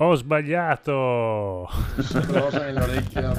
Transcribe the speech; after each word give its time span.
Ho 0.00 0.14
sbagliato! 0.14 1.68
La 2.12 2.86
musica. 2.86 3.34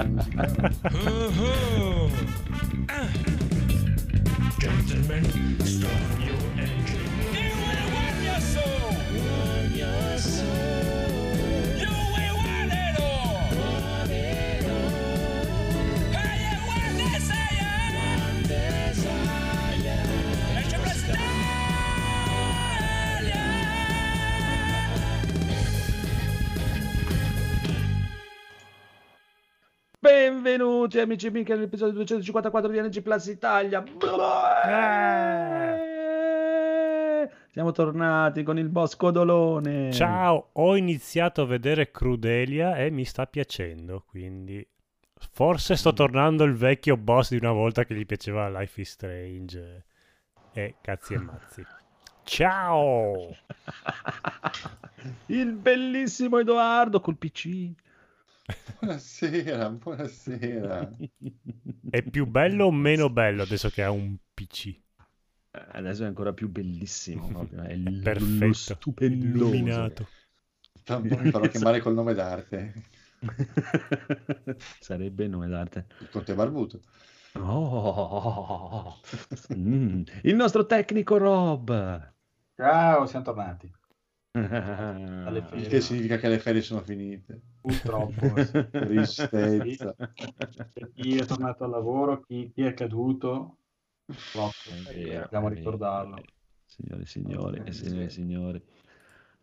Gentlemen, 4.57 5.23
start 5.63 6.18
Benvenuti 30.09 30.99
amici 30.99 31.27
e 31.27 31.29
amiche 31.29 31.53
nell'episodio 31.53 31.93
254 31.93 32.71
di 32.71 32.81
NG 32.81 33.03
Plus 33.03 33.27
Italia. 33.27 33.83
Siamo 37.51 37.71
tornati 37.71 38.41
con 38.41 38.57
il 38.57 38.69
boss 38.69 38.95
Codolone. 38.95 39.91
Ciao, 39.91 40.49
ho 40.53 40.75
iniziato 40.75 41.43
a 41.43 41.45
vedere 41.45 41.91
Crudelia 41.91 42.75
e 42.77 42.89
mi 42.89 43.05
sta 43.05 43.27
piacendo, 43.27 44.03
quindi 44.07 44.67
forse 45.31 45.75
sto 45.75 45.93
tornando 45.93 46.43
il 46.43 46.55
vecchio 46.55 46.97
boss 46.97 47.29
di 47.29 47.37
una 47.37 47.51
volta 47.51 47.85
che 47.85 47.93
gli 47.93 48.07
piaceva 48.07 48.49
Life 48.49 48.81
is 48.81 48.89
Strange 48.89 49.85
e 50.53 50.75
cazzi 50.81 51.13
e 51.13 51.19
mazzi. 51.19 51.63
Ciao! 52.23 53.35
Il 55.27 55.51
bellissimo 55.51 56.39
Edoardo 56.39 56.99
col 56.99 57.15
PC. 57.15 57.75
Buonasera, 58.49 59.69
buonasera. 59.69 60.91
È 61.87 62.01
più 62.01 62.25
bello 62.25 62.65
o 62.65 62.71
meno 62.71 63.09
bello 63.11 63.43
adesso 63.43 63.69
che 63.69 63.83
ha 63.83 63.91
un 63.91 64.17
PC? 64.33 64.75
Eh, 65.51 65.65
Adesso 65.73 66.03
è 66.03 66.07
ancora 66.07 66.33
più 66.33 66.49
bellissimo. 66.49 67.27
proprio, 67.27 67.61
È, 67.63 67.75
l- 67.75 68.01
Perfetto, 68.01 68.85
lo 68.93 69.13
stupendoso. 69.13 69.27
illuminato. 69.27 70.07
Po' 70.83 70.99
mi 71.01 71.27
farò 71.29 71.47
chiamare 71.47 71.79
col 71.81 71.93
nome 71.93 72.13
d'arte. 72.13 72.73
Sarebbe 74.77 75.25
il 75.25 75.29
nome 75.29 75.47
d'arte. 75.47 75.85
Il 75.99 76.09
Conte 76.09 76.33
Barbuto. 76.33 76.81
Oh. 77.35 78.95
Mm. 79.53 80.03
Il 80.23 80.35
nostro 80.35 80.65
tecnico 80.65 81.17
Rob. 81.17 82.13
Ciao, 82.55 83.07
siamo 83.07 83.25
tornati. 83.25 83.73
Alle 84.31 85.43
Il 85.53 85.67
che 85.67 85.81
significa 85.81 86.17
che 86.17 86.27
le 86.29 86.39
ferie 86.39 86.61
sono 86.61 86.81
finite. 86.81 87.39
Purtroppo. 87.61 88.33
Tristezza. 88.71 89.95
Per 89.95 90.91
chi 90.93 91.17
è 91.17 91.25
tornato 91.25 91.63
al 91.63 91.71
lavoro, 91.71 92.21
chi, 92.21 92.51
chi 92.53 92.63
è 92.63 92.73
caduto, 92.73 93.57
purtroppo, 94.05 94.53
vero, 94.93 95.21
dobbiamo 95.23 95.49
ricordarlo. 95.49 96.23
Signore 96.65 97.01
e 97.01 97.05
signori, 97.07 97.57
Eh, 97.57 97.69
e 97.69 97.73
sì. 97.73 97.85
signore 97.85 98.05
e 98.05 98.09
signori. 98.09 98.61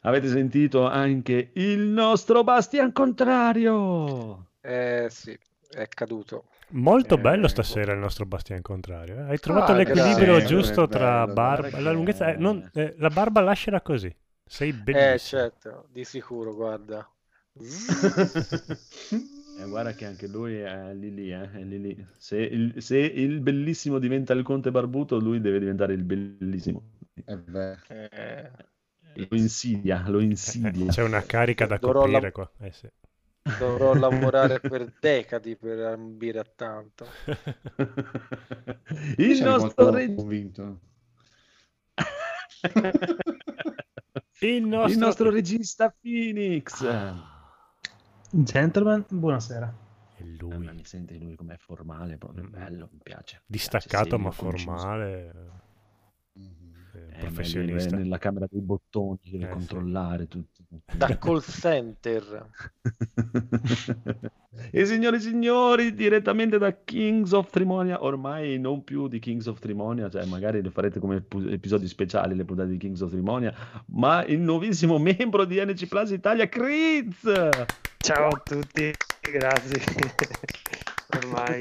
Avete 0.00 0.28
sentito 0.28 0.86
anche 0.86 1.50
il 1.54 1.80
nostro 1.80 2.44
Bastian 2.44 2.92
Contrario? 2.92 4.46
Eh 4.60 5.08
sì, 5.10 5.36
è 5.70 5.88
caduto. 5.88 6.44
Molto 6.70 7.14
Eh, 7.16 7.18
bello 7.18 7.48
stasera 7.48 7.92
il 7.92 7.98
nostro 7.98 8.24
Bastian 8.26 8.62
Contrario. 8.62 9.18
eh. 9.18 9.22
Hai 9.30 9.38
trovato 9.38 9.72
Ah, 9.72 9.76
l'equilibrio 9.76 10.34
grazie, 10.36 10.46
giusto 10.46 10.82
è 10.84 10.88
tra 10.88 11.22
bello, 11.22 11.32
barba 11.32 11.80
la 11.80 11.90
lunghezza. 11.92 12.32
eh, 12.32 12.36
non- 12.36 12.70
eh, 12.72 12.94
la 12.98 13.10
barba 13.10 13.40
lasciala 13.40 13.80
così. 13.80 14.14
Sei 14.46 14.72
bellissimo. 14.72 15.12
Eh 15.12 15.18
certo, 15.20 15.86
di 15.92 16.04
sicuro, 16.04 16.52
guarda. 16.52 17.08
Eh, 19.58 19.64
guarda 19.66 19.94
che 19.94 20.04
anche 20.04 20.26
lui 20.28 20.56
è 20.58 20.92
lì 20.94 21.12
lì, 21.14 21.32
eh, 21.32 21.50
è 21.50 21.62
lì 21.64 21.80
lì. 21.80 22.06
Se 22.18 22.36
il, 22.36 22.82
se 22.82 22.98
il 22.98 23.40
bellissimo 23.40 23.98
diventa 23.98 24.32
il 24.34 24.42
conte 24.42 24.70
barbuto, 24.70 25.18
lui 25.18 25.40
deve 25.40 25.58
diventare 25.58 25.94
il 25.94 26.02
bellissimo. 26.04 26.82
Eh 27.26 27.36
beh, 27.36 27.76
Eh, 27.88 28.50
Lo 29.14 29.36
insidia, 29.36 30.08
lo 30.08 30.20
insidia. 30.20 30.86
C'è 30.92 31.02
una 31.02 31.24
carica 31.24 31.66
da 31.66 31.78
Dovrò 31.78 32.06
coprire 32.06 32.30
la- 32.30 32.30
qua. 32.30 32.48
Eh 32.60 32.70
sì. 32.72 32.88
dovrò 33.42 33.92
lavorare 33.94 34.60
per 34.60 34.92
decadi 35.00 35.56
per 35.56 35.78
ambire 35.80 36.38
a 36.40 36.44
tanto. 36.44 37.16
il 39.18 39.42
nostro 39.42 39.90
re- 39.90 40.14
convinto. 40.14 40.80
Il 44.40 44.62
nostro, 44.66 44.92
il 44.92 44.98
nostro 44.98 45.30
regista 45.30 45.94
Phoenix. 45.98 46.84
Gentlemen, 48.30 49.04
buonasera. 49.08 49.74
È 50.14 50.22
Ah, 50.22 50.24
ma 50.24 50.56
lui. 50.56 50.74
mi 50.74 50.84
sente 50.84 51.16
lui 51.16 51.36
com'è 51.36 51.56
formale, 51.56 52.18
proprio 52.18 52.46
bello, 52.48 52.88
mi 52.92 53.00
piace. 53.02 53.36
Mi 53.46 53.56
Distaccato 53.56 54.16
piace, 54.16 54.22
ma 54.22 54.30
serio, 54.32 54.50
conciso. 54.50 54.74
Eh, 57.12 57.18
professionista. 57.18 57.94
è 57.96 57.98
nella 57.98 58.18
camera 58.18 58.46
dei 58.50 58.60
bottoni, 58.60 59.18
deve 59.30 59.44
Eh, 59.44 59.48
sì. 59.48 59.52
controllare 59.52 60.26
tutto. 60.28 60.62
Da 60.96 61.16
call 61.18 61.40
center. 61.40 62.48
e 64.70 64.84
signori 64.86 65.16
e 65.16 65.20
signori, 65.20 65.94
direttamente 65.94 66.58
da 66.58 66.74
Kings 66.82 67.32
of 67.32 67.50
Trimonia, 67.50 68.02
ormai 68.02 68.58
non 68.58 68.82
più 68.84 69.08
di 69.08 69.18
Kings 69.18 69.46
of 69.46 69.58
Trimonia, 69.58 70.08
cioè 70.10 70.24
magari 70.26 70.62
le 70.62 70.70
farete 70.70 70.98
come 70.98 71.20
pu- 71.20 71.46
episodi 71.48 71.86
speciali 71.88 72.34
le 72.34 72.44
puntate 72.44 72.70
di 72.70 72.76
Kings 72.78 73.00
of 73.02 73.10
Trimonia, 73.10 73.54
ma 73.88 74.24
il 74.24 74.40
nuovissimo 74.40 74.98
membro 74.98 75.44
di 75.44 75.62
NC 75.64 75.86
Plus 75.86 76.10
Italia, 76.10 76.48
Kriz! 76.48 77.20
Ciao 77.98 78.28
a 78.28 78.40
tutti, 78.44 78.92
grazie. 79.32 79.80
Ormai 81.16 81.58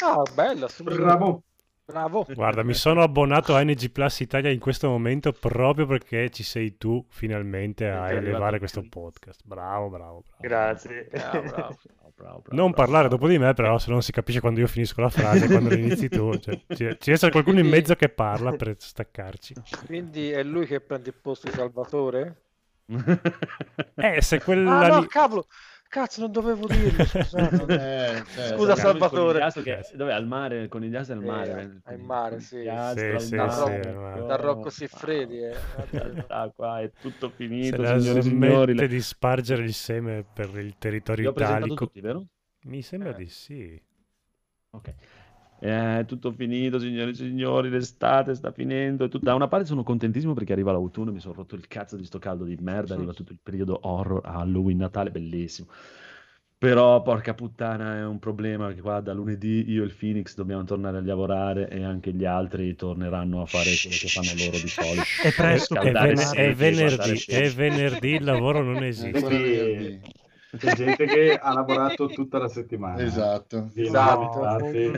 Ah, 0.00 0.22
bella, 0.34 0.68
super 0.68 0.94
Bravo. 0.96 1.42
Bravo. 1.90 2.26
Guarda, 2.34 2.62
mi 2.62 2.74
sono 2.74 3.02
abbonato 3.02 3.54
a 3.54 3.62
NG 3.62 3.90
Plus 3.90 4.20
Italia 4.20 4.50
in 4.50 4.58
questo 4.60 4.90
momento 4.90 5.32
proprio 5.32 5.86
perché 5.86 6.28
ci 6.28 6.42
sei 6.42 6.76
tu 6.76 7.02
finalmente 7.08 7.88
a 7.88 8.10
elevare 8.10 8.58
questo 8.58 8.84
podcast. 8.86 9.40
Bravo, 9.46 9.88
bravo, 9.88 10.22
bravo. 10.26 10.36
grazie. 10.38 11.08
Bravo. 11.10 11.40
Bravo, 12.18 12.40
bravo, 12.40 12.40
bravo, 12.42 12.42
Non 12.50 12.70
bravo, 12.70 12.74
parlare 12.74 13.08
bravo. 13.08 13.22
dopo 13.22 13.28
di 13.32 13.38
me, 13.38 13.54
però, 13.54 13.78
se 13.78 13.90
non 13.90 14.02
si 14.02 14.10
capisce 14.12 14.40
quando 14.40 14.58
io 14.60 14.66
finisco 14.66 15.00
la 15.00 15.08
frase, 15.08 15.46
quando 15.46 15.68
la 15.70 15.76
inizi 15.76 16.08
tu. 16.08 16.36
Cioè, 16.36 16.56
ci, 16.56 16.76
ci 16.76 16.84
deve 16.84 17.12
essere 17.12 17.30
qualcuno 17.30 17.60
in 17.60 17.68
mezzo 17.68 17.94
che 17.94 18.08
parla 18.08 18.50
per 18.52 18.74
staccarci. 18.76 19.54
Quindi 19.86 20.30
è 20.30 20.42
lui 20.42 20.66
che 20.66 20.80
prende 20.80 21.08
il 21.10 21.14
posto 21.14 21.48
di 21.48 21.54
Salvatore? 21.54 22.42
Eh, 23.94 24.20
se 24.20 24.40
quella 24.42 24.78
Ah 24.80 24.88
no, 24.88 25.00
lì- 25.00 25.06
cavolo! 25.06 25.46
Cazzo, 25.88 26.20
non 26.20 26.32
dovevo 26.32 26.66
dirlo, 26.66 27.02
scusate. 27.06 28.16
Eh, 28.18 28.24
cioè, 28.34 28.56
Scusa, 28.56 28.76
Salvatore. 28.76 29.50
Che, 29.62 29.80
dove? 29.94 30.12
Al 30.12 30.26
mare, 30.26 30.68
Conigliastro 30.68 31.14
è 31.14 31.18
al 31.18 31.22
Eh, 31.22 31.26
mare. 31.26 31.80
è 31.84 31.92
in 31.94 32.00
mare, 32.04 32.40
sì. 32.40 32.56
Conigliastro, 32.56 33.18
Sì, 33.18 33.26
sì, 33.26 33.36
al 33.36 33.52
sì, 33.52 33.58
mare. 33.60 33.88
al 33.88 33.94
mare. 33.96 34.26
Da 34.26 34.36
Rocco 34.36 34.70
Siffredi, 34.70 35.38
eh. 35.42 35.56
Ah, 36.28 36.50
qua 36.54 36.80
è 36.82 36.90
tutto 37.00 37.28
se 37.28 37.34
finito, 37.36 37.82
la 37.82 37.98
signore 37.98 38.18
e 38.18 38.22
signori. 38.22 38.72
smette 38.72 38.86
di 38.88 39.00
spargere 39.00 39.62
il 39.64 39.72
seme 39.74 40.24
per 40.30 40.56
il 40.58 40.76
territorio 40.78 41.30
italico. 41.30 41.86
tutti, 41.86 42.00
vero? 42.00 42.26
Mi 42.64 42.82
sembra 42.82 43.10
Eh. 43.10 43.14
di 43.14 43.26
sì. 43.26 43.82
Ok. 44.70 44.94
È 45.60 46.04
tutto 46.06 46.30
finito, 46.32 46.78
signori 46.78 47.10
e 47.10 47.14
signori, 47.14 47.68
l'estate 47.68 48.34
sta 48.34 48.52
finendo. 48.52 49.04
e 49.04 49.08
tut- 49.08 49.22
Da 49.22 49.34
una 49.34 49.48
parte 49.48 49.66
sono 49.66 49.82
contentissimo 49.82 50.32
perché 50.34 50.52
arriva 50.52 50.70
l'autunno, 50.72 51.10
mi 51.12 51.20
sono 51.20 51.34
rotto 51.34 51.56
il 51.56 51.66
cazzo 51.66 51.96
di 51.96 52.04
sto 52.04 52.18
caldo 52.20 52.44
di 52.44 52.56
merda, 52.60 52.94
arriva 52.94 53.12
tutto 53.12 53.32
il 53.32 53.38
periodo 53.42 53.78
horror, 53.82 54.20
Halloween, 54.24 54.76
Natale, 54.78 55.10
bellissimo. 55.10 55.68
Però, 56.58 57.02
porca 57.02 57.34
puttana, 57.34 57.98
è 57.98 58.04
un 58.04 58.18
problema 58.18 58.66
perché 58.66 58.80
qua 58.80 59.00
da 59.00 59.12
lunedì 59.12 59.70
io 59.70 59.82
e 59.82 59.86
il 59.86 59.94
Phoenix 59.96 60.34
dobbiamo 60.34 60.64
tornare 60.64 60.98
a 60.98 61.02
lavorare 61.02 61.68
e 61.70 61.84
anche 61.84 62.12
gli 62.12 62.24
altri 62.24 62.74
torneranno 62.74 63.42
a 63.42 63.46
fare 63.46 63.70
quello 63.80 63.96
che 63.96 64.08
fanno 64.08 64.30
loro 64.36 64.58
di 64.58 64.66
solito. 64.68 65.02
È 65.22 65.32
presto 65.32 65.74
È, 65.74 65.92
ven- 65.92 66.18
è 66.34 66.54
venerdì, 66.54 67.24
è 67.28 67.50
venerdì, 67.50 68.08
il 68.14 68.24
lavoro 68.24 68.62
non 68.64 68.82
esiste. 68.82 70.00
C'è 70.56 70.74
gente 70.74 71.04
che 71.06 71.38
ha 71.38 71.52
lavorato 71.52 72.06
tutta 72.12 72.38
la 72.38 72.48
settimana. 72.48 73.02
Esatto. 73.02 73.70
Esatto. 73.74 74.40
capitati 74.40 74.92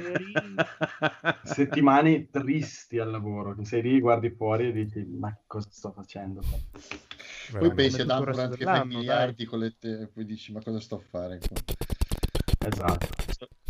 settimane 1.43 2.31
tristi 2.31 2.99
al 2.99 3.11
lavoro, 3.11 3.55
che 3.55 3.65
sei 3.65 3.83
lì, 3.83 4.01
guardi 4.01 4.31
fuori 4.31 4.69
e 4.69 4.73
dici, 4.73 5.05
ma 5.05 5.37
cosa 5.47 5.69
sto 5.71 5.91
facendo? 5.93 6.41
qua?" 6.41 6.59
Poi 7.51 7.61
Veramente. 7.61 7.75
pensi 7.75 8.01
ad 8.03 8.11
resto 8.25 8.57
che 8.57 8.65
fa 8.65 8.85
miliardi 8.85 9.45
con 9.45 9.59
le 9.59 9.75
te, 9.79 10.03
e 10.03 10.07
poi 10.07 10.25
dici 10.25 10.53
ma 10.53 10.63
cosa 10.63 10.79
sto 10.79 10.97
a 10.97 11.01
fare 11.01 11.39
qua? 11.39 11.57
Esatto. 12.63 13.09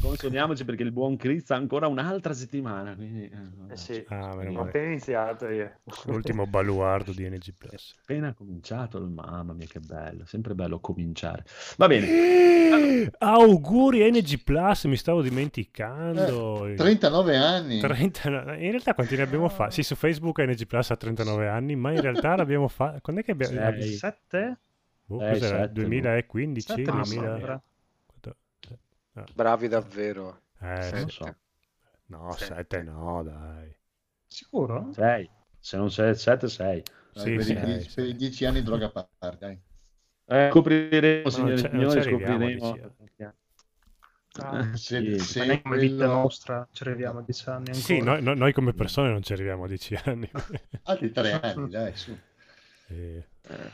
Consoliamoci 0.01 0.65
perché 0.65 0.83
il 0.83 0.91
buon 0.91 1.17
Chris 1.17 1.49
ha 1.51 1.55
ancora 1.55 1.87
un'altra 1.87 2.33
settimana. 2.33 2.97
Quindi, 2.97 3.23
eh. 3.25 3.73
Eh 3.73 3.77
sì, 3.77 4.05
Ah, 4.09 4.35
meno 4.35 4.51
ho 4.51 4.53
male. 4.55 4.69
appena 4.69 4.87
iniziato 4.87 5.49
io. 5.49 5.71
L'ultimo 6.07 6.45
baluardo 6.47 7.13
di 7.13 7.29
NG 7.29 7.53
Plus. 7.57 7.95
Appena 8.01 8.35
cominciato, 8.35 8.99
mamma 9.01 9.53
mia 9.53 9.67
che 9.69 9.79
bello, 9.79 10.25
sempre 10.27 10.55
bello 10.57 10.81
cominciare. 10.81 11.45
Va 11.77 11.87
bene, 11.87 12.07
Eh, 12.09 13.11
auguri 13.19 14.11
NG 14.11 14.43
Plus, 14.43 14.85
mi 14.87 14.97
stavo 14.97 15.23
dimenticando. 15.23 16.67
Eh, 16.67 16.75
39 16.75 17.37
anni. 17.37 17.79
30 17.79 18.29
in 18.57 18.71
realtà 18.71 18.95
quanti 18.95 19.15
ne 19.15 19.23
abbiamo 19.23 19.49
fatti? 19.49 19.75
Sì, 19.75 19.83
su 19.85 19.95
Facebook 19.95 20.41
NG 20.43 20.67
Plus 20.67 20.91
ha 20.91 20.97
39 20.97 21.49
anni, 21.49 21.77
ma 21.77 21.93
in 21.93 22.01
realtà 22.01 22.35
l'abbiamo 22.35 22.67
fatto. 22.67 22.99
Quando 23.03 23.23
è 23.23 23.25
che 23.25 23.33
abbiamo. 23.33 23.55
Sei. 23.81 23.93
7? 23.93 24.59
boh, 25.05 25.21
Eh, 25.21 25.33
cos'era? 25.33 25.59
sette, 25.61 25.73
2015? 25.75 26.67
Sette 26.67 26.93
mi 26.93 27.03
2000? 27.05 27.63
Bravi 29.35 29.69
davvero. 29.69 30.43
eh, 30.61 30.83
Sette. 30.83 30.99
non 30.99 31.11
so. 31.11 31.37
no, 32.07 32.33
Sette. 32.33 32.55
7 32.55 32.83
no, 32.83 33.23
dai. 33.23 33.75
Sicuro? 34.27 34.91
6. 34.93 35.31
Se 35.59 35.77
non 35.77 35.91
sei 35.91 36.15
7, 36.15 36.49
6. 36.49 36.83
Dai, 37.13 37.23
Sì, 37.25 37.35
per, 37.35 37.45
sì, 37.45 37.53
i 37.53 37.61
dieci, 37.61 37.89
sì. 37.89 37.95
per 37.97 38.05
i 38.07 38.15
dieci 38.17 38.45
anni 38.45 38.63
droga 38.63 38.87
a 38.93 39.09
parte, 39.19 39.37
dai. 39.39 39.61
Eh, 40.27 40.49
scopriremo, 40.51 41.23
non 41.23 41.31
signori 41.33 41.53
e 41.53 41.57
ci- 41.59 41.69
non 41.73 41.91
signori, 41.91 42.03
scopriremo. 42.59 42.79
Ah, 44.39 44.77
Se, 44.77 45.01
Sì, 45.03 45.19
se 45.19 45.39
ma 45.41 45.45
neanche 45.47 45.63
come 45.65 45.79
vita 45.79 45.95
quello- 45.97 46.13
nostra 46.13 46.69
ci 46.71 46.83
arriviamo 46.85 47.19
a 47.19 47.23
10 47.23 47.49
anni 47.49 47.67
ancora. 47.67 47.75
Sì, 47.85 48.01
noi, 48.01 48.23
noi- 48.23 48.37
noi 48.37 48.53
come 48.53 48.73
persone 48.73 49.11
non 49.11 49.23
ci 49.23 49.33
arriviamo 49.33 49.65
a 49.65 49.67
10 49.67 49.99
anni. 50.05 50.31
altri 50.85 51.11
tre 51.11 51.33
anni, 51.33 51.69
dai, 51.69 51.97
su. 51.97 52.17
Eh, 52.89 53.27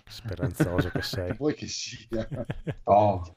speranzoso 0.08 0.88
che 0.88 1.02
sei. 1.02 1.34
Vuoi 1.36 1.54
che 1.54 1.66
sia. 1.66 2.26
Oh, 2.84 3.36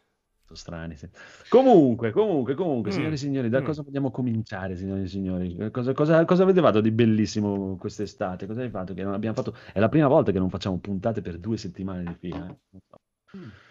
strani, 0.56 0.96
sì. 0.96 1.08
Comunque, 1.50 2.12
comunque, 2.12 2.54
comunque, 2.56 2.92
Mm. 2.92 2.94
signori 2.94 3.14
e 3.14 3.18
signori, 3.18 3.50
da 3.50 3.62
Mm. 3.62 3.66
cosa 3.66 3.82
vogliamo 3.82 4.12
cominciare, 4.12 4.76
signori 4.76 5.04
e 5.04 5.08
signori? 5.08 5.70
Cosa, 5.72 5.94
cosa- 5.94 6.26
cosa 6.26 6.44
avete 6.44 6.62
fatto 6.62 6.82
di 6.82 6.92
bellissimo 6.92 7.76
quest'estate? 7.78 8.46
Cosa 8.48 8.62
hai 8.62 8.70
fatto 8.70 8.94
che 8.94 9.04
non 9.04 9.14
abbiamo 9.14 9.36
fatto? 9.36 9.56
È 9.74 9.80
la 9.80 9.90
prima 9.90 10.08
volta 10.08 10.32
che 10.32 10.40
non 10.40 10.50
facciamo 10.50 10.78
puntate 10.80 11.22
per 11.22 11.38
due 11.38 11.58
settimane 11.58 12.04
di 12.04 12.16
fila. 12.20 12.48
eh. 12.48 12.80
So. 12.88 13.00
Eh, 13.32 13.69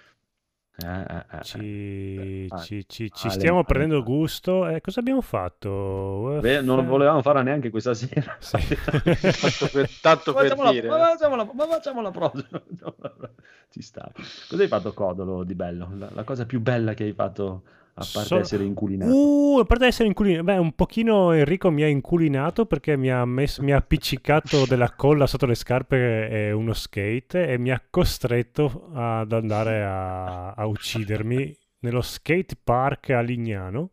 eh, 0.84 1.24
eh, 1.30 1.42
Ci, 1.42 2.48
eh. 2.50 2.56
ci- 2.56 2.86
ci- 2.88 3.10
ci 3.12 3.26
Ale, 3.26 3.34
stiamo 3.34 3.64
prendendo 3.64 4.02
gusto. 4.02 4.68
Eh, 4.68 4.80
cosa 4.80 5.00
abbiamo 5.00 5.20
fatto? 5.20 6.38
Beh, 6.40 6.60
non 6.62 6.86
volevamo 6.86 7.22
farla 7.22 7.42
neanche 7.42 7.70
questa 7.70 7.94
sera. 7.94 8.36
Sì. 8.38 8.56
Tanto 9.40 9.68
per, 9.70 9.88
tanto 10.00 10.32
Ma 10.32 10.38
per 10.40 10.48
facciamola, 10.48 10.70
dire. 10.70 10.88
ma 10.88 10.98
facciamola, 10.98 11.50
ma 11.52 11.66
facciamo 11.66 12.00
la 12.02 12.10
prossima. 12.10 12.62
Ci 13.70 13.82
sta. 13.82 14.10
Cosa 14.48 14.62
hai 14.62 14.68
fatto, 14.68 14.92
Codolo, 14.94 15.44
di 15.44 15.54
bello? 15.54 15.90
La, 15.96 16.08
la 16.12 16.24
cosa 16.24 16.46
più 16.46 16.60
bella 16.60 16.94
che 16.94 17.04
hai 17.04 17.12
fatto, 17.12 17.62
a 17.98 18.06
parte 18.12 18.28
Sono- 18.28 18.40
essere 18.40 18.64
inculinato? 18.64 19.12
Uh, 19.12 19.58
a 19.58 19.64
parte 19.64 19.86
essere 19.86 20.08
inculinato, 20.08 20.44
beh, 20.44 20.56
un 20.56 20.72
pochino 20.72 21.32
Enrico 21.32 21.70
mi 21.70 21.82
ha 21.82 21.88
inculinato 21.88 22.66
perché 22.66 22.96
mi 22.96 23.10
ha, 23.10 23.24
messo, 23.24 23.62
mi 23.62 23.72
ha 23.72 23.76
appiccicato 23.76 24.64
della 24.68 24.92
colla 24.92 25.26
sotto 25.26 25.46
le 25.46 25.54
scarpe 25.54 26.28
e 26.28 26.52
uno 26.52 26.72
skate 26.72 27.48
e 27.48 27.58
mi 27.58 27.70
ha 27.70 27.82
costretto 27.90 28.90
ad 28.94 29.32
andare 29.32 29.82
a, 29.82 30.52
a 30.52 30.66
uccidermi 30.66 31.56
nello 31.80 32.02
skate 32.02 32.56
park 32.62 33.10
a 33.10 33.20
Lignano. 33.20 33.90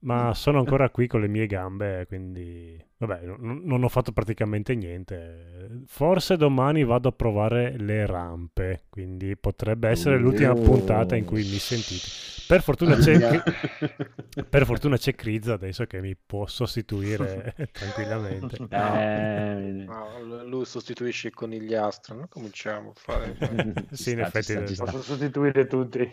Ma 0.00 0.34
sono 0.34 0.58
ancora 0.58 0.90
qui 0.90 1.06
con 1.06 1.22
le 1.22 1.28
mie 1.28 1.46
gambe, 1.46 2.04
quindi 2.06 2.78
vabbè, 2.98 3.22
non, 3.24 3.60
non 3.64 3.82
ho 3.84 3.88
fatto 3.88 4.12
praticamente 4.12 4.74
niente. 4.74 5.82
Forse 5.86 6.36
domani 6.36 6.84
vado 6.84 7.08
a 7.08 7.12
provare 7.12 7.76
le 7.78 8.06
rampe, 8.06 8.84
quindi 8.88 9.36
potrebbe 9.36 9.88
essere 9.88 10.18
l'ultima 10.18 10.52
Oh. 10.52 10.60
puntata 10.60 11.16
in 11.16 11.24
cui 11.24 11.38
mi 11.42 11.58
sentite. 11.58 12.32
Per 12.46 12.60
fortuna 12.62 12.96
c'è, 12.96 13.16
per 14.48 14.66
fortuna 14.66 14.98
c'è 14.98 15.14
Criz 15.14 15.48
adesso 15.48 15.86
che 15.86 16.00
mi 16.02 16.14
può 16.14 16.46
sostituire 16.46 17.54
tranquillamente. 17.72 18.56
Eh, 18.68 19.84
No, 19.86 20.42
lui 20.44 20.64
sostituisce 20.66 21.28
il 21.28 21.34
conigliastro. 21.34 22.14
Noi 22.14 22.28
cominciamo 22.28 22.90
a 22.90 22.92
fare. 22.94 23.36
Sì, 23.92 24.10
in 24.12 24.24
sta, 24.26 24.38
effetti 24.38 24.44
ci 24.46 24.52
sta, 24.52 24.66
ci 24.66 24.74
sta. 24.74 24.84
Posso 24.84 25.00
sostituire 25.02 25.66
tutti. 25.66 26.10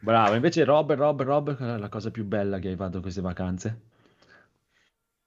Bravo, 0.00 0.34
invece 0.34 0.64
Rob, 0.64 0.92
Rob, 0.94 1.22
Rob, 1.22 1.56
qual 1.56 1.76
è 1.76 1.78
la 1.78 1.88
cosa 1.88 2.10
più 2.10 2.24
bella 2.24 2.58
che 2.58 2.68
hai 2.68 2.76
fatto 2.76 3.00
queste 3.00 3.20
vacanze? 3.20 3.80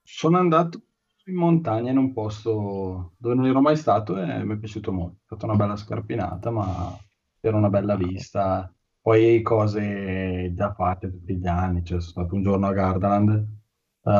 Sono 0.05 0.37
andato 0.37 0.81
in 1.25 1.35
montagna 1.35 1.91
in 1.91 1.97
un 1.97 2.13
posto 2.13 3.13
dove 3.17 3.35
non 3.35 3.47
ero 3.47 3.61
mai 3.61 3.75
stato 3.75 4.17
e 4.21 4.43
mi 4.43 4.53
è 4.55 4.57
piaciuto 4.57 4.91
molto. 4.91 5.17
È 5.21 5.25
stata 5.25 5.45
una 5.45 5.55
bella 5.55 5.75
scarpinata, 5.75 6.51
ma 6.51 6.97
era 7.39 7.57
una 7.57 7.69
bella 7.69 7.95
vista. 7.95 8.71
Poi 9.01 9.41
cose 9.41 10.51
già 10.53 10.73
fatte 10.73 11.09
tutti 11.11 11.37
gli 11.37 11.47
anni, 11.47 11.83
cioè 11.83 11.99
sono 12.01 12.11
stato 12.25 12.35
un 12.35 12.41
giorno 12.43 12.67
a 12.67 12.73
Gardaland, 12.73 13.47
eh, 14.03 14.11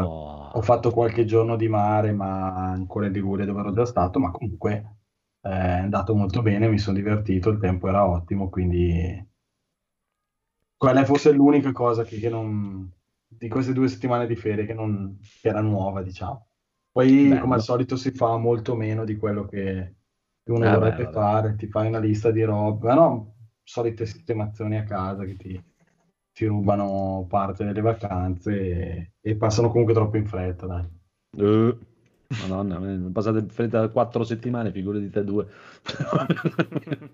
Oh. 0.00 0.50
ho 0.50 0.62
fatto 0.62 0.90
qualche 0.90 1.24
giorno 1.24 1.56
di 1.56 1.68
mare, 1.68 2.12
ma 2.12 2.54
ancora 2.70 3.06
in 3.06 3.12
Liguria 3.12 3.44
dove 3.46 3.60
ero 3.60 3.72
già 3.72 3.84
stato, 3.86 4.18
ma 4.18 4.30
comunque 4.30 4.96
eh, 5.42 5.50
è 5.50 5.78
andato 5.80 6.14
molto 6.14 6.42
bene, 6.42 6.68
mi 6.68 6.78
sono 6.78 6.96
divertito, 6.96 7.50
il 7.50 7.58
tempo 7.58 7.88
era 7.88 8.06
ottimo, 8.08 8.48
quindi 8.48 9.26
quella 10.76 11.02
è 11.02 11.04
forse 11.04 11.30
l'unica 11.32 11.72
cosa 11.72 12.04
che, 12.04 12.18
che 12.18 12.28
non, 12.30 12.90
di 13.38 13.48
queste 13.48 13.72
due 13.72 13.88
settimane 13.88 14.26
di 14.26 14.36
ferie 14.36 14.66
che, 14.66 14.74
non, 14.74 15.18
che 15.40 15.48
era 15.48 15.60
nuova, 15.60 16.02
diciamo. 16.02 16.48
Poi, 16.90 17.36
Bello. 17.36 17.40
come 17.40 17.54
al 17.54 17.62
solito, 17.62 17.96
si 17.96 18.10
fa 18.12 18.36
molto 18.36 18.74
meno 18.74 19.04
di 19.04 19.16
quello 19.16 19.44
che, 19.46 19.96
uno 20.44 20.68
Eh, 20.68 20.76
beh, 20.78 20.78
vorrebbe 20.78 21.02
vabbè. 21.02 21.10
fare, 21.10 21.54
ti 21.56 21.68
fai 21.68 21.86
una 21.88 21.98
lista 22.00 22.30
di 22.30 22.42
robe, 22.42 22.86
ma 22.88 22.94
no, 22.94 23.36
solite 23.62 24.06
sistemazioni 24.06 24.76
a 24.78 24.84
casa 24.84 25.24
che 25.24 25.36
ti, 25.36 25.62
ti 26.32 26.46
rubano 26.46 27.26
parte 27.28 27.64
delle 27.64 27.80
vacanze 27.82 28.52
e, 28.60 29.12
e 29.20 29.36
passano 29.36 29.68
comunque 29.70 29.94
troppo 29.94 30.16
in 30.16 30.26
fretta, 30.26 30.66
dai. 30.66 30.88
Eh, 31.36 31.76
Madonna, 32.36 32.78
passate 33.12 33.38
in 33.40 33.48
fretta 33.48 33.88
quattro 33.88 34.24
settimane, 34.24 34.70
figure 34.72 35.00
di 35.00 35.10
te 35.10 35.24
due. 35.24 35.46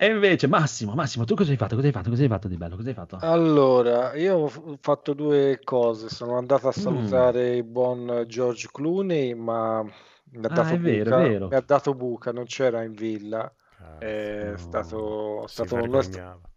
E 0.00 0.06
invece, 0.06 0.46
Massimo, 0.48 0.94
Massimo, 0.94 1.24
tu 1.24 1.34
cosa 1.34 1.50
hai 1.50 1.56
fatto? 1.56 1.74
Cosa 1.76 1.86
hai 1.86 1.92
fatto? 1.92 2.10
Cosa 2.10 2.22
hai 2.22 2.28
fatto 2.28 2.48
di 2.48 2.56
bello? 2.56 2.76
Cosa 2.76 2.88
hai 2.88 2.94
fatto? 2.94 3.16
Allora, 3.20 4.14
io 4.14 4.36
ho 4.36 4.76
fatto 4.80 5.12
due 5.14 5.60
cose. 5.64 6.08
Sono 6.08 6.36
andato 6.38 6.68
a 6.68 6.72
Mm. 6.76 7.32
salutare 7.32 7.56
il 7.56 7.64
buon 7.64 8.24
George 8.28 8.68
Clooney, 8.72 9.34
ma 9.34 9.82
mi 9.82 10.44
ha 10.44 10.48
Ah, 10.48 10.48
dato 10.48 10.74
è 10.74 10.78
vero, 10.78 11.12
buca. 11.12 11.48
Mi 11.48 11.56
ha 11.56 11.60
dato 11.60 11.94
buca, 11.94 12.32
non 12.32 12.44
c'era 12.44 12.82
in 12.84 12.92
villa. 12.92 13.52
Cazzo, 13.76 14.34
È 14.36 14.54
no. 14.54 14.56
stato, 14.56 15.46
stato 15.48 15.76
sta- 15.98 16.20
vergognava. 16.20 16.48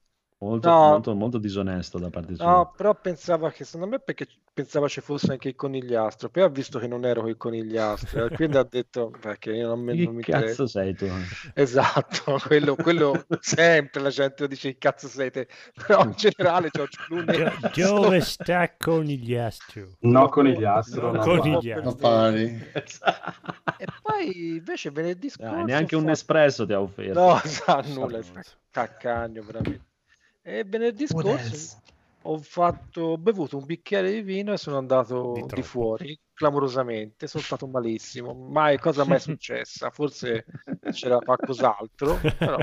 Molto, 0.42 0.70
No. 0.70 0.90
molto, 0.90 1.14
molto 1.14 1.38
disonesto 1.38 2.00
da 2.00 2.10
parte 2.10 2.36
sua. 2.36 2.46
No, 2.46 2.72
però 2.76 2.96
pensava 3.00 3.52
che 3.52 3.64
secondo 3.64 3.86
me 3.88 4.00
perché 4.00 4.28
pensava 4.52 4.88
ci 4.88 5.00
fosse 5.00 5.32
anche 5.34 5.50
il 5.50 5.56
conigliastro, 5.56 6.30
poi 6.30 6.42
ha 6.42 6.48
visto 6.50 6.80
che 6.80 6.88
non 6.88 7.06
ero 7.06 7.28
il 7.28 7.38
conigliastro, 7.38 8.28
quindi 8.30 8.58
ha 8.58 8.64
detto 8.64 9.12
perché 9.12 9.52
io 9.52 9.68
non, 9.68 9.82
mi- 9.82 9.96
Che 9.96 10.04
non 10.04 10.16
mi 10.16 10.24
cazzo 10.24 10.64
interessa. 10.64 10.66
sei 10.66 10.96
tu? 10.96 11.06
Esatto, 11.54 12.40
quello, 12.48 12.76
quello 12.76 13.24
sempre 13.40 14.02
la 14.02 14.10
gente 14.10 14.48
dice 14.48 14.72
che 14.72 14.78
cazzo 14.80 15.08
sei 15.08 15.30
te, 15.30 15.48
però 15.76 16.04
in 16.06 16.14
generale 16.16 16.70
George 16.72 16.98
Clooney 17.06 17.46
Dove 17.76 18.22
sta 18.22 18.68
conigliastro? 18.78 19.90
No 20.02 20.28
conigliastro, 20.30 21.12
No, 21.12 21.24
no. 21.24 21.24
conigliastro. 21.24 21.84
Non 21.84 21.96
pari. 21.98 22.60
E 23.78 23.86
poi 24.02 24.56
invece 24.58 24.90
venerdì 24.92 25.30
scorso 25.30 25.54
Dai, 25.54 25.66
neanche 25.66 25.96
un 25.96 26.10
espresso 26.10 26.66
ti 26.66 26.74
ha 26.74 26.82
offerto. 26.82 27.20
No, 27.20 27.38
sa 27.46 27.82
nulla, 27.94 28.20
caccagno 28.72 29.44
veramente. 29.44 29.90
E 30.44 30.64
venerdì 30.64 31.08
scorso 31.08 31.80
ho 32.24 32.38
fatto, 32.38 33.02
ho 33.02 33.18
bevuto 33.18 33.58
un 33.58 33.66
bicchiere 33.66 34.12
di 34.12 34.22
vino 34.22 34.54
e 34.54 34.58
sono 34.58 34.78
andato 34.78 35.32
Di 35.34 35.46
di, 35.48 35.62
fuori 35.64 36.20
clamorosamente, 36.34 37.28
sono 37.28 37.44
stato 37.44 37.68
malissimo, 37.68 38.34
mai 38.34 38.78
cosa 38.80 39.06
mai 39.06 39.20
successa, 39.20 39.90
forse 39.92 40.46
c'era 40.92 41.18
qualcos'altro, 41.20 42.20
però 42.38 42.58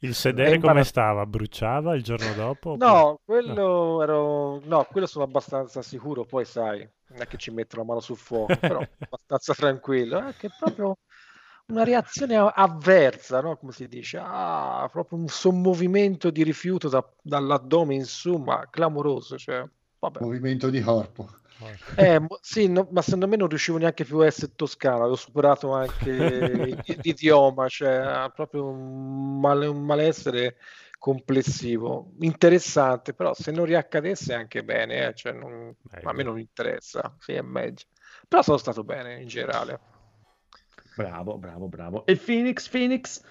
Il 0.00 0.14
sedere 0.14 0.58
come 0.58 0.84
stava? 0.84 1.24
Bruciava 1.26 1.94
il 1.94 2.02
giorno 2.02 2.32
dopo? 2.34 2.76
no, 2.76 3.20
quello 3.24 4.02
ero 4.02 4.60
no, 4.64 4.84
quello 4.90 5.06
sono 5.06 5.24
abbastanza 5.24 5.80
sicuro, 5.80 6.24
poi 6.24 6.44
sai, 6.44 6.86
non 7.08 7.22
è 7.22 7.26
che 7.26 7.36
ci 7.36 7.50
metto 7.50 7.76
la 7.76 7.84
mano 7.84 8.00
sul 8.00 8.16
fuoco, 8.16 8.54
però 8.56 8.80
abbastanza 8.98 9.54
tranquillo, 9.54 10.26
è 10.26 10.34
che 10.36 10.48
è 10.48 10.50
proprio 10.58 10.98
una 11.66 11.84
reazione 11.84 12.36
avversa, 12.36 13.40
no? 13.40 13.56
Come 13.56 13.72
si 13.72 13.88
dice? 13.88 14.18
Ah, 14.20 14.88
proprio 14.92 15.18
un 15.18 15.28
sommovimento 15.28 16.30
di 16.30 16.42
rifiuto 16.42 16.88
da- 16.88 17.06
dall'addome 17.22 17.94
in 17.94 18.04
su, 18.04 18.36
ma 18.36 18.68
clamoroso, 18.70 19.38
cioè, 19.38 19.64
vabbè. 19.98 20.20
Movimento 20.20 20.70
di 20.70 20.80
corpo. 20.80 21.28
Eh, 21.96 22.20
sì, 22.40 22.68
no, 22.68 22.88
ma 22.90 23.00
secondo 23.02 23.28
me 23.28 23.36
non 23.36 23.48
riuscivo 23.48 23.78
neanche 23.78 24.04
più 24.04 24.18
a 24.18 24.26
essere 24.26 24.52
toscano, 24.56 25.00
avevo 25.00 25.14
superato 25.16 25.72
anche 25.72 26.80
l'idioma, 27.02 27.68
cioè 27.68 28.30
proprio 28.34 28.66
un, 28.66 29.38
male- 29.40 29.66
un 29.66 29.84
malessere 29.84 30.56
complessivo, 30.98 32.12
interessante, 32.20 33.14
però 33.14 33.32
se 33.34 33.52
non 33.52 33.64
riaccadesse 33.66 34.34
anche 34.34 34.64
bene, 34.64 35.06
eh, 35.08 35.14
cioè 35.14 35.32
non- 35.32 35.74
a 36.02 36.12
me 36.12 36.22
non 36.22 36.38
interessa, 36.38 37.14
sì, 37.18 37.32
è 37.32 37.42
meglio. 37.42 37.84
Però 38.28 38.42
sono 38.42 38.56
stato 38.58 38.82
bene 38.84 39.20
in 39.20 39.28
generale. 39.28 39.80
Bravo, 40.96 41.36
bravo, 41.38 41.66
bravo. 41.68 42.06
E 42.06 42.16
Phoenix, 42.16 42.68
Phoenix? 42.68 43.22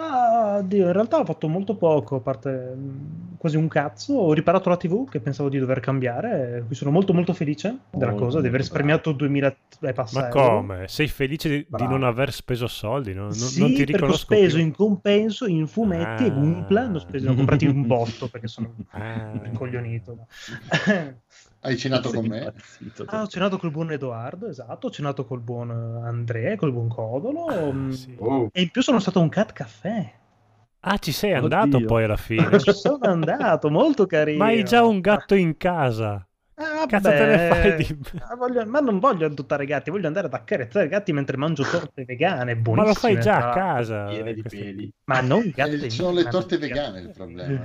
Ah, 0.00 0.62
Dio, 0.64 0.86
in 0.86 0.92
realtà 0.92 1.18
ho 1.18 1.24
fatto 1.24 1.48
molto 1.48 1.74
poco, 1.76 2.16
a 2.16 2.20
parte 2.20 2.74
mm, 2.76 3.34
quasi 3.36 3.56
un 3.56 3.66
cazzo. 3.66 4.14
Ho 4.14 4.32
riparato 4.32 4.68
la 4.68 4.76
TV 4.76 5.08
che 5.08 5.18
pensavo 5.18 5.48
di 5.48 5.58
dover 5.58 5.80
cambiare. 5.80 6.62
Qui 6.66 6.74
sono 6.76 6.92
molto 6.92 7.12
molto 7.12 7.32
felice 7.32 7.76
della 7.90 8.10
Molto, 8.10 8.26
cosa, 8.26 8.40
di 8.40 8.46
aver 8.46 8.60
risparmiato 8.60 9.10
2000 9.10 9.56
e 9.80 9.92
passa 9.92 10.20
Ma 10.20 10.28
euro. 10.28 10.60
come? 10.60 10.88
Sei 10.88 11.08
felice 11.08 11.48
di, 11.48 11.66
di 11.68 11.86
non 11.88 12.04
aver 12.04 12.32
speso 12.32 12.68
soldi? 12.68 13.12
No? 13.12 13.22
Non, 13.24 13.32
Sì, 13.32 13.58
non 13.58 13.70
ti 13.70 13.78
perché 13.78 13.92
ho 13.94 13.96
riconosco 13.96 14.34
speso 14.34 14.56
più. 14.56 14.64
in 14.66 14.72
compenso 14.72 15.46
in 15.46 15.66
fumetti 15.66 16.24
e 16.24 16.26
Ah. 16.26 16.30
Gunpla. 16.30 16.86
Ne 16.86 16.96
ho, 16.96 17.00
speso, 17.00 17.24
ne 17.26 17.30
ho 17.32 17.34
comprati 17.34 17.66
un 17.66 17.86
botto 17.86 18.28
perché 18.28 18.46
sono 18.46 18.72
Ah. 18.92 19.40
incoglionito. 19.46 20.26
Hai 21.68 21.76
cenato 21.76 22.10
con 22.10 22.26
me? 22.26 22.38
impazzito, 22.38 23.04
Ah, 23.06 23.22
ho 23.22 23.26
cenato 23.26 23.58
col 23.58 23.70
buon 23.70 23.92
Edoardo, 23.92 24.48
esatto, 24.48 24.86
ho 24.86 24.90
cenato 24.90 25.24
col 25.24 25.40
buon 25.40 25.70
eh, 25.70 26.06
Andrea, 26.06 26.56
col 26.56 26.72
buon 26.72 26.88
Codolo. 26.88 27.72
mm, 27.72 27.90
Sì. 27.90 28.16
Oh, 28.18 28.48
E 28.52 28.62
in 28.62 28.70
più 28.70 28.82
sono 28.82 28.98
stato 28.98 29.18
a 29.18 29.22
un 29.22 29.28
cat 29.28 29.52
caffè. 29.52 30.12
Ah, 30.80 30.96
ci 30.98 31.12
sei 31.12 31.34
andato 31.34 31.76
Oddio. 31.76 31.86
poi 31.88 32.04
alla 32.04 32.16
fine. 32.16 32.58
Ci 32.58 32.72
sono 32.72 32.98
andato, 33.02 33.68
molto 33.70 34.06
carino. 34.06 34.38
Ma 34.38 34.46
hai 34.50 34.62
già 34.64 34.84
un 34.84 35.00
gatto 35.00 35.34
in 35.34 35.56
casa. 35.56 36.24
Ah, 36.54 36.86
Cazzo 36.86 37.10
te 37.10 37.24
ne 37.26 37.48
fai 37.48 37.76
di... 37.76 37.98
Ah, 38.20 38.34
voglio- 38.34 38.66
ma 38.66 38.80
non 38.80 38.98
voglio 38.98 39.26
adottare 39.26 39.64
gatti, 39.64 39.90
voglio 39.90 40.06
andare 40.08 40.26
ad 40.26 40.34
accarezzare 40.34 40.86
i 40.86 40.88
gatti 40.88 41.12
mentre 41.12 41.36
mangio 41.36 41.62
torte 41.62 42.04
vegane, 42.04 42.56
buonissime. 42.56 42.74
Ma 42.74 42.82
lo 42.84 42.94
fai 42.94 43.20
già 43.20 43.36
a 43.50 43.54
casa. 43.54 44.06
Queste- 44.06 44.42
peli. 44.64 44.92
Ma 45.04 45.20
non 45.20 45.50
gatti. 45.54 45.74
Eh, 45.84 45.90
sono 45.90 46.12
le 46.12 46.28
torte 46.28 46.58
vegane 46.58 47.00
il 47.00 47.10
problema. 47.10 47.64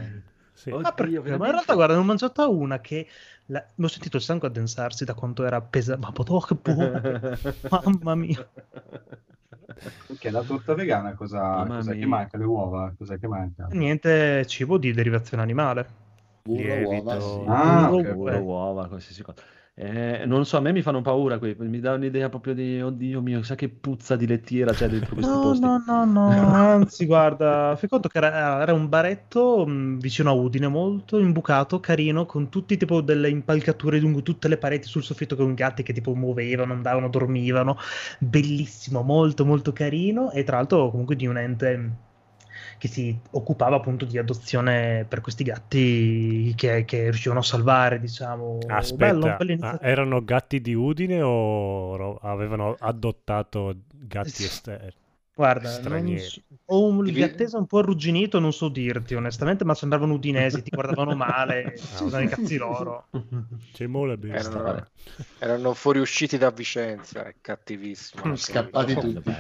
Sì. 0.54 0.70
Oddio, 0.70 0.82
Ma 0.82 0.94
perché? 0.94 1.20
Ma 1.38 1.46
in 1.48 1.52
realtà, 1.52 1.74
guarda, 1.74 1.94
ne 1.96 2.00
ho 2.00 2.04
mangiata 2.04 2.48
una 2.48 2.80
che 2.80 3.08
la- 3.48 3.66
mi 3.76 3.86
ho 3.86 3.88
sentito 3.88 4.18
il 4.18 4.24
sangue 4.24 4.48
addensarsi 4.48 5.06
da 5.06 5.14
quanto 5.14 5.44
era 5.46 5.62
pesante. 5.62 6.06
Ma 6.06 6.12
potevo 6.12 6.40
che 6.40 6.56
buona. 6.56 7.02
Mamma 7.70 8.16
mia. 8.16 8.48
Che 10.18 10.30
la 10.30 10.44
torta 10.44 10.74
vegana 10.76 11.14
cosa, 11.14 11.66
cos'è 11.66 11.98
che 11.98 12.06
manca? 12.06 12.38
Le 12.38 12.46
uova? 12.46 12.94
Cos'è 12.98 13.20
che 13.20 13.28
manca? 13.28 13.68
Niente 13.72 14.46
cibo 14.48 14.78
di 14.78 14.94
derivazione 14.94 15.44
animale. 15.44 16.02
Burro, 16.44 16.62
Lievito. 16.62 16.94
uova, 16.94 17.20
sì. 17.20 17.46
Ah, 17.48 17.88
Burro, 17.88 18.10
ok. 18.10 18.16
Burro, 18.16 18.40
uova, 18.42 18.88
qualsiasi 18.88 19.24
cosa. 19.24 19.42
Eh, 19.76 20.26
non 20.28 20.46
so, 20.46 20.58
a 20.58 20.60
me 20.62 20.72
mi 20.72 20.82
fanno 20.84 21.02
paura 21.02 21.40
qui, 21.40 21.56
mi 21.58 21.80
dà 21.80 21.94
un'idea 21.94 22.30
proprio 22.30 22.54
di, 22.54 22.80
oddio 22.82 23.22
mio, 23.22 23.42
sa 23.42 23.56
che 23.56 23.70
puzza 23.70 24.16
di 24.16 24.28
lettiera 24.28 24.72
c'è 24.74 24.88
dentro 24.88 25.16
questi 25.16 25.40
No, 25.40 25.40
posti. 25.40 25.68
no, 25.68 25.78
no, 25.80 26.06
no, 26.06 26.22
anzi, 26.54 27.06
guarda, 27.06 27.76
fai 27.78 27.90
conto 27.90 28.08
che 28.08 28.18
era, 28.18 28.62
era 28.62 28.74
un 28.74 28.88
baretto 28.90 29.66
mh, 29.66 29.98
vicino 30.00 30.30
a 30.30 30.34
Udine, 30.34 30.68
molto 30.68 31.18
imbucato, 31.20 31.80
carino, 31.80 32.26
con 32.26 32.50
tutti 32.50 32.78
tipo 32.78 33.02
delle 33.02 33.30
impalcature 33.30 34.00
lungo 34.00 34.22
tutte 34.22 34.48
le 34.48 34.58
pareti 34.58 34.88
sul 34.88 35.04
soffitto 35.04 35.36
con 35.36 35.54
gatti 35.56 35.82
che 35.84 35.94
tipo 35.94 36.14
muovevano, 36.16 36.74
andavano, 36.74 37.10
dormivano, 37.10 37.78
bellissimo, 38.20 39.02
molto 39.02 39.46
molto 39.46 39.72
carino 39.74 40.32
e 40.32 40.44
tra 40.44 40.58
l'altro 40.58 40.90
comunque 40.92 41.16
di 41.16 41.26
un 41.28 41.38
ente 41.38 41.92
che 42.84 42.90
si 42.90 43.18
occupava 43.32 43.78
appunto 43.78 44.04
di 44.04 44.18
adozione 44.18 45.06
per 45.08 45.22
questi 45.22 45.46
gatti 45.46 46.54
che, 46.58 46.84
che 46.84 47.04
riuscivano 47.04 47.40
a 47.40 47.44
salvare, 47.44 47.98
diciamo. 47.98 48.60
Aspetta, 48.68 49.38
Bello, 49.38 49.62
ah, 49.62 49.80
erano 49.82 50.22
gatti 50.22 50.60
di 50.60 50.74
Udine 50.74 51.22
o 51.22 52.18
avevano 52.18 52.76
adottato 52.78 53.74
gatti 53.90 54.44
esterni? 54.44 54.92
Guarda, 55.34 55.70
so- 56.18 56.42
ho 56.66 56.86
un 56.88 57.04
gattese 57.06 57.56
un 57.56 57.68
po' 57.68 57.78
arrugginito, 57.80 58.40
non 58.40 58.52
so 58.52 58.68
dirti 58.68 59.16
onestamente, 59.16 59.64
ma 59.64 59.76
sembravano 59.76 60.16
udinesi, 60.16 60.62
ti 60.62 60.70
guardavano 60.70 61.16
male, 61.16 61.76
si 61.80 62.04
usano 62.04 62.24
i 62.24 62.28
cazzi 62.28 62.58
loro. 62.58 63.06
C'è 63.72 63.88
mole 63.88 64.18
bene. 64.18 64.38
Erano, 64.38 64.88
erano 65.40 65.74
fuoriusciti 65.74 66.38
da 66.38 66.52
Vicenza, 66.52 67.24
è 67.24 67.36
cattivissimo. 67.40 68.36
Scappati 68.36 68.94
tutti. 69.00 69.34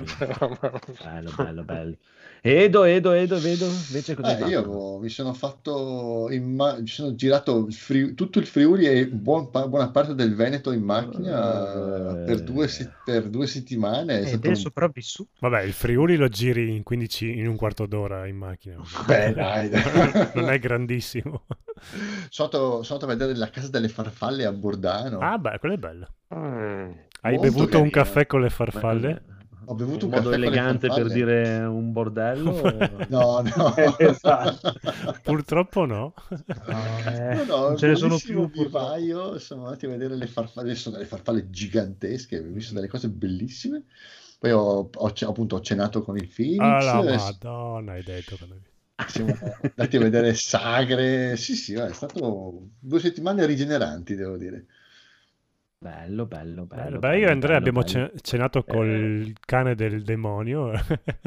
Bello, 1.03 1.31
bello, 1.35 1.63
bello. 1.63 1.97
Edo, 2.45 2.83
Edo, 2.83 3.13
Edo, 3.13 3.39
vedo, 3.39 3.65
invece 3.87 4.15
cosa 4.15 4.27
hai 4.27 4.33
Eh, 4.35 4.37
fatto? 4.39 4.49
io 4.51 4.99
mi 4.99 5.07
sono 5.07 5.31
fatto 5.33 6.27
in 6.29 6.53
ma- 6.53 6.77
mi 6.77 6.87
sono 6.87 7.15
girato 7.15 7.67
il 7.67 7.73
Friuli- 7.73 8.15
tutto 8.15 8.39
il 8.39 8.45
Friuli 8.45 8.85
e 8.85 9.07
buon 9.07 9.49
pa- 9.49 9.65
buona 9.65 9.89
parte 9.91 10.13
del 10.13 10.35
Veneto 10.35 10.73
in 10.73 10.81
macchina 10.83 12.19
Eh. 12.19 12.23
per, 12.25 12.41
due 12.43 12.67
se- 12.67 12.91
per 13.05 13.29
due 13.29 13.47
settimane. 13.47 14.15
È 14.15 14.21
Ed 14.23 14.27
stato 14.27 14.45
è 14.47 14.49
un- 14.49 14.55
sopravvissuto. 14.57 15.29
Vabbè, 15.39 15.61
il 15.61 15.71
Friuli 15.71 16.17
lo 16.17 16.27
giri 16.27 16.75
in 16.75 16.83
15 16.83 17.37
in 17.37 17.47
un 17.47 17.55
quarto 17.55 17.85
d'ora 17.85 18.27
in 18.27 18.35
macchina. 18.35 18.75
Beh, 19.07 19.33
dai, 19.33 19.69
dai. 19.69 19.81
non 20.35 20.49
è 20.49 20.59
grandissimo. 20.59 21.45
Sono 22.27 22.49
andato, 22.51 22.83
sono 22.83 22.99
andato 22.99 23.05
a 23.05 23.07
vedere 23.15 23.37
la 23.37 23.49
casa 23.49 23.69
delle 23.69 23.87
farfalle 23.87 24.43
a 24.43 24.51
Bordano. 24.51 25.19
Ah, 25.19 25.37
beh, 25.37 25.59
quello 25.59 25.75
è 25.75 25.77
bello. 25.77 26.07
Mm. 26.35 26.91
Hai 27.21 27.35
Molto 27.35 27.39
bevuto 27.41 27.77
un 27.79 27.89
carino. 27.89 27.89
caffè 27.89 28.25
con 28.27 28.41
le 28.41 28.49
farfalle? 28.49 29.07
cos'è? 29.25 29.31
Ho 29.65 29.75
bevuto 29.75 30.05
un 30.05 30.11
un 30.11 30.11
modo 30.11 30.31
elegante 30.33 30.91
per 30.91 31.09
dire 31.09 31.63
un 31.65 31.91
bordello? 31.93 33.05
No, 33.09 33.41
no. 33.41 33.73
Esatto. 33.99 34.73
Purtroppo 35.23 35.85
no. 35.85 36.13
Eh, 36.65 37.43
No, 37.45 37.45
no, 37.45 37.75
ce 37.75 37.87
ne 37.87 37.95
sono 37.95 38.19
più. 38.19 38.49
vivaio, 38.49 39.37
siamo 39.39 39.65
andati 39.65 39.85
a 39.85 39.89
vedere 39.89 40.15
le 40.15 40.27
farfalle, 40.27 40.75
sono 40.75 40.95
delle 40.97 41.07
farfalle 41.07 41.49
gigantesche, 41.49 42.39
ho 42.39 42.43
visto 42.51 42.73
delle 42.73 42.87
cose 42.87 43.09
bellissime. 43.09 43.83
Poi 44.39 44.51
ho, 44.51 44.89
ho 44.93 45.13
appunto 45.27 45.55
ho 45.55 45.61
cenato 45.61 46.01
con 46.03 46.17
il 46.17 46.27
Phoenix, 46.27 46.67
Ah, 46.67 47.01
la 47.01 47.03
madonna, 47.03 47.91
hai 47.93 48.01
detto. 48.03 48.37
quando- 48.37 48.59
siamo 49.05 49.39
andati 49.75 49.97
a 49.97 49.99
vedere 49.99 50.33
sagre. 50.33 51.35
Sì, 51.37 51.55
sì, 51.55 51.73
è 51.73 51.93
stato 51.93 52.69
due 52.79 52.99
settimane 52.99 53.45
rigeneranti, 53.45 54.15
devo 54.15 54.37
dire. 54.37 54.65
Bello, 55.83 56.25
bello, 56.25 56.63
bello. 56.65 56.81
Bello, 56.83 56.99
beh, 56.99 57.17
io 57.19 57.27
e 57.27 57.31
Andrea 57.31 57.59
bello, 57.59 57.69
abbiamo 57.69 57.79
bello. 57.81 58.07
ce- 58.07 58.11
cenato 58.21 58.63
col 58.63 58.87
Eh. 59.27 59.33
cane 59.45 59.75
del 59.75 60.01
demonio. 60.01 60.71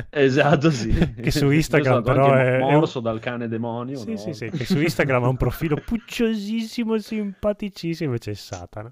Esatto, 0.08 0.70
sì. 0.70 0.88
Che 1.20 1.30
su 1.30 1.50
Instagram 1.50 2.02
però 2.02 2.32
è- 2.32 2.58
morso 2.58 3.00
dal 3.00 3.20
cane 3.20 3.48
demonio. 3.48 3.98
Sì, 3.98 4.12
no? 4.12 4.16
sì, 4.16 4.32
sì, 4.32 4.48
che 4.48 4.64
su 4.64 4.80
Instagram 4.80 5.24
ha 5.24 5.28
un 5.28 5.36
profilo 5.36 5.76
pucciosissimo, 5.76 6.96
simpaticissimo, 6.96 8.08
invece 8.08 8.30
è 8.30 8.34
Satana. 8.34 8.90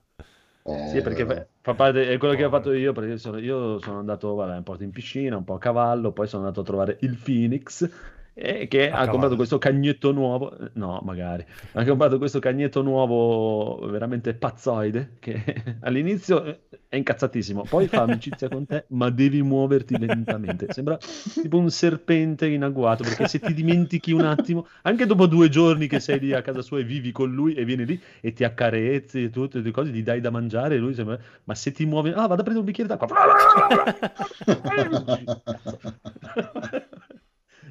Sì, 0.90 1.00
perché 1.02 1.26
fa, 1.26 1.46
fa 1.60 1.74
parte, 1.74 2.08
è 2.10 2.16
quello 2.18 2.34
che 2.34 2.44
ho 2.44 2.50
fatto 2.50 2.72
io, 2.72 2.92
perché 2.92 3.16
sono, 3.18 3.38
io 3.38 3.78
sono 3.80 3.98
andato, 3.98 4.34
vabbè, 4.34 4.56
un 4.56 4.62
po' 4.62 4.76
in 4.80 4.90
piscina, 4.92 5.36
un 5.36 5.44
po' 5.44 5.54
a 5.54 5.58
cavallo, 5.58 6.12
poi 6.12 6.26
sono 6.26 6.42
andato 6.42 6.60
a 6.60 6.64
trovare 6.64 6.96
il 7.00 7.18
Phoenix, 7.22 7.88
eh, 8.34 8.66
che 8.66 8.86
ha 8.86 8.90
cavallo. 8.90 9.10
comprato 9.10 9.36
questo 9.36 9.58
cagnetto 9.58 10.10
nuovo, 10.10 10.58
eh, 10.58 10.70
no, 10.74 11.00
magari, 11.04 11.44
ha 11.72 11.84
comprato 11.84 12.18
questo 12.18 12.40
cagnetto 12.40 12.82
nuovo 12.82 13.86
veramente 13.88 14.34
pazzoide, 14.34 15.12
che 15.20 15.42
all'inizio 15.80 16.44
eh, 16.44 16.58
è 16.88 16.96
incazzatissimo, 16.96 17.64
poi 17.68 17.86
fa 17.86 18.02
amicizia 18.02 18.48
con 18.48 18.66
te, 18.66 18.86
ma 18.88 19.08
devi 19.10 19.40
muoverti 19.42 19.96
lentamente, 19.98 20.66
sembra 20.70 20.98
tipo 20.98 21.58
un 21.58 21.70
serpente 21.70 22.46
in 22.46 22.64
agguato, 22.64 23.04
perché 23.04 23.28
se 23.28 23.38
ti 23.38 23.54
dimentichi 23.54 24.10
un 24.10 24.22
attimo, 24.22 24.66
anche 24.82 25.06
dopo 25.06 25.26
due 25.26 25.48
giorni 25.48 25.86
che 25.86 26.00
sei 26.00 26.18
lì 26.18 26.32
a 26.32 26.42
casa 26.42 26.60
sua 26.60 26.80
e 26.80 26.84
vivi 26.84 27.12
con 27.12 27.32
lui 27.32 27.54
e 27.54 27.64
vieni 27.64 27.86
lì 27.86 28.00
e 28.20 28.32
ti 28.32 28.42
accarezzi 28.42 29.22
e 29.24 29.30
tutte 29.30 29.60
le 29.60 29.70
cose, 29.70 29.90
gli 29.90 30.02
dai 30.02 30.20
da 30.20 30.30
mangiare 30.30 30.74
e 30.74 30.78
lui 30.78 30.94
sembra, 30.94 31.16
ma 31.44 31.54
se 31.54 31.70
ti 31.70 31.86
muovi, 31.86 32.10
ah 32.10 32.26
vado 32.26 32.42
a 32.42 32.44
prendere 32.44 32.58
un 32.58 32.64
bicchiere 32.64 32.88
d'acqua. 32.88 33.06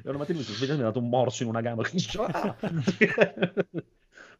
E 0.04 0.08
una 0.10 0.18
mattina 0.18 0.38
mi 0.38 0.44
sono 0.44 0.56
svegliato 0.56 0.78
e 0.78 0.82
mi 0.82 0.82
ha 0.82 0.92
dato 0.92 0.98
un 1.00 1.08
morso 1.08 1.42
in 1.42 1.48
una 1.48 1.62
gamba. 1.62 1.82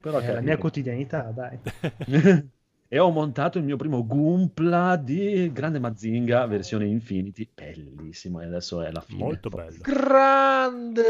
Però 0.01 0.19
È 0.19 0.33
la 0.33 0.41
mia 0.43 0.59
quotidianità, 0.59 1.23
dai. 1.35 1.59
E 2.87 2.99
ho 2.99 3.11
montato 3.11 3.59
il 3.59 3.65
mio 3.65 3.77
primo 3.77 4.07
Gumpla 4.07 4.95
di 4.97 5.51
Grande 5.53 5.81
Mazinga 5.81 6.47
versione 6.47 6.87
Infinity, 6.87 7.49
bellissimo, 7.53 8.41
e 8.41 8.45
adesso 8.45 8.83
è 8.83 8.93
la 8.93 9.01
fine. 9.01 9.23
Molto 9.25 9.49
bello. 9.49 9.81
Grande! 9.83 11.03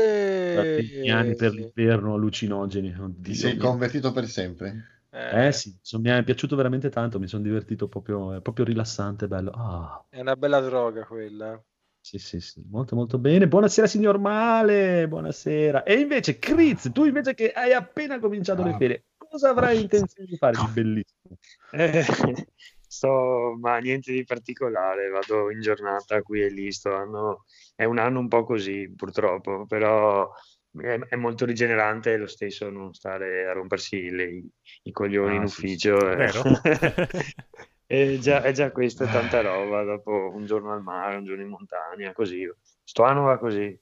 Piani 1.02 1.34
per 1.34 1.52
l'inverno 1.52 2.14
allucinogeni. 2.14 2.94
Oddio 2.99 3.23
Ti 3.23 3.34
sei 3.34 3.56
convertito 3.58 4.12
per 4.12 4.26
sempre? 4.28 5.02
Eh 5.11 5.52
sì, 5.52 5.76
so- 5.82 5.99
mi 5.99 6.08
è 6.08 6.23
piaciuto 6.25 6.56
veramente 6.56 6.88
tanto, 6.88 7.18
mi 7.18 7.26
sono 7.26 7.42
divertito 7.42 7.88
proprio, 7.88 8.32
è 8.32 8.40
proprio 8.40 8.64
rilassante, 8.64 9.28
bello. 9.28 9.50
Ah, 9.50 10.02
È 10.08 10.20
una 10.20 10.34
bella 10.34 10.61
droga 10.61 11.04
quella. 11.04 11.62
Sì, 12.06 12.18
sì, 12.18 12.38
sì, 12.38 12.62
molto 12.70 12.94
molto 12.94 13.16
bene. 13.18 13.49
Buonasera 13.49 13.87
signor 13.87 14.18
Male, 14.18 15.08
buonasera. 15.08 15.84
E 15.84 15.94
invece, 16.00 16.38
Kriz, 16.38 16.90
tu 16.92 17.04
invece 17.04 17.32
che 17.32 17.50
hai 17.50 17.73
appena 17.73 18.18
cominciato 18.18 18.62
le 18.62 18.70
Ah. 18.70 18.76
ferie, 18.76 19.04
cosa 19.16 19.49
avrai 19.49 19.80
intenzione 19.80 20.28
di 20.28 20.37
fare 20.37 20.56
di 20.58 20.68
bellissimo? 20.68 21.38
Eh, 21.70 22.02
sto, 22.87 23.56
ma 23.58 23.78
niente 23.78 24.12
di 24.12 24.23
particolare, 24.25 25.08
vado 25.08 25.50
in 25.50 25.61
giornata 25.62 26.20
qui 26.20 26.42
e 26.42 26.50
lì, 26.50 26.70
sto 26.73 26.94
anno, 26.94 27.44
è 27.75 27.84
un 27.84 27.99
anno 27.99 28.18
un 28.18 28.28
po' 28.28 28.44
così 28.44 28.92
purtroppo, 28.94 29.64
però 29.66 30.30
è, 30.78 30.99
è 31.08 31.16
molto 31.16 31.46
rigenerante 31.46 32.16
lo 32.18 32.26
stesso 32.26 32.68
non 32.68 32.92
stare 32.92 33.46
a 33.49 33.52
rompersi 33.54 34.11
le- 34.11 34.42
i 34.82 34.92
coglioni 34.92 35.37
Ah, 35.37 35.37
in 35.37 35.44
sì, 35.46 35.66
sì. 35.68 35.88
ufficio. 35.88 35.96
eh. 36.11 36.28
È 37.95 38.19
già, 38.19 38.43
è 38.43 38.53
già 38.53 38.71
questa 38.73 39.07
tanta 39.07 39.41
roba, 39.41 39.83
dopo 39.85 40.33
un 40.35 40.45
giorno 40.47 40.73
al 40.73 40.83
mare, 40.83 41.17
un 41.17 41.25
giorno 41.25 41.43
in 41.43 41.49
montagna, 41.49 42.13
così. 42.13 42.47
Sto 42.83 43.03
anno 43.05 43.23
va 43.23 43.39
così. 43.39 43.79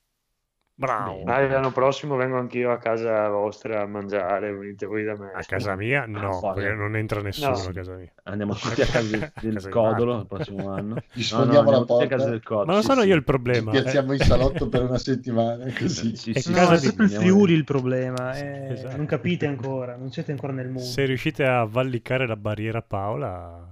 Bravo. 0.74 1.22
Ah, 1.26 1.46
l'anno 1.46 1.70
prossimo 1.70 2.16
vengo 2.16 2.38
anch'io 2.38 2.72
a 2.72 2.78
casa 2.78 3.28
vostra 3.28 3.82
a 3.82 3.86
mangiare, 3.86 4.52
venite 4.52 4.86
voi 4.86 5.04
da 5.04 5.14
me. 5.16 5.30
A 5.32 5.42
casa 5.44 5.76
mia 5.76 6.06
no, 6.06 6.32
fuori. 6.32 6.60
perché 6.62 6.74
non 6.76 6.96
entra 6.96 7.20
nessuno 7.20 7.50
No. 7.56 7.68
a 7.68 7.72
casa 7.72 7.94
mia. 7.94 8.12
Andiamo 8.24 8.54
tutti 8.54 8.80
a 8.82 8.86
casa 8.86 9.30
del, 9.40 9.54
casa 9.54 9.68
Codolo 9.68 10.18
il 10.20 10.26
prossimo 10.26 10.72
anno. 10.72 10.94
Gli 11.12 11.18
No, 11.18 11.22
sfondiamo 11.22 11.62
no, 11.62 11.70
la 11.70 11.76
andiamo 11.76 11.80
tutti 11.80 11.92
a 11.92 11.96
porta, 11.98 12.16
casa 12.16 12.30
del 12.30 12.42
Codolo. 12.42 12.66
Ma 12.66 12.72
non 12.72 12.80
sì, 12.82 12.88
sono 12.88 13.00
sì. 13.02 13.06
io 13.08 13.12
il 13.14 13.18
ci 13.20 13.24
problema. 13.26 13.70
eh. 13.70 13.82
piazziamo 13.82 14.12
in 14.12 14.18
salotto 14.18 14.68
per 14.68 14.82
una 14.82 14.98
settimana, 14.98 15.64
così. 15.78 16.16
Sì, 16.16 16.32
È 16.32 16.38
sì, 16.40 16.48
in 16.48 16.54
No, 16.54 16.60
casa 16.62 16.72
è 16.74 16.78
di- 16.78 16.86
sempre 16.86 17.04
il 17.04 17.10
Friuli 17.12 17.52
il 17.52 17.64
problema, 17.64 18.34
eh, 18.38 18.72
Esatto. 18.72 18.96
non 18.96 19.06
capite 19.06 19.46
ancora, 19.46 19.96
non 19.96 20.10
siete 20.10 20.32
ancora 20.32 20.52
nel 20.54 20.68
mood. 20.68 20.82
Se 20.84 21.04
riuscite 21.04 21.44
a 21.44 21.64
vallicare 21.64 22.26
la 22.26 22.36
barriera 22.36 22.82
Paola, 22.82 23.71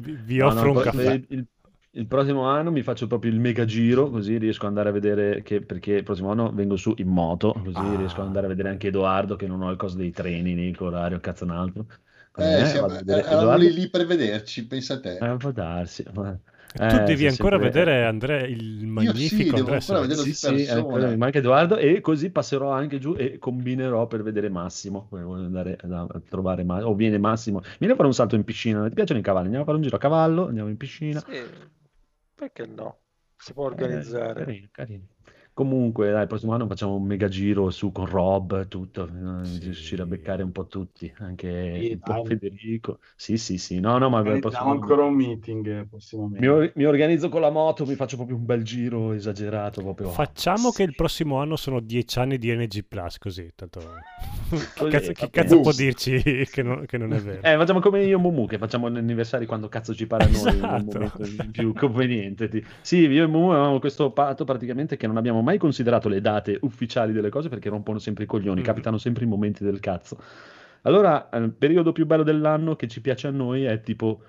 vi, 0.00 0.12
vi 0.16 0.38
No, 0.38 0.46
offro 0.46 0.66
no, 0.66 0.70
un 0.72 0.76
il- 0.78 0.82
caffè. 0.84 1.12
Il, 1.14 1.26
il- 1.30 1.46
il 1.92 2.06
prossimo 2.06 2.44
anno 2.44 2.70
mi 2.70 2.82
faccio 2.82 3.06
proprio 3.08 3.32
il 3.32 3.40
mega 3.40 3.64
giro, 3.64 4.08
così 4.10 4.36
riesco 4.38 4.62
ad 4.62 4.68
andare 4.68 4.90
a 4.90 4.92
vedere 4.92 5.42
che, 5.42 5.62
perché 5.62 5.94
il 5.94 6.02
prossimo 6.04 6.30
anno 6.30 6.52
vengo 6.52 6.76
su 6.76 6.94
in 6.98 7.08
moto, 7.08 7.52
così 7.64 7.72
Ah. 7.78 7.96
riesco 7.96 8.20
ad 8.20 8.26
andare 8.26 8.46
a 8.46 8.48
vedere 8.50 8.68
anche 8.68 8.88
Edoardo, 8.88 9.34
che 9.36 9.46
non 9.48 9.62
ho 9.62 9.70
il 9.70 9.76
coso 9.76 9.96
dei 9.96 10.12
treni, 10.12 10.54
né 10.54 10.66
il 10.66 10.76
orario, 10.78 11.18
cazzo 11.18 11.44
un 11.44 11.50
altro. 11.50 11.86
Eh, 12.36 12.44
me, 12.44 12.66
siamo- 12.66 12.86
vedere 12.88 13.24
eravamo 13.24 13.56
lì, 13.56 13.72
lì 13.72 13.90
per 13.90 14.06
vederci, 14.06 14.66
pensa 14.66 14.94
a 14.94 15.00
te. 15.00 15.16
Eh, 15.16 15.36
può 15.38 15.50
darsi. 15.50 16.04
ma- 16.14 16.38
tu 16.72 16.84
eh, 16.84 17.02
devi 17.02 17.16
sì, 17.16 17.26
ancora 17.26 17.58
sempre- 17.58 17.70
vedere 17.70 18.04
Andrea 18.04 18.44
il 18.46 18.86
magnifico 18.86 19.56
devo 19.56 19.56
Andrea 19.56 19.78
ancora 19.78 19.98
Sole. 19.98 20.00
vederlo 20.00 20.22
Sì, 20.22 20.32
sì, 20.34 20.68
ancora 20.68 21.08
mi 21.08 21.16
manca 21.16 21.38
Edoardo 21.38 21.76
e 21.76 22.00
così 22.00 22.30
passerò 22.30 22.70
anche 22.70 22.98
giù 22.98 23.14
e 23.16 23.38
combinerò 23.38 24.06
per 24.06 24.22
vedere 24.22 24.48
Massimo. 24.48 25.06
Voglio 25.10 25.44
andare 25.46 25.76
a, 25.80 26.06
a 26.08 26.20
trovare 26.28 26.64
Massimo. 26.64 26.90
O 26.90 26.94
viene 26.94 27.18
Massimo. 27.18 27.60
Vieni 27.78 27.92
a 27.92 27.96
fare 27.96 28.08
un 28.08 28.14
salto 28.14 28.34
in 28.36 28.44
piscina. 28.44 28.86
Ti 28.88 28.94
piacciono 28.94 29.18
i 29.18 29.22
cavalli? 29.22 29.44
Andiamo 29.46 29.64
a 29.64 29.66
fare 29.66 29.78
un 29.78 29.84
giro 29.84 29.96
a 29.96 30.00
cavallo, 30.00 30.46
andiamo 30.46 30.68
in 30.68 30.76
piscina. 30.76 31.20
Sì, 31.20 31.42
perché 32.34 32.66
no? 32.66 32.98
Si 33.36 33.52
può 33.52 33.64
Eh, 33.64 33.70
organizzare. 33.72 34.44
carino, 34.44 34.68
carino. 34.70 35.06
Comunque, 35.58 36.12
dai, 36.12 36.22
il 36.22 36.28
prossimo 36.28 36.52
anno 36.52 36.68
facciamo 36.68 36.94
un 36.94 37.02
mega 37.02 37.26
giro 37.26 37.70
su 37.70 37.90
con 37.90 38.06
Rob, 38.06 38.68
tutto, 38.68 39.08
eh, 39.08 39.44
Sì. 39.44 39.58
riuscire 39.64 40.02
a 40.02 40.06
beccare 40.06 40.44
un 40.44 40.52
po' 40.52 40.66
tutti, 40.68 41.12
anche 41.18 41.80
Sì, 41.80 41.90
un 41.94 41.98
po' 41.98 42.12
dai. 42.12 42.26
Federico. 42.26 43.00
Sì, 43.16 43.36
sì, 43.36 43.58
sì, 43.58 43.80
no, 43.80 43.98
no, 43.98 44.08
ma 44.08 44.18
anno 44.18 44.70
ancora 44.70 45.02
un 45.02 45.14
meeting 45.14 45.66
eh, 45.66 45.84
prossimamente. 45.84 46.38
mi, 46.38 46.46
or- 46.46 46.72
mi 46.76 46.84
organizzo 46.84 47.28
con 47.28 47.40
la 47.40 47.50
moto, 47.50 47.84
mi 47.86 47.96
faccio 47.96 48.14
proprio 48.14 48.36
un 48.36 48.44
bel 48.44 48.62
giro 48.62 49.12
esagerato, 49.14 49.82
proprio. 49.82 50.10
Facciamo 50.10 50.70
che 50.70 50.84
il 50.84 50.90
Sì. 50.90 50.94
prossimo 50.94 51.40
anno 51.40 51.56
sono 51.56 51.80
dieci 51.80 52.20
anni 52.20 52.38
di 52.38 52.54
NG 52.54 52.84
Plus, 52.86 53.18
così. 53.18 53.50
Tanto... 53.56 53.80
Così, 54.78 54.90
cazzo, 54.90 55.12
chi 55.12 55.30
cazzo 55.30 55.60
può 55.60 55.72
dirci 55.72 56.22
che 56.50 56.62
non, 56.62 56.84
che 56.86 56.98
non 56.98 57.12
è 57.12 57.20
vero? 57.20 57.42
Eh, 57.42 57.56
facciamo 57.56 57.80
come 57.80 58.04
io 58.04 58.18
e 58.18 58.20
Mumu, 58.20 58.46
che 58.46 58.58
facciamo 58.58 58.90
gli 58.90 58.96
anniversari 58.96 59.46
quando 59.46 59.68
cazzo 59.68 59.94
ci 59.94 60.06
pare 60.06 60.24
a 60.24 60.28
noi, 60.28 60.46
Esatto. 60.46 61.12
più 61.50 61.72
conveniente. 61.74 62.48
Ti- 62.48 62.64
Sì, 62.80 63.06
io 63.06 63.24
e 63.24 63.26
Mumu 63.26 63.50
avevamo 63.50 63.78
questo 63.78 64.10
patto 64.10 64.44
praticamente 64.44 64.96
che 64.96 65.06
non 65.06 65.16
abbiamo 65.16 65.42
mai 65.42 65.47
considerato 65.56 66.08
le 66.10 66.20
date 66.20 66.58
ufficiali 66.60 67.12
delle 67.12 67.30
cose 67.30 67.48
perché 67.48 67.70
rompono 67.70 67.98
sempre 67.98 68.24
i 68.24 68.26
coglioni, 68.26 68.60
Mm. 68.60 68.64
capitano 68.64 68.98
sempre 68.98 69.24
i 69.24 69.28
momenti 69.28 69.64
del 69.64 69.80
cazzo. 69.80 70.18
Allora, 70.82 71.30
eh, 71.30 71.38
il 71.38 71.52
periodo 71.52 71.92
più 71.92 72.04
bello 72.04 72.22
dell'anno 72.22 72.76
che 72.76 72.86
ci 72.88 73.00
piace 73.00 73.26
a 73.26 73.30
noi 73.30 73.64
è 73.64 73.80
tipo 73.80 74.20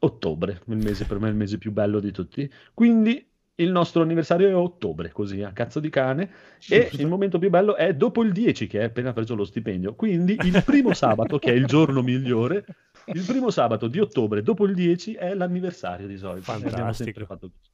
ottobre, 0.00 0.60
il 0.66 0.76
mese 0.76 1.06
per 1.06 1.18
me 1.18 1.28
è 1.28 1.30
il 1.30 1.36
mese 1.36 1.58
più 1.58 1.72
bello 1.72 1.98
di 2.00 2.12
tutti. 2.12 2.50
Quindi 2.74 3.24
il 3.60 3.72
nostro 3.72 4.02
anniversario 4.02 4.46
è 4.48 4.54
ottobre, 4.54 5.10
così 5.10 5.42
a 5.42 5.50
cazzo 5.50 5.80
di 5.80 5.88
cane. 5.90 6.30
E 6.68 6.90
il 6.92 7.08
momento 7.08 7.40
più 7.40 7.50
bello 7.50 7.74
è 7.74 7.92
dopo 7.92 8.22
il 8.22 8.30
10, 8.30 8.68
che 8.68 8.78
è 8.78 8.84
appena 8.84 9.12
preso 9.12 9.34
lo 9.34 9.44
stipendio. 9.44 9.94
Quindi 9.94 10.38
il 10.44 10.62
primo 10.64 10.92
sabato, 10.94 11.38
che 11.40 11.50
è 11.50 11.54
il 11.54 11.66
giorno 11.66 12.00
migliore, 12.02 12.64
il 13.06 13.24
primo 13.26 13.50
sabato 13.50 13.88
di 13.88 13.98
ottobre, 13.98 14.42
dopo 14.42 14.64
il 14.64 14.74
10, 14.74 15.14
è 15.14 15.34
l'anniversario 15.34 16.06
di 16.06 16.16
solito. 16.16 16.52
Abbiamo 16.52 16.92
sempre 16.92 17.24
Fantastico. 17.24 17.24
fatto 17.26 17.50
così. 17.50 17.70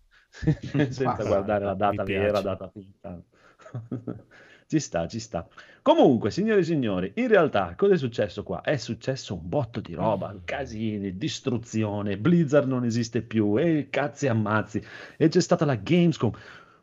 Senza 0.91 1.23
Ah, 1.23 1.25
guardare 1.25 1.65
la 1.65 1.75
data 1.75 2.05
vera, 2.05 2.41
data 2.41 2.69
finta. 2.69 3.21
Ci 4.67 4.81
sta, 4.81 5.07
ci 5.07 5.21
sta. 5.21 5.47
Comunque, 5.83 6.31
signori 6.31 6.61
e 6.61 6.65
signori, 6.65 7.13
in 7.17 7.29
realtà 7.29 7.75
cosa 7.77 7.95
è 7.95 7.97
successo 7.99 8.43
qua? 8.43 8.63
È 8.63 8.77
successo 8.79 9.35
un 9.35 9.47
botto 9.47 9.81
di 9.81 9.93
roba, 9.93 10.35
casini, 10.43 11.17
distruzione, 11.19 12.17
Blizzard 12.17 12.67
non 12.67 12.85
esiste 12.85 13.21
più, 13.23 13.59
e 13.59 13.89
cazzi 13.91 14.27
ammazzi. 14.27 14.83
E 15.19 15.29
c'è 15.29 15.41
stata 15.41 15.67
la 15.67 15.75
Gamescom 15.77 16.33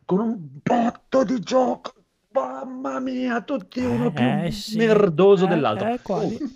con 0.04 0.20
un 0.20 0.38
botto 0.62 1.24
di 1.24 1.40
gioco. 1.40 2.01
Mamma 2.32 2.98
mia, 3.00 3.42
tutti 3.42 3.80
uno 3.80 4.10
più 4.12 4.24
Eh, 4.24 4.50
sì. 4.50 4.76
merdoso 4.78 5.44
Eh, 5.44 5.48
dell'altro. 5.48 5.88
eh, 5.88 6.00
quali? 6.02 6.38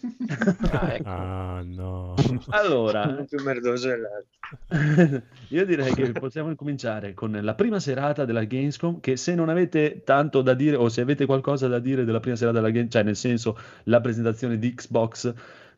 Ah, 0.73 0.92
ecco. 0.95 1.09
Ah, 1.09 1.62
no. 1.64 2.14
Allora, 2.49 3.06
Uno 3.06 3.25
più 3.26 3.42
merdoso 3.45 3.88
dell'altro. 3.88 5.26
io 5.49 5.64
direi 5.64 5.92
che 5.95 6.12
possiamo 6.12 6.50
incominciare 6.50 7.14
con 7.14 7.38
la 7.40 7.54
prima 7.54 7.78
serata 7.78 8.25
della 8.25 8.45
Gamescom, 8.45 8.99
che 9.00 9.16
se 9.16 9.35
non 9.35 9.49
avete 9.49 10.02
tanto 10.04 10.42
da 10.42 10.54
dire 10.54 10.76
o 10.76 10.88
se 10.88 11.00
avete 11.02 11.26
qualcosa 11.26 11.68
da 11.68 11.78
dire 11.78 12.04
della 12.04 12.18
prima 12.21 12.37
serata 12.37 12.56
della 12.56 12.71
Gamescom, 12.71 12.90
cioè 12.90 13.02
nel 13.04 13.16
senso 13.16 13.56
la 13.85 14.00
presentazione 14.00 14.59
di 14.59 14.75
Xbox, 14.75 15.33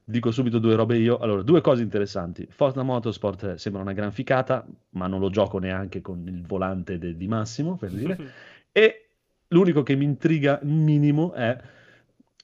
dico 0.05 0.31
subito 0.31 0.59
due 0.59 0.75
robe 0.76 0.97
io. 0.97 1.19
Allora, 1.19 1.43
due 1.43 1.61
cose 1.61 1.83
interessanti. 1.83 2.47
Forza 2.50 2.83
Motorsport 2.83 3.43
eh, 3.45 3.59
sembra 3.59 3.83
una 3.83 3.93
gran 3.93 4.12
ficata, 4.12 4.64
ma 4.90 5.07
non 5.09 5.21
lo 5.21 5.28
gioco 5.28 5.59
neanche 5.59 6.00
con 6.00 6.26
il 6.26 6.47
volante 6.47 6.99
de- 6.99 7.17
di 7.17 7.28
Massimo, 7.28 7.77
per 7.77 7.90
dire. 7.90 8.18
E 8.70 9.08
l'unico 9.48 9.82
che 9.82 9.94
mi 9.96 10.04
intriga 10.04 10.58
minimo 10.62 11.32
è 11.32 11.58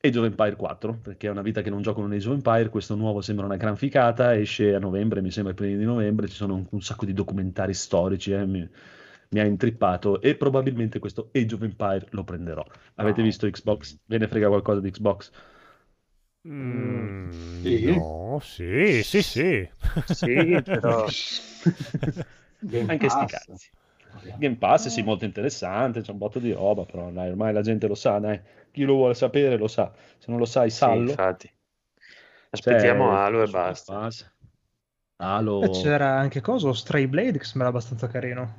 Age 0.00 0.18
of 0.18 0.24
Empire 0.26 0.56
4, 0.56 0.98
perché 0.98 1.28
è 1.28 1.30
una 1.30 1.42
vita 1.42 1.62
che 1.62 1.70
non 1.70 1.80
gioco 1.82 2.00
con 2.02 2.12
Age 2.12 2.28
of 2.28 2.34
Empire, 2.34 2.68
questo 2.68 2.94
nuovo 2.94 3.20
sembra 3.22 3.46
una 3.46 3.56
gran 3.56 3.76
ficata, 3.76 4.36
esce 4.36 4.74
a 4.74 4.78
novembre, 4.78 5.22
mi 5.22 5.30
sembra 5.30 5.52
i 5.52 5.56
primi 5.56 5.76
di 5.78 5.84
novembre, 5.84 6.28
ci 6.28 6.34
sono 6.36 6.54
un, 6.54 6.66
un 6.70 6.82
sacco 6.82 7.04
di 7.06 7.12
documentari 7.14 7.72
storici, 7.74 8.32
eh, 8.32 8.44
mi, 8.46 8.68
mi 9.30 9.40
ha 9.40 9.44
intrippato 9.44 10.20
e 10.20 10.36
probabilmente 10.36 10.98
questo 10.98 11.30
Age 11.32 11.54
of 11.54 11.62
Empire 11.62 12.06
lo 12.10 12.24
prenderò. 12.24 12.64
Avete 12.96 13.20
Wow. 13.20 13.26
visto 13.28 13.48
Xbox? 13.50 13.98
Ve 14.06 14.18
ne 14.18 14.28
frega 14.28 14.48
qualcosa 14.48 14.80
di 14.80 14.90
Xbox? 14.90 15.30
Mm, 16.46 17.30
Sì. 17.30 17.84
No, 17.86 18.38
sì, 18.42 19.02
sì, 19.02 19.22
sì. 19.22 19.68
Sì, 20.04 20.62
però 20.62 21.06
Anche 22.86 23.08
sti 23.08 23.26
Pass. 23.26 23.70
Game 24.36 24.56
Pass 24.56 24.88
sì, 24.88 25.02
molto 25.02 25.24
interessante, 25.24 26.00
c'è 26.00 26.10
un 26.12 26.18
botto 26.18 26.38
di 26.38 26.52
roba, 26.52 26.84
però 26.84 27.10
dai, 27.10 27.30
ormai 27.30 27.52
la 27.52 27.62
gente 27.62 27.86
lo 27.86 27.94
sa, 27.94 28.18
dai. 28.18 28.40
Chi 28.70 28.82
lo 28.84 28.94
vuole 28.94 29.14
sapere 29.14 29.56
lo 29.56 29.68
sa. 29.68 29.92
Se 30.18 30.30
non 30.30 30.38
lo 30.38 30.44
sai, 30.44 30.70
sì, 30.70 30.76
sallo. 30.76 31.10
infatti. 31.10 31.50
Aspettiamo 32.50 33.08
C'è- 33.08 33.16
Halo 33.16 33.42
e 33.42 33.46
su 33.46 33.52
basta. 33.52 34.10
Halo, 35.16 35.70
c'era 35.70 36.18
anche 36.18 36.40
cosa, 36.40 36.72
Stray 36.74 37.06
Blade, 37.06 37.38
che 37.38 37.44
sembrava 37.44 37.76
abbastanza 37.76 38.08
carino. 38.08 38.54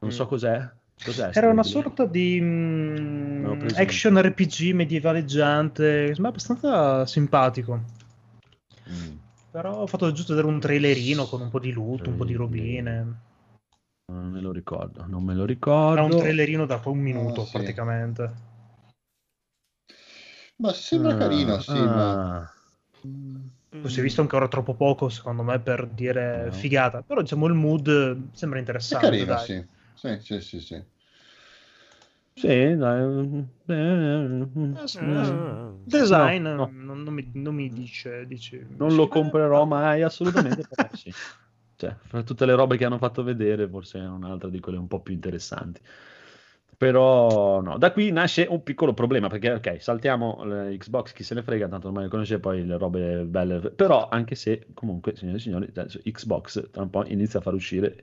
non 0.00 0.10
so 0.10 0.26
cos'è. 0.26 0.68
Cos'è 1.02 1.30
Era 1.32 1.48
una 1.48 1.62
sorta 1.62 2.04
di 2.04 2.38
mm, 2.40 3.46
ho 3.46 3.56
preso 3.56 3.80
action 3.80 4.20
RPG 4.20 4.72
medievaleggiante, 4.72 6.06
sembrava 6.06 6.28
abbastanza 6.28 7.06
simpatico. 7.06 7.80
Mm. 8.90 9.16
Però 9.50 9.78
ho 9.78 9.86
fatto 9.86 10.12
giusto 10.12 10.34
vedere 10.34 10.52
un 10.52 10.60
trailerino 10.60 11.26
con 11.26 11.40
un 11.40 11.48
po' 11.50 11.58
di 11.58 11.72
loot, 11.72 12.06
un 12.06 12.16
po' 12.16 12.24
di 12.24 12.34
robine. 12.34 13.28
Non 14.10 14.30
me 14.32 14.40
lo 14.40 14.50
ricordo, 14.50 15.06
non 15.06 15.22
me 15.22 15.34
lo 15.34 15.44
Era 15.44 15.46
ricordo. 15.46 16.02
un 16.02 16.16
trailerino 16.16 16.66
da 16.66 16.80
un 16.84 16.98
minuto 16.98 17.42
Ah, 17.42 17.44
sì. 17.46 17.58
praticamente. 17.58 18.32
Ma 20.56 20.72
sembra 20.72 21.14
Ah, 21.14 21.16
carino, 21.16 21.60
sì, 21.60 21.78
ma... 21.86 22.10
ah. 22.10 22.52
Poi 23.80 23.88
si 23.90 24.00
è 24.00 24.02
visto 24.02 24.20
ancora 24.20 24.46
troppo 24.48 24.74
poco, 24.74 25.08
secondo 25.08 25.42
me, 25.42 25.58
per 25.60 25.86
dire 25.86 26.46
No. 26.46 26.52
figata. 26.52 27.02
Però 27.02 27.20
diciamo 27.22 27.46
il 27.46 27.54
mood 27.54 28.30
sembra 28.32 28.58
È 28.58 28.62
interessante. 28.62 29.00
carino, 29.00 29.26
dai. 29.26 29.46
sì. 29.46 29.64
Sì, 29.94 30.18
sì, 30.20 30.40
sì, 30.40 30.60
sì. 30.60 30.82
Sì, 32.34 32.76
dai. 32.76 33.46
eh, 33.66 33.76
Eh, 34.94 34.98
Ah. 34.98 35.72
Design 35.84 36.42
No, 36.42 36.54
no. 36.56 36.72
Non, 36.72 37.02
non 37.04 37.14
mi, 37.14 37.30
non 37.34 37.54
mi 37.54 37.68
dice, 37.70 38.26
dici, 38.26 38.56
Non 38.78 38.94
lo 38.96 39.04
eh, 39.04 39.08
comprerò 39.08 39.64
mai 39.64 40.02
assolutamente, 40.02 40.64
però 40.64 40.88
sì. 40.94 41.12
Cioè, 41.80 41.96
fra 42.02 42.22
tutte 42.22 42.44
le 42.44 42.54
robe 42.54 42.76
che 42.76 42.84
hanno 42.84 42.98
fatto 42.98 43.22
vedere, 43.22 43.66
forse 43.66 44.00
è 44.00 44.06
un'altra 44.06 44.50
di 44.50 44.60
quelle 44.60 44.76
un 44.76 44.86
po' 44.86 45.00
più 45.00 45.14
interessanti. 45.14 45.80
Però 46.76 47.60
no, 47.62 47.78
da 47.78 47.90
qui 47.92 48.10
nasce 48.10 48.46
un 48.48 48.62
piccolo 48.62 48.92
problema, 48.92 49.28
perché 49.28 49.52
ok, 49.52 49.80
saltiamo 49.80 50.44
le 50.44 50.76
Xbox, 50.76 51.12
chi 51.12 51.22
se 51.22 51.34
ne 51.34 51.42
frega, 51.42 51.68
tanto 51.68 51.86
ormai 51.88 52.08
conosce 52.08 52.38
poi 52.38 52.66
le 52.66 52.76
robe 52.76 53.24
belle, 53.24 53.60
però 53.70 54.08
anche 54.10 54.34
se 54.34 54.66
comunque, 54.74 55.16
signore 55.16 55.38
e 55.38 55.40
signori, 55.40 55.72
Xbox 55.72 56.70
tra 56.70 56.82
un 56.82 56.90
po' 56.90 57.04
inizia 57.06 57.38
a 57.38 57.42
far 57.42 57.54
uscire 57.54 58.02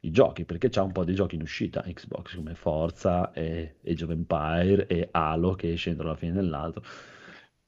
i 0.00 0.10
giochi, 0.10 0.44
perché 0.44 0.68
c'ha 0.68 0.82
un 0.82 0.92
po' 0.92 1.04
di 1.04 1.14
giochi 1.14 1.34
in 1.36 1.42
uscita 1.42 1.82
Xbox, 1.82 2.34
come 2.36 2.54
Forza 2.54 3.32
e 3.32 3.76
Age 3.86 4.04
of 4.04 4.10
Empire 4.10 4.86
e 4.86 5.08
Halo 5.10 5.54
che 5.54 5.72
esce 5.72 5.90
entro 5.90 6.08
la 6.08 6.14
fine 6.16 6.32
dell'altro. 6.32 6.82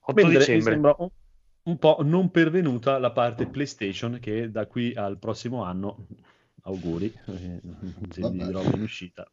8 0.01 0.27
Mentre 0.27 0.49
mi 0.49 0.61
dicembre. 0.61 0.73
sembra 0.73 0.95
un, 0.99 1.09
un 1.65 1.79
po' 1.79 1.99
non 2.03 2.31
pervenuta 2.31 2.99
la 2.99 3.11
parte 3.11 3.47
PlayStation 3.47 4.19
che 4.21 4.51
da 4.51 4.67
qui 4.67 4.95
al 4.95 5.19
prossimo 5.19 5.63
anno, 5.65 6.07
auguri, 6.63 7.07
eh, 7.27 7.61
se 8.11 8.21
di 8.31 8.39
Vabbè. 8.39 8.53
roba 8.53 8.77
in 8.77 8.83
uscita. 8.83 9.31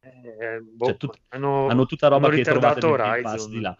Eh, 0.00 0.60
boh, 0.60 0.84
Cioè, 0.86 0.96
tut- 0.96 1.20
hanno, 1.28 1.68
Hanno 1.68 1.86
tutta 1.86 2.08
roba 2.08 2.26
hanno 2.26 2.36
che 2.36 2.42
trovate 2.42 2.84
Horizon. 2.86 3.50
di 3.50 3.60
là. 3.60 3.76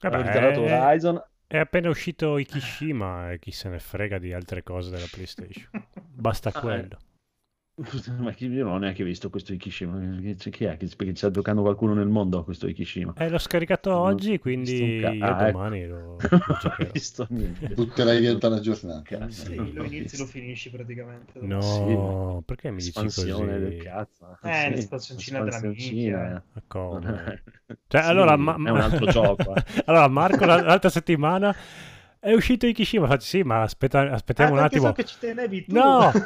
Vabbè, 0.00 0.14
Hanno 0.14 0.26
ritardato 0.26 0.64
è- 0.66 0.72
Horizon. 0.80 1.22
È 1.46 1.58
appena 1.58 1.88
uscito 1.90 2.38
Ikishima 2.38 3.32
e 3.32 3.38
chi 3.38 3.50
se 3.50 3.68
ne 3.68 3.78
frega 3.78 4.18
di 4.18 4.32
altre 4.32 4.62
cose 4.62 4.90
della 4.90 5.06
PlayStation. 5.10 5.68
Basta 5.94 6.50
Ah, 6.52 6.60
quello. 6.60 6.98
Ma 8.18 8.32
chi- 8.32 8.46
io 8.48 8.64
non 8.64 8.74
ho 8.74 8.78
neanche 8.78 9.02
visto 9.02 9.30
questo 9.30 9.54
Ikishima. 9.54 9.98
Chi 10.36 10.50
chi 10.50 10.64
è? 10.64 10.76
Chi- 10.76 10.94
Perché 10.94 11.14
sta 11.16 11.30
giocando 11.30 11.62
qualcuno 11.62 11.94
nel 11.94 12.06
mondo 12.06 12.38
a 12.38 12.44
questo 12.44 12.68
Ikishima? 12.68 13.14
Eh, 13.16 13.30
l'ho 13.30 13.38
scaricato 13.38 13.90
Non 13.90 14.00
oggi, 14.12 14.38
quindi 14.38 14.98
ca- 15.00 15.10
io 15.10 15.24
ah, 15.24 15.48
ecco. 15.48 15.52
domani 15.58 15.86
lo, 15.86 15.96
lo 15.96 16.16
Non 16.30 16.42
ho 16.48 16.58
giocherò. 16.60 16.90
visto 16.92 17.26
niente. 17.30 17.66
Butterai 17.74 18.20
via 18.20 18.32
tutta 18.32 18.48
la 18.50 18.60
giornata. 18.60 19.02
Cazzo, 19.02 19.46
Sì, 19.46 19.72
lo 19.72 19.84
inizi 19.84 20.14
e 20.16 20.18
lo 20.18 20.26
finisci 20.26 20.70
praticamente. 20.70 21.38
No, 21.40 21.60
Sì, 21.62 22.44
perché 22.44 22.70
mi 22.70 22.76
dici 22.76 22.88
Espansione 22.88 23.58
così? 23.58 23.74
del 23.74 23.82
cazzo. 23.82 24.38
Eh, 24.42 24.52
Sì, 24.52 24.68
l'espansioncina 24.70 25.40
della 25.42 25.60
minchia. 25.62 26.44
Come? 26.66 27.00
Non 27.00 27.14
è- 27.26 27.42
Cioè, 27.88 28.02
Sì, 28.02 28.08
allora, 28.08 28.36
ma- 28.36 28.54
è 28.54 28.70
un 28.70 28.80
altro 28.80 29.06
gioco. 29.10 29.54
eh. 29.54 29.62
allora, 29.86 30.08
Marco, 30.08 30.44
la- 30.44 30.60
l'altra 30.62 30.90
settimana 30.90 31.54
è 32.24 32.32
uscito 32.32 32.66
Ikishima. 32.66 33.06
Faccio, 33.08 33.26
sì, 33.26 33.42
ma 33.42 33.62
aspetta, 33.62 34.12
aspettiamo 34.12 34.54
Ah, 34.54 34.58
un 34.58 34.64
attimo. 34.64 34.86
so 34.86 34.92
che 34.92 35.04
ci 35.04 35.16
tenevi 35.18 35.64
tu. 35.66 35.74
No! 35.74 36.10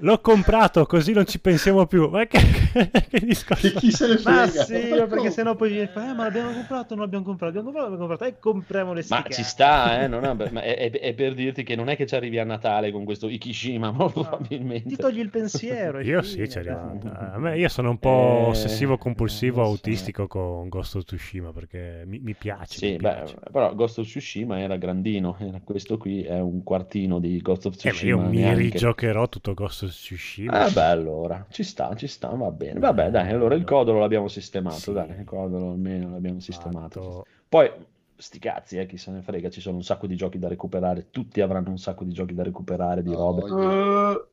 l'ho 0.00 0.20
comprato 0.20 0.84
così 0.86 1.12
non 1.12 1.24
ci 1.26 1.40
pensiamo 1.40 1.86
più. 1.86 2.08
Ma 2.10 2.26
che, 2.26 2.38
che 3.08 3.20
discorso? 3.20 3.68
Che 3.68 3.74
chi 3.74 3.90
se 3.90 4.06
ne 4.08 4.20
Ma 4.24 4.46
frega? 4.46 4.64
sì, 4.64 4.88
ma 4.90 5.06
perché 5.06 5.30
sennò 5.30 5.54
poi 5.56 5.80
eh, 5.80 5.90
ma 5.94 6.14
l'abbiamo 6.24 6.52
comprato, 6.52 6.94
non 6.94 7.04
l'abbiamo 7.04 7.24
comprato, 7.24 7.54
l'abbiamo 7.54 7.70
comprato, 7.72 7.90
l'abbiamo 7.90 8.06
comprato, 8.08 8.24
e 8.36 8.38
compriamo 8.38 8.92
le 8.92 9.04
Ma 9.08 9.16
stiche. 9.20 9.32
ci 9.34 9.42
sta, 9.42 10.02
eh? 10.02 10.06
non 10.08 10.24
è, 10.24 10.34
ma 10.50 10.62
è- 10.62 10.76
è- 10.90 10.90
è 11.00 11.14
per 11.14 11.34
dirti 11.34 11.62
che 11.62 11.74
non 11.74 11.88
è 11.88 11.96
che 11.96 12.06
ci 12.06 12.14
arrivi 12.14 12.38
a 12.38 12.44
Natale 12.44 12.90
con 12.92 13.04
questo 13.04 13.28
Ikishima, 13.28 13.90
molto 13.90 14.20
No, 14.22 14.28
probabilmente. 14.28 14.88
Ti 14.90 14.96
togli 14.96 15.20
il 15.20 15.30
pensiero. 15.30 16.00
Io 16.00 16.22
fine, 16.22 16.44
sì, 16.46 16.50
ci 16.50 16.58
arrivo. 16.58 17.00
A 17.12 17.38
me, 17.38 17.56
io 17.58 17.68
sono 17.68 17.90
un 17.90 17.98
po' 17.98 18.44
Eh, 18.46 18.48
ossessivo 18.50 18.98
compulsivo 18.98 19.62
so. 19.64 19.70
autistico 19.70 20.26
con 20.26 20.68
Ghost 20.68 20.96
of 20.96 21.04
Tsushima 21.04 21.50
perché 21.52 22.02
mi, 22.06 22.18
mi 22.18 22.34
piace. 22.34 22.76
Sì, 22.78 22.86
mi 22.92 22.96
beh, 22.96 23.00
piace. 23.14 23.36
però 23.50 23.74
Ghost 23.74 23.98
of 23.98 24.06
Tsushima 24.06 24.60
era 24.60 24.76
grandino, 24.76 25.23
era 25.38 25.60
questo 25.64 25.96
qui 25.98 26.22
è 26.24 26.38
un 26.40 26.62
quartino 26.62 27.18
di 27.18 27.38
Ghost 27.40 27.66
of 27.66 27.74
Eh, 27.74 27.88
ma 27.88 27.90
Tsushima. 27.92 28.22
io 28.22 28.28
mi 28.28 28.36
neanche. 28.38 28.60
rigiocherò 28.62 29.28
tutto 29.28 29.54
Ghost 29.54 29.84
of 29.84 29.90
Tsushima. 29.90 30.52
Ah, 30.64 30.70
beh, 30.70 30.82
allora, 30.82 31.46
ci 31.50 31.62
sta, 31.62 31.94
ci 31.94 32.06
sta, 32.06 32.28
va 32.28 32.50
bene. 32.50 32.78
Vabbè, 32.80 33.10
dai, 33.10 33.30
allora 33.30 33.54
il 33.54 33.64
codolo 33.64 34.00
l'abbiamo 34.00 34.28
sistemato, 34.28 34.76
Sì. 34.76 34.92
dai, 34.92 35.10
il 35.18 35.24
codolo 35.24 35.70
almeno 35.70 36.10
l'abbiamo 36.10 36.40
sistemato. 36.40 37.00
Fatto- 37.02 37.26
Poi, 37.48 37.70
sti 38.16 38.38
cazzi, 38.38 38.78
eh, 38.78 38.86
chi 38.86 38.96
se 38.96 39.10
ne 39.10 39.22
frega, 39.22 39.48
ci 39.50 39.60
sono 39.60 39.76
un 39.76 39.82
sacco 39.82 40.06
di 40.06 40.16
giochi 40.16 40.38
da 40.38 40.48
recuperare, 40.48 41.08
tutti 41.10 41.40
avranno 41.40 41.70
un 41.70 41.78
sacco 41.78 42.04
di 42.04 42.12
giochi 42.12 42.34
da 42.34 42.42
recuperare, 42.42 43.02
di 43.02 43.12
robe. 43.12 43.40
voglio- 43.48 44.28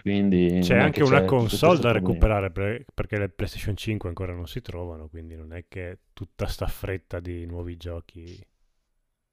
Quindi 0.00 0.60
C'è 0.62 0.78
anche 0.78 1.00
che 1.02 1.06
una 1.06 1.20
c'è 1.20 1.24
console 1.26 1.74
da 1.78 1.90
problema. 1.92 2.06
recuperare 2.08 2.50
per- 2.50 2.84
perché 2.94 3.18
le 3.18 3.28
PlayStation 3.28 3.76
5 3.76 4.08
ancora 4.08 4.32
non 4.32 4.46
si 4.46 4.62
trovano, 4.62 5.08
quindi 5.08 5.36
non 5.36 5.52
è 5.52 5.66
che 5.68 5.98
tutta 6.14 6.46
sta 6.46 6.66
fretta 6.66 7.20
di 7.20 7.44
nuovi 7.44 7.76
giochi 7.76 8.42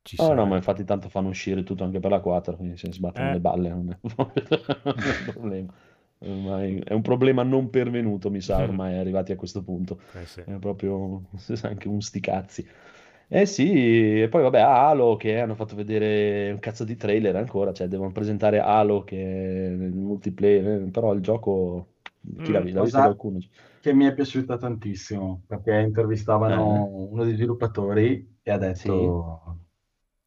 ci 0.08 0.18
Oh, 0.20 0.34
no, 0.34 0.46
ma 0.48 0.56
infatti 0.56 0.84
tanto 0.84 1.10
fanno 1.10 1.30
uscire 1.30 1.64
tutto 1.64 1.84
anche 1.84 2.00
per 2.00 2.10
la 2.10 2.20
4, 2.20 2.56
quindi 2.56 2.78
se 2.78 2.88
ne 2.88 2.94
sbattono 2.94 3.30
Eh. 3.30 3.32
le 3.32 3.40
balle 3.40 3.70
non 3.70 3.92
è 3.92 3.98
non 4.02 4.32
è 5.06 5.10
un 5.10 5.24
problema. 5.24 5.74
Ormai 6.20 6.80
è 6.80 6.94
un 6.94 7.02
problema 7.04 7.44
non 7.44 7.70
pervenuto, 7.70 8.32
mi 8.32 8.42
sa, 8.42 8.62
ormai 8.62 8.98
arrivati 8.98 9.32
a 9.32 9.36
questo 9.36 9.64
punto. 9.64 10.00
Eh 10.14 10.26
sì. 10.26 10.44
È 10.44 10.54
proprio 10.58 11.30
anche 11.64 11.88
un 11.88 12.02
sti 12.02 12.20
cazzi. 12.20 12.68
Eh 13.30 13.46
sì, 13.46 14.22
e 14.22 14.28
poi 14.30 14.42
vabbè, 14.44 14.60
Halo 14.60 15.16
che 15.18 15.40
hanno 15.40 15.54
fatto 15.56 15.76
vedere 15.76 16.50
un 16.52 16.60
cazzo 16.60 16.84
di 16.86 16.96
trailer 16.96 17.36
ancora, 17.36 17.74
cioè 17.74 17.88
devono 17.88 18.12
presentare 18.12 18.60
Halo 18.60 19.04
che 19.04 19.18
è 19.18 19.70
nel 19.70 19.92
multiplayer, 19.94 20.84
eh, 20.84 20.90
però 20.92 21.14
il 21.14 21.22
gioco 21.22 21.96
chi 22.42 22.52
l'ha, 22.54 22.62
Mm, 22.62 22.72
l'ha 22.72 22.82
visto 22.82 23.02
qualcuno? 23.02 23.40
che 23.80 23.94
mi 23.94 24.06
è 24.06 24.14
piaciuta 24.14 24.58
tantissimo 24.58 25.44
perché 25.48 25.80
intervistavano 25.80 26.86
uno 26.86 27.24
dei 27.24 27.36
sviluppatori 27.36 28.40
e 28.42 28.52
ha 28.52 28.58
detto 28.58 29.67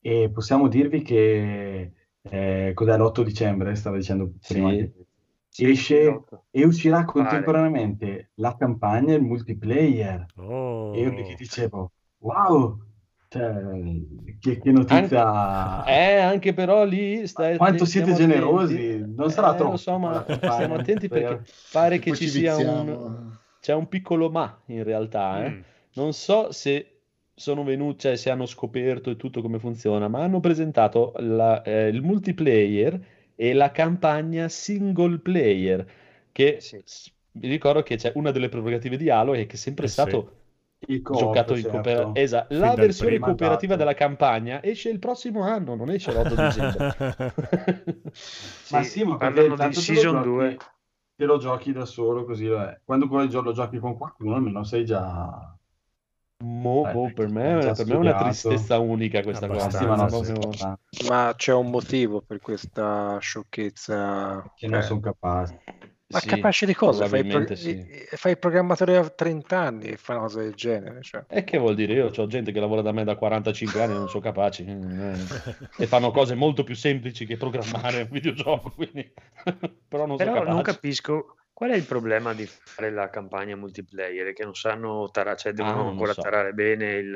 e 0.01 0.31
possiamo 0.33 0.69
dirvi 0.69 1.03
che 1.03 1.93
eh, 2.23 2.73
cos'è 2.75 2.97
l'8 2.97 3.23
dicembre 3.23 3.75
stava 3.75 3.97
dicendo 3.97 4.33
prima 4.47 4.71
Sì. 4.71 4.77
che- 4.77 5.71
esce 5.71 6.23
e 6.51 6.65
uscirà 6.65 7.05
contemporaneamente 7.05 8.31
la 8.37 8.57
campagna 8.57 9.13
e 9.13 9.17
il 9.17 9.23
multiplayer 9.23 10.27
Oh. 10.37 10.95
e 10.95 11.01
io 11.01 11.11
che 11.15 11.35
dicevo 11.37 11.93
wow 12.19 12.79
cioè, 13.29 13.53
che, 14.41 14.59
che 14.59 14.73
notizia 14.73 15.85
Eh, 15.85 16.17
anche 16.17 16.53
però 16.53 16.85
lì 16.85 17.27
stai 17.27 17.57
quanto 17.57 17.85
siete 17.85 18.11
attenti. 18.13 18.33
generosi 18.33 19.05
non 19.15 19.31
sarà 19.31 19.53
Eh, 19.53 19.57
troppo 19.57 19.71
lo 19.73 19.77
so, 19.77 19.99
ma 19.99 20.25
stiamo 20.27 20.75
attenti 20.75 21.09
perché 21.09 21.45
pare 21.71 21.99
che 21.99 22.13
ci 22.15 22.25
ci 22.25 22.29
sia 22.31 22.57
un, 22.57 23.37
c'è 23.61 23.75
un 23.75 23.89
piccolo 23.89 24.31
ma 24.31 24.61
in 24.67 24.83
realtà, 24.85 25.45
eh. 25.45 25.51
Mm. 25.51 25.61
Non 25.93 26.13
so 26.13 26.53
se 26.53 27.00
sono 27.41 27.65
venuti, 27.65 28.01
cioè 28.01 28.17
se 28.17 28.31
hanno 28.31 28.47
scoperto 28.47 29.11
e 29.11 29.17
tutto 29.17 29.41
come 29.43 29.59
funziona, 29.59 30.09
ma 30.09 30.23
hanno 30.23 30.41
presentato 30.41 31.13
la- 31.19 31.63
eh, 31.63 31.89
il 31.89 32.03
multiplayer 32.03 33.01
e 33.35 33.53
la 33.55 33.71
campagna 33.71 34.49
single 34.49 35.19
player, 35.19 35.87
che 36.33 36.61
Sì. 36.61 36.81
s- 36.85 37.11
vi 37.33 37.49
ricordo 37.49 37.83
che 37.83 37.97
c'è 37.97 38.13
una 38.17 38.31
delle 38.31 38.49
prerogative 38.49 38.97
di 38.97 39.09
Halo 39.11 39.35
è 39.35 39.47
che 39.47 39.55
è 39.55 39.57
sempre 39.57 39.87
Eh 39.87 39.89
sì. 39.89 40.11
stato 40.11 40.37
il 40.89 41.03
co-op, 41.03 41.17
giocato 41.17 41.55
in 41.55 41.65
certo. 41.65 41.71
cooperativa. 41.71 42.21
Esatto, 42.21 42.55
la 42.57 42.77
versione 42.77 43.19
cooperativa 43.19 43.77
della 43.77 43.95
campagna 43.95 44.63
esce 44.63 44.91
il 44.91 44.99
prossimo 44.99 45.43
anno, 45.43 45.75
non 45.75 45.91
esce 45.91 46.13
l'8 46.13 46.37
dicembre. 46.37 46.87
Ma 48.69 48.83
sì, 48.83 49.05
ma 49.05 49.17
parlano 49.17 49.57
di 49.57 49.73
Season 49.75 50.13
giochi- 50.13 50.23
2. 50.23 50.57
te 51.17 51.25
lo 51.25 51.39
giochi 51.39 51.73
da 51.73 51.85
solo 51.85 52.25
così 52.25 52.47
lo 52.47 52.61
è. 52.63 52.81
Quando 52.85 53.09
poi 53.09 53.27
il 53.27 53.33
lo 53.33 53.53
giochi 53.53 53.79
con 53.79 53.97
qualcuno 53.97 54.35
almeno 54.37 54.65
sei 54.65 54.85
già... 54.85 55.55
Mo- 56.43 56.89
Eh, 56.89 56.93
boh, 56.93 57.11
per 57.13 57.29
me, 57.29 57.73
per 57.77 57.87
me 57.87 57.93
è 57.93 57.97
una 57.97 58.15
tristezza 58.15 58.79
unica 58.79 59.23
questa 59.23 59.45
Abbastanza, 59.45 59.87
ma 59.87 59.97
cosa. 59.97 60.17
non 60.17 60.25
sì. 60.25 60.33
sono 60.33 60.39
Proprio- 60.39 61.09
Ma 61.09 61.35
c'è 61.37 61.53
un 61.53 61.71
motivo 61.71 62.23
per 62.23 62.41
questa 62.41 63.19
sciocchezza. 63.21 64.51
che 64.57 64.67
non 64.67 64.81
Cioè, 64.81 64.89
sono 64.89 65.01
capaci. 65.01 65.59
ma 66.07 66.19
Sì, 66.19 66.27
capace 66.27 66.65
di 66.67 66.75
cosa? 66.75 67.07
Fai 67.07 67.21
il, 67.27 67.45
pro- 67.45 67.55
sì. 67.55 67.71
eh, 67.79 68.17
fai 68.17 68.33
il 68.33 68.39
programmatore 68.39 68.97
a 68.97 69.09
30 69.09 69.59
anni 69.61 69.85
e 69.91 69.97
fai 69.99 70.17
una 70.17 70.25
cosa 70.25 70.41
del 70.41 70.55
genere. 70.55 71.03
Cioè. 71.03 71.25
E 71.29 71.45
che 71.45 71.59
vuol 71.59 71.75
dire? 71.75 71.93
Io 71.93 72.11
ho 72.15 72.27
gente 72.27 72.53
che 72.53 72.61
lavora 72.61 72.81
da 72.81 72.93
me 72.93 73.05
da 73.05 73.17
45 73.17 73.83
anni 73.83 73.93
e 73.95 73.99
non 73.99 74.09
sono 74.09 74.23
capaci 74.23 74.65
eh, 74.65 75.15
e 75.77 75.87
fanno 75.87 76.11
cose 76.11 76.35
molto 76.35 76.65
più 76.65 76.75
semplici 76.75 77.27
che 77.27 77.37
programmare 77.37 78.01
un 78.03 78.09
videogioco, 78.11 78.71
quindi 78.71 79.13
però 79.87 80.07
non 80.07 80.17
sono 80.17 80.33
Però 80.33 80.45
non 80.45 80.63
capisco 80.63 81.35
qual 81.61 81.73
è 81.73 81.77
il 81.77 81.85
problema 81.85 82.33
di 82.33 82.47
fare 82.47 82.91
la 82.91 83.11
campagna 83.11 83.55
multiplayer, 83.55 84.33
che 84.33 84.45
non 84.45 84.55
sanno 84.55 85.11
tarare, 85.11 85.37
cioè 85.37 85.53
Ah, 85.53 85.57
devono 85.57 85.77
non 85.83 85.89
ancora 85.89 86.15
so. 86.15 86.23
tarare 86.23 86.55
bene 86.55 86.93
il... 86.95 87.15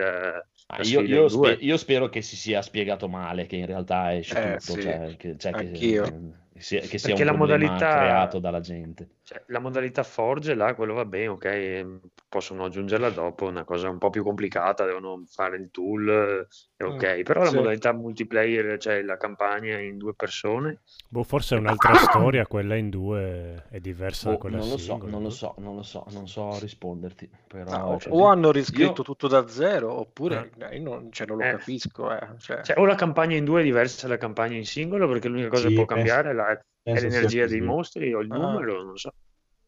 Ah, 0.66 0.82
io, 0.82 1.00
io 1.00 1.28
spe- 1.30 1.56
io 1.60 1.78
spero 1.78 2.10
che 2.10 2.20
si 2.20 2.36
sia 2.36 2.60
spiegato 2.60 3.08
male, 3.08 3.46
che 3.46 3.56
in 3.56 3.64
realtà 3.64 4.14
esce 4.14 4.34
Eh, 4.34 4.58
tutto, 4.58 4.72
sì. 4.74 4.82
cioè, 4.82 5.16
che, 5.16 5.36
cioè, 5.38 5.52
Anch'io. 5.52 6.02
che 6.02 6.12
sia, 6.60 6.80
che 6.80 6.98
sia 6.98 7.08
Perché 7.14 7.22
un 7.22 7.26
la 7.30 7.36
modalità- 7.36 7.98
creato 7.98 8.38
dalla 8.38 8.60
gente. 8.60 9.08
Cioè, 9.24 9.42
la 9.46 9.58
modalità 9.58 10.02
Forge 10.02 10.54
là, 10.54 10.74
quello 10.74 10.94
va 10.94 11.04
bene, 11.06 11.28
ok, 11.28 11.44
ehm, 11.46 12.00
possono 12.28 12.64
aggiungerla 12.66 13.08
dopo, 13.10 13.46
una 13.46 13.64
cosa 13.64 13.88
un 13.88 13.98
po' 13.98 14.10
più 14.10 14.22
complicata, 14.22 14.84
devono 14.84 15.22
fare 15.26 15.56
il 15.56 15.70
tool, 15.70 16.08
eh, 16.08 16.46
è 16.76 16.84
ok, 16.84 17.22
però 17.22 17.42
la 17.42 17.48
sì. 17.48 17.56
modalità 17.56 17.92
multiplayer, 17.92 18.78
cioè 18.78 19.00
la 19.02 19.16
campagna 19.16 19.78
in 19.78 19.96
due 19.96 20.14
persone, 20.14 20.80
Boh, 21.08 21.22
forse 21.22 21.54
è 21.54 21.58
un'altra 21.58 21.94
storia, 21.96 22.46
quella 22.46 22.74
in 22.74 22.90
due 22.90 23.64
è 23.70 23.78
diversa 23.80 24.28
da 24.28 24.34
Boh, 24.34 24.40
quella 24.40 24.56
non 24.58 24.68
lo 24.68 24.76
so, 24.76 24.92
singola, 24.92 25.10
non 25.12 25.22
lo 25.22 25.30
so, 25.30 25.54
non 25.58 25.74
lo 25.76 25.82
so, 25.82 26.04
non 26.10 26.28
so 26.28 26.58
risponderti, 26.58 27.30
però 27.46 27.70
Ah, 27.70 27.88
o, 27.88 27.98
cioè, 27.98 28.12
o 28.12 28.26
hanno 28.26 28.50
riscritto 28.52 29.00
io- 29.00 29.02
tutto 29.04 29.26
da 29.28 29.46
zero, 29.48 29.90
oppure 29.92 30.50
eh, 30.58 30.76
io 30.76 30.82
non, 30.82 31.10
cioè, 31.12 31.26
non 31.26 31.38
lo 31.38 31.44
Eh. 31.44 31.50
capisco. 31.52 32.12
eh, 32.12 32.26
cioè. 32.38 32.62
cioè 32.62 32.78
o 32.78 32.84
la 32.84 32.94
campagna 32.94 33.36
in 33.36 33.44
due 33.44 33.60
è 33.60 33.64
diversa 33.64 34.06
dalla 34.06 34.18
campagna 34.18 34.56
in 34.56 34.66
singolo, 34.66 35.08
perché 35.08 35.28
l'unica 35.28 35.48
cosa 35.48 35.62
Sì, 35.62 35.68
che 35.68 35.74
può 35.74 35.84
cambiare 35.86 36.30
è, 36.30 36.32
la- 36.34 36.43
è 36.84 37.00
l'energia 37.00 37.46
dei 37.46 37.60
mostri 37.62 38.12
o 38.12 38.20
il 38.20 38.30
Ah. 38.30 38.36
numero, 38.36 38.82
non 38.82 38.96
so. 38.96 39.12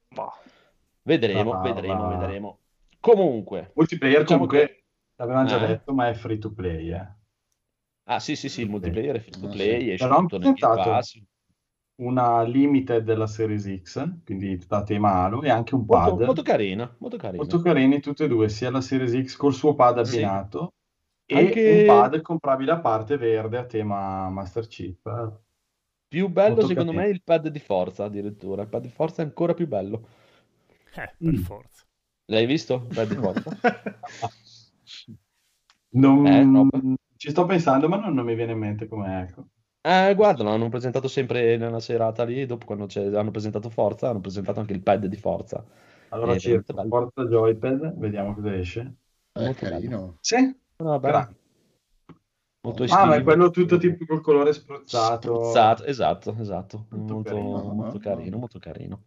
Boh. 0.08 0.32
vedremo, 1.02 1.52
Ah, 1.52 1.60
vedremo, 1.62 2.08
ma- 2.08 2.16
vedremo. 2.16 2.58
Comunque, 3.00 3.70
Multiplayer 3.74 4.22
Diciamo 4.22 4.46
comunque, 4.46 4.84
l'avevamo 5.16 5.46
già 5.46 5.62
Eh. 5.62 5.66
detto, 5.68 5.94
ma 5.94 6.08
è 6.08 6.14
free 6.14 6.38
to 6.38 6.52
play. 6.52 6.92
Eh. 6.92 7.08
ah 8.08 8.20
sì 8.20 8.36
sì 8.36 8.48
sì, 8.48 8.62
il 8.62 8.68
multiplayer 8.70 9.16
è 9.16 9.20
free 9.20 9.40
to 9.40 9.46
Ah, 9.46 9.50
play, 9.50 9.80
sì. 9.80 9.90
esce 9.92 10.04
Però 10.06 10.18
hanno 10.18 10.26
presentato. 10.28 11.00
Una 11.98 12.42
limited 12.42 13.04
della 13.04 13.26
Series 13.26 13.80
X, 13.82 14.22
quindi 14.24 14.58
tutta 14.58 14.76
a 14.78 14.82
tema 14.82 15.12
Halo, 15.24 15.40
e 15.42 15.48
anche 15.48 15.74
un 15.74 15.84
Molto, 15.86 16.16
pad. 16.16 16.24
molto 16.26 16.42
carina, 16.42 16.94
molto 16.98 17.16
carina. 17.16 17.42
Molto 17.42 17.60
carini 17.62 18.00
tutte 18.00 18.24
e 18.24 18.28
due, 18.28 18.48
sia 18.50 18.70
la 18.70 18.82
Series 18.82 19.18
X 19.26 19.36
col 19.36 19.54
suo 19.54 19.74
pad 19.74 20.02
Sì. 20.02 20.16
abbinato 20.16 20.74
e 21.24 21.38
Anche- 21.38 21.80
un 21.80 21.86
pad 21.86 22.20
comprabile 22.20 22.72
a 22.72 22.80
parte 22.80 23.16
verde 23.16 23.56
a 23.56 23.64
tema 23.64 24.28
Master 24.28 24.66
Chip. 24.66 25.40
Più 26.16 26.28
bello 26.28 26.62
Molto 26.62 26.64
secondo 26.64 26.92
carino. 26.92 26.92
me 26.92 27.08
il 27.08 27.22
pad 27.22 27.48
di 27.48 27.60
Forza 27.60 28.04
addirittura, 28.04 28.62
il 28.62 28.68
pad 28.68 28.82
di 28.82 28.88
Forza 28.88 29.22
è 29.22 29.24
ancora 29.24 29.54
più 29.54 29.68
bello. 29.68 30.08
Eh, 30.96 31.14
per 31.22 31.36
Mm. 31.36 31.38
forza. 31.38 31.86
L'hai 32.26 32.46
visto 32.46 32.74
il 32.86 32.92
pad 32.94 33.08
di 33.08 33.16
Forza? 33.16 33.56
Non... 36.02 36.20
Eh, 36.24 36.44
no. 36.52 36.68
Ci 37.16 37.30
sto 37.30 37.44
pensando, 37.46 37.88
ma 37.88 37.96
non, 37.98 38.14
non 38.14 38.24
mi 38.24 38.34
viene 38.36 38.52
in 38.52 38.58
mente 38.58 38.86
come 38.86 39.22
ecco. 39.22 39.48
Eh, 39.80 40.14
guarda, 40.16 40.42
l'hanno 40.42 40.68
presentato 40.68 41.06
sempre 41.08 41.56
nella 41.56 41.78
serata 41.80 42.24
lì, 42.24 42.44
dopo 42.44 42.66
quando 42.66 42.86
c'è- 42.86 43.14
hanno 43.14 43.30
presentato 43.30 43.70
Forza, 43.70 44.08
hanno 44.10 44.20
presentato 44.20 44.58
anche 44.60 44.72
il 44.72 44.82
pad 44.82 45.06
di 45.06 45.16
Forza. 45.16 45.64
Allora 46.08 46.34
È 46.34 46.38
cerco 46.38 46.72
bello. 46.74 46.90
Forza 46.90 47.24
Joypad, 47.24 47.94
vediamo 47.98 48.34
cosa 48.34 48.56
esce. 48.56 48.96
È 49.32 49.38
Molto 49.40 49.66
carino. 49.66 50.18
Sì, 50.20 50.36
Vabbè, 50.78 51.28
Molto 52.66 52.82
Ah, 52.82 53.04
ma 53.04 53.12
è 53.14 53.18
estivo. 53.18 53.22
quello 53.22 53.50
tutto 53.50 53.76
tipo 53.76 54.04
col 54.06 54.20
colore 54.20 54.52
spruzzato. 54.52 55.34
Spruzzato, 55.34 55.84
esatto, 55.84 56.34
esatto, 56.40 56.86
Molto 56.90 57.14
molto, 57.14 57.30
carino, 57.30 57.62
molto 57.72 57.92
no? 57.92 57.98
carino, 58.00 58.38
molto 58.38 58.58
carino. 58.58 59.02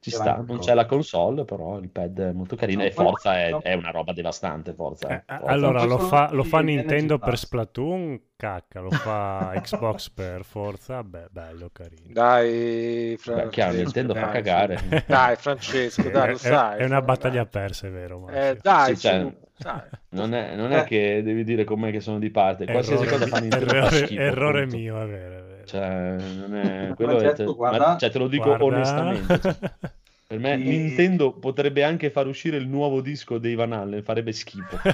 Ci 0.00 0.10
sta, 0.10 0.42
non 0.46 0.58
c'è 0.58 0.74
la 0.74 0.86
console, 0.86 1.44
però 1.44 1.78
il 1.78 1.90
pad 1.90 2.18
è 2.20 2.32
molto 2.32 2.56
carino 2.56 2.82
No, 2.82 2.84
e 2.84 2.90
Forza 2.92 3.36
è, 3.38 3.50
no. 3.50 3.60
è 3.60 3.74
una 3.74 3.90
roba 3.90 4.12
devastante, 4.12 4.72
Forza. 4.74 5.12
Eh, 5.14 5.24
Forza. 5.34 5.44
allora, 5.52 5.84
lo 5.84 5.98
fa, 5.98 6.30
lo 6.32 6.44
fa 6.44 6.60
Nintendo 6.60 7.20
per 7.20 7.36
Pass. 7.36 7.38
Splatoon, 7.38 8.32
cacca, 8.36 8.80
lo 8.80 8.92
fa 8.92 9.58
Xbox 9.60 10.10
per 10.10 10.44
Forza, 10.44 11.02
beh, 11.02 11.28
bello, 11.30 11.70
carino. 11.72 12.14
Dai, 12.14 13.16
Beh, 13.30 13.48
Francesco, 13.48 13.48
chiaro, 13.48 13.76
Nintendo 13.76 14.14
fa 14.14 14.26
dai, 14.26 14.28
cagare. 14.28 14.76
su. 14.76 14.88
Dai, 15.04 15.36
Francesco, 15.36 16.10
dai, 16.10 16.36
è, 16.40 16.52
lo 16.52 16.60
sai. 16.60 16.80
è 16.80 16.84
una 16.84 17.00
dai. 17.00 17.02
battaglia 17.02 17.46
persa, 17.46 17.86
è 17.86 17.90
vero. 17.90 18.18
Eh, 18.30 18.58
Massimo. 18.60 18.60
dai, 18.60 18.96
Sì, 18.96 18.96
cioè, 18.96 19.26
dai. 19.56 19.88
Non 20.10 20.34
è, 20.34 20.54
non 20.56 20.72
è 20.72 20.82
Eh. 20.82 20.84
che 20.84 21.22
devi 21.22 21.44
dire 21.44 21.64
com'è 21.64 21.90
che 21.90 22.00
sono 22.00 22.18
di 22.18 22.30
parte, 22.30 22.68
qualsiasi 22.68 23.06
Errore 23.06 23.06
cosa 23.06 23.26
fa 23.26 23.38
Nintendo 23.40 23.74
fa 23.74 23.90
errore, 23.90 23.90
schifo, 23.90 24.22
errore 24.22 24.66
mio, 24.66 25.00
è 25.02 25.06
vero, 25.06 25.38
è 25.38 25.42
vero. 25.42 25.47
Cioè, 25.68 26.16
non 26.16 26.54
è... 26.56 26.92
quello 26.96 27.16
è- 27.16 27.20
Francesco, 27.20 27.54
guarda- 27.54 27.86
ma- 27.88 27.96
cioè, 27.98 28.10
te 28.10 28.18
lo 28.18 28.26
dico 28.28 28.44
Guarda. 28.56 28.64
onestamente. 28.64 29.38
cioè, 29.40 29.56
per 30.28 30.38
me 30.38 30.56
Sì. 30.58 30.64
Nintendo 30.68 31.32
potrebbe 31.32 31.84
anche 31.84 32.10
far 32.10 32.26
uscire 32.26 32.56
il 32.56 32.66
nuovo 32.68 33.00
disco 33.00 33.38
dei 33.38 33.54
Van 33.54 33.72
Halen, 33.72 34.02
farebbe 34.02 34.32
schifo. 34.32 34.76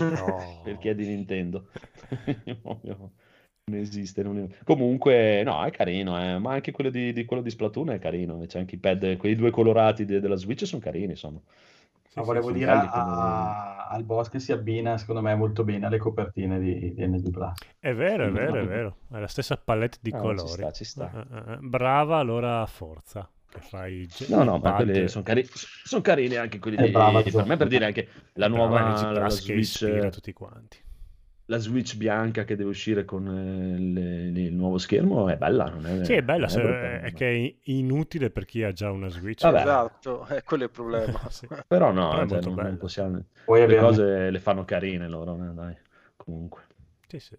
No. 0.00 0.60
Perché 0.64 0.90
è 0.90 0.94
di 0.94 1.06
Nintendo. 1.06 1.66
Non 3.70 3.78
esiste. 3.80 4.22
non 4.22 4.38
è- 4.38 4.48
Comunque, 4.64 5.42
no, 5.42 5.62
è 5.64 5.70
carino, 5.70 6.18
eh, 6.20 6.38
Ma 6.38 6.52
anche 6.52 6.70
quello 6.72 6.90
di, 6.90 7.12
di 7.12 7.24
quello 7.24 7.42
di 7.42 7.50
Splatoon 7.50 7.90
è 7.90 7.98
carino. 7.98 8.42
C'è 8.46 8.58
anche 8.58 8.76
i 8.76 8.78
pad, 8.78 9.16
quei 9.16 9.34
due 9.36 9.50
colorati 9.50 10.04
de- 10.04 10.20
della 10.20 10.36
Switch 10.36 10.66
sono 10.66 10.80
carini, 10.80 11.10
insomma. 11.12 11.40
Ma 12.18 12.24
volevo 12.24 12.50
dire 12.52 12.66
belli 12.66 12.88
a- 12.90 13.86
al 13.88 14.04
boss 14.04 14.28
che 14.28 14.38
si 14.38 14.52
abbina, 14.52 14.98
secondo 14.98 15.22
me, 15.22 15.34
molto 15.34 15.64
bene 15.64 15.86
alle 15.86 15.98
copertine 15.98 16.58
di, 16.60 16.94
di 16.94 17.06
NG 17.06 17.30
Plus. 17.30 17.52
È 17.78 17.94
vero, 17.94 18.26
è 18.26 18.30
vero, 18.30 18.60
è 18.60 18.66
vero. 18.66 18.96
È 19.10 19.18
la 19.18 19.26
stessa 19.28 19.56
palette 19.56 19.98
di 20.02 20.10
Ah, 20.10 20.16
ci 20.16 20.20
colori. 20.20 20.48
sta, 20.48 20.70
ci 20.72 20.84
sta. 20.84 21.10
Eh, 21.12 21.34
eh, 21.36 21.52
eh. 21.54 21.56
Brava, 21.60 22.18
allora 22.18 22.64
forza. 22.66 23.28
Ge- 24.06 24.26
No, 24.28 24.44
no, 24.44 24.58
ma 24.58 24.74
quelli 24.74 25.08
sono 25.08 25.24
carini, 25.24 25.48
sono 25.50 26.02
carini 26.02 26.36
anche 26.36 26.58
quelli 26.58 26.76
di... 26.76 26.90
brava, 26.90 27.22
per 27.22 27.46
me 27.46 27.56
per 27.56 27.66
dire 27.68 27.86
anche 27.86 28.08
la 28.34 28.46
nuova 28.46 28.90
NG 28.90 29.00
la, 29.00 29.10
la 29.12 29.20
Plus 29.20 29.36
che 29.36 29.52
Switch, 29.62 29.80
ispira 29.80 30.10
tutti 30.10 30.32
quanti. 30.34 30.76
La 31.50 31.58
Switch 31.58 31.96
bianca 31.96 32.44
che 32.44 32.56
deve 32.56 32.70
uscire 32.70 33.04
con 33.04 33.26
eh, 33.26 33.78
le- 33.78 34.30
le- 34.30 34.40
il 34.42 34.54
nuovo 34.54 34.78
schermo 34.78 35.28
è 35.28 35.36
bella, 35.36 35.68
non 35.68 35.84
è, 35.86 36.04
Sì, 36.04 36.12
è 36.14 36.22
bella, 36.22 36.46
non 36.46 36.54
se- 36.54 36.60
brutta, 36.60 37.06
è 37.06 37.12
che 37.12 37.26
è 37.26 37.32
in- 37.32 37.54
inutile 37.64 38.30
per 38.30 38.44
chi 38.44 38.62
ha 38.62 38.72
già 38.72 38.90
una 38.90 39.08
Switch. 39.08 39.42
Vabbè. 39.42 39.60
Esatto, 39.60 40.26
è 40.26 40.42
quello 40.42 40.64
è 40.64 40.66
il 40.66 40.72
problema. 40.72 41.18
Sì. 41.30 41.46
Però 41.66 41.90
no, 41.92 42.10
Però 42.10 42.22
è 42.22 42.28
cioè, 42.28 42.40
non, 42.42 42.54
non 42.54 42.76
possiamo... 42.76 43.24
Poi 43.44 43.58
Le 43.58 43.64
abbiamo 43.64 43.86
cose 43.88 44.30
le 44.30 44.38
fanno 44.40 44.64
carine 44.64 45.08
loro, 45.08 45.34
eh, 45.36 45.54
dai, 45.54 45.76
comunque. 46.16 46.62
Sì, 47.08 47.18
sì. 47.18 47.36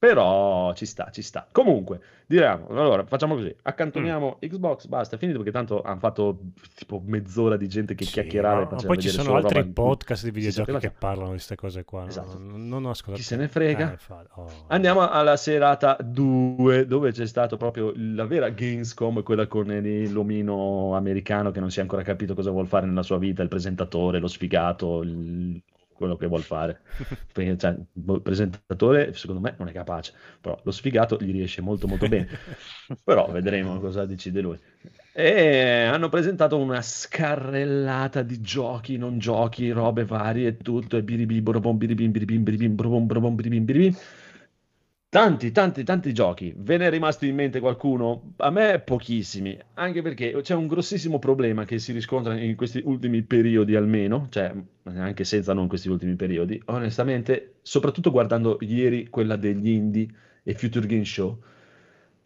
Però 0.00 0.72
ci 0.74 0.86
sta, 0.86 1.10
ci 1.10 1.22
sta. 1.22 1.48
Comunque, 1.50 2.00
diremo, 2.26 2.68
allora 2.68 3.04
facciamo 3.04 3.34
così, 3.34 3.52
accantoniamo 3.62 4.38
Mm. 4.44 4.48
Xbox, 4.48 4.86
basta, 4.86 5.16
è 5.16 5.18
finito 5.18 5.38
perché 5.38 5.52
tanto 5.52 5.82
hanno 5.82 5.98
fatto 5.98 6.38
tipo 6.76 7.02
mezz'ora 7.04 7.56
di 7.56 7.66
gente 7.66 7.96
che 7.96 8.04
Sì, 8.04 8.12
chiacchierava 8.12 8.60
no, 8.62 8.68
ma 8.70 8.82
poi 8.82 8.98
ci 8.98 9.08
sono 9.08 9.34
altri 9.34 9.58
roba 9.58 9.72
podcast 9.72 10.22
di 10.22 10.30
videogiochi 10.30 10.78
che 10.78 10.90
parlano 10.92 11.30
di 11.30 11.32
queste 11.32 11.56
cose 11.56 11.82
qua. 11.84 12.06
Esatto. 12.06 12.38
Non, 12.38 12.68
non 12.68 12.84
ho 12.84 12.90
ascoltato. 12.90 13.16
Chi 13.16 13.24
se 13.24 13.34
ne 13.34 13.48
frega? 13.48 13.92
Eh, 13.92 13.98
oh. 14.36 14.46
Andiamo 14.68 15.08
alla 15.08 15.36
serata 15.36 15.96
2, 16.00 16.86
dove 16.86 17.10
c'è 17.10 17.26
stato 17.26 17.56
proprio 17.56 17.92
la 17.96 18.24
vera 18.24 18.50
Gamescom, 18.50 19.24
quella 19.24 19.48
con 19.48 19.66
l'omino 19.66 20.94
americano 20.94 21.50
che 21.50 21.58
non 21.58 21.72
si 21.72 21.80
è 21.80 21.82
ancora 21.82 22.02
capito 22.02 22.34
cosa 22.34 22.50
vuol 22.52 22.68
fare 22.68 22.86
nella 22.86 23.02
sua 23.02 23.18
vita, 23.18 23.42
il 23.42 23.48
presentatore, 23.48 24.20
lo 24.20 24.28
sfigato, 24.28 25.02
il- 25.02 25.60
quello 26.08 26.16
che 26.16 26.26
vuol 26.26 26.42
fare. 26.42 26.80
Cioè, 27.38 27.76
il 27.92 28.20
presentatore, 28.22 29.14
secondo 29.14 29.40
me, 29.40 29.54
non 29.58 29.68
è 29.68 29.72
capace, 29.72 30.12
però 30.40 30.58
lo 30.62 30.70
sfigato 30.70 31.16
gli 31.20 31.30
riesce 31.30 31.60
molto 31.60 31.86
molto 31.86 32.08
bene. 32.08 32.28
Però 33.04 33.30
vedremo 33.30 33.78
cosa 33.78 34.04
decide 34.04 34.40
lui. 34.40 34.58
E 35.12 35.82
hanno 35.82 36.08
presentato 36.08 36.58
una 36.58 36.82
scarrellata 36.82 38.22
di 38.22 38.40
giochi, 38.40 38.96
non 38.96 39.18
giochi, 39.18 39.70
robe 39.70 40.04
varie 40.04 40.48
e 40.48 40.56
tutto, 40.56 40.96
e 40.96 41.02
biribim, 41.02 41.42
borobom, 41.42 41.76
biribim, 41.76 42.10
biribim, 42.10 42.42
biribim, 42.42 42.74
borobom, 42.74 43.06
borobom, 43.06 43.34
biribim, 43.34 43.64
biribim. 43.64 43.96
Tanti, 45.10 45.52
tanti, 45.52 45.84
tanti 45.84 46.12
giochi. 46.12 46.52
Ve 46.54 46.76
ne 46.76 46.86
è 46.86 46.90
rimasto 46.90 47.24
in 47.24 47.34
mente 47.34 47.60
qualcuno? 47.60 48.34
A 48.36 48.50
me 48.50 48.78
pochissimi, 48.80 49.58
anche 49.74 50.02
perché 50.02 50.38
c'è 50.42 50.54
un 50.54 50.66
grossissimo 50.66 51.18
problema 51.18 51.64
che 51.64 51.78
si 51.78 51.92
riscontra 51.92 52.38
in 52.38 52.54
questi 52.56 52.82
ultimi 52.84 53.22
periodi 53.22 53.74
almeno, 53.74 54.26
cioè 54.28 54.52
anche 54.84 55.24
senza 55.24 55.54
non 55.54 55.66
questi 55.66 55.88
ultimi 55.88 56.14
periodi, 56.14 56.60
onestamente, 56.66 57.54
soprattutto 57.62 58.10
guardando 58.10 58.58
ieri 58.60 59.08
quella 59.08 59.36
degli 59.36 59.68
indie 59.70 60.08
e 60.42 60.52
Future 60.52 60.86
Game 60.86 61.06
Show. 61.06 61.40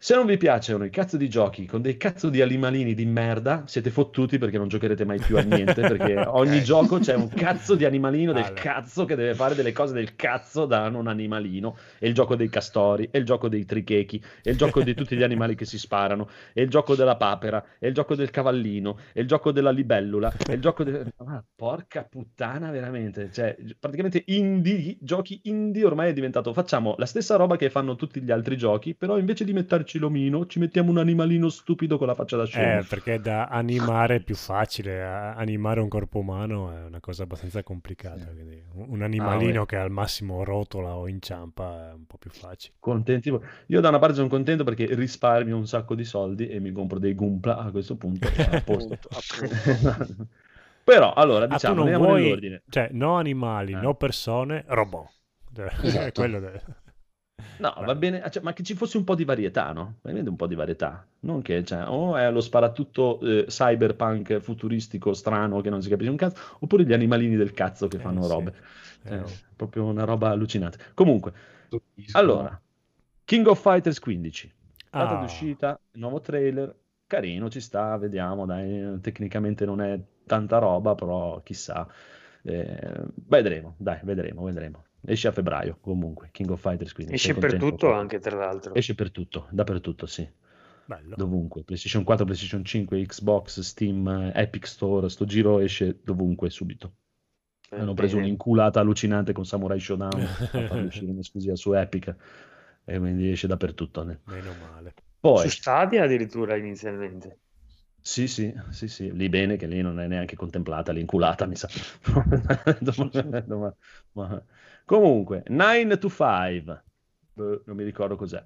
Se 0.03 0.15
non 0.15 0.25
vi 0.25 0.35
piacciono 0.35 0.83
i 0.83 0.89
cazzo 0.89 1.15
di 1.15 1.29
giochi 1.29 1.65
con 1.65 1.81
dei 1.81 1.95
cazzo 1.95 2.27
di 2.27 2.41
animalini 2.41 2.93
di 2.93 3.05
merda, 3.05 3.63
siete 3.67 3.89
fottuti 3.89 4.37
perché 4.37 4.57
non 4.57 4.67
giocherete 4.67 5.05
mai 5.05 5.17
più 5.17 5.37
a 5.37 5.41
niente, 5.43 5.79
perché 5.79 6.17
ogni 6.27 6.61
gioco 6.61 6.99
c'è 6.99 7.15
un 7.15 7.29
cazzo 7.29 7.73
di 7.75 7.85
animalino 7.85 8.33
del 8.33 8.43
Allora. 8.43 8.61
cazzo 8.61 9.05
che 9.05 9.15
deve 9.15 9.33
fare 9.33 9.55
delle 9.55 9.71
cose 9.71 9.93
del 9.93 10.17
cazzo 10.17 10.65
da 10.65 10.89
un 10.93 11.07
animalino, 11.07 11.77
e 11.99 12.09
il 12.09 12.13
gioco 12.13 12.35
dei 12.35 12.49
castori, 12.49 13.07
e 13.11 13.17
il 13.17 13.23
gioco 13.23 13.47
dei 13.47 13.63
trichechi, 13.63 14.21
e 14.43 14.51
il 14.51 14.57
gioco 14.57 14.83
di 14.83 14.93
tutti 14.93 15.15
gli 15.15 15.23
animali 15.23 15.55
che 15.55 15.63
si 15.63 15.77
sparano, 15.77 16.27
e 16.51 16.63
il 16.63 16.69
gioco 16.69 16.95
della 16.95 17.15
papera, 17.15 17.63
e 17.79 17.87
il 17.87 17.93
gioco 17.93 18.13
del 18.13 18.29
cavallino, 18.29 18.97
e 19.13 19.21
il 19.21 19.27
gioco 19.29 19.53
della 19.53 19.71
libellula, 19.71 20.33
e 20.49 20.53
il 20.55 20.59
gioco 20.59 20.83
del... 20.83 21.11
Ah, 21.25 21.41
porca 21.55 22.03
puttana 22.03 22.69
veramente, 22.69 23.31
cioè 23.31 23.55
praticamente 23.79 24.23
indie, 24.25 24.97
giochi 24.99 25.39
indie 25.43 25.85
ormai 25.85 26.09
è 26.09 26.13
diventato, 26.13 26.51
facciamo 26.51 26.95
la 26.97 27.05
stessa 27.05 27.37
roba 27.37 27.55
che 27.55 27.69
fanno 27.69 27.95
tutti 27.95 28.21
gli 28.21 28.31
altri 28.31 28.57
giochi, 28.57 28.93
però 28.93 29.17
invece 29.17 29.45
di 29.45 29.53
metterci 29.53 29.92
l'omino 29.99 30.45
ci 30.45 30.59
mettiamo 30.59 30.89
un 30.91 30.97
animalino 30.97 31.49
stupido 31.49 31.97
con 31.97 32.07
la 32.07 32.15
faccia 32.15 32.37
da 32.37 32.45
scemo. 32.45 32.79
Eh, 32.79 32.83
perché 32.83 33.19
da 33.19 33.45
animare 33.45 34.15
è 34.15 34.19
più 34.21 34.35
facile, 34.35 35.03
animare 35.03 35.79
un 35.81 35.87
corpo 35.87 36.19
umano 36.19 36.71
è 36.71 36.83
una 36.85 36.99
cosa 36.99 37.23
abbastanza 37.23 37.63
complicata. 37.63 38.25
quindi 38.25 38.61
un 38.73 38.85
un 38.93 39.01
animalino 39.01 39.61
beh. 39.61 39.65
che 39.67 39.75
al 39.77 39.91
massimo 39.91 40.43
rotola 40.43 40.95
o 40.95 41.07
inciampa 41.07 41.89
è 41.89 41.93
un 41.93 42.05
po' 42.05 42.17
più 42.17 42.29
facile. 42.31 42.75
Contenti. 42.79 43.29
Io 43.67 43.79
da 43.81 43.89
una 43.89 43.99
parte 43.99 44.15
sono 44.15 44.27
contento 44.27 44.63
perché 44.63 44.85
risparmio 44.93 45.57
un 45.57 45.67
sacco 45.67 45.95
di 45.95 46.03
soldi 46.05 46.47
e 46.47 46.59
mi 46.59 46.71
compro 46.71 46.99
dei 46.99 47.13
Gumpla 47.13 47.57
a 47.57 47.71
questo 47.71 47.95
punto. 47.95 48.27
a 48.27 48.61
posto. 48.61 48.97
Però, 50.83 51.13
allora, 51.13 51.45
Ah, 51.45 51.47
diciamo, 51.47 51.75
non 51.75 51.83
andiamo 51.93 52.05
vuoi, 52.07 52.61
cioè, 52.69 52.89
no 52.91 53.15
animali, 53.17 53.71
Eh. 53.71 53.77
no 53.77 53.95
persone, 53.95 54.65
robot. 54.67 55.09
Cioè, 55.55 55.71
Esatto. 55.81 56.21
quello 56.21 56.39
de- 56.39 56.61
No, 57.57 57.73
va 57.85 57.95
bene, 57.95 58.21
cioè, 58.31 58.43
ma 58.43 58.53
che 58.53 58.63
ci 58.63 58.73
fosse 58.75 58.97
un 58.97 59.03
po' 59.03 59.15
di 59.15 59.25
varietà, 59.25 59.71
no? 59.71 59.95
Veramente 60.01 60.29
un 60.29 60.35
po' 60.35 60.47
di 60.47 60.55
varietà. 60.55 61.05
Non 61.21 61.41
che, 61.41 61.63
cioè, 61.63 61.87
o 61.87 62.15
è 62.17 62.29
lo 62.31 62.41
sparatutto 62.41 63.19
eh, 63.21 63.45
cyberpunk 63.47 64.39
futuristico 64.39 65.13
strano 65.13 65.61
che 65.61 65.69
non 65.69 65.81
si 65.81 65.89
capisce 65.89 66.09
un 66.11 66.17
cazzo, 66.17 66.41
oppure 66.59 66.83
gli 66.85 66.93
animalini 66.93 67.35
del 67.35 67.53
cazzo 67.53 67.87
che 67.87 67.97
Eh, 67.97 67.99
fanno 67.99 68.23
sì. 68.23 68.29
robe. 68.29 68.53
Eh, 69.03 69.09
Cioè, 69.09 69.19
oh. 69.19 69.29
proprio 69.55 69.85
una 69.85 70.03
roba 70.05 70.29
allucinante. 70.29 70.77
Comunque, 70.93 71.33
allora, 72.13 72.59
King 73.25 73.47
of 73.47 73.61
Fighters 73.61 73.99
15. 73.99 74.51
Data 74.89 75.17
Ah. 75.17 75.21
d'uscita, 75.21 75.79
nuovo 75.93 76.21
trailer, 76.21 76.73
carino, 77.07 77.49
ci 77.49 77.59
sta, 77.59 77.97
vediamo, 77.97 78.45
dai, 78.45 78.99
tecnicamente 79.01 79.65
non 79.65 79.81
è 79.81 79.99
tanta 80.25 80.57
roba, 80.59 80.93
però 80.95 81.41
chissà. 81.41 81.87
Eh, 82.43 83.03
vedremo, 83.27 83.75
dai, 83.77 83.99
vedremo, 84.03 84.43
vedremo. 84.43 84.83
Esce 85.05 85.27
a 85.27 85.31
febbraio, 85.31 85.77
comunque, 85.81 86.29
King 86.31 86.49
of 86.51 86.61
Fighters 86.61 86.93
15. 86.93 87.15
Esce 87.15 87.33
per 87.33 87.57
tutto 87.57 87.91
anche, 87.91 88.19
tra 88.19 88.37
l'altro. 88.37 88.73
Esce 88.73 88.95
per 88.95 89.11
tutto, 89.11 89.47
dappertutto, 89.51 90.05
sì. 90.05 90.27
Bello. 90.85 91.15
Dovunque, 91.15 91.63
PlayStation 91.63 92.03
4, 92.03 92.25
PlayStation 92.25 92.63
5, 92.63 93.05
Xbox, 93.05 93.59
Steam, 93.59 94.31
Epic 94.33 94.65
Store, 94.67 95.09
sto 95.09 95.25
giro 95.25 95.59
esce 95.59 95.99
dovunque, 96.03 96.49
subito. 96.49 96.93
Eh, 97.71 97.79
Hanno 97.79 97.93
preso 97.93 98.15
bene. 98.15 98.27
un'inculata 98.27 98.79
allucinante 98.79 99.33
con 99.33 99.45
Samurai 99.45 99.79
Showdown 99.79 100.21
a 100.21 100.67
farlo 100.67 100.85
uscire 100.85 101.11
in 101.11 101.19
esclusiva 101.19 101.55
su 101.55 101.73
Epic 101.73 102.15
e 102.85 102.97
quindi 102.97 103.29
esce 103.29 103.47
dappertutto. 103.47 104.03
ne. 104.03 104.19
Meno 104.25 104.53
male. 104.53 104.93
Poi, 105.19 105.39
Su 105.39 105.49
Stadia 105.49 106.03
addirittura 106.03 106.55
inizialmente. 106.55 107.39
sì, 108.01 108.27
sì, 108.27 108.53
sì, 108.71 108.87
sì, 108.89 109.15
lì 109.15 109.29
bene 109.29 109.55
che 109.55 109.65
lì 109.65 109.81
non 109.81 109.99
è 109.99 110.07
neanche 110.07 110.35
contemplata 110.35 110.91
l'inculata, 110.91 111.45
mi 111.45 111.55
sa. 111.55 111.69
Ma- 113.47 113.73
ma- 114.11 114.43
Comunque, 114.85 115.43
9 115.47 115.97
to 115.97 116.09
5, 116.09 116.83
Boh, 117.33 117.61
non 117.65 117.75
mi 117.75 117.83
ricordo 117.83 118.15
cos'è. 118.15 118.43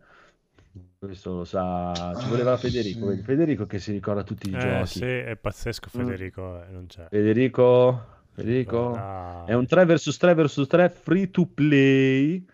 Questo 0.99 1.35
lo 1.37 1.43
sa, 1.43 2.13
ci 2.19 2.27
voleva 2.29 2.53
Ah, 2.53 2.57
Federico, 2.57 3.11
sì. 3.13 3.21
Federico 3.21 3.65
che 3.65 3.79
si 3.79 3.91
ricorda 3.91 4.23
tutti 4.23 4.49
i 4.49 4.53
Eh, 4.53 4.59
giochi. 4.59 4.85
sì, 4.87 5.05
è 5.05 5.35
pazzesco 5.35 5.89
Mm. 5.95 5.99
Federico, 6.05 6.63
eh, 6.63 6.67
non 6.71 6.85
c'è. 6.87 7.07
Federico, 7.09 8.05
Federico, 8.33 8.93
Ah. 8.95 9.43
è 9.45 9.53
un 9.53 9.65
3 9.65 9.85
vs 9.85 10.17
3 10.17 10.33
vs 10.35 10.65
3 10.67 10.89
free 10.89 11.29
to 11.31 11.45
play 11.47 12.45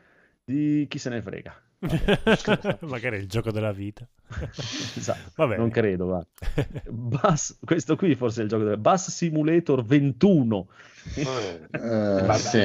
di 0.44 0.86
chi 0.90 0.98
se 0.98 1.10
ne 1.10 1.22
frega. 1.22 1.62
Magari 2.82 3.18
è 3.18 3.20
il 3.20 3.28
gioco 3.28 3.52
della 3.52 3.72
vita. 3.74 4.08
Esatto, 4.96 5.46
non 5.56 5.70
credo, 5.70 6.06
va. 6.08 6.26
Bus, 6.90 7.60
questo 7.64 7.96
qui 7.98 8.16
forse 8.16 8.40
è 8.42 8.44
il 8.44 8.50
gioco 8.50 8.64
del 8.64 8.78
Bus 8.78 9.10
Simulator 9.10 9.84
21. 9.84 10.68
Eh, 11.16 11.68
Ma 12.26 12.34
sì. 12.36 12.60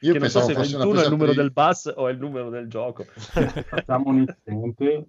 Io 0.00 0.12
che 0.12 0.18
non 0.18 0.28
so 0.30 0.40
se 0.42 0.54
fosse 0.54 0.76
una 0.76 0.84
21 0.84 1.00
è 1.00 1.04
il 1.04 1.10
numero 1.10 1.32
per 1.32 1.42
del 1.42 1.50
bus 1.52 1.92
o 1.96 2.08
è 2.08 2.12
il 2.12 2.18
numero 2.18 2.50
del 2.50 2.68
gioco. 2.68 3.04
Facciamo 3.10 4.10
un 4.10 4.22
istante. 4.22 5.06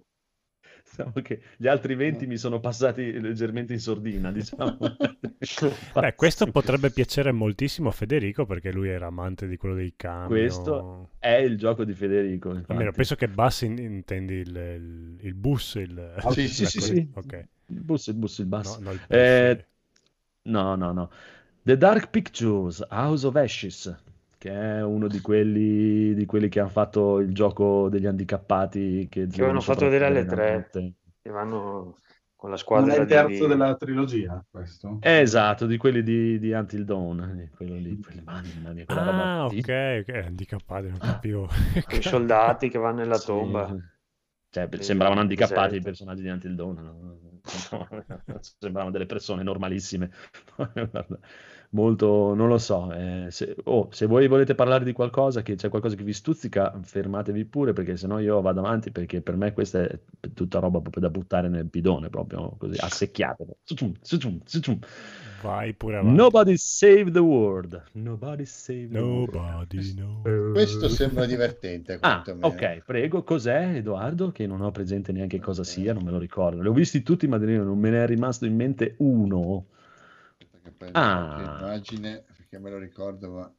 Diciamo 0.90 1.12
che 1.22 1.40
gli 1.56 1.68
altri 1.68 1.94
20 1.94 2.26
mi 2.26 2.36
sono 2.36 2.58
passati 2.58 3.12
leggermente 3.20 3.72
in 3.72 3.78
sordina, 3.78 4.32
diciamo. 4.32 4.76
Beh, 5.94 6.14
questo 6.16 6.46
potrebbe 6.50 6.90
piacere 6.90 7.30
moltissimo 7.30 7.88
a 7.90 7.92
Federico 7.92 8.44
perché 8.44 8.72
lui 8.72 8.88
era 8.88 9.06
amante 9.06 9.46
di 9.46 9.56
quello 9.56 9.76
dei 9.76 9.92
camion. 9.94 10.26
Questo 10.26 11.10
è 11.20 11.34
il 11.34 11.56
gioco 11.56 11.84
di 11.84 11.94
Federico. 11.94 12.50
infatti. 12.50 12.72
Almeno 12.72 12.90
penso 12.90 13.14
che 13.14 13.28
bus 13.28 13.60
in- 13.62 13.78
intendi 13.78 14.34
il, 14.34 14.48
il- 14.56 15.18
il 15.20 15.34
bus. 15.34 15.74
Il... 15.76 16.14
Ah, 16.16 16.30
sì, 16.32 16.48
sì, 16.48 16.64
la 16.64 16.68
sì, 16.68 16.80
sì. 16.80 17.10
Ok. 17.14 17.44
Il 17.66 17.80
bus, 17.82 18.06
il 18.08 18.14
bus, 18.14 18.38
il 18.38 18.46
bus. 18.46 18.76
No, 18.78 18.84
no, 18.84 18.90
il 18.92 19.00
Eh, 19.06 19.06
pesce. 19.06 19.66
No, 20.42 20.74
no, 20.74 20.92
no. 20.92 21.10
The 21.62 21.76
Dark 21.76 22.10
Pictures, 22.10 22.84
House 22.90 23.24
of 23.24 23.36
Ashes. 23.36 23.96
Che 24.40 24.50
è 24.50 24.82
uno 24.82 25.06
di 25.06 25.20
quelli, 25.20 26.14
di 26.14 26.24
quelli 26.24 26.48
che 26.48 26.60
hanno 26.60 26.70
fatto 26.70 27.18
il 27.18 27.34
gioco 27.34 27.90
degli 27.90 28.06
handicappati 28.06 29.06
che, 29.10 29.26
Che 29.28 29.42
avevano 29.42 29.60
fatto 29.60 29.84
vedere 29.84 30.06
alle 30.06 30.24
tre. 30.24 30.70
che 31.20 31.28
vanno 31.30 31.96
con 32.36 32.48
la 32.48 32.56
Non 32.56 32.56
squadra 32.56 32.94
è 32.94 33.00
il 33.00 33.06
di- 33.06 33.12
terzo 33.12 33.46
della 33.46 33.76
trilogia, 33.76 34.42
questo? 34.50 34.98
Eh, 35.02 35.20
Esatto, 35.20 35.66
di 35.66 35.76
quelli 35.76 36.02
di, 36.02 36.38
di 36.38 36.52
Until 36.52 36.84
Dawn, 36.84 37.20
eh, 37.38 37.50
quello 37.54 37.74
lì, 37.74 37.98
quelli- 38.00 38.22
mamma 38.24 38.72
mia, 38.72 38.86
quella 38.86 39.02
roba 39.02 39.28
Ah, 39.28 39.46
ok, 39.46 39.68
ok, 40.02 40.08
handicappati, 40.24 40.88
non 40.88 40.98
capivo. 41.00 41.48
i 41.92 42.02
soldati 42.02 42.68
che 42.68 42.78
vanno 42.78 42.98
nella 43.00 43.18
Sì, 43.18 43.26
tomba. 43.26 43.76
Cioè, 44.50 44.68
Sì, 44.70 44.82
sembravano 44.82 45.20
handicappati 45.20 45.76
i 45.76 45.80
deserto. 45.80 45.80
personaggi 45.80 46.22
di 46.22 46.28
Until 46.28 46.54
Dawn, 46.56 46.74
no? 46.82 47.40
sembravano 48.58 48.90
delle 48.90 49.06
persone 49.06 49.42
normalissime. 49.42 50.10
Molto, 51.72 52.34
non 52.34 52.48
lo 52.48 52.58
so. 52.58 52.92
eh, 52.92 53.26
se, 53.30 53.54
oh, 53.64 53.88
se 53.92 54.06
voi 54.06 54.26
volete 54.26 54.56
parlare 54.56 54.84
di 54.84 54.92
qualcosa, 54.92 55.42
che 55.42 55.54
c'è 55.54 55.68
qualcosa 55.68 55.94
che 55.94 56.02
vi 56.02 56.12
stuzzica, 56.12 56.76
fermatevi 56.82 57.44
pure, 57.44 57.72
perché 57.72 57.96
sennò 57.96 58.18
io 58.18 58.40
vado 58.40 58.58
avanti, 58.58 58.90
perché 58.90 59.20
per 59.20 59.36
me 59.36 59.52
questa 59.52 59.82
è 59.82 59.98
tutta 60.34 60.58
roba 60.58 60.80
proprio 60.80 61.02
da 61.02 61.10
buttare 61.10 61.48
nel 61.48 61.64
bidone, 61.64 62.10
proprio 62.10 62.56
così, 62.58 62.76
assecchiatelo. 62.76 63.58
Vai 65.42 65.72
pure 65.72 65.98
avanti. 65.98 66.16
Nobody 66.16 66.56
save 66.56 67.12
the 67.12 67.20
world. 67.20 67.80
Nobody 67.92 68.44
save 68.44 68.88
the 68.88 68.98
world. 68.98 69.34
Nobody. 69.34 69.94
Eh, 70.24 70.50
Questo 70.52 70.88
sembra 70.88 71.24
divertente, 71.24 71.98
Ah, 72.00 72.24
ok, 72.40 72.82
prego. 72.84 73.22
Cos'è, 73.22 73.76
Edoardo? 73.76 74.32
Che 74.32 74.46
non 74.46 74.60
ho 74.60 74.72
presente 74.72 75.12
neanche 75.12 75.38
cosa 75.38 75.62
sia, 75.62 75.92
non 75.92 76.02
me 76.02 76.10
lo 76.10 76.18
ricordo. 76.18 76.60
Li 76.60 76.68
ho 76.68 76.72
visti 76.72 77.02
tutti, 77.04 77.28
ma 77.28 77.38
non 77.38 77.78
me 77.78 77.90
ne 77.90 78.02
è 78.02 78.06
rimasto 78.06 78.44
in 78.44 78.56
mente 78.56 78.96
uno. 78.98 79.66
Che 80.62 80.70
prendo 80.76 80.98
Ah. 80.98 81.32
qualche 81.34 81.62
immagine 81.64 82.24
perché 82.36 82.58
me 82.58 82.70
lo 82.70 82.78
ricordo, 82.78 83.30
ma 83.30 83.54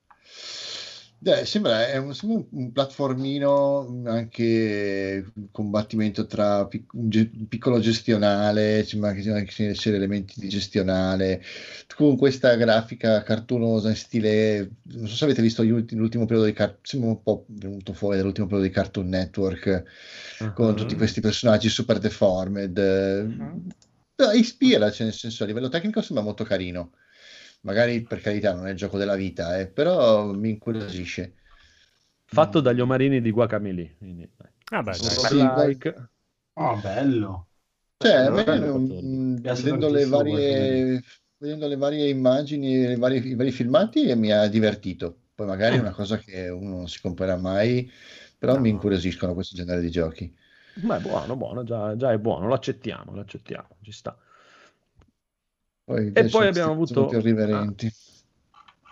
Dai, 1.24 1.46
sembra, 1.46 1.88
è 1.88 1.98
un, 1.98 2.16
sembra 2.16 2.40
un- 2.40 2.64
un 2.64 2.72
platformino 2.72 4.02
anche 4.06 5.24
un 5.36 5.52
combattimento 5.52 6.26
tra 6.26 6.66
pic- 6.66 6.92
un, 6.94 7.10
ge- 7.10 7.30
piccolo 7.48 7.78
gestionale, 7.80 8.84
sembra 8.84 9.10
anche 9.12 9.30
anche 9.30 9.74
c'è 9.74 9.94
elementi 9.94 10.40
di 10.40 10.50
gestionale, 10.50 11.44
con 11.96 12.18
questa 12.18 12.56
grafica 12.56 13.22
cartunosa 13.22 13.90
in 13.90 13.96
stile, 13.98 14.72
non 14.94 15.08
so 15.08 15.16
se 15.16 15.26
avete 15.26 15.44
visto 15.44 15.64
gli 15.64 15.70
ulti- 15.70 15.96
l'ultimo 15.96 16.26
periodo 16.26 16.48
di 16.48 16.54
Car- 16.54 16.80
sembra 16.82 17.10
un 17.10 17.22
po' 17.22 17.46
venuto 17.50 17.94
fuori 17.94 18.18
dall'ultimo 18.18 18.48
periodo 18.48 18.68
di 18.68 18.74
Cartoon 18.74 19.08
Network, 19.08 19.84
con 20.56 20.76
tutti 20.76 20.96
questi 20.96 21.22
personaggi 21.22 21.70
super 21.70 22.00
deformed. 22.00 22.80
Ispira, 24.36 24.92
cioè, 24.92 25.06
nel 25.08 25.16
senso, 25.16 25.44
a 25.44 25.48
livello 25.48 25.68
tecnico 25.70 26.02
sembra 26.02 26.24
molto 26.24 26.44
carino. 26.44 26.94
Magari 27.62 28.02
per 28.04 28.22
carità 28.22 28.54
non 28.54 28.68
è 28.68 28.72
il 28.72 28.78
gioco 28.78 28.98
della 28.98 29.16
vita, 29.16 29.60
eh, 29.60 29.68
però 29.68 30.32
mi 30.34 30.50
incuriosisce. 30.50 31.36
Fatto 32.26 32.62
dagli 32.62 32.80
omarini 32.80 33.22
di 33.22 33.32
Guacamele. 33.32 33.96
Quindi. 33.98 34.30
Ah, 34.72 34.82
beh. 34.84 34.94
Sì, 34.94 35.14
roguelike. 35.14 36.10
Oh, 36.56 36.78
bello. 36.78 37.48
Cioè, 37.98 38.12
a 38.26 38.32
me, 38.32 38.44
mm, 38.60 38.92
mm, 39.36 39.36
piace 39.42 39.62
vedendo 39.64 39.90
le 39.90 40.06
varie, 40.08 41.02
vedendo 41.38 41.68
le 41.68 41.76
varie 41.78 42.10
immagini, 42.10 42.86
le 42.88 42.96
varie- 42.98 43.20
i 43.20 43.36
vari 43.36 43.52
filmati, 43.52 44.14
mi 44.16 44.32
ha 44.32 44.48
divertito. 44.48 45.20
Poi 45.36 45.48
magari 45.48 45.76
è 45.78 45.80
una 45.80 45.92
cosa 45.92 46.18
che 46.18 46.50
uno 46.50 46.78
non 46.78 46.88
si 46.90 47.00
comprerà 47.02 47.38
mai, 47.38 47.90
però 48.38 48.58
mi 48.58 48.70
No. 48.70 48.72
incuriosiscono 48.72 49.34
questo 49.34 49.56
genere 49.56 49.82
di 49.82 49.90
giochi. 49.92 50.34
Ma 50.76 50.98
è 50.98 51.00
buono, 51.00 51.36
buono, 51.36 51.64
già, 51.64 51.96
già 51.96 52.12
è 52.12 52.18
buono, 52.18 52.48
lo 52.48 52.54
accettiamo, 52.54 53.14
lo 53.14 53.22
accettiamo, 53.22 53.68
ci 53.82 53.92
sta. 53.92 54.18
Poi, 55.84 56.12
E 56.14 56.30
poi 56.30 56.48
abbiamo 56.48 56.72
avuto- 56.72 57.10
irriverenti. 57.12 57.92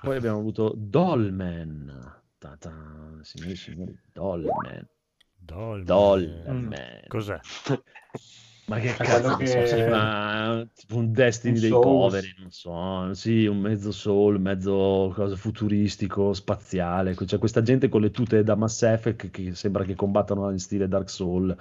Poi 0.02 0.16
abbiamo 0.16 0.40
avuto 0.40 0.74
Dollman. 0.76 2.18
Ta-ta, 2.38 3.18
signori 3.22 3.52
e 3.52 3.56
signori, 3.56 4.00
Dollman. 4.14 4.88
Dolmen. 5.36 5.86
Dollman. 5.86 7.04
Cos'è? 7.08 7.40
Ma 8.70 8.80
che 8.80 8.94
cazzo 9.00 9.36
ne 9.36 9.46
so, 9.46 9.64
che- 9.64 9.66
sembra 9.66 10.64
tipo 10.76 10.98
un 10.98 11.12
Destiny 11.12 11.56
Un 11.56 11.60
dei 11.60 11.70
Souls. 11.70 11.80
poveri, 11.80 12.36
non 12.38 12.52
so, 12.52 13.14
sì, 13.16 13.46
un 13.48 13.58
mezzo 13.60 13.92
soul, 13.92 14.40
mezzo 14.40 15.12
cosa 15.16 15.36
futuristico, 15.36 16.34
spaziale, 16.34 17.16
c'è 17.16 17.38
questa 17.40 17.62
gente 17.64 17.90
con 17.90 18.02
le 18.02 18.12
tute 18.12 18.44
da 18.44 18.56
Mass 18.56 18.84
Effect 18.84 19.32
che 19.32 19.56
sembra 19.56 19.84
che 19.84 19.96
combattano 19.96 20.52
in 20.52 20.60
stile 20.60 20.88
Dark 20.88 21.10
Soul, 21.10 21.56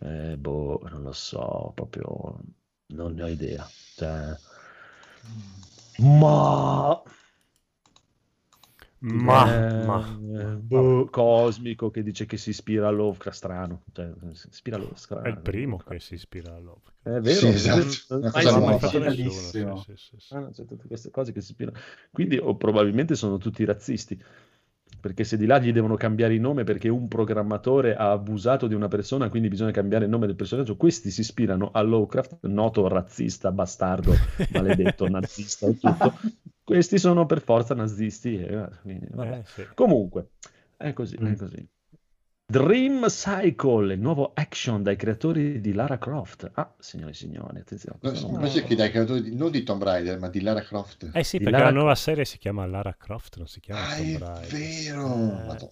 Eh, 0.00 0.36
boh, 0.36 0.80
non 0.90 1.02
lo 1.02 1.12
so, 1.12 1.72
proprio 1.74 2.38
non 2.88 3.14
ne 3.14 3.22
ho 3.22 3.28
idea, 3.28 3.72
cioè... 3.94 4.38
Ma... 5.98 7.02
Ma, 9.06 9.44
Eh, 9.46 9.84
ma, 9.84 10.02
eh, 10.32 10.56
boh, 10.56 11.06
cosmico 11.10 11.90
che 11.90 12.02
dice 12.02 12.24
che 12.26 12.36
si 12.36 12.50
ispira 12.50 12.88
a 12.88 12.90
Lovecraft 12.90 13.36
strano, 13.36 13.82
cioè, 13.92 14.10
si 14.32 14.48
ispira 14.48 14.76
a 14.76 14.78
Lovecraft. 14.80 15.24
è 15.24 15.28
il 15.28 15.38
primo 15.38 15.76
che 15.76 16.00
si 16.00 16.14
ispira 16.14 16.54
a 16.54 16.58
Lovecraft. 16.58 16.92
È 17.02 17.20
vero, 17.20 17.40
Sì, 17.40 17.48
è 17.48 17.50
esatto, 17.52 18.14
una 18.16 18.30
cosa 18.30 18.60
mai 18.60 18.78
fatto 18.78 18.98
nessuno. 18.98 19.40
Bellissimo. 19.50 19.76
Sì, 19.76 19.92
sì, 19.96 20.16
sì. 20.18 20.34
Ah, 20.34 20.38
no, 20.40 20.50
c'è 20.50 20.64
tutte 20.64 20.86
queste 20.88 21.10
cose 21.10 21.32
che 21.32 21.40
si 21.42 21.50
ispirano. 21.50 21.78
Quindi 22.10 22.38
o 22.38 22.56
probabilmente 22.56 23.14
sono 23.14 23.36
tutti 23.36 23.62
razzisti, 23.64 24.18
perché 25.00 25.24
se 25.24 25.36
di 25.36 25.44
là 25.44 25.58
gli 25.58 25.70
devono 25.72 25.96
cambiare 25.96 26.32
il 26.34 26.40
nome 26.40 26.64
perché 26.64 26.88
un 26.88 27.08
programmatore 27.08 27.94
ha 27.94 28.10
abusato 28.10 28.66
di 28.66 28.74
una 28.74 28.88
persona, 28.88 29.28
quindi 29.28 29.48
bisogna 29.48 29.70
cambiare 29.70 30.04
il 30.04 30.10
nome 30.10 30.26
del 30.26 30.36
personaggio, 30.36 30.76
questi 30.76 31.10
si 31.10 31.20
ispirano 31.20 31.70
a 31.72 31.82
Lovecraft, 31.82 32.38
noto 32.46 32.88
razzista, 32.88 33.52
bastardo, 33.52 34.20
maledetto, 34.48 35.06
nazista 35.08 35.66
e 35.66 35.76
tutto. 35.76 36.14
Questi 36.64 36.98
sono 36.98 37.26
per 37.26 37.42
forza 37.42 37.74
nazisti. 37.74 38.36
eh, 38.38 38.68
quindi, 38.82 39.06
vabbè. 39.10 39.38
Eh, 39.38 39.42
sì. 39.44 39.66
Comunque, 39.74 40.30
è 40.76 40.92
così, 40.92 41.16
è 41.16 41.22
Mm. 41.22 41.34
così. 41.34 41.68
Dream 42.46 43.06
Cycle, 43.08 43.94
il 43.94 44.00
nuovo 44.00 44.32
action 44.34 44.82
dai 44.82 44.96
creatori 44.96 45.60
di 45.60 45.72
Lara 45.72 45.98
Croft. 45.98 46.50
Ah, 46.54 46.74
signori 46.78 47.10
e 47.12 47.14
signori, 47.14 47.58
attenzione. 47.58 47.98
No, 48.02 48.12
non- 48.12 48.30
Invece 48.34 48.64
che 48.64 48.74
dai 48.74 48.90
creatori 48.90 49.22
di- 49.22 49.34
non 49.34 49.50
di 49.50 49.62
Tomb 49.62 49.82
Raider, 49.82 50.18
ma 50.18 50.28
di 50.28 50.40
Lara 50.42 50.60
Croft. 50.62 51.10
Eh 51.12 51.24
sì, 51.24 51.38
Di 51.38 51.44
perché 51.44 51.58
Lara- 51.58 51.70
la 51.70 51.76
nuova 51.76 51.94
serie 51.94 52.24
si 52.26 52.36
chiama 52.38 52.66
Lara 52.66 52.94
Croft, 52.98 53.38
non 53.38 53.46
si 53.46 53.60
chiama 53.60 53.80
Ah, 53.82 53.96
Tomb 53.96 54.06
è 54.14 54.18
Raider. 54.18 54.46
vero! 54.50 55.06
Eh, 55.06 55.44
Madonna, 55.46 55.70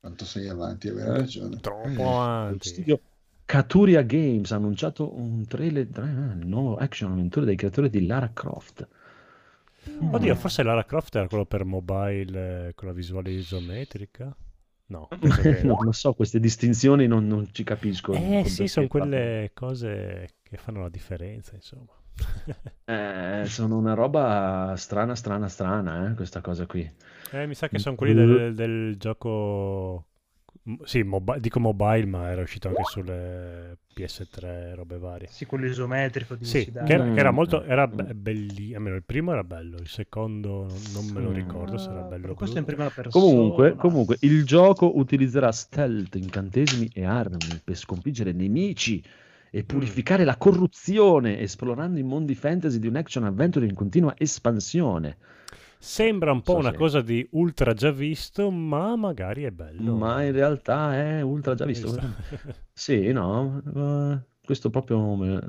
quanto 0.00 0.24
sei 0.24 0.48
avanti, 0.48 0.88
hai 0.88 0.96
ragione. 1.04 1.56
troppo 1.60 1.88
Lo 2.02 2.20
avanti. 2.20 2.68
studio 2.68 3.00
Katuria 3.44 4.02
Games 4.02 4.50
ha 4.52 4.56
annunciato 4.56 5.16
un 5.16 5.46
trailer, 5.46 5.86
tra- 5.86 6.04
il 6.04 6.46
nuovo 6.46 6.76
action 6.76 7.12
avventure 7.12 7.46
dei 7.46 7.56
creatori 7.56 7.88
di 7.90 8.04
Lara 8.06 8.30
Croft. 8.32 8.86
Oddio, 10.10 10.34
Mm. 10.34 10.36
forse 10.36 10.62
Lara 10.62 10.84
Croft 10.84 11.14
era 11.16 11.28
quello 11.28 11.44
per 11.46 11.64
mobile 11.64 12.68
eh, 12.68 12.74
con 12.74 12.88
la 12.88 12.94
visuale 12.94 13.30
isometrica? 13.30 14.34
No, 14.86 15.08
che 15.42 15.62
non 15.64 15.84
lo 15.84 15.92
so, 15.92 16.14
queste 16.14 16.40
distinzioni 16.40 17.06
non, 17.06 17.26
non 17.26 17.52
ci 17.52 17.62
capisco. 17.64 18.12
Eh 18.14 18.44
sì, 18.46 18.66
sono 18.68 18.86
quelle 18.86 19.50
cose 19.54 20.36
che 20.42 20.56
fanno 20.56 20.80
la 20.80 20.88
differenza, 20.88 21.54
insomma. 21.54 21.92
Eh, 22.84 23.44
sono 23.46 23.76
una 23.76 23.94
roba 23.94 24.74
strana, 24.76 25.14
strana, 25.14 25.48
strana, 25.48 26.10
eh, 26.10 26.14
questa 26.14 26.40
cosa 26.40 26.66
qui. 26.66 26.90
Eh, 27.32 27.46
mi 27.46 27.54
sa 27.54 27.68
che 27.68 27.78
sono 27.78 27.94
quelli 27.96 28.14
del, 28.14 28.54
del 28.54 28.96
gioco... 28.96 30.07
Sì, 30.84 31.02
mobi- 31.02 31.40
dico 31.40 31.60
mobile, 31.60 32.04
ma 32.04 32.28
era 32.30 32.42
uscito 32.42 32.68
anche 32.68 32.84
sulle 32.84 33.78
PS3, 33.94 34.74
robe 34.74 34.98
varie. 34.98 35.28
Sì, 35.30 35.46
quello 35.46 35.66
isometrico 35.66 36.34
di 36.34 36.44
Sì, 36.44 36.64
che 36.72 36.92
era, 36.92 37.04
che 37.04 37.20
era 37.20 37.30
Mm. 37.30 37.34
molto... 37.34 37.62
Era 37.62 37.86
be- 37.86 38.14
belli- 38.14 38.74
almeno 38.74 38.96
il 38.96 39.02
primo 39.02 39.32
era 39.32 39.44
bello, 39.44 39.78
il 39.78 39.88
secondo 39.88 40.66
non, 40.92 41.06
me 41.14 41.22
lo 41.22 41.30
Mm. 41.30 41.34
ricordo 41.34 41.78
se 41.78 41.90
era 41.90 42.00
Ah, 42.00 42.02
bello 42.04 42.20
però 42.22 42.34
questo 42.34 42.56
è 42.56 42.60
in 42.60 42.66
prima 42.66 42.90
persona. 42.90 43.24
Comunque, 43.26 43.76
comunque, 43.76 44.16
il 44.20 44.44
gioco 44.44 44.98
utilizzerà 44.98 45.50
stealth, 45.52 46.14
incantesimi 46.16 46.90
e 46.92 47.04
armi 47.04 47.60
per 47.64 47.76
sconfiggere 47.76 48.32
nemici 48.32 49.02
e 49.50 49.64
purificare 49.64 50.24
la 50.24 50.36
corruzione, 50.36 51.38
esplorando 51.40 51.98
i 51.98 52.02
mondi 52.02 52.34
fantasy 52.34 52.78
di 52.78 52.86
un 52.86 52.96
action 52.96 53.24
adventure 53.24 53.64
in 53.64 53.74
continua 53.74 54.12
espansione. 54.18 55.16
Sembra 55.80 56.32
un 56.32 56.42
po' 56.42 56.52
So 56.52 56.58
una 56.58 56.70
se- 56.70 56.76
cosa 56.76 57.00
di 57.00 57.26
ultra 57.32 57.72
già 57.72 57.90
visto, 57.90 58.50
ma 58.50 58.96
magari 58.96 59.44
è 59.44 59.50
bello. 59.50 59.96
Ma 59.96 60.22
in 60.24 60.32
realtà 60.32 60.94
è 60.94 61.20
ultra 61.22 61.54
già 61.54 61.64
visto. 61.64 61.86
Esatto. 61.88 62.56
Sì, 62.78 63.10
no, 63.12 63.60
questo 64.44 64.70
proprio... 64.70 65.14
me- 65.16 65.46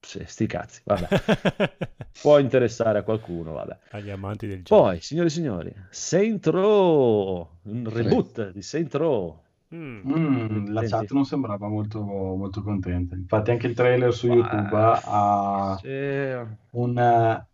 Sì, 0.00 0.22
sti 0.26 0.46
cazzi, 0.46 0.80
vabbè. 0.84 1.08
Può 2.22 2.38
interessare 2.38 2.98
a 2.98 3.02
qualcuno, 3.02 3.52
vabbè. 3.52 3.78
Agli 3.90 4.10
amanti 4.10 4.46
del 4.46 4.62
gioco. 4.62 4.82
Poi, 4.82 5.00
signori 5.00 5.26
e 5.28 5.30
signori, 5.30 5.74
Saint 5.90 6.46
Row, 6.46 7.48
un 7.64 7.88
reboot 7.92 8.50
di 8.52 8.62
Saint 8.62 8.94
Row. 8.94 9.42
Mm. 9.74 10.00
Mm, 10.10 10.72
la 10.72 10.82
chat 10.84 11.12
non 11.12 11.24
sembrava 11.26 11.68
molto, 11.68 12.02
molto 12.02 12.62
contenta. 12.62 13.14
Infatti, 13.14 13.50
anche 13.50 13.66
il 13.66 13.74
trailer 13.74 14.12
su 14.14 14.26
YouTube 14.28 14.74
ha 14.74 15.78
Sì, 15.78 15.88
un, 16.70 16.98
eh, 16.98 17.47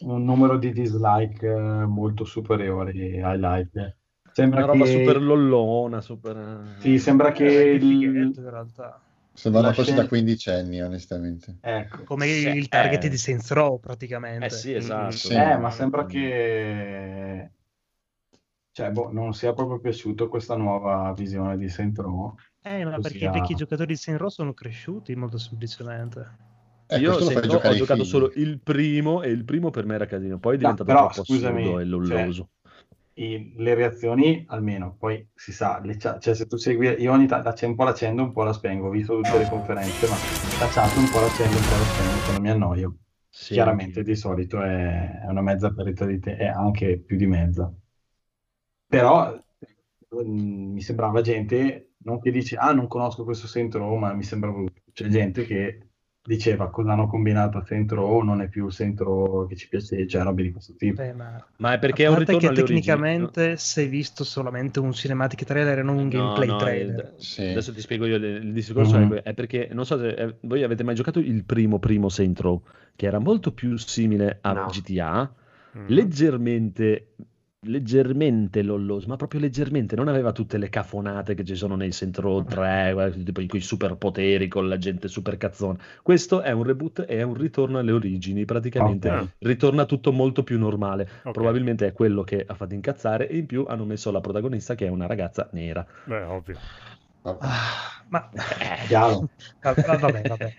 un 0.00 0.24
numero 0.24 0.58
di 0.58 0.72
dislike 0.72 1.46
eh, 1.46 1.84
molto 1.86 2.24
superiore 2.24 2.90
ai 3.22 3.38
like. 3.38 3.96
Sembra 4.32 4.64
una 4.64 4.72
roba 4.72 4.84
che, 4.84 4.90
super 4.92 5.20
lollona, 5.20 6.00
super... 6.00 6.76
sì, 6.78 6.98
sembra 6.98 7.32
che 7.32 7.44
il, 7.44 7.82
in 7.82 8.32
realtà. 8.36 9.00
Sembra 9.32 9.60
una 9.60 9.70
cosa 9.70 9.82
scena- 9.82 10.02
da 10.02 10.08
quindicenni, 10.08 10.80
onestamente. 10.82 11.58
ecco. 11.60 12.04
Come 12.04 12.26
Sì, 12.26 12.48
il 12.48 12.68
target 12.68 13.04
eh. 13.04 13.08
di 13.08 13.16
Saints 13.16 13.50
Row, 13.52 13.78
praticamente. 13.80 14.46
Eh 14.46 14.50
sì, 14.50 14.72
esatto. 14.74 15.12
Sì. 15.12 15.34
Eh, 15.34 15.56
ma 15.56 15.70
sembra 15.70 16.04
che 16.06 17.50
cioè, 18.72 18.90
boh, 18.90 19.10
non 19.12 19.34
sia 19.34 19.52
proprio 19.52 19.80
piaciuto 19.80 20.28
questa 20.28 20.56
nuova 20.56 21.12
visione 21.12 21.56
di 21.56 21.68
Saint 21.68 21.98
Row. 21.98 22.34
Eh, 22.62 22.84
ma 22.84 22.98
perché 22.98 23.24
i 23.24 23.30
vecchi 23.30 23.54
giocatori 23.54 23.88
di 23.88 23.96
Saint 23.96 24.20
Row 24.20 24.28
sono 24.28 24.54
cresciuti 24.54 25.14
molto 25.16 25.38
semplicemente. 25.38 26.49
Eh, 26.92 26.98
Io 26.98 27.20
se 27.20 27.40
no, 27.44 27.56
ho 27.56 27.74
giocato 27.74 28.04
figli. 28.04 28.04
solo 28.04 28.32
il 28.34 28.60
primo 28.60 29.22
e 29.22 29.30
il 29.30 29.44
primo 29.44 29.70
per 29.70 29.86
me 29.86 29.94
era 29.94 30.06
casino, 30.06 30.38
poi 30.40 30.56
è 30.56 30.58
No, 30.62 30.70
diventato 30.70 30.92
però, 30.92 31.10
troppo 31.10 31.20
scusami, 31.20 31.22
assurdo 31.22 31.78
e 31.78 31.84
lolloso. 31.84 32.50
I- 33.14 33.52
le 33.56 33.74
reazioni, 33.74 34.44
almeno, 34.48 34.96
poi 34.98 35.28
si 35.34 35.52
sa, 35.52 35.82
cioè 36.18 36.34
se 36.34 36.46
tu 36.46 36.56
segui, 36.56 36.86
io 37.00 37.12
ogni 37.12 37.26
tanto 37.26 37.52
un 37.66 37.74
po' 37.74 37.84
la 37.84 37.90
accendo, 37.90 38.22
un 38.22 38.32
po' 38.32 38.42
la 38.44 38.52
spengo, 38.52 38.86
ho 38.88 38.90
visto 38.90 39.14
tutte 39.16 39.38
le 39.38 39.46
conferenze, 39.46 40.06
ma 40.06 40.22
la 40.56 40.68
chat 40.68 40.96
un 40.96 41.08
po' 41.10 41.20
la 41.20 41.26
accendo, 41.26 41.58
un 41.58 41.66
po' 41.66 41.76
la 41.76 41.84
spengo, 41.86 42.22
quando 42.22 42.40
mi 42.42 42.50
annoio. 42.50 42.96
Sì, 43.30 43.56
Chiaramente 43.56 44.02
di 44.02 44.14
solito 44.16 44.62
è, 44.62 45.24
una 45.28 45.42
mezza 45.42 45.72
parità 45.72 46.04
di 46.06 46.18
te, 46.20 46.36
è 46.36 46.46
anche 46.46 46.98
più 47.00 47.16
di 47.16 47.26
mezza. 47.26 47.72
Però 48.86 49.32
mm, 50.14 50.72
mi 50.72 50.80
sembrava 50.82 51.20
gente, 51.22 51.94
non 51.98 52.20
che 52.20 52.30
dice, 52.30 52.56
ah 52.56 52.72
non 52.72 52.86
conosco 52.88 53.24
questo 53.24 53.46
Saint 53.46 53.74
Row, 53.74 53.96
ma 53.96 54.12
mi 54.14 54.22
sembra 54.22 54.50
brutto. 54.50 54.82
C'è 54.92 55.08
gente 55.08 55.44
che 55.44 55.89
diceva 56.22 56.68
cosa 56.70 56.92
hanno 56.92 57.06
combinato 57.06 57.58
a 57.58 57.64
Saint 57.64 57.90
Row, 57.92 58.20
non 58.22 58.40
è 58.42 58.48
più 58.48 58.66
il 58.66 58.72
Saint 58.72 59.00
Row 59.00 59.48
che 59.48 59.56
ci 59.56 59.68
piace, 59.68 60.06
cioè 60.06 60.22
robe 60.22 60.42
di 60.42 60.52
questo 60.52 60.74
tipo. 60.76 61.02
Beh, 61.02 61.12
ma 61.14 61.44
Ma 61.56 61.72
è 61.72 61.78
perché 61.78 62.02
è 62.04 62.06
a 62.06 62.10
un 62.10 62.16
parte 62.16 62.32
ritorno 62.32 62.54
che 62.54 62.60
alle 62.60 62.62
origini. 62.72 62.80
tecnicamente 62.82 63.56
sei 63.56 63.88
visto 63.88 64.22
solamente 64.24 64.78
un 64.80 64.92
cinematic 64.92 65.44
trailer 65.44 65.78
e 65.78 65.82
non 65.82 65.96
un 65.96 66.04
No, 66.04 66.08
gameplay 66.10 66.46
no, 66.48 66.56
trailer. 66.58 67.14
il- 67.16 67.24
Sì. 67.24 67.42
Adesso 67.46 67.72
ti 67.72 67.80
spiego 67.80 68.06
io 68.06 68.16
il, 68.16 68.52
discorso 68.52 68.98
Mhm. 68.98 69.12
è 69.14 69.22
è 69.22 69.34
perché 69.34 69.68
non 69.72 69.84
so 69.86 69.98
se 69.98 70.08
eh, 70.08 70.34
voi 70.42 70.62
avete 70.62 70.82
mai 70.84 70.94
giocato 70.94 71.18
il 71.20 71.44
primo 71.44 71.78
primo 71.78 72.08
Saint 72.08 72.38
Row 72.40 72.62
che 72.94 73.06
era 73.06 73.18
molto 73.18 73.52
più 73.52 73.76
simile 73.78 74.38
a 74.42 74.52
No. 74.52 74.66
GTA, 74.66 75.34
Mm. 75.78 75.84
leggermente 75.86 77.14
leggermente 77.66 78.62
lolloso, 78.62 79.06
ma 79.06 79.16
proprio 79.16 79.40
leggermente, 79.40 79.94
non 79.94 80.08
aveva 80.08 80.32
tutte 80.32 80.56
le 80.56 80.70
cafonate 80.70 81.34
che 81.34 81.44
ci 81.44 81.54
sono 81.54 81.76
nei 81.76 81.92
Saint 81.92 82.16
Row 82.18 82.42
3, 82.42 82.90
guarda, 82.92 83.22
tipo 83.22 83.44
con 83.46 83.58
i 83.58 83.60
superpoteri, 83.60 84.48
con 84.48 84.66
la 84.66 84.78
gente 84.78 85.08
super 85.08 85.36
cazzona. 85.36 85.78
Questo 86.02 86.40
è 86.40 86.52
un 86.52 86.62
reboot 86.62 87.00
e 87.00 87.18
è 87.18 87.22
un 87.22 87.34
ritorno 87.34 87.78
alle 87.78 87.92
origini, 87.92 88.46
praticamente 88.46 89.10
Ok. 89.10 89.28
ritorna 89.40 89.84
tutto 89.84 90.10
molto 90.10 90.42
più 90.42 90.58
normale. 90.58 91.08
Ok. 91.24 91.32
Probabilmente 91.32 91.86
è 91.86 91.92
quello 91.92 92.22
che 92.22 92.42
ha 92.46 92.54
fatto 92.54 92.72
incazzare 92.74 93.28
e 93.28 93.36
in 93.36 93.46
più 93.46 93.66
hanno 93.68 93.84
messo 93.84 94.10
la 94.10 94.20
protagonista 94.20 94.74
che 94.74 94.86
è 94.86 94.88
una 94.88 95.06
ragazza 95.06 95.48
nera. 95.52 95.86
Beh, 96.04 96.22
ovvio. 96.22 96.56
Ah, 97.22 98.02
ma 98.08 98.30
Chiaro. 98.88 99.28
va- 99.60 99.74
va- 99.74 99.98
vabbè, 99.98 100.24
vabbè. 100.26 100.54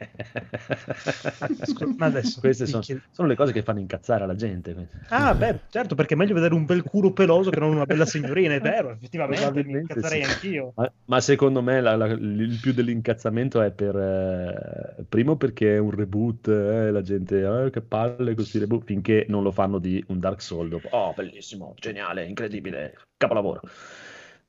Scusa, 1.63 1.93
ma 1.97 2.05
adesso 2.05 2.39
Queste 2.39 2.65
sono, 2.65 2.81
chied- 2.83 3.01
sono 3.11 3.27
le 3.27 3.35
cose 3.35 3.51
che 3.51 3.63
fanno 3.63 3.79
incazzare 3.79 4.25
la 4.25 4.35
gente. 4.35 4.89
Ah, 5.07 5.33
beh, 5.33 5.63
certo, 5.69 5.95
perché 5.95 6.13
è 6.13 6.17
meglio 6.17 6.33
vedere 6.35 6.53
un 6.53 6.65
bel 6.65 6.83
culo 6.83 7.11
peloso 7.11 7.49
che 7.49 7.59
non 7.59 7.71
una 7.73 7.85
bella 7.85 8.05
signorina, 8.05 8.53
è 8.53 8.61
vero, 8.61 8.91
effettivamente 8.91 9.63
mi 9.63 9.71
incazzerei 9.73 10.23
sì. 10.23 10.29
anch'io. 10.29 10.73
Ma, 10.75 10.93
ma 11.05 11.19
secondo 11.19 11.61
me 11.61 11.81
la- 11.81 11.95
la- 11.97 12.05
il 12.07 12.59
più 12.61 12.71
dell'incazzamento 12.73 13.61
è 13.61 13.71
per 13.71 13.95
eh, 13.97 15.03
primo 15.09 15.35
perché 15.35 15.75
è 15.75 15.77
un 15.79 15.91
reboot, 15.91 16.47
eh, 16.47 16.91
la 16.91 17.01
gente 17.01 17.65
eh, 17.65 17.69
che 17.69 17.81
palle 17.81 18.33
questi 18.35 18.59
reboot 18.59 18.85
finché 18.85 19.25
non 19.27 19.43
lo 19.43 19.51
fanno 19.51 19.79
di 19.79 20.01
un 20.07 20.19
Dark 20.19 20.41
Souls. 20.41 20.81
Oh, 20.91 21.13
bellissimo, 21.13 21.73
geniale, 21.77 22.25
incredibile, 22.25 22.97
capolavoro. 23.17 23.61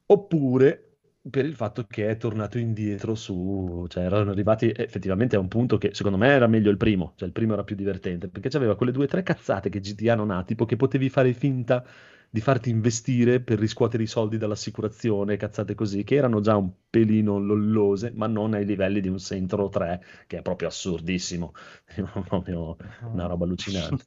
Oppure 0.07 0.92
per 1.31 1.45
il 1.45 1.55
fatto 1.55 1.85
che 1.87 2.09
è 2.09 2.17
tornato 2.17 2.59
indietro 2.59 3.15
su, 3.15 3.87
cioè 3.89 4.05
erano 4.05 4.31
arrivati 4.31 4.73
effettivamente 4.75 5.37
a 5.37 5.39
un 5.39 5.49
punto 5.49 5.79
che 5.79 5.95
secondo 5.95 6.19
me 6.19 6.29
era 6.29 6.47
meglio 6.49 6.71
il 6.71 6.77
primo, 6.77 7.13
cioè 7.17 7.29
il 7.29 7.35
primo 7.35 7.53
era 7.53 7.65
più 7.65 7.77
divertente, 7.77 8.29
perché 8.29 8.49
c'aveva 8.49 8.77
quelle 8.77 8.93
due 8.93 9.05
o 9.05 9.07
tre 9.09 9.23
cazzate 9.23 9.71
che 9.71 9.81
GTA 9.81 10.15
non 10.17 10.31
ha, 10.31 10.43
tipo 10.45 10.65
che 10.67 10.77
potevi 10.77 11.09
fare 11.09 11.33
finta 11.33 11.85
di 12.29 12.41
farti 12.41 12.71
investire 12.71 13.41
per 13.41 13.59
riscuotere 13.59 14.03
i 14.03 14.07
soldi 14.07 14.39
dall'assicurazione, 14.39 15.37
cazzate 15.37 15.75
così, 15.75 16.03
che 16.03 16.15
erano 16.17 16.41
già 16.41 16.57
un 16.57 16.71
pelino 16.89 17.39
lollose, 17.39 18.11
ma 18.15 18.27
non 18.27 18.55
ai 18.55 18.65
livelli 18.65 19.01
di 19.01 19.09
un 19.09 19.19
Saint 19.21 19.53
Row 19.53 19.69
3, 19.69 20.03
che 20.27 20.39
è 20.39 20.43
proprio 20.43 20.69
assurdissimo, 20.69 21.53
è 21.85 22.03
proprio 22.27 22.77
una 23.13 23.27
roba 23.27 23.45
allucinante. 23.45 24.05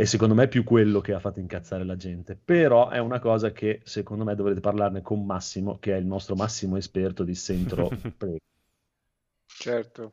E 0.00 0.06
secondo 0.06 0.32
me 0.32 0.44
è 0.44 0.48
più 0.48 0.62
quello 0.62 1.00
che 1.00 1.12
ha 1.12 1.18
fatto 1.18 1.40
incazzare 1.40 1.82
la 1.84 1.96
gente. 1.96 2.36
Però 2.36 2.88
è 2.88 2.98
una 2.98 3.18
cosa 3.18 3.50
che 3.50 3.80
secondo 3.82 4.22
me 4.22 4.36
dovrete 4.36 4.60
parlarne 4.60 5.02
con 5.02 5.26
Massimo, 5.26 5.78
che 5.80 5.92
è 5.92 5.98
il 5.98 6.06
nostro 6.06 6.36
massimo 6.36 6.76
esperto 6.76 7.24
di. 7.24 7.34
Prego. 8.16 8.38
Certo, 9.46 10.12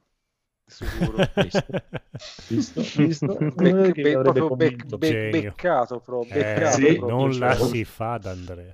sicuro. 0.65 1.19
Visto? 2.49 2.81
Visto? 2.97 3.37
Bec- 3.55 3.89
Eh, 3.89 3.93
be- 3.93 4.17
proprio 4.17 4.49
bec- 4.55 4.95
be- 4.97 5.29
beccato 5.29 5.99
proprio, 5.99 6.41
Eh, 6.41 6.43
beccato 6.45 6.77
sì, 6.77 6.95
proprio, 6.95 7.09
non 7.09 7.39
la 7.39 7.53
cioè, 7.53 7.67
si 7.67 7.83
fa 7.85 8.13
ad 8.13 8.25
Andrea. 8.25 8.73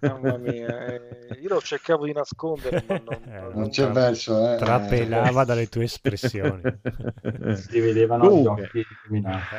mamma 0.00 0.36
mia, 0.36 0.86
eh, 0.94 1.38
io 1.40 1.48
lo 1.48 1.60
cercavo 1.60 2.04
di 2.04 2.12
nascondere, 2.12 2.82
ma 2.86 2.98
non, 2.98 3.22
Eh, 3.26 3.40
non- 3.40 3.52
Non 3.54 3.68
c'è 3.70 3.90
verso, 3.90 4.48
eh. 4.48 4.56
Trapelava 4.58 5.44
dalle 5.44 5.68
tue 5.68 5.84
espressioni. 5.84 6.62
Si 7.56 7.80
vedevano 7.80 8.30
gli 8.30 8.46
occhi 8.46 8.86
illuminati. 9.02 9.56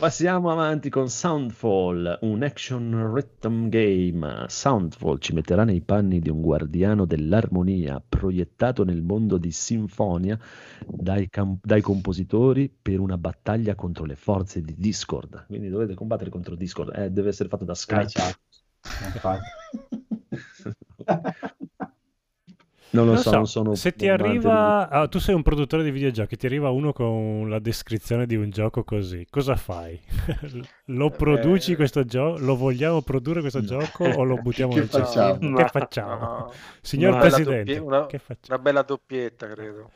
Passiamo 0.00 0.50
avanti 0.50 0.88
con 0.88 1.10
Soundfall, 1.10 2.20
un 2.22 2.42
action 2.42 3.12
rhythm 3.14 3.68
game. 3.68 4.46
Soundfall 4.48 5.18
ci 5.18 5.34
metterà 5.34 5.64
nei 5.64 5.82
panni 5.82 6.20
di 6.20 6.30
un 6.30 6.40
guardiano 6.40 7.04
dell'armonia 7.04 8.02
proiettato 8.08 8.82
nel 8.82 9.02
mondo 9.02 9.36
di 9.36 9.50
sinfonia 9.50 10.38
dai, 10.86 11.28
cam- 11.28 11.58
dai 11.62 11.82
compositori 11.82 12.74
per 12.80 12.98
una 12.98 13.18
battaglia 13.18 13.74
contro 13.74 14.06
le 14.06 14.16
forze 14.16 14.62
di 14.62 14.74
Discord. 14.78 15.44
Quindi 15.48 15.68
dovete 15.68 15.92
combattere 15.92 16.30
contro 16.30 16.54
Discord, 16.54 16.96
eh, 16.96 17.10
deve 17.10 17.28
essere 17.28 17.50
fatto 17.50 17.66
da 17.66 17.72
Eh, 17.72 17.76
Skype. 17.76 18.08
certo. 18.08 18.40
Infatti. 19.12 19.44
Non 22.92 23.06
lo 23.06 23.14
Non 23.14 23.22
so, 23.22 23.30
so, 23.30 23.30
non 23.32 23.46
sono 23.46 23.74
se 23.74 23.94
ti 23.94 24.08
arriva, 24.08 24.88
ah, 24.88 25.06
tu 25.08 25.18
sei 25.20 25.34
un 25.34 25.42
produttore 25.42 25.84
di 25.84 25.90
videogiochi, 25.92 26.36
ti 26.36 26.46
arriva 26.46 26.70
uno 26.70 26.92
con 26.92 27.48
la 27.48 27.60
descrizione 27.60 28.26
di 28.26 28.34
un 28.34 28.50
gioco 28.50 28.82
così, 28.84 29.26
cosa 29.30 29.54
fai? 29.56 30.00
lo 30.86 31.12
produci 31.12 31.72
Eh, 31.72 31.76
questo 31.76 32.04
gioco? 32.04 32.38
Lo 32.38 32.56
vogliamo 32.56 33.02
produrre 33.02 33.40
questo 33.40 33.62
gioco 33.62 34.04
o 34.04 34.24
lo 34.24 34.38
buttiamo 34.38 34.74
nel 34.76 34.88
facciamo? 34.88 35.50
Che 35.52 35.64
facciamo? 35.66 36.16
no, 36.16 36.52
Signor 36.80 37.14
una 37.14 37.18
Presidente, 37.18 37.78
doppie- 37.78 37.78
una- 37.78 38.06
che 38.06 38.18
facciamo? 38.18 38.58
una 38.58 38.58
bella 38.58 38.82
doppietta, 38.82 39.46
credo. 39.48 39.92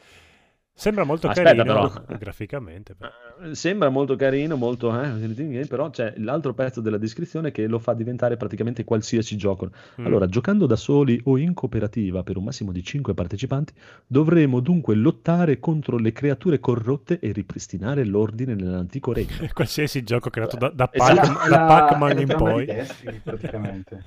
Sembra 0.77 1.05
molto 1.05 1.29
Aspetta, 1.29 1.55
carino 1.55 1.65
però. 1.65 2.05
graficamente. 2.19 2.97
però. 2.97 3.11
Eh, 3.43 3.55
Sembra 3.55 3.91
molto 3.91 4.17
carino, 4.17 4.57
molto, 4.57 4.93
eh, 5.01 5.67
però 5.69 5.89
c'è 5.91 6.15
l'altro 6.17 6.53
pezzo 6.53 6.81
della 6.81 6.99
descrizione 6.99 7.53
che 7.53 7.69
lo 7.69 7.79
fa 7.79 7.95
diventare 7.95 8.37
praticamente 8.37 8.83
qualsiasi 8.83 9.37
gioco. 9.37 9.71
Mm. 10.01 10.07
Allora, 10.07 10.27
giocando 10.27 10.67
da 10.67 10.75
soli 10.75 11.21
o 11.25 11.39
in 11.39 11.55
cooperativa 11.55 12.25
per 12.25 12.37
un 12.37 12.45
massimo 12.45 12.73
di 12.73 12.83
5 12.83 13.15
partecipanti, 13.15 13.73
dovremo 14.05 14.59
dunque 14.59 14.97
lottare 14.97 15.61
contro 15.61 15.97
le 15.97 16.11
creature 16.13 16.59
corrotte 16.59 17.21
e 17.21 17.31
ripristinare 17.31 18.05
l'ordine 18.05 18.55
nell'antico 18.55 19.13
regno. 19.13 19.47
Qualsiasi 19.55 20.03
gioco 20.03 20.29
creato 20.29 20.57
da, 20.57 20.71
da 20.71 20.91
Esatto. 20.93 21.15
Pac- 21.15 21.47
È 21.47 21.49
da 21.51 21.59
Pac-Man 21.67 22.19
in 22.19 22.35
poi. 22.37 22.65
Destiny, 22.67 23.21
praticamente. 23.23 24.03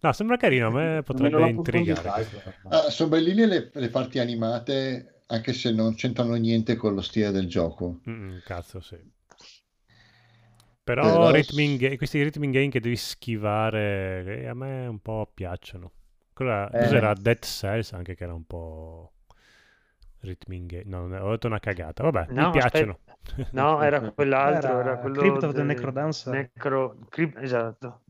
No, 0.00 0.12
sembra 0.12 0.36
carino, 0.36 0.66
a 0.66 0.70
me 0.70 1.02
potrebbe 1.02 1.48
intrigare. 1.48 2.26
Ah, 2.68 2.90
sono 2.90 3.08
belline 3.08 3.46
le, 3.46 3.70
le 3.72 3.88
parti 3.88 4.18
animate, 4.18 5.21
anche 5.32 5.52
se 5.52 5.72
non 5.72 5.94
c'entrano 5.94 6.34
niente 6.34 6.76
con 6.76 6.94
lo 6.94 7.00
stile 7.00 7.30
del 7.30 7.48
gioco. 7.48 8.00
Mm, 8.08 8.38
cazzo, 8.44 8.80
sì. 8.80 8.96
Però 10.84 11.02
Però- 11.02 11.30
rhythming 11.30 11.78
ga- 11.78 11.96
questi 11.96 12.22
rhythming 12.22 12.52
game 12.52 12.68
che 12.68 12.80
devi 12.80 12.96
schivare, 12.96 14.24
eh, 14.42 14.46
a 14.46 14.54
me 14.54 14.86
un 14.86 14.98
po' 15.00 15.30
piacciono. 15.32 15.92
Quella, 16.34 16.68
Eh. 16.70 16.80
cos'era 16.80 17.14
Dead 17.14 17.38
Cells 17.44 17.92
anche 17.92 18.14
che 18.16 18.24
era 18.24 18.34
un 18.34 18.44
po' 18.44 19.12
rhythming 20.20 20.68
game. 20.68 20.84
No, 20.86 21.04
ho 21.24 21.30
detto 21.30 21.46
una 21.46 21.60
cagata. 21.60 22.02
Vabbè, 22.02 22.32
No, 22.32 22.46
mi 22.46 22.52
piacciono. 22.52 22.98
No, 23.52 23.80
era 23.82 24.00
quell'altro, 24.12 24.70
era, 24.80 24.80
Era 24.80 24.98
quello 24.98 25.20
Crypt 25.20 25.42
of 25.44 25.54
the 25.54 25.62
Necrodancer. 25.62 26.32
Necro... 26.34 26.96
Crypt- 27.08 27.38
Esatto. 27.38 28.00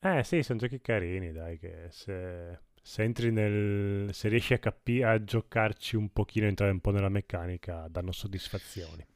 Eh 0.00 0.22
sì, 0.24 0.42
sono 0.42 0.58
giochi 0.60 0.80
carini, 0.80 1.32
dai, 1.32 1.58
che 1.58 1.86
se, 1.90 2.60
se 2.82 3.02
entri 3.02 3.30
nel... 3.30 4.12
se 4.12 4.28
riesci 4.28 4.52
a, 4.54 4.58
capi- 4.58 5.02
a 5.02 5.22
giocarci 5.22 5.96
un 5.96 6.12
pochino, 6.12 6.46
entrare 6.46 6.72
un 6.72 6.80
po' 6.80 6.90
nella 6.90 7.08
meccanica, 7.08 7.86
danno 7.88 8.12
soddisfazioni. 8.12 9.06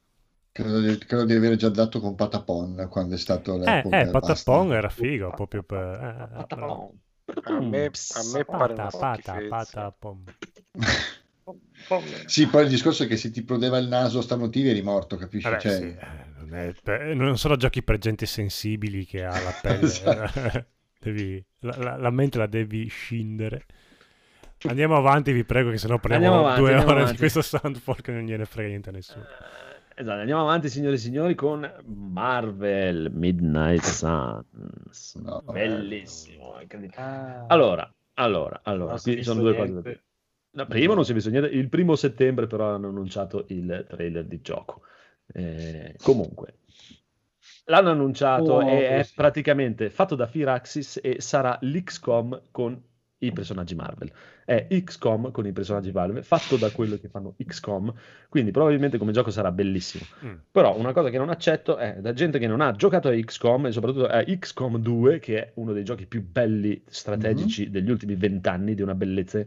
Credo 0.53 0.81
di, 0.81 0.97
credo 0.99 1.25
di 1.27 1.35
aver 1.35 1.57
già 1.57 1.69
dato 1.69 2.01
con 2.01 2.15
Patapon 2.15 2.89
quando 2.91 3.15
è 3.15 3.19
stato 3.19 3.63
Eh, 3.63 3.85
eh, 3.91 4.07
Patapon 4.07 4.73
era 4.73 4.89
figo, 4.89 5.31
proprio 5.31 5.63
per... 5.63 5.79
eh, 5.79 6.41
eh, 6.41 6.47
però- 6.47 6.91
A 7.45 7.61
me, 7.61 7.91
a 8.15 8.23
me 8.23 8.45
pare 8.45 8.75
una 8.75 8.91
Pata. 8.91 9.95
Sì, 12.27 12.47
poi 12.47 12.65
il 12.65 12.69
discorso 12.71 13.05
è 13.05 13.07
che 13.07 13.17
se 13.17 13.31
ti 13.31 13.43
prodeva 13.43 13.79
il 13.79 13.89
naso 13.89 14.21
starnutivi 14.21 14.71
eri 14.71 14.83
morto, 14.83 15.17
capisci? 15.17 15.49
Vabbè, 15.49 15.61
Cioè, 15.61 15.73
sì, 15.73 15.85
eh, 15.85 16.25
non, 16.39 16.55
è 16.55 16.75
per- 16.83 17.15
non 17.15 17.39
sono 17.39 17.57
giochi 17.57 17.83
per 17.83 17.99
gente 17.99 18.27
sensibili 18.27 19.05
che 19.05 19.25
ha 19.25 19.39
la 19.41 19.53
pelle. 19.53 20.67
Devi- 21.13 21.45
la, 21.61 21.77
la- 21.79 21.97
la 21.97 22.11
mente 22.11 22.39
la 22.39 22.47
devi 22.47 22.87
scindere. 22.89 23.67
Andiamo 24.69 24.97
avanti, 24.97 25.33
vi 25.33 25.45
prego, 25.45 25.71
che 25.71 25.79
sennò 25.79 25.99
parliamo 25.99 26.39
avanti, 26.41 26.61
due 26.61 26.69
ore 26.71 26.79
andiamo 26.79 26.95
di 26.95 27.03
avanti. 27.03 27.19
questo 27.19 27.43
Soundfall 27.43 28.01
che 28.01 28.13
non 28.13 28.23
gliene 28.23 28.45
frega 28.47 28.69
niente 28.69 28.89
a 28.89 28.93
nessuno. 28.93 29.25
Esatto, 29.99 30.19
andiamo 30.19 30.41
avanti, 30.43 30.69
signore 30.69 30.95
e 30.97 30.99
signori, 30.99 31.35
con 31.35 31.71
Marvel 31.85 33.11
Midnight 33.13 33.83
Suns. 33.83 35.15
No. 35.23 35.43
Bellissimo, 35.51 36.59
incredibile. 36.61 37.01
Ah. 37.01 37.45
Allora, 37.47 37.91
allora, 38.15 38.61
allora, 38.65 38.99
qui 38.99 39.23
sono 39.23 39.41
due 39.43 39.55
cose 39.55 39.71
niente. 39.71 39.89
dire. 39.89 40.03
No, 40.57 40.67
primo 40.67 40.95
non 40.95 41.05
si 41.05 41.11
è 41.11 41.15
visto 41.15 41.29
niente, 41.31 41.49
il 41.51 41.69
primo 41.69 41.95
settembre 41.97 42.47
però 42.47 42.75
hanno 42.75 42.89
annunciato 42.89 43.45
il 43.49 43.85
trailer 43.89 44.25
di 44.25 44.41
gioco. 44.41 44.83
Eh, 45.33 45.97
comunque, 46.03 46.61
l'hanno 47.67 47.91
annunciato 47.91 48.55
Oh, 48.55 48.69
e 48.69 48.89
è 48.89 49.03
sì. 49.03 49.15
praticamente 49.15 49.91
fatto 49.91 50.15
da 50.15 50.27
Firaxis 50.27 51.01
e 51.03 51.17
sarà 51.21 51.57
l'XCOM 51.61 52.43
con 52.51 52.81
i 53.19 53.33
personaggi 53.33 53.75
Marvel. 53.75 54.11
È 54.45 54.67
XCOM 54.69 55.31
con 55.31 55.47
i 55.47 55.53
personaggi 55.53 55.91
Marvel, 55.91 56.23
fatto 56.23 56.57
da 56.57 56.71
quello 56.71 56.97
che 56.97 57.09
fanno 57.09 57.35
XCOM, 57.43 57.93
quindi 58.29 58.51
probabilmente 58.51 58.99
come 58.99 59.13
gioco 59.13 59.31
sarà 59.31 59.51
bellissimo. 59.51 60.05
Mm. 60.25 60.35
Però 60.51 60.77
una 60.77 60.93
cosa 60.93 61.09
che 61.09 61.19
non 61.19 61.31
accetto 61.31 61.77
è 61.77 61.97
da 62.01 62.13
gente 62.13 62.39
che 62.39 62.47
non 62.47 62.61
ha 62.61 62.73
giocato 62.73 63.09
a 63.09 63.13
XCOM 63.13 63.67
e 63.67 63.73
soprattutto 63.73 64.07
a 64.07 64.23
XCOM 64.23 64.79
2, 64.79 65.19
che 65.19 65.39
è 65.39 65.51
uno 65.55 65.73
dei 65.73 65.85
giochi 65.85 66.07
più 66.07 66.23
belli 66.23 66.83
strategici 66.87 67.71
degli 67.71 67.91
ultimi 67.91 68.15
vent'anni, 68.15 68.75
di 68.75 68.83
una 68.83 68.95
bellezza. 68.95 69.45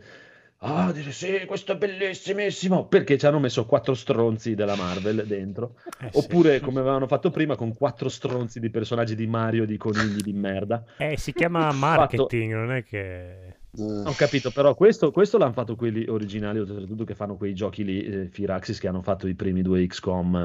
Ah, 0.62 0.92
dire 0.92 1.12
sì, 1.12 1.46
questo 1.46 1.72
è 1.72 1.78
bellissimissimo! 1.78 2.88
Perché 2.88 3.18
ci 3.18 3.26
hanno 3.26 3.40
messo 3.40 3.66
quattro 3.66 3.94
stronzi 3.94 4.56
della 4.56 4.76
Marvel 4.76 5.26
dentro. 5.26 5.76
Eh, 6.02 6.12
sì. 6.14 6.18
Oppure, 6.18 6.62
come 6.62 6.80
avevano 6.80 7.08
fatto 7.08 7.30
prima, 7.30 7.58
con 7.58 7.74
quattro 7.74 8.08
stronzi 8.08 8.62
di 8.62 8.70
personaggi 8.70 9.16
di 9.16 9.28
Mario, 9.28 9.66
di 9.66 9.76
conigli 9.76 10.22
di 10.22 10.32
merda. 10.32 10.82
Eh, 10.98 11.18
si 11.18 11.34
chiama 11.34 11.72
marketing, 11.74 12.54
non 12.54 12.72
è 12.72 12.84
che... 12.84 13.48
Eh, 13.48 13.58
Ho 14.06 14.14
capito, 14.14 14.50
però 14.52 14.76
questo, 14.76 15.12
questo 15.12 15.38
l'hanno 15.38 15.52
fatto 15.52 15.76
quelli 15.76 16.06
originali, 16.08 16.60
oltretutto 16.60 17.04
che 17.04 17.16
fanno 17.16 17.36
quei 17.36 17.54
giochi 17.54 17.84
lì, 17.84 18.02
eh, 18.02 18.28
Firaxis, 18.30 18.80
che 18.80 18.88
hanno 18.88 19.02
fatto 19.02 19.28
i 19.28 19.36
primi 19.36 19.62
due 19.62 19.86
XCOM, 19.86 20.36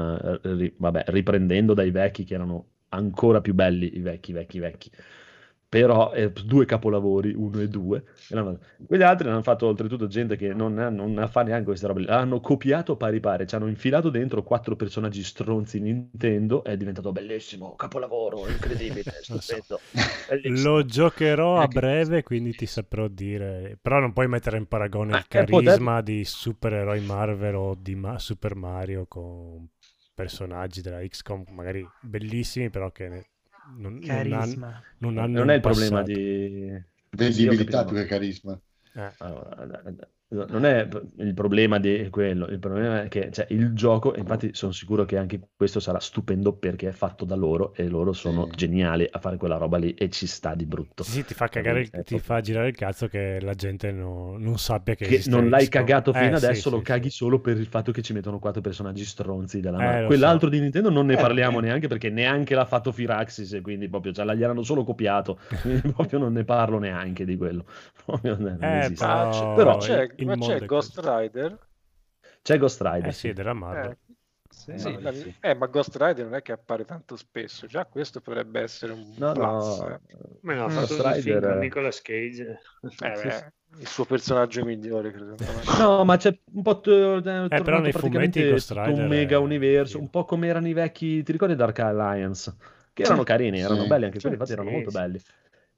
eh, 0.43 0.53
ri- 0.55 0.73
vabbè, 0.75 1.05
riprendendo 1.07 1.73
dai 1.73 1.91
vecchi 1.91 2.25
che 2.25 2.33
erano 2.33 2.65
ancora 2.89 3.39
più 3.39 3.53
belli, 3.53 3.95
i 3.95 4.01
vecchi, 4.01 4.33
vecchi, 4.33 4.59
vecchi. 4.59 4.91
Però 5.79 6.13
eh, 6.13 6.31
due 6.31 6.65
capolavori, 6.65 7.33
uno 7.35 7.59
e 7.59 7.67
due. 7.67 8.03
e 8.29 8.35
l'hanno- 8.35 8.59
Quegli 8.85 9.01
altri 9.01 9.27
l'hanno 9.27 9.41
fatto 9.41 9.67
oltretutto 9.67 10.07
gente 10.07 10.37
che 10.37 10.53
non, 10.53 10.77
ha- 10.79 10.89
non 10.89 11.27
fa 11.29 11.43
neanche 11.43 11.65
queste 11.65 11.87
robe. 11.87 12.01
lì. 12.01 12.07
Hanno 12.07 12.39
copiato 12.39 12.95
pari 12.95 13.19
pari, 13.19 13.45
ci 13.45 13.55
hanno 13.55 13.67
infilato 13.67 14.09
dentro 14.09 14.41
quattro 14.43 14.75
personaggi 14.77 15.21
stronzi 15.23 15.81
Nintendo, 15.81 16.63
è 16.63 16.77
diventato 16.77 17.11
bellissimo, 17.11 17.75
capolavoro, 17.75 18.47
incredibile, 18.47 19.03
stupendo. 19.21 19.79
bellissimo. 20.29 20.75
Lo 20.75 20.85
giocherò 20.85 21.59
a 21.59 21.67
breve, 21.67 22.23
quindi 22.23 22.55
ti 22.55 22.65
saprò 22.65 23.07
dire. 23.07 23.77
Però 23.81 23.99
non 23.99 24.13
puoi 24.13 24.27
mettere 24.27 24.57
in 24.57 24.67
paragone 24.67 25.11
Ma 25.11 25.17
il 25.17 25.27
che 25.27 25.43
poter- 25.43 25.65
carisma 25.65 26.01
di 26.01 26.23
supereroi 26.23 27.01
Marvel 27.01 27.55
o 27.55 27.75
di 27.77 27.95
Ma- 27.95 28.17
Super 28.19 28.55
Mario 28.55 29.05
con 29.07 29.67
personaggi 30.13 30.81
della 30.81 31.01
XCOM, 31.05 31.43
magari 31.49 31.85
bellissimi, 31.99 32.69
però 32.69 32.91
che 32.91 33.07
ne- 33.09 33.25
non, 33.73 33.99
non 34.17 34.31
hanno, 34.31 34.55
Carisma. 34.55 34.85
non 34.99 35.17
hanno 35.17 35.43
Non 35.43 35.49
è 35.49 35.55
il 35.55 35.61
problema 35.61 36.01
passato. 36.01 36.03
di... 36.03 36.83
Visibilità 37.09 37.85
più 37.85 37.95
che 37.95 38.05
carisma. 38.05 38.59
Eh, 38.93 39.13
Allora, 39.17 39.83
non 40.29 40.65
è 40.65 40.87
il 41.17 41.33
problema 41.33 41.79
di 41.79 42.09
quello, 42.09 42.47
il 42.47 42.59
problema 42.59 43.03
è 43.03 43.07
che 43.07 43.31
cioè, 43.31 43.45
il 43.49 43.73
gioco, 43.73 44.15
infatti 44.15 44.53
sono 44.53 44.71
sicuro 44.71 45.05
che 45.05 45.17
anche 45.17 45.39
questo 45.55 45.79
sarà 45.79 45.99
stupendo 45.99 46.57
perché 46.57 46.89
è 46.89 46.91
fatto 46.91 47.25
da 47.25 47.35
loro 47.35 47.73
e 47.75 47.87
loro 47.87 48.11
sono 48.13 48.47
Sì. 48.47 48.55
geniali 48.55 49.07
a 49.09 49.19
fare 49.19 49.37
quella 49.37 49.57
roba 49.57 49.77
lì 49.77 49.93
e 49.93 50.09
ci 50.09 50.25
sta 50.27 50.55
di 50.55 50.65
brutto. 50.65 51.03
sì, 51.03 51.23
ti 51.23 51.33
fa 51.35 51.47
cagare, 51.49 51.81
il- 51.81 52.03
ti 52.03 52.19
fa 52.19 52.41
girare 52.41 52.69
il 52.69 52.75
cazzo 52.75 53.07
che 53.07 53.39
la 53.41 53.53
gente 53.53 53.91
no- 53.91 54.37
non 54.37 54.57
sappia 54.57 54.95
che, 54.95 55.05
Che 55.05 55.15
esiste 55.15 55.29
non 55.29 55.49
l'hai 55.49 55.67
cagato 55.69 56.11
Eh, 56.11 56.13
fino 56.13 56.35
sì, 56.35 56.45
adesso, 56.45 56.69
lo 56.71 56.77
sì, 56.77 56.81
caghi 56.81 57.09
sì. 57.09 57.11
solo 57.11 57.39
per 57.39 57.57
il 57.57 57.67
fatto 57.67 57.91
che 57.91 58.01
ci 58.01 58.11
mettono 58.13 58.39
quattro 58.39 58.61
personaggi 58.61 59.05
stronzi 59.05 59.59
della 59.59 59.77
Eh, 59.77 59.81
mano. 59.83 60.01
lo 60.01 60.05
Quell'altro 60.07 60.47
so. 60.47 60.55
di 60.55 60.59
Nintendo 60.59 60.89
non 60.89 61.05
ne 61.05 61.13
Eh, 61.13 61.17
parliamo 61.17 61.59
neanche 61.59 61.87
perché 61.87 62.09
neanche 62.09 62.55
l'ha 62.55 62.65
fatto 62.65 62.91
Firaxis 62.91 63.53
e 63.53 63.61
quindi 63.61 63.87
proprio 63.87 64.13
cioè, 64.13 64.25
gliel'hanno 64.35 64.63
solo 64.63 64.83
copiato, 64.83 65.37
quindi 65.61 65.81
proprio 65.91 66.17
non 66.19 66.33
ne 66.33 66.43
parlo 66.43 66.79
neanche 66.79 67.23
di 67.25 67.37
quello. 67.37 67.65
Proprio 68.05 68.35
non 68.37 68.57
Eh, 68.61 68.79
esiste. 68.79 69.05
però- 69.05 69.27
Ah, 69.27 69.29
c'è, 69.29 69.53
Però 69.53 69.77
c'è, 69.77 70.15
il 70.25 70.31
ma 70.31 70.35
mondo 70.35 70.63
c'è 70.63 70.63
è 70.63 70.69
Ghost. 70.69 70.99
Rider? 70.99 71.57
C'è 72.41 72.57
Ghost 72.57 72.81
Rider, 72.81 73.07
Eh 73.07 73.11
sì, 73.13 73.33
della 73.33 73.53
Marvel. 73.53 73.91
Eh, 73.91 73.97
Sì, 74.49 74.77
sì, 74.77 74.97
la- 75.01 75.13
sì. 75.13 75.33
eh, 75.39 75.53
ma 75.55 75.67
Ghost 75.67 75.95
Rider 75.95 76.25
non 76.25 76.35
è 76.35 76.41
che 76.41 76.51
appare 76.51 76.85
tanto 76.85 77.15
spesso, 77.15 77.67
già 77.67 77.85
questo 77.85 78.21
potrebbe 78.21 78.61
essere 78.61 78.93
un 78.93 79.23
No, 79.23 79.33
plus. 79.33 79.81
no, 79.83 79.87
eh. 79.87 79.99
Ma 80.41 80.53
no, 80.55 80.67
Ghost 80.69 80.99
Rider- 80.99 81.41
con 81.41 81.57
Nicolas 81.59 82.01
Cage. 82.01 82.59
Eh, 82.99 83.51
il 83.79 83.87
suo 83.87 84.05
personaggio 84.05 84.63
migliore, 84.63 85.11
credo. 85.11 85.35
No, 85.77 86.03
ma 86.05 86.17
c'è 86.17 86.37
un 86.53 86.61
po' 86.61 86.79
t- 86.79 86.89
è 86.89 87.21
tornato 87.21 87.53
Eh, 87.55 87.61
però 87.61 87.79
nei 87.79 87.91
fumetti 87.91 88.43
Ghost 88.45 88.71
Rider 88.71 88.93
un 88.93 89.07
mega 89.07 89.37
è- 89.37 89.39
universo, 89.39 89.99
sì. 89.99 89.99
un 89.99 90.09
po' 90.09 90.25
come 90.25 90.47
erano 90.47 90.67
i 90.67 90.73
vecchi, 90.73 91.23
ti 91.23 91.31
ricordi 91.31 91.55
Dark 91.55 91.77
Alliance? 91.79 92.55
Che 92.93 93.03
erano 93.03 93.23
Sì, 93.23 93.23
carini, 93.23 93.59
erano 93.59 93.85
sì. 93.85 93.87
belli 93.87 94.05
anche 94.05 94.19
quelli, 94.19 94.35
Sì, 94.35 94.37
infatti 94.37 94.53
erano 94.53 94.69
sì, 94.69 94.71
molto 94.71 94.89
sì. 94.89 94.91
belli. 94.91 95.21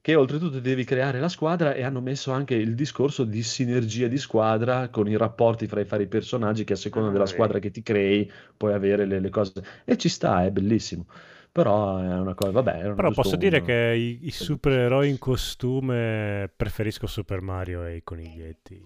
Che 0.08 0.16
oltretutto 0.16 0.62
devi 0.62 0.86
creare 0.86 1.20
la 1.20 1.28
squadra 1.28 1.74
e 1.74 1.84
hanno 1.84 2.00
messo 2.00 2.32
anche 2.32 2.56
il 2.56 2.76
discorso 2.76 3.26
di 3.26 3.44
sinergia 3.44 4.08
di 4.08 4.18
squadra 4.18 4.88
con 4.88 5.06
i 5.10 5.18
rapporti 5.18 5.68
fra 5.68 5.82
i 5.82 5.84
vari 5.84 6.08
personaggi 6.08 6.64
che 6.64 6.72
a 6.72 6.76
seconda 6.78 7.10
Ah, 7.10 7.12
della 7.12 7.26
squadra 7.26 7.60
che 7.60 7.72
ti 7.72 7.84
crei 7.84 8.32
puoi 8.56 8.72
avere 8.72 9.04
le, 9.06 9.20
le 9.20 9.30
cose. 9.30 9.62
E 9.84 9.98
ci 9.98 10.08
sta, 10.08 10.46
è 10.46 10.52
bellissimo. 10.52 11.08
Però 11.52 11.98
è 12.00 12.08
una 12.20 12.36
cosa, 12.36 12.52
vabbè. 12.52 12.94
Però 12.94 13.12
posso 13.12 13.36
dire 13.36 13.58
un- 13.58 13.66
che 13.66 13.94
i, 13.98 14.28
i 14.28 14.32
supereroi 14.32 15.10
in 15.10 15.18
costume 15.18 16.50
preferisco 16.56 17.06
Super 17.06 17.42
Mario 17.42 17.84
e 17.86 17.98
i 17.98 18.04
coniglietti. 18.04 18.82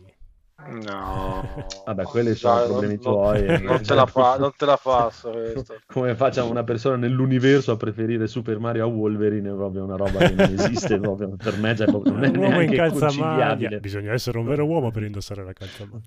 No, 0.69 1.65
Vabbè, 1.85 2.03
quelli 2.03 2.35
sono 2.35 2.55
Dai, 2.59 2.67
problemi 2.67 2.93
non- 3.01 3.13
tuoi. 3.13 3.45
eh. 3.45 3.57
Non 3.59 3.81
te 3.81 3.93
la, 3.93 4.05
fa- 4.05 4.37
non 4.37 4.51
te 4.55 4.65
la 4.65 4.77
passo 4.81 5.29
questo. 5.31 5.75
Come 5.91 6.15
faccia 6.15 6.43
una 6.43 6.63
persona 6.63 6.95
nell'universo 6.95 7.71
a 7.71 7.77
preferire 7.77 8.27
Super 8.27 8.59
Mario 8.59 8.83
a 8.83 8.87
Wolverine 8.87 9.49
è 9.49 9.53
proprio 9.53 9.83
una 9.83 9.95
roba 9.95 10.19
che 10.19 10.33
non 10.33 10.53
esiste 10.53 10.99
proprio. 10.99 11.35
per 11.35 11.57
me 11.57 11.75
cioè, 11.75 11.87
non 11.87 12.23
è 12.23 12.27
Un 12.29 12.37
uomo 12.37 12.61
in 12.61 12.71
calzamaglia. 12.73 13.79
Bisogna 13.79 14.13
essere 14.13 14.37
un 14.37 14.45
vero 14.45 14.65
uomo 14.65 14.91
per 14.91 15.03
indossare 15.03 15.43
la 15.43 15.53
calzamaglia. 15.53 16.05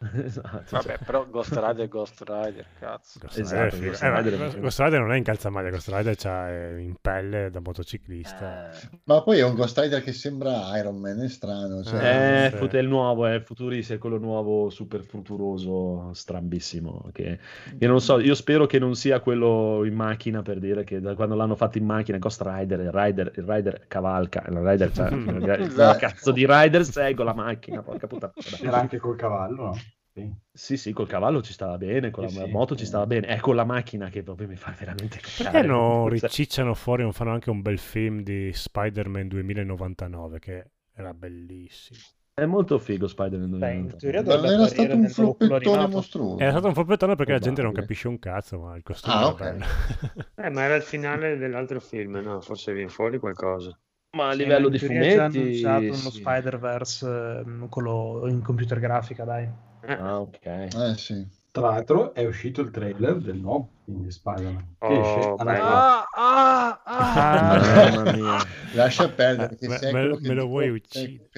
esatto, 0.24 0.64
cioè. 0.78 0.96
Vabbè, 0.96 1.04
però 1.04 1.26
Ghost 1.28 1.52
Rider 1.60 1.84
è 1.84 1.88
Ghost 1.88 2.22
Rider, 2.26 2.64
cazzo. 2.78 3.18
Ghost 3.20 3.38
Esatto, 3.38 3.74
Rider. 3.76 3.88
Ghost 3.90 4.02
Eh, 4.02 4.16
Rider 4.16 4.32
è 4.32 4.60
Ghost- 4.60 4.80
Rider 4.80 5.00
non 5.00 5.12
è 5.12 5.16
in 5.18 5.24
calzamaglia, 5.24 5.68
Ghost 5.70 5.88
Rider 5.92 6.16
c'ha 6.16 6.50
eh, 6.50 6.80
in 6.80 6.94
pelle 7.00 7.50
da 7.50 7.60
motociclista. 7.60 8.70
Ma 9.04 9.22
poi 9.22 9.38
è 9.40 9.44
un 9.44 9.54
Ghost 9.54 9.78
Rider 9.78 10.02
che 10.02 10.12
sembra 10.12 10.76
Iron 10.78 10.96
Man, 10.98 11.20
è 11.20 11.28
strano. 11.28 11.82
Cioè... 11.82 12.46
Eh, 12.46 12.50
sì. 12.50 12.56
fut- 12.56 12.74
è 12.74 12.78
il 12.78 12.88
nuovo, 12.88 13.26
è 13.26 13.34
il 13.34 13.42
futurista, 13.42 13.92
è 13.92 13.98
quello 13.98 14.16
nuovo 14.16 14.70
super 14.70 15.02
futuroso, 15.04 16.10
strambissimo. 16.14 17.10
Che, 17.12 17.38
che 17.78 17.86
non 17.86 18.00
so, 18.00 18.18
io 18.20 18.34
spero 18.34 18.64
che 18.64 18.78
non 18.78 18.94
sia 18.94 19.20
quello 19.20 19.84
in 19.84 19.94
macchina 19.94 20.40
per 20.40 20.60
dire 20.60 20.82
che 20.82 21.00
da 21.00 21.14
quando 21.14 21.34
l'hanno 21.34 21.56
fatto 21.56 21.76
in 21.76 21.84
macchina, 21.84 22.16
Ghost 22.16 22.40
Rider, 22.42 22.80
il 22.80 22.90
Rider, 22.90 23.32
il 23.36 23.44
Rider 23.44 23.84
cavalca, 23.86 24.42
il 24.48 24.56
Rider, 24.56 24.92
cioè, 24.92 25.10
il 25.12 25.96
cazzo 25.98 26.32
di 26.32 26.46
Rider 26.48 26.84
segue 26.84 27.22
la 27.22 27.34
macchina, 27.34 27.82
porca 27.82 28.06
puttana. 28.06 28.32
Era 28.62 28.78
anche 28.78 28.96
col 28.96 29.16
cavallo, 29.16 29.62
no? 29.64 29.78
Sì. 30.14 30.32
Sì, 30.52 30.76
sì, 30.76 30.92
col 30.92 31.08
cavallo 31.08 31.42
ci 31.42 31.52
stava 31.52 31.78
bene, 31.78 32.10
con 32.10 32.24
Sì, 32.26 32.34
la 32.34 32.46
sì. 32.46 32.50
moto 32.52 32.76
ci 32.76 32.84
stava 32.86 33.06
bene, 33.06 33.26
è 33.28 33.38
con 33.40 33.54
la 33.54 33.64
macchina 33.64 34.08
che 34.10 34.22
proprio 34.22 34.46
mi 34.48 34.56
fa 34.56 34.72
veramente 34.78 35.18
Perché 35.34 35.62
cagare. 35.62 35.66
non 35.66 36.08
Cioè, 36.14 36.30
ricicciano 36.30 36.74
fuori, 36.74 37.02
non 37.02 37.12
fanno 37.12 37.32
anche 37.32 37.50
un 37.50 37.62
bel 37.62 37.78
film 37.78 38.20
di 38.22 38.52
Spider-Man 38.52 39.28
2099 39.28 40.38
che 40.38 40.70
era 40.92 41.12
bellissimo. 41.14 41.98
È 42.34 42.44
molto 42.44 42.78
figo 42.78 43.06
Spider-Man. 43.06 43.48
Beh, 43.58 43.74
in 43.74 43.86
2099. 43.88 43.96
teoria 43.96 44.22
Non 44.22 44.26
dovrebbe 44.36 44.54
era 44.54 44.66
stato 44.66 44.96
un 44.96 45.08
floppettone 45.08 45.86
mostruoso. 45.86 46.42
Era 46.42 46.50
stato 46.50 46.66
un 46.68 46.74
floppettone 46.74 47.14
perché 47.14 47.32
la 47.32 47.38
gente 47.38 47.62
non 47.62 47.72
capisce 47.72 48.08
un 48.08 48.18
cazzo, 48.18 48.58
ma 48.58 48.76
il 48.76 48.82
costume 48.82 49.16
Ah, 49.16 49.22
era 49.22 49.34
ok. 49.34 49.40
bello. 49.40 49.64
Eh, 50.36 50.48
ma 50.50 50.62
era 50.62 50.74
il 50.76 50.82
finale 50.82 51.36
dell'altro 51.36 51.80
film, 51.80 52.16
no? 52.16 52.40
Forse 52.40 52.72
viene 52.72 52.88
fuori 52.88 53.18
qualcosa. 53.18 53.78
Ma 54.16 54.30
a 54.30 54.32
Sì, 54.32 54.42
livello 54.42 54.68
in 54.68 54.70
di 54.70 54.78
è 54.86 55.06
già 55.06 55.24
fumetti... 55.24 55.26
annunciato 55.26 55.92
uno 55.92 56.08
sì. 56.08 56.10
Spider-Verse, 56.10 57.06
ehm, 57.44 57.68
quello 57.68 58.26
in 58.28 58.40
computer 58.42 58.78
grafica, 58.80 59.24
dai. 59.24 59.48
Eh, 59.82 59.92
Ah, 59.98 60.20
ok. 60.20 60.46
Eh 60.46 60.94
sì. 60.96 61.26
Tra 61.52 61.70
l'altro 61.70 62.14
è 62.14 62.24
uscito 62.24 62.60
il 62.60 62.70
trailer 62.70 63.16
del 63.18 63.36
nuovo 63.38 63.70
film 63.84 64.02
di 64.02 64.10
Spider-Man. 64.10 64.76
Che 64.78 64.86
Oh, 64.86 65.00
esce 65.00 65.34
a 65.36 65.44
bello. 65.44 65.44
Natale. 65.44 65.74
Ah, 65.74 66.08
ah, 66.14 66.82
ah. 66.84 67.58
Ah, 67.64 67.90
mamma 67.90 68.12
mia. 68.16 68.38
Lascia 68.74 69.08
perdere 69.08 69.56
che 69.56 69.66
Me- 69.68 69.78
sei 69.78 69.92
me- 69.92 70.18
me 70.20 70.34
lo 70.34 70.46
vuoi 70.46 70.68
uccidere? 70.70 71.28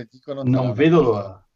Non 0.45 0.67
no. 0.67 0.75
vedo 0.75 1.01
l'ora. 1.03 1.47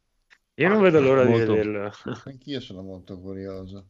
Io 0.54 0.68
non 0.68 0.80
vedo 0.82 1.00
l'ora 1.00 1.24
Molto. 1.24 1.52
di 1.52 1.58
vederlo. 1.58 1.92
Anch'io 2.24 2.60
sono 2.60 2.82
molto 2.82 3.18
curioso. 3.20 3.88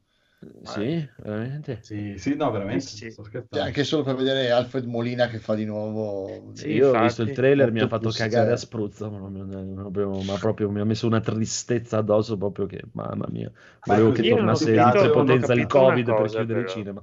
Sì, 0.62 1.08
veramente? 1.18 1.86
Sì, 1.86 2.18
sì, 2.18 2.34
no, 2.34 2.50
veramente. 2.50 2.90
Sì, 2.90 3.10
sì. 3.10 3.16
Anche 3.50 3.84
solo 3.84 4.02
per 4.02 4.16
vedere 4.16 4.50
Alfred 4.50 4.84
Molina 4.86 5.28
che 5.28 5.38
fa 5.38 5.54
di 5.54 5.64
nuovo. 5.64 6.52
Sì, 6.52 6.74
Io 6.74 6.88
ho 6.90 6.96
infatti. 6.96 6.96
visto 6.96 7.22
il 7.22 7.30
trailer, 7.32 7.70
mi 7.70 7.80
ha 7.80 7.86
fatto 7.86 8.10
cagare 8.12 8.50
a 8.50 8.56
spruzzo, 8.56 9.10
ma, 9.10 9.28
non- 9.28 9.74
proprio, 9.74 10.22
ma 10.22 10.38
proprio 10.38 10.70
mi 10.70 10.80
ha 10.80 10.84
messo 10.84 11.06
una 11.06 11.20
tristezza 11.20 11.98
addosso 11.98 12.36
proprio 12.38 12.66
che, 12.66 12.82
mamma 12.92 13.26
mia, 13.28 13.52
Ma 13.86 13.96
volevo 13.96 14.10
così 14.10 14.24
che 14.24 14.24
ho 14.32 14.36
tornasse 14.36 14.76
in 14.78 14.90
ho 14.94 15.10
potenza 15.10 15.52
il 15.52 15.66
Covid 15.66 16.14
per 16.14 16.28
cosa, 16.28 16.30
chiudere 16.30 16.60
il 16.60 16.66
però. 16.66 16.66
cinema. 16.66 17.02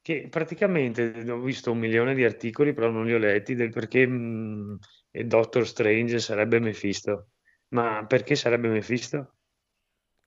Che 0.00 0.28
praticamente 0.30 1.30
ho 1.30 1.40
visto 1.40 1.70
un 1.72 1.78
milione 1.78 2.14
di 2.14 2.24
articoli, 2.24 2.72
però 2.72 2.90
non 2.90 3.04
li 3.06 3.12
ho 3.14 3.18
letti, 3.18 3.54
del 3.54 3.70
perché 3.70 4.06
mh, 4.06 4.78
il 5.12 5.26
Doctor 5.26 5.66
Strange 5.66 6.18
sarebbe 6.20 6.58
Mephisto. 6.60 7.30
Ma 7.68 8.04
perché 8.06 8.34
sarebbe 8.36 8.68
Mephisto? 8.68 9.34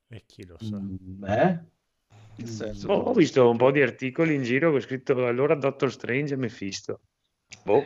E 0.09 0.19
chi 0.25 0.43
lo 0.45 0.57
sa? 0.59 0.79
Mm, 0.79 1.23
eh? 1.25 1.59
Senso? 2.45 2.87
Oh, 2.87 2.99
ho 2.99 3.13
visto 3.13 3.49
un 3.49 3.57
po' 3.57 3.71
di 3.71 3.81
articoli 3.81 4.35
in 4.35 4.43
giro 4.43 4.71
che 4.71 4.77
ho 4.77 4.81
scritto 4.81 5.25
allora 5.25 5.55
Doctor 5.55 5.91
Strange 5.91 6.35
e 6.35 6.37
Mephisto. 6.37 7.01
Boh, 7.63 7.83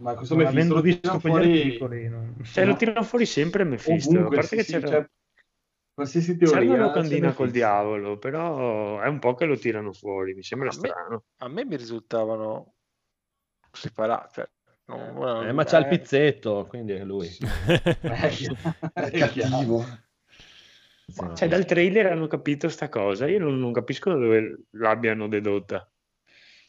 Ma 0.00 0.14
questo 0.14 0.34
Non 0.36 0.44
Mephisto 0.44 0.74
lo 0.74 0.80
visto 0.80 1.18
fuori 1.20 1.60
articoli, 1.62 2.08
non- 2.08 2.34
cioè 2.44 2.64
No. 2.64 2.70
lo 2.72 2.76
tirano 2.76 3.02
fuori 3.02 3.26
sempre 3.26 3.64
Mephisto. 3.64 4.10
ovunque, 4.10 4.36
a 4.36 4.40
parte 4.40 4.48
sì, 4.48 4.56
che 4.56 4.62
sì, 4.64 4.72
c'era, 4.72 4.88
cioè, 4.88 5.10
qualsiasi 5.94 6.36
c'era 6.36 6.50
teoria 6.52 6.68
una 6.74 6.76
c'è 6.78 6.82
locandina 6.86 7.32
col 7.32 7.50
diavolo, 7.50 8.18
però 8.18 9.00
è 9.00 9.08
un 9.08 9.18
po' 9.18 9.34
che 9.34 9.44
lo 9.44 9.56
tirano 9.58 9.92
fuori, 9.92 10.34
mi 10.34 10.42
sembra 10.42 10.70
A 10.70 10.72
me- 10.80 10.88
strano. 10.88 11.24
A 11.38 11.48
me 11.48 11.64
mi 11.64 11.76
risultavano 11.76 12.74
separati. 13.72 14.34
Cioè, 14.34 14.48
non- 14.86 15.46
Eh, 15.48 15.52
ma 15.52 15.64
c'ha 15.64 15.78
il 15.78 15.88
pizzetto, 15.88 16.66
quindi 16.66 16.92
è 16.92 17.04
lui. 17.04 17.28
È 18.92 19.10
cattivo. 19.10 19.84
Sì. 21.08 21.24
Cioè, 21.34 21.48
dal 21.48 21.64
trailer 21.64 22.06
hanno 22.06 22.26
capito 22.26 22.68
sta 22.68 22.88
cosa, 22.88 23.26
io 23.28 23.38
non, 23.38 23.58
non 23.58 23.72
capisco 23.72 24.10
da 24.10 24.16
dove 24.18 24.64
l'abbiano 24.72 25.28
dedotta. 25.28 25.88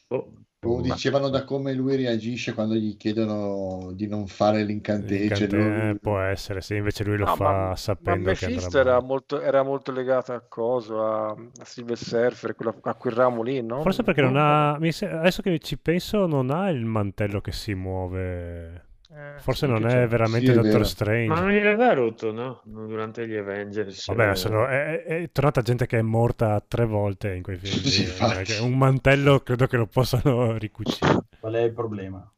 Boh. 0.08 0.32
O 0.60 0.78
Ma- 0.78 0.94
dicevano 0.94 1.28
da 1.28 1.44
come 1.44 1.72
lui 1.72 1.94
reagisce 1.96 2.52
quando 2.52 2.74
gli 2.74 2.96
chiedono 2.96 3.92
di 3.92 4.08
non 4.08 4.26
fare 4.26 4.64
l'incantesimo. 4.64 5.18
L'incante- 5.18 5.56
lui- 5.56 5.98
può 6.00 6.18
essere, 6.20 6.60
se 6.60 6.74
invece 6.76 7.04
lui 7.04 7.16
lo 7.16 7.26
no, 7.26 7.36
fa 7.36 7.52
ma, 7.52 7.66
ma 7.68 7.76
sapendo 7.76 8.32
che 8.34 8.44
andrà 8.46 8.60
Mephisto 8.60 8.78
era 8.78 9.00
molto, 9.00 9.40
era 9.40 9.62
molto 9.62 9.92
legato 9.92 10.32
a 10.32 10.40
coso, 10.40 11.00
a, 11.04 11.28
a 11.30 11.64
Silver 11.64 11.96
Surfer, 11.96 12.54
quella- 12.56 12.74
a 12.82 12.94
quel 12.94 13.12
ramo 13.14 13.42
lì, 13.42 13.62
no? 13.62 13.82
Forse 13.82 14.02
perché 14.02 14.20
non 14.22 14.34
No, 14.34 14.40
ha. 14.40 14.72
Adesso 14.72 15.42
che 15.42 15.58
ci 15.60 15.78
penso, 15.78 16.26
non 16.26 16.50
ha 16.50 16.68
il 16.70 16.84
mantello 16.84 17.40
che 17.40 17.52
si 17.52 17.74
muove. 17.74 18.86
Eh, 19.10 19.38
Forse 19.38 19.66
non 19.66 19.86
è 19.86 20.06
veramente 20.06 20.52
Sì, 20.52 20.60
Doctor. 20.60 20.86
Strange. 20.86 21.28
Ma 21.28 21.40
non 21.40 21.50
gliel'aveva 21.50 21.92
rotto, 21.94 22.32
no? 22.32 22.60
Durante 22.64 23.26
gli 23.26 23.36
Avengers. 23.36 24.06
Vabbè, 24.06 24.30
eh, 24.30 24.34
sono- 24.36 24.66
è, 24.66 25.02
è- 25.02 25.30
tornata 25.32 25.62
gente 25.62 25.86
che 25.86 25.98
è 25.98 26.02
morta 26.02 26.62
tre 26.66 26.84
volte 26.84 27.34
in 27.34 27.42
quei 27.42 27.56
film. 27.56 27.72
Sì, 27.88 28.04
eh, 28.04 28.42
che 28.42 28.58
un 28.58 28.76
mantello 28.76 29.40
credo 29.40 29.66
che 29.66 29.76
lo 29.76 29.86
possano 29.86 30.56
ricucire. 30.58 31.20
Qual 31.40 31.52
è 31.54 31.62
il 31.62 31.72
problema? 31.72 32.30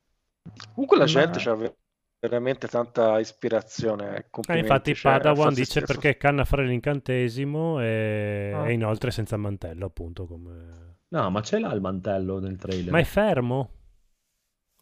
Comunque 0.75 0.97
la 0.97 1.05
Ma- 1.05 1.09
gente 1.11 1.49
ha 1.49 1.75
veramente 2.21 2.69
tanta 2.69 3.19
ispirazione. 3.19 4.29
Eh, 4.49 4.59
infatti 4.59 4.95
cioè, 4.95 5.13
Padawan 5.15 5.55
dice 5.55 5.81
stesso. 5.81 5.87
perché 5.87 6.17
canna 6.17 6.45
fare 6.45 6.67
l'incantesimo 6.67 7.81
e, 7.81 8.53
Ah. 8.55 8.69
e 8.69 8.73
inoltre 8.73 9.11
senza 9.11 9.37
mantello, 9.37 9.87
appunto. 9.87 10.27
Come... 10.27 10.99
No, 11.09 11.31
ma 11.31 11.41
ce 11.43 11.59
l'ha 11.59 11.73
il 11.73 11.81
mantello 11.81 12.39
nel 12.39 12.57
trailer. 12.57 12.93
Ma 12.93 12.99
è 13.01 13.05
fermo. 13.05 13.71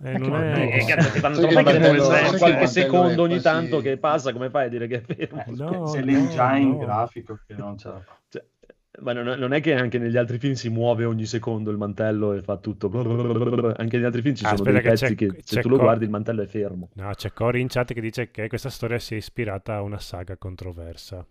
Eh, 0.01 0.17
Ma 0.17 0.29
non 0.29 0.43
è... 0.43 0.79
Eh, 0.81 0.85
cazzo, 0.85 1.11
ti 1.11 1.19
fanno 1.19 1.39
trovare 1.39 2.37
qualche 2.39 2.67
secondo 2.69 3.23
ogni 3.23 3.41
tanto 3.41 3.81
che 3.81 3.97
passa, 3.99 4.33
come 4.33 4.49
fai 4.49 4.67
a 4.67 4.69
dire 4.69 4.87
che 4.87 4.97
è 4.97 5.01
fermo? 5.01 5.43
Eh, 5.45 5.51
No, 5.57 5.87
se 5.87 5.99
no, 6.01 6.05
leggi 6.05 6.29
già 6.35 6.57
in 6.57 6.69
no. 6.71 6.79
grafico 6.79 7.39
che 7.47 7.55
non 7.55 7.77
fa. 7.79 8.01
Cioè, 8.29 8.45
ma 9.01 9.13
non, 9.13 9.39
non 9.39 9.53
è 9.53 9.61
che 9.61 9.75
anche 9.75 9.99
negli 9.99 10.17
altri 10.17 10.39
film 10.39 10.55
si 10.55 10.69
muove 10.69 11.05
ogni 11.05 11.25
secondo 11.25 11.71
il 11.73 11.77
mantello 11.79 12.33
e 12.33 12.43
fa 12.43 12.57
tutto. 12.59 12.89
Anche 13.77 13.97
negli 13.97 14.05
altri 14.07 14.23
film 14.23 14.35
ci 14.37 14.45
Ah, 14.45 14.57
sono 14.57 14.61
aspetta 14.61 14.81
dei 14.81 14.83
che 14.83 14.89
pezzi 14.91 15.05
c'è- 15.07 15.15
che 15.15 15.43
se 15.45 15.55
c'è 15.57 15.61
tu 15.63 15.69
lo 15.69 15.77
co- 15.77 15.83
guardi 15.83 16.05
il 16.05 16.11
mantello 16.11 16.43
è 16.43 16.47
fermo. 16.47 16.91
No, 16.95 17.11
c'è 17.15 17.33
Cory 17.33 17.61
in 17.61 17.69
chat 17.69 17.93
che 17.93 18.01
dice 18.01 18.31
che 18.31 18.47
questa 18.49 18.71
storia 18.71 18.99
si 19.01 19.15
è 19.15 19.17
ispirata 19.17 19.75
a 19.75 19.83
una 19.83 19.99
saga 19.99 20.37
controversa. 20.37 21.27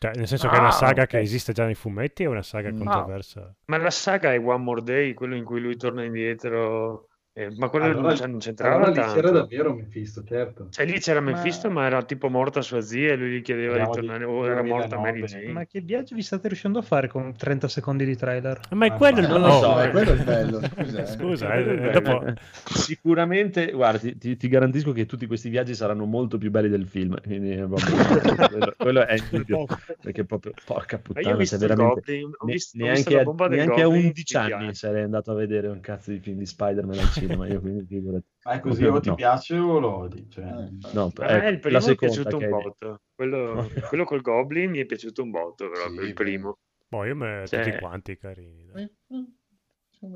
Cioè, 0.00 0.12
nel 0.14 0.28
senso 0.28 0.48
che 0.48 0.56
è 0.56 0.58
una 0.60 0.68
Ah, 0.68 0.72
saga 0.72 1.02
ok. 1.02 1.08
che 1.08 1.18
esiste 1.18 1.52
già 1.52 1.64
nei 1.64 1.74
fumetti 1.74 2.22
è 2.22 2.26
una 2.26 2.42
saga 2.42 2.70
Mm. 2.70 2.76
controversa? 2.78 3.54
Ma 3.66 3.78
la 3.78 3.90
saga 3.90 4.32
è 4.32 4.38
One 4.38 4.62
More 4.62 4.82
Day, 4.82 5.12
quello 5.14 5.34
in 5.34 5.44
cui 5.44 5.60
lui 5.60 5.76
torna 5.76 6.04
indietro. 6.04 7.07
Eh, 7.38 7.50
ma 7.56 7.68
quello 7.68 7.84
Allora, 7.86 8.14
non, 8.14 8.30
non 8.30 8.38
c'entrava 8.40 8.74
allora 8.76 8.90
lì 8.90 8.94
tanto. 8.96 9.12
c'era 9.12 9.30
davvero 9.30 9.72
Mephisto, 9.74 10.24
certo. 10.24 10.68
Cioè, 10.70 10.86
lì 10.86 10.98
c'era 10.98 11.20
Ma- 11.20 11.30
Mephisto, 11.32 11.70
ma 11.70 11.86
era 11.86 12.02
tipo 12.04 12.28
morta 12.28 12.60
sua 12.62 12.80
zia 12.80 13.12
e 13.12 13.16
lui 13.16 13.30
gli 13.38 13.42
chiedeva 13.42 13.76
Parliamo 13.76 13.94
di 13.94 14.06
tornare. 14.06 14.24
O 14.24 14.44
era 14.46 14.62
morta 14.62 14.96
2009. 14.96 14.98
Mary 14.98 15.22
Jane. 15.24 15.52
Ma 15.52 15.64
che 15.66 15.80
viaggio 15.80 16.14
vi 16.14 16.22
state 16.22 16.48
riuscendo 16.48 16.78
a 16.78 16.82
fare 16.82 17.08
con 17.08 17.34
30 17.36 17.68
secondi 17.68 18.04
di 18.04 18.16
trailer? 18.16 18.60
Ma 18.70 18.86
è 18.86 18.90
Ah, 18.90 18.94
quello 18.96 19.20
il 19.20 19.26
ma- 19.26 19.32
non 19.32 19.40
lo 19.42 19.48
oh, 19.48 19.60
so, 19.60 19.90
quello 19.90 20.10
è 20.10 20.14
il 20.14 20.22
bello, 20.24 20.60
scusa. 20.68 21.02
eh. 21.02 21.06
Scusa, 21.06 21.54
eh, 21.54 21.62
bello. 21.64 21.90
dopo... 21.90 22.32
Sicuramente, 22.70 23.70
guarda, 23.72 23.98
ti, 23.98 24.16
ti- 24.18 24.36
ti 24.36 24.48
garantisco 24.48 24.92
che 24.92 25.06
tutti 25.06 25.26
questi 25.26 25.48
viaggi 25.48 25.74
saranno 25.74 26.04
molto 26.04 26.38
più 26.38 26.50
belli 26.50 26.68
del 26.68 26.86
film. 26.86 27.20
Quindi, 27.20 27.56
vabbè, 27.56 27.80
quello, 28.48 28.74
quello 28.76 29.06
è 29.06 29.14
indubbio. 29.14 29.66
Perché 30.00 30.24
proprio, 30.24 30.52
porca 30.64 31.00
Ma 31.12 31.20
io 31.20 31.34
ho 31.34 31.36
puttana, 31.36 31.44
cioè 31.44 31.58
il 31.58 31.58
veramente. 31.58 32.00
Goblin, 32.00 32.30
ho 32.38 32.46
ne- 32.46 32.52
visto, 32.52 32.76
ho 32.84 32.88
visto 32.88 33.10
neanche, 33.10 33.10
la 33.10 33.20
a, 33.20 33.24
neanche 33.48 33.80
a 33.82 33.84
Goblin, 33.86 34.04
11 34.06 34.36
mi 34.36 34.52
anni 34.52 34.74
sarei 34.74 35.02
andato 35.02 35.30
a 35.32 35.34
vedere 35.34 35.68
un 35.68 35.80
cazzo 35.80 36.10
di 36.10 36.18
film 36.20 36.38
di 36.38 36.46
Spider-Man 36.46 36.98
al 36.98 37.10
cinema. 37.10 37.27
Io 37.34 37.60
quindi 37.60 37.84
figurati. 37.86 38.26
Ma 38.44 38.52
è 38.52 38.60
così, 38.60 38.84
No. 38.84 38.94
o 38.94 39.00
ti 39.00 39.14
piace 39.14 39.56
o 39.56 39.78
lo 39.78 39.96
odi. 39.96 40.26
Cioè, 40.30 40.44
Eh, 40.44 40.70
No, 40.94 41.12
A 41.16 41.26
me 41.26 41.36
ecco, 41.36 41.48
il 41.48 41.58
primo 41.60 41.78
mi 41.86 41.92
è 41.92 41.96
piaciuto 41.96 42.36
un 42.38 42.48
botto. 42.48 43.00
Quello, 43.14 43.68
quello 43.88 44.04
col 44.04 44.20
Goblin 44.20 44.70
mi 44.70 44.78
è 44.78 44.86
piaciuto 44.86 45.22
un 45.22 45.30
botto, 45.30 45.68
però 45.68 45.88
Sì, 45.88 46.06
il 46.06 46.14
primo. 46.14 46.58
Boh, 46.88 47.04
io 47.04 47.14
me... 47.16 47.44
Cioè- 47.46 47.64
tutti 47.64 47.78
quanti 47.78 48.16
carini. 48.16 48.64
dai. 48.66 48.82
Eh, 48.82 48.90
eh, 49.14 49.24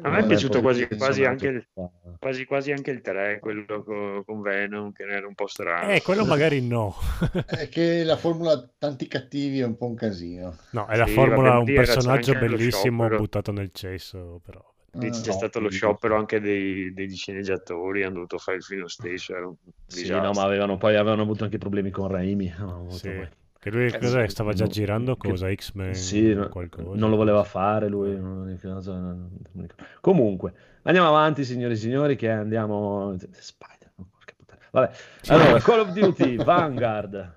A 0.02 0.10
me 0.10 0.18
è 0.20 0.26
piaciuto 0.26 0.60
poi 0.60 0.86
quasi, 0.86 0.86
quasi, 0.96 1.24
anche 1.24 1.48
il, 1.48 1.56
eh, 1.56 1.90
quasi 2.18 2.44
quasi 2.44 2.70
anche 2.70 2.92
il 2.92 3.00
3, 3.00 3.40
quello 3.40 3.82
co- 3.82 4.22
con, 4.24 4.40
Venom, 4.40 4.92
che 4.92 5.02
era 5.02 5.26
un 5.26 5.34
po' 5.34 5.48
strano. 5.48 5.92
Eh, 5.92 6.02
quello 6.02 6.24
magari 6.24 6.60
no. 6.66 6.94
È 7.44 7.68
che 7.68 8.04
la 8.04 8.16
formula 8.16 8.70
tanti 8.78 9.08
cattivi 9.08 9.58
è 9.58 9.64
un 9.64 9.76
po' 9.76 9.86
un 9.86 9.94
casino. 9.96 10.56
No, 10.70 10.86
è 10.86 10.96
la 10.96 11.06
Sì, 11.06 11.12
formula, 11.12 11.58
un 11.58 11.64
personaggio 11.64 12.32
bellissimo 12.34 13.02
sciopero. 13.02 13.16
buttato 13.18 13.52
nel 13.52 13.70
cesso, 13.72 14.40
però. 14.44 14.71
Lì 14.95 15.09
c'è 15.11 15.30
Ah, 15.30 15.32
stato 15.32 15.59
no, 15.59 15.64
lo 15.66 15.70
sì. 15.70 15.78
sciopero 15.78 16.16
anche 16.16 16.38
dei, 16.38 16.93
degli 16.93 17.16
sceneggiatori, 17.16 18.03
hanno 18.03 18.14
dovuto 18.14 18.36
fare 18.38 18.59
il 18.59 18.62
film 18.62 18.84
stesso, 18.84 19.34
era 19.34 19.47
un 19.47 19.55
Sì, 19.86 20.09
no, 20.11 20.32
ma 20.32 20.43
avevano, 20.43 20.76
poi 20.76 20.97
avevano 20.97 21.22
avuto 21.22 21.45
anche 21.45 21.57
problemi 21.59 21.90
con 21.90 22.09
Raimi. 22.09 22.53
Sì. 22.88 23.26
Che 23.59 23.70
lui 23.70 23.86
Eh. 23.86 24.28
Stava 24.28 24.53
già 24.53 24.66
girando 24.66 25.16
che- 25.16 25.30
cosa? 25.30 25.53
X-Men? 25.55 25.95
Sì, 25.95 26.36
qualcosa? 26.51 26.99
non 26.99 27.11
lo 27.11 27.16
voleva 27.16 27.43
fare 27.45 27.88
lui. 27.88 28.11
ricordo. 28.12 29.74
Comunque, 30.01 30.53
andiamo 30.82 31.09
avanti, 31.09 31.45
signori 31.45 31.74
e 31.74 31.76
signori, 31.76 32.16
che 32.16 32.28
andiamo... 32.28 33.14
Spider, 33.30 33.93
porca 33.95 34.34
puttana. 34.36 34.61
Vabbè, 34.72 34.90
allora, 35.28 35.61
Call 35.61 35.80
of 35.80 35.93
Duty, 35.93 36.36
Vanguard. 36.43 37.34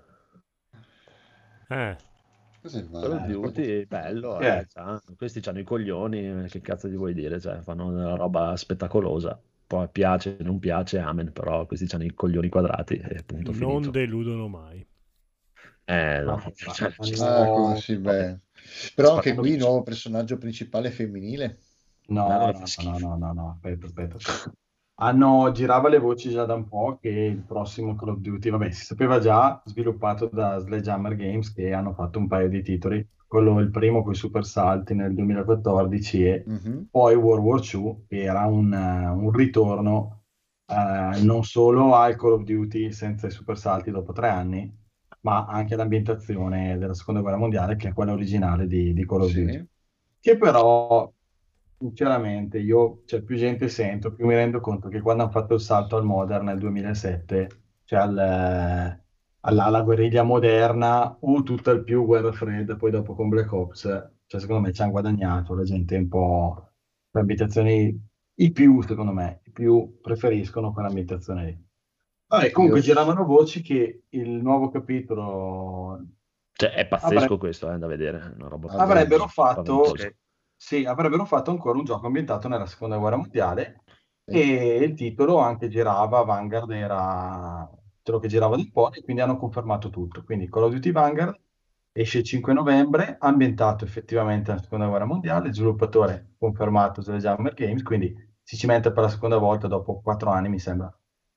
Eh, 1.69 1.95
Vanguard? 2.69 3.25
Duty, 3.25 3.85
bello, 3.85 4.39
è? 4.39 4.59
eh, 4.59 4.65
c'ha- 4.67 5.01
questi 5.17 5.41
hanno 5.47 5.59
i 5.59 5.63
coglioni, 5.63 6.43
eh, 6.45 6.47
che 6.49 6.61
cazzo 6.61 6.87
gli 6.87 6.95
vuoi 6.95 7.13
dire? 7.13 7.39
Cioè, 7.39 7.61
fanno 7.61 7.87
una 7.87 8.15
roba 8.15 8.55
spettacolosa. 8.57 9.39
Poi 9.67 9.87
piace, 9.89 10.37
non 10.41 10.59
piace, 10.59 10.99
amen, 10.99 11.31
però 11.31 11.65
questi 11.65 11.87
hanno 11.95 12.03
i 12.05 12.13
coglioni 12.13 12.49
quadrati 12.49 12.95
e 12.95 13.23
punto 13.23 13.51
non 13.51 13.53
finito. 13.53 13.91
deludono 13.91 14.47
mai. 14.47 14.85
Eh, 15.87 16.21
no, 16.25 16.37
Ma- 16.65 16.73
cioè, 16.73 16.93
Ah, 17.19 17.45
No. 17.45 17.53
come 17.53 17.75
sì, 17.75 17.97
beh. 17.97 18.39
Però 18.95 19.13
anche 19.13 19.35
qui 19.35 19.51
il 19.51 19.57
nuovo 19.59 19.83
personaggio 19.83 20.37
principale 20.37 20.91
femminile. 20.91 21.59
No, 22.07 22.23
Allora 22.23 22.51
no, 22.51 22.83
no, 22.83 22.99
no, 22.99 23.15
no, 23.17 23.33
no, 23.33 23.49
aspetta, 23.51 23.85
aspetta. 23.87 24.17
Hanno, 24.97 25.51
girava 25.51 25.89
le 25.89 25.99
voci 25.99 26.29
già 26.29 26.45
da 26.45 26.53
un 26.53 26.67
po' 26.69 26.97
che 27.01 27.09
il 27.09 27.41
prossimo 27.43 27.95
Call 27.95 28.09
of 28.09 28.19
Duty, 28.19 28.49
vabbè, 28.49 28.71
si 28.71 28.85
sapeva 28.85 29.19
già, 29.19 29.61
sviluppato 29.65 30.29
da 30.31 30.57
Sledgehammer 30.59 31.15
Games, 31.15 31.51
che 31.53 31.73
hanno 31.73 31.93
fatto 31.93 32.17
un 32.19 32.27
paio 32.27 32.47
di 32.47 32.61
titoli, 32.61 33.05
quello 33.27 33.59
il 33.59 33.71
primo 33.71 34.03
con 34.03 34.13
i 34.13 34.15
super 34.15 34.45
salti 34.45 34.93
nel 34.93 35.13
2014 35.13 36.23
e 36.25 36.43
Mhm. 36.45 36.87
poi 36.89 37.13
World 37.15 37.43
War 37.43 37.59
II, 37.61 38.05
che 38.07 38.21
era 38.23 38.45
un, 38.45 38.71
eh, 38.73 39.07
un 39.09 39.31
ritorno 39.31 40.23
eh, 40.67 41.19
non 41.23 41.43
solo 41.43 41.93
al 41.95 42.15
Call 42.15 42.31
of 42.33 42.43
Duty 42.43 42.91
senza 42.93 43.27
i 43.27 43.31
super 43.31 43.57
salti 43.57 43.91
dopo 43.91 44.13
tre 44.13 44.29
anni, 44.29 44.73
ma 45.21 45.45
anche 45.45 45.73
all'ambientazione 45.73 46.77
della 46.77 46.93
seconda 46.93 47.19
guerra 47.21 47.37
mondiale, 47.37 47.75
che 47.75 47.89
è 47.89 47.93
quella 47.93 48.13
originale 48.13 48.65
di, 48.65 48.93
di 48.93 49.05
Call 49.05 49.21
of 49.23 49.31
Sì. 49.31 49.41
Duty 49.41 49.67
che 50.21 50.37
però 50.37 51.11
sinceramente 51.87 52.57
io, 52.59 53.01
cioè 53.05 53.21
più 53.21 53.35
gente 53.37 53.67
sento, 53.69 54.13
più 54.13 54.25
mi 54.25 54.33
rendo 54.35 54.59
conto 54.59 54.89
che 54.89 55.01
quando 55.01 55.23
hanno 55.23 55.31
fatto 55.31 55.53
il 55.55 55.61
salto 55.61 55.95
al 55.97 56.05
Modern 56.05 56.45
nel 56.45 56.59
2007, 56.59 57.47
cioè 57.83 57.99
al- 57.99 58.99
alla, 59.41 59.63
alla 59.65 59.81
guerriglia 59.81 60.23
moderna 60.23 61.17
o 61.19 61.43
tutta 61.43 61.71
il 61.71 61.83
più 61.83 62.05
guerra 62.05 62.31
fredda, 62.31 62.75
poi 62.75 62.91
dopo 62.91 63.13
con 63.13 63.29
Black 63.29 63.51
Ops, 63.51 63.81
cioè 64.25 64.41
secondo 64.41 64.61
me 64.61 64.73
ci 64.73 64.81
hanno 64.81 64.91
guadagnato, 64.91 65.53
la 65.53 65.63
gente 65.63 65.95
un 65.95 66.07
po' 66.07 66.69
le 67.11 67.19
ambientazioni, 67.19 68.07
i 68.37 68.51
più 68.51 68.81
secondo 68.81 69.11
me, 69.11 69.41
i 69.45 69.51
più 69.51 69.99
preferiscono 70.01 70.73
quell'ambientazione 70.73 71.45
lì. 71.45 71.63
Vabbè, 72.27 72.49
comunque 72.51 72.79
Io- 72.79 72.85
giravano 72.85 73.23
voci 73.23 73.61
che 73.61 74.05
il 74.09 74.29
nuovo 74.41 74.69
capitolo 74.69 76.03
Cioè, 76.53 76.71
è 76.71 76.87
pazzesco 76.87 77.15
Avre- 77.15 77.37
questo, 77.37 77.71
eh, 77.71 77.77
da 77.77 77.85
vedere. 77.85 78.17
è 78.17 78.33
Una 78.39 78.47
roba 78.47 78.71
avrebbero 78.73 79.27
fatto, 79.27 79.93
Sì. 80.61 80.85
avrebbero 80.85 81.25
fatto 81.25 81.51
ancora 81.51 81.77
un 81.77 81.83
gioco 81.83 82.05
ambientato 82.07 82.47
nella 82.47 82.65
seconda 82.65 82.97
guerra 82.97 83.17
mondiale 83.17 83.83
Sì. 84.25 84.37
e 84.37 84.77
il 84.77 84.93
titolo 84.95 85.37
anche 85.39 85.67
girava, 85.67 86.23
Vanguard 86.23 86.71
era 86.71 87.69
quello 88.01 88.19
che 88.19 88.27
girava 88.27 88.55
del 88.55 88.71
po' 88.71 88.91
e 88.91 89.03
quindi 89.03 89.21
hanno 89.21 89.37
confermato 89.37 89.89
tutto. 89.89 90.23
Quindi 90.23 90.49
Call 90.49 90.63
of 90.63 90.71
Duty 90.73 90.91
Vanguard 90.91 91.39
esce 91.91 92.19
il 92.19 92.23
5 92.23 92.53
novembre, 92.53 93.15
ambientato 93.19 93.85
effettivamente 93.85 94.51
nella 94.51 94.63
seconda 94.63 94.87
guerra 94.87 95.05
mondiale, 95.05 95.53
sviluppatore 95.53 96.33
confermato 96.37 97.01
Sledgehammer 97.01 97.53
Games, 97.53 97.83
quindi 97.83 98.13
si 98.41 98.57
cimenta 98.57 98.91
per 98.91 99.03
la 99.03 99.09
seconda 99.09 99.37
volta 99.37 99.67
dopo 99.67 100.01
quattro 100.01 100.29
anni, 100.29 100.49
mi 100.49 100.59
sembra, 100.59 100.87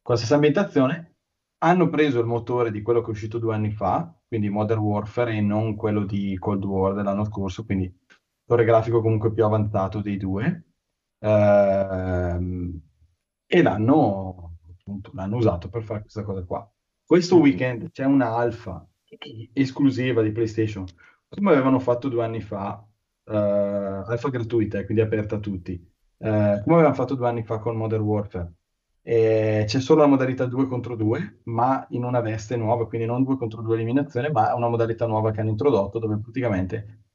con 0.03 0.14
la 0.14 0.16
stessa 0.16 0.35
ambientazione. 0.35 1.14
Hanno 1.61 1.89
preso 1.89 2.21
il 2.21 2.27
motore 2.27 2.71
di 2.71 2.83
quello 2.83 3.01
che 3.01 3.09
è 3.09 3.11
uscito 3.11 3.39
due 3.39 3.55
anni 3.55 3.71
fa, 3.73 4.14
quindi 4.27 4.49
Modern 4.49 4.81
Warfare, 4.81 5.35
e 5.35 5.41
non 5.41 5.75
quello 5.75 6.05
di 6.05 6.37
Cold 6.39 6.64
War 6.64 6.95
dell'anno 6.95 7.25
scorso, 7.25 7.64
quindi 7.64 7.93
motore 8.49 8.64
grafico 8.64 9.03
comunque 9.03 9.30
più 9.30 9.44
avanzato 9.44 10.01
dei 10.01 10.16
due, 10.16 10.64
ehm, 11.18 12.80
e 13.46 13.62
l'hanno 13.62 14.57
appunto, 14.70 15.11
l'hanno 15.14 15.36
usato 15.36 15.68
per 15.68 15.82
fare 15.82 16.01
questa 16.01 16.22
cosa 16.22 16.42
qua. 16.44 16.70
Questo 17.05 17.38
weekend 17.38 17.90
c'è 17.90 18.05
una 18.05 18.34
alfa 18.34 18.86
esclusiva 19.53 20.22
di 20.22 20.32
PlayStation, 20.32 20.86
come 21.28 21.51
avevano 21.51 21.78
fatto 21.78 22.09
due 22.09 22.24
anni 22.24 22.40
fa, 22.40 22.82
eh, 23.24 23.36
alfa 23.36 24.30
gratuita, 24.30 24.78
e 24.78 24.84
quindi 24.86 25.03
aperta 25.03 25.36
a 25.36 25.40
tutti, 25.40 25.72
eh, 25.72 26.61
come 26.62 26.74
avevano 26.74 26.94
fatto 26.94 27.14
due 27.14 27.28
anni 27.28 27.42
fa 27.44 27.59
con 27.59 27.76
Modern 27.76 28.03
Warfare. 28.03 28.53
E 29.03 29.64
c'è 29.66 29.80
solo 29.80 30.03
la 30.03 30.07
modalità 30.07 30.46
2 30.46 30.66
contro 30.66 30.96
2, 30.96 31.40
ma 31.44 31.86
in 31.90 32.05
una 32.05 32.20
veste 32.20 32.57
nuova, 32.57 32.86
quindi 32.86 33.07
non 33.07 33.24
2 33.24 33.36
contro 33.36 33.62
2 33.62 33.74
eliminazione, 33.74 34.30
ma 34.30 34.55
una 34.55 34.68
modalità 34.68 35.07
nuova 35.07 35.30
che 35.32 35.40
hanno 35.40 35.51
introdotto 35.51 35.99
dove 35.99 36.18
praticamente 36.18 37.07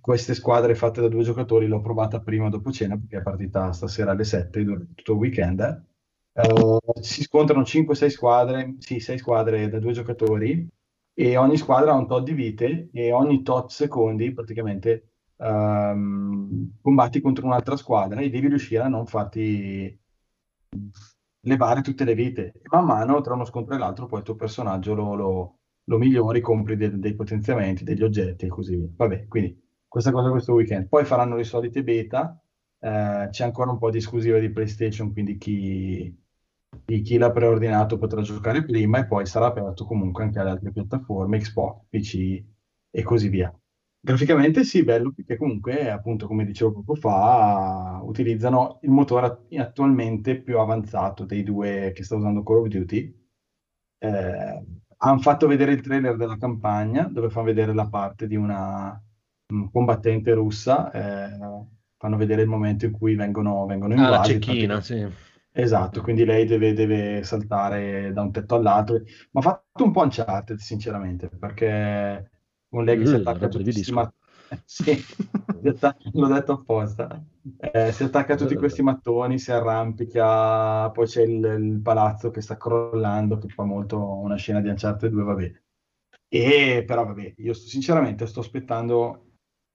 queste 0.00 0.34
squadre 0.34 0.74
fatte 0.74 1.00
da 1.00 1.08
due 1.08 1.22
giocatori 1.24 1.66
l'ho 1.66 1.80
provata 1.80 2.20
prima 2.20 2.48
dopo 2.48 2.70
cena 2.70 2.96
perché 2.96 3.18
è 3.18 3.22
partita 3.22 3.72
stasera 3.72 4.12
alle 4.12 4.24
7 4.24 4.62
durante 4.62 4.92
tutto 4.94 5.12
il 5.12 5.18
weekend. 5.18 5.84
Eh, 6.32 6.78
si 7.02 7.22
scontrano 7.22 7.64
5-6 7.64 8.10
squadre, 8.10 8.76
sì, 8.78 9.00
6 9.00 9.18
squadre 9.18 9.68
da 9.68 9.78
due 9.80 9.92
giocatori 9.92 10.66
e 11.14 11.36
ogni 11.36 11.56
squadra 11.56 11.92
ha 11.92 11.96
un 11.96 12.06
tot 12.06 12.22
di 12.24 12.32
vite 12.32 12.88
e 12.92 13.12
ogni 13.12 13.42
tot 13.42 13.70
secondi 13.70 14.32
praticamente 14.32 15.12
ehm, 15.36 16.78
combatti 16.80 17.20
contro 17.20 17.46
un'altra 17.46 17.76
squadra 17.76 18.20
e 18.20 18.30
devi 18.30 18.48
riuscire 18.48 18.82
a 18.84 18.88
non 18.88 19.06
farti 19.06 19.98
levare 21.42 21.80
tutte 21.82 22.04
le 22.04 22.14
vite. 22.14 22.52
E 22.62 22.62
man 22.70 22.84
mano 22.84 23.20
tra 23.20 23.34
uno 23.34 23.44
scontro 23.44 23.74
e 23.74 23.78
l'altro 23.78 24.06
poi 24.06 24.18
il 24.20 24.24
tuo 24.24 24.34
personaggio 24.36 24.94
lo, 24.94 25.14
lo- 25.14 25.58
lo 25.84 25.98
migliori, 25.98 26.40
compri 26.40 26.76
de- 26.76 26.98
dei 26.98 27.14
potenziamenti, 27.14 27.84
degli 27.84 28.02
oggetti 28.02 28.46
e 28.46 28.48
così 28.48 28.76
via. 28.76 28.88
Vabbè, 28.96 29.26
quindi 29.28 29.58
questa 29.90 30.12
cosa 30.12 30.30
questo 30.30 30.52
weekend. 30.54 30.88
Poi 30.88 31.04
faranno 31.04 31.36
le 31.36 31.44
solite 31.44 31.82
beta, 31.82 32.40
eh, 32.78 33.28
c'è 33.30 33.44
ancora 33.44 33.70
un 33.70 33.78
po' 33.78 33.90
di 33.90 33.98
esclusiva 33.98 34.38
di 34.38 34.50
PlayStation, 34.52 35.12
quindi 35.12 35.36
chi, 35.38 36.16
chi- 37.02 37.18
l'ha 37.18 37.30
preordinato 37.32 37.98
potrà 37.98 38.22
giocare 38.22 38.64
prima 38.64 38.98
e 39.00 39.06
poi 39.06 39.26
sarà 39.26 39.46
aperto 39.46 39.84
comunque 39.84 40.24
anche 40.24 40.38
alle 40.38 40.50
altre 40.50 40.72
piattaforme, 40.72 41.38
Xbox, 41.38 41.84
PC 41.88 42.44
e 42.90 43.02
così 43.02 43.28
via. 43.28 43.52
Graficamente 44.02 44.64
sì, 44.64 44.82
bello, 44.82 45.12
perché 45.12 45.36
comunque, 45.36 45.90
appunto, 45.90 46.26
come 46.26 46.44
dicevo 46.46 46.72
poco 46.72 46.94
fa, 46.94 48.00
utilizzano 48.02 48.78
il 48.82 48.90
motore 48.90 49.26
at- 49.26 49.54
attualmente 49.58 50.40
più 50.40 50.58
avanzato 50.58 51.24
dei 51.24 51.42
due 51.42 51.92
che 51.94 52.02
sta 52.04 52.16
usando 52.16 52.42
Call 52.42 52.60
of 52.60 52.66
Duty. 52.68 53.18
Eh, 53.98 54.64
hanno 55.02 55.18
fatto 55.20 55.46
vedere 55.46 55.72
il 55.72 55.80
trailer 55.82 56.16
della 56.16 56.36
campagna, 56.38 57.04
dove 57.04 57.30
fanno 57.30 57.46
vedere 57.46 57.74
la 57.74 57.88
parte 57.88 58.26
di 58.26 58.36
una 58.36 59.00
combattente 59.72 60.32
russa, 60.34 60.90
eh, 60.92 61.38
fanno 61.96 62.16
vedere 62.16 62.42
il 62.42 62.48
momento 62.48 62.84
in 62.86 62.92
cui 62.92 63.14
vengono, 63.14 63.66
vengono 63.66 63.94
Ah, 63.94 64.10
la 64.10 64.18
invasi. 64.18 64.20
cecchina, 64.20 64.80
sì. 64.80 65.06
Esatto, 65.52 66.00
quindi 66.02 66.24
lei 66.24 66.44
deve, 66.46 66.72
deve 66.72 67.22
saltare 67.24 68.12
da 68.12 68.22
un 68.22 68.30
tetto 68.32 68.54
all'altro. 68.54 69.00
Ma 69.32 69.40
ha 69.40 69.42
fatto 69.42 69.84
un 69.84 69.92
po' 69.92 70.02
Uncharted, 70.02 70.58
sinceramente, 70.58 71.28
perché 71.28 72.30
con 72.68 72.84
lei 72.84 72.96
che 72.98 73.06
si 73.06 73.14
Uh, 73.14 73.16
attacca 73.16 73.46
a 73.46 73.48
tutti 73.48 73.84
mattoni, 73.90 74.14
sì, 74.64 75.04
l'ho 76.12 76.28
detto 76.28 76.52
apposta, 76.52 77.22
Eh, 77.56 77.92
si 77.92 78.02
attacca 78.04 78.34
a 78.34 78.36
tutti 78.36 78.56
questi 78.56 78.82
mattoni, 78.82 79.38
si 79.38 79.50
arrampica, 79.52 80.90
poi 80.90 81.06
c'è 81.06 81.22
il, 81.22 81.44
il 81.44 81.80
palazzo 81.82 82.30
che 82.30 82.40
sta 82.40 82.56
crollando, 82.56 83.38
che 83.38 83.48
fa 83.48 83.64
molto 83.64 83.98
una 84.18 84.36
scena 84.36 84.60
di 84.60 84.68
Uncharted 84.68 85.10
2, 85.10 85.22
vabbè. 85.24 85.52
E 86.28 86.84
però 86.86 87.04
vabbè, 87.06 87.34
io 87.38 87.52
sto- 87.54 87.68
sinceramente 87.68 88.26
sto 88.26 88.40
aspettando 88.40 89.29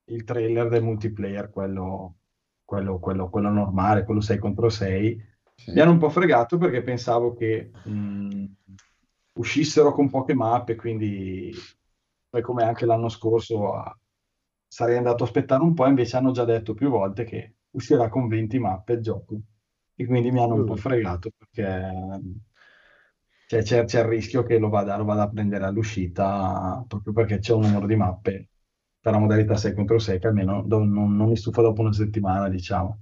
il 0.05 0.23
trailer 0.23 0.69
del 0.69 0.83
multiplayer, 0.83 1.49
quello, 1.49 2.17
quello, 2.63 2.99
quello, 2.99 3.29
quello 3.29 3.49
normale, 3.49 4.03
quello 4.03 4.21
6 4.21 4.37
contro 4.39 4.69
6. 4.69 5.33
Sì. 5.55 5.71
Mi 5.71 5.79
hanno 5.81 5.91
un 5.91 5.97
po' 5.97 6.09
fregato 6.09 6.57
perché 6.57 6.81
pensavo 6.83 7.33
che 7.33 7.71
mh, 7.83 8.45
uscissero 9.33 9.91
con 9.93 10.09
poche 10.09 10.33
mappe, 10.33 10.75
quindi 10.75 11.51
poi 12.29 12.41
come 12.41 12.63
anche 12.63 12.85
l'anno 12.85 13.09
scorso 13.09 13.73
a- 13.73 13.97
sarei 14.67 14.97
andato 14.97 15.23
a 15.23 15.25
aspettare 15.27 15.63
un 15.63 15.73
po', 15.73 15.85
invece 15.87 16.17
hanno 16.17 16.31
già 16.31 16.43
detto 16.45 16.73
più 16.73 16.89
volte 16.89 17.23
che 17.23 17.55
uscirà 17.71 18.09
con 18.09 18.27
20 18.27 18.59
mappe 18.59 18.93
il 18.93 19.01
gioco. 19.01 19.35
E 19.95 20.05
quindi 20.05 20.31
mi 20.31 20.39
hanno 20.41 20.55
un 20.55 20.65
po' 20.65 20.73
Uh. 20.73 20.77
fregato 20.77 21.31
perché 21.37 21.63
cioè, 23.47 23.61
c'è, 23.63 23.85
c'è 23.85 23.99
il 24.01 24.05
rischio 24.07 24.43
che 24.43 24.57
lo 24.57 24.69
vada, 24.69 24.97
lo 24.97 25.03
vada 25.05 25.23
a 25.23 25.29
prendere 25.29 25.65
all'uscita 25.65 26.83
proprio 26.87 27.13
perché 27.13 27.39
c'è 27.39 27.53
un 27.53 27.61
numero 27.61 27.85
di 27.85 27.95
mappe 27.95 28.49
la 29.11 29.19
modalità 29.19 29.55
6 29.55 29.73
contro 29.73 29.99
6 29.99 30.19
che 30.19 30.27
almeno 30.27 30.63
do- 30.65 30.83
non, 30.83 31.15
non 31.15 31.29
mi 31.29 31.35
stufa 31.35 31.61
dopo 31.61 31.81
una 31.81 31.93
settimana, 31.93 32.49
diciamo. 32.49 32.99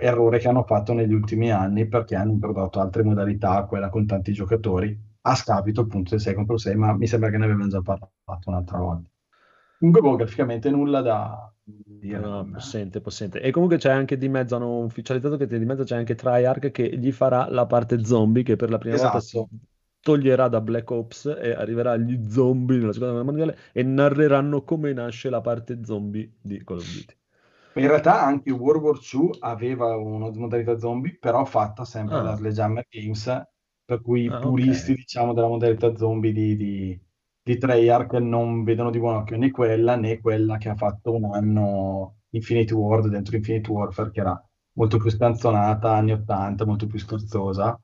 Errore 0.00 0.38
che 0.38 0.48
hanno 0.48 0.64
fatto 0.64 0.92
negli 0.92 1.12
ultimi 1.12 1.50
anni 1.50 1.86
perché 1.88 2.14
hanno 2.16 2.32
introdotto 2.32 2.80
altre 2.80 3.02
modalità, 3.02 3.64
quella 3.64 3.88
con 3.88 4.06
tanti 4.06 4.32
giocatori, 4.32 4.96
a 5.22 5.34
scapito 5.34 5.82
appunto 5.82 6.10
del 6.10 6.20
6 6.20 6.34
contro 6.34 6.56
6, 6.58 6.74
ma 6.76 6.92
mi 6.96 7.06
sembra 7.06 7.30
che 7.30 7.38
ne 7.38 7.44
avevano 7.44 7.68
già 7.68 7.80
parlato 7.80 8.10
un'altra 8.46 8.78
volta. 8.78 9.08
Comunque, 9.78 10.02
boh, 10.02 10.16
graficamente 10.16 10.70
nulla 10.70 11.00
da 11.00 11.52
dire. 11.64 12.18
No, 12.18 12.28
non- 12.28 12.52
possente, 12.52 13.00
possente. 13.00 13.40
E 13.40 13.50
comunque 13.50 13.78
c'è 13.78 13.90
anche 13.90 14.16
di 14.16 14.28
mezzo, 14.28 14.56
hanno 14.56 14.80
ufficializzato 14.80 15.36
che 15.36 15.46
di 15.46 15.64
mezzo 15.64 15.84
c'è 15.84 15.96
anche 15.96 16.14
Treyarch 16.14 16.70
che 16.70 16.96
gli 16.98 17.12
farà 17.12 17.48
la 17.48 17.66
parte 17.66 18.04
zombie 18.04 18.42
che 18.42 18.56
per 18.56 18.70
la 18.70 18.78
prima 18.78 18.96
volta 18.96 19.18
Esatto. 19.18 19.48
Toglierà 20.00 20.48
da 20.48 20.60
Black 20.60 20.90
Ops 20.90 21.26
e 21.26 21.52
arriverà 21.52 21.92
agli 21.92 22.28
zombie 22.30 22.78
nella 22.78 22.92
seconda 22.92 23.12
guerra 23.14 23.30
mondiale 23.30 23.58
e 23.72 23.82
narreranno 23.82 24.62
come 24.64 24.92
nasce 24.92 25.30
la 25.30 25.40
parte 25.40 25.84
zombie 25.84 26.32
di 26.40 26.62
Call 26.64 26.78
of 26.80 26.86
Duty. 26.88 27.16
In 27.78 27.86
realtà 27.86 28.20
anche 28.22 28.50
World 28.50 28.82
War 28.82 28.98
II 29.00 29.36
aveva 29.40 29.96
una 29.96 30.30
modalità 30.32 30.76
zombie, 30.78 31.16
però 31.18 31.44
fatta 31.44 31.84
sempre 31.84 32.20
Ah. 32.20 32.22
da 32.22 32.34
Sledgehammer 32.34 32.86
Games, 32.90 33.42
per 33.84 34.00
cui 34.02 34.24
i 34.24 34.34
Ah, 34.34 34.36
puristi, 34.36 34.94
diciamo, 34.94 35.32
della 35.32 35.46
modalità 35.48 35.94
zombie 35.96 36.32
di, 36.32 36.56
di, 36.56 37.00
di 37.42 37.56
Treyarch 37.56 38.14
non 38.14 38.64
vedono 38.64 38.90
di 38.90 38.98
buon 38.98 39.16
occhio 39.16 39.36
né 39.38 39.50
quella 39.50 39.94
né 39.96 40.20
quella 40.20 40.58
che 40.58 40.68
ha 40.70 40.74
fatto 40.76 41.14
un 41.14 41.32
anno 41.34 42.16
Infinity 42.30 42.74
Ward 42.74 43.06
dentro 43.08 43.36
Infinity 43.36 43.70
Warfare, 43.70 44.10
che 44.10 44.20
era 44.20 44.42
molto 44.72 44.98
più 44.98 45.08
scanzonata, 45.10 45.92
anni 45.94 46.12
80, 46.12 46.66
molto 46.66 46.86
più 46.86 46.98
scherzosa. 46.98 47.80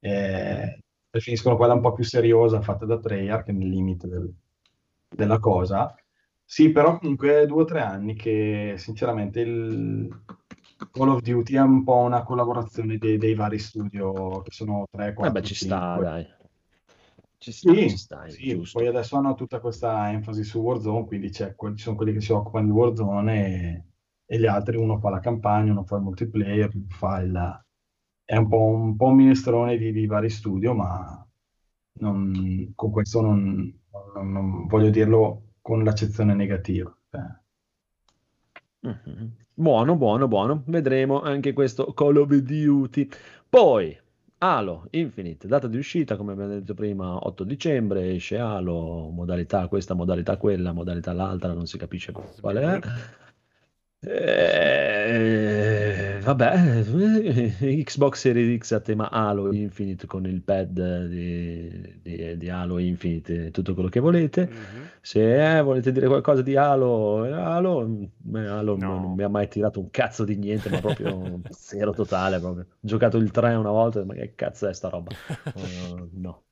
E 0.00 0.78
preferiscono 1.10 1.56
quella 1.56 1.74
un 1.74 1.80
po' 1.80 1.92
più 1.92 2.04
seriosa, 2.04 2.60
fatta 2.62 2.84
da 2.86 2.98
Treyarch, 2.98 3.48
nel 3.48 3.68
limite 3.68 4.06
del- 4.08 4.32
della 5.08 5.38
cosa. 5.38 5.94
Sì, 6.44 6.70
però 6.70 6.98
comunque 6.98 7.46
due 7.46 7.62
o 7.62 7.64
tre 7.64 7.80
anni 7.80 8.14
che 8.14 8.74
sinceramente 8.78 9.40
il 9.40 10.08
Call 10.90 11.08
of 11.08 11.20
Duty 11.20 11.54
è 11.54 11.60
un 11.60 11.84
po' 11.84 11.96
una 11.96 12.22
collaborazione 12.22 12.96
dei, 12.98 13.18
dei 13.18 13.34
vari 13.34 13.58
studio 13.58 14.40
che 14.42 14.50
sono 14.52 14.86
3, 14.90 15.12
4, 15.12 15.34
Vabbè, 15.34 15.42
ci 15.42 15.54
sta, 15.54 15.98
5. 15.98 16.00
dai. 16.00 16.26
Ci 17.38 17.52
sta, 17.52 17.74
Sì, 17.74 17.86
ci 17.86 17.96
sta, 17.96 18.28
sì, 18.28 18.56
poi 18.70 18.86
adesso 18.86 19.16
hanno 19.16 19.34
tutta 19.34 19.60
questa 19.60 20.10
enfasi 20.10 20.42
su 20.44 20.58
Warzone, 20.60 21.06
quindi 21.06 21.30
ci 21.32 21.44
sono 21.76 21.96
quelli 21.96 22.12
che 22.12 22.20
si 22.20 22.32
occupano 22.32 22.66
di 22.66 22.72
Warzone 22.72 23.46
e, 23.46 23.84
e 24.34 24.38
gli 24.38 24.46
altri, 24.46 24.76
uno 24.76 24.98
fa 24.98 25.10
la 25.10 25.20
campagna, 25.20 25.72
uno 25.72 25.84
fa 25.84 25.96
il 25.96 26.02
multiplayer, 26.02 26.70
fa 26.88 27.20
il... 27.20 27.66
È 28.30 28.36
un 28.36 28.46
po' 28.46 28.62
un, 28.66 28.94
po' 28.94 29.06
un 29.06 29.14
minestrone 29.14 29.78
di, 29.78 29.90
di 29.90 30.04
vari 30.06 30.28
studio, 30.28 30.74
ma 30.74 31.26
non- 32.00 32.72
con 32.74 32.90
questo 32.90 33.22
non, 33.22 33.72
non- 34.14 34.32
non 34.32 34.66
voglio 34.66 34.90
dirlo 34.90 35.52
con 35.62 35.82
l'accezione 35.82 36.34
negativa. 36.34 36.94
Eh. 37.10 37.40
Mhm. 38.80 39.32
Buono, 39.54 39.96
buono, 39.96 40.28
buono. 40.28 40.62
Vedremo 40.66 41.22
anche 41.22 41.54
questo 41.54 41.94
Call 41.94 42.16
of 42.16 42.34
Duty. 42.34 43.08
Poi, 43.48 43.98
Halo 44.40 44.88
Infinite, 44.90 45.48
data 45.48 45.66
di 45.66 45.78
uscita, 45.78 46.16
come 46.16 46.32
abbiamo 46.32 46.52
detto 46.52 46.74
prima, 46.74 47.16
8 47.26 47.44
dicembre, 47.44 48.14
esce 48.14 48.36
Halo, 48.36 49.08
modalità 49.08 49.68
questa, 49.68 49.94
modalità 49.94 50.36
quella, 50.36 50.72
modalità 50.72 51.14
l'altra, 51.14 51.54
non 51.54 51.66
si 51.66 51.78
capisce 51.78 52.12
qual 52.12 52.56
è. 52.56 52.78
Eh, 54.00 56.20
vabbè, 56.22 56.84
Xbox 57.82 58.20
Series 58.20 58.58
X 58.60 58.70
a 58.72 58.80
tema 58.80 59.10
Halo 59.10 59.52
Infinite 59.52 60.06
con 60.06 60.24
il 60.26 60.40
pad 60.42 61.06
di, 61.06 61.98
di- 62.00 62.36
di 62.36 62.48
Halo 62.48 62.78
Infinite, 62.78 63.50
tutto 63.50 63.74
quello 63.74 63.88
che 63.88 63.98
volete. 64.00 64.48
Mhm. 64.48 64.86
Se 65.00 65.58
eh, 65.58 65.62
volete 65.62 65.90
dire 65.90 66.06
qualcosa 66.06 66.42
di 66.42 66.54
Halo, 66.56 67.24
eh, 67.24 67.32
Halo, 67.32 68.08
eh, 68.34 68.38
Halo 68.46 68.76
No. 68.76 68.86
non, 68.86 69.00
non 69.02 69.14
mi 69.14 69.22
ha 69.24 69.28
mai 69.28 69.48
tirato 69.48 69.80
un 69.80 69.90
cazzo 69.90 70.22
di 70.24 70.36
niente, 70.36 70.68
ma 70.68 70.78
proprio 70.80 71.40
zero 71.50 71.92
totale. 71.92 72.38
Proprio. 72.38 72.66
Ho 72.70 72.76
giocato 72.78 73.16
il 73.16 73.30
3 73.32 73.54
una 73.54 73.70
volta, 73.70 74.04
ma 74.04 74.14
che 74.14 74.34
cazzo 74.36 74.68
è 74.68 74.74
sta 74.74 74.88
roba? 74.88 75.10
Uh, 75.54 76.08
no. 76.14 76.42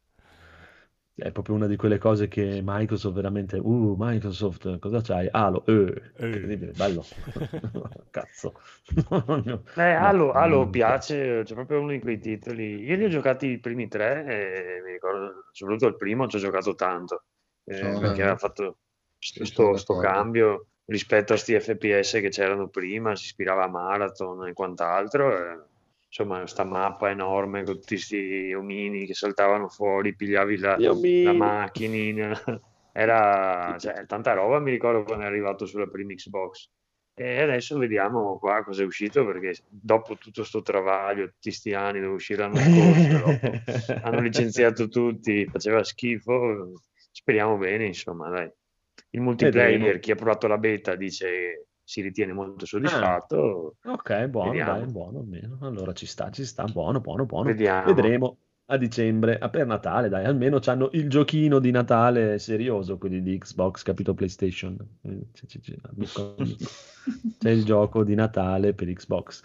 È 1.18 1.32
proprio 1.32 1.54
una 1.54 1.66
di 1.66 1.76
quelle 1.76 1.96
cose 1.98 2.28
che 2.28 2.60
Microsoft 2.62 3.14
veramente, 3.14 3.56
uh, 3.58 3.94
Microsoft, 3.98 4.78
cosa 4.78 5.00
c'hai? 5.00 5.26
Halo, 5.30 5.64
eh, 5.66 6.12
Eh. 6.18 6.26
incredibile, 6.26 6.72
bello. 6.74 7.08
Cazzo. 8.10 8.54
No, 9.46 9.62
Eh, 9.78 9.82
Halo, 9.92 10.32
Halo 10.32 10.68
mm. 10.68 10.70
piace, 10.70 11.42
c'è 11.44 11.54
proprio 11.54 11.80
uno 11.80 11.90
di 11.92 12.00
quei 12.00 12.18
titoli. 12.18 12.80
Io 12.82 12.96
li 12.96 13.04
ho 13.04 13.08
giocati 13.08 13.46
i 13.48 13.58
primi 13.60 13.88
tre 13.88 14.24
e 14.78 14.82
mi 14.82 14.92
ricordo, 14.92 15.48
soprattutto 15.52 15.86
il 15.88 15.96
primo, 15.96 16.26
ci 16.28 16.36
ho 16.36 16.38
giocato 16.38 16.74
tanto, 16.74 17.24
eh, 17.64 17.74
Sono- 17.76 18.00
perché 18.00 18.22
aveva 18.22 18.38
fatto 18.38 18.78
Sì, 19.18 19.44
sto, 19.44 19.52
sono 19.52 19.76
sto 19.76 19.96
d'accordo. 19.96 19.96
cambio 19.96 20.68
rispetto 20.86 21.34
a 21.34 21.36
sti 21.36 21.60
FPS 21.60 22.12
che 22.20 22.30
c'erano 22.30 22.68
prima, 22.68 23.14
si 23.16 23.26
ispirava 23.26 23.64
a 23.64 23.68
Marathon 23.68 24.46
e 24.48 24.52
quant'altro. 24.54 25.68
Insomma, 26.08 26.46
sta 26.46 26.64
mappa 26.64 27.10
enorme 27.10 27.64
con 27.64 27.74
tutti 27.74 27.94
questi 27.94 28.52
omini 28.54 29.06
che 29.06 29.14
saltavano 29.14 29.68
fuori, 29.68 30.14
pigliavi 30.14 30.58
la, 30.58 30.76
la 30.78 31.32
macchinina. 31.32 32.38
Era 32.92 33.76
cioè, 33.78 34.06
tanta 34.06 34.32
roba, 34.32 34.58
mi 34.58 34.70
ricordo 34.70 35.02
quando 35.02 35.24
è 35.24 35.26
arrivato 35.26 35.66
sulla 35.66 35.86
prima 35.86 36.14
Xbox. 36.14 36.70
E 37.18 37.42
adesso 37.42 37.76
vediamo 37.78 38.38
qua 38.38 38.62
cosa 38.62 38.82
è 38.82 38.86
uscito, 38.86 39.24
perché 39.24 39.54
dopo 39.68 40.16
tutto 40.16 40.44
sto 40.44 40.62
travaglio, 40.62 41.28
tutti 41.28 41.50
sti 41.50 41.74
anni 41.74 42.00
dove 42.00 42.14
uscire 42.14 42.42
l'anno 42.42 42.56
scorso, 42.56 43.94
hanno 44.02 44.20
licenziato 44.20 44.88
tutti, 44.88 45.46
faceva 45.46 45.82
schifo. 45.82 46.72
Speriamo 47.10 47.56
bene, 47.56 47.86
insomma, 47.86 48.28
dai. 48.30 48.50
Il 49.10 49.20
multiplayer, 49.20 49.98
chi 49.98 50.10
ha 50.10 50.14
provato 50.14 50.46
la 50.46 50.58
beta 50.58 50.94
dice 50.94 51.68
si 51.86 52.00
ritiene 52.00 52.32
molto 52.32 52.66
soddisfatto. 52.66 53.76
Ok, 53.84 54.26
buono, 54.26 54.50
Vediamo. 54.50 54.72
dai, 54.80 54.90
buono 54.90 55.18
almeno. 55.20 55.58
Allora 55.60 55.92
ci 55.92 56.04
sta, 56.04 56.30
ci 56.30 56.44
sta, 56.44 56.64
buono, 56.64 57.00
buono, 57.00 57.26
buono. 57.26 57.44
Vediamo. 57.48 57.84
Vedremo 57.94 58.38
a 58.66 58.76
dicembre, 58.76 59.38
a 59.38 59.48
per 59.48 59.66
Natale, 59.66 60.08
dai, 60.08 60.24
almeno 60.24 60.58
c'hanno 60.58 60.88
il 60.94 61.08
giochino 61.08 61.60
di 61.60 61.70
Natale 61.70 62.40
serioso, 62.40 62.98
quelli 62.98 63.22
di 63.22 63.38
Xbox, 63.38 63.84
capito 63.84 64.14
PlayStation. 64.14 64.76
Eh, 65.02 65.28
c- 65.32 65.46
c- 65.46 65.60
c- 65.60 65.76
amico, 65.94 66.34
amico. 66.36 66.64
C'è 67.38 67.50
il 67.50 67.64
gioco 67.64 68.02
di 68.02 68.16
Natale 68.16 68.74
per 68.74 68.92
Xbox. 68.92 69.42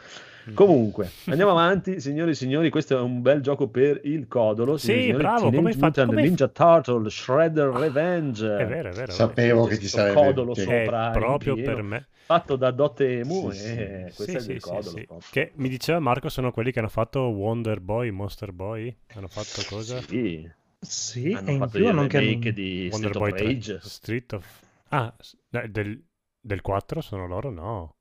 Mm. 0.49 0.53
Comunque, 0.55 1.09
andiamo 1.25 1.51
avanti, 1.51 1.99
signori 1.99 2.31
e 2.31 2.33
signori, 2.33 2.69
questo 2.71 2.97
è 2.97 2.99
un 3.01 3.21
bel 3.21 3.41
gioco 3.41 3.67
per 3.67 4.01
il 4.05 4.27
codolo. 4.27 4.77
Sì, 4.77 4.85
signori 4.87 5.01
signori, 5.03 5.21
bravo, 5.23 5.39
come 5.39 5.51
Teenage 5.51 5.67
hai 5.75 5.79
fatto- 5.79 5.85
Mutant 6.01 6.09
come 6.09 6.21
Ninja 6.27 6.47
Turtle 6.47 7.09
Shredder 7.09 7.67
Revenge. 7.69 8.45
È 8.57 8.65
vero, 8.65 8.65
è 8.65 8.67
vero. 8.67 8.89
è 8.89 8.93
vero. 8.93 9.11
Sapevo 9.11 9.63
che 9.65 9.73
ci 9.73 9.79
Questo 9.79 9.97
sarebbe. 9.97 10.15
codolo 10.21 10.53
che- 10.53 10.61
sopra 10.61 11.09
È 11.09 11.11
proprio 11.17 11.53
pieno. 11.53 11.73
per 11.73 11.83
me. 11.83 12.07
Fatto 12.25 12.55
da 12.55 12.71
Dotemu 12.71 13.51
Sì, 13.51 13.57
sì. 13.59 13.67
e 13.77 14.01
questo 14.15 14.23
Sì, 14.23 14.31
è 14.35 14.39
sì, 14.39 14.51
il 14.53 14.61
sì, 14.61 14.69
codolo. 14.69 15.19
sì. 15.19 15.31
Che 15.31 15.51
mi 15.55 15.69
diceva 15.69 15.99
Marco 15.99 16.29
sono 16.29 16.51
quelli 16.51 16.71
che 16.71 16.79
hanno 16.79 16.87
fatto 16.87 17.19
Wonder 17.21 17.79
Boy, 17.81 18.09
Monster 18.09 18.51
Boy. 18.53 18.95
Hanno 19.15 19.27
fatto 19.27 19.61
cosa? 19.67 20.01
Sì, 20.01 20.49
Sì, 20.79 21.33
hanno 21.33 21.49
e 21.49 21.53
in 21.53 21.67
più 21.69 21.79
il 21.81 21.85
hanno 21.87 22.01
anche 22.01 22.53
di 22.53 22.87
Wonder 22.91 23.11
Street 23.11 23.17
Boy 23.17 23.29
of 23.31 23.37
3. 23.37 23.45
Rage. 23.47 23.79
Street 23.83 24.33
of... 24.33 24.59
Ah, 24.89 25.13
eh, 25.51 25.69
del, 25.69 26.03
del 26.39 26.61
4 26.61 27.01
sono 27.01 27.27
loro? 27.27 27.51
No. 27.51 27.95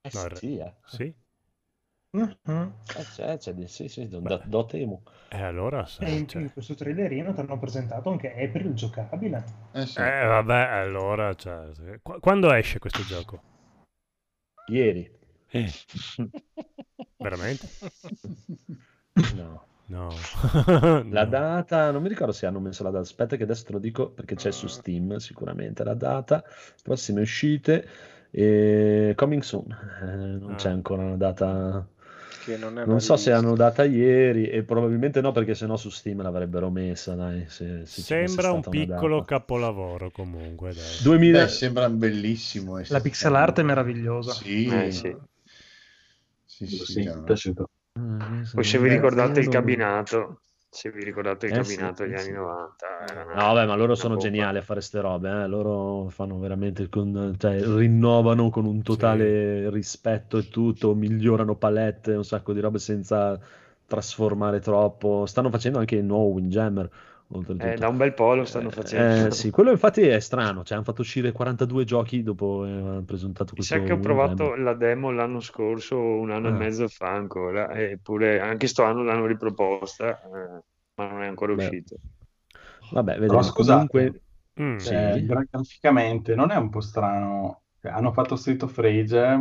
Eh 0.00 0.10
No, 0.14 0.24
il- 0.26 0.36
sì, 0.36 0.56
eh. 0.58 0.72
Sì? 0.86 1.12
Mhm. 2.16 2.72
Eh, 2.96 3.02
c'è, 3.14 3.36
c'è 3.38 3.54
sì, 3.66 3.88
sì, 3.88 4.08
da- 4.08 4.40
Dotemu. 4.44 5.02
E 5.28 5.42
allora... 5.42 5.84
se- 5.86 6.04
E 6.04 6.12
in 6.16 6.26
cioè- 6.28 6.42
più 6.42 6.52
questo 6.52 6.74
trailerino 6.74 7.32
ti 7.34 7.40
hanno 7.40 7.58
presentato 7.58 8.10
anche 8.10 8.32
April 8.32 8.72
giocabile. 8.74 9.44
Eh 9.72 9.86
sì. 9.86 9.98
Eh, 10.00 10.24
vabbè, 10.24 10.54
allora... 10.54 11.34
Cioè, 11.34 11.70
qu- 12.02 12.20
quando 12.20 12.52
esce 12.52 12.78
questo 12.78 13.02
gioco? 13.04 13.42
Ieri. 14.68 15.10
Eh, 15.48 15.70
veramente? 17.18 17.68
No. 19.34 19.64
No. 19.88 20.08
La 21.10 21.24
data, 21.26 21.92
non 21.92 22.02
mi 22.02 22.08
ricordo 22.08 22.32
se 22.32 22.46
hanno 22.46 22.58
messo 22.58 22.82
la 22.82 22.90
data, 22.90 23.02
aspetta 23.04 23.36
che 23.36 23.44
adesso 23.44 23.64
te 23.66 23.72
lo 23.72 23.78
dico 23.78 24.08
perché 24.10 24.34
c'è 24.34 24.50
su 24.50 24.66
Steam 24.66 25.18
sicuramente 25.18 25.84
la 25.84 25.94
data, 25.94 26.42
prossime 26.82 27.20
uscite, 27.20 27.86
e 28.32 29.12
coming 29.14 29.42
soon, 29.42 29.70
Eh, 30.02 30.06
non 30.40 30.54
c'è 30.56 30.70
Ah. 30.70 30.72
ancora 30.72 31.02
una 31.04 31.16
data, 31.16 31.86
Che 32.46 32.56
non, 32.56 32.78
è 32.78 32.84
non 32.84 33.00
so 33.00 33.16
se 33.16 33.32
hanno 33.32 33.54
data 33.56 33.84
ieri 33.84 34.48
e 34.48 34.62
probabilmente 34.62 35.20
no 35.20 35.32
perché 35.32 35.54
sennò 35.54 35.76
su 35.76 35.90
Steam 35.90 36.22
l'avrebbero 36.22 36.70
messa, 36.70 37.14
dai, 37.14 37.44
se, 37.48 37.84
se 37.86 38.02
Sembra 38.02 38.52
un 38.52 38.60
piccolo 38.68 39.16
data. 39.16 39.24
capolavoro 39.24 40.10
comunque, 40.10 40.72
dai. 40.72 40.96
2000... 41.02 41.42
Beh, 41.42 41.48
sembra 41.48 41.88
bellissimo. 41.90 42.78
La 42.88 43.00
pixel 43.00 43.34
art 43.34 43.60
è 43.60 43.62
meravigliosa. 43.62 44.32
Sì, 44.32 44.68
Eh, 44.70 44.90
sì. 44.92 45.16
sì, 46.44 46.66
sì, 46.66 46.84
Sì, 46.84 47.02
già. 47.02 47.22
piaciuto. 47.24 47.70
Poi 48.54 48.64
se 48.64 48.78
vi 48.78 48.88
Eh, 48.88 48.94
ricordate 48.96 49.40
il 49.40 49.46
non- 49.46 49.52
cabinato, 49.52 50.42
se 50.76 50.90
vi 50.90 51.04
ricordate 51.04 51.46
il 51.46 51.52
Eh, 51.52 51.62
sì, 51.64 51.78
cabinato 51.80 52.02
degli 52.02 52.12
eh, 52.12 52.18
anni 52.18 52.30
sì. 52.30 52.32
90, 52.32 52.86
era 53.10 53.22
una- 53.24 53.34
No, 53.34 53.52
vabbè, 53.52 53.66
ma 53.66 53.74
loro 53.76 53.94
sono 53.94 54.16
geniali 54.16 54.58
a 54.58 54.62
fare 54.62 54.80
ste 54.80 55.00
robe, 55.00 55.28
eh. 55.30 55.46
Loro 55.46 56.08
fanno 56.08 56.38
veramente 56.38 56.88
con, 56.88 57.34
cioè, 57.38 57.60
rinnovano 57.62 58.50
con 58.50 58.64
un 58.64 58.82
totale 58.82 59.70
rispetto 59.70 60.38
e 60.38 60.48
tutto, 60.48 60.94
migliorano 60.94 61.54
palette, 61.56 62.14
un 62.14 62.24
sacco 62.24 62.52
di 62.52 62.60
robe 62.60 62.78
senza 62.78 63.38
trasformare 63.86 64.60
troppo. 64.60 65.26
Stanno 65.26 65.50
facendo 65.50 65.78
anche 65.78 65.96
il 65.96 66.04
nuovo 66.04 66.28
Windjammer. 66.34 66.90
Eh, 67.28 67.74
da 67.74 67.88
un 67.88 67.96
bel 67.96 68.14
po' 68.14 68.34
lo 68.34 68.44
stanno 68.44 68.68
Eh, 68.68 68.72
facendo. 68.72 69.26
eh, 69.26 69.30
sì, 69.32 69.50
quello 69.50 69.70
infatti 69.72 70.02
è 70.02 70.20
strano, 70.20 70.62
cioè 70.62 70.76
hanno 70.76 70.84
fatto 70.84 71.00
uscire 71.00 71.32
42 71.32 71.84
giochi 71.84 72.22
dopo 72.22 72.64
eh, 72.64 72.70
hanno 72.70 73.02
presentato 73.02 73.50
Mi 73.50 73.56
questo 73.56 73.74
sa 73.74 73.82
che 73.82 73.92
ho 73.92 73.98
provato 73.98 74.44
Windjammer. 74.44 74.58
la 74.60 74.74
demo 74.74 75.10
l'anno 75.10 75.40
scorso, 75.40 75.98
un 75.98 76.30
anno 76.30 76.48
Ah. 76.48 76.50
e 76.50 76.54
mezzo 76.54 76.86
fa 76.88 77.10
ancora, 77.12 77.72
eppure 77.74 78.38
anche 78.40 78.68
sto 78.68 78.84
anno 78.84 79.02
l'hanno 79.02 79.26
riproposta, 79.26 80.20
eh, 80.22 80.62
ma 80.94 81.08
non 81.10 81.22
è 81.22 81.26
ancora 81.26 81.52
Beh, 81.54 81.64
uscito. 81.64 81.96
Vabbè, 82.92 83.18
Però 83.18 83.20
vedremo. 83.22 83.42
scusate, 83.42 83.88
Comunque, 83.90 84.20
Mm. 84.58 84.78
cioè, 84.78 85.12
Sì. 85.18 85.26
gra- 85.26 85.44
graficamente 85.50 86.34
non 86.34 86.50
è 86.50 86.56
un 86.56 86.70
po' 86.70 86.80
strano. 86.80 87.62
Cioè, 87.82 87.90
hanno 87.92 88.12
fatto 88.12 88.36
Street 88.36 88.62
of 88.62 88.74
Rage, 88.78 89.36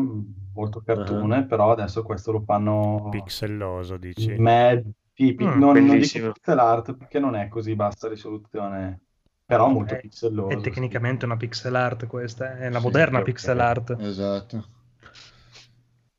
molto 0.53 0.81
cartone, 0.81 1.37
Ah. 1.37 1.43
però 1.45 1.71
adesso 1.71 2.03
questo 2.03 2.31
lo 2.33 2.41
fanno 2.41 3.07
Pixelloso, 3.11 3.95
dici? 3.97 4.35
mad, 4.35 4.83
tipi- 5.15 5.45
Mm, 5.45 5.57
non, 5.57 5.83
non 5.85 5.97
dico 5.99 6.19
bellissimo. 6.19 6.31
pixel 6.31 6.59
art 6.59 6.95
perché 6.95 7.19
non 7.19 7.35
è 7.35 7.47
così 7.47 7.75
bassa 7.75 8.07
risoluzione, 8.07 9.01
però 9.45 9.69
molto 9.69 9.95
È, 9.95 9.99
pixelloso. 9.99 10.51
è 10.53 10.59
sì. 10.59 10.61
tecnicamente 10.61 11.25
una 11.25 11.37
pixel 11.37 11.75
art 11.75 12.07
questa, 12.07 12.57
è 12.57 12.69
la 12.69 12.79
Sì, 12.79 12.79
moderna 12.79 13.21
ok. 13.21 13.23
pixel 13.23 13.59
art. 13.59 13.97
Esatto. 13.97 14.67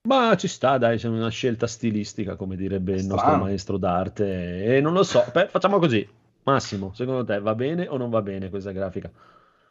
Ma 0.08 0.34
ci 0.36 0.48
sta, 0.48 0.78
dai, 0.78 0.96
c'è 0.98 1.08
una 1.08 1.28
scelta 1.28 1.66
stilistica, 1.66 2.36
come 2.36 2.56
direbbe 2.56 2.94
il 2.96 3.04
nostro 3.04 3.34
Strano. 3.34 3.36
maestro 3.36 3.76
d'arte. 3.76 4.76
E 4.76 4.80
non 4.80 4.92
lo 4.94 5.02
so, 5.02 5.28
beh, 5.32 5.48
facciamo 5.48 5.78
così. 5.78 6.08
Massimo, 6.44 6.92
secondo 6.94 7.24
te 7.24 7.40
va 7.40 7.54
bene 7.56 7.88
o 7.88 7.96
non 7.96 8.08
va 8.08 8.22
bene 8.22 8.48
questa 8.48 8.70
grafica? 8.72 9.10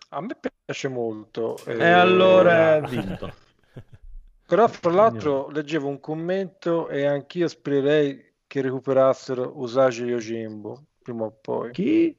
A 0.09 0.19
me 0.21 0.35
piace 0.65 0.87
molto. 0.87 1.63
E 1.63 1.75
eh, 1.77 1.91
allora 1.91 2.75
è 2.77 2.81
vinto. 2.83 3.33
Però, 4.45 4.67
fra 4.67 4.91
l'altro, 4.91 5.49
leggevo 5.49 5.87
un 5.87 5.99
commento 5.99 6.87
e 6.89 7.05
anch'io 7.05 7.47
spererei 7.47 8.34
che 8.55 8.61
recuperassero 8.61 9.51
Usagi 9.57 10.05
Yojimbo 10.05 10.85
prima 11.01 11.25
o 11.25 11.37
poi. 11.41 11.71
Chi? 11.71 12.17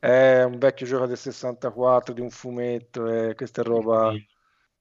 È 0.00 0.42
un 0.42 0.58
vecchio 0.58 0.84
gioco 0.84 1.06
del 1.06 1.16
64 1.16 2.12
di 2.12 2.20
un 2.20 2.30
fumetto, 2.30 3.06
e 3.06 3.36
questa 3.36 3.60
è 3.60 3.64
roba. 3.64 4.12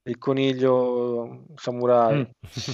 Il 0.07 0.17
coniglio 0.17 1.45
samurai, 1.55 2.17
Mm. 2.17 2.23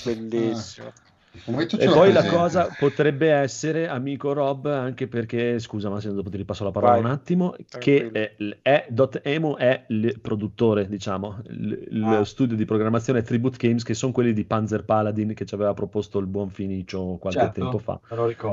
bellissimo. 0.04 0.92
Ce 0.94 1.11
E 1.34 1.88
poi 1.88 2.12
la 2.12 2.26
cosa 2.26 2.76
potrebbe 2.78 3.32
essere, 3.32 3.88
amico 3.88 4.34
Rob, 4.34 4.66
anche 4.66 5.08
perché, 5.08 5.60
scusa, 5.60 5.90
ma 5.90 6.02
se 6.02 6.12
dopo 6.14 6.30
ti 6.30 6.36
ripasso 6.36 6.66
la 6.66 6.72
parola 6.72 6.92
Vai. 6.94 7.00
un 7.02 7.06
attimo, 7.08 7.52
che 7.52 8.10
Tranquillo. 8.10 8.12
è, 8.12 8.36
è 8.62 8.86
Dotemu 8.90 9.56
è 9.56 9.86
il 9.88 10.20
produttore, 10.22 10.88
diciamo, 10.90 11.42
il, 11.48 12.04
Ah. 12.04 12.26
studio 12.26 12.58
di 12.58 12.66
programmazione 12.66 13.22
Tribute 13.22 13.56
Games, 13.58 13.84
che 13.84 13.94
sono 13.94 14.12
quelli 14.12 14.34
di 14.34 14.44
Panzer 14.44 14.84
Paladin 14.84 15.34
che 15.34 15.46
ci 15.46 15.56
aveva 15.56 15.74
proposto 15.74 16.20
il 16.20 16.26
buon 16.28 16.50
Finicio 16.50 17.18
qualche 17.18 17.40
Certo, 17.40 17.60
tempo 17.62 17.78
fa. 17.78 18.00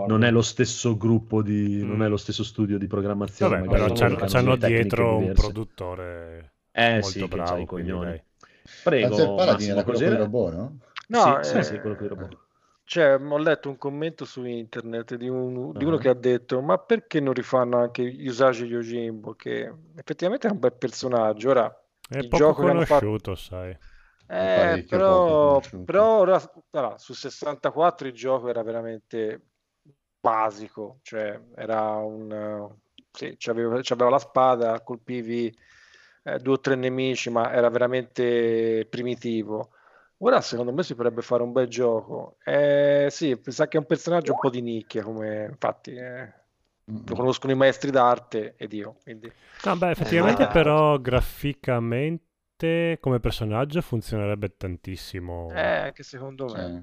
Non 0.06 0.22
è 0.22 0.30
lo 0.30 0.42
stesso 0.42 0.96
gruppo 0.96 1.42
di, 1.42 1.80
Mm. 1.82 1.88
non 1.88 2.02
è 2.04 2.08
lo 2.08 2.16
stesso 2.16 2.44
studio 2.44 2.78
di 2.78 2.86
programmazione, 2.86 3.56
Vabbè, 3.58 3.68
però 3.70 3.92
c'hanno, 3.92 4.16
hanno 4.18 4.26
c'hanno 4.26 4.56
dietro 4.56 5.12
un 5.14 5.18
diverse. 5.20 5.42
produttore 5.42 6.52
Eh 6.70 6.92
molto 6.92 7.06
sì, 7.08 7.18
che 7.18 7.26
bravo, 7.28 7.60
i 7.62 7.66
quindi 7.66 7.90
coglioni. 7.90 8.10
dai. 8.10 8.22
Prego, 8.84 9.08
Panzer 9.08 9.26
Paladin 9.34 9.52
Massimo, 9.52 9.72
era 9.72 9.82
quello 9.84 9.98
con 9.98 10.12
i 10.12 10.16
robot, 10.16 10.52
no? 10.54 10.78
No, 11.08 11.38
Sì, 11.42 11.48
sì, 11.50 11.56
eh, 11.56 11.62
sì, 11.62 11.80
quello 11.80 11.96
con 11.96 12.04
i 12.04 12.08
robot. 12.08 12.36
Cioè, 12.88 13.20
ho 13.20 13.36
letto 13.36 13.68
un 13.68 13.76
commento 13.76 14.24
su 14.24 14.44
internet 14.44 15.14
di, 15.16 15.28
un- 15.28 15.72
di 15.76 15.84
uno 15.84 15.96
Ah. 15.96 15.98
che 15.98 16.08
ha 16.08 16.14
detto: 16.14 16.62
Ma 16.62 16.78
perché 16.78 17.20
non 17.20 17.34
rifanno 17.34 17.76
anche 17.78 18.02
Usagi 18.02 18.64
Yojimbo? 18.64 19.34
Che 19.34 19.74
effettivamente 19.96 20.48
è 20.48 20.50
un 20.50 20.58
bel 20.58 20.72
personaggio. 20.72 21.50
Ora, 21.50 21.66
È 22.08 22.16
il 22.16 22.28
poco 22.28 22.36
gioco 22.36 22.66
hanno 22.66 22.80
fatto, 22.82 23.04
conosciuto, 23.06 23.34
sai. 23.34 23.76
eh, 24.26 24.84
però, 24.88 25.36
conosciuto. 25.38 25.84
però 25.84 26.18
ora, 26.20 26.40
allora, 26.70 26.98
su 26.98 27.12
64 27.12 28.08
il 28.08 28.14
gioco 28.14 28.48
era 28.48 28.62
veramente 28.62 29.40
basico, 30.20 30.98
cioè 31.02 31.38
era 31.56 31.96
un 31.96 32.70
sì, 33.10 33.34
c'aveva, 33.38 33.78
c'aveva 33.82 34.10
la 34.10 34.18
spada, 34.18 34.80
colpivi 34.82 35.54
eh, 36.24 36.38
due 36.38 36.54
o 36.54 36.60
tre 36.60 36.74
nemici, 36.74 37.30
ma 37.30 37.52
era 37.52 37.68
veramente 37.70 38.86
primitivo. 38.88 39.70
Ora 40.20 40.40
secondo 40.40 40.72
me 40.72 40.82
si 40.82 40.94
potrebbe 40.94 41.22
fare 41.22 41.42
un 41.42 41.52
bel 41.52 41.68
gioco. 41.68 42.38
Eh, 42.44 43.06
sì, 43.10 43.38
sa 43.46 43.68
che 43.68 43.76
è 43.76 43.80
un 43.80 43.86
personaggio 43.86 44.32
un 44.32 44.38
po' 44.40 44.50
di 44.50 44.60
nicchia, 44.62 45.02
come 45.04 45.44
infatti 45.50 45.92
eh, 45.94 46.32
lo 47.04 47.14
conoscono 47.14 47.52
i 47.52 47.56
maestri 47.56 47.90
d'arte 47.90 48.54
ed 48.56 48.72
io, 48.72 48.96
quindi 49.02 49.32
No, 49.62 49.76
beh, 49.76 49.90
effettivamente 49.90 50.46
Ah. 50.46 50.48
però 50.48 50.98
graficamente 51.00 52.98
come 53.00 53.20
personaggio 53.20 53.80
funzionerebbe 53.80 54.56
tantissimo. 54.56 55.46
eh, 55.54 55.60
anche 55.86 56.02
secondo 56.02 56.48
me. 56.50 56.56
Cioè, 56.56 56.82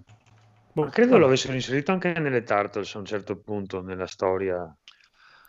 Boh, 0.73 0.85
Ma 0.85 0.89
credo 0.89 1.17
vabbè. 1.17 1.19
lo 1.19 1.25
avessero 1.25 1.53
inserito 1.53 1.91
anche 1.91 2.13
nelle 2.19 2.43
Turtles 2.43 2.95
a 2.95 2.99
un 2.99 3.05
certo 3.05 3.37
punto 3.39 3.81
nella 3.81 4.07
storia. 4.07 4.75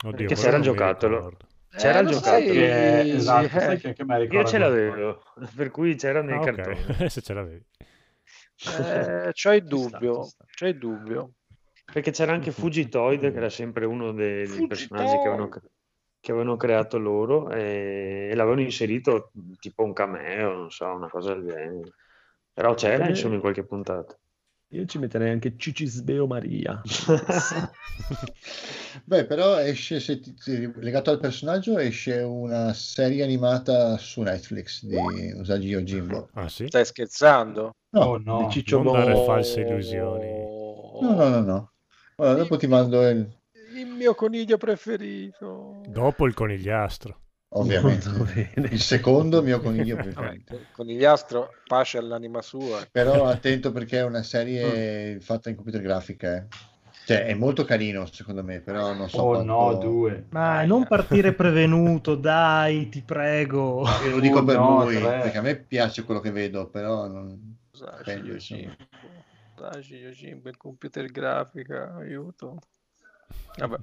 Oddio, 0.05 0.32
perché 0.32 0.62
mi 0.62 0.62
giocattolo. 0.62 1.16
ricordo. 1.18 1.47
C'era 1.77 1.99
Eh, 1.99 2.03
il 2.03 2.07
lo 2.07 2.12
giocattolo. 2.12 2.55
sai, 2.55 3.11
esatto, 3.11 3.61
sai 3.61 3.77
eh. 3.77 3.79
che 3.79 3.89
anche 3.89 4.05
me 4.05 4.18
Io 4.18 4.20
ricorda 4.20 4.45
ce 4.45 4.59
questa 4.59 4.68
l'avevo, 4.68 5.22
per 5.55 5.70
cui 5.70 5.95
c'era 5.97 6.22
nei 6.22 6.39
Ah, 6.39 6.41
cartoni. 6.41 6.81
ok, 6.81 7.07
se 7.11 7.22
ce 7.22 7.35
l'avevi. 7.35 7.64
Eh, 8.64 9.31
c'ho 9.33 9.53
il 9.53 9.66
sta, 9.68 9.99
dubbio, 9.99 10.22
sta. 10.22 10.45
c'ho 10.55 10.66
il 10.66 10.79
dubbio. 10.79 11.33
Perché 11.93 12.11
c'era 12.11 12.33
anche 12.33 12.51
Fugitoid, 12.53 13.20
che 13.31 13.37
era 13.37 13.49
sempre 13.49 13.85
uno 13.87 14.12
dei, 14.12 14.47
dei 14.49 14.66
personaggi 14.66 15.18
che 15.18 15.29
avevano, 15.29 15.49
che 15.49 16.31
avevano 16.33 16.57
creato 16.57 16.99
loro 16.99 17.51
e, 17.51 18.29
e 18.31 18.35
l'avevano 18.35 18.61
inserito 18.62 19.31
tipo 19.59 19.85
un 19.85 19.93
cameo, 19.93 20.53
non 20.55 20.70
so, 20.70 20.87
una 20.93 21.09
cosa 21.09 21.35
del 21.35 21.47
genere. 21.47 21.91
Però 22.53 22.74
c'era, 22.74 23.07
Eh, 23.07 23.09
insomma, 23.09 23.35
in 23.35 23.41
qualche 23.41 23.64
puntata. 23.64 24.18
Io 24.71 24.85
ci 24.85 24.99
metterei 24.99 25.31
anche 25.31 25.57
Cicisbeo 25.57 26.27
Maria. 26.27 26.83
Beh, 29.05 29.25
però 29.27 29.59
esce, 29.61 30.01
se 30.01 30.19
ti- 30.21 30.35
ti- 30.35 30.73
legato 30.77 31.11
al 31.11 31.21
personaggio, 31.21 31.79
esce 31.79 32.19
una 32.19 32.73
serie 32.73 33.23
animata 33.23 33.97
su 33.99 34.23
Netflix 34.23 34.85
di 34.85 35.33
Usagi 35.37 35.69
Yojimbo. 35.69 36.31
Ah 36.35 36.49
sì? 36.49 36.67
Stai 36.67 36.85
scherzando? 36.85 37.75
No, 37.91 38.01
Oh 38.01 38.19
no, 38.19 38.39
Di 38.39 38.51
Ciccio 38.51 38.83
Non 38.83 38.93
dare 38.93 39.14
false 39.25 39.61
illusioni. 39.61 40.27
no, 41.01 41.14
no, 41.14 41.29
no, 41.29 41.41
no. 41.41 41.73
Allora, 42.17 42.35
dopo 42.35 42.57
ti 42.57 42.67
mando 42.67 43.09
il... 43.09 43.27
Il 43.75 43.87
mio 43.87 44.14
coniglio 44.14 44.57
preferito. 44.57 45.83
Dopo 45.87 46.27
il 46.27 46.35
conigliastro. 46.35 47.21
Ovviamente. 47.51 48.09
Il 48.55 48.81
secondo 48.81 49.43
mio 49.43 49.61
coniglio 49.61 49.97
preferito. 49.97 50.61
Conigliastro, 50.73 51.51
pace 51.67 51.99
all'anima 51.99 52.43
sua. 52.43 52.87
Però 52.91 53.27
attento 53.27 53.73
perché 53.73 53.99
è 53.99 54.05
una 54.05 54.23
serie 54.23 55.21
fatta 55.21 55.49
in 55.49 55.57
computer 55.57 55.81
grafica. 55.81 56.37
eh. 56.37 56.47
Cioè, 57.07 57.25
è 57.27 57.35
molto 57.35 57.65
carino 57.65 58.05
secondo 58.07 58.43
me, 58.43 58.59
però 58.61 58.93
non 58.93 59.09
so 59.09 59.19
oh 59.23 59.29
quanto... 59.29 59.45
no, 59.53 59.75
due. 59.75 60.27
Ma 60.31 60.65
non 60.65 60.87
partire 60.89 61.33
prevenuto, 61.35 62.17
dai, 62.17 62.89
ti 62.89 63.01
prego. 63.03 63.85
Io 64.05 64.11
lo 64.11 64.19
dico 64.21 64.41
Oh, 64.41 64.45
per 64.45 64.57
no, 64.57 64.83
lui, 64.83 64.97
tre. 64.97 65.21
perché 65.21 65.39
a 65.39 65.43
me 65.43 65.55
piace 65.57 66.03
quello 66.03 66.19
che 66.19 66.33
vedo, 66.33 66.67
però 66.69 67.07
non... 67.07 67.57
Meglio. 68.07 68.35
Usagi 68.35 69.97
Yojimbo, 69.97 70.49
il 70.49 70.57
computer 70.57 71.07
grafica, 71.07 71.95
aiuto. 71.95 72.59
Vabbè. 73.57 73.77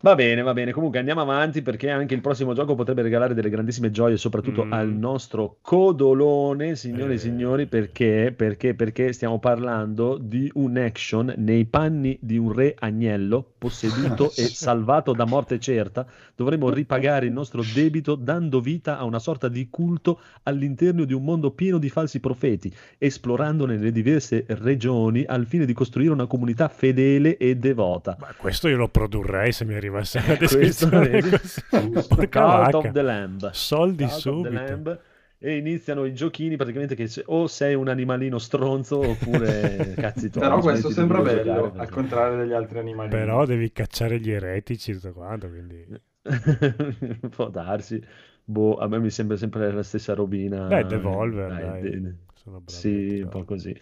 Va 0.00 0.14
bene, 0.14 0.42
va 0.42 0.52
bene. 0.52 0.70
Comunque 0.70 1.00
andiamo 1.00 1.22
avanti 1.22 1.60
perché 1.60 1.90
anche 1.90 2.14
il 2.14 2.20
prossimo 2.20 2.54
gioco 2.54 2.76
potrebbe 2.76 3.02
regalare 3.02 3.34
delle 3.34 3.50
grandissime 3.50 3.90
gioie, 3.90 4.16
soprattutto 4.16 4.64
Mm. 4.64 4.72
al 4.72 4.88
nostro 4.90 5.56
codolone, 5.60 6.76
signore 6.76 7.12
e 7.12 7.14
Eh. 7.14 7.18
signori, 7.18 7.66
perché, 7.66 8.32
perché, 8.36 8.74
perché 8.74 9.12
stiamo 9.12 9.40
parlando 9.40 10.16
di 10.16 10.48
un 10.54 10.76
action 10.76 11.34
nei 11.38 11.64
panni 11.64 12.16
di 12.20 12.36
un 12.38 12.52
re 12.52 12.76
agnello 12.78 13.54
posseduto 13.58 14.32
e 14.36 14.46
salvato 14.48 15.12
da 15.12 15.26
morte 15.26 15.58
certa. 15.58 16.06
Dovremo 16.34 16.70
ripagare 16.70 17.26
il 17.26 17.32
nostro 17.32 17.62
debito 17.74 18.14
dando 18.14 18.60
vita 18.60 18.98
a 18.98 19.04
una 19.04 19.18
sorta 19.18 19.48
di 19.48 19.68
culto 19.68 20.20
all'interno 20.44 21.04
di 21.04 21.12
un 21.12 21.24
mondo 21.24 21.50
pieno 21.50 21.78
di 21.78 21.90
falsi 21.90 22.20
profeti, 22.20 22.74
esplorandone 22.96 23.76
le 23.76 23.92
diverse 23.92 24.44
regioni 24.48 25.24
al 25.26 25.46
fine 25.46 25.66
di 25.66 25.72
costruire 25.72 26.12
una 26.12 26.26
comunità 26.26 26.68
fedele 26.68 27.36
e 27.36 27.56
devota. 27.56 28.16
Ma 28.18 28.32
questo 28.36 28.68
io 28.68 28.76
lo 28.76 28.88
produrrei 28.88 29.52
se 29.52 29.64
mi 29.64 29.74
arrivasse 29.74 30.22
la 30.26 30.36
Questo 30.38 30.56
descrizione 30.58 31.20
così. 31.20 31.60
Giusto. 31.90 32.14
Porca 32.14 32.70
Cult 32.70 32.74
of 32.74 32.92
the 32.92 33.02
Lamb. 33.02 33.50
Soldi 33.50 34.04
Cult 34.04 34.18
subito. 34.18 35.00
E 35.40 35.56
iniziano 35.56 36.04
i 36.04 36.12
giochini 36.12 36.56
praticamente 36.56 36.94
che 36.96 37.06
se- 37.06 37.22
o 37.26 37.46
sei 37.46 37.74
un 37.74 37.88
animalino 37.88 38.38
stronzo 38.38 38.98
oppure 38.98 39.94
cazzi 39.96 40.30
tuoi. 40.30 40.42
Però 40.48 40.58
questo 40.60 40.90
sembra 40.90 41.18
giocare 41.18 41.42
bello, 41.44 41.62
perché- 41.70 41.78
al 41.78 41.88
contrario 41.90 42.38
degli 42.38 42.52
altri 42.52 42.78
animali. 42.80 43.08
Però 43.10 43.44
devi 43.46 43.70
cacciare 43.70 44.18
gli 44.18 44.30
eretici 44.30 44.90
e 44.90 44.94
tutto 44.94 45.12
quanto, 45.12 45.48
quindi... 45.48 45.86
Può 47.30 47.48
darsi. 47.48 48.02
Boh, 48.44 48.76
a 48.78 48.88
me 48.88 48.98
mi 48.98 49.10
sembra 49.10 49.36
sempre 49.36 49.70
la 49.72 49.82
stessa 49.82 50.14
robina. 50.14 50.66
Beh, 50.66 50.84
Devolver, 50.86 51.48
Dai, 51.50 51.82
dai. 51.82 52.00
de- 52.00 52.14
Sono 52.34 52.60
bravi 52.60 52.80
Sì, 52.80 53.06
tutti 53.08 53.20
un 53.22 53.28
po' 53.28 53.44
così. 53.44 53.80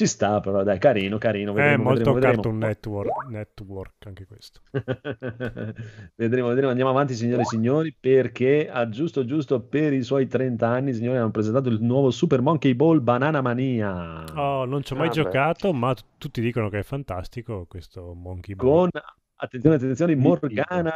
Ci 0.00 0.06
sta 0.06 0.40
però, 0.40 0.62
dai, 0.62 0.78
carino, 0.78 1.18
carino. 1.18 1.50
È 1.52 1.56
Vedremo, 1.56 1.82
molto 1.82 2.14
vedremo, 2.14 2.20
Cartoon 2.20 2.58
vedremo. 2.58 2.66
Network, 2.66 3.26
network 3.28 4.06
anche 4.06 4.26
questo. 4.26 4.62
vedremo, 6.16 6.48
vedremo. 6.48 6.70
Andiamo 6.70 6.88
avanti, 6.88 7.14
signore 7.14 7.42
e 7.42 7.44
signori, 7.44 7.94
perché 8.00 8.70
a 8.70 8.88
giusto 8.88 9.26
giusto 9.26 9.60
per 9.60 9.92
i 9.92 10.02
suoi 10.02 10.26
30 10.26 10.66
anni, 10.66 10.94
signori, 10.94 11.18
hanno 11.18 11.30
presentato 11.30 11.68
il 11.68 11.82
nuovo 11.82 12.10
Super 12.10 12.40
Monkey 12.40 12.72
Ball 12.74 13.02
Banana 13.02 13.42
Mania. 13.42 14.24
Oh, 14.34 14.64
non 14.64 14.82
ci 14.82 14.94
ho 14.94 14.96
mai 14.96 15.08
Ah, 15.08 15.10
beh. 15.10 15.16
giocato, 15.16 15.72
ma 15.74 15.92
t- 15.92 16.02
tutti 16.16 16.40
dicono 16.40 16.70
che 16.70 16.78
è 16.78 16.82
fantastico 16.82 17.66
questo 17.68 18.14
Monkey 18.14 18.54
Ball. 18.54 18.88
Con, 18.88 19.00
attenzione, 19.34 19.76
attenzione, 19.76 20.16
Morgana 20.16 20.94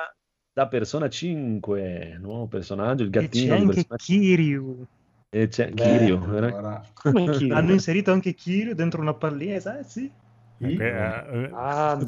da 0.51 0.67
Persona 0.67 1.11
5, 1.11 2.17
nuovo 2.23 2.47
personaggio, 2.47 3.03
il 3.03 3.11
E 3.11 3.13
c'è 3.13 3.21
gattino 3.21 3.55
anche 3.55 3.85
Kiryu. 3.97 4.87
E 5.35 5.49
c'è 5.49 5.68
Beh, 5.70 5.82
Kirio. 5.82 6.22
allora, 6.22 6.80
Come 6.93 7.28
chi? 7.30 7.51
Hanno 7.51 7.72
inserito 7.72 8.12
anche 8.12 8.35
Kiryu 8.35 8.74
dentro 8.74 9.01
una 9.01 9.14
pallina, 9.14 9.59
sai? 9.59 9.82
Sì. 9.85 10.12
Ok, 10.61 10.78
eh, 10.80 10.85
eh, 10.87 11.51
Ah, 11.53 11.99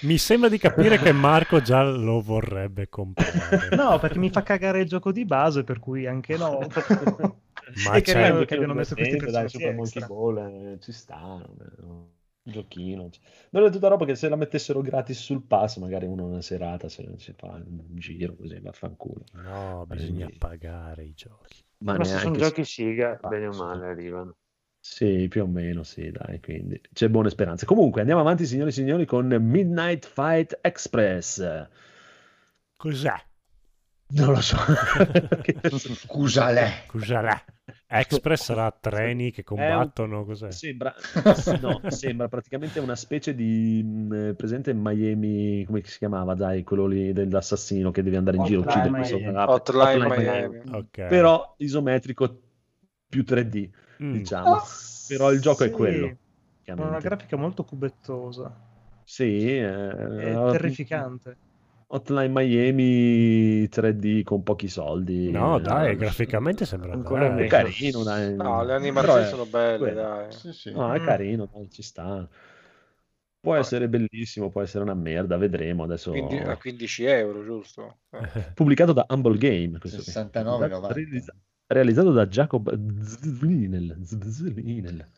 mi 0.00 0.18
sembra 0.18 0.48
di 0.48 0.58
capire 0.58 0.98
che 0.98 1.12
Marco 1.12 1.60
già 1.60 1.84
lo 1.84 2.20
vorrebbe 2.20 2.88
comprare. 2.88 3.74
No, 3.76 3.98
perché 4.00 4.18
mi 4.18 4.30
fa 4.30 4.42
cagare 4.42 4.80
il 4.80 4.88
gioco 4.88 5.12
di 5.12 5.24
base, 5.24 5.62
per 5.62 5.78
cui 5.78 6.06
anche 6.06 6.36
no. 6.36 6.58
Ma 7.84 7.94
E 7.94 8.00
che 8.02 8.12
c'è- 8.12 8.20
bello 8.30 8.44
che 8.44 8.54
abbiano 8.54 8.74
messo 8.74 8.94
questi 8.96 9.14
Divertente, 9.16 9.60
dai, 9.60 9.88
Super. 9.88 10.06
Ball, 10.08 10.36
eh, 10.38 10.78
ci 10.80 10.92
sta, 10.92 11.40
eh, 11.40 11.82
un 11.84 12.04
giochino. 12.42 13.08
Non 13.50 13.64
è 13.64 13.70
tutta 13.70 13.88
roba 13.88 14.04
che 14.04 14.14
se 14.16 14.28
la 14.28 14.36
mettessero 14.36 14.80
gratis 14.82 15.20
sul 15.20 15.42
pass, 15.42 15.78
magari 15.78 16.06
uno 16.06 16.26
una 16.26 16.42
serata 16.42 16.88
se 16.88 17.06
si 17.16 17.32
fa 17.36 17.46
un 17.64 17.82
giro 17.94 18.34
così, 18.34 18.58
vaffanculo. 18.60 19.24
No, 19.34 19.84
bisogna 19.86 20.24
Quindi- 20.26 20.38
pagare 20.38 21.04
i 21.04 21.12
giochi. 21.14 21.64
Ma, 21.80 21.96
Ma 21.96 22.04
se 22.04 22.18
sono 22.18 22.36
giochi 22.36 22.64
siga, 22.64 23.18
Ah, 23.22 23.34
bene 23.34 23.46
o 23.48 23.52
sì. 23.52 23.64
male 23.64 23.86
arrivano. 23.88 24.36
Sì, 24.80 25.26
più 25.28 25.42
o 25.42 25.46
meno, 25.46 25.82
sì, 25.82 26.10
dai, 26.12 26.40
quindi 26.40 26.80
c'è 26.92 27.08
buone 27.10 27.28
speranze. 27.30 27.66
Comunque, 27.66 28.00
andiamo 28.00 28.20
avanti, 28.22 28.46
signori 28.46 28.70
e 28.70 28.72
signori, 28.72 29.04
con 29.04 29.26
Midnight 29.28 30.06
Fight 30.06 30.58
Express. 30.62 31.68
Cos'è? 32.78 33.25
Non 34.08 34.32
lo 34.32 34.40
so. 34.40 34.56
Scusale. 35.78 36.84
Cos'è? 36.86 37.44
Express 37.88 38.44
sarà 38.44 38.70
treni 38.70 39.30
che 39.32 39.42
combattono, 39.42 40.24
cos'è? 40.24 40.50
Sembra, 40.52 40.94
no, 41.60 41.80
sembra 41.88 42.28
praticamente 42.28 42.78
una 42.78 42.94
specie 42.94 43.34
di 43.34 43.82
mh, 43.82 44.34
presente 44.36 44.70
in 44.70 44.80
Miami, 44.80 45.64
come 45.64 45.82
si 45.84 45.98
chiamava, 45.98 46.34
dai, 46.34 46.62
quello 46.62 46.86
lì 46.86 47.12
dell'assassino 47.12 47.90
che 47.90 48.02
deve 48.02 48.16
andare 48.16 48.36
in 48.36 48.44
giro 48.44 48.62
a 48.62 48.64
uccidere 48.64 48.88
Hotline 48.88 49.44
Hotline 49.44 50.06
Miami. 50.06 50.60
Ok. 50.72 51.06
Però 51.06 51.54
isometrico 51.58 52.40
più 53.08 53.24
3D, 53.24 53.70
Mm. 54.02 54.12
diciamo. 54.12 54.60
Però 55.08 55.32
il 55.32 55.40
gioco 55.40 55.64
è 55.64 55.68
Sì, 55.68 55.72
quello. 55.72 56.16
Con 56.64 56.80
una 56.80 56.98
grafica 56.98 57.36
molto 57.36 57.64
cubettosa. 57.64 58.54
Sì, 59.04 59.56
È 59.56 59.64
eh, 59.64 60.48
terrificante. 60.50 61.36
Hotline 61.88 62.28
Miami 62.32 63.68
3D 63.68 64.22
con 64.24 64.42
pochi 64.42 64.66
soldi. 64.68 65.30
No, 65.30 65.58
dai, 65.60 65.92
Eh, 65.92 65.96
graficamente 65.96 66.66
sembra 66.66 66.92
Ancora 66.92 67.28
bello. 67.28 67.42
è 67.44 67.46
carino, 67.46 68.02
dai. 68.02 68.34
No, 68.34 68.64
le 68.64 68.72
animazioni 68.74 69.22
è- 69.22 69.26
sono 69.28 69.46
belle, 69.46 69.78
quello. 69.78 69.94
dai. 70.02 70.32
Sì, 70.32 70.52
sì. 70.52 70.72
No, 70.72 70.92
è 70.92 71.00
Mm. 71.00 71.04
carino, 71.04 71.48
dai, 71.52 71.70
ci 71.70 71.82
sta. 71.82 72.28
Può 73.40 73.54
essere 73.54 73.88
bellissimo, 73.88 74.50
può 74.50 74.62
essere 74.62 74.82
una 74.82 74.94
merda, 74.94 75.36
vedremo 75.36 75.84
adesso. 75.84 76.10
Quindi 76.10 76.36
a 76.38 76.56
15 76.56 77.04
euro, 77.04 77.44
giusto? 77.44 77.98
Eh. 78.10 78.18
Pubblicato 78.54 78.92
da 78.92 79.06
Humble 79.08 79.38
Game. 79.38 79.78
questo 79.78 80.02
qui. 80.02 80.10
69,90. 80.10 80.92
Realizza- 80.92 81.34
Realizzato 81.68 82.10
da 82.10 82.26
Jacob 82.26 82.76
Zlinel. 83.02 83.96
Zlinel. 84.02 85.08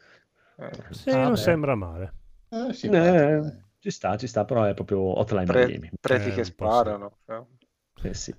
Eh, 0.59 0.71
Sì, 0.91 1.09
Ah, 1.11 1.23
non 1.23 1.31
beh. 1.33 1.37
sembra 1.39 1.75
male. 1.75 2.13
Eh, 2.51 2.73
sì, 2.75 2.87
Eh, 2.87 2.91
dai. 2.91 3.67
Ci 3.89 3.95
sta, 3.95 4.19
ci 4.19 4.27
sta, 4.27 4.45
però 4.45 4.65
è 4.65 4.75
proprio 4.75 5.19
Hotline 5.19 5.47
pre- 5.47 5.67
Miami. 5.67 5.91
preti 5.99 6.29
Eh, 6.29 6.35
che 6.35 6.45
sparano. 6.45 7.21
cioè. 7.25 7.43
Eh 8.03 8.13
sì. 8.13 8.35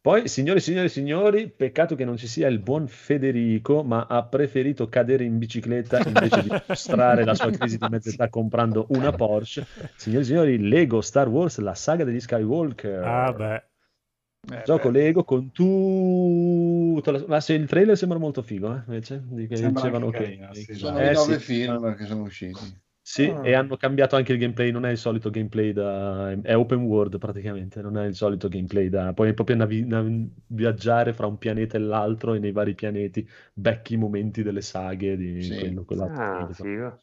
Poi, 0.00 0.28
signori, 0.28 0.60
signori, 0.60 0.88
signori, 0.88 1.50
peccato 1.50 1.96
che 1.96 2.04
non 2.04 2.16
ci 2.16 2.28
sia 2.28 2.46
il 2.46 2.60
buon 2.60 2.86
Federico, 2.86 3.82
ma 3.82 4.06
ha 4.08 4.24
preferito 4.24 4.88
cadere 4.88 5.24
in 5.24 5.38
bicicletta 5.38 6.00
invece 6.06 6.42
di 6.42 6.50
mostrare 6.68 7.24
la 7.24 7.34
sua 7.34 7.50
crisi 7.50 7.78
di 7.78 7.88
mezza 7.88 8.10
età 8.10 8.28
comprando 8.28 8.86
una 8.90 9.12
Porsche. 9.12 9.66
Signori 9.96 10.22
e 10.22 10.26
signori, 10.26 10.68
Lego 10.68 11.00
Star 11.00 11.28
Wars, 11.28 11.58
la 11.58 11.74
saga 11.74 12.04
degli 12.04 12.20
Skywalker. 12.20 13.04
Ah, 13.04 13.32
beh. 13.32 13.54
Eh, 13.54 14.62
Gioco 14.64 14.88
beh, 14.88 14.92
Lego 14.92 15.24
con 15.24 15.50
tutto 15.50 17.10
la... 17.10 17.24
ma 17.26 17.40
se 17.40 17.54
il 17.54 17.66
trailer 17.66 17.96
sembra 17.96 18.18
molto 18.18 18.42
figo, 18.42 18.72
eh, 18.72 18.82
invece, 18.86 19.20
di 19.24 19.46
che 19.48 19.68
dicevano 19.68 20.10
che... 20.10 20.48
sì, 20.52 20.74
Sono 20.74 20.98
dai. 20.98 21.06
i 21.06 21.10
Eh, 21.10 21.14
nove 21.14 21.38
sì. 21.38 21.44
film 21.44 21.96
che 21.96 22.04
sono 22.06 22.22
usciti. 22.22 22.80
Sì, 23.12 23.24
Ah. 23.28 23.42
e 23.42 23.52
hanno 23.52 23.76
cambiato 23.76 24.16
anche 24.16 24.32
il 24.32 24.38
gameplay, 24.38 24.70
non 24.70 24.86
è 24.86 24.90
il 24.90 24.96
solito 24.96 25.28
gameplay 25.28 25.72
da... 25.74 26.30
è 26.40 26.56
open 26.56 26.80
world 26.80 27.18
praticamente, 27.18 27.82
non 27.82 27.98
è 27.98 28.06
il 28.06 28.14
solito 28.14 28.48
gameplay 28.48 28.88
da... 28.88 29.12
puoi 29.12 29.34
proprio 29.34 29.54
navi- 29.56 29.84
nav- 29.84 30.30
viaggiare 30.46 31.12
fra 31.12 31.26
un 31.26 31.36
pianeta 31.36 31.76
e 31.76 31.80
l'altro 31.80 32.32
e 32.32 32.38
nei 32.38 32.52
vari 32.52 32.74
pianeti 32.74 33.28
becchi 33.52 33.94
i 33.94 33.96
momenti 33.98 34.42
delle 34.42 34.62
saghe 34.62 35.16
di 35.18 35.48
Sì. 35.48 35.54
quello, 35.58 35.84
quell'altro. 35.84 36.22
Ah, 36.22 36.48
figo. 36.54 36.98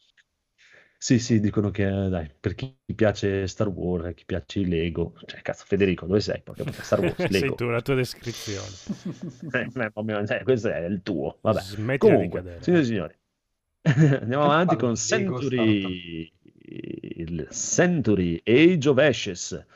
Sì, 0.98 1.18
sì, 1.18 1.40
dicono 1.40 1.70
che 1.70 1.84
dai, 1.84 2.30
per 2.38 2.54
chi 2.54 2.76
piace 2.94 3.46
Star 3.46 3.68
Wars, 3.68 4.12
chi 4.14 4.24
piace 4.26 4.58
i 4.60 4.66
Lego, 4.68 5.14
cioè 5.26 5.40
cazzo 5.42 5.64
Federico, 5.64 6.06
dove 6.06 6.20
sei? 6.20 6.42
Puttana, 6.42 6.72
Star 6.82 7.00
Wars, 7.00 7.26
Sei 7.30 7.40
Lego. 7.40 7.54
tu, 7.54 7.66
la 7.68 7.80
tua 7.82 7.94
descrizione. 7.94 8.78
Eh, 9.52 9.70
eh, 9.74 10.34
eh, 10.38 10.42
questo 10.44 10.68
è 10.70 10.80
il 10.84 11.02
tuo. 11.02 11.38
Vabbè. 11.40 11.60
Smettila 11.60 11.98
Comunque, 11.98 12.56
signori 12.60 12.82
e 12.82 12.84
signori, 12.84 13.14
andiamo 14.20 14.44
avanti 14.44 14.76
con 14.76 14.94
Century, 14.96 16.30
il 16.62 17.48
Century 17.50 18.40
Age 18.44 18.88
of 18.88 18.98
Ashes. 18.98 19.66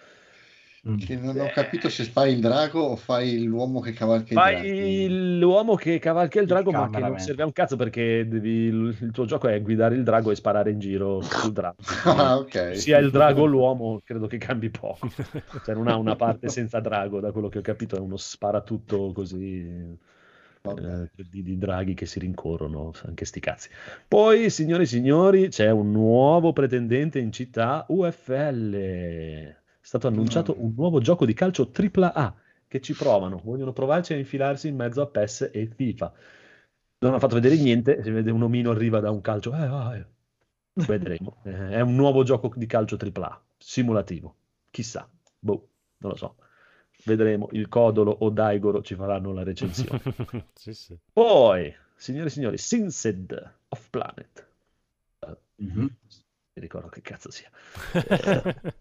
Mm. 0.86 0.98
Che 0.98 1.16
non 1.16 1.40
ho 1.40 1.46
capito 1.46 1.88
se 1.88 2.04
fai 2.04 2.34
il 2.34 2.40
drago 2.40 2.78
o 2.80 2.96
fai 2.96 3.42
l'uomo 3.44 3.80
che 3.80 3.94
cavalca 3.94 4.34
i 4.34 4.36
draghi. 4.36 4.68
Fai 4.68 5.38
l'uomo 5.38 5.76
che 5.76 5.98
cavalca 5.98 6.40
il 6.40 6.46
drago, 6.46 6.72
ma 6.72 6.90
che 6.90 7.00
non 7.00 7.18
serve 7.18 7.42
a 7.42 7.46
un 7.46 7.52
cazzo 7.52 7.76
perché 7.76 8.28
devi- 8.28 8.66
il, 8.66 8.96
il 9.00 9.10
tuo 9.10 9.24
gioco 9.24 9.48
è 9.48 9.62
guidare 9.62 9.94
il 9.94 10.02
drago 10.02 10.30
e 10.30 10.34
sparare 10.34 10.70
in 10.70 10.78
giro 10.78 11.22
sul 11.22 11.52
drago. 11.52 11.76
Ah, 12.04 12.36
ok. 12.36 12.76
Sia 12.76 12.98
il 12.98 13.10
drago 13.10 13.42
o 13.42 13.46
l'uomo, 13.46 14.02
credo 14.04 14.26
che 14.26 14.36
cambi 14.36 14.68
poco. 14.68 15.08
Cioè, 15.64 15.74
non 15.74 15.88
ha 15.88 15.96
una 15.96 16.16
parte 16.16 16.50
senza 16.50 16.80
drago, 16.80 17.18
da 17.18 17.32
quello 17.32 17.48
che 17.48 17.58
ho 17.58 17.62
capito, 17.62 17.96
è 17.96 18.00
uno 18.00 18.18
sparatutto 18.18 19.10
così. 19.12 19.96
Eh, 20.66 21.10
di, 21.28 21.42
di 21.42 21.58
draghi 21.58 21.92
che 21.92 22.06
si 22.06 22.18
rincorrono, 22.18 22.92
anche 23.04 23.26
sti 23.26 23.38
cazzi. 23.40 23.68
Poi, 24.08 24.48
signori 24.48 24.84
e 24.84 24.86
signori, 24.86 25.48
c'è 25.48 25.70
un 25.70 25.90
nuovo 25.90 26.54
pretendente 26.54 27.18
in 27.18 27.32
città 27.32 27.84
UFL. 27.88 28.72
È 28.74 29.56
stato 29.82 30.06
annunciato 30.06 30.54
Mm. 30.56 30.62
un 30.64 30.72
nuovo 30.74 31.00
gioco 31.00 31.26
di 31.26 31.34
calcio 31.34 31.70
AAA 31.70 32.34
che 32.66 32.80
ci 32.80 32.94
provano, 32.94 33.40
vogliono 33.44 33.74
provarci 33.74 34.14
a 34.14 34.16
infilarsi 34.16 34.68
in 34.68 34.76
mezzo 34.76 35.02
a 35.02 35.06
PES 35.06 35.50
e 35.52 35.66
FIFA. 35.66 36.12
Non 37.00 37.10
hanno 37.10 37.20
fatto 37.20 37.34
vedere 37.34 37.56
niente, 37.60 38.02
si 38.02 38.10
vede 38.10 38.30
un 38.30 38.42
omino 38.42 38.70
arriva 38.70 39.00
da 39.00 39.10
un 39.10 39.20
calcio. 39.20 39.52
Eh, 39.54 39.68
vai. 39.68 40.04
Vedremo. 40.72 41.36
Eh, 41.44 41.68
è 41.72 41.80
un 41.82 41.94
nuovo 41.94 42.22
gioco 42.22 42.50
di 42.56 42.64
calcio 42.66 42.96
AAA, 42.96 43.44
simulativo. 43.58 44.34
Chissà, 44.70 45.06
boh, 45.38 45.68
non 45.98 46.12
lo 46.12 46.16
so. 46.16 46.36
Vedremo. 47.04 47.48
Il 47.52 47.68
Codolo 47.68 48.10
o 48.10 48.30
Daigoro 48.30 48.82
ci 48.82 48.94
faranno 48.94 49.32
la 49.32 49.42
recensione. 49.42 50.00
sì, 50.54 50.72
sì. 50.72 50.96
Poi, 51.12 51.72
signore 51.94 52.26
e 52.26 52.30
signori, 52.30 52.58
Sinsed 52.58 53.52
of 53.68 53.90
Planet. 53.90 54.46
Mhm. 55.56 55.82
mi 55.82 56.60
ricordo 56.60 56.88
che 56.88 57.00
cazzo 57.00 57.30
sia. 57.30 57.48
Eh, 57.92 58.74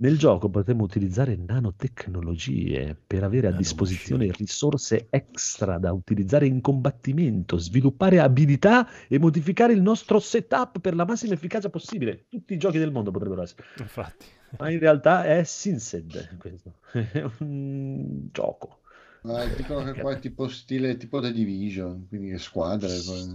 nel 0.00 0.16
gioco 0.16 0.48
potremo 0.48 0.82
utilizzare 0.82 1.36
nanotecnologie 1.36 2.96
per 3.06 3.22
avere 3.22 3.48
a 3.48 3.52
disposizione 3.52 4.30
risorse 4.32 5.08
extra 5.10 5.78
da 5.78 5.92
utilizzare 5.92 6.46
in 6.46 6.62
combattimento, 6.62 7.58
sviluppare 7.58 8.18
abilità 8.18 8.88
e 9.08 9.18
modificare 9.18 9.74
il 9.74 9.82
nostro 9.82 10.18
setup 10.18 10.80
per 10.80 10.94
la 10.94 11.04
massima 11.04 11.34
efficacia 11.34 11.68
possibile. 11.68 12.24
Tutti 12.28 12.54
i 12.54 12.56
giochi 12.56 12.78
del 12.78 12.92
mondo 12.92 13.10
potrebbero 13.10 13.42
essere. 13.42 13.62
Infatti. 13.76 14.24
Ma 14.58 14.70
in 14.70 14.78
realtà 14.78 15.24
è 15.24 15.44
Sinsed 15.44 16.36
questo. 16.38 16.74
È 16.92 17.24
un 17.38 18.28
gioco. 18.32 18.78
Ma 19.22 19.44
dicono 19.44 19.92
che 19.92 20.00
qua 20.00 20.12
è 20.12 20.18
tipo 20.18 20.48
stile 20.48 20.96
tipo 20.96 21.20
The 21.20 21.30
Division, 21.30 22.06
quindi 22.08 22.36
squadre, 22.38 22.88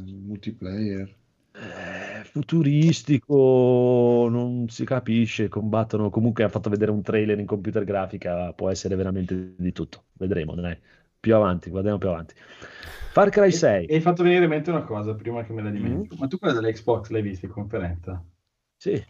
multiplayer. 0.03 1.15
Eh, 1.53 2.23
futuristico, 2.25 4.27
non 4.29 4.67
si 4.67 4.83
capisce, 4.83 5.47
combattono. 5.47 6.09
Comunque 6.09 6.43
ha 6.43 6.49
fatto 6.49 6.69
vedere 6.69 6.91
un 6.91 7.03
trailer 7.03 7.39
in 7.39 7.45
computer 7.45 7.83
grafica, 7.83 8.51
può 8.53 8.69
essere 8.69 8.95
veramente 8.95 9.53
di 9.55 9.71
tutto. 9.71 10.05
Vedremo, 10.13 10.55
dai. 10.55 10.75
Più 11.19 11.35
avanti, 11.35 11.69
guardiamo 11.69 11.97
più 11.99 12.09
avanti. 12.09 12.33
Far 13.11 13.29
Cry 13.29 13.47
E, 13.47 13.51
6. 13.51 13.85
e 13.85 13.95
hai 13.95 14.01
fatto 14.01 14.23
venire 14.23 14.43
in 14.43 14.49
mente 14.49 14.71
una 14.71 14.83
cosa 14.83 15.13
prima 15.15 15.43
che 15.43 15.53
me 15.53 15.61
la 15.61 15.69
dimentico. 15.69 16.15
Mm. 16.15 16.19
Ma 16.19 16.27
tu 16.27 16.37
quella 16.39 16.59
dell'Xbox 16.59 17.09
l'hai 17.09 17.21
vista 17.21 17.45
in 17.45 17.51
conferenza? 17.51 18.23
Sì. 18.77 19.03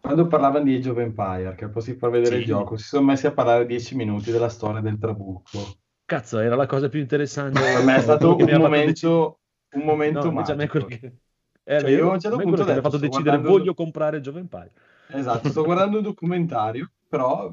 Quando 0.00 0.26
parlavano 0.26 0.64
di 0.64 0.74
Age 0.76 0.90
of 0.90 0.98
Empire, 0.98 1.54
che 1.54 1.68
poi 1.68 1.82
si 1.82 1.94
fa 1.94 2.08
vedere 2.08 2.36
Sì. 2.36 2.40
il 2.40 2.46
gioco, 2.46 2.76
si 2.76 2.84
sono 2.86 3.04
messi 3.04 3.26
a 3.26 3.32
parlare 3.32 3.66
10 3.66 3.94
minuti 3.96 4.30
della 4.30 4.48
storia 4.48 4.80
del 4.80 4.98
trabucco. 4.98 5.58
Cazzo, 6.04 6.38
era 6.38 6.56
la 6.56 6.66
cosa 6.66 6.88
più 6.88 7.00
interessante. 7.00 7.60
Per 7.60 7.84
me 7.84 7.96
è 7.96 8.00
stato 8.00 8.26
un 8.28 8.32
fatto 8.32 8.44
decidere- 8.44 8.58
momento, 8.58 9.40
un 9.72 9.82
momento 9.84 10.30
No, 10.30 10.66
quello 10.68 10.86
che... 10.86 11.14
È 11.62 11.78
Cioè, 11.80 11.90
io 11.90 12.10
a 12.10 12.14
un 12.14 12.20
certo 12.20 12.38
punto 12.38 12.56
che 12.56 12.62
mi 12.62 12.68
ha 12.68 12.72
ho 12.72 12.74
detto, 12.76 12.80
fatto 12.90 12.96
decidere 12.96 13.22
guardando- 13.36 13.48
voglio 13.58 13.74
comprare 13.74 14.20
Jove 14.20 14.40
Empire. 14.40 14.72
Esatto, 15.08 15.48
sto 15.50 15.62
guardando 15.62 15.98
un 15.98 16.02
documentario, 16.02 16.90
però 17.08 17.50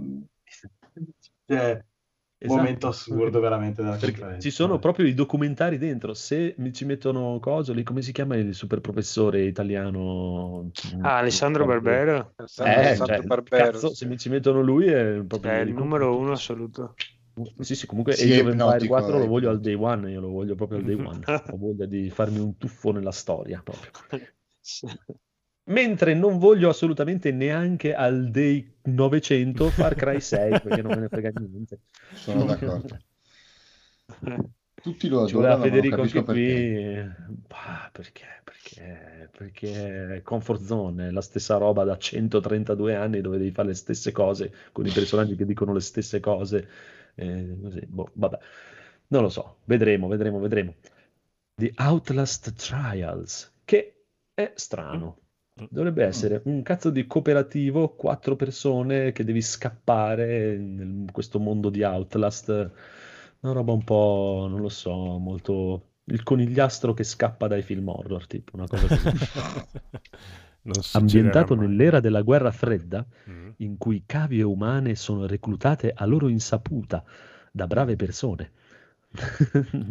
cioè, 1.46 1.84
Esatto. 2.40 2.60
momento 2.60 2.88
assurdo 2.88 3.40
veramente 3.40 3.82
della 3.82 3.96
Perché 3.96 4.18
conferenza. 4.18 4.50
ci 4.50 4.52
sono 4.56 4.78
proprio 4.80 5.06
i 5.08 5.14
documentari 5.14 5.78
dentro. 5.78 6.14
Se 6.14 6.54
mi 6.60 6.72
ci 6.72 6.86
mettono 6.86 7.40
coso 7.40 7.74
lì, 7.74 7.84
come 7.84 8.02
si 8.02 8.12
chiama 8.12 8.36
il 8.36 8.54
super 8.54 8.80
professore 8.80 9.44
italiano? 9.46 10.70
Ah, 11.04 11.18
Alessandro 11.18 11.66
Barbero 11.66 12.34
Eh, 12.38 12.44
Alessandro 12.44 12.96
cioè, 12.96 13.22
Barbero, 13.24 13.72
cazzo, 13.74 13.88
sì. 13.90 13.96
se 13.96 14.06
mi 14.06 14.18
ci 14.18 14.30
mettono 14.30 14.62
lui 14.62 14.88
è 14.88 15.24
proprio 15.26 15.52
è 15.52 15.56
il 15.62 15.74
numero 15.74 16.16
uno 16.16 16.34
assoluto. 16.34 16.96
Sì, 17.60 17.76
sì, 17.76 17.86
comunque 17.86 18.14
Sì, 18.14 18.24
Age 18.24 18.42
of 18.42 18.48
Empire 18.48 18.56
ipnotico, 18.56 18.88
4 18.88 19.18
lo 19.20 19.28
voglio 19.28 19.50
al 19.50 19.60
day 19.60 19.76
one, 19.76 20.12
io 20.12 20.20
lo 20.22 20.30
voglio 20.30 20.56
proprio 20.56 20.80
al 20.80 20.86
day 20.86 20.96
one. 21.06 21.20
Ho 21.52 21.58
voglia 21.58 21.86
di 21.86 22.10
farmi 22.10 22.40
un 22.40 22.58
tuffo 22.58 22.92
nella 22.92 23.12
storia 23.12 23.62
proprio. 23.64 23.92
Mentre 25.68 26.14
non 26.14 26.38
voglio 26.38 26.70
assolutamente 26.70 27.32
neanche 27.32 27.94
al 27.94 28.30
day 28.30 28.76
900 28.84 29.70
Far 29.70 29.96
Cry 29.96 30.20
6 30.20 30.60
perché 30.62 30.82
non 30.82 30.94
me 30.94 31.00
ne 31.02 31.08
frega 31.10 31.32
niente. 31.36 31.80
Sono 32.14 32.46
d'accordo. 32.46 32.98
Tutti 34.80 35.08
lo 35.10 35.24
adorano, 35.24 35.64
Federico 35.64 36.02
anche 36.02 36.24
perché. 36.24 37.16
qui. 37.26 37.36
Bah, 37.48 37.90
perché? 37.92 38.26
Perché? 38.44 39.30
Perché 39.36 40.22
Comfort 40.24 40.62
Zone 40.64 41.08
è 41.08 41.12
la 41.12 41.22
stessa 41.22 41.58
roba 41.58 41.84
da 41.84 41.98
132 41.98 42.96
anni 42.96 43.20
dove 43.22 43.38
devi 43.38 43.52
fare 43.52 43.70
le 43.70 43.74
stesse 43.74 44.12
cose 44.12 44.54
con 44.72 44.86
i 44.86 44.92
personaggi 44.92 45.36
che 45.36 45.46
dicono 45.46 45.74
le 45.74 45.82
stesse 45.82 46.20
cose. 46.22 46.68
eh, 47.16 47.58
così. 47.62 47.86
Boh, 47.88 48.10
vabbè. 48.14 48.38
Non 49.08 49.22
lo 49.24 49.30
so, 49.30 49.58
vedremo, 49.66 50.08
vedremo, 50.08 50.40
vedremo. 50.40 50.76
The 51.56 51.74
Outlast 51.78 52.54
Trials, 52.54 53.52
che 53.66 54.06
è 54.34 54.52
strano. 54.56 55.27
Dovrebbe 55.70 56.04
essere 56.06 56.42
un 56.46 56.62
cazzo 56.62 56.90
di 56.90 57.08
cooperativo, 57.08 57.90
quattro 57.96 58.36
persone 58.36 59.12
che 59.12 59.24
devi 59.24 59.42
scappare 59.42 60.54
in 60.54 61.10
questo 61.12 61.40
mondo 61.40 61.70
di 61.70 61.84
Outlast. 61.84 62.50
Una 63.40 63.54
roba 63.54 63.72
un 63.72 63.84
po', 63.84 64.48
non 64.50 64.62
lo 64.62 64.70
so, 64.70 65.18
molto... 65.18 65.92
Il 66.10 66.24
conigliastro 66.24 66.94
che 66.94 67.04
scappa 67.04 67.48
dai 67.48 67.62
film 67.62 67.90
horror, 67.90 68.28
tipo, 68.28 68.56
una 68.56 68.66
cosa 68.66 68.88
così. 68.88 69.26
Ambientato 70.98 71.56
nell'era 71.56 72.00
della 72.00 72.22
guerra 72.22 72.52
fredda, 72.52 73.06
Mm. 73.30 73.50
in 73.58 73.78
cui 73.78 74.04
cavie 74.06 74.44
umane 74.44 74.96
sono 74.96 75.26
reclutate 75.26 75.92
a 75.94 76.06
loro 76.06 76.28
insaputa 76.28 77.04
da 77.52 77.68
brave 77.68 77.96
persone 77.96 78.52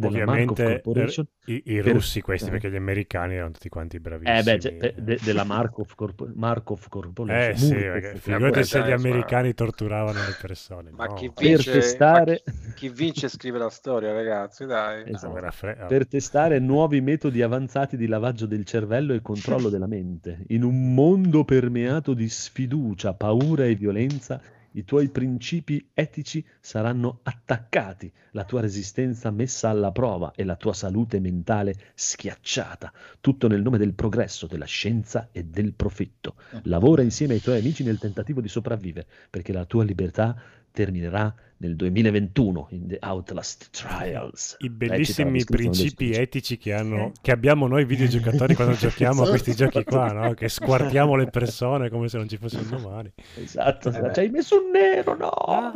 Ovviamente 0.01 0.63
Corporation. 0.81 1.27
eh, 1.45 1.53
i, 1.53 1.63
i 1.75 1.81
per- 1.81 1.93
russi 1.93 2.21
questi, 2.21 2.47
eh. 2.47 2.51
perché 2.51 2.69
gli 2.69 2.75
americani 2.75 3.35
erano 3.35 3.51
tutti 3.51 3.69
quanti 3.69 3.99
bravissimi. 3.99 4.37
Eh 4.39 4.43
beh, 4.43 4.59
cioè, 4.59 4.77
eh, 4.79 4.93
de- 4.97 5.19
della 5.23 5.43
Markov, 5.43 5.93
Corp- 5.95 6.31
Markov 6.35 6.87
Corporation. 6.89 7.51
Eh 7.51 7.57
sì, 7.57 7.73
perché 7.73 8.63
se 8.63 8.79
gli 8.81 8.87
ma- 8.89 8.93
americani 8.95 9.53
torturavano 9.53 10.19
le 10.19 10.35
persone. 10.39 10.91
Ma 10.91 11.05
no. 11.05 11.13
chi 11.13 11.31
per 11.31 11.45
vince, 11.45 11.71
testare, 11.71 12.41
ma 12.45 12.51
chi, 12.53 12.73
chi 12.75 12.89
vince 12.89 13.29
scrive 13.29 13.57
la 13.57 13.69
storia, 13.69 14.11
ragazzi, 14.13 14.65
dai. 14.65 15.01
Ah, 15.03 15.09
Esatto. 15.09 15.31
guerra 15.31 15.51
fre- 15.51 15.77
ah, 15.79 15.85
per 15.85 16.07
testare 16.07 16.59
nuovi 16.59 17.01
metodi 17.01 17.41
avanzati 17.41 17.97
di 17.97 18.07
lavaggio 18.07 18.45
del 18.45 18.65
cervello 18.65 19.13
e 19.13 19.21
controllo 19.21 19.69
della 19.69 19.87
mente. 19.87 20.43
In 20.47 20.63
un 20.63 20.93
mondo 20.93 21.43
permeato 21.45 22.13
di 22.13 22.27
sfiducia, 22.29 23.13
paura 23.13 23.65
e 23.65 23.75
violenza, 23.75 24.41
i 24.77 24.83
tuoi 24.83 25.09
principi 25.09 25.89
etici 25.91 26.45
saranno 26.59 27.21
attaccati, 27.23 28.11
la 28.31 28.43
tua 28.43 28.61
resistenza 28.61 29.31
messa 29.31 29.69
alla 29.69 29.91
prova 29.91 30.33
e 30.35 30.43
la 30.43 30.55
tua 30.55 30.73
salute 30.73 31.19
mentale 31.19 31.73
schiacciata. 31.95 32.93
Tutto 33.19 33.47
nel 33.47 33.63
nome 33.63 33.79
del 33.79 33.95
progresso, 33.95 34.45
della 34.45 34.65
scienza 34.65 35.29
e 35.31 35.45
del 35.45 35.73
profitto. 35.73 36.35
Lavora 36.63 37.01
insieme 37.01 37.33
ai 37.33 37.41
tuoi 37.41 37.57
amici 37.57 37.83
nel 37.83 37.97
tentativo 37.97 38.39
di 38.39 38.47
sopravvivere, 38.47 39.07
perché 39.31 39.51
la 39.51 39.65
tua 39.65 39.83
libertà 39.83 40.39
terminerà 40.77 41.33
nel 41.57 41.75
2021 41.75 42.67
in 42.69 42.87
The 42.87 42.99
Outlast 43.01 43.71
Trials. 43.71 44.57
I 44.59 44.69
bellissimi 44.69 45.43
principi 45.43 46.11
etici 46.11 46.59
che, 46.59 46.71
hanno, 46.73 47.13
che 47.19 47.31
abbiamo 47.31 47.65
noi 47.65 47.83
videogiocatori 47.85 48.53
quando 48.53 48.75
giochiamo 48.77 49.23
a 49.23 49.29
questi 49.29 49.55
giochi 49.55 49.83
qua, 49.83 50.11
no? 50.11 50.35
Che 50.35 50.47
squartiamo 50.47 51.15
le 51.15 51.31
persone 51.31 51.89
come 51.89 52.09
se 52.09 52.17
non 52.17 52.29
ci 52.29 52.37
fosse 52.37 52.57
un 52.57 52.69
domani. 52.69 53.11
Esatto, 53.37 53.89
Eh 53.89 54.13
ci 54.13 54.19
hai 54.19 54.29
messo 54.29 54.61
un 54.63 54.69
nero, 54.69 55.15
no! 55.17 55.29
Ah. 55.29 55.73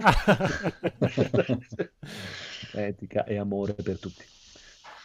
Etica 2.73 3.23
e 3.23 3.37
amore 3.39 3.73
per 3.73 3.97
tutti. 3.97 4.23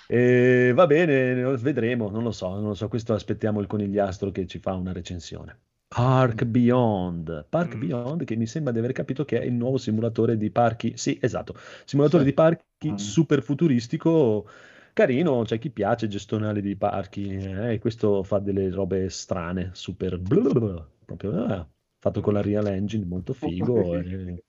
E 0.09 0.73
va 0.75 0.87
bene, 0.87 1.57
vedremo, 1.57 2.11
non 2.11 2.23
lo 2.23 2.33
so, 2.33 2.51
non 2.51 2.67
lo 2.67 2.75
so, 2.75 2.89
questo 2.89 3.15
aspettiamo 3.15 3.61
il 3.61 3.67
conigliastro 3.67 4.31
che 4.31 4.47
ci 4.47 4.59
fa 4.59 4.75
una 4.75 4.93
recensione. 4.93 5.59
Park 5.89 6.45
Beyond, 6.45 7.47
Park 7.49 7.77
Mm. 7.77 7.79
Beyond 7.79 8.25
che 8.25 8.37
mi 8.37 8.47
sembra 8.47 8.73
di 8.73 8.79
aver 8.79 8.93
capito 8.93 9.25
che 9.25 9.41
è 9.41 9.45
il 9.45 9.53
nuovo 9.55 9.79
simulatore 9.79 10.37
di 10.37 10.51
parchi, 10.51 10.97
sì, 10.97 11.19
esatto, 11.21 11.55
simulatore 11.85 12.23
Sì. 12.25 12.29
di 12.29 12.35
parchi 12.35 12.91
Mm. 12.93 12.97
super 12.97 13.43
futuristico 13.43 14.49
carino, 14.93 15.43
c'è 15.45 15.59
chi 15.59 15.71
piace 15.71 16.09
gestionale 16.09 16.61
di 16.61 16.77
parchi, 16.77 17.29
eh, 17.29 17.75
e 17.75 17.79
questo 17.79 18.23
fa 18.23 18.39
delle 18.39 18.71
robe 18.71 19.09
strane, 19.11 19.71
super 19.75 20.19
blablabla, 20.19 20.89
proprio 21.05 21.47
eh, 21.49 21.67
fatto 21.99 22.21
con 22.21 22.33
la 22.35 22.43
Real 22.43 22.67
Engine, 22.67 23.05
molto 23.05 23.33
figo. 23.35 23.95
e- 23.95 24.43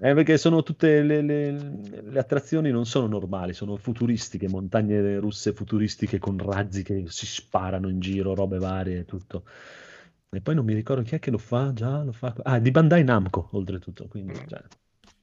eh, 0.00 0.14
perché 0.14 0.38
sono 0.38 0.62
tutte 0.62 1.02
le, 1.02 1.22
le- 1.22 1.50
le 2.02 2.18
attrazioni 2.18 2.70
non 2.70 2.86
sono 2.86 3.06
normali, 3.08 3.52
sono 3.52 3.76
futuristiche, 3.76 4.48
montagne 4.48 5.18
russe 5.18 5.52
futuristiche 5.52 6.18
con 6.18 6.38
razzi 6.38 6.82
che 6.84 7.04
si 7.08 7.26
sparano 7.26 7.88
in 7.88 7.98
giro, 8.00 8.34
robe 8.34 8.58
varie 8.58 9.00
e 9.00 9.04
tutto. 9.04 9.44
E 10.30 10.40
poi 10.42 10.54
non 10.54 10.64
mi 10.64 10.74
ricordo 10.74 11.02
chi 11.02 11.14
è 11.14 11.18
che 11.18 11.30
lo 11.30 11.38
fa, 11.38 11.72
già 11.72 12.02
lo 12.02 12.12
fa. 12.12 12.34
Ah, 12.42 12.58
di 12.58 12.70
Bandai 12.70 13.02
Namco, 13.02 13.48
oltretutto, 13.52 14.06
quindi 14.08 14.34
cioè, 14.46 14.62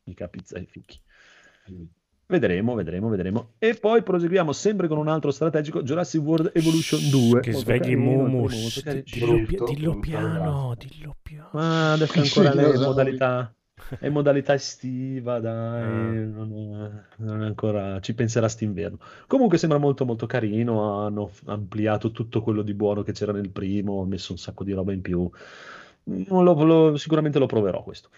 mica 0.06 0.28
pizza 0.28 0.58
e 0.58 0.66
fichi. 0.66 1.00
Vedremo, 2.28 2.74
vedremo, 2.74 3.08
vedremo. 3.08 3.54
E 3.60 3.76
poi 3.76 4.02
proseguiamo 4.02 4.52
sempre 4.52 4.88
con 4.88 4.98
un 4.98 5.08
altro 5.08 5.30
strategico, 5.30 5.84
Jurassic 5.84 6.22
World 6.22 6.52
Evolution 6.56 7.10
2. 7.10 7.40
Che 7.40 7.54
svegli 7.54 7.96
Mumus. 7.96 8.82
carino. 8.82 9.04
Dillo, 9.46 9.66
dillo 9.66 10.00
piano, 10.00 10.76
dillo 10.76 11.16
piano. 11.22 11.50
Ma 11.54 11.94
adesso 11.94 12.20
ancora 12.20 12.54
le 12.56 12.78
modalità. 12.80 13.56
È 14.00 14.10
modalità 14.10 14.54
estiva, 14.54 15.40
dai, 15.40 16.18
Ah. 16.18 16.26
non 16.26 16.52
è, 17.18 17.22
non 17.24 17.42
è 17.44 17.46
ancora, 17.46 18.00
ci 18.00 18.14
penserà 18.16 18.48
st'inverno. 18.48 18.98
Comunque 19.28 19.58
sembra 19.58 19.78
molto 19.78 20.06
molto 20.06 20.26
carino, 20.26 21.06
hanno 21.06 21.30
ampliato 21.46 22.12
tutto 22.12 22.42
quello 22.42 22.62
di 22.62 22.74
buono 22.74 23.04
che 23.04 23.12
c'era 23.12 23.32
nel 23.32 23.50
primo, 23.50 24.00
hanno 24.00 24.10
messo 24.10 24.32
un 24.32 24.38
sacco 24.38 24.64
di 24.64 24.72
roba 24.74 24.92
in 24.94 25.02
più. 25.02 25.30
Non 26.06 26.44
lo- 26.44 26.64
lo- 26.64 26.98
sicuramente 26.98 27.40
lo 27.40 27.46
proverò 27.48 27.84
questo. 27.84 28.10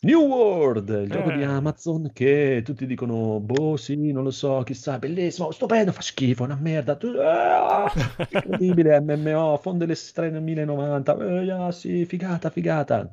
New 0.00 0.20
World, 0.26 0.88
il 1.04 1.10
gioco 1.10 1.30
di 1.32 1.40
Eh. 1.40 1.44
Amazon 1.44 2.10
che 2.12 2.60
tutti 2.64 2.86
dicono, 2.86 3.40
boh 3.40 3.76
sì, 3.76 4.12
non 4.12 4.24
lo 4.24 4.30
so, 4.30 4.62
chissà, 4.62 4.98
bellissimo, 4.98 5.50
stupendo, 5.50 5.90
fa 5.90 6.02
schifo, 6.02 6.44
una 6.44 6.58
merda, 6.60 6.96
tu- 6.96 7.14
ah, 7.18 7.90
incredibile, 8.30 9.00
MMO, 9.00 9.56
fonde 9.56 9.86
le 9.86 9.94
strade 9.94 10.30
nel 10.32 10.42
1090, 10.42 11.16
eh, 11.18 11.50
ah, 11.50 11.72
sì, 11.72 12.04
figata, 12.04 12.50
figata. 12.50 13.10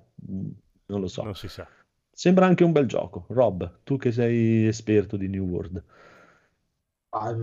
Non 0.87 0.99
lo 0.99 1.07
so. 1.07 1.23
Non 1.23 1.35
si 1.35 1.47
sa. 1.47 1.67
Sembra 2.11 2.45
anche 2.45 2.63
un 2.63 2.71
bel 2.71 2.85
gioco. 2.85 3.25
Rob, 3.29 3.79
tu 3.83 3.97
che 3.97 4.11
sei 4.11 4.67
esperto 4.67 5.17
di 5.17 5.27
New 5.27 5.45
World. 5.45 5.83
Ah, 7.09 7.35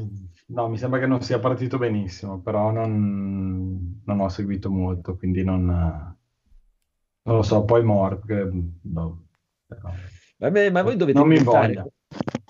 no, 0.47 0.69
mi 0.69 0.79
sembra 0.79 0.99
che 0.99 1.07
non 1.07 1.23
sia 1.23 1.39
partito 1.39 1.79
benissimo, 1.79 2.41
però 2.41 2.71
non, 2.73 4.01
non 4.05 4.21
ho 4.21 4.29
seguito 4.29 4.69
molto, 4.69 5.17
quindi 5.17 5.45
non, 5.45 5.65
non 5.67 7.35
lo 7.37 7.43
so. 7.43 7.65
Poi 7.65 7.83
Morg, 7.85 8.51
boh, 8.81 9.23
però- 9.67 9.93
Vabbè, 10.39 10.71
ma 10.71 10.83
voi 10.83 10.97
dovete 10.97 11.19
Non 11.19 11.29
mi 11.29 11.39
voglia. 11.39 11.87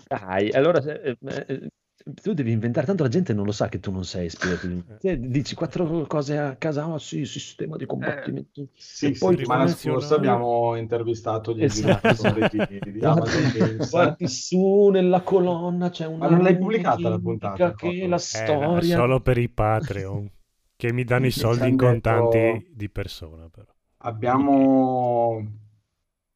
Dai, 0.07 0.51
allora 0.51 0.81
eh, 0.81 1.17
eh, 1.21 1.69
tu 2.23 2.33
devi 2.33 2.51
inventare, 2.53 2.87
tanto 2.87 3.03
la 3.03 3.09
gente 3.09 3.33
non 3.35 3.45
lo 3.45 3.53
sa 3.53 3.69
che 3.69 3.79
tu 3.81 3.91
non 3.91 4.05
sei 4.05 4.27
esperto. 4.27 4.69
Te 4.99 5.19
dici 5.19 5.55
quattro 5.55 6.07
cose 6.07 6.39
a 6.39 6.57
casa, 6.57 6.85
ah 6.85 6.99
sì, 6.99 7.25
sistema 7.25 7.77
di 7.77 7.87
combattimento. 7.87 8.69
Sì, 8.75 9.07
E 9.07 9.17
poi 9.19 9.37
settimana 9.37 9.67
scorsa 9.69 10.15
abbiamo 10.15 10.77
intervistato 10.77 11.55
gli 11.55 11.65
Esatto. 11.65 12.15
di, 12.51 12.93
di 12.93 13.05
Amazon 13.05 13.51
Games. 13.55 13.91
guardi 13.91 14.29
su 14.29 14.89
nella 14.89 15.21
colonna 15.21 15.91
c'è 15.91 16.07
una 16.07 16.29
Ma 16.29 16.29
non 16.31 16.43
l'hai 16.43 16.57
pubblicata 16.59 17.09
la 17.09 17.19
puntata, 17.19 17.75
che 17.75 18.07
la 18.07 18.17
Eh, 18.17 18.19
storia 18.19 18.97
solo 18.97 19.21
per 19.21 19.39
i 19.39 19.49
Patreon 19.49 20.31
che 20.77 20.93
mi 20.93 21.05
danno 21.05 21.27
i 21.27 21.31
soldi 21.31 21.69
in 21.69 21.77
han 21.81 21.95
detto- 21.95 22.09
contanti 22.09 22.73
di 22.75 22.89
persona, 22.89 23.49
però. 23.51 23.67
Abbiamo 24.03 25.59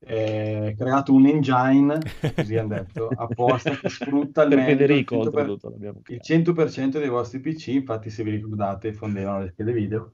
eh, 0.06 0.74
creato 0.76 1.12
un 1.14 1.26
engine, 1.26 1.98
così 2.34 2.56
hanno 2.56 2.74
detto, 2.74 3.08
apposta 3.14 3.76
che 3.76 3.88
sfrutta 3.88 4.42
il 4.44 4.52
Federico 4.62 5.16
100%, 5.16 5.18
oltretutto 5.18 5.70
l'abbiamo 5.70 6.02
il 6.06 6.20
creato. 6.20 6.52
100% 6.52 6.98
dei 6.98 7.08
vostri 7.08 7.40
PC, 7.40 7.66
infatti 7.68 8.10
se 8.10 8.22
vi 8.22 8.30
ricordate 8.30 8.92
fondevano 8.92 9.40
le 9.40 9.50
schede 9.50 9.72
video. 9.72 10.12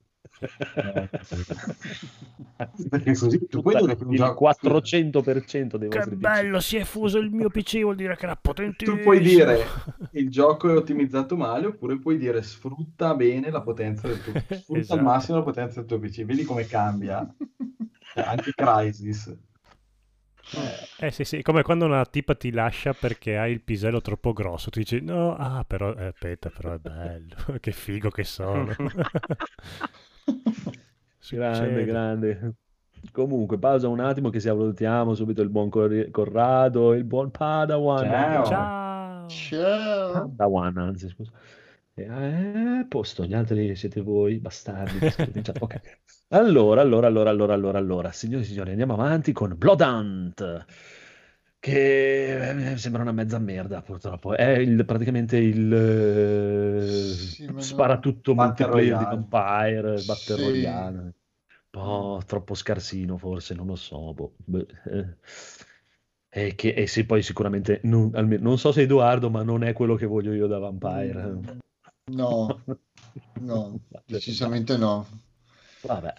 Eh, 0.74 1.08
perché 2.88 3.14
così 3.16 3.46
tu 3.48 3.60
puoi 3.62 3.74
dire 3.76 3.96
che 3.96 4.04
un 4.04 4.12
il 4.12 4.16
gioco- 4.18 4.44
400% 4.48 5.76
dei 5.76 5.88
Che 5.88 5.98
vostri 5.98 6.16
PC. 6.16 6.20
bello, 6.20 6.60
si 6.60 6.76
è 6.76 6.84
fuso 6.84 7.18
il 7.18 7.30
mio 7.30 7.50
PC, 7.50 7.80
vuol 7.82 7.96
dire 7.96 8.16
che 8.16 8.24
era 8.24 8.36
potentissimo. 8.36 8.96
Tu 8.96 9.02
puoi 9.02 9.20
dire 9.20 9.58
il 10.12 10.30
gioco 10.30 10.70
è 10.70 10.76
ottimizzato 10.76 11.36
male 11.36 11.66
oppure 11.66 11.98
puoi 11.98 12.16
dire 12.16 12.42
sfrutta 12.42 13.14
bene 13.14 13.50
la 13.50 13.62
potenza 13.62 14.06
del 14.08 14.22
tuo 14.22 14.32
sfrutta 14.48 14.78
Esatto. 14.80 14.98
al 15.00 15.04
massimo 15.04 15.38
la 15.38 15.44
potenza 15.44 15.80
del 15.80 15.88
tuo 15.88 15.98
PC. 15.98 16.24
Vedi 16.24 16.44
come 16.44 16.64
cambia? 16.66 17.34
Anche 18.14 18.52
Crysis. 18.54 19.36
Eh 20.96 21.10
sì, 21.10 21.24
sì, 21.24 21.42
come 21.42 21.62
quando 21.62 21.86
una 21.86 22.04
tipa 22.04 22.34
ti 22.34 22.50
lascia 22.50 22.92
perché 22.94 23.38
hai 23.38 23.52
il 23.52 23.60
pisello 23.62 24.00
troppo 24.00 24.32
grosso. 24.32 24.68
Tu 24.70 24.80
dici, 24.80 25.00
no, 25.00 25.34
ah, 25.36 25.64
però, 25.64 25.94
eh, 25.94 26.06
aspetta, 26.06 26.50
però 26.50 26.74
è 26.74 26.78
bello, 26.78 27.36
che 27.60 27.72
figo 27.72 28.10
che 28.10 28.24
sono. 28.24 28.74
Grande, 31.28 31.84
grande. 31.84 32.54
Comunque, 33.12 33.58
pausa 33.58 33.88
un 33.88 34.00
attimo 34.00 34.30
che 34.30 34.40
salutiamo 34.40 35.14
subito 35.14 35.42
il 35.42 35.48
buon 35.48 35.68
Cor- 35.70 36.10
Corrado, 36.10 36.92
il 36.94 37.04
buon 37.04 37.30
Padawan. 37.30 38.06
Ciao. 38.08 38.44
Ciao. 38.44 39.28
Ciao. 39.28 40.12
Padawan, 40.12 40.76
anzi, 40.78 41.08
scusa. 41.08 41.30
Eh, 41.94 42.86
posto, 42.88 43.24
gli 43.26 43.34
altri 43.34 43.76
siete 43.76 44.00
voi, 44.00 44.38
bastardi. 44.38 44.98
che 44.98 45.10
scrivete 45.10 45.38
in 45.38 45.44
chat. 45.44 45.62
Ok. 45.62 45.80
Allora, 46.28 46.80
allora, 46.80 47.06
allora, 47.08 47.30
allora, 47.30 47.54
allora, 47.54 47.78
allora, 47.78 48.12
signori 48.12 48.44
e 48.44 48.46
signori, 48.46 48.70
andiamo 48.70 48.94
avanti 48.94 49.32
con 49.32 49.54
Blood 49.56 49.80
Hunt, 49.80 50.64
che 51.58 52.72
eh, 52.72 52.76
sembra 52.78 53.02
una 53.02 53.12
mezza 53.12 53.38
merda, 53.38 53.82
purtroppo. 53.82 54.34
È 54.34 54.48
il- 54.58 54.84
praticamente 54.84 55.36
il 55.36 55.72
eh, 55.72 56.82
Sì, 56.86 57.46
sparatutto 57.58 58.34
multiplayer 58.34 58.96
di 58.96 59.04
Royale. 59.04 59.16
Sì. 59.22 59.28
Vampire, 59.28 60.02
Battle 60.02 60.36
Royale. 60.36 60.98
Un 60.98 61.12
po' 61.70 62.22
troppo 62.26 62.54
scarsino, 62.54 63.16
forse, 63.18 63.54
non 63.54 63.66
lo 63.66 63.76
so. 63.76 64.12
boh, 64.14 64.34
beh, 64.44 64.66
eh. 64.86 65.16
E, 66.32 66.54
che, 66.54 66.70
e 66.74 66.86
sì, 66.86 67.04
poi 67.06 67.22
sicuramente, 67.22 67.80
non, 67.84 68.10
almeno- 68.14 68.42
non 68.42 68.58
so 68.58 68.72
se 68.72 68.82
Edoardo, 68.82 69.30
ma 69.30 69.42
non 69.42 69.64
è 69.64 69.72
quello 69.72 69.96
che 69.96 70.06
voglio 70.06 70.32
io 70.32 70.46
da 70.46 70.58
Vampire. 70.58 71.40
No, 72.18 72.60
no, 73.40 73.80
decisamente 74.06 74.76
no. 74.76 75.06
Vabbè, 75.82 76.12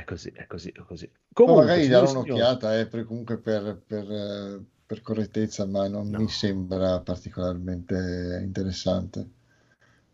è 0.00 0.04
così, 0.04 0.30
è 0.30 0.46
così, 0.46 0.70
è 0.70 0.80
così. 0.82 1.10
Comunque, 1.32 1.64
magari 1.66 1.88
darò 1.88 2.10
un'occhiata, 2.10 2.78
eh, 2.78 2.86
per, 2.86 3.04
comunque 3.04 3.38
per, 3.38 3.82
per, 3.86 4.10
eh, 4.10 4.64
per 4.86 5.00
correttezza, 5.02 5.66
ma 5.66 5.88
non 5.88 6.08
No. 6.10 6.18
mi 6.18 6.28
sembra 6.28 7.00
particolarmente 7.00 8.40
interessante. 8.42 9.30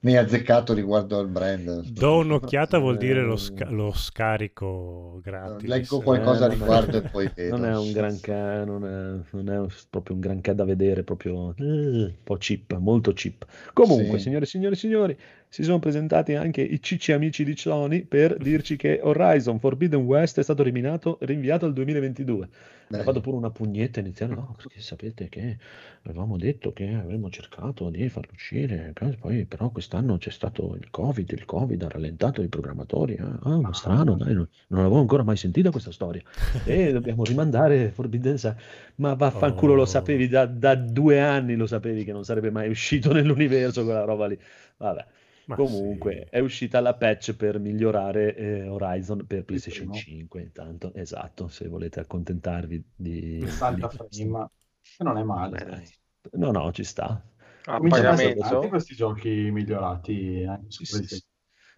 Né 0.04 0.18
azzeccato 0.18 0.74
riguardo 0.74 1.16
al 1.16 1.28
brand. 1.28 1.82
Do 1.92 2.16
un'occhiata 2.16 2.78
vuol 2.78 2.96
dire 2.96 3.22
lo, 3.22 3.34
Eh, 3.34 3.38
sca- 3.38 3.70
lo 3.70 3.92
scarico 3.92 5.20
gratis. 5.22 5.68
Leggo 5.68 6.00
qualcosa 6.00 6.46
a 6.46 6.52
Eh, 6.52 6.56
non 6.56 6.56
è- 6.56 6.60
riguardo 6.60 6.96
e 6.96 7.02
poi 7.02 7.30
vedo. 7.32 7.56
Non 7.56 7.66
è 7.66 7.76
un 7.76 7.92
granché, 7.92 8.62
non 8.66 8.84
è, 8.84 9.20
non 9.36 9.48
è 9.48 9.66
proprio 9.88 10.16
un 10.16 10.20
granché 10.20 10.56
da 10.56 10.64
vedere, 10.64 11.04
proprio 11.04 11.54
eh, 11.56 11.62
un 11.62 12.14
po' 12.24 12.36
cheap, 12.36 12.76
molto 12.78 13.12
cheap. 13.12 13.46
Comunque, 13.72 14.16
Sì. 14.18 14.24
signore 14.24 14.44
e 14.44 14.48
signori 14.48 14.74
e 14.74 14.78
signori, 14.78 15.18
si 15.52 15.62
sono 15.64 15.78
presentati 15.78 16.34
anche 16.34 16.62
i 16.62 16.80
cicci 16.80 17.12
amici 17.12 17.44
di 17.44 17.54
Sony 17.56 18.04
per 18.04 18.36
dirci 18.40 18.76
che 18.76 19.00
Horizon 19.02 19.60
Forbidden 19.60 20.00
West 20.00 20.38
è 20.38 20.42
stato 20.42 20.62
riminato, 20.62 21.18
rinviato 21.20 21.66
al 21.66 21.74
2022. 21.74 22.48
Ha 22.94 22.98
Beh, 22.98 23.02
fatto 23.02 23.20
pure 23.20 23.36
una 23.36 23.50
pugnetta 23.50 24.00
iniziale, 24.00 24.34
no, 24.34 24.54
perché 24.56 24.80
sapete 24.80 25.28
che 25.28 25.58
avevamo 26.02 26.36
detto 26.38 26.72
che 26.72 26.92
avremmo 26.92 27.30
cercato 27.30 27.88
di 27.90 28.08
farlo 28.08 28.32
uscire, 28.34 28.92
poi 29.18 29.44
però 29.46 29.70
quest'anno 29.70 30.18
c'è 30.18 30.30
stato 30.30 30.74
il 30.78 30.90
Covid, 30.90 31.30
il 31.32 31.44
Covid 31.46 31.82
ha 31.82 31.88
rallentato 31.88 32.42
i 32.42 32.48
programmatori, 32.48 33.14
eh. 33.14 33.22
ah, 33.22 33.60
ma 33.60 33.72
strano, 33.72 34.16
dai, 34.16 34.34
non, 34.34 34.48
non 34.68 34.80
avevo 34.80 34.98
ancora 35.00 35.22
mai 35.22 35.36
sentito 35.36 35.70
questa 35.70 35.90
storia. 35.92 36.22
E 36.62 36.92
dobbiamo 36.92 37.24
rimandare 37.24 37.90
Forbidden 37.92 38.32
West, 38.36 38.56
ma 38.96 39.14
vaffanculo 39.14 39.74
lo 39.74 39.84
Oh. 39.84 39.86
sapevi, 39.86 40.28
da, 40.28 40.46
da 40.46 40.74
due 40.74 41.20
anni 41.20 41.56
lo 41.56 41.66
sapevi 41.66 42.04
che 42.04 42.12
non 42.12 42.24
sarebbe 42.24 42.50
mai 42.50 42.68
uscito 42.68 43.12
nell'universo 43.12 43.84
quella 43.84 44.04
roba 44.04 44.26
lì. 44.26 44.38
Vabbè. 44.78 45.06
Ma 45.52 45.56
Comunque 45.56 46.24
sì. 46.24 46.30
è 46.30 46.38
uscita 46.40 46.80
la 46.80 46.94
patch 46.94 47.34
per 47.34 47.58
migliorare 47.58 48.34
eh, 48.34 48.66
Horizon 48.68 49.26
per 49.26 49.44
PlayStation 49.44 49.86
primo. 49.86 49.98
5 49.98 50.40
intanto, 50.42 50.92
esatto, 50.94 51.48
se 51.48 51.68
volete 51.68 52.00
accontentarvi 52.00 52.84
di... 52.96 53.38
60 53.40 53.88
di- 53.88 53.96
frame, 53.96 54.48
che 54.96 55.04
non 55.04 55.18
è 55.18 55.22
male. 55.22 55.58
Eh, 55.58 55.64
dai. 55.64 55.88
No, 56.34 56.52
no, 56.52 56.72
ci 56.72 56.84
sta. 56.84 57.22
A 57.64 57.78
pagamento? 57.80 58.40
tanti 58.48 58.68
questi 58.68 58.94
giochi 58.94 59.50
migliorati 59.50 60.44
anche 60.48 60.70
su 60.70 60.84
Sì, 60.84 60.86
sì, 60.86 61.06
sì. 61.16 61.22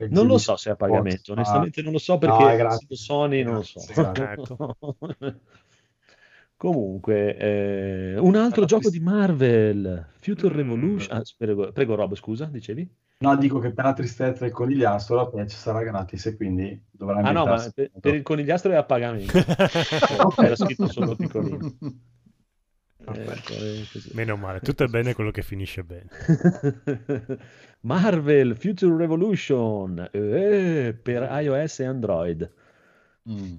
Non 0.08 0.26
lo 0.26 0.38
so 0.38 0.56
se 0.56 0.70
è 0.70 0.72
a 0.72 0.76
pagamento, 0.76 1.32
onestamente 1.32 1.82
non 1.82 1.92
lo 1.92 1.98
so 1.98 2.18
No, 2.18 2.18
perché 2.18 2.44
essendo 2.66 2.94
Sony 2.96 3.42
non 3.42 3.54
lo 3.54 3.62
so. 3.62 3.80
Grazie, 3.94 4.56
Comunque, 6.56 7.36
eh, 7.36 8.18
un 8.18 8.36
altro 8.36 8.62
Alla 8.62 8.66
gioco 8.66 8.88
trist- 8.88 8.92
di 8.98 9.00
Marvel, 9.00 10.06
Future 10.20 10.54
Mm. 10.54 10.56
Revolution. 10.56 11.18
Ah, 11.18 11.22
prego, 11.36 11.72
prego, 11.72 11.94
Rob, 11.94 12.14
scusa, 12.14 12.46
dicevi? 12.46 12.88
No, 13.24 13.36
dico 13.36 13.58
che 13.58 13.72
per 13.72 13.84
la 13.84 13.92
tristezza 13.92 14.44
del 14.44 14.52
conigliastro 14.52 15.16
la 15.16 15.26
patch 15.26 15.52
sarà 15.52 15.82
gratis 15.82 16.26
e 16.26 16.36
quindi 16.36 16.80
dovrà 16.90 17.18
Ah 17.18 17.32
no, 17.32 17.46
ma 17.46 17.70
per, 17.74 17.90
per 17.98 18.14
il 18.14 18.22
conigliastro 18.22 18.72
è 18.72 18.76
a 18.76 18.84
pagamento. 18.84 19.32
Era 20.42 20.56
scritto 20.56 20.86
solo 20.88 21.16
piccolino. 21.16 21.76
Ecco, 23.06 23.54
così. 23.92 24.10
Meno 24.14 24.36
male, 24.36 24.60
tutto 24.60 24.84
è 24.84 24.86
bene 24.86 25.14
quello 25.14 25.30
che 25.30 25.42
finisce 25.42 25.84
bene. 25.84 26.08
Marvel 27.80 28.56
Future 28.56 28.96
Revolution 28.96 30.08
eh, 30.10 30.98
per 31.00 31.28
iOS 31.42 31.80
e 31.80 31.84
Android. 31.84 32.52
Mm. 33.28 33.56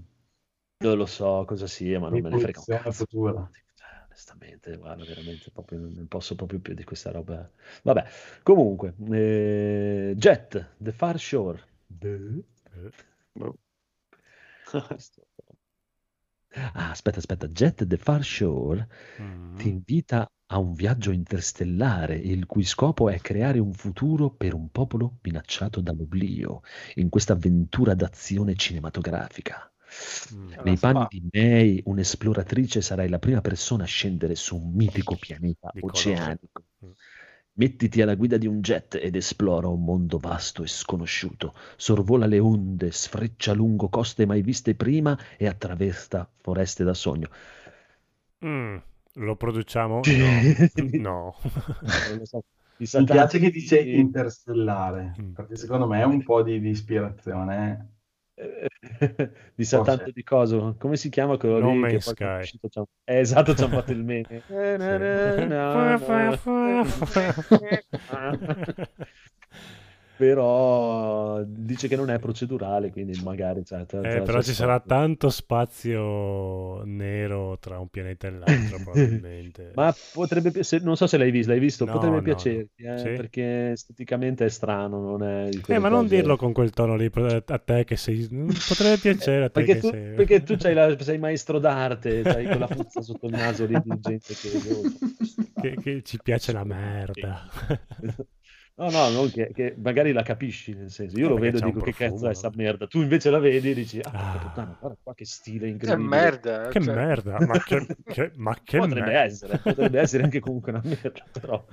Non 0.78 0.98
lo 0.98 1.06
so 1.06 1.44
cosa 1.46 1.68
sia, 1.68 2.00
ma 2.00 2.10
non 2.10 2.22
me 2.22 2.30
ne 2.30 2.40
frega 2.40 2.60
un 2.66 2.78
cazzo. 2.78 2.92
futura. 2.92 3.50
Onestamente, 4.16 4.78
guarda, 4.78 5.04
veramente 5.04 5.52
proprio 5.52 5.78
non 5.80 6.08
posso 6.08 6.36
proprio 6.36 6.60
più 6.60 6.74
di 6.74 6.86
questa 6.86 7.12
roba. 7.12 7.50
Vabbè, 7.84 8.06
comunque, 8.44 8.96
eh, 9.12 10.14
Jet, 10.16 10.76
The 10.78 10.92
Far 10.94 11.20
Shore. 11.20 11.62
The- 11.88 12.44
Boh. 13.34 13.58
Ah, 16.74 16.90
aspetta, 16.92 17.20
aspetta, 17.20 17.48
Jet, 17.48 17.86
The 17.86 17.98
Far 17.98 18.24
Shore 18.24 18.88
Mm. 19.20 19.56
ti 19.58 19.70
invita 19.70 20.26
a 20.48 20.58
un 20.60 20.74
viaggio 20.74 21.12
interstellare 21.12 22.16
il 22.16 22.46
cui 22.46 22.64
scopo 22.64 23.10
è 23.10 23.20
creare 23.20 23.60
un 23.60 23.74
futuro 23.74 24.30
per 24.30 24.54
un 24.54 24.70
popolo 24.70 25.18
minacciato 25.24 25.82
dall'oblio 25.82 26.62
in 26.96 27.10
questa 27.10 27.34
avventura 27.34 27.94
d'azione 27.96 28.56
cinematografica. 28.56 29.70
Mm. 30.34 30.52
Nei 30.64 30.78
panni 30.78 30.96
spa. 31.00 31.08
di 31.10 31.24
May, 31.32 31.82
un'esploratrice, 31.86 32.82
sarai 32.82 33.10
la 33.10 33.20
prima 33.20 33.42
persona 33.42 33.84
a 33.84 33.88
scendere 33.88 34.36
su 34.36 34.56
un 34.58 34.72
mitico 34.74 35.16
pianeta 35.20 35.70
Di 35.74 35.80
colore. 35.82 35.98
oceanico. 36.00 36.64
Mm. 36.86 36.90
Mettiti 37.58 38.02
alla 38.02 38.16
guida 38.16 38.36
di 38.38 38.48
un 38.48 38.60
jet 38.60 38.96
ed 39.02 39.16
esplora 39.16 39.68
un 39.70 39.82
mondo 39.84 40.18
vasto 40.18 40.62
e 40.64 40.68
sconosciuto. 40.68 41.54
Sorvola 41.78 42.26
le 42.26 42.40
onde, 42.40 42.92
sfreccia 42.92 43.54
lungo 43.54 43.88
coste 43.88 44.26
mai 44.26 44.42
viste 44.42 44.76
prima 44.76 45.18
e 45.38 45.48
attraversa 45.48 46.30
foreste 46.42 46.84
da 46.84 46.94
sogno. 46.94 47.30
Mm. 48.46 48.78
Lo 49.14 49.36
produciamo? 49.38 50.02
No. 51.00 51.00
no. 51.00 51.36
Non 52.10 52.18
lo 52.18 52.26
so. 52.26 52.44
Mi 52.78 52.86
sa 52.86 53.00
Mi 53.00 53.06
piace 53.06 53.40
che 53.40 53.50
dice 53.52 53.82
di- 53.84 53.98
interstellare, 53.98 55.16
Mm. 55.22 55.32
perché 55.32 55.56
secondo 55.56 55.88
me 55.88 56.02
è 56.02 56.04
un 56.04 56.22
po' 56.24 56.44
di, 56.44 56.60
di 56.60 56.70
ispirazione. 56.72 57.94
di 59.56 59.64
sa 59.64 59.78
Forse. 59.78 59.96
tanto 59.96 60.12
di 60.12 60.24
cosa. 60.24 60.76
Come 60.78 60.98
si 60.98 61.08
chiama 61.10 61.38
quello 61.38 61.60
No 61.60 61.74
lì 61.74 61.82
che 61.94 62.02
Sky. 62.02 62.24
è 62.24 62.38
uscito, 62.40 62.68
c'ha- 62.70 62.86
Eh, 63.06 63.20
esatto, 63.20 63.54
c'ha 63.54 63.70
fatto 63.70 63.92
il 63.94 64.04
meme. 64.08 64.44
Na, 64.48 64.78
na, 64.78 65.46
na. 65.46 65.98
Però 70.18 71.44
dice 71.44 71.88
che 71.90 71.96
non 71.98 72.10
è 72.10 72.20
procedurale, 72.20 72.92
quindi 72.92 73.16
magari 73.18 73.66
cioè, 73.66 73.86
tra- 73.86 74.06
Eh, 74.06 74.08
tra- 74.08 74.22
però 74.22 74.42
c'è 74.42 74.44
ci 74.44 74.54
sarà 74.54 74.80
tanto 74.80 75.30
spazio 75.30 76.84
nero 76.84 77.58
tra 77.60 77.80
un 77.80 77.90
pianeta 77.90 78.28
e 78.28 78.32
l'altro, 78.32 78.80
probabilmente. 78.80 79.74
Ma 79.74 79.94
potrebbe, 80.12 80.64
se- 80.64 80.80
non 80.80 80.96
so 80.96 81.06
se 81.08 81.18
l'hai 81.18 81.32
visto, 81.32 81.52
l'hai 81.52 81.60
visto, 81.60 81.88
No, 81.88 81.90
potrebbe 81.90 82.22
no, 82.22 82.22
piacerti, 82.22 82.84
eh, 82.84 83.12
Sì? 83.12 83.14
perché 83.14 83.72
esteticamente 83.72 84.46
è 84.46 84.50
strano, 84.50 85.02
non 85.02 85.24
è 85.24 85.50
Eh, 85.68 85.80
ma 85.80 85.90
non 85.90 86.08
dirlo 86.08 86.38
con 86.38 86.54
quel 86.54 86.70
tono 86.72 86.96
lì, 86.96 87.10
a 87.46 87.60
te 87.60 87.84
che 87.84 87.96
sei... 87.98 88.28
Potrebbe 88.68 88.98
piacere 89.00 89.46
a 89.46 89.50
te 89.50 89.66
Perché 89.66 89.70
che 89.70 89.80
tu, 89.80 89.90
sei... 89.90 90.14
perché 90.14 90.44
tu 90.44 90.56
la- 90.74 90.98
sei 91.00 91.18
maestro 91.18 91.60
d'arte, 91.60 92.26
c'hai 92.26 92.48
quella 92.50 92.68
puzza 92.68 93.02
sotto 93.02 93.28
il 93.28 93.34
naso 93.34 93.66
lì 93.66 93.82
di 93.82 94.00
gente 94.00 94.36
che... 94.38 94.92
che, 95.60 95.78
che 95.80 96.02
ci 96.04 96.20
piace 96.22 96.52
la 96.52 96.64
merda. 96.64 97.50
No, 98.78 98.90
no, 98.90 99.10
non 99.10 99.32
che, 99.32 99.52
che 99.54 99.74
magari 99.78 100.12
la 100.12 100.22
capisci, 100.22 100.74
nel 100.74 100.90
senso, 100.92 101.18
io 101.18 101.28
Eh, 101.28 101.30
lo 101.30 101.38
vedo 101.38 101.60
e 101.60 101.62
dico 101.62 101.80
che 101.80 101.94
profumo, 101.94 101.94
cazzo 101.94 102.28
è 102.30 102.34
sta 102.34 102.50
no? 102.50 102.56
merda, 102.58 102.88
tu 102.88 103.00
invece 103.02 103.30
la 103.30 103.40
vedi 103.40 103.70
e 103.72 103.74
dici, 103.74 104.00
ah, 104.02 104.34
Ah. 104.34 104.38
puttana, 104.38 104.76
guarda 104.78 104.98
qua 105.02 105.14
che 105.14 105.26
stile 105.26 105.66
Che 105.66 105.72
incredibile. 105.72 106.08
merda. 106.10 106.68
Che 106.68 106.82
cioè. 106.82 106.94
merda, 106.94 107.40
ma 107.46 107.58
che, 107.64 107.86
che- 108.04 108.32
ma 108.36 108.54
che 108.62 108.78
Potrebbe 108.80 109.12
merda. 109.12 109.24
essere, 109.24 109.58
potrebbe 109.60 110.00
essere 110.02 110.24
anche 110.24 110.40
comunque 110.42 110.72
una 110.74 110.82
merda, 110.84 111.24
però, 111.32 111.66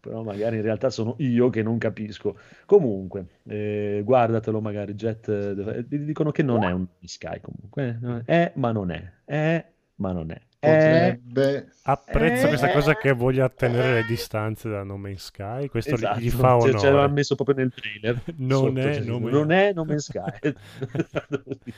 però 0.00 0.22
magari 0.22 0.56
in 0.56 0.62
realtà 0.62 0.88
sono 0.88 1.14
io 1.18 1.50
che 1.50 1.62
non 1.62 1.76
capisco. 1.76 2.38
Comunque, 2.64 3.40
eh, 3.44 4.00
guardatelo 4.02 4.60
magari, 4.62 4.94
Jet, 4.94 5.28
eh, 5.28 5.84
dicono 5.86 6.30
che 6.30 6.42
non 6.42 6.64
è 6.64 6.72
un 6.72 6.86
Sky 7.02 7.40
comunque, 7.40 8.00
eh, 8.02 8.22
è 8.24 8.52
ma 8.56 8.72
non 8.72 8.90
è, 8.92 9.12
è 9.26 9.62
ma 9.96 10.12
non 10.12 10.30
è. 10.30 10.40
Potrebbe... 10.72 11.72
Apprezzo 11.82 12.44
Eh. 12.44 12.48
questa 12.48 12.70
cosa 12.72 12.96
che 12.96 13.12
voglia 13.12 13.48
tenere 13.48 13.94
le 13.94 14.04
distanze 14.06 14.68
da 14.68 14.82
No 14.82 14.96
Man's 14.96 15.24
Sky, 15.26 15.68
questo 15.68 15.92
gli- 15.92 15.94
Esatto, 15.94 16.20
gli 16.20 16.30
fa 16.30 16.58
ce, 16.60 16.78
ce 16.78 16.90
l'ha 16.90 16.96
onore. 16.98 17.12
messo 17.12 17.34
proprio 17.36 17.56
nel 17.56 17.72
trailer. 17.72 18.20
Non 18.38 18.74
Sotto, 18.74 18.80
è 18.80 18.98
No 19.00 19.18
Man's- 19.20 19.32
non 19.32 19.50
è 19.52 19.72
No 19.72 19.84
Man's 19.84 20.04
Sky. 20.04 20.54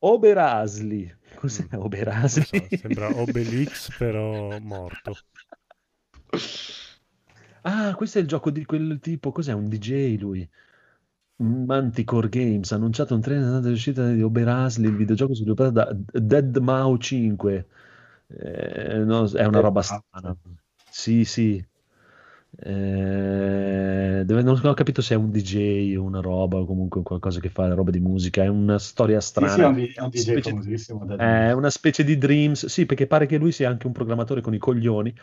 Oberasli. 0.00 1.14
Cos'è 1.34 1.64
Mm, 1.74 1.80
Oberasli? 1.80 2.46
non 2.52 2.68
so, 2.68 2.76
sembra 2.76 3.16
Obelix 3.20 3.96
però 3.96 4.58
morto. 4.60 5.16
Ah, 7.62 7.94
questo 7.94 8.18
è 8.18 8.20
il 8.22 8.26
gioco 8.28 8.50
di 8.50 8.64
quel 8.64 8.98
tipo, 9.00 9.32
cos'è? 9.32 9.52
Un 9.52 9.68
DJ 9.68 10.18
lui. 10.18 10.48
Manticore 11.40 12.28
Games 12.28 12.70
ha 12.72 12.76
annunciato 12.76 13.14
un 13.14 13.20
trailer 13.20 13.60
di 13.60 13.70
uscita 13.72 14.10
di 14.12 14.22
Oberasli, 14.22 14.86
il 14.86 14.96
videogioco 14.96 15.34
sviluppato 15.34 15.70
da 15.70 15.88
Dead 15.94 16.56
Mau 16.58 16.96
5. 16.98 17.66
Eh, 18.28 18.98
no, 18.98 19.28
è 19.30 19.44
una 19.44 19.60
roba 19.60 19.82
strana. 19.82 20.36
Sì, 20.90 21.24
sì. 21.24 21.64
Eh, 22.62 24.24
non 24.26 24.60
ho 24.64 24.74
capito 24.74 25.00
se 25.00 25.14
è 25.14 25.16
un 25.16 25.30
DJ 25.30 25.96
o 25.96 26.02
una 26.02 26.20
roba 26.20 26.58
o 26.58 26.66
comunque 26.66 27.02
qualcosa 27.02 27.40
che 27.40 27.48
fa 27.48 27.72
roba 27.72 27.90
di 27.90 28.00
musica. 28.00 28.42
È 28.42 28.48
una 28.48 28.78
storia 28.78 29.20
Sì, 29.20 29.28
strana. 29.28 29.54
sì, 29.54 29.60
è 29.60 29.64
un, 29.66 29.74
di- 29.74 29.92
è 29.94 30.00
un 30.02 30.08
DJ 30.10 30.20
Specie- 30.20 30.50
famosissimo. 30.50 31.16
È 31.16 31.52
una 31.52 31.70
specie 31.70 32.04
di 32.04 32.18
Dreams, 32.18 32.66
sì, 32.66 32.84
perché 32.86 33.06
pare 33.06 33.26
che 33.26 33.38
lui 33.38 33.52
sia 33.52 33.70
anche 33.70 33.86
un 33.86 33.92
programmatore 33.92 34.40
con 34.42 34.52
i 34.52 34.58
coglioni. 34.58 35.14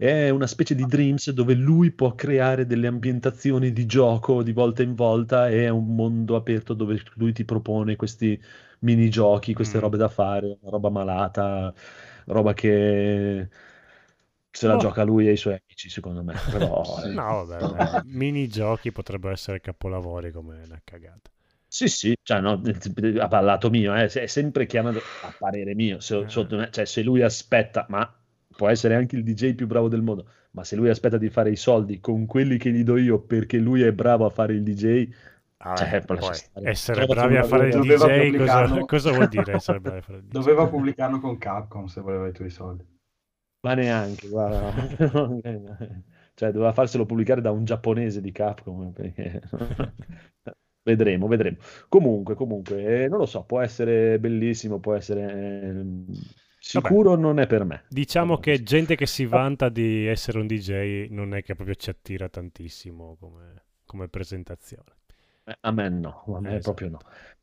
È 0.00 0.30
una 0.30 0.46
specie 0.46 0.74
di 0.74 0.86
Dreams 0.86 1.30
dove 1.30 1.52
lui 1.54 1.90
può 1.92 2.14
creare 2.14 2.64
delle 2.66 2.86
ambientazioni 2.86 3.70
di 3.72 3.84
gioco 3.86 4.42
di 4.42 4.52
volta 4.52 4.82
in 4.82 4.94
volta 4.94 5.48
e 5.50 5.64
è 5.64 5.68
un 5.68 5.94
mondo 5.94 6.36
aperto 6.36 6.72
dove 6.74 7.02
lui 7.16 7.32
ti 7.32 7.44
propone 7.44 7.96
questi 7.96 8.40
minigiochi, 8.80 9.52
queste 9.52 9.78
Mm. 9.78 9.80
robe 9.80 9.98
da 9.98 10.08
fare, 10.08 10.58
roba 10.62 10.88
malata, 10.90 11.72
roba 12.26 12.54
che 12.54 13.48
se 14.52 14.66
la 14.66 14.76
Oh. 14.76 14.76
gioca 14.76 15.02
lui 15.04 15.28
e 15.28 15.32
i 15.32 15.36
suoi 15.36 15.54
amici, 15.54 15.88
secondo 15.88 16.22
me. 16.22 16.44
Però 16.48 16.84
Sì. 17.02 17.08
No, 17.12 17.44
vabbè, 17.44 17.64
Normale. 17.66 18.04
minigiochi 18.04 18.92
potrebbero 18.92 19.32
essere 19.34 19.60
capolavori 19.60 20.30
come 20.32 20.62
una 20.62 20.80
cagata. 20.84 21.30
Sì, 21.72 21.86
sì, 21.88 22.16
cioè, 22.22 22.40
no, 22.40 22.60
a 23.20 23.28
parlato 23.28 23.70
mio, 23.70 23.94
eh, 23.94 24.06
è 24.06 24.26
sempre 24.26 24.66
chiamato 24.66 25.12
a 25.20 25.32
parere 25.32 25.74
mio, 25.74 26.00
se, 26.00 26.26
Eh. 26.26 26.26
cioè, 26.26 26.84
se 26.84 27.02
lui 27.02 27.22
aspetta, 27.22 27.86
ma 27.88 28.12
può 28.60 28.68
essere 28.68 28.94
anche 28.94 29.16
il 29.16 29.22
DJ 29.22 29.54
più 29.54 29.66
bravo 29.66 29.88
del 29.88 30.02
mondo, 30.02 30.28
ma 30.50 30.64
se 30.64 30.76
lui 30.76 30.90
aspetta 30.90 31.16
di 31.16 31.30
fare 31.30 31.50
i 31.50 31.56
soldi 31.56 31.98
con 31.98 32.26
quelli 32.26 32.58
che 32.58 32.70
gli 32.70 32.82
do 32.82 32.98
io 32.98 33.22
perché 33.22 33.56
lui 33.56 33.80
è 33.80 33.90
bravo 33.90 34.26
a 34.26 34.28
fare 34.28 34.52
il 34.52 34.62
DJ, 34.62 35.08
Ah, 35.62 35.74
Cioè, 35.76 36.02
essere 36.62 37.06
Trovati 37.06 37.14
bravi 37.20 37.36
a 37.36 37.42
fare 37.44 37.68
il 37.68 37.78
DJ, 37.78 38.36
cosa, 38.36 38.84
cosa 38.84 39.12
vuol 39.12 39.28
dire 39.28 39.52
essere 39.54 39.80
bravi 39.80 39.98
a 39.98 40.02
fare 40.02 40.18
il 40.18 40.24
DJ? 40.24 40.30
Doveva 40.30 40.66
pubblicarlo 40.68 41.20
con 41.20 41.38
Capcom 41.38 41.86
se 41.86 42.02
voleva 42.02 42.28
i 42.28 42.32
tuoi 42.32 42.50
soldi. 42.50 42.84
ma 43.62 43.74
neanche, 43.74 44.28
guarda, 44.28 44.72
cioè 46.34 46.50
doveva 46.50 46.72
farselo 46.72 47.06
pubblicare 47.06 47.40
da 47.40 47.50
un 47.50 47.64
giapponese 47.64 48.20
di 48.20 48.32
Capcom, 48.32 48.92
perché... 48.92 49.40
vedremo, 50.82 51.28
vedremo. 51.28 51.58
Comunque, 51.88 52.34
comunque, 52.34 53.04
eh, 53.04 53.08
non 53.08 53.18
lo 53.18 53.26
so, 53.26 53.44
può 53.44 53.60
essere 53.60 54.18
bellissimo, 54.18 54.80
può 54.80 54.94
essere... 54.94 55.84
Sicuro 56.62 57.16
non 57.16 57.40
è 57.40 57.46
per 57.46 57.64
me. 57.64 57.84
Diciamo 57.88 58.34
Vabbè, 58.34 58.42
che 58.42 58.62
gente 58.62 58.94
che 58.94 59.06
si 59.06 59.24
vanta 59.24 59.68
di 59.70 60.06
essere 60.06 60.38
un 60.38 60.46
DJ 60.46 61.06
non 61.10 61.34
è 61.34 61.42
che 61.42 61.54
proprio 61.54 61.74
ci 61.74 61.88
attira 61.90 62.28
tantissimo 62.28 63.16
come, 63.18 63.64
come 63.86 64.08
presentazione. 64.08 64.96
Eh, 65.44 65.56
A 65.60 65.70
me 65.72 65.88
no, 65.88 66.22
a 66.36 66.40
me 66.40 66.48
Esatto. 66.56 66.62
proprio 66.74 66.88
no. 66.90 66.98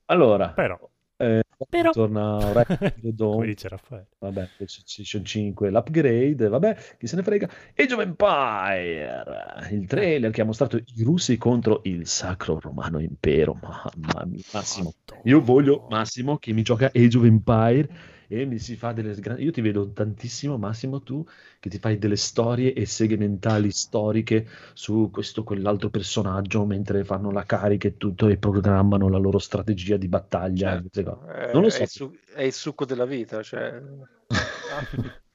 Allora, 0.06 0.50
Però, 0.52 0.80
eh, 1.18 1.42
Però- 1.68 1.90
torna 1.92 2.38
come 3.18 3.46
dice 3.48 3.68
Raffaele, 3.68 4.08
vabbè, 4.20 4.50
PlayStation 4.56 5.26
5, 5.26 5.72
l'upgrade, 5.72 6.48
vabbè, 6.48 6.78
chi 7.00 7.08
se 7.08 7.16
ne 7.16 7.24
frega. 7.24 7.50
Age 7.76 7.94
of 7.96 8.00
Empire, 8.02 9.24
il 9.72 9.88
trailer 9.88 10.32
che 10.32 10.42
ha 10.42 10.46
mostrato 10.46 10.78
i 10.78 11.04
russi 11.04 11.38
contro 11.38 11.82
il 11.86 12.06
Sacro 12.08 12.60
Romano 12.60 13.00
Impero. 13.00 13.56
Mamma 13.62 14.26
mia, 14.26 14.44
Massimo. 14.54 14.94
Io 15.24 15.42
voglio 15.42 15.88
Massimo 15.90 16.38
che 16.38 16.54
mi 16.54 16.62
gioca 16.62 16.86
Age 16.94 17.18
of 17.18 17.24
Empire 17.26 17.90
e 18.28 18.46
mi 18.46 18.60
si 18.60 18.76
fa 18.76 18.92
delle 18.94 19.14
grandi... 19.16 19.44
Io 19.44 19.52
ti 19.52 19.62
vedo 19.62 19.92
tantissimo, 19.92 20.58
Massimo, 20.58 21.02
tu 21.02 21.26
che 21.60 21.70
ti 21.70 21.80
fai 21.80 21.98
delle 21.98 22.16
storie 22.16 22.74
e 22.74 22.86
seghe 22.86 23.18
mentali 23.18 23.72
storiche 23.72 24.48
su 24.74 25.10
questo 25.12 25.42
o 25.42 25.44
quell'altro 25.44 25.90
personaggio 25.90 26.66
mentre 26.66 27.04
fanno 27.04 27.32
la 27.32 27.44
carica 27.44 27.88
e 27.88 27.98
tutto 27.98 28.28
e 28.28 28.38
programmano 28.38 29.10
la 29.10 29.18
loro 29.18 29.40
strategia 29.40 29.98
di 29.98 30.08
battaglia. 30.08 30.82
Certo. 30.82 31.28
Eh, 31.28 31.54
Non 31.54 31.62
lo 31.62 31.68
è, 31.68 31.72
so. 31.72 31.82
il 31.84 31.88
su- 31.90 32.12
è 32.36 32.42
il 32.44 32.54
succo 32.54 32.86
della 32.86 33.06
vita, 33.06 33.42
cioè... 33.44 33.82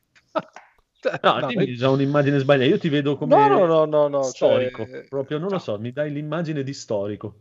No, 1.23 1.41
No, 1.41 1.47
dimmi 1.49 1.75
già 1.75 1.91
un'immagine 1.91 2.39
sbagliata. 2.39 2.71
Io 2.71 2.79
ti 2.79 2.89
vedo 2.89 3.17
come 3.17 3.35
No, 3.35 3.49
no, 3.49 3.67
no, 3.67 3.85
no, 3.87 4.09
no, 4.09 4.23
storico, 4.23 4.87
cioè- 4.87 5.09
proprio 5.09 5.39
non 5.39 5.51
lo 5.51 5.59
so, 5.59 5.79
mi 5.81 5.91
dai 5.91 6.13
l'immagine 6.13 6.63
di 6.63 6.73
storico. 6.73 7.39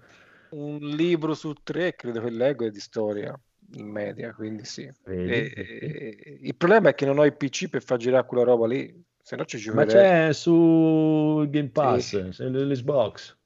un 0.49 0.77
libro 0.79 1.33
su 1.33 1.51
tre, 1.63 1.95
credo 1.95 2.21
che 2.21 2.29
leggo, 2.29 2.65
è 2.65 2.69
di 2.69 2.79
storia. 2.79 3.37
In 3.73 3.87
media, 3.87 4.33
quindi 4.33 4.65
sì. 4.65 4.91
Vedi? 5.03 5.31
E- 5.31 5.53
e- 5.55 6.39
il 6.41 6.55
problema 6.55 6.89
è 6.89 6.95
che 6.95 7.05
non 7.05 7.17
ho 7.17 7.25
i 7.25 7.31
PC 7.33 7.69
per 7.69 7.83
far 7.83 7.97
girare 7.97 8.25
quella 8.25 8.43
roba 8.43 8.67
lì, 8.67 9.03
se 9.21 9.35
no 9.35 9.45
ci 9.45 9.57
Ma 9.71 9.83
giocherei. 9.85 10.27
c'è 10.27 10.33
su 10.33 11.45
Game 11.49 11.69
Pass, 11.69 12.29
Sì. 12.29 12.43
l'Xbox. 12.43 13.37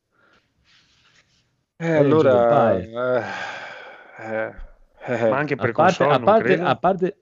Eh, 1.78 1.98
of 1.98 2.06
allora... 2.06 2.74
Eh, 2.74 3.24
eh, 4.18 4.54
eh, 5.08 5.30
Ma 5.30 5.38
anche 5.38 5.56
per 5.56 5.70
A 5.70 5.74
parte, 5.74 5.98
console, 5.98 6.10
a 6.14 6.18
non 6.18 6.24
parte, 6.26 6.44
credo. 6.44 6.66
a 6.66 6.76
parte- 6.78 7.18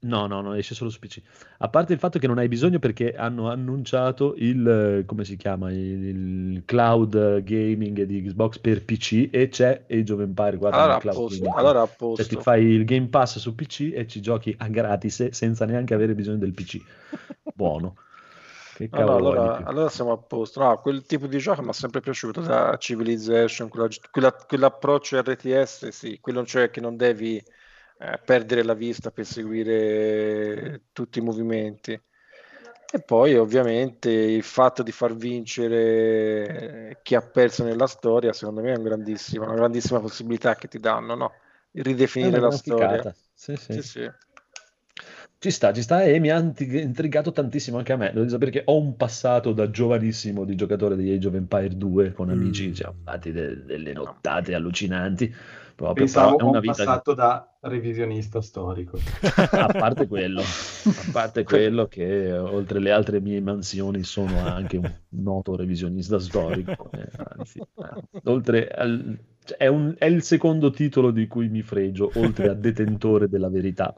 no, 0.00 0.26
no, 0.26 0.40
no, 0.40 0.54
esce 0.54 0.74
solo 0.74 0.90
su 0.90 0.98
PC. 0.98 1.20
A 1.58 1.68
parte 1.68 1.92
il 1.92 1.98
fatto 1.98 2.18
che 2.18 2.26
non 2.26 2.38
hai 2.38 2.48
bisogno 2.48 2.78
perché 2.78 3.14
hanno 3.14 3.48
annunciato 3.48 4.34
il, 4.36 4.66
eh, 4.66 5.04
come 5.04 5.24
si 5.24 5.36
chiama, 5.36 5.70
il, 5.70 5.78
il 5.78 6.62
cloud 6.64 7.42
gaming 7.42 8.02
di 8.02 8.22
Xbox 8.22 8.58
per 8.58 8.84
PC 8.84 9.28
e 9.30 9.48
c'è 9.48 9.84
Age 9.88 10.12
of 10.12 10.20
Empire, 10.20 10.56
guarda, 10.56 10.82
allora 10.82 10.98
cloud 10.98 11.16
posto, 11.16 11.50
allora 11.54 11.82
a 11.82 11.86
Cioè 11.86 11.96
posto. 11.96 12.36
ti 12.36 12.42
fai 12.42 12.64
il 12.64 12.84
Game 12.84 13.06
Pass 13.06 13.38
su 13.38 13.54
PC 13.54 13.92
e 13.94 14.06
ci 14.08 14.20
giochi 14.20 14.54
a 14.58 14.66
gratis 14.68 15.28
senza 15.28 15.64
neanche 15.64 15.94
avere 15.94 16.14
bisogno 16.14 16.38
del 16.38 16.52
PC. 16.52 16.80
Buono. 17.54 17.96
Che 18.74 18.88
cavolo 18.88 19.30
allora, 19.30 19.64
allora 19.64 19.88
siamo 19.90 20.12
a 20.12 20.16
posto. 20.16 20.60
No, 20.60 20.78
quel 20.78 21.04
tipo 21.04 21.26
di 21.26 21.38
gioco 21.38 21.62
mi 21.62 21.68
è 21.68 21.72
sempre 21.72 22.00
piaciuto 22.00 22.40
da 22.40 22.76
Civilization, 22.78 23.68
quella- 23.68 23.88
quella- 24.10 24.32
quell'approccio 24.32 25.20
RTS, 25.20 25.88
sì, 25.88 26.18
quello 26.20 26.44
cioè 26.46 26.70
che 26.70 26.80
non 26.80 26.96
devi 26.96 27.40
eh, 28.02 28.18
perdere 28.24 28.62
la 28.62 28.74
vista 28.74 29.10
per 29.10 29.24
seguire 29.24 30.82
tutti 30.92 31.18
i 31.18 31.22
movimenti. 31.22 32.00
E 32.94 33.00
poi 33.00 33.36
ovviamente 33.36 34.10
il 34.10 34.42
fatto 34.42 34.82
di 34.82 34.92
far 34.92 35.14
vincere 35.14 36.98
chi 37.02 37.14
ha 37.14 37.22
perso 37.22 37.64
nella 37.64 37.86
storia, 37.86 38.34
secondo 38.34 38.60
me 38.60 38.72
è 38.72 38.76
un 38.76 38.84
una 38.84 39.54
grandissima 39.54 40.00
possibilità 40.00 40.54
che 40.56 40.68
ti 40.68 40.78
danno, 40.78 41.14
no? 41.14 41.32
Ridefinire 41.72 42.38
la 42.38 42.50
storia. 42.50 43.14
Sì, 43.32 43.56
sì. 43.56 43.72
Sì, 43.72 43.82
sì. 43.82 44.10
Ci 45.38 45.50
sta, 45.50 45.72
ci 45.72 45.82
sta 45.82 46.04
e 46.04 46.20
mi 46.20 46.30
ha 46.30 46.38
intrigato 46.38 47.32
tantissimo 47.32 47.78
anche 47.78 47.92
a 47.92 47.96
me. 47.96 48.12
Devo 48.12 48.28
sapere 48.28 48.52
che 48.52 48.62
ho 48.64 48.78
un 48.78 48.94
passato 48.96 49.52
da 49.52 49.70
giovanissimo 49.70 50.44
di 50.44 50.54
giocatore 50.54 50.94
di 50.96 51.10
Age 51.12 51.28
of 51.28 51.34
Empire 51.34 51.76
2 51.76 52.12
con 52.12 52.30
amici, 52.30 52.68
Mm. 52.68 52.72
siamo 52.74 52.94
fatti 53.02 53.32
de- 53.32 53.64
delle 53.64 53.92
nottate 53.92 54.54
allucinanti. 54.54 55.34
Proprio, 55.82 56.04
Pensavo 56.04 56.36
però 56.36 56.38
è 56.38 56.48
una 56.48 56.58
un 56.58 56.62
vita 56.62 56.74
passato 56.74 57.12
da 57.12 57.56
revisionista 57.62 58.40
storico. 58.40 58.98
a 59.50 59.66
parte 59.68 60.06
quello, 60.06 60.40
a 60.40 61.04
parte 61.10 61.42
quello 61.44 61.86
che 61.88 62.32
oltre 62.32 62.78
le 62.78 62.92
altre 62.92 63.20
mie 63.20 63.40
mansioni 63.40 64.04
sono 64.04 64.38
anche 64.42 64.76
un 64.76 64.88
noto 65.08 65.56
revisionista 65.56 66.20
storico. 66.20 66.88
eh, 66.92 67.08
anzi, 67.34 67.58
eh, 67.58 68.20
oltre 68.30 68.68
al- 68.68 69.18
cioè, 69.44 69.56
è, 69.58 69.66
un- 69.66 69.92
è 69.98 70.04
il 70.04 70.22
secondo 70.22 70.70
titolo 70.70 71.10
di 71.10 71.26
cui 71.26 71.48
mi 71.48 71.62
fregio, 71.62 72.12
oltre 72.14 72.48
a 72.48 72.54
detentore 72.54 73.28
della 73.28 73.48
verità. 73.48 73.92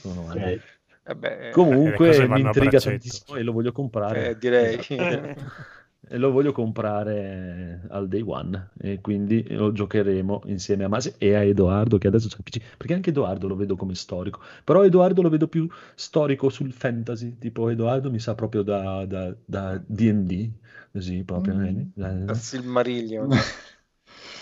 Sono 0.00 0.26
anche- 0.26 0.54
Ok. 0.54 0.74
Eh 1.08 1.14
beh, 1.14 1.48
Eh, 1.50 1.52
Comunque 1.52 2.26
mi 2.26 2.40
intriga 2.40 2.80
tantissimo 2.80 3.36
e 3.38 3.42
lo 3.44 3.52
voglio 3.52 3.70
comprare. 3.70 4.30
eh, 4.30 4.38
direi. 4.38 4.78
E 6.08 6.18
lo 6.18 6.30
voglio 6.30 6.52
comprare 6.52 7.82
al 7.88 8.06
day 8.08 8.20
one 8.24 8.70
e 8.78 9.00
quindi 9.00 9.44
lo 9.54 9.72
giocheremo 9.72 10.42
insieme 10.46 10.84
a 10.84 10.88
Masi 10.88 11.12
e 11.18 11.34
a 11.34 11.42
Edoardo 11.42 11.98
che 11.98 12.06
adesso 12.06 12.28
c'è 12.28 12.36
il 12.38 12.42
PC 12.44 12.76
perché 12.76 12.94
anche 12.94 13.10
Edoardo 13.10 13.48
lo 13.48 13.56
vedo 13.56 13.74
come 13.74 13.94
storico. 13.96 14.40
Però 14.62 14.84
Edoardo 14.84 15.20
lo 15.22 15.28
vedo 15.30 15.48
più 15.48 15.68
storico 15.96 16.48
sul 16.48 16.72
fantasy 16.72 17.38
tipo 17.38 17.68
Edoardo 17.68 18.10
mi 18.10 18.20
sa 18.20 18.34
proprio 18.36 18.62
da, 18.62 19.04
da, 19.04 19.34
da 19.44 19.82
D&D 19.84 20.50
così 20.92 21.24
proprio 21.24 21.54
Mm. 21.54 21.90
Da- 21.94 22.12
Da. 22.12 22.34
Silmarillion. 22.34 23.30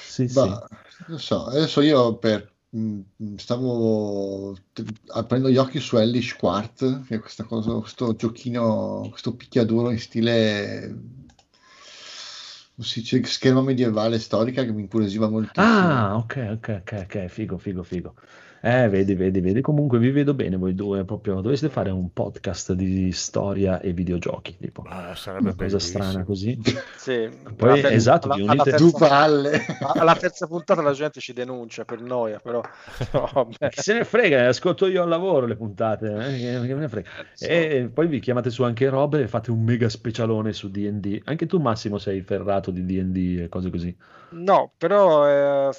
sì 0.02 0.28
sì. 0.28 0.34
Ma, 0.34 0.66
non 1.08 1.18
so, 1.18 1.44
adesso 1.46 1.80
io 1.80 2.16
per, 2.18 2.52
mh, 2.70 3.34
stavo 3.36 4.54
t- 4.72 4.84
aprendo 5.08 5.48
gli 5.50 5.56
occhi 5.56 5.80
su 5.80 5.96
Hellish 5.96 6.36
Quart, 6.36 7.04
che 7.06 7.16
è 7.16 7.18
questa 7.20 7.44
cosa, 7.44 7.72
questo 7.74 8.14
giochino, 8.14 9.06
questo 9.10 9.34
picchiaduro 9.36 9.90
in 9.90 9.98
stile 9.98 10.96
scherma 12.82 13.62
medievale 13.62 14.18
storica 14.18 14.64
che 14.64 14.72
mi 14.72 14.82
incuriosiva 14.82 15.28
moltissimo. 15.28 15.88
Ah, 15.88 16.16
ok, 16.16 16.48
ok, 16.52 16.82
ok, 17.04 17.26
figo, 17.28 17.58
figo, 17.58 17.82
figo. 17.82 18.14
Eh, 18.66 18.88
vedi, 18.88 19.14
vedi, 19.14 19.40
vedi. 19.40 19.60
Comunque 19.60 19.98
vi 19.98 20.10
vedo 20.10 20.32
bene 20.32 20.56
voi 20.56 20.74
due, 20.74 21.04
proprio 21.04 21.34
dovreste 21.42 21.68
fare 21.68 21.90
un 21.90 22.10
podcast 22.14 22.72
di 22.72 23.12
storia 23.12 23.78
e 23.78 23.92
videogiochi, 23.92 24.56
tipo. 24.58 24.84
Ah, 24.88 25.14
sarebbe 25.14 25.48
Una 25.50 25.54
cosa 25.54 25.78
strana 25.78 26.24
così. 26.24 26.58
Sì, 26.96 27.28
Poi, 27.56 27.80
alla 27.80 27.90
esatto, 27.90 28.30
alla- 28.30 28.50
alla 28.52 28.62
terza- 28.62 29.08
alla 29.92 30.16
terza 30.16 30.46
puntata 30.46 30.80
la 30.80 30.92
gente 30.92 31.20
ci 31.20 31.34
denuncia 31.34 31.84
per 31.84 32.00
noia, 32.00 32.38
però 32.38 32.62
no. 33.12 33.48
Chi 33.68 33.82
se 33.82 33.92
ne 33.92 34.04
frega, 34.04 34.48
ascolto 34.48 34.86
io 34.86 35.02
al 35.02 35.10
lavoro 35.10 35.44
le 35.44 35.56
puntate, 35.56 36.06
eh, 36.06 36.66
che- 36.66 36.74
ne 36.74 36.88
frega. 36.88 37.08
E 37.38 37.90
poi 37.92 38.06
vi 38.06 38.18
chiamate 38.18 38.48
su 38.48 38.62
anche 38.62 38.88
Rob 38.88 39.16
e 39.16 39.28
fate 39.28 39.50
un 39.50 39.62
mega 39.62 39.90
specialone 39.90 40.54
su 40.54 40.70
D&D. 40.70 41.20
Anche 41.24 41.44
tu 41.44 41.58
Massimo 41.58 41.98
sei 41.98 42.22
ferrato 42.22 42.70
di 42.70 42.82
D&D 42.86 43.40
e 43.42 43.48
cose 43.50 43.68
così. 43.68 43.94
No, 44.30 44.72
però 44.76 45.68
eh, 45.68 45.70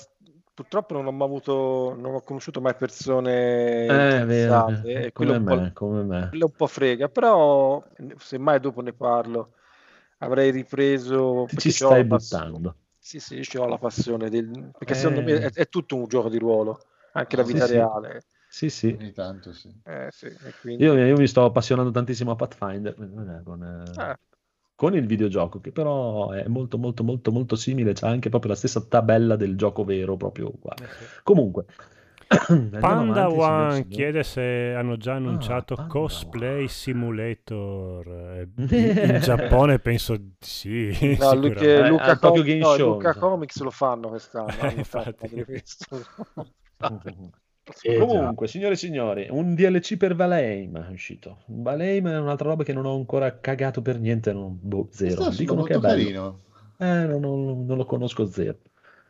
purtroppo 0.56 0.94
non 0.94 1.06
ho 1.06 1.12
mai 1.12 1.28
avuto, 1.28 1.96
non 2.00 2.16
ho 2.16 2.22
conosciuto 2.22 2.62
mai 2.62 2.74
persone 2.76 3.86
Eh, 3.86 4.26
vero, 4.26 4.70
interessate 4.70 5.12
quello 5.12 5.34
come 5.34 5.38
un 5.38 5.44
po', 5.46 5.62
me, 5.62 5.74
come 5.74 6.04
me. 6.04 6.30
quello 6.30 6.46
un 6.46 6.52
po' 6.56 6.68
frega, 6.68 7.10
però 7.10 7.84
se 8.18 8.38
mai 8.40 8.60
dopo 8.60 8.82
ne 8.82 8.94
parlo 8.94 9.52
avrei 10.20 10.50
ripreso 10.52 11.46
ci 11.58 11.72
stai 11.72 12.06
buttando. 12.06 12.76
Sì, 12.98 13.20
sì, 13.20 13.44
ho 13.58 13.68
la 13.68 13.78
passione 13.78 14.30
del... 14.30 14.72
perché 14.76 14.94
Eh. 14.94 14.98
secondo 14.98 15.22
me 15.22 15.40
è, 15.42 15.52
è 15.52 15.70
tutto 15.70 15.96
un 15.96 16.08
gioco 16.08 16.30
di 16.30 16.40
ruolo, 16.40 16.80
anche 17.12 17.36
la 17.36 17.44
vita 17.44 17.68
sì. 17.68 17.74
reale. 17.74 18.24
Sì, 18.48 18.70
sì. 18.70 18.96
Ogni 18.98 19.12
tanto 19.12 19.54
sì. 19.54 19.72
Eh, 19.84 20.08
sì, 20.10 20.28
e 20.28 20.54
quindi... 20.62 20.84
Io, 20.86 20.94
io 20.96 21.18
mi 21.18 21.28
sto 21.28 21.44
appassionando 21.44 21.92
tantissimo 21.92 22.32
a 22.32 22.36
Pathfinder 22.36 22.96
eh, 22.98 23.44
con, 23.44 23.62
eh, 23.62 24.02
Ah. 24.02 24.18
Con 24.76 24.94
il 24.94 25.06
videogioco, 25.06 25.62
che 25.62 25.72
però 25.72 26.32
è 26.32 26.48
molto, 26.48 26.78
molto, 26.78 27.04
molto, 27.04 27.32
molto 27.32 27.56
simile. 27.56 27.94
C'ha 27.94 28.10
anche 28.10 28.30
proprio 28.30 28.52
la 28.52 28.58
stessa 28.58 28.82
tabella 28.82 29.36
del 29.36 29.56
gioco 29.56 29.84
vero, 29.84 30.18
proprio 30.18 30.52
uguale. 30.54 30.88
Comunque, 31.24 31.66
andiamo 32.50 32.80
Panda 32.80 33.24
avanti, 33.24 33.76
One 33.76 33.88
chiede 33.88 34.24
se 34.24 34.74
hanno 34.76 34.98
già 34.98 35.14
annunciato 35.14 35.76
Panda 35.76 35.92
Cosplay 35.92 36.68
Simulator. 36.68 38.08
Eh, 38.08 38.50
In, 38.76 39.16
in 39.16 39.20
Giappone 39.22 39.80
penso 39.80 40.18
di 40.18 40.34
sì. 40.40 40.88
No, 40.88 40.92
sicuramente. 41.32 41.76
Eh, 41.76 41.88
Luca, 41.88 42.16
Tokyo 42.18 42.42
Com- 42.42 42.44
Game 42.44 42.60
no, 42.60 42.74
Show, 42.74 42.94
Luca. 42.94 43.14
Comics 43.16 43.62
lo 43.62 43.72
fanno 43.72 44.10
quest'anno. 44.10 44.52
Eh, 44.60 44.74
infatti. 44.78 45.46
Eh, 47.82 47.98
Comunque, 47.98 48.48
signore 48.48 48.74
e 48.74 48.78
signori, 48.78 49.28
un 49.30 49.56
DLC 49.56 49.98
per 49.98 50.16
Valheim 50.16 50.88
è 50.88 50.92
uscito. 50.92 51.40
Valheim 51.48 52.08
è 52.08 52.20
un'altra 52.20 52.50
roba 52.50 52.64
che 52.64 52.74
non 52.74 52.86
ho 52.86 52.96
ancora 52.96 53.40
cagato 53.40 53.82
per 53.82 54.00
niente, 54.00 54.34
non- 54.34 54.58
boh, 54.62 54.88
zero. 54.92 55.30
Dicono 55.30 55.64
che 55.64 55.74
è 55.74 55.80
bello. 55.80 55.96
carino. 55.96 56.40
Eh, 56.78 57.06
non, 57.08 57.22
non- 57.22 57.66
non 57.66 57.78
lo 57.78 57.86
conosco 57.86 58.28
zero. 58.28 58.58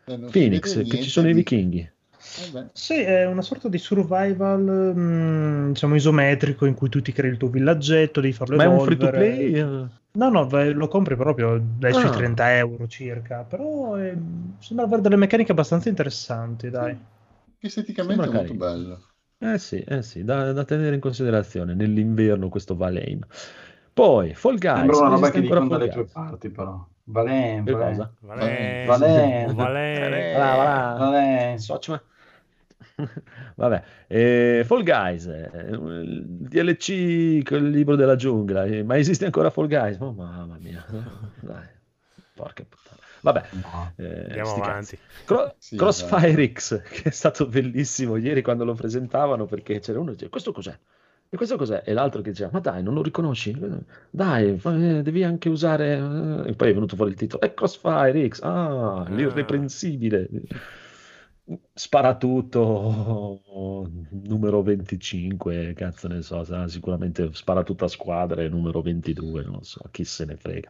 Eh, 0.06 0.18
Phoenix, 0.32 0.88
che 0.88 1.02
ci 1.02 1.10
sono 1.10 1.28
i 1.28 1.32
di- 1.32 1.38
vichinghi. 1.40 1.90
Vabbè. 2.54 2.70
Sì, 2.74 3.02
è 3.02 3.26
una 3.26 3.42
sorta 3.42 3.68
di 3.68 3.78
survival, 3.78 4.94
mm, 4.96 5.68
diciamo, 5.74 5.96
isometrico 5.96 6.66
in 6.66 6.74
cui 6.76 6.90
tu 6.90 7.02
ti 7.02 7.12
crei 7.12 7.32
il 7.32 7.38
tuo 7.38 7.50
villaggetto, 7.50 8.22
devi 8.22 8.34
farlo 8.34 8.56
Ma 8.56 8.64
è 8.64 8.68
un 8.68 8.80
free 8.80 8.98
to 8.98 9.08
evolvere. 9.08 9.34
play? 9.36 9.54
eh? 9.54 9.64
No, 10.14 10.30
no, 10.30 10.48
vai- 10.48 10.72
lo 10.74 10.88
compri 10.88 11.16
proprio 11.18 11.62
dai 11.78 11.94
sui 11.94 12.06
Ah. 12.06 12.10
30 12.12 12.56
euro 12.56 12.88
circa, 12.88 13.44
però 13.44 13.98
eh, 14.00 14.16
sembra 14.60 14.86
avere 14.86 15.02
delle 15.02 15.18
meccaniche 15.18 15.52
abbastanza 15.52 15.90
interessanti, 15.90 16.70
dai. 16.70 16.98
Esteticamente 17.60 18.24
è 18.24 18.26
Sembra 18.26 18.40
molto 18.42 18.58
carino. 18.58 18.86
bello. 19.38 19.54
Eh 19.54 19.58
sì, 19.58 19.80
eh 19.82 20.02
sì, 20.02 20.24
da, 20.24 20.52
da 20.54 20.64
tenere 20.64 20.96
in 20.96 21.02
considerazione 21.02 21.74
nell'inverno 21.74 22.50
questo 22.50 22.76
Valheim. 22.76 23.26
Poi, 23.94 24.34
Fall 24.34 24.58
Guys, 24.58 24.76
Sembra 24.78 24.98
una 24.98 25.10
roba 25.10 25.30
che 25.32 25.42
dicono 25.42 25.68
dalle 25.68 25.90
tue 25.90 26.06
parti, 26.06 26.50
però. 26.50 26.86
Valen, 27.08 27.64
Che 27.66 27.72
Valen. 27.72 27.88
cosa? 27.90 28.14
Valen- 28.22 28.86
Valen. 28.88 29.56
Valen-. 29.56 30.98
Valen. 30.98 31.60
Socio- 31.60 32.02
Vabbè, 33.56 33.84
eh, 34.08 34.64
Fall 34.66 34.84
Guys, 34.84 35.26
eh, 35.28 35.50
il 35.72 36.26
DLC 36.26 37.44
con 37.44 37.64
il 37.66 37.70
libro 37.70 37.96
della 37.96 38.16
giungla, 38.16 38.66
eh, 38.66 38.84
ma 38.84 38.98
esiste 38.98 39.26
ancora 39.26 39.50
Fall 39.50 39.68
Guys? 39.68 39.98
Oh, 40.00 40.12
mamma 40.12 40.58
mia, 40.60 40.84
dai, 41.42 41.68
porca 42.34 42.64
puttana. 42.68 43.00
Vabbè, 43.26 43.44
No. 43.54 43.94
eh, 43.98 44.26
Andiamo 44.28 44.54
avanti. 44.54 44.98
Cro- 45.26 45.56
Sì, 45.58 45.76
Crossfire 45.76 46.52
X, 46.52 46.82
che 46.88 47.10
è 47.10 47.12
stato 47.12 47.48
bellissimo 47.48 48.18
ieri 48.18 48.44
quando 48.44 48.64
lo 48.66 48.76
presentavano, 48.76 49.46
perché 49.46 49.80
c'era 49.80 49.98
uno 49.98 50.10
che 50.10 50.14
diceva, 50.14 50.30
questo 50.32 50.52
cos'è? 50.52 50.78
E 51.28 51.38
questo 51.38 51.58
cos'è? 51.58 51.82
E 51.84 51.94
l'altro 51.94 52.22
che 52.22 52.30
diceva, 52.30 52.52
ma 52.54 52.60
dai, 52.60 52.84
non 52.84 52.94
lo 52.94 53.02
riconosci? 53.02 53.58
Dai, 54.12 54.62
eh, 54.64 55.02
devi 55.02 55.24
anche 55.24 55.50
usare... 55.50 55.96
eh." 56.46 56.50
E 56.50 56.54
poi 56.54 56.70
è 56.70 56.74
venuto 56.74 56.96
fuori 56.96 57.12
il 57.12 57.18
titolo, 57.18 57.42
è 57.42 57.52
Crossfire 57.56 58.28
X, 58.30 58.42
ah, 58.44 59.06
l'irreprensibile. 59.10 60.30
Spara 61.74 62.16
tutto, 62.18 63.42
numero 64.24 64.62
25, 64.62 65.74
cazzo 65.76 66.08
ne 66.08 66.22
so, 66.22 66.44
sicuramente 66.68 67.30
spara 67.34 67.64
tutta 67.64 67.86
a 67.86 67.88
squadre, 67.88 68.48
numero 68.48 68.82
22, 68.82 69.44
non 69.44 69.54
lo 69.54 69.64
so, 69.64 69.82
chi 69.92 70.04
se 70.04 70.26
ne 70.26 70.36
frega. 70.38 70.70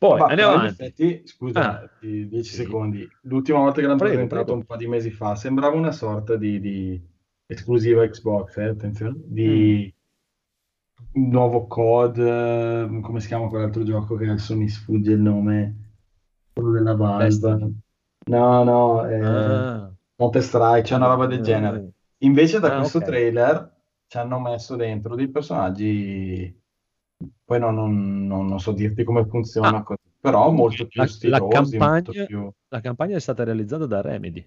Poi 0.00 0.18
Ma 0.18 0.26
andiamo 0.28 0.52
avanti. 0.54 0.82
effetti, 0.82 1.22
scusa, 1.26 1.60
Ah, 1.60 1.90
di 2.00 2.26
10 2.28 2.50
sì. 2.50 2.56
secondi. 2.64 3.08
L'ultima 3.22 3.58
volta 3.58 3.80
che 3.80 3.86
l'hanno 3.86 3.98
Prego, 3.98 4.14
presentato 4.14 4.44
prego. 4.44 4.60
un 4.60 4.64
po' 4.64 4.76
di 4.76 4.86
mesi 4.86 5.10
fa, 5.10 5.34
sembrava 5.36 5.76
una 5.76 5.92
sorta 5.92 6.36
di, 6.36 6.58
di 6.58 7.00
esclusiva 7.46 8.06
Xbox, 8.08 8.56
eh, 8.56 8.64
attenzione, 8.64 9.16
di 9.26 9.92
Mm. 11.16 11.30
nuovo 11.30 11.66
COD, 11.66 12.18
eh, 12.18 13.00
come 13.02 13.20
si 13.20 13.26
chiama 13.28 13.48
quell'altro 13.48 13.82
gioco 13.82 14.16
che 14.16 14.24
adesso 14.28 14.56
mi 14.56 14.68
sfugge 14.68 15.12
il 15.12 15.20
nome, 15.20 15.76
quello 16.52 16.70
della 16.72 16.94
Valve. 16.94 17.72
No, 18.26 18.62
no, 18.64 19.08
eh, 19.08 19.20
Ah. 19.24 19.92
Counter 20.16 20.42
Strike, 20.42 20.82
c'è 20.82 20.94
una 20.96 21.06
roba 21.08 21.26
del 21.26 21.40
genere. 21.42 21.92
Invece 22.18 22.60
da 22.60 22.68
Ah, 22.74 22.76
questo 22.80 22.98
ok. 22.98 23.04
trailer 23.04 23.76
ci 24.06 24.18
hanno 24.18 24.38
messo 24.40 24.76
dentro 24.76 25.14
dei 25.14 25.28
personaggi, 25.30 26.54
poi 27.44 27.58
no, 27.58 27.70
non, 27.70 28.26
non- 28.26 28.46
non 28.46 28.58
so 28.60 28.72
dirti 28.72 29.04
come 29.04 29.26
funziona, 29.26 29.78
Ah. 29.78 29.82
così, 29.82 30.00
però 30.20 30.50
molto 30.50 30.86
più 30.86 31.00
La- 31.00 31.06
la 31.06 31.10
stilosi, 31.12 31.48
campagna- 31.48 31.92
molto 31.92 32.12
più... 32.26 32.50
La 32.68 32.80
campagna 32.80 33.16
è 33.16 33.20
stata 33.20 33.44
realizzata 33.44 33.86
da 33.86 34.00
Remedy. 34.00 34.46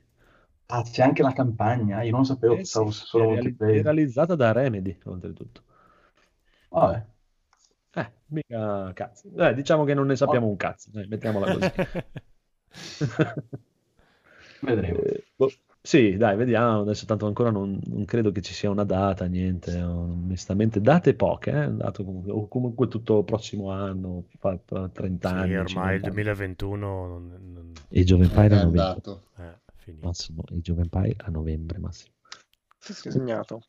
Ah, 0.68 0.82
c'è 0.82 1.04
anche 1.04 1.22
la 1.22 1.34
campagna, 1.34 2.02
io 2.02 2.12
non 2.12 2.26
sapevo, 2.26 2.54
Eh 2.54 2.58
pensavo 2.58 2.90
sì, 2.90 3.00
fosse 3.00 3.06
solo 3.10 3.24
è, 3.26 3.34
reali- 3.42 3.56
è 3.58 3.82
realizzata 3.82 4.36
da 4.36 4.52
Remedy, 4.52 4.98
oltretutto. 5.06 5.62
Vabbè. 6.70 7.06
Eh, 7.96 8.12
mica 8.28 8.92
cazzo. 8.94 9.30
Eh, 9.36 9.54
diciamo 9.54 9.84
che 9.84 9.94
non 9.94 10.08
ne 10.08 10.16
sappiamo 10.16 10.48
un 10.48 10.56
cazzo, 10.56 10.90
dai, 10.92 11.06
mettiamola 11.08 11.54
così. 11.54 11.72
Vedremo. 14.62 15.00
Eh, 15.00 15.24
boh, 15.36 15.52
sì, 15.86 16.16
dai, 16.16 16.38
vediamo. 16.38 16.82
Adesso 16.82 17.06
tanto 17.06 17.26
ancora 17.28 17.50
non, 17.52 17.78
non 17.88 18.06
credo 18.06 18.32
che 18.32 18.42
ci 18.42 18.54
sia 18.54 18.70
una 18.70 18.86
data, 18.86 19.26
niente. 19.26 19.82
Onestamente, 19.82 20.80
date 20.80 21.14
poche, 21.14 21.52
eh, 21.52 21.72
dato 21.72 22.04
comunque, 22.06 22.32
o 22.32 22.48
comunque 22.48 22.88
tutto 22.88 23.24
prossimo 23.24 23.70
anno, 23.70 24.26
fa, 24.40 24.58
fa 24.64 24.88
30 24.90 25.28
Sì, 25.30 25.34
anni. 25.36 25.58
ormai 25.58 25.66
50 25.68 25.96
il 25.96 26.04
anni. 26.04 26.14
2021 26.14 27.08
non, 27.08 27.28
non- 27.54 27.74
E 27.90 28.00
Age 28.02 28.14
of 28.14 28.22
Empire 28.22 28.48
È 28.56 28.58
a 28.58 28.64
novembre. 28.64 28.80
andato. 28.82 29.24
eh, 29.38 29.60
finito. 29.76 30.06
Massimo, 30.08 30.44
Age 30.50 30.72
of 30.72 30.78
Empire 30.80 31.16
a 31.18 31.30
novembre, 31.30 31.78
Massimo. 31.80 32.14
Sì, 32.80 32.94
sì, 32.94 33.12
segnato. 33.12 33.62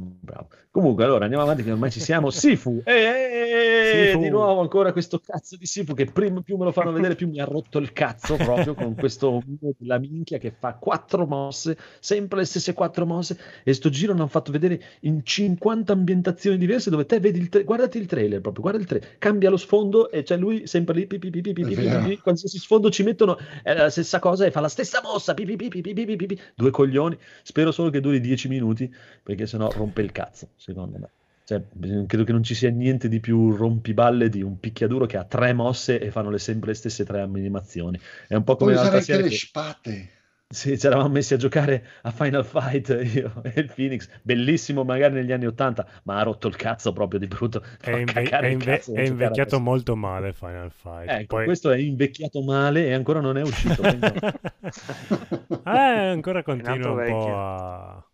Bravo. 0.00 0.48
Comunque, 0.70 1.04
allora 1.04 1.24
andiamo 1.24 1.44
avanti, 1.44 1.62
che 1.62 1.70
ormai 1.70 1.90
ci 1.90 2.00
siamo. 2.00 2.30
Sifu, 2.30 2.82
eh, 2.84 4.16
di 4.18 4.28
nuovo 4.28 4.60
ancora 4.60 4.92
questo 4.92 5.20
cazzo 5.20 5.56
di 5.56 5.66
Sifu 5.66 5.94
che 5.94 6.06
prima, 6.06 6.40
più 6.40 6.56
me 6.56 6.64
lo 6.64 6.72
fanno 6.72 6.92
vedere, 6.92 7.14
più 7.14 7.28
mi 7.28 7.40
ha 7.40 7.44
rotto 7.44 7.78
il 7.78 7.92
cazzo 7.92 8.36
proprio 8.36 8.74
con 8.74 8.94
questo 8.94 9.42
la 9.80 9.98
minchia 9.98 10.38
che 10.38 10.52
fa 10.56 10.74
quattro 10.74 11.26
mosse, 11.26 11.76
sempre 12.00 12.40
le 12.40 12.44
stesse 12.44 12.72
quattro 12.72 13.06
mosse. 13.06 13.38
E 13.62 13.72
sto 13.72 13.88
giro 13.88 14.12
l'hanno 14.12 14.26
fatto 14.26 14.50
vedere 14.50 14.80
in 15.00 15.20
50 15.22 15.92
ambientazioni 15.92 16.56
diverse 16.56 16.90
dove 16.90 17.06
te 17.06 17.20
vedi 17.20 17.38
il 17.38 17.48
tra- 17.48 17.62
guardati 17.62 17.98
il 17.98 18.06
trailer 18.06 18.40
proprio, 18.40 18.62
guarda 18.62 18.80
il 18.80 18.86
trailer, 18.86 19.18
cambia 19.18 19.50
lo 19.50 19.56
sfondo 19.56 20.10
e 20.10 20.22
c'è 20.22 20.36
lui 20.36 20.66
sempre 20.66 20.94
lì, 20.94 22.18
qualsiasi 22.18 22.58
sfondo 22.58 22.90
ci 22.90 23.02
mettono 23.02 23.38
è 23.62 23.74
la 23.74 23.90
stessa 23.90 24.18
cosa 24.18 24.44
e 24.44 24.50
fa 24.50 24.60
la 24.60 24.68
stessa 24.68 25.00
mossa, 25.02 25.34
due 25.34 26.70
coglioni. 26.70 27.16
Spero 27.42 27.70
solo 27.72 27.90
che 27.90 28.00
duri 28.00 28.20
10 28.20 28.48
minuti 28.48 28.92
perché 29.22 29.46
sennò 29.46 29.70
rompe 29.84 30.02
il 30.02 30.12
cazzo, 30.12 30.48
secondo 30.56 30.98
me. 30.98 31.08
Cioè, 31.44 31.62
credo 32.06 32.24
che 32.24 32.32
non 32.32 32.42
ci 32.42 32.54
sia 32.54 32.70
niente 32.70 33.06
di 33.06 33.20
più 33.20 33.54
rompiballe 33.54 34.30
di 34.30 34.40
un 34.40 34.58
picchiaduro 34.58 35.04
che 35.04 35.18
ha 35.18 35.24
tre 35.24 35.52
mosse 35.52 36.00
e 36.00 36.10
fanno 36.10 36.30
le 36.30 36.38
sempre 36.38 36.70
le 36.70 36.74
stesse 36.74 37.04
tre 37.04 37.20
animazioni. 37.20 38.00
È 38.26 38.34
un 38.34 38.44
po' 38.44 38.56
come 38.56 38.72
usare 38.72 38.96
anche 38.96 39.16
le 39.16 39.28
che 39.28 39.36
spate. 39.36 40.10
sì, 40.48 40.78
ci 40.78 40.86
eravamo 40.86 41.10
messi 41.10 41.34
a 41.34 41.36
giocare 41.36 41.86
a 42.00 42.10
Final 42.12 42.46
Fight 42.46 42.88
io 43.14 43.42
e 43.42 43.60
il 43.60 43.70
Phoenix, 43.74 44.08
bellissimo 44.22 44.84
magari 44.84 45.12
negli 45.12 45.32
anni 45.32 45.44
80, 45.44 45.86
ma 46.04 46.18
ha 46.18 46.22
rotto 46.22 46.48
il 46.48 46.56
cazzo 46.56 46.94
proprio 46.94 47.20
di 47.20 47.26
brutto. 47.26 47.62
È, 47.78 47.90
inve- 47.90 48.22
è 48.22 48.46
inve- 48.46 48.80
è 48.80 49.02
invecchiato 49.02 49.60
molto 49.60 49.96
male 49.96 50.32
Final 50.32 50.70
Fight. 50.70 51.10
Ecco, 51.10 51.36
Poi- 51.36 51.44
questo 51.44 51.72
è 51.72 51.76
invecchiato 51.76 52.40
male 52.40 52.86
e 52.86 52.94
ancora 52.94 53.20
non 53.20 53.36
è 53.36 53.42
uscito. 53.42 53.82
eh, 55.62 55.68
ancora 55.68 56.42
continua 56.42 56.74
un 56.74 56.80
po' 56.80 56.94
vecchio. 56.94 57.38
a... 57.38 58.08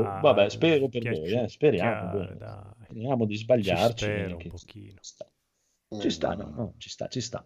Boh, 0.00 0.06
a- 0.06 0.20
vabbè, 0.20 0.48
spero 0.48 0.88
per 0.88 1.02
chiacchi- 1.02 1.18
voi, 1.20 1.32
eh, 1.44 1.48
speriamo, 1.48 1.90
chiacchiare, 2.10 2.32
boh. 2.32 2.38
dai. 2.38 2.84
Speriamo 2.84 3.24
di 3.26 3.36
Ci 3.36 3.42
sbagliarci. 3.42 4.04
spero 4.04 4.30
un 4.32 4.36
che- 4.38 4.48
pochino. 4.48 4.92
Ci 4.92 4.98
sta. 5.00 5.26
Ci 6.00 6.10
sta, 6.10 6.34
no, 6.34 6.52
no, 6.56 6.74
ci 6.78 6.88
sta, 6.88 7.06
ci 7.08 7.20
sta. 7.20 7.44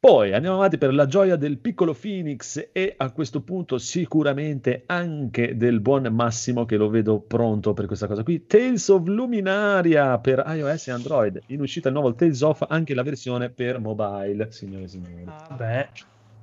Poi 0.00 0.32
andiamo 0.32 0.56
avanti 0.56 0.78
per 0.78 0.94
la 0.94 1.04
gioia 1.06 1.36
del 1.36 1.58
piccolo 1.58 1.92
Phoenix 1.92 2.70
e 2.72 2.94
a 2.96 3.12
questo 3.12 3.42
punto 3.42 3.76
sicuramente 3.76 4.84
anche 4.86 5.58
del 5.58 5.80
buon 5.80 6.04
Massimo 6.10 6.64
che 6.64 6.76
lo 6.78 6.88
vedo 6.88 7.20
pronto 7.20 7.74
per 7.74 7.84
questa 7.86 8.06
cosa 8.06 8.22
qui. 8.22 8.46
Tales 8.46 8.88
of 8.88 9.06
Luminaria 9.06 10.18
per 10.18 10.42
iOS 10.46 10.88
e 10.88 10.90
Android. 10.92 11.40
In 11.48 11.60
uscita 11.60 11.88
il 11.88 11.94
nuovo 11.94 12.14
Tales 12.14 12.40
of 12.40 12.64
anche 12.70 12.94
la 12.94 13.02
versione 13.02 13.50
per 13.50 13.78
mobile, 13.78 14.50
signore 14.52 14.84
e 14.84 14.88
signori. 14.88 15.24
Ah, 15.26 15.54
beh, 15.54 15.88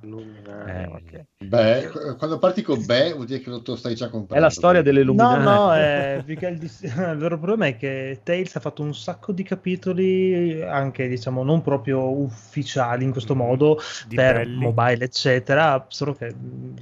Luminare, 0.00 0.84
Eh, 0.84 0.88
ok. 0.88 1.24
Beh, 1.40 1.88
qu- 1.90 2.16
quando 2.16 2.38
parti 2.38 2.62
con 2.62 2.84
beh, 2.84 3.12
vuol 3.12 3.26
dire 3.26 3.40
che 3.40 3.50
lo, 3.50 3.62
stai 3.76 3.94
già 3.94 4.08
comprando. 4.10 4.36
È 4.36 4.38
la 4.40 4.50
storia 4.50 4.82
delle 4.82 5.02
no, 5.06 5.38
Luminari. 5.38 5.38
no, 5.38 5.74
eh, 5.74 6.22
più 6.24 6.36
che 6.36 6.46
il, 6.48 6.58
dis- 6.58 6.82
il 6.82 7.16
vero 7.16 7.38
problema 7.38 7.66
è 7.66 7.76
che 7.76 8.20
Tales 8.22 8.54
ha 8.56 8.60
fatto 8.60 8.82
un 8.82 8.94
sacco 8.94 9.32
di 9.32 9.42
capitoli, 9.42 10.60
anche 10.62 11.08
diciamo 11.08 11.42
non 11.42 11.62
proprio 11.62 12.10
ufficiali 12.20 13.04
in 13.04 13.12
questo 13.12 13.34
modo, 13.34 13.78
Di 14.00 14.18
per 14.18 14.18
belli. 14.18 14.54
mobile, 14.54 15.04
eccetera, 15.04 15.86
solo 15.88 16.14
che 16.14 16.34
mh, 16.34 16.74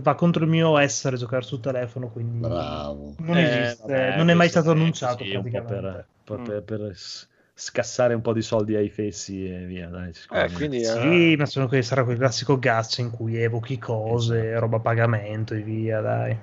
va 0.00 0.14
contro 0.14 0.44
il 0.44 0.50
mio 0.50 0.78
essere 0.78 1.16
giocare 1.16 1.42
sul 1.42 1.60
telefono, 1.60 2.10
quindi 2.10 2.48
Bravo. 2.48 3.14
non 3.16 3.36
Eh, 3.36 3.38
esiste, 3.38 3.80
vabbè, 3.80 4.12
non 4.12 4.30
è 4.30 4.34
mai 4.34 4.48
stato 4.48 4.70
è 4.70 4.72
annunciato 4.72 5.26
po' 5.26 5.42
praticamente. 5.42 6.06
per, 6.24 6.38
Mm. 6.38 6.42
per- 6.42 6.62
per 6.64 6.94
s- 6.96 7.28
scassare 7.58 8.14
un 8.14 8.20
po' 8.22 8.32
di 8.32 8.42
soldi 8.42 8.76
ai 8.76 8.88
fessi 8.88 9.44
e 9.44 9.66
via. 9.66 9.88
Dai, 9.88 10.12
Eh, 10.32 10.50
quindi 10.52 10.78
eh, 10.82 10.84
Sì, 10.84 11.36
ma 11.36 11.46
sono 11.46 11.66
quei- 11.68 11.82
sarà 11.82 12.04
quel 12.04 12.16
classico 12.16 12.58
gacha 12.58 13.00
in 13.00 13.10
cui 13.10 13.36
evochi 13.36 13.78
cose, 13.78 14.58
roba 14.58 14.76
a 14.76 14.80
pagamento 14.80 15.54
e 15.54 15.62
via, 15.62 16.00
dai. 16.00 16.36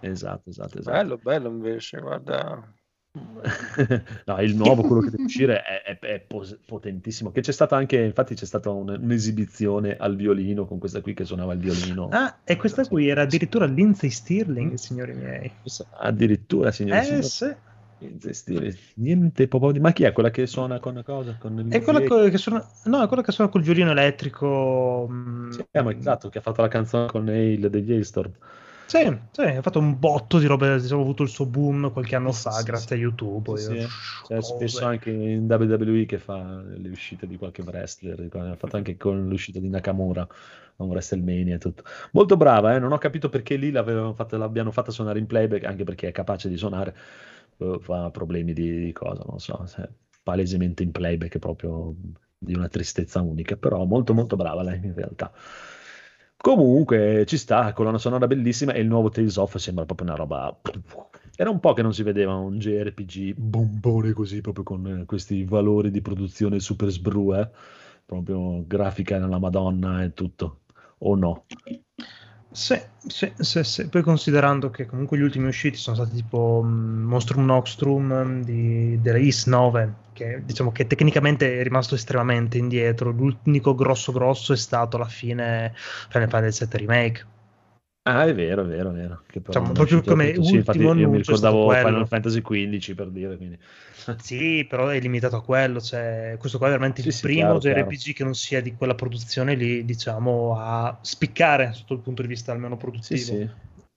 Esatto, 0.00 0.50
esatto, 0.50 0.78
esatto. 0.78 0.92
bello, 0.92 1.16
bello 1.18 1.48
invece, 1.48 2.00
guarda. 2.00 2.74
no, 4.26 4.40
il 4.40 4.54
nuovo, 4.56 4.82
quello 4.82 5.02
che 5.02 5.10
deve 5.10 5.22
uscire, 5.24 5.62
è, 5.62 5.82
è- 5.82 5.98
è 5.98 6.26
potentissimo. 6.66 7.30
Che 7.30 7.40
c'è 7.40 7.52
stata 7.52 7.76
anche, 7.76 7.98
infatti, 7.98 8.34
c'è 8.34 8.46
stata 8.46 8.70
un- 8.70 8.88
un'esibizione 8.88 9.96
al 9.96 10.16
violino 10.16 10.66
con 10.66 10.78
questa 10.78 11.00
qui 11.00 11.14
che 11.14 11.24
suonava 11.24 11.52
il 11.52 11.60
violino. 11.60 12.08
Ah, 12.12 12.38
e 12.44 12.56
questa 12.56 12.84
qui 12.84 13.08
era 13.08 13.22
addirittura 13.22 13.66
Lindsay 13.66 14.10
Stirling, 14.10 14.74
signori 14.74 15.12
miei. 15.14 15.52
Addirittura, 15.98 16.70
signori 16.70 17.00
Eh, 17.00 17.04
signori, 17.04 17.28
sì. 17.28 17.54
Niente 18.96 19.48
proprio 19.48 19.72
di. 19.72 19.80
Ma 19.80 19.92
chi 19.92 20.04
è 20.04 20.12
quella 20.12 20.30
che 20.30 20.46
suona 20.46 20.78
con 20.80 20.92
una 20.92 21.02
cosa? 21.02 21.34
Con 21.38 21.66
È 21.68 21.82
quella 21.82 22.02
co- 22.02 22.28
che 22.28 22.38
suona, 22.38 22.66
no, 22.84 23.02
è 23.02 23.06
quella 23.06 23.22
che 23.22 23.32
suona 23.32 23.50
col 23.50 23.62
violino 23.62 23.90
elettrico. 23.90 25.06
mm, 25.10 25.50
sì, 25.50 25.66
eh, 25.70 25.82
ma 25.82 25.92
esatto, 25.96 26.28
che 26.28 26.38
ha 26.38 26.40
fatto 26.40 26.62
la 26.62 26.68
canzone 26.68 27.06
con 27.06 27.24
Neil 27.24 27.68
degli 27.70 27.92
Hailstorm. 27.92 28.32
Sì, 28.84 28.98
sì, 29.30 29.40
ha 29.40 29.62
fatto 29.62 29.78
un 29.78 29.98
botto 29.98 30.38
di 30.38 30.44
robe, 30.46 30.78
diciamo, 30.78 31.00
ha 31.00 31.04
avuto 31.04 31.22
il 31.22 31.30
suo 31.30 31.46
boom 31.46 31.90
qualche 31.92 32.14
anno 32.14 32.32
fa 32.32 32.60
sì, 32.60 32.62
grazie 32.62 32.94
sì. 32.96 33.02
a 33.02 33.04
YouTube. 33.04 33.56
Sì, 33.56 33.72
e- 33.72 33.78
sì. 33.78 33.86
C'è 34.22 34.40
cose. 34.40 34.42
spesso 34.42 34.84
anche 34.84 35.10
in 35.10 35.46
WWE 35.46 36.04
che 36.04 36.18
fa 36.18 36.62
le 36.62 36.88
uscite 36.90 37.26
di 37.26 37.36
qualche 37.36 37.62
wrestler, 37.62 38.28
ha 38.30 38.56
fatto 38.56 38.76
anche 38.76 38.96
con 38.96 39.28
l'uscita 39.28 39.58
di 39.60 39.68
Nakamura 39.68 40.22
a 40.22 40.82
un 40.82 40.88
WrestleMania 40.90 41.54
e 41.56 41.58
tutto. 41.58 41.84
Molto 42.12 42.36
brava, 42.36 42.74
eh? 42.74 42.78
non 42.78 42.92
ho 42.92 42.98
capito 42.98 43.28
perché 43.28 43.56
lì 43.56 43.72
fatta- 43.72 44.36
l'abbiano 44.36 44.70
fatta 44.70 44.90
suonare 44.90 45.18
in 45.18 45.26
playback, 45.26 45.64
anche 45.64 45.84
perché 45.84 46.08
è 46.08 46.12
capace 46.12 46.48
di 46.48 46.56
suonare, 46.56 46.94
eh, 47.58 47.78
fa 47.80 48.10
problemi 48.10 48.52
di, 48.52 48.84
di 48.86 48.92
cosa, 48.92 49.22
non 49.26 49.38
so, 49.38 49.64
se- 49.66 49.88
palesemente 50.22 50.82
in 50.82 50.92
playback 50.92 51.38
proprio 51.38 51.94
di 52.38 52.54
una 52.54 52.68
tristezza 52.68 53.20
unica, 53.20 53.56
però 53.56 53.84
molto 53.84 54.14
molto 54.14 54.36
brava 54.36 54.62
lei 54.62 54.80
in 54.84 54.94
realtà. 54.94 55.32
Comunque 56.36 57.24
ci 57.26 57.36
sta, 57.36 57.72
colonna 57.72 57.98
sonora 57.98 58.26
bellissima 58.26 58.72
e 58.72 58.80
il 58.80 58.88
nuovo 58.88 59.10
Tales 59.10 59.36
of 59.36 59.56
sembra 59.56 59.84
proprio 59.84 60.08
una 60.08 60.16
roba... 60.16 60.60
Era 61.36 61.50
un 61.50 61.60
po' 61.60 61.72
che 61.72 61.82
non 61.82 61.94
si 61.94 62.02
vedeva 62.02 62.34
un 62.34 62.58
JRPG 62.58 63.34
bombone 63.36 64.12
così, 64.12 64.40
proprio 64.40 64.64
con 64.64 64.86
eh, 64.86 65.04
questi 65.06 65.44
valori 65.44 65.90
di 65.90 66.02
produzione 66.02 66.58
super 66.60 66.88
sbru, 66.90 67.34
eh? 67.34 67.48
Proprio 68.04 68.64
grafica 68.66 69.18
nella 69.18 69.38
Madonna 69.38 70.02
e 70.02 70.12
tutto. 70.12 70.62
O 70.98 71.14
no? 71.14 71.46
Sì, 72.54 72.74
sì, 72.98 73.32
sì, 73.38 73.64
sì. 73.64 73.88
Poi 73.88 74.02
considerando 74.02 74.68
che 74.70 74.84
comunque 74.84 75.16
gli 75.16 75.22
ultimi 75.22 75.46
usciti 75.48 75.76
sono 75.78 75.96
stati 75.96 76.16
tipo 76.16 76.60
mm, 76.62 77.04
Monstrum 77.04 77.44
Noxtrum 77.46 78.12
mm, 78.24 78.42
di, 78.42 79.00
della 79.00 79.16
Is 79.18 79.46
9, 79.46 80.02
che 80.12 80.44
diciamo 80.44 80.70
che 80.70 80.86
tecnicamente 80.86 81.60
è 81.60 81.62
rimasto 81.62 81.94
estremamente 81.94 82.58
indietro. 82.58 83.10
L'unico 83.10 83.74
grosso 83.74 84.12
grosso 84.12 84.52
è 84.52 84.56
stato 84.56 84.96
alla 84.96 85.08
fine 85.08 85.72
Final 86.10 86.28
Fantasy 86.28 86.66
VII 86.66 86.76
Remake. 86.76 87.26
Ah, 88.04 88.24
è 88.26 88.34
vero, 88.34 88.62
è 88.62 88.66
vero, 88.66 88.90
è 88.90 88.94
vero. 88.94 89.22
Che 89.26 89.40
però 89.40 89.60
Diciamo, 89.60 89.66
non 89.66 89.70
è 89.70 89.86
proprio 89.86 90.02
come 90.02 90.32
tutto. 90.32 90.46
Sì, 90.46 90.54
infatti 90.56 90.78
ultimo 90.78 91.00
io 91.00 91.08
mi 91.08 91.16
ricordavo. 91.18 91.70
Final 91.70 92.08
Fantasy 92.08 92.42
XV 92.42 92.94
per 92.94 93.10
dire, 93.10 93.36
quindi... 93.36 93.58
Sì, 94.18 94.66
però 94.68 94.88
è 94.88 94.98
limitato 94.98 95.36
a 95.36 95.42
quello. 95.42 95.80
Cioè, 95.80 96.36
questo 96.38 96.58
qua 96.58 96.66
è 96.66 96.70
veramente 96.70 97.00
Sì, 97.00 97.08
il 97.08 97.14
sì, 97.14 97.20
primo 97.20 97.58
chiaro, 97.58 97.58
JRPG 97.58 98.12
che 98.12 98.24
non 98.24 98.34
sia 98.34 98.60
di 98.60 98.74
quella 98.74 98.96
produzione 98.96 99.54
lì, 99.54 99.84
diciamo, 99.84 100.56
a 100.58 100.98
spiccare 101.00 101.72
sotto 101.72 101.94
il 101.94 102.00
punto 102.00 102.22
di 102.22 102.28
vista 102.28 102.50
almeno 102.50 102.74
Sì, 102.74 102.80
produttivo. 102.80 103.22
sì. 103.24 103.48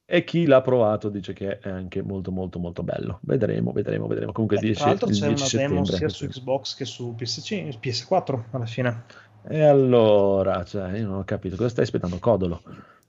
E 0.08 0.24
chi 0.24 0.46
l'ha 0.46 0.62
provato 0.62 1.10
dice 1.10 1.34
che 1.34 1.58
è 1.58 1.68
anche 1.70 2.04
molto 2.04 2.32
molto 2.32 2.60
molto 2.60 2.84
bello. 2.84 3.20
Vedremo, 3.24 3.72
vedremo, 3.72 4.06
vedremo. 4.06 4.32
Comunque 4.34 4.58
Beh, 4.58 4.66
10, 4.68 4.78
tra 4.78 4.86
l'altro 4.86 5.10
c'è 5.10 5.28
10 5.28 5.56
una 5.58 5.64
demo 5.68 5.84
sia 5.86 6.10
su 6.10 6.28
Xbox 6.28 6.76
che 6.76 6.86
su 6.86 7.16
PS5 7.18 7.80
PS4 7.80 8.50
alla 8.52 8.68
fine. 8.68 9.04
E 9.48 9.62
allora, 9.64 10.64
cioè, 10.64 10.98
io 10.98 11.08
non 11.08 11.18
ho 11.20 11.24
capito 11.24 11.56
cosa 11.56 11.70
stai 11.70 11.84
aspettando, 11.86 12.20
Codolo. 12.20 12.62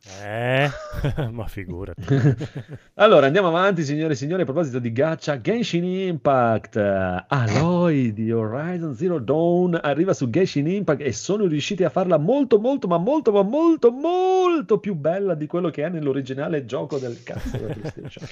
Eh, 0.09 0.69
ma 1.33 1.47
figurati. 1.47 2.03
Allora, 2.95 3.27
andiamo 3.27 3.49
avanti, 3.49 3.83
signore 3.83 4.13
e 4.13 4.17
signori. 4.17 4.43
A 4.43 4.45
proposito 4.45 4.79
di 4.79 4.93
gacha, 4.93 5.41
Genshin 5.41 5.85
Impact, 5.85 6.77
eh, 6.77 7.25
Aloy 7.27 8.13
di 8.13 8.31
Horizon 8.31 8.95
Zero 8.95 9.19
Dawn 9.19 9.79
arriva 9.83 10.15
su 10.15 10.31
Genshin 10.31 10.69
Impact 10.69 11.01
e 11.03 11.13
sono 11.13 11.47
riusciti 11.47 11.83
a 11.85 11.91
farla 11.91 12.19
molto, 12.19 12.59
molto, 12.61 12.87
ma 12.87 12.99
molto, 12.99 13.33
ma 13.33 13.43
molto, 13.43 13.91
molto 13.91 14.79
più 14.79 14.95
bella 14.95 15.35
di 15.35 15.47
quello 15.47 15.71
che 15.71 15.85
è 15.85 15.89
nell'originale 15.89 16.65
gioco 16.65 16.99
del 16.99 17.23
cazzo 17.23 17.57
della 17.57 17.75
PlayStation. 17.75 18.29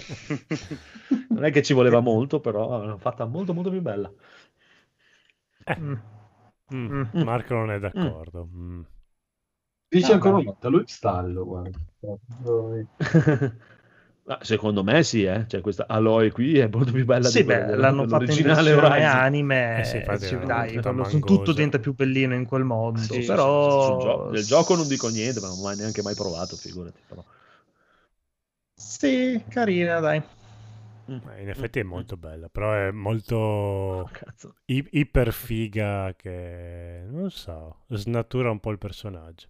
Non 1.28 1.44
è 1.44 1.50
che 1.50 1.62
ci 1.62 1.72
voleva 1.74 2.00
molto, 2.00 2.40
però 2.40 2.78
l'hanno 2.78 2.98
fatta 2.98 3.24
molto, 3.26 3.52
molto 3.52 3.70
più 3.70 3.82
bella. 3.82 4.10
Mm. 5.78 5.94
Mm, 6.74 7.02
Mm. 7.14 7.22
Marco 7.22 7.54
non 7.54 7.70
è 7.70 7.78
d'accordo. 7.78 8.48
Mm. 8.54 8.82
Dice 9.94 10.12
Ah, 10.12 10.14
ancora 10.14 10.34
una 10.34 10.42
volta, 10.44 10.68
lui 10.68 10.82
stallo, 10.86 11.44
guarda. 11.44 11.78
Ma 14.26 14.38
secondo 14.42 14.82
me 14.82 15.02
sì, 15.02 15.24
eh. 15.24 15.46
Cioè, 15.46 15.60
questa 15.60 15.86
Aloy 15.86 16.30
qui 16.30 16.58
è 16.58 16.66
molto 16.68 16.92
più 16.92 17.04
bella 17.04 17.28
Sì, 17.28 17.40
di 17.40 17.44
beh, 17.44 17.76
l'hanno 17.76 18.06
fatta 18.06 18.32
in 18.32 18.42
versione 18.42 19.04
anime, 19.04 20.02
Eh 20.02 20.18
sì, 20.18 20.38
dai, 20.44 20.80
mangosa. 20.82 21.26
tutto 21.26 21.52
diventa 21.52 21.78
più 21.78 21.94
bellino 21.94 22.34
in 22.34 22.44
quel 22.44 22.64
modo, 22.64 22.98
Sì, 23.00 23.22
però... 23.22 23.68
sì, 23.68 23.80
sul 23.80 23.96
gio- 23.96 24.28
del 24.30 24.44
gioco 24.44 24.74
non 24.76 24.86
dico 24.88 25.08
niente, 25.08 25.40
ma 25.40 25.48
non 25.48 25.58
ho 25.58 25.62
mai- 25.62 25.76
neanche 25.76 26.02
mai 26.02 26.14
provato, 26.14 26.56
figurati. 26.56 27.00
Però. 27.06 27.24
Sì, 28.76 29.42
carina, 29.48 29.98
dai. 29.98 30.22
Eh, 31.06 31.42
In 31.42 31.48
effetti 31.48 31.78
è 31.80 31.82
molto 31.82 32.16
bella, 32.16 32.48
però 32.48 32.72
è 32.72 32.90
molto 32.90 34.06
Oh, 34.06 34.10
i- 34.66 34.88
iper 34.92 35.32
figa 35.32 36.14
che 36.16 37.04
non 37.08 37.30
so, 37.30 37.84
snatura 37.88 38.50
un 38.50 38.60
po' 38.60 38.70
il 38.70 38.78
personaggio. 38.78 39.48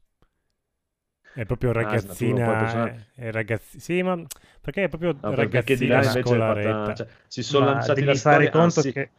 È 1.35 1.45
proprio 1.45 1.71
Ah, 1.71 1.73
ragazzina, 1.73 2.57
personaggio. 2.57 3.05
è 3.15 3.31
ragazzi- 3.33 3.81
sì, 3.81 4.03
ma 4.03 4.23
perché 4.61 4.85
è 4.85 4.89
proprio 4.89 5.17
No, 5.21 5.35
ragazzina 5.35 5.95
invece 5.97 6.19
è 6.19 6.23
fatta- 6.23 6.29
scolaretta. 6.29 6.95
cioè, 6.95 7.07
si 7.27 7.43
sono 7.43 7.65
Ma 7.65 7.73
lanciati 7.73 8.05
la 8.05 8.15
fare 8.15 8.47
storia, 8.47 8.51
conto 8.51 8.79
ah, 8.79 8.83
sì, 8.83 8.93
che... 8.93 9.11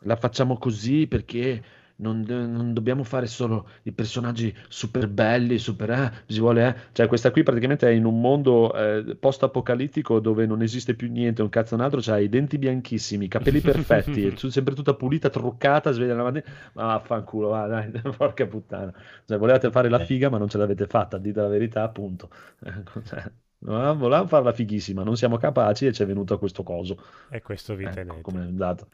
la 0.00 0.16
facciamo 0.16 0.56
così 0.58 1.06
perché 1.06 1.62
non, 1.96 2.20
non 2.20 2.72
dobbiamo 2.74 3.02
fare 3.04 3.26
solo 3.26 3.68
i 3.84 3.92
personaggi 3.92 4.54
super 4.68 5.08
belli, 5.08 5.58
super 5.58 5.90
eh, 5.90 6.12
si 6.26 6.40
vuole, 6.40 6.66
eh. 6.68 6.74
Cioè 6.92 7.06
questa 7.06 7.30
qui 7.30 7.42
praticamente 7.42 7.88
è 7.88 7.92
in 7.92 8.04
un 8.04 8.20
mondo 8.20 8.74
eh, 8.74 9.16
post-apocalittico 9.18 10.20
dove 10.20 10.46
non 10.46 10.62
esiste 10.62 10.94
più 10.94 11.10
niente, 11.10 11.42
un 11.42 11.48
cazzo 11.48 11.74
un 11.74 11.80
altro, 11.80 12.00
c'ha 12.02 12.18
i 12.18 12.28
denti 12.28 12.58
bianchissimi, 12.58 13.26
i 13.26 13.28
capelli 13.28 13.60
perfetti, 13.60 14.32
tu- 14.34 14.48
sempre 14.48 14.74
tutta 14.74 14.94
pulita, 14.94 15.30
truccata, 15.30 15.90
sveglia 15.92 16.14
la 16.14 16.22
mattina, 16.22 16.44
ma 16.74 16.84
vaffanculo, 16.86 17.48
va, 17.48 17.66
dai, 17.66 17.90
porca 18.16 18.46
puttana. 18.46 18.92
Cioè, 19.24 19.38
volevate 19.38 19.70
fare 19.70 19.88
la 19.88 19.98
figa 19.98 20.28
ma 20.28 20.38
non 20.38 20.48
ce 20.48 20.58
l'avete 20.58 20.86
fatta, 20.86 21.18
dite 21.18 21.40
la 21.40 21.48
verità, 21.48 21.82
appunto. 21.82 22.30
Ecco, 22.62 23.02
cioè, 23.04 23.22
no, 23.58 23.96
volevamo 23.96 24.26
farla 24.28 24.52
fighissima, 24.52 25.02
non 25.02 25.16
siamo 25.16 25.36
capaci 25.36 25.86
e 25.86 25.92
ci 25.92 26.02
è 26.02 26.06
venuto 26.06 26.38
questo 26.38 26.62
coso. 26.62 26.98
E 27.30 27.42
questo 27.42 27.74
vi 27.74 27.84
Ecco, 27.84 27.94
tenete. 27.94 28.22
come 28.22 28.40
è 28.42 28.46
andato 28.46 28.88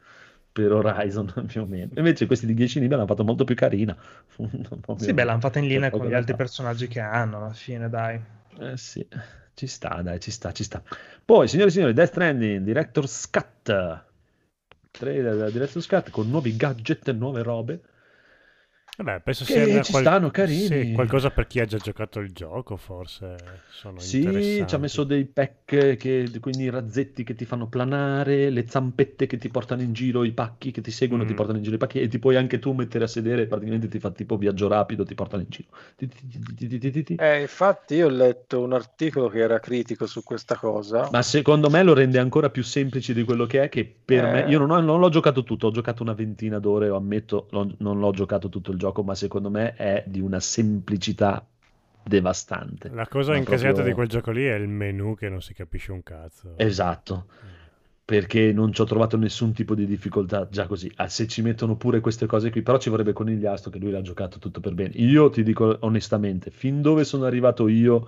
per 0.53 0.71
Horizon 0.71 1.33
più 1.47 1.61
o 1.61 1.65
meno. 1.65 1.89
Invece 1.95 2.27
questi 2.27 2.45
di 2.45 2.53
10 2.53 2.75
livelli 2.79 2.95
l'hanno 2.95 3.07
fatto 3.07 3.23
molto 3.23 3.43
più 3.43 3.55
carina. 3.55 3.97
Sì, 4.97 5.13
beh, 5.13 5.23
l'hanno 5.23 5.39
fatta 5.39 5.59
in 5.59 5.67
linea 5.67 5.89
con 5.89 6.07
gli 6.07 6.13
altri 6.13 6.35
personaggi 6.35 6.87
che 6.87 6.99
hanno, 6.99 7.37
alla 7.37 7.53
fine, 7.53 7.89
dai. 7.89 8.21
Eh 8.59 8.77
sì, 8.77 9.05
ci 9.55 9.67
sta, 9.67 10.01
dai, 10.01 10.19
ci 10.19 10.31
sta, 10.31 10.51
ci 10.51 10.63
sta. 10.63 10.81
Poi, 11.25 11.47
signori 11.47 11.69
e 11.69 11.71
signori, 11.73 11.93
Death 11.93 12.09
Stranding, 12.09 12.63
Director's 12.63 13.29
Cut. 13.29 14.03
Trailer 14.91 15.35
della 15.35 15.49
Director's 15.49 15.87
Cut 15.87 16.11
con 16.11 16.29
nuovi 16.29 16.55
gadget 16.55 17.07
e 17.07 17.13
nuove 17.13 17.41
robe. 17.41 17.81
Vabbè, 18.95 19.21
penso 19.21 19.43
Che 19.43 19.53
sia 19.65 19.81
ci 19.81 19.91
qual- 19.91 20.03
stanno 20.03 20.29
carini. 20.29 20.65
sì, 20.67 20.91
qualcosa 20.93 21.31
per 21.31 21.47
chi 21.47 21.59
ha 21.59 21.65
già 21.65 21.77
giocato 21.77 22.19
il 22.19 22.31
gioco, 22.31 22.77
forse 22.77 23.35
sono 23.71 23.97
Sì, 23.99 24.17
interessanti. 24.17 24.67
ci 24.69 24.75
ha 24.75 24.77
messo 24.77 25.03
dei 25.03 25.25
pack, 25.25 25.95
che, 25.97 26.29
quindi 26.39 26.65
i 26.65 26.69
razzetti 26.69 27.23
che 27.23 27.33
ti 27.33 27.43
fanno 27.45 27.67
planare, 27.67 28.51
le 28.51 28.65
zampette 28.67 29.25
che 29.25 29.39
ti 29.39 29.49
portano 29.49 29.81
in 29.81 29.93
giro, 29.93 30.23
i 30.23 30.31
pacchi 30.31 30.69
che 30.69 30.81
ti 30.81 30.91
seguono, 30.91 31.23
Mm. 31.23 31.27
ti 31.27 31.33
portano 31.33 31.57
in 31.57 31.63
giro 31.63 31.75
i 31.75 31.79
pacchi 31.79 32.01
e 32.01 32.07
ti 32.07 32.19
puoi 32.19 32.35
anche 32.35 32.59
tu 32.59 32.71
mettere 32.73 33.05
a 33.05 33.07
sedere, 33.07 33.47
praticamente 33.47 33.87
ti 33.87 33.97
fa 33.97 34.11
tipo 34.11 34.37
viaggio 34.37 34.67
rapido, 34.67 35.03
ti 35.03 35.15
portano 35.15 35.41
in 35.41 35.49
giro. 35.49 35.69
Ti- 35.97 36.07
ti- 36.07 36.27
ti- 36.27 36.39
ti- 36.55 36.67
ti- 36.67 36.77
ti- 36.77 36.91
ti- 36.91 37.03
ti. 37.03 37.15
Eh, 37.15 37.41
infatti 37.41 37.95
io 37.95 38.05
ho 38.05 38.11
letto 38.11 38.61
un 38.61 38.73
articolo 38.73 39.27
che 39.27 39.39
era 39.39 39.59
critico 39.59 40.05
su 40.05 40.21
questa 40.21 40.55
cosa. 40.55 41.09
Ma 41.11 41.23
secondo 41.23 41.71
me 41.71 41.81
lo 41.81 41.95
rende 41.95 42.19
ancora 42.19 42.51
più 42.51 42.61
semplice 42.61 43.15
di 43.15 43.23
quello 43.23 43.47
che 43.47 43.63
è, 43.63 43.69
che 43.69 43.91
per 44.05 44.23
Eh. 44.25 44.31
me, 44.31 44.45
io 44.51 44.59
non, 44.59 44.69
ho- 44.69 44.81
non 44.81 44.99
l'ho 44.99 45.09
giocato 45.09 45.43
tutto, 45.43 45.65
ho 45.65 45.71
giocato 45.71 46.03
una 46.03 46.13
ventina 46.13 46.59
d'ore, 46.59 46.89
lo 46.89 46.97
ammetto, 46.97 47.47
non 47.79 47.97
l'ho 47.99 48.11
giocato 48.11 48.49
tutto 48.49 48.69
il 48.71 48.81
gioco, 48.83 49.01
ma 49.03 49.15
secondo 49.15 49.49
me 49.49 49.73
è 49.75 50.03
di 50.05 50.19
una 50.19 50.39
semplicità 50.41 51.45
devastante. 52.03 52.89
La 52.89 53.07
cosa 53.07 53.31
Ma 53.31 53.37
incasellata 53.37 53.81
proprio- 53.81 53.85
di 53.85 53.93
quel 53.93 54.07
gioco 54.09 54.31
lì 54.31 54.43
è 54.45 54.55
il 54.55 54.67
menu 54.67 55.15
che 55.15 55.29
non 55.29 55.41
si 55.41 55.53
capisce 55.53 55.91
un 55.93 56.03
cazzo. 56.03 56.53
Esatto. 56.57 57.25
perché 58.05 58.51
non 58.51 58.73
ci 58.73 58.81
ho 58.81 58.83
trovato 58.83 59.15
nessun 59.15 59.53
tipo 59.53 59.73
di 59.75 59.85
difficoltà 59.85 60.49
già 60.51 60.67
così. 60.67 60.91
Ah, 60.97 61.07
se 61.07 61.25
ci 61.25 61.41
mettono 61.41 61.77
pure 61.77 62.01
queste 62.01 62.25
cose 62.25 62.51
qui, 62.51 62.61
però 62.61 62.77
ci 62.77 62.89
vorrebbe 62.89 63.13
Conigliastro 63.13 63.71
che 63.71 63.79
lui 63.79 63.91
l'ha 63.91 64.01
giocato 64.01 64.39
tutto 64.39 64.59
per 64.59 64.73
bene. 64.73 64.91
Io 64.95 65.29
ti 65.29 65.41
dico 65.41 65.77
onestamente, 65.79 66.51
fin 66.51 66.81
dove 66.81 67.05
sono 67.05 67.23
arrivato 67.23 67.69
io, 67.69 68.05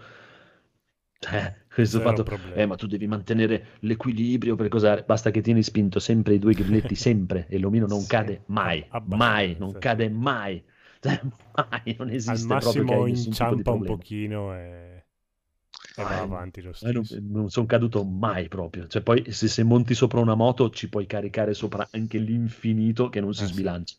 eh, 1.31 1.65
questo 1.73 1.99
Zero 1.99 2.01
fatto, 2.01 2.23
problemi. 2.23 2.53
eh, 2.53 2.65
ma 2.65 2.75
tu 2.75 2.87
devi 2.87 3.07
mantenere 3.07 3.77
l'equilibrio 3.81 4.55
per 4.55 4.67
cosare, 4.69 5.03
basta 5.03 5.31
che 5.31 5.41
tieni 5.41 5.63
spinto 5.63 5.99
sempre 5.99 6.35
i 6.35 6.39
due 6.39 6.53
grilletti, 6.53 6.95
sempre, 6.95 7.47
e 7.49 7.57
l'omino 7.59 7.87
non 7.87 8.05
Sì, 8.05 8.05
cade 8.05 8.43
mai, 8.47 8.85
mai, 9.03 9.55
non 9.57 9.77
sì. 9.77 9.77
cade 9.77 10.09
mai. 10.09 10.63
Cioè, 11.05 11.21
mai, 11.53 11.95
non 11.99 12.09
esiste 12.09 12.31
Al 12.31 12.39
massimo 12.41 13.07
inciampa 13.07 13.71
un 13.71 13.83
problema. 13.83 14.03
pochino 14.03 14.53
e, 14.53 15.05
e 15.95 16.05
va 16.05 16.21
avanti 16.21 16.61
lo 16.61 16.73
Eh, 16.79 16.91
non, 16.91 17.05
stesso. 17.05 17.21
non 17.21 17.49
sono 17.49 17.65
caduto 17.65 18.03
mai 18.03 18.47
proprio. 18.47 18.87
Cioè, 18.87 19.01
poi 19.01 19.31
se, 19.31 19.47
se 19.47 19.63
monti 19.63 19.93
sopra 19.95 20.19
una 20.19 20.35
moto 20.35 20.69
ci 20.69 20.89
puoi 20.89 21.05
caricare 21.07 21.53
sopra 21.53 21.87
anche 21.91 22.17
l'infinito 22.17 23.09
che 23.09 23.21
non 23.21 23.33
si 23.33 23.45
Eh, 23.45 23.49
sì. 23.51 23.65
sbilancia. 23.65 23.95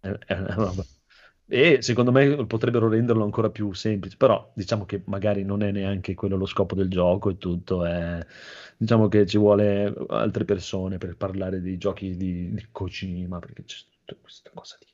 Eh, 0.00 0.18
eh, 0.28 0.36
vabbè. 0.54 0.86
E 1.52 1.82
secondo 1.82 2.12
me 2.12 2.46
potrebbero 2.46 2.88
renderlo 2.88 3.24
ancora 3.24 3.50
più 3.50 3.72
semplice, 3.72 4.16
però 4.16 4.52
diciamo 4.54 4.84
che 4.84 5.02
magari 5.06 5.42
non 5.44 5.62
è 5.62 5.70
neanche 5.72 6.14
quello 6.14 6.36
lo 6.36 6.46
scopo 6.46 6.74
del 6.76 6.88
gioco 6.88 7.30
e 7.30 7.38
tutto. 7.38 7.84
è- 7.84 8.24
Diciamo 8.76 9.08
che 9.08 9.26
ci 9.26 9.36
vuole 9.36 9.92
altre 10.08 10.44
persone 10.44 10.96
per 10.98 11.16
parlare 11.16 11.60
dei 11.60 11.76
giochi 11.76 12.16
di, 12.16 12.54
di 12.54 12.66
Kojima, 12.70 13.38
perché 13.40 13.64
c'è 13.64 13.76
tutta 14.04 14.16
questa 14.20 14.50
cosa 14.54 14.76
di... 14.80 14.86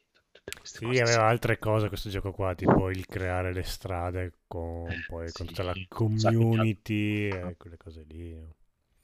Sì, 0.62 0.98
aveva 1.00 1.26
altre 1.28 1.58
cose 1.58 1.88
questo 1.88 2.08
gioco 2.10 2.32
qua, 2.32 2.54
tipo 2.54 2.90
il 2.90 3.06
creare 3.06 3.52
le 3.52 3.62
strade 3.62 4.32
con, 4.46 5.02
poi, 5.06 5.32
con 5.32 5.46
sì, 5.46 5.46
tutta 5.46 5.62
la 5.62 5.78
community 5.88 7.28
e 7.28 7.54
quelle 7.56 7.76
cose 7.76 8.04
lì. 8.06 8.36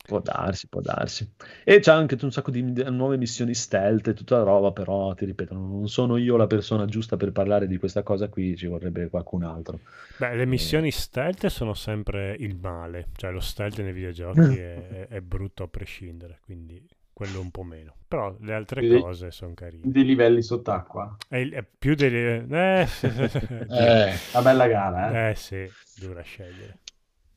Può 0.03 0.21
darsi, 0.21 0.67
può 0.69 0.81
darsi. 0.81 1.31
E 1.65 1.79
c'ha 1.81 1.95
anche 1.95 2.17
un 2.23 2.33
sacco 2.33 2.51
di 2.51 2.61
nuove 2.91 3.17
missioni 3.17 3.55
stealth 3.55 4.09
e 4.09 4.15
tutta 4.15 4.37
la 4.39 4.43
roba, 4.43 4.73
però 4.73 5.15
ti 5.15 5.25
ripeto, 5.25 5.55
non 5.55 5.89
sono 5.89 6.17
io 6.17 6.37
la 6.37 6.49
persona 6.49 6.87
giusta 6.87 7.17
per 7.17 7.31
parlare 7.31 7.69
di 7.69 7.77
questa 7.79 8.03
cosa 8.03 8.29
qui, 8.29 8.57
ci 8.57 8.67
vorrebbe 8.67 9.09
qualcun 9.09 9.45
altro. 9.45 9.79
Beh, 10.19 10.33
Eh. 10.33 10.37
le 10.37 10.47
missioni 10.47 10.91
stealth 10.91 11.47
sono 11.47 11.73
sempre 11.75 12.35
il 12.41 12.57
male, 12.57 13.09
cioè 13.17 13.31
lo 13.31 13.41
stealth 13.41 13.79
nei 13.81 13.93
videogiochi 13.93 14.41
è, 14.59 15.07
è- 15.09 15.21
brutto 15.21 15.63
a 15.63 15.69
prescindere, 15.69 16.41
quindi 16.45 16.85
quello 17.13 17.41
un 17.41 17.51
po' 17.53 17.63
meno. 17.63 17.95
Però 18.09 18.35
le 18.41 18.55
altre 18.55 18.81
Quindi- 18.81 19.01
cose 19.01 19.31
sono 19.31 19.55
carine. 19.55 19.83
dei 19.85 20.05
livelli 20.05 20.43
sott'acqua. 20.43 21.17
È, 21.29 21.49
è 21.49 21.65
più 21.79 21.95
delle... 21.95 22.45
Eh, 22.51 22.89
Eh, 23.71 24.15
Una 24.33 24.43
bella 24.43 24.67
gara, 24.67 25.29
eh. 25.29 25.31
eh 25.31 25.35
sì, 25.37 25.71
dura 26.01 26.23
scegliere. 26.23 26.79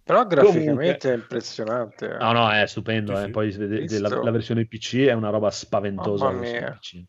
Però 0.06 0.28
Comunque- 0.28 0.52
graficamente 0.52 1.12
è 1.12 1.16
impressionante. 1.16 2.18
No, 2.20 2.32
no, 2.32 2.52
è 2.52 2.68
stupendo, 2.68 3.20
eh. 3.20 3.32
Poi 3.32 3.52
la, 4.00 4.22
la 4.22 4.30
versione 4.32 4.66
PC 4.68 4.98
è 4.98 5.14
una 5.14 5.30
roba 5.30 5.50
spaventosa. 5.50 6.26
Mamma 6.26 6.36
la 6.36 6.42
versione 6.42 6.62
mia. 6.62 6.78
PC. 6.80 7.04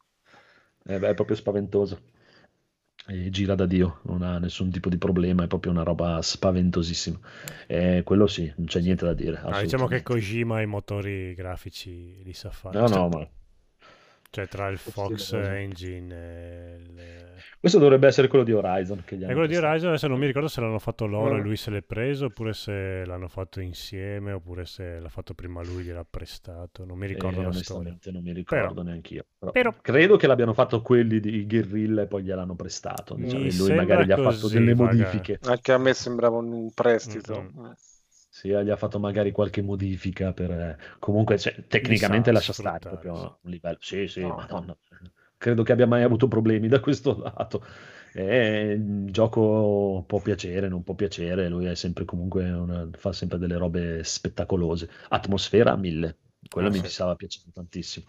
Eh, 0.88 0.98
beh, 0.98 1.08
è 1.10 1.14
proprio 1.14 1.36
spaventoso. 1.36 2.00
E 3.08 3.28
gira 3.28 3.54
da 3.54 3.66
Dio, 3.66 4.00
non 4.04 4.22
ha 4.22 4.38
nessun 4.38 4.70
tipo 4.70 4.88
di 4.88 4.96
problema, 4.96 5.44
è 5.44 5.46
proprio 5.46 5.72
una 5.72 5.82
roba 5.82 6.22
spaventosissima. 6.22 7.18
E 7.66 8.00
quello 8.02 8.26
sì, 8.26 8.50
non 8.56 8.66
c'è 8.66 8.80
niente 8.80 9.04
da 9.04 9.12
dire. 9.12 9.42
No, 9.44 9.60
diciamo 9.60 9.86
che. 9.86 10.02
Kojima 10.02 10.62
i 10.62 10.66
motori 10.66 11.34
grafici 11.34 12.22
li 12.24 12.32
sa 12.32 12.50
fare. 12.50 12.80
No, 12.80 12.88
Cioè- 12.88 12.98
no, 12.98 13.08
ma 13.08 13.28
Cioè 14.36 14.48
tra 14.48 14.68
il 14.68 14.76
Fox. 14.76 15.32
Engine 15.32 16.14
e 16.14 16.76
il... 16.76 17.00
questo 17.58 17.78
dovrebbe 17.78 18.06
essere 18.06 18.28
quello 18.28 18.44
di 18.44 18.52
Horizon. 18.52 19.02
Che 19.02 19.16
gli 19.16 19.22
E 19.22 19.24
hanno 19.24 19.32
quello 19.32 19.48
di. 19.48 19.56
Horizon 19.56 19.88
adesso 19.88 20.08
non 20.08 20.18
mi 20.18 20.26
ricordo 20.26 20.46
se 20.48 20.60
l'hanno 20.60 20.78
fatto 20.78 21.06
loro 21.06 21.36
e 21.36 21.40
Mm. 21.40 21.42
lui 21.42 21.56
se 21.56 21.70
l'è 21.70 21.80
preso 21.80 22.26
oppure 22.26 22.52
se 22.52 23.02
l'hanno 23.06 23.28
fatto 23.28 23.60
insieme 23.60 24.32
oppure 24.32 24.66
se 24.66 24.98
l'ha 25.00 25.08
fatto 25.08 25.32
prima 25.32 25.62
lui 25.62 25.80
e 25.80 25.84
gliel'ha 25.84 26.04
prestato. 26.08 26.84
Non 26.84 26.98
mi 26.98 27.06
ricordo 27.06 27.40
Eh, 27.40 27.44
la 27.44 27.52
storia. 27.54 27.96
non 28.12 28.22
mi 28.22 28.32
ricordo 28.34 28.74
Però- 28.74 28.82
neanche 28.82 29.14
io. 29.14 29.24
Però 29.38 29.52
però- 29.52 29.74
credo 29.80 30.16
che 30.16 30.26
l'abbiano 30.26 30.52
fatto 30.52 30.82
quelli 30.82 31.18
di 31.18 31.46
Guerrilla 31.46 32.02
e 32.02 32.06
poi 32.06 32.22
gliel'hanno 32.24 32.54
prestato. 32.56 33.14
Diciamo, 33.14 33.42
e 33.42 33.56
lui 33.56 33.74
magari 33.74 34.04
gli 34.04 34.12
ha 34.12 34.16
fatto 34.18 34.48
delle 34.48 34.74
vaga. 34.74 34.92
modifiche. 34.92 35.38
Anche 35.44 35.72
a 35.72 35.78
me 35.78 35.94
sembrava 35.94 36.36
un 36.36 36.70
prestito. 36.74 37.40
Mm-mm. 37.56 37.74
Sì, 38.36 38.48
gli 38.48 38.68
ha 38.70 38.76
fatto 38.76 38.98
magari 38.98 39.32
qualche 39.32 39.62
modifica 39.62 40.32
per... 40.34 40.50
eh, 40.50 40.76
Comunque, 40.98 41.38
cioè, 41.38 41.64
tecnicamente 41.66 42.30
lascia 42.32 42.52
stare 42.52 42.86
proprio 42.86 43.38
un 43.42 43.50
livello... 43.50 43.78
Sì, 43.80 44.06
sì, 44.08 44.20
No. 44.20 44.36
madonna. 44.36 44.76
Credo 45.38 45.62
che 45.62 45.72
abbia 45.72 45.86
mai 45.86 46.02
avuto 46.02 46.28
problemi 46.28 46.68
da 46.68 46.80
questo 46.80 47.16
lato. 47.22 47.64
Eh, 48.12 48.72
il 48.78 49.10
gioco 49.10 50.04
può 50.06 50.20
piacere, 50.20 50.68
non 50.68 50.82
può 50.82 50.94
piacere, 50.94 51.48
lui 51.48 51.64
è 51.66 51.74
sempre 51.74 52.04
comunque 52.04 52.50
una- 52.50 52.88
fa 52.92 53.12
sempre 53.12 53.38
delle 53.38 53.56
robe 53.56 54.04
spettacolose. 54.04 54.88
Atmosfera 55.08 55.72
a 55.72 55.76
mille, 55.76 56.18
quello 56.50 56.68
Ah, 56.68 56.70
mi 56.70 56.82
sì. 56.82 56.88
stava 56.88 57.14
piacendo 57.14 57.50
tantissimo. 57.54 58.06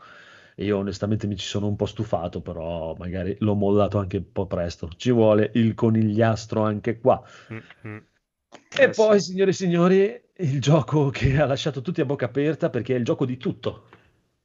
E 0.56 0.66
io 0.66 0.78
onestamente 0.78 1.28
mi 1.28 1.38
ci 1.38 1.46
sono 1.48 1.68
un 1.68 1.76
po' 1.78 1.86
stufato, 1.86 2.42
però 2.42 2.96
magari 2.96 3.36
l'ho 3.40 3.54
mollato 3.56 3.98
anche 4.00 4.18
un 4.18 4.32
po' 4.32 4.46
presto. 4.48 4.90
Ci 4.98 5.12
vuole 5.12 5.52
il 5.56 5.74
conigliastro 5.74 6.64
anche 6.64 7.00
qua. 7.00 7.22
Mm-mm. 7.52 8.06
E 8.76 8.84
Eh, 8.84 8.90
poi, 8.90 9.20
signore 9.20 9.52
e 9.52 9.54
signori, 9.54 10.22
il 10.38 10.62
gioco 10.62 11.10
che 11.10 11.40
ha 11.40 11.46
lasciato 11.46 11.82
tutti 11.82 12.02
a 12.02 12.06
bocca 12.06 12.26
aperta 12.26 12.70
perché 12.70 12.96
è 12.96 12.98
il 12.98 13.06
gioco 13.06 13.26
di 13.26 13.38
tutto. 13.38 13.88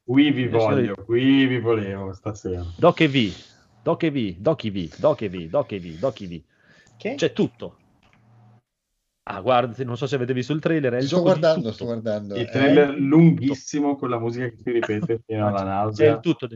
Qui 0.03 0.31
vi 0.31 0.43
Eh, 0.43 0.49
signori- 0.49 0.87
voglio, 0.87 0.95
qui 1.03 1.45
vi 1.45 1.59
volevo 1.59 2.13
stasera. 2.13 2.63
Doc 2.77 3.01
e 3.01 3.07
V, 3.07 3.33
Doc 3.81 4.03
e 4.03 4.11
V, 4.11 4.35
Doc 4.37 4.63
e 4.65 4.71
V, 4.71 4.95
Doc 4.97 5.21
e 5.21 5.29
V, 5.29 5.49
Doc 5.49 5.71
e 5.71 5.79
V, 5.79 5.99
Doc 5.99 6.21
e 6.21 6.27
V. 6.27 6.41
Che? 6.97 7.15
C'è 7.15 7.33
tutto. 7.33 7.77
Ah, 9.25 9.39
guardate, 9.39 9.83
non 9.85 9.95
so 9.95 10.05
se 10.05 10.15
avete 10.15 10.33
visto 10.33 10.51
il 10.51 10.59
trailer, 10.59 10.93
è 10.93 10.97
il 10.97 11.05
Sto 11.07 11.17
gioco 11.17 11.33
di 11.33 11.39
guardando, 11.39 11.61
tutto. 11.61 11.73
sto 11.73 11.85
guardando. 11.85 12.35
Il 12.35 12.41
Eh, 12.41 12.45
trailer 12.45 12.89
lunghissimo 12.97 13.95
con 13.95 14.09
la 14.09 14.19
musica 14.19 14.49
che 14.49 14.57
si 14.57 14.71
ripete 14.71 15.21
fino 15.25 15.47
alla 15.47 15.57
C'è 15.57 15.63
il 15.63 15.67
nausea. 15.69 16.19
tutto. 16.19 16.47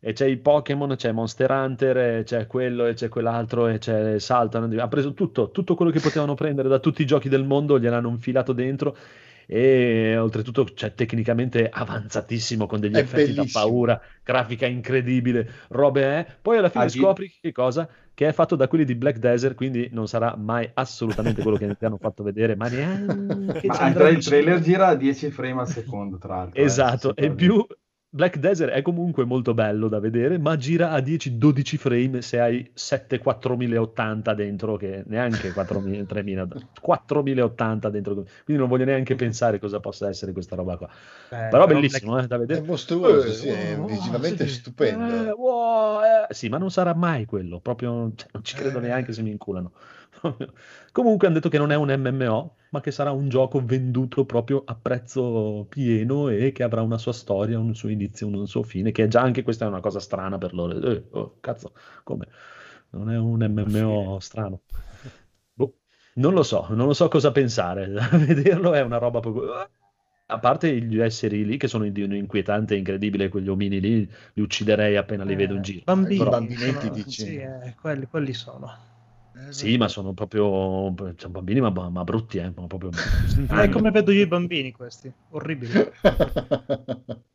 E 0.00 0.12
c'è 0.12 0.26
i 0.26 0.36
Pokémon, 0.36 0.94
c'è 0.96 1.12
Monster 1.12 1.50
Hunter, 1.50 2.22
c'è 2.24 2.46
quello 2.46 2.86
e 2.86 2.94
c'è 2.94 3.08
quell'altro 3.08 3.66
e 3.68 3.78
c'è 3.78 4.18
saltano. 4.18 4.80
Ha 4.80 4.88
preso 4.88 5.12
tutto, 5.14 5.50
tutto 5.50 5.74
quello 5.74 5.90
che 5.90 6.00
potevano 6.00 6.34
prendere 6.34 6.68
da 6.68 6.78
tutti 6.78 7.02
i 7.02 7.06
giochi 7.06 7.28
del 7.28 7.44
mondo, 7.44 7.78
gliel'hanno 7.78 8.08
infilato 8.10 8.52
dentro 8.52 8.96
e 9.50 10.16
oltretutto 10.18 10.64
c'è 10.64 10.94
tecnicamente 10.94 11.68
avanzatissimo 11.70 12.66
con 12.66 12.80
degli 12.80 12.98
È 12.98 12.98
effetti 12.98 13.32
da 13.32 13.46
bellissimo. 13.46 13.46
paura, 13.46 14.00
grafica 14.22 14.66
incredibile, 14.66 15.48
robe 15.70 16.18
eh. 16.18 16.26
Poi 16.42 16.58
alla 16.58 16.68
fine 16.68 16.88
di- 16.90 17.08
scopri 17.08 17.30
che 17.40 17.52
cosa? 17.52 17.88
Che 18.12 18.28
è 18.28 18.32
fatto 18.32 18.56
da 18.56 18.68
quelli 18.68 18.84
di 18.84 18.94
Black 18.94 19.18
Desert, 19.18 19.54
quindi 19.54 19.88
non 19.92 20.06
sarà 20.08 20.36
mai 20.36 20.68
assolutamente 20.74 21.40
quello 21.42 21.56
che 21.56 21.74
ti 21.76 21.84
hanno 21.84 21.98
fatto 21.98 22.22
vedere, 22.22 22.56
ma 22.56 22.68
neanche 22.68 23.68
Ma 23.68 24.08
il 24.10 24.22
trailer 24.22 24.60
gira 24.60 24.88
a 24.88 24.94
10 24.96 25.30
frame 25.30 25.60
al 25.60 25.68
secondo, 25.68 26.18
tra 26.18 26.36
l'altro. 26.36 26.64
eh, 26.64 26.64
Esatto, 26.64 27.14
si 27.14 27.16
e 27.16 27.32
più 27.32 27.64
Black 28.10 28.38
Desert 28.38 28.72
è 28.72 28.80
comunque 28.80 29.24
molto 29.26 29.52
bello 29.52 29.86
da 29.88 29.98
vedere, 30.00 30.38
ma 30.38 30.56
gira 30.56 30.92
a 30.92 30.98
10-12 30.98 31.76
frame 31.76 32.22
se 32.22 32.40
hai 32.40 32.70
7 32.72 33.18
4080 33.18 34.32
dentro, 34.32 34.76
che 34.76 35.02
neanche 35.06 35.52
4000, 35.52 36.04
3000, 36.04 36.48
4080 36.80 37.90
dentro. 37.90 38.14
Quindi 38.14 38.62
non 38.62 38.66
voglio 38.68 38.86
neanche 38.86 39.14
pensare 39.14 39.58
cosa 39.58 39.78
possa 39.80 40.08
essere 40.08 40.32
questa 40.32 40.56
roba 40.56 40.78
qua. 40.78 40.88
Eh, 40.88 41.48
Però 41.50 41.66
bellissimo 41.66 42.18
eh, 42.18 42.26
da 42.26 42.36
È 42.36 42.38
vedere. 42.38 42.62
mostruoso, 42.62 43.30
sì, 43.30 43.48
è 43.48 43.76
wow, 43.76 43.86
visivamente 43.86 44.46
sì. 44.46 44.54
stupendo. 44.54 45.28
Eh, 45.28 45.30
wow, 45.32 46.00
eh. 46.00 46.34
Sì, 46.34 46.48
ma 46.48 46.56
non 46.56 46.70
sarà 46.70 46.94
mai 46.94 47.26
quello, 47.26 47.60
proprio 47.60 48.10
cioè, 48.16 48.28
non 48.32 48.42
ci 48.42 48.54
credo 48.56 48.78
Eh. 48.78 48.82
neanche 48.82 49.12
se 49.12 49.20
mi 49.20 49.30
inculano. 49.30 49.72
Comunque 50.92 51.26
hanno 51.26 51.36
detto 51.36 51.50
che 51.50 51.58
non 51.58 51.72
è 51.72 51.76
un 51.76 51.88
MMO, 51.94 52.54
ma 52.70 52.80
che 52.80 52.90
sarà 52.90 53.10
un 53.12 53.28
gioco 53.28 53.64
venduto 53.64 54.24
proprio 54.24 54.62
a 54.64 54.74
prezzo 54.74 55.66
pieno 55.68 56.28
e 56.28 56.52
che 56.52 56.62
avrà 56.62 56.82
una 56.82 56.98
sua 56.98 57.12
storia, 57.12 57.58
un 57.58 57.74
suo 57.74 57.88
inizio, 57.88 58.26
un 58.26 58.46
suo 58.46 58.62
fine, 58.62 58.92
che 58.92 59.08
già 59.08 59.20
anche 59.22 59.42
questa 59.42 59.64
è 59.64 59.68
una 59.68 59.80
cosa 59.80 60.00
strana 60.00 60.38
per 60.38 60.54
loro. 60.54 60.80
Eh, 60.80 61.04
oh, 61.10 61.38
cazzo, 61.40 61.72
come? 62.04 62.26
Non 62.90 63.10
è 63.10 63.18
un 63.18 63.38
MMO 63.42 64.18
strano. 64.20 64.62
Boh, 65.54 65.78
non 66.14 66.32
lo 66.34 66.42
so, 66.42 66.66
non 66.70 66.86
lo 66.86 66.92
so 66.94 67.08
cosa 67.08 67.32
pensare. 67.32 67.84
A 67.98 68.08
vederlo 68.16 68.72
è 68.74 68.80
una 68.82 68.98
roba 68.98 69.20
proprio... 69.20 69.68
A 70.30 70.38
parte 70.38 70.78
gli 70.82 70.98
esseri 71.00 71.44
lì 71.46 71.56
che 71.56 71.68
sono 71.68 71.88
di 71.88 72.02
un 72.02 72.12
inquietante 72.14 72.74
e 72.74 72.78
incredibile, 72.78 73.30
quegli 73.30 73.48
omini 73.48 73.80
lì, 73.80 74.10
li 74.34 74.42
ucciderei 74.42 74.96
appena 74.96 75.24
li 75.24 75.34
vedo 75.34 75.54
in 75.54 75.62
giro. 75.62 75.84
Bambini, 75.86 76.22
I 76.22 76.28
bambinetti, 76.28 76.90
sono- 76.90 76.92
dici? 76.92 77.22
Sì, 77.22 77.36
eh, 77.36 77.74
quelli, 77.80 78.06
quelli 78.06 78.34
sono. 78.34 78.87
Eh, 79.46 79.52
Sì, 79.52 79.76
ma 79.76 79.88
sono 79.88 80.12
proprio 80.12 80.94
cioè, 81.16 81.30
bambini, 81.30 81.60
ma, 81.60 81.70
ma 81.70 82.04
brutti, 82.04 82.38
eh, 82.38 82.52
ma 82.54 82.66
proprio... 82.66 82.90
È 83.48 83.68
come 83.68 83.90
vedo 83.90 84.10
io 84.10 84.22
i 84.22 84.26
bambini 84.26 84.72
questi, 84.72 85.12
orribili. 85.30 85.72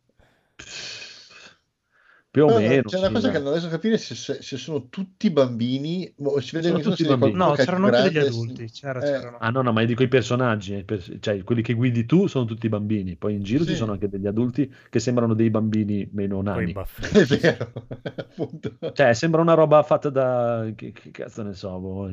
Più 2.34 2.46
o 2.46 2.48
No, 2.48 2.54
no, 2.54 2.60
meno. 2.68 2.82
c'è 2.82 2.98
una 2.98 3.12
cosa 3.12 3.30
che 3.30 3.38
non 3.38 3.52
riesco 3.52 3.68
a 3.68 3.70
capire 3.70 3.96
se, 4.00 4.16
se- 4.16 4.42
se 4.42 4.58
sono 4.58 4.88
tutti 4.90 5.30
bambini 5.30 6.12
o 6.18 6.40
si 6.40 6.56
vede 6.56 6.70
Sono 6.70 6.80
tutti 6.80 7.04
bambini. 7.06 7.34
No, 7.34 7.52
c'erano 7.52 7.86
anche 7.90 8.10
degli 8.10 8.18
adulti. 8.26 8.72
C'era, 8.72 9.00
Eh, 9.00 9.04
c'erano. 9.04 9.38
Ah 9.40 9.52
no, 9.52 9.62
no, 9.62 9.72
ma 9.72 9.82
io 9.82 9.86
dico 9.86 10.02
i 10.02 10.08
personaggi, 10.08 10.76
eh, 10.78 10.84
per- 10.84 11.20
cioè 11.20 11.44
quelli 11.44 11.62
che 11.62 11.74
guidi 11.74 12.08
tu 12.08 12.26
sono 12.26 12.46
tutti 12.46 12.68
bambini, 12.70 13.18
poi 13.18 13.36
in 13.36 13.44
giro 13.44 13.64
Sì. 13.66 13.70
ci 13.70 13.76
sono 13.76 13.92
anche 13.92 14.10
degli 14.10 14.26
adulti 14.26 14.74
che 14.90 14.98
sembrano 15.00 15.36
dei 15.36 15.52
bambini 15.52 16.10
meno 16.12 16.42
nani. 16.42 16.74
È 17.14 17.24
vero, 17.24 17.72
appunto. 18.18 18.78
Cioè, 18.94 19.14
sembra 19.14 19.42
una 19.42 19.54
roba 19.54 19.84
fatta 19.84 20.10
da... 20.10 20.72
Che, 20.74 20.92
che 20.92 21.12
cazzo 21.12 21.44
ne 21.44 21.54
so, 21.54 21.78
boh, 21.78 22.10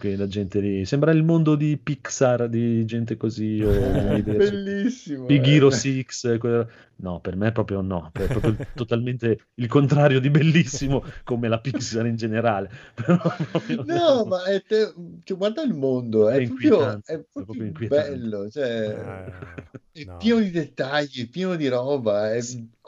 quella 0.00 0.26
gente 0.26 0.58
lì. 0.58 0.84
Sembra 0.84 1.12
il 1.12 1.22
mondo 1.22 1.54
di 1.54 1.76
Pixar, 1.76 2.48
di 2.48 2.84
gente 2.86 3.16
così, 3.16 3.62
o 3.62 3.70
Bellissimo. 4.20 5.26
Big 5.26 5.46
eh. 5.46 5.54
Hero 5.54 5.70
6, 5.70 6.06
eh, 6.24 6.38
quella- 6.38 6.66
no, 6.96 7.20
per 7.20 7.36
me 7.36 7.52
proprio 7.52 7.80
no, 7.80 8.10
è 8.12 8.26
proprio 8.26 8.56
totalmente 8.74 9.46
il 9.60 9.68
contrario 9.68 10.20
di 10.20 10.30
bellissimo 10.30 11.04
come 11.24 11.48
la 11.48 11.60
Pixar 11.60 12.06
in 12.06 12.16
generale. 12.16 12.70
Però 12.94 13.18
proprio 13.50 13.82
No, 13.82 14.24
ma 14.26 14.44
è 14.44 14.62
te- 14.64 14.92
cioè, 15.24 15.36
guarda 15.36 15.62
il 15.62 15.74
mondo, 15.74 16.28
è, 16.28 16.36
È 16.36 16.42
proprio, 16.42 16.98
è 17.04 17.20
è 17.32 17.44
proprio 17.44 17.44
proprio 17.44 17.66
inquietante. 17.66 18.12
bello, 18.18 18.50
cioè, 18.50 18.88
Eh, 18.92 19.80
è 19.92 20.06
no. 20.06 20.16
pieno 20.16 20.40
di 20.40 20.50
dettagli, 20.50 21.24
è 21.26 21.28
pieno 21.28 21.56
di 21.56 21.68
roba, 21.68 22.32
è 22.34 22.40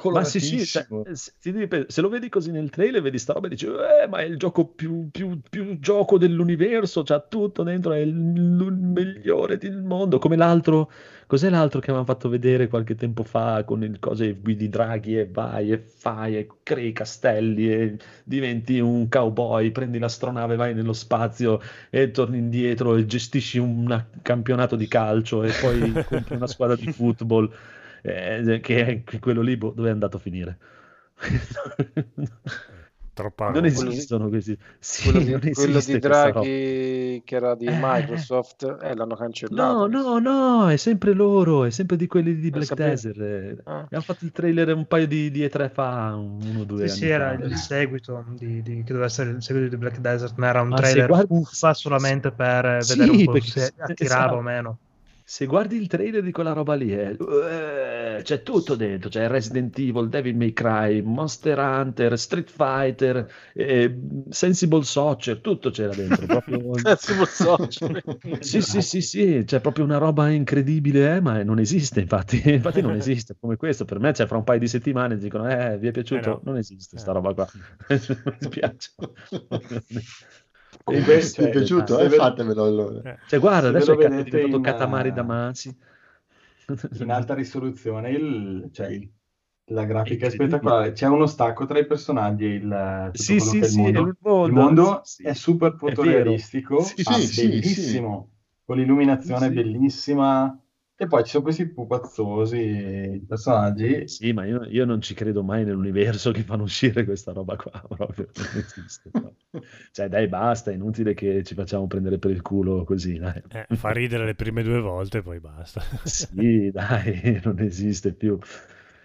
Ma 0.09 0.25
sì, 0.25 0.41
sì, 0.41 0.67
cioè, 0.67 0.87
se 1.89 2.01
lo 2.01 2.09
vedi 2.09 2.29
così 2.29 2.51
nel 2.51 2.69
trailer, 2.71 3.01
vedi 3.01 3.19
sta 3.19 3.33
roba 3.33 3.47
e 3.47 3.51
dici, 3.51 3.67
eh, 3.67 4.07
ma 4.09 4.19
è 4.19 4.25
il 4.25 4.37
gioco 4.37 4.67
più, 4.67 5.09
più- 5.11 5.41
più 5.49 5.79
gioco 5.79 6.19
dell'universo, 6.19 7.03
c'ha 7.03 7.21
tutto 7.21 7.63
dentro, 7.63 7.93
è 7.93 7.99
il, 7.99 8.09
il 8.09 8.73
migliore 8.73 9.57
del 9.57 9.83
mondo, 9.83 10.19
come 10.19 10.37
l'altro, 10.37 10.91
cos'è 11.33 11.49
l'altro 11.49 11.81
che 11.81 11.87
avevamo 11.87 12.05
fatto 12.05 12.29
vedere 12.29 12.69
qualche 12.69 12.95
tempo 12.95 13.25
fa 13.25 13.65
con 13.65 13.83
il 13.83 13.99
cose 13.99 14.35
guidi 14.35 14.69
draghi 14.69 15.19
e 15.19 15.27
vai 15.27 15.73
e 15.73 15.79
fai 15.79 16.37
e 16.37 16.47
crei 16.63 16.93
castelli 16.93 17.73
e 17.73 17.97
diventi 18.23 18.79
un 18.81 19.09
cowboy, 19.09 19.71
prendi 19.71 19.99
l'astronave, 19.99 20.57
vai 20.57 20.75
nello 20.75 20.93
spazio 20.93 21.59
e 21.89 22.11
torni 22.11 22.37
indietro 22.37 22.97
e 22.97 23.07
gestisci 23.07 23.57
un 23.57 24.05
campionato 24.21 24.77
di 24.77 24.87
calcio 24.87 25.43
e 25.43 25.53
poi 25.59 25.91
compri 26.05 26.37
una 26.37 26.47
squadra 26.47 26.77
di 26.77 26.93
football 26.93 27.51
eh, 28.03 28.61
che 28.63 29.03
è 29.07 29.19
quello 29.19 29.41
lì 29.41 29.57
boh, 29.57 29.73
dove 29.75 29.89
è 29.89 29.93
andato 29.93 30.19
a 30.19 30.21
finire? 30.21 30.59
Troppa 33.15 33.51
non 33.51 33.67
esistono 33.67 34.29
questi. 34.29 34.57
Sì, 34.81 35.03
quello 35.03 35.21
di, 35.21 35.31
non 35.33 35.41
quello 35.53 35.81
di. 35.81 35.99
Draghi 35.99 37.23
che 37.25 37.35
era 37.37 37.55
di 37.55 37.67
Eh. 37.67 37.79
Microsoft 37.79 38.63
eh, 38.83 38.95
l'hanno 38.95 39.15
cancellato. 39.17 39.87
No, 39.87 39.87
no, 39.87 40.19
no, 40.19 40.71
è 40.71 40.77
sempre 40.77 41.13
loro, 41.13 41.65
è 41.65 41.71
sempre 41.71 41.97
di 41.97 42.07
quelli 42.07 42.37
di 42.37 42.51
Black. 42.51 42.75
Desert. 42.75 43.19
eh. 43.19 43.59
Ah. 43.65 43.81
Abbiamo 43.81 44.05
fatto 44.05 44.25
il 44.25 44.33
trailer 44.33 44.75
un 44.75 44.87
paio 44.87 45.07
di, 45.07 45.31
di 45.31 45.43
E3 45.45 45.69
fa, 45.69 46.15
uno 46.15 46.61
o 46.61 46.65
due 46.65 46.89
Sì, 46.89 46.89
anni 46.89 46.97
sì, 46.97 47.07
era 47.09 47.37
fa. 47.37 47.45
il 47.45 47.57
seguito 47.57 48.25
di, 48.39 48.63
di- 48.63 48.77
che 48.79 48.85
doveva 48.93 49.05
essere 49.07 49.31
il 49.31 49.43
seguito 49.43 49.69
di 49.69 49.77
Black 49.77 49.99
Desert, 49.99 50.37
ma 50.39 50.49
era 50.49 50.63
un 50.63 50.69
Ma 50.71 50.77
se 50.83 51.05
trailer 51.05 51.25
uffa 51.29 51.75
solamente 51.75 52.33
per 52.33 52.83
Sì, 52.83 52.97
vedere 52.97 53.11
un 53.11 53.23
po' 53.25 53.41
se 53.41 53.73
attirava 53.79 54.25
esatto. 54.25 54.37
o 54.37 54.41
meno. 54.41 54.79
Se 55.33 55.47
guardi 55.47 55.77
il 55.77 55.87
trailer 55.87 56.23
di 56.23 56.31
quella 56.31 56.53
roba 56.53 56.75
lì, 56.75 56.93
eh, 56.93 57.17
eh, 57.17 58.21
c'è 58.23 58.43
tutto 58.43 58.75
dentro, 58.75 59.09
c'è 59.09 59.29
Resident 59.29 59.79
Evil, 59.79 60.11
Devil 60.11 60.37
May 60.37 60.53
Cry, 60.53 61.01
Monster 61.01 61.59
Hunter, 61.59 62.19
Street 62.19 62.51
Fighter, 62.51 63.27
eh, 63.55 63.99
Sensible 64.29 64.83
Soccer, 64.83 65.39
tutto 65.41 65.71
c'era 65.71 65.95
dentro. 65.95 66.27
Proprio... 66.27 66.77
Sensible 66.77 67.25
Soccer. 67.25 68.03
Sì, 68.41 68.61
sì, 68.61 68.83
sì, 68.83 69.01
sì, 69.01 69.43
c'è 69.47 69.61
proprio 69.61 69.87
una 69.87 69.97
roba 69.97 70.29
incredibile, 70.29 71.17
eh, 71.17 71.21
ma 71.23 71.43
non 71.43 71.59
esiste, 71.59 72.01
infatti, 72.01 72.43
infatti 72.53 72.83
non 72.83 72.95
esiste, 72.95 73.35
come 73.41 73.57
questo, 73.57 73.87
per 73.87 74.01
me 74.01 74.13
c'è 74.13 74.27
fra 74.27 74.37
un 74.37 74.45
paio 74.45 74.59
di 74.59 74.69
settimane, 74.69 75.17
dicono, 75.17 75.49
eh, 75.49 75.79
vi 75.79 75.89
è 75.89 75.93
piaciuto? 75.93 76.29
Eh 76.29 76.33
no. 76.33 76.41
Non 76.45 76.59
esiste 76.59 76.99
sta 76.99 77.13
Eh. 77.13 77.15
roba 77.15 77.33
qua, 77.33 77.49
mi 77.89 77.99
spiace. 78.39 78.93
Ti 80.85 80.95
è 80.95 81.49
cioè, 81.51 81.51
piaciuto? 81.51 81.95
se 81.95 82.05
Eh, 82.05 82.09
ve- 82.09 82.17
fatemelo 82.17 82.65
allora. 82.65 83.05
Eh, 83.05 83.19
Cioè, 83.25 83.39
guarda, 83.41 83.69
Se 83.69 83.71
adesso 83.71 83.93
è, 83.93 83.97
è 83.97 84.09
diventato 84.23 84.61
in, 84.61 84.61
Katamari 84.61 85.11
eh, 85.11 85.13
Damacy. 85.13 85.77
in 86.99 87.11
alta 87.11 87.35
risoluzione, 87.35 88.11
il- 88.11 88.69
cioè, 88.73 88.89
il- 88.89 89.11
la 89.67 89.85
grafica 89.85 90.27
è 90.27 90.31
spettacolare. 90.31 90.93
C'è 90.93 91.07
uno 91.07 91.27
stacco 91.27 91.67
tra 91.67 91.79
i 91.79 91.87
personaggi 91.87 92.45
e 92.45 92.55
il, 92.55 93.13
tutto 93.15 93.35
Sì, 93.35 93.41
sì, 93.41 93.57
che 93.57 93.67
è 93.67 93.69
il 93.69 93.73
sì, 93.73 93.81
mondo. 93.81 94.01
è 94.01 94.01
il 94.01 94.17
mondo. 94.21 94.47
Il 94.47 94.53
mondo 94.53 95.01
Sì, 95.05 95.23
è 95.23 95.33
super 95.35 95.75
fotorealistico, 95.77 96.79
Sì, 96.79 97.03
ah, 97.05 97.19
sì, 97.19 97.63
sì, 97.63 98.07
bellissimo, 98.07 98.31
con 98.65 98.77
l'illuminazione 98.79 99.47
Sì, 99.47 99.55
sì. 99.55 99.63
bellissima. 99.63 100.59
E 101.03 101.09
poi 101.09 101.25
ci 101.25 101.31
sono 101.31 101.43
questi 101.43 101.67
pupazzosi 101.69 103.25
personaggi. 103.27 104.07
Sì, 104.07 104.33
ma 104.33 104.45
io, 104.47 104.63
io 104.67 104.85
non 104.85 105.01
ci 105.01 105.15
credo 105.15 105.43
mai 105.43 105.65
nell'universo 105.65 106.31
che 106.31 106.43
fanno 106.45 106.63
uscire 106.63 107.05
questa 107.05 107.33
roba 107.33 107.57
qua, 107.57 107.73
proprio 107.89 108.29
non 108.37 108.47
esiste. 108.55 109.11
proprio. 109.11 109.35
Cioè, 109.91 110.09
dai, 110.09 110.29
basta, 110.29 110.71
è 110.71 110.75
inutile 110.75 111.13
che 111.15 111.43
ci 111.43 111.55
facciamo 111.55 111.89
prendere 111.89 112.21
per 112.21 112.31
il 112.31 112.41
culo 112.41 112.85
così, 112.85 113.19
dai. 113.19 113.43
Eh, 113.49 113.75
fa 113.75 113.91
ridere 113.91 114.25
le 114.25 114.37
prime 114.37 114.63
due 114.63 114.79
volte, 114.81 115.23
poi 115.23 115.41
basta. 115.41 115.83
Sì, 116.05 116.71
dai, 116.71 117.41
non 117.43 117.59
esiste 117.59 118.13
più. 118.15 118.39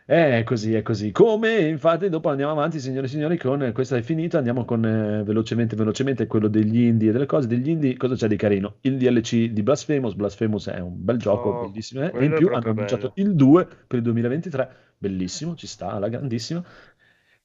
È 0.10 0.42
così, 0.46 0.74
è 0.74 0.84
così. 0.84 1.12
Come 1.12 1.60
infatti 1.68 2.08
dopo 2.08 2.30
andiamo 2.30 2.54
avanti, 2.54 2.80
signore 2.80 3.08
e 3.08 3.10
signori, 3.10 3.38
con 3.38 3.72
questo 3.74 3.96
è 3.96 4.02
finito, 4.02 4.38
andiamo 4.38 4.64
con 4.64 4.86
eh, 4.86 5.22
velocemente, 5.26 5.76
velocemente 5.76 6.28
quello 6.28 6.48
degli 6.48 6.80
indie 6.84 7.10
e 7.10 7.12
delle 7.12 7.26
cose. 7.26 7.46
Degli 7.48 7.68
indie, 7.70 7.98
cosa 7.98 8.16
c'è 8.16 8.28
di 8.30 8.38
carino? 8.38 8.78
Il 8.82 8.96
DLC 8.98 9.48
di 9.50 9.62
Blasphemous, 9.64 10.14
Blasphemous 10.14 10.68
è 10.70 10.80
un 10.80 10.94
bel 11.04 11.18
gioco, 11.18 11.50
Oh, 11.50 11.60
bellissimo, 11.60 12.04
eh, 12.04 12.14
e 12.16 12.24
in 12.24 12.34
più 12.36 12.48
hanno 12.54 12.70
annunciato 12.70 13.12
bello. 13.14 13.30
il 13.30 13.36
2 13.36 13.68
per 13.86 13.98
il 13.98 14.04
2023, 14.04 14.70
bellissimo, 14.98 15.56
ci 15.56 15.68
sta, 15.68 15.92
alla 15.92 16.08
grandissima. 16.08 16.64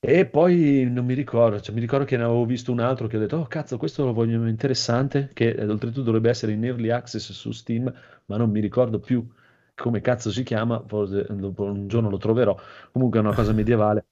E 0.05 0.27
poi 0.27 0.89
non 0.89 1.05
mi 1.05 1.15
ricordo, 1.15 1.61
cioè, 1.61 1.75
mi 1.75 1.81
ricordo 1.81 2.05
che 2.05 2.17
ne 2.17 2.23
avevo 2.25 2.45
visto 2.45 2.71
un 2.73 2.79
altro 2.81 3.09
che 3.09 3.17
ho 3.17 3.21
detto, 3.21 3.39
oh 3.39 3.47
cazzo, 3.47 3.77
questo 3.77 4.05
lo 4.05 4.13
voglio 4.13 4.47
interessante, 4.47 5.31
che 5.33 5.49
eh, 5.51 5.67
oltretutto 5.67 6.03
dovrebbe 6.03 6.31
essere 6.31 6.53
in 6.53 6.65
early 6.65 6.91
access 6.91 7.33
su 7.33 7.51
Steam, 7.53 7.93
ma 8.27 8.37
non 8.37 8.51
mi 8.51 8.61
ricordo 8.61 9.01
più 9.01 9.27
come 9.75 10.01
cazzo 10.01 10.31
si 10.31 10.43
chiama, 10.43 10.85
forse 10.87 11.27
un 11.31 11.87
giorno 11.89 12.11
lo 12.11 12.19
troverò. 12.19 12.57
Comunque 12.93 13.19
è 13.19 13.23
una 13.23 13.33
cosa 13.35 13.53
medievale, 13.53 14.07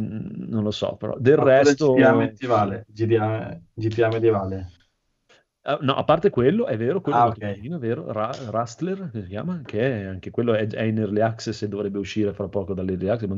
Mm, 0.00 0.44
non 0.48 0.62
lo 0.62 0.70
so, 0.70 0.94
però 0.96 1.18
del 1.18 1.36
Ma 1.36 1.44
resto... 1.48 1.74
GTA 1.74 2.12
medievale. 2.14 2.84
GTA, 2.88 3.60
GTA 3.74 4.08
medievale. 4.10 4.58
Ah, 5.70 5.78
no, 5.82 5.94
a 5.94 6.02
parte 6.04 6.30
quello, 6.30 6.66
è 6.66 6.76
vero, 6.76 7.00
quello 7.00 7.18
Ah, 7.18 7.20
è 7.20 7.22
molto 7.22 7.38
ok. 7.38 7.44
carino, 7.44 7.76
è 7.76 7.78
vero, 7.78 8.10
Ra- 8.12 8.30
Rustler, 8.50 9.10
che 9.12 9.22
si 9.22 9.28
chiama, 9.28 9.62
che 9.64 10.02
è, 10.02 10.04
anche 10.06 10.30
quello 10.30 10.54
è, 10.54 10.66
è 10.66 10.82
in 10.82 10.98
early 10.98 11.20
access 11.20 11.62
e 11.62 11.68
dovrebbe 11.68 11.98
uscire 11.98 12.32
fra 12.32 12.48
poco 12.48 12.74
dall'early 12.74 13.08
access. 13.08 13.28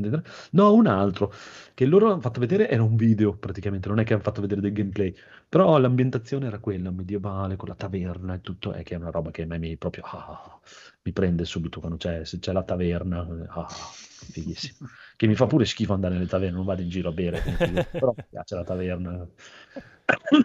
No, 0.51 0.73
un 0.73 0.87
altro, 0.87 1.31
che 1.75 1.85
loro 1.85 2.11
hanno 2.11 2.21
fatto 2.21 2.39
vedere, 2.39 2.69
era 2.69 2.81
un 2.81 2.95
video 2.95 3.35
praticamente, 3.37 3.87
non 3.87 3.99
è 3.99 4.03
che 4.03 4.13
hanno 4.13 4.23
fatto 4.23 4.41
vedere 4.41 4.61
del 4.61 4.71
gameplay, 4.73 5.13
però 5.47 5.77
l'ambientazione 5.77 6.47
era 6.47 6.57
quella, 6.59 6.89
medievale, 6.91 7.55
con 7.55 7.67
la 7.67 7.75
taverna 7.75 8.33
e 8.33 8.41
tutto, 8.41 8.71
è 8.71 8.81
che 8.83 8.95
è 8.95 8.97
una 8.97 9.11
roba 9.11 9.29
che 9.29 9.43
a 9.43 9.45
me 9.45 9.59
mi 9.59 9.77
proprio, 9.77 10.03
ah, 10.05 10.59
mi 11.03 11.11
prende 11.11 11.45
subito 11.45 11.79
quando 11.79 11.97
c'è, 11.97 12.25
se 12.25 12.39
c'è 12.39 12.51
la 12.51 12.63
taverna, 12.63 13.27
ah, 13.49 13.67
fighissimo. 13.69 14.89
Che 15.15 15.27
mi 15.27 15.35
fa 15.35 15.45
pure 15.45 15.65
schifo 15.65 15.93
andare 15.93 16.15
nelle 16.15 16.25
taverne, 16.27 16.55
non 16.55 16.65
vado 16.65 16.81
in 16.81 16.89
giro 16.89 17.09
a 17.09 17.11
bere, 17.11 17.43
però 17.97 18.11
mi 18.17 18.23
piace 18.29 18.55
la 18.55 18.63
taverna. 18.63 19.27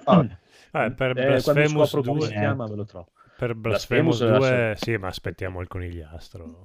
Vabbè. 0.06 0.28
Eh, 0.86 0.92
per 0.92 1.16
Eh, 1.18 1.26
Blasphemous 1.26 1.88
scopro 1.88 2.02
come 2.02 2.18
2, 2.20 2.28
si 2.28 2.34
chiama 2.34 2.66
ve 2.66 2.74
lo 2.76 2.84
trovo. 2.84 3.10
per 3.36 3.54
Blasphemous 3.54 4.18
Blasphemous 4.18 4.48
2, 4.48 4.48
era- 4.48 4.74
sì, 4.76 4.96
ma 4.96 5.06
aspettiamo 5.08 5.60
il 5.60 5.68
conigliastro. 5.68 6.62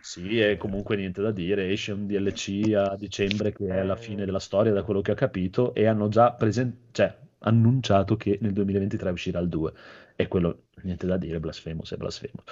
Sì, 0.00 0.40
e 0.40 0.56
comunque 0.56 0.96
niente 0.96 1.20
da 1.20 1.30
dire, 1.30 1.68
esce 1.70 1.92
un 1.92 2.06
DLC 2.06 2.72
a 2.74 2.96
dicembre 2.96 3.52
che 3.52 3.66
è 3.68 3.82
la 3.82 3.96
fine 3.96 4.24
della 4.24 4.38
storia 4.38 4.72
da 4.72 4.82
quello 4.82 5.02
che 5.02 5.12
ho 5.12 5.14
capito 5.14 5.74
e 5.74 5.86
hanno 5.86 6.08
già 6.08 6.32
presen- 6.32 6.88
cioè, 6.92 7.14
annunciato 7.40 8.16
che 8.16 8.38
nel 8.40 8.52
2023 8.52 9.10
uscirà 9.10 9.38
il 9.40 9.48
2 9.48 9.72
e 10.16 10.26
quello 10.28 10.64
niente 10.82 11.06
da 11.06 11.16
dire, 11.18 11.38
Blasphemous 11.40 11.92
è 11.92 11.96
Blasphemous. 11.96 12.44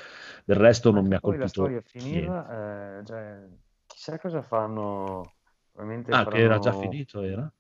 Del 0.45 0.57
resto 0.57 0.91
non 0.91 1.07
mi 1.07 1.15
ha 1.15 1.21
Poi 1.21 1.33
la 1.33 1.39
colpito 1.39 1.63
storia 1.63 1.81
finiva, 1.81 2.99
eh, 2.99 3.05
cioè, 3.05 3.39
chissà 3.87 4.19
cosa 4.19 4.43
fanno. 4.43 5.33
Probabilmente 5.73 6.13
Ah, 6.13 6.27
che 6.27 6.39
era 6.39 6.59
già 6.59 6.73
faranno- 6.73 6.91
finito, 6.91 7.23
era? 7.23 7.53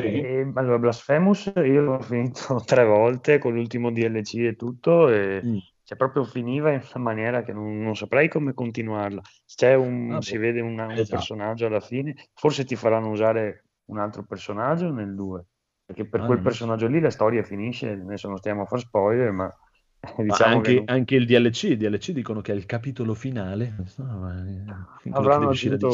Sì. 0.00 0.28
E, 0.30 0.50
allora, 0.54 0.78
Blasphemous 0.78 1.52
io 1.56 1.80
l'ho 1.82 2.00
finito 2.00 2.62
tre 2.64 2.84
volte 2.84 3.38
con 3.38 3.54
l'ultimo 3.54 3.90
DLC 3.90 4.34
e 4.36 4.56
tutto, 4.56 5.08
e 5.08 5.44
Mm. 5.44 5.58
cioè, 5.82 5.96
proprio 5.98 6.24
finiva 6.24 6.70
in 6.72 6.80
una 6.94 7.02
maniera 7.04 7.42
che 7.42 7.52
non, 7.52 7.80
non 7.82 7.96
saprei 7.96 8.28
come 8.28 8.54
continuarla. 8.54 9.20
C'è 9.46 9.74
un, 9.74 10.16
Ah, 10.16 10.22
si 10.22 10.36
vede 10.36 10.60
una- 10.60 10.88
un 10.88 11.04
già. 11.04 11.06
personaggio 11.08 11.66
alla 11.66 11.80
fine, 11.80 12.14
forse 12.34 12.64
ti 12.64 12.76
faranno 12.76 13.10
usare 13.10 13.64
un 13.86 13.98
altro 13.98 14.22
personaggio 14.24 14.90
nel 14.92 15.14
2, 15.14 15.46
perché 15.84 16.06
per 16.06 16.20
Ah, 16.20 16.26
quel 16.26 16.40
personaggio 16.42 16.86
lì 16.86 17.00
la 17.00 17.10
storia 17.10 17.42
finisce, 17.42 17.90
adesso 17.90 18.28
non 18.28 18.36
stiamo 18.38 18.62
a 18.62 18.66
fare 18.66 18.82
spoiler, 18.82 19.32
Ma 19.32 19.52
diciamo 20.22 20.54
anche, 20.56 20.68
che 20.70 20.74
non- 20.76 20.84
anche 20.88 21.14
il 21.16 21.26
DLC, 21.26 21.62
il 21.64 21.76
DLC 21.78 22.12
dicono 22.12 22.40
che 22.40 22.52
è 22.52 22.54
il 22.54 22.66
capitolo 22.66 23.14
finale. 23.14 23.74
No, 23.96 24.88
Avranno 25.12 25.48
aggiunto- 25.50 25.88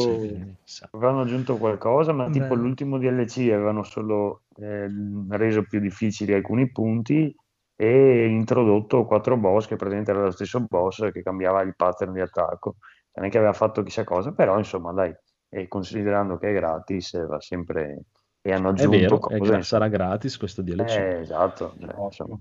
chissà. 0.63 0.87
avranno 0.91 1.21
aggiunto 1.21 1.57
qualcosa, 1.57 2.11
ma 2.13 2.23
Vabbè. 2.25 2.39
tipo 2.39 2.55
l'ultimo 2.55 2.97
DLC 2.97 3.37
avevano 3.51 3.83
solo 3.83 4.43
eh, 4.57 4.87
reso 5.29 5.63
più 5.63 5.79
difficili 5.79 6.33
alcuni 6.33 6.71
punti 6.71 7.33
e 7.77 8.25
introdotto 8.27 9.05
quattro 9.05 9.37
boss 9.37 9.67
che 9.67 9.75
praticamente 9.75 10.11
era 10.11 10.23
lo 10.23 10.31
stesso 10.31 10.61
boss 10.61 11.11
che 11.11 11.21
cambiava 11.21 11.61
il 11.61 11.75
pattern 11.75 12.13
di 12.13 12.21
attacco. 12.21 12.75
Non 13.13 13.25
è 13.25 13.29
che 13.29 13.37
aveva 13.37 13.53
fatto 13.53 13.83
chissà 13.83 14.03
cosa, 14.03 14.31
però 14.33 14.57
insomma 14.57 14.91
dai, 14.91 15.13
e 15.49 15.67
considerando 15.67 16.37
che 16.37 16.49
è 16.49 16.53
gratis 16.53 17.13
eh, 17.13 17.25
va 17.25 17.39
sempre 17.39 18.03
e 18.41 18.51
hanno 18.51 18.67
È 18.69 18.71
aggiunto 18.71 18.97
vero, 18.97 19.29
è 19.29 19.37
gra- 19.39 19.61
sarà 19.61 19.87
gratis 19.87 20.37
questo 20.37 20.61
DLC. 20.61 20.95
Eh, 20.97 21.19
esatto, 21.21 21.73
cioè, 21.79 21.95
insomma, 22.03 22.37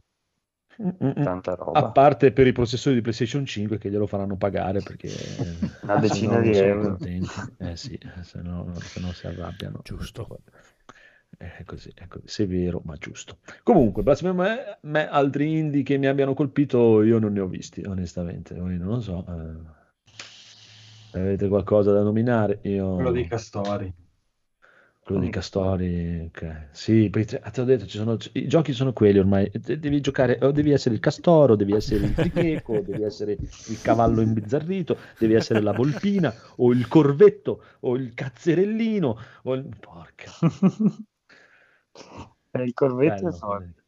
Mm-mm. 0.82 1.22
tanta 1.22 1.52
A 1.52 1.54
roba. 1.54 1.90
parte 1.92 2.32
per 2.32 2.46
i 2.46 2.52
processori 2.52 2.96
di 2.96 3.00
PlayStation 3.00 3.44
5 3.44 3.78
che 3.78 3.90
glielo 3.90 4.06
faranno 4.06 4.36
pagare 4.36 4.80
perché 4.82 5.08
eh, 5.38 5.70
Una 5.82 6.00
se 6.00 6.00
decina 6.00 6.40
di 6.40 6.50
euro. 6.56 6.98
Eh 7.58 7.76
sì, 7.76 7.98
se 8.22 8.40
no, 8.42 8.72
se 8.74 9.00
no 9.00 9.12
si 9.12 9.26
arrabbiano. 9.26 9.80
Giusto. 9.82 10.40
È 11.36 11.62
così, 11.64 11.90
è 11.94 12.06
così, 12.06 12.26
severo 12.26 12.80
ma 12.84 12.96
giusto. 12.96 13.38
Comunque, 13.62 14.02
me, 14.32 14.78
me 14.82 15.08
altri 15.08 15.58
indie 15.58 15.82
che 15.82 15.96
mi 15.96 16.06
abbiano 16.06 16.34
colpito 16.34 17.02
io 17.02 17.18
non 17.18 17.32
ne 17.32 17.40
ho 17.40 17.46
visti, 17.46 17.82
onestamente. 17.84 18.54
Voi 18.54 18.76
non 18.78 18.88
lo 18.88 19.00
so. 19.00 19.24
eh. 19.28 19.82
Avete 21.18 21.48
qualcosa 21.48 21.92
da 21.92 22.02
nominare? 22.02 22.58
Io... 22.62 22.94
Quello 22.94 23.12
dei 23.12 23.26
castori. 23.26 23.92
Quello 25.04 25.20
di 25.20 25.28
Castori, 25.28 26.22
ok. 26.28 26.68
Sì, 26.72 27.10
poi 27.10 27.26
te- 27.26 27.38
ti 27.52 27.60
ho 27.60 27.64
detto, 27.64 27.86
ci 27.86 27.98
sono, 27.98 28.16
i 28.32 28.48
giochi 28.48 28.72
sono 28.72 28.94
quelli 28.94 29.18
ormai. 29.18 29.50
De- 29.52 29.78
Devi 29.78 30.00
giocare, 30.00 30.38
o 30.40 30.50
devi 30.50 30.70
essere 30.70 30.94
il 30.94 31.00
castoro, 31.00 31.56
devi 31.56 31.74
essere 31.74 32.06
il 32.06 32.12
tricheco, 32.16 32.80
devi 32.80 33.02
essere 33.02 33.32
il 33.32 33.82
cavallo 33.82 34.22
imbizzarrito, 34.22 34.96
devi 35.18 35.34
essere 35.34 35.60
la 35.60 35.72
volpina, 35.72 36.32
o 36.56 36.72
il 36.72 36.88
corvetto, 36.88 37.62
o 37.80 37.96
il 37.96 38.14
cazzerellino, 38.14 39.18
o 39.42 39.54
il... 39.54 39.68
Porca. 39.78 40.32
Eh, 42.52 42.62
il 42.62 42.72
corvetto 42.72 43.24
Bello, 43.24 43.34
è 43.34 43.38
forte. 43.38 43.84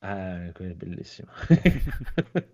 Eh, 0.00 0.52
è 0.52 0.74
bellissimo. 0.74 1.30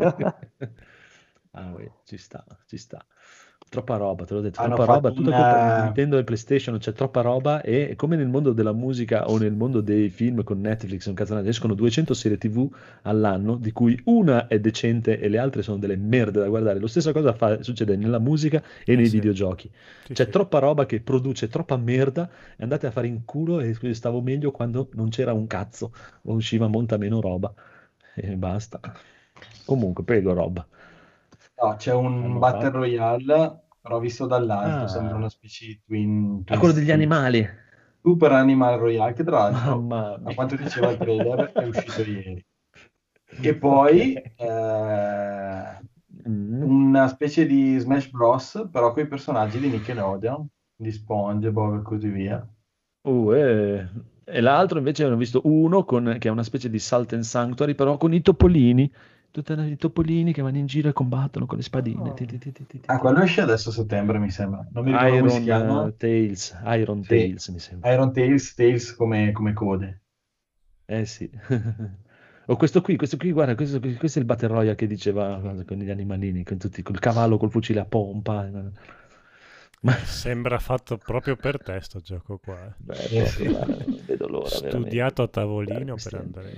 ah, 1.52 1.74
ci 2.04 2.16
sta, 2.16 2.44
ci 2.66 2.78
sta. 2.78 3.04
Troppa 3.70 3.97
roba, 3.97 4.24
te 4.24 4.34
l'ho 4.34 4.40
detto, 4.40 4.60
Hanno 4.62 4.74
troppa 4.74 4.84
roba. 4.84 5.12
una- 5.16 5.32
colpa 5.32 5.56
di 5.60 5.70
Nintendo 5.70 6.18
e 6.18 6.24
PlayStation, 6.24 6.76
c'è 6.78 6.92
troppa 6.92 7.20
roba 7.20 7.60
e 7.62 7.94
come 7.94 8.16
nel 8.16 8.26
mondo 8.26 8.52
della 8.52 8.72
musica 8.72 9.30
o 9.30 9.38
nel 9.38 9.52
mondo 9.52 9.80
dei 9.80 10.09
film 10.10 10.42
con 10.42 10.60
Netflix, 10.60 11.06
un 11.06 11.14
cazzo, 11.14 11.38
escono 11.38 11.74
200 11.74 12.12
serie 12.12 12.36
TV 12.36 12.68
all'anno, 13.02 13.55
di 13.55 13.70
cui 13.70 13.97
una 14.06 14.48
è 14.48 14.59
decente 14.59 15.20
e 15.20 15.28
le 15.28 15.38
altre 15.38 15.62
sono 15.62 15.78
delle 15.78 15.94
merde 15.97 16.40
da 16.40 16.48
guardare. 16.48 16.80
Lo 16.80 16.88
stessa 16.88 17.12
cosa 17.12 17.32
fa- 17.32 17.62
succede 17.62 17.94
nella 17.94 18.18
musica 18.18 18.60
e 18.84 18.97
nei 18.97 19.09
sì. 19.09 19.14
videogiochi. 19.14 19.70
Sì, 20.02 20.14
C'è 20.14 20.24
sì. 20.24 20.30
troppa 20.30 20.59
roba 20.59 20.84
che 20.84 21.01
produce 21.01 21.47
troppa 21.48 21.76
merda 21.76 22.28
e 22.56 22.62
andate 22.64 22.88
a 22.88 22.90
fare 22.90 23.06
in 23.06 23.24
culo 23.24 23.60
e 23.60 23.76
stavo 23.94 24.20
meglio 24.20 24.51
quando 24.51 24.88
non 24.94 25.10
c'era 25.10 25.32
un 25.32 25.47
cazzo 25.47 25.92
o 26.22 26.34
usciva 26.34 26.66
molta 26.66 26.97
meno 26.97 27.20
roba 27.20 27.55
e 28.16 28.34
basta. 28.36 28.80
Comunque, 29.64 30.02
prego, 30.05 30.32
roba. 30.32 30.66
No, 31.62 31.76
c'è 31.76 31.92
un 31.92 32.22
Allora. 32.24 32.38
Battle 32.38 32.70
Royale, 32.70 33.60
però 33.80 33.98
visto 33.98 34.26
dall'alto 34.26 34.84
Ah. 34.84 34.88
sembra 34.88 35.16
una 35.16 35.28
specie 35.28 35.66
di 35.66 35.80
twin... 35.84 36.42
Ah, 36.46 36.58
quello 36.58 36.72
degli 36.74 36.84
twin- 36.84 36.96
animali. 36.96 37.48
Super 38.02 38.32
Animal 38.32 38.78
Royale, 38.78 39.12
che 39.12 39.24
tra 39.24 39.50
l'altro, 39.50 39.86
a 40.24 40.34
quanto 40.34 40.56
diceva 40.56 40.90
il 40.90 40.96
trailer, 40.98 41.52
è 41.52 41.66
uscito 41.66 42.02
ieri. 42.02 42.44
E 43.42 43.54
poi 43.54 44.14
eh, 44.14 45.78
Mm. 46.28 46.62
una 46.62 47.08
specie 47.08 47.46
di 47.46 47.78
Smash 47.78 48.10
Bros, 48.10 48.68
però 48.70 48.92
con 48.92 49.02
i 49.04 49.06
personaggi 49.06 49.58
di 49.58 49.68
Nickelodeon, 49.70 50.46
di 50.76 50.90
SpongeBob 50.90 51.78
e 51.78 51.82
così 51.82 52.08
via. 52.08 52.46
Uh, 53.02 53.32
eh. 53.32 53.88
E 54.24 54.40
l'altro 54.40 54.78
invece 54.78 55.04
ho 55.04 55.16
visto 55.16 55.40
uno 55.44 55.84
con, 55.84 56.16
che 56.18 56.28
è 56.28 56.30
una 56.30 56.42
specie 56.42 56.68
di 56.68 56.78
Salt 56.78 57.12
and 57.14 57.22
Sanctuary, 57.22 57.74
però 57.74 57.96
con 57.96 58.12
i 58.12 58.20
topolini. 58.20 58.90
Tutti 59.31 59.52
i 59.52 59.77
topolini 59.77 60.32
che 60.32 60.43
vanno 60.43 60.59
in 60.59 60.66
giro 60.66 60.89
e 60.89 60.93
combattono 60.93 61.47
con 61.47 61.57
le 61.57 61.62
spadine. 61.62 62.01
Oh. 62.01 62.15
Ti, 62.15 62.27
ti, 62.27 62.39
ti. 62.39 62.81
Ah, 62.86 62.98
quello 62.98 63.23
esce 63.23 63.40
adesso 63.43 63.69
a 63.70 63.73
settembre, 63.73 64.19
mi 64.19 64.31
sembra. 64.31 64.66
Non 64.73 64.85
mi 64.85 64.90
ricordo 64.93 65.16
come 65.19 65.28
si 65.31 65.36
Iron 65.36 65.44
chiama. 65.44 65.86
eh, 65.86 65.97
Tails, 65.97 66.57
Iron 66.65 67.02
Sì. 67.02 67.09
Tails 67.09 67.48
mi 67.48 67.59
sembra. 67.61 67.93
Iron 67.93 68.12
Tails, 68.12 68.55
Tails 68.55 68.94
come, 68.97 69.32
come 69.32 69.52
code. 69.52 70.01
Eh 70.86 71.05
sì. 71.07 71.31
O 72.47 72.57
questo 72.57 72.81
qui, 72.82 72.97
questo 72.97 73.16
qui, 73.16 73.31
guarda, 73.31 73.55
questo, 73.55 73.78
questo 73.78 74.19
è 74.19 74.23
il 74.23 74.27
Battle 74.27 74.48
Royale 74.48 74.74
che 74.74 74.89
diceva 74.89 75.39
guarda, 75.39 75.65
con 75.65 75.77
gli 75.78 75.89
animalini, 75.89 76.43
con 76.43 76.59
tutti, 76.59 76.82
col 76.82 76.98
cavallo 76.98 77.36
col 77.39 77.51
fucile 77.51 77.78
a 77.81 77.85
pompa. 77.85 78.51
Ma 79.82 79.93
Sembra 80.05 80.59
fatto 80.59 80.98
proprio 80.98 81.36
per 81.36 81.61
te 81.62 81.81
sto 81.81 82.01
gioco 82.01 82.39
qua. 82.39 82.66
eh. 82.66 82.74
Beh, 82.77 83.09
Eh, 83.09 83.09
proprio, 83.15 83.47
guarda, 83.47 83.85
non 83.86 84.05
vedo 84.05 84.27
l'ora. 84.28 84.59
veramente. 84.59 84.69
Studiato 84.69 85.23
a 85.23 85.28
tavolino 85.28 85.94
Guarda, 85.94 86.01
per 86.01 86.15
andare. 86.15 86.52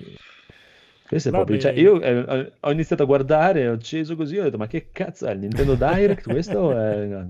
Questo 1.13 1.29
è 1.29 1.33
proprio, 1.33 1.59
cioè, 1.59 1.73
io 1.73 2.01
eh, 2.01 2.53
ho 2.59 2.71
iniziato 2.73 3.03
a 3.03 3.07
guardare, 3.07 3.69
ho 3.69 3.75
acceso 3.75 4.17
così, 4.17 4.39
ho 4.39 4.45
detto, 4.45 4.57
ma 4.57 4.67
che 4.67 4.89
cazzo 4.91 5.27
è 5.27 5.33
il 5.33 5.41
Nintendo 5.41 5.75
Direct? 5.75 6.25
Questo 6.25 6.75
è... 6.75 7.27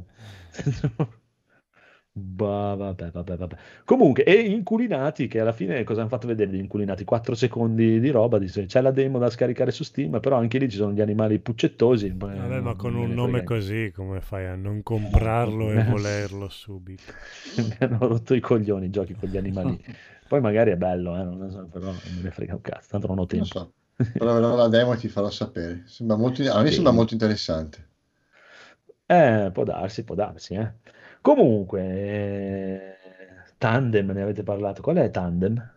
Bah, 2.14 2.74
vabbè, 2.74 3.10
vabbè, 3.10 3.36
vabbè. 3.38 3.56
Comunque, 3.86 4.22
e 4.24 4.34
Inculinati, 4.34 5.28
che 5.28 5.40
alla 5.40 5.52
fine 5.52 5.82
cosa 5.82 6.00
hanno 6.00 6.10
fatto 6.10 6.26
vedere 6.26 6.52
gli 6.52 6.58
Inculinati? 6.58 7.04
4 7.04 7.34
secondi 7.34 8.00
di 8.00 8.10
roba, 8.10 8.38
dice, 8.38 8.66
c'è 8.66 8.82
la 8.82 8.90
demo 8.90 9.18
da 9.18 9.30
scaricare 9.30 9.70
su 9.70 9.82
Steam, 9.82 10.20
però 10.20 10.36
anche 10.36 10.58
lì 10.58 10.68
ci 10.68 10.76
sono 10.76 10.92
gli 10.92 11.00
animali 11.00 11.38
puccettosi. 11.38 12.06
eh, 12.08 12.12
Vabbè, 12.12 12.60
ma 12.60 12.74
con 12.74 12.94
un 12.94 13.14
nome 13.14 13.42
così, 13.44 13.90
come 13.94 14.20
fai 14.20 14.44
a 14.44 14.54
non 14.56 14.82
comprarlo 14.82 15.72
e 15.72 15.82
volerlo 15.88 16.50
subito? 16.50 17.14
mi 17.56 17.76
hanno 17.78 18.06
rotto 18.06 18.34
i 18.34 18.40
coglioni 18.40 18.86
i 18.86 18.90
giochi 18.90 19.14
con 19.14 19.30
gli 19.30 19.38
animali. 19.38 19.82
Poi 20.32 20.40
magari 20.40 20.70
è 20.72 20.76
bello, 20.76 21.14
eh, 21.20 21.22
non 21.24 21.36
lo 21.38 21.50
so, 21.50 21.66
però 21.68 21.92
non 21.92 22.14
me 22.14 22.22
ne 22.22 22.30
frega 22.30 22.54
un 22.54 22.62
cazzo, 22.62 22.88
tanto 22.88 23.06
non 23.06 23.18
ho 23.18 23.26
Non 23.30 23.44
tempo. 23.44 23.46
so, 23.46 23.74
proverò 24.16 24.54
la 24.54 24.68
demo 24.68 24.92
e 24.92 24.96
ti 24.96 25.08
farò 25.08 25.28
sapere. 25.28 25.82
Sembra 25.86 26.16
molto, 26.16 26.42
a 26.50 26.62
me 26.62 26.68
Sì. 26.68 26.74
sembra 26.74 26.92
molto 26.92 27.14
interessante. 27.14 27.90
Eh, 29.08 29.50
può 29.52 29.64
darsi, 29.64 30.04
può 30.04 30.14
darsi, 30.14 30.54
eh. 30.54 30.74
Comunque, 31.20 31.80
eh, 31.82 32.96
Tandem, 33.58 34.10
ne 34.10 34.22
avete 34.22 34.42
parlato? 34.42 34.82
Qual 34.82 34.96
è 34.96 35.10
Tandem? 35.10 35.70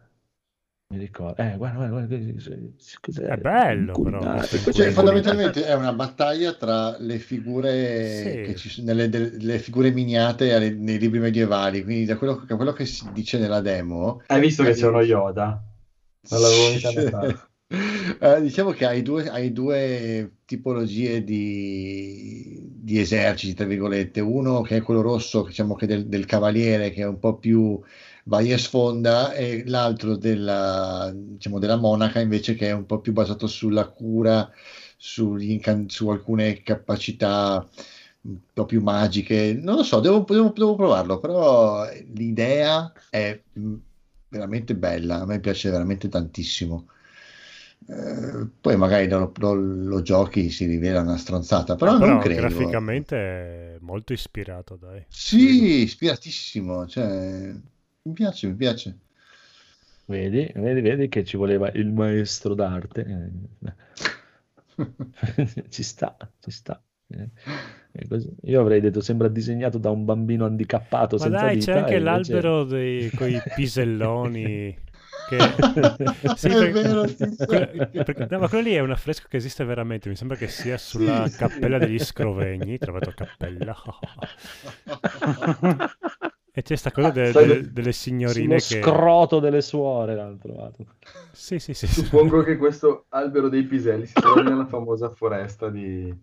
Mi 0.96 1.02
ricordo. 1.02 1.42
Eh, 1.42 1.56
guarda, 1.58 1.88
guarda, 1.88 2.16
guarda? 2.16 3.34
È 3.34 3.38
bello, 3.38 4.02
però, 4.02 4.42
Cioè, 4.72 4.92
fondamentalmente 4.92 5.66
è 5.66 5.74
una 5.74 5.92
battaglia 5.92 6.54
tra 6.54 6.96
le 7.00 7.20
figure 7.20 8.08
Sì. 8.08 8.32
che 8.46 8.56
ci 8.56 8.70
sono, 8.70 8.88
nelle, 8.88 9.10
delle- 9.10 9.32
le 9.38 9.60
figure 9.60 9.92
miniate 9.92 10.54
alle- 10.54 10.72
nei 10.72 10.98
libri 10.98 11.20
medievali. 11.20 11.84
Quindi, 11.84 12.06
da 12.06 12.16
quello, 12.16 12.42
da 12.48 12.56
quello 12.56 12.72
che 12.72 12.86
si 12.86 13.10
dice 13.12 13.38
nella 13.38 13.60
demo, 13.60 14.22
Hai 14.28 14.40
visto 14.40 14.64
che 14.64 14.72
c'è 14.74 14.88
uno 14.88 15.02
Yoda? 15.02 15.62
Non 16.30 16.42
l'avevo 16.42 16.70
mica 16.74 16.92
notato. 16.92 17.48
Eh, 18.20 18.42
diciamo 18.42 18.72
che 18.72 18.86
hai 18.86 19.02
due, 19.02 19.28
hai 19.30 19.52
due 19.52 20.38
tipologie 20.46 21.24
di, 21.24 22.60
di 22.72 23.00
eserciti, 23.00 23.54
tra 23.54 23.66
virgolette. 23.66 24.20
Uno 24.22 24.62
che 24.62 24.78
è 24.78 24.82
quello 24.82 25.02
rosso, 25.02 25.44
diciamo 25.44 25.76
che 25.76 25.86
del, 25.86 26.08
del 26.08 26.26
cavaliere, 26.26 26.92
che 26.92 27.02
è 27.02 27.06
un 27.08 27.20
po' 27.20 27.38
più 27.38 27.80
vai 28.26 28.52
e 28.52 28.58
sfonda, 28.58 29.34
e 29.34 29.64
l'altro 29.66 30.16
della, 30.16 31.12
diciamo, 31.14 31.60
della 31.60 31.76
monaca, 31.78 32.20
invece, 32.20 32.56
che 32.56 32.68
è 32.70 32.72
un 32.72 32.86
po' 32.86 33.00
più 33.00 33.14
basato 33.14 33.48
sulla 33.48 33.88
cura, 33.88 34.50
incan- 35.40 35.90
su 35.90 36.08
alcune 36.10 36.62
capacità 36.64 37.68
un 38.22 38.38
po' 38.54 38.66
più 38.66 38.82
magiche. 38.82 39.54
Non 39.54 39.76
lo 39.78 39.84
so, 39.84 40.00
devo, 40.00 40.26
devo- 40.28 40.54
devo 40.56 40.76
provarlo, 40.76 41.20
però 41.20 41.86
l'idea 42.14 42.92
è 43.10 43.40
mm, 43.60 43.76
veramente 44.30 44.76
bella. 44.76 45.22
A 45.22 45.26
me 45.26 45.40
piace 45.40 45.70
veramente 45.70 46.08
tantissimo. 46.10 46.88
Eh, 47.88 48.48
poi 48.62 48.76
magari 48.78 49.08
lo, 49.08 49.32
lo- 49.38 49.54
lo 49.54 50.02
giochi 50.02 50.50
si 50.50 50.66
rivela 50.66 51.02
una 51.02 51.18
stronzata, 51.18 51.76
però 51.76 51.92
Ah, 51.92 51.98
non 52.00 52.18
però 52.18 52.20
credo. 52.20 52.42
graficamente 52.42 53.16
è 53.76 53.78
molto 53.82 54.14
ispirato, 54.14 54.76
dai. 54.76 55.06
Sì, 55.08 55.82
ispiratissimo. 55.84 56.88
Cioè, 56.88 57.54
mi 58.04 58.14
piace, 58.14 58.48
mi 58.48 58.56
piace. 58.56 58.98
Vedi, 60.08 60.52
vedi, 60.56 60.82
vedi 60.82 61.08
che 61.10 61.24
ci 61.24 61.36
voleva 61.38 61.70
il 61.72 61.92
maestro 61.92 62.54
d'arte. 62.54 63.32
Ci 65.70 65.84
sta, 65.84 66.18
ci 66.40 66.52
sta. 66.52 66.82
Eh. 67.08 67.30
Io 68.44 68.60
avrei 68.62 68.82
detto 68.82 69.00
sembra 69.00 69.28
disegnato 69.30 69.78
da 69.78 69.90
un 69.90 70.04
bambino 70.06 70.46
handicappato 70.46 71.18
Ma 71.18 71.24
senza 71.24 71.46
dai, 71.46 71.56
vita. 71.56 71.72
c'è 71.72 71.80
anche 71.80 71.94
e 71.94 71.98
invece- 71.98 72.34
l'albero 72.34 72.64
dei 72.66 73.12
coi 73.12 73.42
piselloni. 73.42 74.78
Che... 75.28 75.38
Sì, 76.36 76.48
È 76.48 76.52
perché- 76.52 76.72
vero, 76.72 77.08
sì, 77.08 77.16
sì. 77.16 77.46
perché- 77.46 78.28
no, 78.30 78.40
ma 78.40 78.48
quello 78.50 78.64
lì 78.64 78.74
è 78.74 78.80
un 78.80 78.92
affresco 78.92 79.28
che 79.30 79.38
esiste 79.38 79.64
veramente. 79.64 80.10
Mi 80.10 80.16
sembra 80.16 80.38
che 80.38 80.48
sia 80.48 80.78
sulla 80.78 81.26
Sì, 81.26 81.32
sì. 81.34 81.38
cappella 81.38 81.78
degli 81.78 82.00
Scrovegni. 82.00 82.78
Trovato 82.78 83.12
cappella. 83.16 83.76
E 86.58 86.62
c'è 86.62 86.76
sta 86.78 86.92
cosa 86.92 87.10
de- 87.10 87.32
Sai- 87.32 87.48
de- 87.48 87.72
delle 87.74 87.92
signorine 87.92 88.56
che... 88.56 88.62
scroto 88.82 89.40
delle 89.40 89.62
suore 89.62 90.16
l'hanno 90.16 90.38
trovato. 90.38 90.86
Sì, 91.34 91.60
sì, 91.60 91.74
sì. 91.74 91.86
sì. 91.86 92.02
Suppongo 92.04 92.44
che 92.44 92.56
questo 92.56 93.06
albero 93.10 93.50
dei 93.50 93.64
piselli 93.64 94.06
si 94.06 94.14
trovi 94.14 94.44
nella 94.44 94.66
famosa 94.66 95.10
foresta 95.10 95.70
di... 95.70 96.14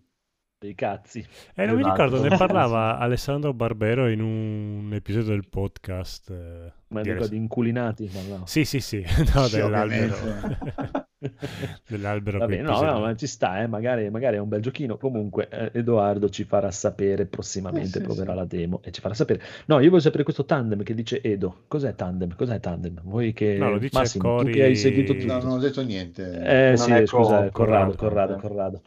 Dei 0.63 0.75
cazzi. 0.75 1.19
Eh, 1.55 1.65
non 1.65 1.75
mi 1.75 1.81
Esatto. 1.81 2.03
ricordo, 2.05 2.29
ne 2.29 2.37
parlava 2.37 2.97
Alessandro 2.97 3.51
Barbero 3.53 4.07
in 4.07 4.21
un 4.21 4.93
episodio 4.93 5.31
del 5.31 5.45
podcast. 5.49 6.29
eh, 6.29 6.71
Ma 6.87 7.01
di 7.01 7.09
Aless- 7.09 7.27
di 7.27 7.35
inculinati. 7.35 8.09
ma 8.13 8.37
no. 8.37 8.43
Sì, 8.45 8.63
sì, 8.63 8.79
sì, 8.79 9.03
no, 9.35 9.43
Sì, 9.47 9.57
dell'albero. 9.57 10.15
dell'albero 11.85 12.45
bene, 12.45 12.61
no, 12.61 12.81
no, 12.81 12.99
ma 13.01 13.13
ci 13.15 13.27
sta, 13.27 13.61
eh, 13.61 13.67
magari, 13.67 14.09
magari 14.09 14.37
è 14.37 14.39
un 14.39 14.47
bel 14.47 14.61
giochino. 14.61 14.95
Comunque, 14.95 15.49
eh, 15.49 15.71
Edoardo 15.79 16.29
ci 16.29 16.45
farà 16.45 16.71
sapere 16.71 17.25
prossimamente, 17.25 17.97
Eh, 17.97 17.99
sì, 17.99 18.05
proverà 18.05 18.31
sì. 18.31 18.37
la 18.37 18.45
demo 18.45 18.79
e 18.85 18.91
ci 18.91 19.01
farà 19.01 19.13
sapere. 19.15 19.41
No, 19.65 19.81
io 19.81 19.89
voglio 19.89 20.01
sapere 20.01 20.23
questo 20.23 20.45
tandem 20.45 20.81
che 20.83 20.93
dice 20.93 21.21
Edo. 21.21 21.63
Cos'è 21.67 21.93
tandem? 21.93 22.35
Cos'è 22.37 22.61
tandem? 22.61 23.01
Voi 23.03 23.33
che... 23.33 23.57
No, 23.57 23.69
lo 23.69 23.79
dice 23.79 23.97
Massimo, 23.99 24.37
tu 24.37 24.43
Cori- 24.43 24.53
che 24.53 24.63
hai 24.63 24.77
seguito 24.77 25.13
tutto. 25.13 25.25
No, 25.25 25.39
non 25.41 25.51
ho 25.51 25.59
detto 25.59 25.81
niente. 25.83 26.41
Eh 26.41 26.67
Non 26.69 26.77
sì, 26.77 27.05
scusa, 27.05 27.49
Corrado, 27.51 27.85
no, 27.91 27.95
Corrado, 27.97 28.31
tandem. 28.35 28.49
Corrado. 28.49 28.81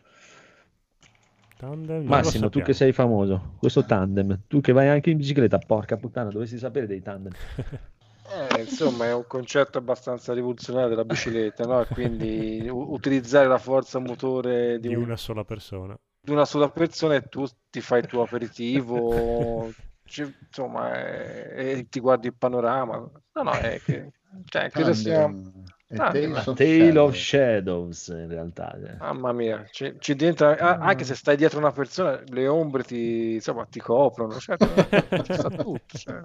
Tandem, 1.56 2.04
Massimo, 2.04 2.50
tu 2.50 2.60
che 2.60 2.72
sei 2.74 2.92
famoso, 2.92 3.54
questo 3.58 3.84
tandem, 3.84 4.42
tu 4.46 4.60
che 4.60 4.72
vai 4.72 4.88
anche 4.88 5.10
in 5.10 5.16
bicicletta, 5.16 5.58
porca 5.58 5.96
puttana, 5.96 6.30
dovresti 6.30 6.58
sapere 6.58 6.86
dei 6.86 7.00
tandem. 7.00 7.32
Eh, 8.28 8.60
insomma, 8.62 9.06
è 9.06 9.14
un 9.14 9.26
concetto 9.26 9.78
abbastanza 9.78 10.32
rivoluzionario 10.34 10.88
della 10.88 11.04
bicicletta, 11.04 11.64
no? 11.64 11.80
E 11.80 11.86
Quindi 11.88 12.68
u- 12.68 12.92
utilizzare 12.92 13.46
la 13.46 13.58
forza 13.58 13.98
motore 14.00 14.78
di, 14.80 14.88
di 14.88 14.94
un- 14.94 15.04
una 15.04 15.16
sola 15.16 15.44
persona. 15.44 15.96
di 16.20 16.32
una 16.32 16.44
sola 16.44 16.68
persona 16.70 17.14
e 17.14 17.28
tu 17.28 17.46
ti 17.70 17.80
fai 17.80 18.00
il 18.00 18.06
tuo 18.06 18.22
aperitivo, 18.22 19.72
ci- 20.04 20.22
insomma, 20.46 20.92
e, 20.94 21.78
e 21.78 21.88
ti 21.88 22.00
guardi 22.00 22.26
il 22.28 22.34
panorama. 22.36 22.96
No, 23.32 23.42
no, 23.42 23.58
è 23.58 23.80
che, 23.80 24.10
cioè, 24.46 24.70
credo 24.70 24.92
sia... 24.92 25.32
E 25.90 25.96
Tandem. 25.96 26.32
Tales 26.34 26.46
of 26.48 26.58
Tale 26.58 26.98
of 26.98 27.14
Shadow. 27.14 27.16
Shadows, 27.16 28.08
in 28.08 28.28
realtà. 28.28 28.76
eh. 28.78 28.98
Mamma 28.98 29.32
mia, 29.32 29.66
ci, 29.70 29.94
ci 29.98 30.14
dentro, 30.14 30.48
a- 30.48 30.78
anche 30.78 31.04
se 31.04 31.14
stai 31.14 31.36
dietro 31.36 31.58
una 31.58 31.70
persona, 31.72 32.22
le 32.28 32.46
ombre 32.48 32.82
ti, 32.82 33.34
insomma, 33.34 33.66
ti 33.66 33.78
coprono, 33.80 34.38
cioè, 34.38 34.56
ci 35.20 35.32
sta 35.34 35.50
tutto, 35.50 35.98
cioè. 35.98 36.22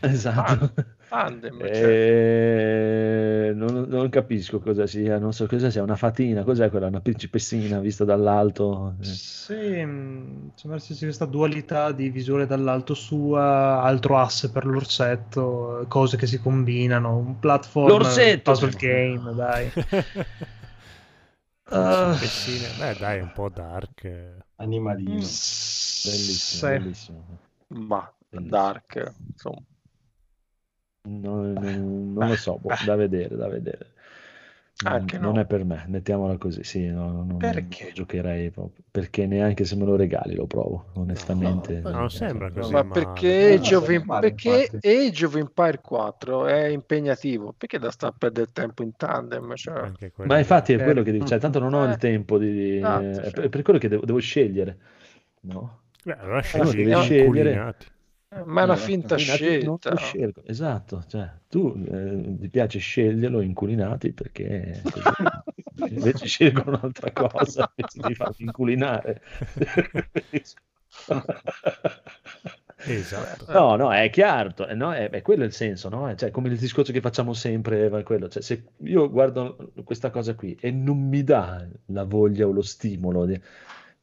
Esatto. 0.06 0.72
Tandem, 1.08 1.58
cioè. 1.58 3.48
Eh, 3.48 3.52
non, 3.54 3.86
non 3.88 4.08
capisco 4.08 4.58
cosa 4.60 4.86
sia, 4.86 5.18
non 5.18 5.32
so 5.32 5.46
cosa 5.46 5.70
sia, 5.70 5.82
una 5.82 5.96
fatina, 5.96 6.42
cos'è 6.42 6.68
quella? 6.68 6.88
Una 6.88 7.00
principessina 7.00 7.78
vista 7.78 8.04
dall'alto? 8.04 8.96
Eh. 9.00 9.04
Sì, 9.04 9.54
mh, 9.84 10.50
sembra 10.56 10.78
ci 10.80 10.94
sia 10.94 11.06
questa 11.06 11.24
dualità 11.26 11.92
di 11.92 12.10
visuale 12.10 12.46
dall'alto 12.46 12.94
sua, 12.94 13.80
altro 13.82 14.18
asse 14.18 14.50
per 14.50 14.66
l'orsetto, 14.66 15.84
cose 15.88 16.16
che 16.16 16.26
si 16.26 16.40
combinano, 16.40 17.16
un 17.16 17.38
platform 17.38 17.88
L'orsetto! 17.88 18.50
puzzle 18.52 18.70
game, 18.76 19.34
dai. 19.34 19.70
Ah. 21.68 22.10
Ah. 22.12 22.18
Beh, 22.78 22.94
dai, 23.00 23.20
un 23.20 23.32
po' 23.32 23.48
dark. 23.48 24.08
Animalino. 24.56 25.14
Bellissimo, 25.14 26.60
Sì. 26.60 26.66
bellissimo. 26.68 27.24
Ma 27.68 28.12
Bellissimo. 28.28 28.50
dark, 28.56 29.12
insomma. 29.32 29.62
Non, 31.06 31.58
non- 31.58 32.12
non 32.12 32.26
lo 32.26 32.36
so, 32.36 32.58
boh, 32.58 32.76
da 32.80 32.96
vedere, 32.96 33.36
da 33.36 33.48
vedere. 33.48 33.92
Non, 34.78 34.96
Anche 34.96 35.18
non 35.18 35.38
no. 35.38 35.38
è 35.38 35.46
per 35.46 35.64
me, 35.64 35.84
mettiamola 35.88 36.36
così, 36.38 36.62
sì, 36.64 36.86
no, 36.88 37.10
no, 37.10 37.24
non, 37.24 37.42
Perché? 37.42 37.66
non 37.80 37.92
giocherei 37.92 38.50
proprio, 38.50 38.84
perché 38.90 39.26
neanche 39.26 39.64
se 39.64 39.74
me 39.76 39.84
lo 39.84 39.96
regali 39.96 40.34
lo 40.34 40.46
provo, 40.46 40.86
onestamente. 40.94 41.80
No, 41.82 41.92
non 41.92 42.10
sembra 42.10 42.50
così. 42.50 42.74
Ma 42.74 42.82
ma- 42.82 43.22
perché, 43.22 43.54
Age 43.54 43.74
of, 43.76 43.88
non 43.88 43.90
Em- 43.90 44.04
male, 44.04 44.38
perché. 44.38 44.70
Age 44.82 45.24
of 45.24 45.34
Empire 45.36 45.80
4 45.80 46.46
è 46.46 46.66
impegnativo? 46.66 47.52
Perché 47.52 47.78
da 47.78 47.90
sta 47.90 48.08
a 48.08 48.12
perdere 48.12 48.50
tempo 48.52 48.82
in 48.82 48.94
tandem? 48.96 49.54
Cioè. 49.54 49.92
Ma 50.22 50.38
infatti 50.38 50.72
è 50.72 50.80
Eh, 50.80 50.82
quello 50.82 51.02
che 51.02 51.12
dico, 51.12 51.24
cioè, 51.24 51.38
tanto 51.38 51.58
non 51.60 51.72
ho 51.74 51.84
il 51.84 51.96
eh, 51.96 51.98
tempo 51.98 52.38
di... 52.38 52.78
esatto, 52.78 53.22
è 53.22 53.30
cioè. 53.30 53.32
per, 53.32 53.48
per 53.48 53.62
quello 53.62 53.78
che 53.78 53.88
devo, 53.88 54.04
devo 54.04 54.18
scegliere, 54.18 54.78
no? 55.42 55.82
Beh, 56.06 56.16
allora 56.18 56.40
scegli 56.42 56.80
deve 56.82 56.94
i 56.94 56.94
scegliere. 56.94 57.04
inculinati. 57.06 57.86
Ma 58.46 58.60
è 58.60 58.64
una 58.64 58.74
Eh, 58.74 58.78
finta 58.78 59.16
scelta. 59.16 60.42
esatto, 60.44 61.04
cioè, 61.06 61.30
tu 61.48 61.72
eh, 61.88 62.36
ti 62.40 62.48
piace 62.48 62.78
sceglierlo 62.78 63.40
inculinati 63.40 64.12
perché 64.12 64.82
invece 65.88 66.26
scelgo 66.26 66.64
un'altra 66.66 67.12
cosa 67.12 67.70
invece 67.76 68.00
di 68.02 68.14
farmi 68.14 68.44
inculinare. 68.44 69.22
Esatto. 72.88 73.46
No, 73.52 73.74
no, 73.76 73.92
è 73.92 74.10
chiaro, 74.10 74.52
no, 74.74 74.92
è, 74.92 75.10
è 75.10 75.22
quello 75.22 75.42
il 75.44 75.52
senso, 75.52 75.88
no? 75.88 76.14
Cioè, 76.14 76.30
come 76.30 76.48
il 76.48 76.56
discorso 76.58 76.92
che 76.92 77.00
facciamo 77.00 77.32
sempre. 77.32 77.88
Cioè, 78.28 78.42
se 78.42 78.64
io 78.84 79.10
guardo 79.10 79.72
questa 79.84 80.10
cosa 80.10 80.34
qui 80.34 80.56
e 80.60 80.70
non 80.70 80.98
mi 81.08 81.24
dà 81.24 81.66
la 81.86 82.04
voglia 82.04 82.46
o 82.46 82.52
lo 82.52 82.62
stimolo, 82.62 83.24
di- 83.24 83.40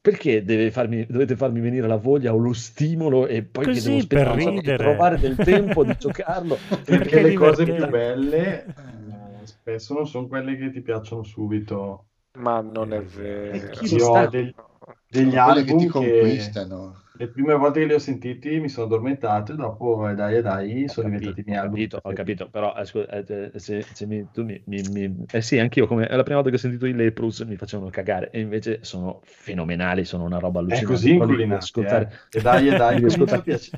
perché 0.03 0.43
deve 0.43 0.69
farmi, 0.71 1.05
dovete 1.05 1.35
farmi 1.37 1.61
venire 1.61 1.87
la 1.87 1.95
voglia 1.95 2.33
o 2.33 2.37
lo 2.37 2.53
stimolo 2.53 3.25
e 3.25 3.43
poi 3.43 3.65
che 3.65 3.71
Così, 3.71 3.81
devo 3.81 3.97
aspettare 3.97 4.41
per 4.41 4.53
ridere. 4.53 4.75
trovare 4.75 5.17
del 5.17 5.39
tempo 5.41 5.83
di 5.83 5.95
giocarlo? 5.97 6.57
Perché 6.83 7.21
le 7.21 7.33
cose 7.33 7.63
più 7.63 7.87
belle 7.87 8.65
eh, 8.65 9.45
spesso 9.45 9.93
non 9.93 10.05
sono 10.07 10.27
quelle 10.27 10.57
che 10.57 10.71
ti 10.71 10.81
piacciono 10.81 11.23
subito. 11.23 12.07
Ma 12.39 12.61
non 12.61 12.93
è 12.93 13.01
vero. 13.01 13.69
chi 13.71 13.95
Io 13.95 14.07
ho 14.07 14.09
sta- 14.09 14.27
del- 14.27 14.53
Sono 14.53 15.05
degli 15.07 15.35
quelle 15.39 15.63
che 15.63 15.71
album 15.71 15.77
ti 15.77 15.87
che 15.87 15.91
conquistano. 15.91 17.02
Le 17.25 17.29
prime 17.31 17.55
volte 17.55 17.79
che 17.81 17.85
li 17.87 17.93
ho 17.93 17.99
sentiti 17.99 18.59
mi 18.59 18.69
sono 18.69 18.85
addormentato 18.87 19.53
e 19.53 19.55
dopo, 19.55 20.07
eh, 20.09 20.13
dai 20.15 20.35
e 20.37 20.41
dai, 20.41 20.87
Ho 20.87 20.95
sono 20.95 21.07
diventati 21.07 21.39
i 21.39 21.43
capito, 21.43 21.43
miei 21.45 21.57
album 21.59 21.87
capito, 21.87 21.99
ho 22.03 22.11
capito, 22.13 22.49
però 22.49 22.75
eh, 22.75 22.83
scusa, 22.85 23.07
eh, 23.09 23.51
eh, 23.53 23.59
se, 23.59 23.87
se 23.93 24.05
mi, 24.05 24.29
tu 24.31 24.43
mi, 24.43 24.61
mi- 24.65 24.83
mi- 24.83 25.25
eh 25.29 25.41
sì, 25.41 25.59
anch'io 25.59 25.87
come 25.87 26.07
è 26.07 26.15
la 26.15 26.23
prima 26.23 26.35
volta 26.41 26.49
che 26.49 26.57
ho 26.57 26.59
sentito 26.59 26.85
i 26.85 26.93
Leprous 26.93 27.39
mi 27.41 27.55
facevano 27.55 27.89
cagare 27.89 28.29
e 28.31 28.41
invece 28.41 28.83
sono 28.83 29.21
fenomenali, 29.23 30.03
sono 30.03 30.25
una 30.25 30.39
roba 30.39 30.59
È 30.65 30.81
allucinante. 30.81 31.09
così 31.09 31.11
li 31.25 31.35
devi 31.35 31.53
inculinati, 31.53 31.55
ascoltare, 31.55 32.09
eh. 32.09 32.09
E 32.31 32.41
dai 32.41 32.67
e 32.67 32.73
dai, 32.73 33.03
a 33.05 33.05
ascoltare. 33.05 33.41
piacere. 33.41 33.77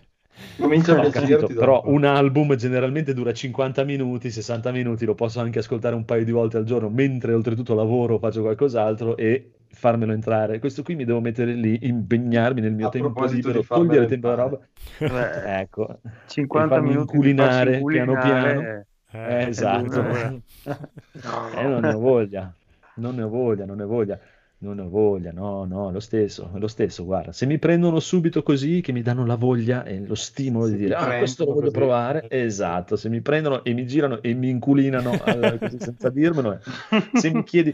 Comincia 0.57 0.93
a 0.93 0.95
No, 0.95 1.01
ho 1.03 1.09
capito, 1.09 1.53
però 1.55 1.83
dopo. 1.83 1.87
un 1.87 2.03
album 2.05 2.55
generalmente 2.55 3.13
dura 3.13 3.33
50 3.33 3.83
minuti, 3.83 4.29
60 4.31 4.71
minuti, 4.71 5.05
lo 5.05 5.15
posso 5.15 5.39
anche 5.39 5.59
ascoltare 5.59 5.95
un 5.95 6.05
paio 6.05 6.23
di 6.23 6.31
volte 6.31 6.57
al 6.57 6.63
giorno 6.65 6.89
mentre 6.89 7.33
oltretutto 7.33 7.73
lavoro 7.73 8.19
faccio 8.19 8.41
qualcos'altro 8.41 9.17
e 9.17 9.51
farmelo 9.75 10.11
entrare. 10.13 10.59
Questo 10.59 10.81
qui 10.81 10.95
mi 10.95 11.05
devo 11.05 11.19
mettere 11.21 11.53
lì, 11.53 11.77
impegnarmi 11.83 12.61
nel 12.61 12.73
mio 12.73 12.87
A 12.87 12.89
tempo 12.89 13.25
libero, 13.25 13.59
di 13.59 13.65
togliere 13.67 14.05
tempo 14.07 14.27
alla 14.31 14.41
roba. 14.43 14.59
Eh, 14.99 15.59
Ecco, 15.61 15.99
50 16.27 16.75
farmi 16.75 16.89
minuti 16.89 17.33
farsi 17.35 17.83
piano 17.85 18.13
piano. 18.13 18.61
Eh, 18.61 18.85
Eh, 19.11 19.47
esatto. 19.47 19.99
allora- 20.01 20.29
No, 21.23 21.49
Eh, 21.55 21.63
no. 21.63 21.69
non 21.69 21.81
ne 21.81 21.93
ho 21.93 21.99
voglia, 21.99 22.53
non 22.95 23.15
ne 23.15 23.21
ho 23.23 23.29
voglia, 23.29 23.65
non 23.65 23.77
ne 23.77 23.83
ho 23.83 23.87
voglia, 23.87 24.19
non 24.57 24.75
ne 24.75 24.81
ho 24.81 24.89
voglia, 24.89 25.31
no, 25.31 25.63
no, 25.65 25.89
è 25.89 25.91
lo 25.93 25.99
stesso, 25.99 26.49
è 26.53 26.57
lo 26.59 26.67
stesso, 26.67 27.05
guarda, 27.05 27.31
se 27.31 27.45
mi 27.45 27.57
prendono 27.59 27.99
subito 27.99 28.41
così, 28.43 28.81
che 28.81 28.91
mi 28.91 29.01
danno 29.01 29.25
la 29.25 29.35
voglia 29.35 29.83
e 29.85 29.99
lo 30.05 30.15
stimolo 30.15 30.65
Se 30.65 30.71
di 30.71 30.77
dire, 30.77 30.95
ah, 30.95 31.17
questo 31.17 31.45
lo 31.45 31.51
voglio 31.53 31.65
così. 31.67 31.77
provare, 31.77 32.25
esatto, 32.29 32.95
se 32.95 33.09
mi 33.09 33.21
prendono 33.21 33.63
e 33.63 33.73
mi 33.73 33.85
girano 33.85 34.21
e 34.21 34.33
mi 34.33 34.49
inculinano 34.49 35.11
così 35.59 35.77
senza 35.79 36.09
dirmelo, 36.09 36.53
eh. 36.53 36.59
se 37.13 37.31
mi 37.31 37.43
chiedi, 37.43 37.73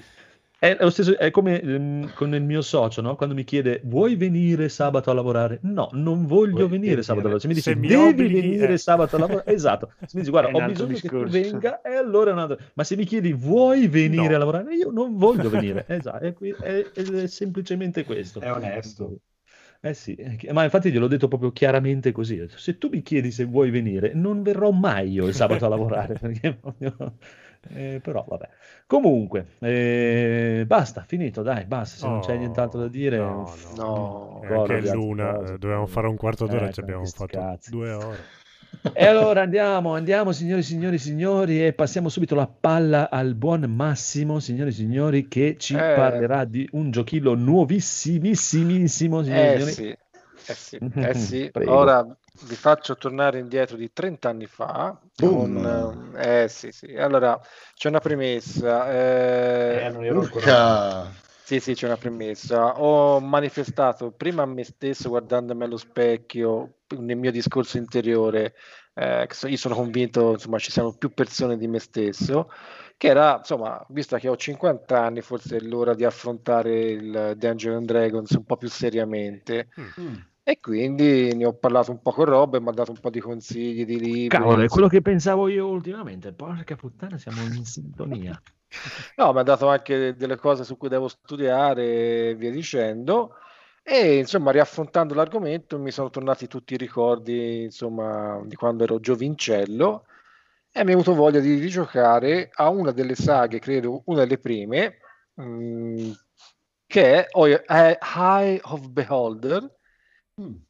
è 0.63 0.77
lo 0.79 0.89
stesso, 0.91 1.17
è 1.17 1.31
come 1.31 1.59
ehm, 1.59 2.13
con 2.13 2.33
il 2.35 2.43
mio 2.43 2.61
socio, 2.61 3.01
no? 3.01 3.15
Quando 3.15 3.33
mi 3.33 3.43
chiede, 3.43 3.81
vuoi 3.85 4.15
venire 4.15 4.69
sabato 4.69 5.09
a 5.09 5.13
lavorare? 5.15 5.59
No, 5.63 5.89
non 5.93 6.25
voglio 6.27 6.67
Vuoi 6.67 6.67
venire 6.67 7.01
sabato 7.01 7.27
a 7.27 7.31
lavorare, 7.31 7.39
se 7.39 7.47
mi 7.47 7.53
dice, 7.55 7.71
Se 7.71 7.75
mi 7.75 7.93
devi 7.93 7.95
obblighi, 7.95 8.29
venire 8.29 8.77
eh. 8.77 8.77
sabato 8.77 9.15
a 9.15 9.19
lavorare, 9.19 9.51
esatto, 9.51 9.87
se 10.01 10.11
mi 10.13 10.19
dici, 10.21 10.29
guarda, 10.29 10.49
È 10.49 10.51
ho 10.51 10.61
bisogno 10.61 10.99
che 10.99 11.11
tu 11.15 11.27
discorso. 11.27 11.27
venga, 11.27 11.81
e 11.81 11.95
allora 11.95 12.29
è 12.29 12.33
un 12.33 12.39
altro. 12.39 12.57
Ma 12.75 12.83
se 12.83 12.95
mi 12.95 13.05
chiedi 13.05 13.33
vuoi 13.33 13.87
venire 13.87 14.35
No. 14.35 14.35
a 14.35 14.37
lavorare, 14.37 14.75
io 14.75 14.91
non 14.91 15.17
voglio 15.17 15.49
venire. 15.49 15.85
Esatto, 15.87 16.23
è, 16.23 16.33
è- 16.35 16.91
è 16.91 17.27
semplicemente 17.27 18.03
questo. 18.03 18.39
È 18.39 18.51
onesto. 18.51 19.19
Eh 19.83 19.93
sì, 19.95 20.13
eh, 20.15 20.53
ma 20.53 20.63
infatti 20.63 20.91
gliel'ho 20.91 21.07
detto 21.07 21.27
proprio 21.27 21.51
chiaramente 21.51 22.11
così. 22.11 22.45
Se 22.55 22.77
tu 22.77 22.89
mi 22.89 23.01
chiedi 23.01 23.31
se 23.31 23.45
vuoi 23.45 23.71
venire, 23.71 24.13
non 24.13 24.43
verrò 24.43 24.69
mai 24.71 25.11
io 25.11 25.25
il 25.27 25.33
sabato 25.33 25.65
a 25.65 25.69
lavorare. 25.69 26.13
perché 26.19 26.59
eh, 27.69 27.99
però 28.01 28.25
vabbè. 28.27 28.49
Comunque, 28.87 29.47
eh, 29.59 30.63
basta, 30.67 31.03
finito, 31.07 31.41
dai, 31.41 31.65
basta. 31.65 31.97
Se 31.97 32.07
non 32.07 32.19
c'è 32.19 32.33
Oh, 32.33 32.37
nient'altro 32.37 32.79
da 32.81 32.87
dire, 32.87 33.17
no, 33.17 33.55
no. 33.75 34.39
E 34.43 34.47
corro 34.47 34.73
anche 34.75 34.81
l'una, 34.89 35.37
cose. 35.37 35.53
eh, 35.53 35.57
dovevamo 35.57 35.85
fare 35.87 36.07
un 36.07 36.17
quarto 36.17 36.47
d'ora, 36.47 36.67
Eh, 36.67 36.73
ci 36.73 36.79
abbiamo 36.79 37.09
fatto 37.11 37.37
cazzi. 37.37 37.69
due 37.69 37.91
ore. 37.91 38.29
E 38.93 39.05
allora 39.05 39.41
andiamo, 39.41 39.93
andiamo 39.95 40.31
signori, 40.33 40.63
signori, 40.63 40.97
signori, 40.97 41.65
e 41.65 41.73
passiamo 41.73 42.09
subito 42.09 42.35
la 42.35 42.47
palla 42.47 43.09
al 43.09 43.35
buon 43.35 43.61
Massimo, 43.63 44.39
signori, 44.39 44.71
signori, 44.71 45.27
che 45.27 45.55
ci 45.57 45.75
Eh. 45.75 45.93
parlerà 45.93 46.43
di 46.45 46.67
un 46.73 46.91
giochillo 46.91 47.33
nuovissimissimissimo, 47.35 49.23
signori, 49.23 49.47
Eh 49.47 49.51
signori. 49.51 49.71
sì, 49.71 49.87
eh 49.87 50.55
sì, 50.55 50.75
eh 50.99 51.13
sì. 51.13 51.51
Ora 51.67 52.05
vi 52.43 52.55
faccio 52.55 52.95
tornare 52.95 53.39
indietro 53.39 53.77
di 53.77 53.91
30 53.91 54.29
anni 54.29 54.45
fa. 54.45 54.99
Boom. 55.15 55.61
Con, 55.61 56.15
eh 56.17 56.47
sì, 56.47 56.71
sì. 56.71 56.95
Allora, 56.95 57.39
c'è 57.73 57.89
una 57.89 57.99
premessa. 57.99 58.91
Eh, 58.91 59.85
eh, 59.85 59.89
non 59.89 60.03
ero 60.03 60.21
ancora... 60.21 61.29
Sì, 61.43 61.59
sì, 61.59 61.73
c'è 61.73 61.85
una 61.85 61.97
premessa. 61.97 62.79
Ho 62.79 63.19
manifestato 63.19 64.11
prima 64.11 64.43
a 64.43 64.45
me 64.45 64.63
stesso, 64.63 65.09
guardandomi 65.09 65.63
allo 65.63 65.75
specchio, 65.75 66.75
nel 66.97 67.17
mio 67.17 67.31
discorso 67.31 67.77
interiore, 67.77 68.53
eh, 68.93 69.27
io 69.47 69.57
sono 69.57 69.75
convinto, 69.75 70.31
insomma, 70.31 70.59
ci 70.59 70.71
siano 70.71 70.93
più 70.93 71.13
persone 71.13 71.57
di 71.57 71.67
me 71.67 71.79
stesso, 71.79 72.49
che 72.95 73.07
era, 73.07 73.37
insomma, 73.39 73.83
visto 73.89 74.15
che 74.17 74.29
ho 74.29 74.37
50 74.37 74.97
anni, 74.97 75.21
forse 75.21 75.57
è 75.57 75.59
l'ora 75.59 75.93
di 75.93 76.05
affrontare 76.05 76.91
il 76.91 77.33
Dungeons 77.35 77.77
and 77.77 77.85
Dragons 77.85 78.31
un 78.31 78.45
po' 78.45 78.55
più 78.55 78.69
seriamente. 78.69 79.69
Mm. 79.99 80.15
E 80.43 80.59
quindi 80.59 81.35
ne 81.35 81.45
ho 81.45 81.53
parlato 81.53 81.91
un 81.91 82.01
po' 82.01 82.11
con 82.11 82.25
Rob 82.25 82.55
e 82.55 82.59
mi 82.59 82.69
ha 82.69 82.71
dato 82.71 82.91
un 82.91 82.99
po' 82.99 83.09
di 83.09 83.19
consigli 83.19 83.85
di 83.85 83.99
libri. 83.99 84.27
Cavolo, 84.27 84.63
è 84.63 84.67
quello 84.67 84.87
che 84.87 85.01
pensavo 85.01 85.47
io 85.47 85.67
ultimamente. 85.67 86.33
Porca 86.33 86.75
puttana, 86.75 87.17
siamo 87.17 87.41
in 87.41 87.65
sintonia. 87.65 88.39
No, 89.17 89.33
mi 89.33 89.39
ha 89.39 89.43
dato 89.43 89.67
anche 89.67 90.15
delle 90.15 90.37
cose 90.37 90.63
su 90.63 90.77
cui 90.77 90.87
devo 90.87 91.09
studiare 91.09 92.29
e 92.29 92.35
via 92.35 92.49
dicendo. 92.49 93.35
E 93.83 94.19
insomma, 94.19 94.51
riaffrontando 94.51 95.13
l'argomento, 95.13 95.77
mi 95.77 95.91
sono 95.91 96.09
tornati 96.09 96.47
tutti 96.47 96.75
i 96.75 96.77
ricordi, 96.77 97.63
insomma, 97.63 98.41
di 98.45 98.55
quando 98.55 98.83
ero 98.83 99.01
giovincello 99.01 100.05
e 100.73 100.85
mi 100.85 100.91
è 100.91 100.93
avuto 100.93 101.13
voglia 101.13 101.41
di 101.41 101.59
rigiocare 101.59 102.49
a 102.53 102.69
una 102.69 102.91
delle 102.91 103.15
saghe, 103.15 103.59
credo 103.59 104.03
una 104.05 104.19
delle 104.19 104.37
prime, 104.37 104.99
mm, 105.41 106.11
che 106.87 107.27
è 107.27 107.27
Eye 107.33 108.59
of 108.63 108.87
Beholder. 108.87 109.79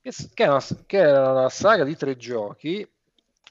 Che 0.02 0.12
s- 0.12 0.30
che 0.34 0.44
è 0.46 0.48
una, 0.48 0.60
che 0.86 1.00
è 1.02 1.12
una 1.12 1.50
saga 1.50 1.84
di 1.84 1.96
tre 1.96 2.16
giochi. 2.18 2.88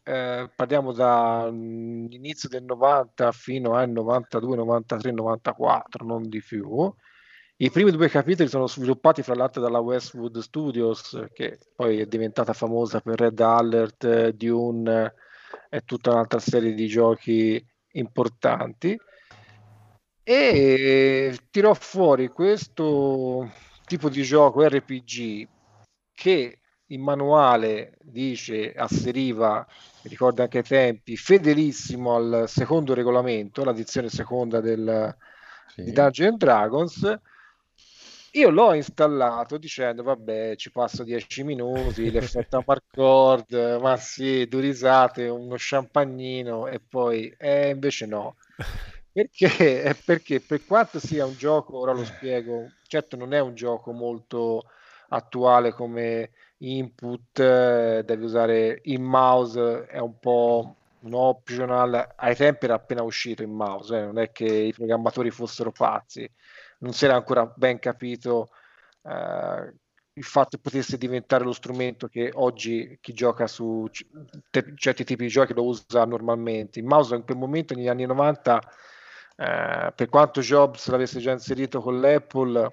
eh, 0.04 0.50
parliamo 0.56 0.92
dall'inizio 0.92 2.48
del 2.48 2.64
90 2.64 3.30
fino 3.32 3.74
al 3.74 3.90
92, 3.90 4.56
93, 4.56 5.12
94, 5.12 6.04
non 6.04 6.28
di 6.28 6.42
più. 6.42 6.92
I 7.58 7.70
primi 7.70 7.90
due 7.90 8.08
capitoli 8.08 8.48
sono 8.48 8.66
sviluppati 8.66 9.22
fra 9.22 9.34
l'altro 9.34 9.60
dalla 9.62 9.78
Westwood 9.80 10.38
Studios, 10.38 11.26
che 11.32 11.58
poi 11.74 12.00
è 12.00 12.06
diventata 12.06 12.52
famosa 12.54 13.00
per 13.00 13.20
Red 13.20 13.38
Alert, 13.40 14.28
Dune 14.30 15.14
e 15.68 15.80
tutta 15.82 16.10
un'altra 16.10 16.38
serie 16.40 16.74
di 16.74 16.86
giochi 16.86 17.64
importanti. 17.92 18.98
E 20.22 21.38
tirò 21.50 21.74
fuori 21.74 22.28
questo 22.28 23.50
tipo 23.84 24.08
di 24.08 24.22
gioco 24.22 24.66
RPG 24.66 25.48
che 26.20 26.60
il 26.86 26.98
manuale 26.98 27.96
dice 28.02 28.72
asseriva, 28.74 29.66
mi 30.02 30.10
ricordo 30.10 30.42
anche 30.42 30.58
ai 30.58 30.64
tempi, 30.64 31.16
fedelissimo 31.16 32.14
al 32.14 32.44
secondo 32.46 32.92
regolamento, 32.92 33.64
l'edizione 33.64 34.10
seconda 34.10 34.60
del, 34.60 35.16
Sì. 35.66 35.82
di 35.82 35.92
Dungeons 35.92 36.36
Dragons. 36.36 37.20
Io 38.32 38.50
l'ho 38.50 38.74
installato 38.74 39.56
dicendo, 39.58 40.02
vabbè, 40.02 40.54
ci 40.56 40.70
passo 40.70 41.02
10 41.02 41.42
minuti, 41.42 42.10
l'effetto 42.10 42.58
Amarcord, 42.64 43.78
ma 43.80 43.96
sì, 43.96 44.46
due 44.46 44.60
risate, 44.60 45.26
uno 45.28 45.54
champagnino 45.58 46.66
e 46.68 46.80
poi, 46.80 47.34
eh, 47.38 47.70
invece 47.70 48.06
no. 48.06 48.36
Perché? 49.12 49.96
Perché 50.04 50.40
per 50.40 50.64
quanto 50.64 51.00
sia 51.00 51.24
un 51.26 51.34
gioco, 51.36 51.78
ora 51.78 51.92
lo 51.92 52.04
spiego, 52.04 52.74
certo 52.86 53.16
non 53.16 53.32
è 53.32 53.40
un 53.40 53.54
gioco 53.54 53.92
molto 53.92 54.64
attuale 55.10 55.72
come 55.72 56.30
input, 56.58 57.38
eh, 57.38 58.02
devi 58.04 58.24
usare 58.24 58.80
il 58.84 59.00
mouse, 59.00 59.86
è 59.86 59.98
un 59.98 60.18
po' 60.18 60.76
un 61.00 61.14
optional, 61.14 62.14
ai 62.16 62.36
tempi 62.36 62.66
era 62.66 62.74
appena 62.74 63.02
uscito 63.02 63.42
il 63.42 63.48
mouse, 63.48 63.96
eh, 63.96 64.04
non 64.04 64.18
è 64.18 64.32
che 64.32 64.44
i 64.44 64.72
programmatori 64.72 65.30
fossero 65.30 65.72
pazzi, 65.72 66.30
non 66.80 66.92
si 66.92 67.04
era 67.06 67.14
ancora 67.14 67.46
ben 67.46 67.78
capito 67.78 68.50
eh, 69.02 69.74
il 70.14 70.24
fatto 70.24 70.56
che 70.56 70.62
potesse 70.62 70.98
diventare 70.98 71.44
lo 71.44 71.52
strumento 71.52 72.08
che 72.08 72.30
oggi 72.34 72.98
chi 73.00 73.12
gioca 73.12 73.46
su 73.46 73.86
c- 73.90 74.06
te- 74.50 74.72
certi 74.76 75.04
tipi 75.04 75.24
di 75.24 75.28
giochi 75.28 75.54
lo 75.54 75.64
usa 75.64 76.04
normalmente. 76.04 76.78
Il 76.80 76.84
mouse 76.86 77.14
in 77.14 77.24
quel 77.24 77.38
momento, 77.38 77.74
negli 77.74 77.88
anni 77.88 78.04
90, 78.06 78.60
eh, 79.36 79.92
per 79.94 80.08
quanto 80.08 80.40
Jobs 80.40 80.88
l'avesse 80.88 81.20
già 81.20 81.32
inserito 81.32 81.80
con 81.80 82.00
l'Apple, 82.00 82.68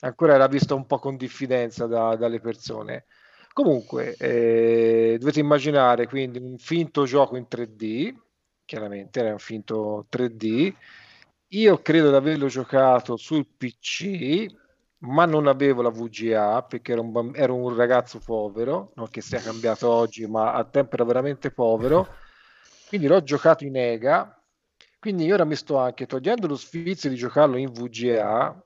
ancora 0.00 0.34
era 0.34 0.46
visto 0.48 0.74
un 0.76 0.86
po' 0.86 0.98
con 0.98 1.16
diffidenza 1.16 1.86
da- 1.86 2.16
dalle 2.16 2.40
persone. 2.40 3.06
Comunque, 3.52 4.16
eh, 4.16 5.16
dovete 5.18 5.40
immaginare 5.40 6.06
quindi 6.08 6.38
un 6.38 6.58
finto 6.58 7.04
gioco 7.04 7.36
in 7.36 7.46
3D, 7.48 8.12
chiaramente 8.64 9.20
era 9.20 9.30
un 9.32 9.38
finto 9.38 10.06
3D. 10.08 10.74
Io 11.48 11.78
credo 11.82 12.10
di 12.10 12.16
averlo 12.16 12.46
giocato 12.48 13.16
sul 13.16 13.46
PC, 13.46 14.46
ma 14.98 15.24
non 15.26 15.46
avevo 15.46 15.82
la 15.82 15.90
VGA 15.90 16.62
perché 16.62 16.92
ero 16.92 17.02
un, 17.02 17.12
bamb- 17.12 17.36
ero 17.36 17.54
un 17.54 17.74
ragazzo 17.76 18.20
povero, 18.20 18.92
non 18.96 19.08
che 19.10 19.20
sia 19.20 19.40
cambiato 19.40 19.88
oggi, 19.88 20.26
ma 20.26 20.52
al 20.52 20.70
tempo 20.70 20.94
era 20.94 21.04
veramente 21.04 21.50
povero. 21.52 22.08
Quindi 22.86 23.06
l'ho 23.06 23.22
giocato 23.22 23.64
in 23.64 23.76
EGA. 23.76 24.38
Quindi 24.98 25.30
ora 25.30 25.44
mi 25.44 25.54
sto 25.56 25.76
anche 25.78 26.06
togliendo 26.06 26.46
lo 26.46 26.56
sfizio 26.56 27.10
di 27.10 27.16
giocarlo 27.16 27.56
in 27.56 27.70
VGA 27.72 28.64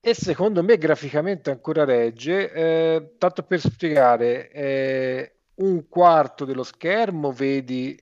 e 0.00 0.14
secondo 0.14 0.62
me 0.62 0.76
graficamente 0.78 1.50
ancora 1.50 1.84
regge. 1.84 2.52
Eh, 2.52 3.14
tanto 3.18 3.42
per 3.42 3.60
spiegare, 3.60 4.50
eh, 4.50 5.32
un 5.56 5.88
quarto 5.88 6.44
dello 6.44 6.62
schermo 6.62 7.32
vedi 7.32 8.00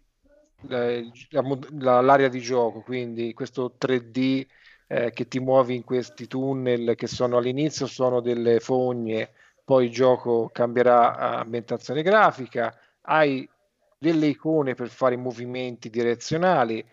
eh, 0.69 1.11
la 1.31 1.43
la- 1.79 2.01
l'area 2.01 2.29
di 2.29 2.41
gioco, 2.41 2.83
quindi 2.83 3.33
questo 3.35 3.75
3D 3.79 4.47
eh, 4.89 5.11
che 5.13 5.27
ti 5.29 5.39
muovi 5.41 5.75
in 5.77 5.85
questi 5.85 6.27
tunnel 6.27 6.95
che 6.97 7.07
sono 7.07 7.37
all'inizio 7.39 7.87
sono 7.87 8.21
delle 8.21 8.61
fogne, 8.61 9.31
poi 9.65 9.87
il 9.87 9.91
gioco 9.93 10.49
cambierà 10.53 11.17
ambientazione 11.41 12.03
grafica, 12.03 12.75
hai 13.03 13.49
delle 13.99 14.27
icone 14.27 14.75
per 14.75 14.89
fare 14.89 15.15
i 15.15 15.19
movimenti 15.19 15.89
direzionali. 15.91 16.85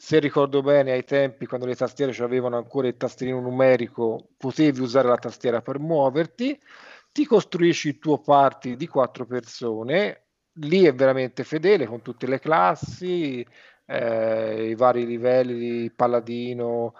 Se 0.00 0.20
ricordo 0.20 0.62
bene, 0.62 0.92
ai 0.92 1.02
tempi, 1.02 1.44
quando 1.44 1.66
le 1.66 1.74
tastiere 1.74 2.12
avevano 2.22 2.56
ancora 2.56 2.86
il 2.86 2.96
tastierino 2.96 3.40
numerico, 3.40 4.28
potevi 4.36 4.80
usare 4.80 5.08
la 5.08 5.16
tastiera 5.16 5.60
per 5.60 5.80
muoverti. 5.80 6.58
Ti 7.10 7.26
costruisci 7.26 7.88
il 7.88 7.98
tuo 7.98 8.20
party 8.20 8.76
di 8.76 8.86
quattro 8.86 9.26
persone. 9.26 10.26
Lì 10.60 10.84
è 10.84 10.94
veramente 10.94 11.42
fedele 11.42 11.86
con 11.86 12.00
tutte 12.02 12.28
le 12.28 12.38
classi, 12.38 13.44
eh, 13.86 14.68
i 14.68 14.74
vari 14.76 15.04
livelli 15.04 15.58
di 15.58 15.92
paladino, 15.94 16.94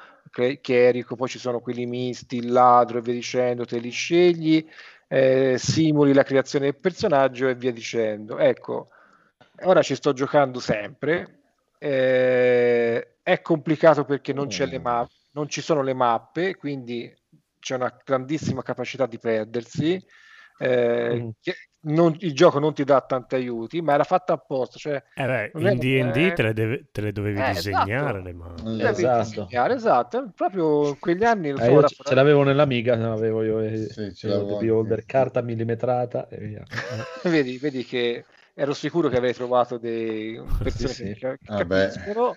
chierico, 0.61 1.15
poi 1.15 1.29
ci 1.29 1.39
sono 1.39 1.61
quelli 1.61 1.87
misti, 1.87 2.39
il 2.39 2.51
ladro 2.51 2.99
e 2.99 3.01
via 3.01 3.15
dicendo, 3.15 3.65
te 3.65 3.79
li 3.79 3.91
scegli, 3.91 4.67
eh, 5.07 5.55
simuli 5.57 6.13
la 6.13 6.25
creazione 6.25 6.65
del 6.67 6.81
personaggio 6.81 7.47
e 7.47 7.55
via 7.55 7.73
dicendo. 7.73 8.39
Ecco, 8.39 8.89
ora 9.63 9.83
ci 9.83 9.95
sto 9.95 10.13
giocando 10.13 10.59
sempre. 10.59 11.38
Eh, 11.79 13.17
è 13.23 13.41
complicato 13.43 14.05
perché 14.05 14.33
non, 14.33 14.47
c'è 14.49 14.67
le 14.67 14.79
ma- 14.79 15.09
non 15.33 15.49
ci 15.49 15.61
sono 15.61 15.83
le 15.83 15.95
mappe, 15.95 16.57
quindi 16.57 17.13
c'è 17.59 17.75
una 17.77 17.95
grandissima 18.05 18.63
capacità 18.63 19.07
di 19.07 19.19
perdersi. 19.19 20.03
eh, 20.61 21.25
Mm. 21.25 21.33
non- 21.83 22.17
il 22.21 22.35
gioco 22.35 22.59
non 22.59 22.75
ti 22.75 22.83
dà 22.85 23.01
tanti 23.03 23.35
aiuti, 23.37 23.81
ma 23.83 23.95
era 23.95 24.05
fatta 24.05 24.33
apposta. 24.33 24.77
Cioè, 24.79 25.03
Eh 25.17 25.27
beh, 25.27 25.53
in 25.57 25.79
D&D 25.81 26.33
eh, 26.33 26.33
te 26.33 26.43
le, 26.43 26.53
deve- 26.55 26.89
te 26.93 27.01
le 27.03 27.13
dovevi 27.13 27.43
eh, 27.43 27.51
disegnare 27.53 28.23
esatto. 28.23 28.23
le 28.23 28.33
mani. 28.33 28.79
devi 28.79 28.87
Esatto. 28.89 29.11
disegnare, 29.11 29.75
esatto. 29.75 30.31
Proprio 30.35 30.89
in 30.91 30.99
quegli 30.99 31.25
anni 31.25 31.51
non 31.51 31.61
Eh, 31.61 31.61
so, 31.61 31.73
io 31.73 31.83
ce 31.85 32.15
l'avevo 32.15 32.43
nell'Amiga, 32.45 32.95
ce 32.95 33.01
l'avevo 33.01 33.43
io 33.43 33.59
e, 33.61 33.95
Sì, 33.95 34.15
ce 34.15 34.29
l'avevo. 34.29 34.57
Beholder, 34.57 35.05
carta 35.05 35.41
millimetrata 35.43 36.29
e 36.29 36.39
via. 36.39 36.67
vedi, 37.25 37.59
vedi 37.59 37.85
che 37.85 38.27
ero 38.61 38.75
sicuro 38.75 39.09
che 39.09 39.17
avrei 39.17 39.35
trovato 39.35 39.79
dei 39.79 40.37
persone 40.59 40.93
Sì, 40.93 41.05
sì. 41.05 41.15
che 41.15 41.39
capiscono. 41.55 42.37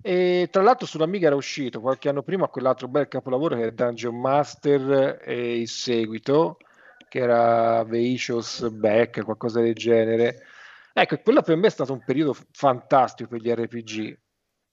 E 0.00 0.48
tra 0.50 0.62
l'altro 0.62 0.86
sull'Amiga 0.86 1.26
era 1.26 1.36
uscito 1.36 1.80
qualche 1.80 2.08
anno 2.08 2.22
prima 2.22 2.48
quell'altro 2.48 2.86
bel 2.88 3.08
capolavoro 3.08 3.56
che 3.56 3.66
è 3.66 3.72
Dungeon 3.72 4.18
Master 4.20 5.20
e 5.24 5.60
il 5.60 5.68
seguito, 5.68 6.58
che 7.08 7.18
era 7.18 7.82
Vicious 7.84 8.68
Back, 8.70 9.24
qualcosa 9.24 9.60
del 9.60 9.74
genere. 9.74 10.42
Ecco, 10.92 11.18
quello 11.18 11.42
per 11.42 11.56
me 11.56 11.66
è 11.66 11.70
stato 11.70 11.92
un 11.92 12.02
periodo 12.04 12.36
fantastico 12.52 13.28
per 13.28 13.40
gli 13.40 13.50
RPG. 13.50 14.18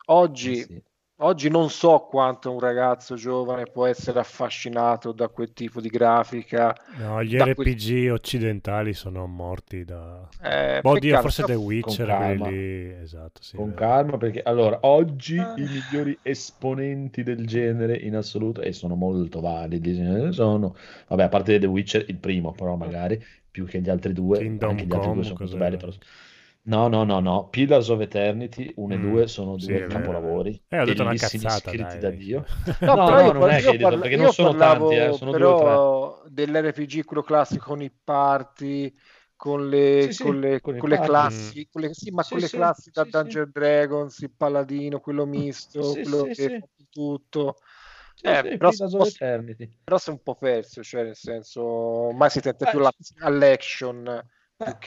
Oggi, 0.07 0.51
Eh 0.51 0.63
sì. 0.63 0.83
Oggi 1.17 1.49
non 1.49 1.69
so 1.69 2.07
quanto 2.09 2.51
un 2.51 2.59
ragazzo 2.59 3.15
giovane 3.15 3.65
può 3.65 3.85
essere 3.85 4.19
affascinato 4.19 5.11
da 5.11 5.27
quel 5.29 5.53
tipo 5.53 5.79
di 5.81 5.89
grafica. 5.89 6.75
No, 6.97 7.23
gli 7.23 7.37
Da 7.37 7.53
quel- 7.53 7.73
RPG 7.73 8.11
occidentali 8.11 8.93
sono 8.93 9.25
morti 9.27 9.83
da... 9.85 10.27
Eh, 10.41 10.79
Oddio, 10.83 10.99
peccato, 10.99 11.21
forse 11.21 11.43
The 11.43 11.55
Witcher, 11.55 12.07
calma. 12.07 12.45
quelli 12.45 12.57
lì... 12.57 12.93
Esatto, 13.01 13.41
sì. 13.41 13.55
Con 13.55 13.73
vero. 13.73 13.79
calma, 13.79 14.17
perché 14.17 14.41
allora 14.43 14.79
oggi 14.81 15.35
i 15.35 15.53
migliori 15.55 16.17
esponenti 16.21 17.23
del 17.23 17.45
genere 17.45 17.97
in 17.97 18.15
assoluto, 18.15 18.61
e 18.61 18.71
sono 18.73 18.95
molto 18.95 19.39
validi, 19.39 19.93
sono, 20.31 20.75
vabbè, 21.07 21.23
a 21.23 21.29
parte 21.29 21.59
The 21.59 21.65
Witcher, 21.67 22.05
il 22.07 22.17
primo, 22.17 22.51
però 22.51 22.75
magari 22.75 23.23
più 23.49 23.65
che 23.65 23.79
gli 23.81 23.89
altri 23.89 24.13
due, 24.13 24.37
Kingdom 24.39 24.69
anche 24.71 24.85
gli 24.85 24.93
altri 24.93 25.11
due 25.13 25.23
sono 25.23 25.37
molto 25.39 25.57
belli, 25.57 25.77
però... 25.77 25.91
No, 26.67 26.87
no, 26.89 27.03
no, 27.05 27.19
no, 27.21 27.49
Pillars 27.49 27.89
of 27.89 28.01
Eternity 28.01 28.71
1 28.77 28.93
e 28.95 28.97
Mm, 28.97 28.99
2 28.99 29.27
sono 29.27 29.55
sì, 29.55 29.71
due 29.71 29.85
capolavori, 29.87 30.59
Eh, 30.67 30.79
ho 30.79 30.85
detto 30.85 31.01
una 31.03 31.15
cazzata, 31.15 31.73
scritti 31.73 31.97
dai. 31.99 31.99
da 31.99 32.09
Dio. 32.11 32.43
No, 32.83 32.97
No, 32.97 33.03
però 33.03 33.21
no, 33.21 33.31
io, 33.31 33.33
non 33.33 33.49
è 33.49 33.61
che 33.63 33.71
hai 33.71 33.77
detto, 33.77 33.97
perché 33.99 34.15
non 34.15 34.29
sono 34.29 34.55
parlavo 34.55 34.55
tanti, 34.55 34.95
eh, 34.95 35.11
sono 35.13 35.33
due 35.33 35.49
o 35.49 35.53
tre. 35.53 35.87
però 35.87 36.23
dell'RPG 36.27 37.03
quello 37.05 37.23
classico 37.23 37.65
con 37.65 37.81
i 37.81 37.91
party, 37.91 38.93
con 39.35 39.69
le, 39.69 40.11
Sì, 40.11 40.13
sì, 40.13 40.17
con 40.17 40.39
le, 40.39 40.61
con 40.61 40.75
con 40.75 40.89
le 40.89 40.99
classi, 40.99 41.67
con 41.71 41.81
le- 41.81 41.93
sì, 41.93 42.11
ma 42.11 42.25
Sì, 42.27 42.27
con 42.27 42.39
le 42.41 42.49
sì, 42.49 42.51
classi 42.51 42.91
da 42.91 43.03
sì, 43.03 43.11
sì. 43.11 43.39
Dungeon 43.39 43.49
Dragons, 43.51 44.19
il 44.19 44.31
paladino, 44.31 44.99
quello 44.99 45.25
misto, 45.25 45.97
Sì, 45.97 46.03
quello 46.03 46.29
sì, 46.29 46.33
che 46.33 46.49
sì. 46.49 46.55
fa 46.57 46.67
tutto. 46.89 47.57
Eh, 48.21 48.51
sì, 48.57 48.57
però, 48.57 48.71
of 48.93 48.93
po', 48.95 49.05
Eternity. 49.07 49.69
però 49.83 49.97
si 49.97 50.09
è 50.09 50.13
un 50.13 50.21
po' 50.23 50.35
perso, 50.35 50.83
cioè 50.83 51.03
nel 51.03 51.15
senso, 51.15 51.63
ormai 51.63 52.29
si 52.29 52.41
tenta 52.41 52.65
Beh, 52.65 52.67
più 52.67 52.79
la- 52.79 52.93
all'action 53.19 54.23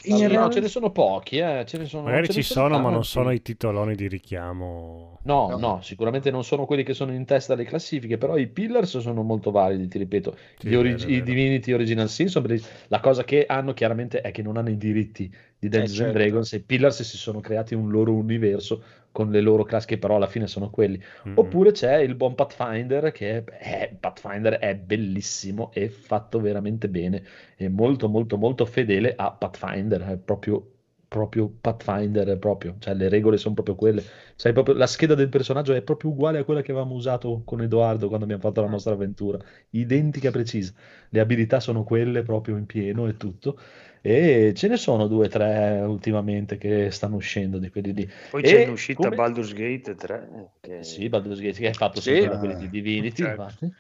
in 0.05 0.15
alla- 0.15 0.23
no, 0.23 0.29
realtà- 0.31 0.51
ce 0.55 0.61
ne 0.61 0.69
sono 0.69 0.91
pochi, 0.91 1.37
eh, 1.37 1.65
ce 1.67 1.77
ne 1.77 1.85
sono, 1.85 2.05
Magari 2.05 2.29
ce 2.29 2.37
ne 2.37 2.43
ci 2.43 2.53
sono, 2.55 2.79
ma 2.79 2.89
non 2.89 3.05
sono 3.05 3.31
i 3.33 3.43
titoloni 3.43 3.95
di 3.95 4.09
richiamo. 4.09 5.19
No, 5.25 5.49
No. 5.51 5.57
no, 5.59 5.81
sicuramente 5.83 6.31
non 6.31 6.43
sono 6.43 6.65
quelli 6.65 6.83
che 6.85 6.95
sono 6.95 7.13
in 7.13 7.27
testa 7.27 7.53
alle 7.53 7.65
classifiche, 7.65 8.17
però 8.17 8.39
i 8.39 8.47
Pillars 8.47 8.97
sono 8.99 9.23
molto 9.23 9.51
validi, 9.51 9.87
ti 9.89 9.99
ripeto. 9.99 10.35
Sì, 10.59 10.69
Gli 10.69 10.75
orig- 10.75 10.97
vero, 10.97 11.11
I 11.11 11.13
vero. 11.15 11.25
Divinity 11.27 11.73
Original 11.73 12.09
Sin 12.09 12.29
sono 12.29 12.47
belli- 12.47 12.63
La 12.89 13.01
cosa 13.01 13.25
che 13.25 13.45
hanno 13.47 13.75
chiaramente 13.75 14.23
è 14.23 14.31
che 14.31 14.41
non 14.41 14.57
hanno 14.57 14.71
i 14.71 14.79
diritti 14.79 15.25
di 15.59 15.69
Dungeons 15.69 15.99
and 16.01 16.07
certo. 16.13 16.19
Dragons 16.19 16.53
e 16.55 16.57
i 16.57 16.61
Pillars 16.63 17.03
si 17.03 17.17
sono 17.19 17.41
creati 17.41 17.75
un 17.75 17.91
loro 17.91 18.15
universo 18.15 18.83
con 19.19 19.33
le 19.33 19.41
loro 19.41 19.65
classi 19.65 19.89
che 19.89 19.99
però 19.99 20.15
alla 20.15 20.29
fine 20.29 20.47
sono 20.47 20.71
quelli. 20.71 21.03
Mm. 21.27 21.33
Oppure 21.39 21.73
c'è 21.73 21.97
il 21.97 22.15
buon 22.15 22.37
Pathfinder 22.37 23.11
che 23.11 23.39
è, 23.39 23.45
è- 23.45 23.97
Pathfinder 23.99 24.55
è 24.59 24.77
bellissimo 24.77 25.73
e 25.73 25.89
fatto 25.89 26.41
veramente 26.41 26.89
bene, 26.89 27.25
è 27.57 27.67
molto 27.67 28.09
molto 28.09 28.37
molto 28.37 28.65
fedele 28.65 29.15
a 29.17 29.33
Pathfinder, 29.33 30.03
è 30.03 30.17
proprio 30.19 30.75
proprio 31.09 31.49
Pathfinder 31.49 32.39
proprio, 32.39 32.77
cioè 32.79 32.95
le 32.95 33.09
regole 33.09 33.39
sono 33.39 33.55
proprio 33.55 33.75
quelle. 33.75 34.05
Sai, 34.37 34.53
proprio, 34.53 34.75
la 34.75 34.87
scheda 34.87 35.15
del 35.15 35.31
personaggio 35.31 35.73
è 35.73 35.81
proprio 35.83 36.11
uguale 36.11 36.39
a 36.39 36.45
quella 36.45 36.61
che 36.61 36.71
avevamo 36.71 36.95
usato 36.95 37.43
con 37.45 37.63
Edoardo 37.63 38.09
quando 38.09 38.25
abbiamo 38.25 38.43
fatto 38.43 38.61
la 38.61 38.69
nostra 38.69 38.93
avventura, 38.93 39.39
identica 39.71 40.31
precisa. 40.31 40.73
Le 41.09 41.21
abilità 41.21 41.61
sono 41.61 41.83
quelle 41.83 42.23
proprio 42.23 42.57
in 42.59 42.67
pieno 42.67 43.09
e 43.09 43.17
tutto. 43.17 43.59
E 44.01 44.53
ce 44.55 44.69
ne 44.69 44.77
sono 44.77 45.07
due 45.07 45.27
o 45.27 45.29
tre 45.29 45.81
ultimamente 45.87 46.57
che 46.59 46.91
stanno 46.91 47.17
uscendo 47.17 47.59
di 47.59 47.69
quelli 47.71 47.93
lì. 47.93 48.09
Poi 48.31 48.43
E 48.43 48.47
c'è 48.47 48.61
in 48.65 48.71
uscita 48.71 49.03
come- 49.03 49.17
Baldur's 49.17 49.53
Gate 49.53 49.95
3, 49.95 50.29
che 50.61 50.83
Sì, 50.85 51.09
Baldur's 51.09 51.41
Gate, 51.41 51.59
che 51.59 51.69
è 51.69 51.73
fatto 51.73 52.01
Sì. 52.01 52.11
sempre 52.13 52.29
da 52.31 52.39
quelli 52.39 52.57
di 52.57 52.69
Divinity, 52.71 53.23
Certo. 53.23 53.43
infatti. 53.43 53.73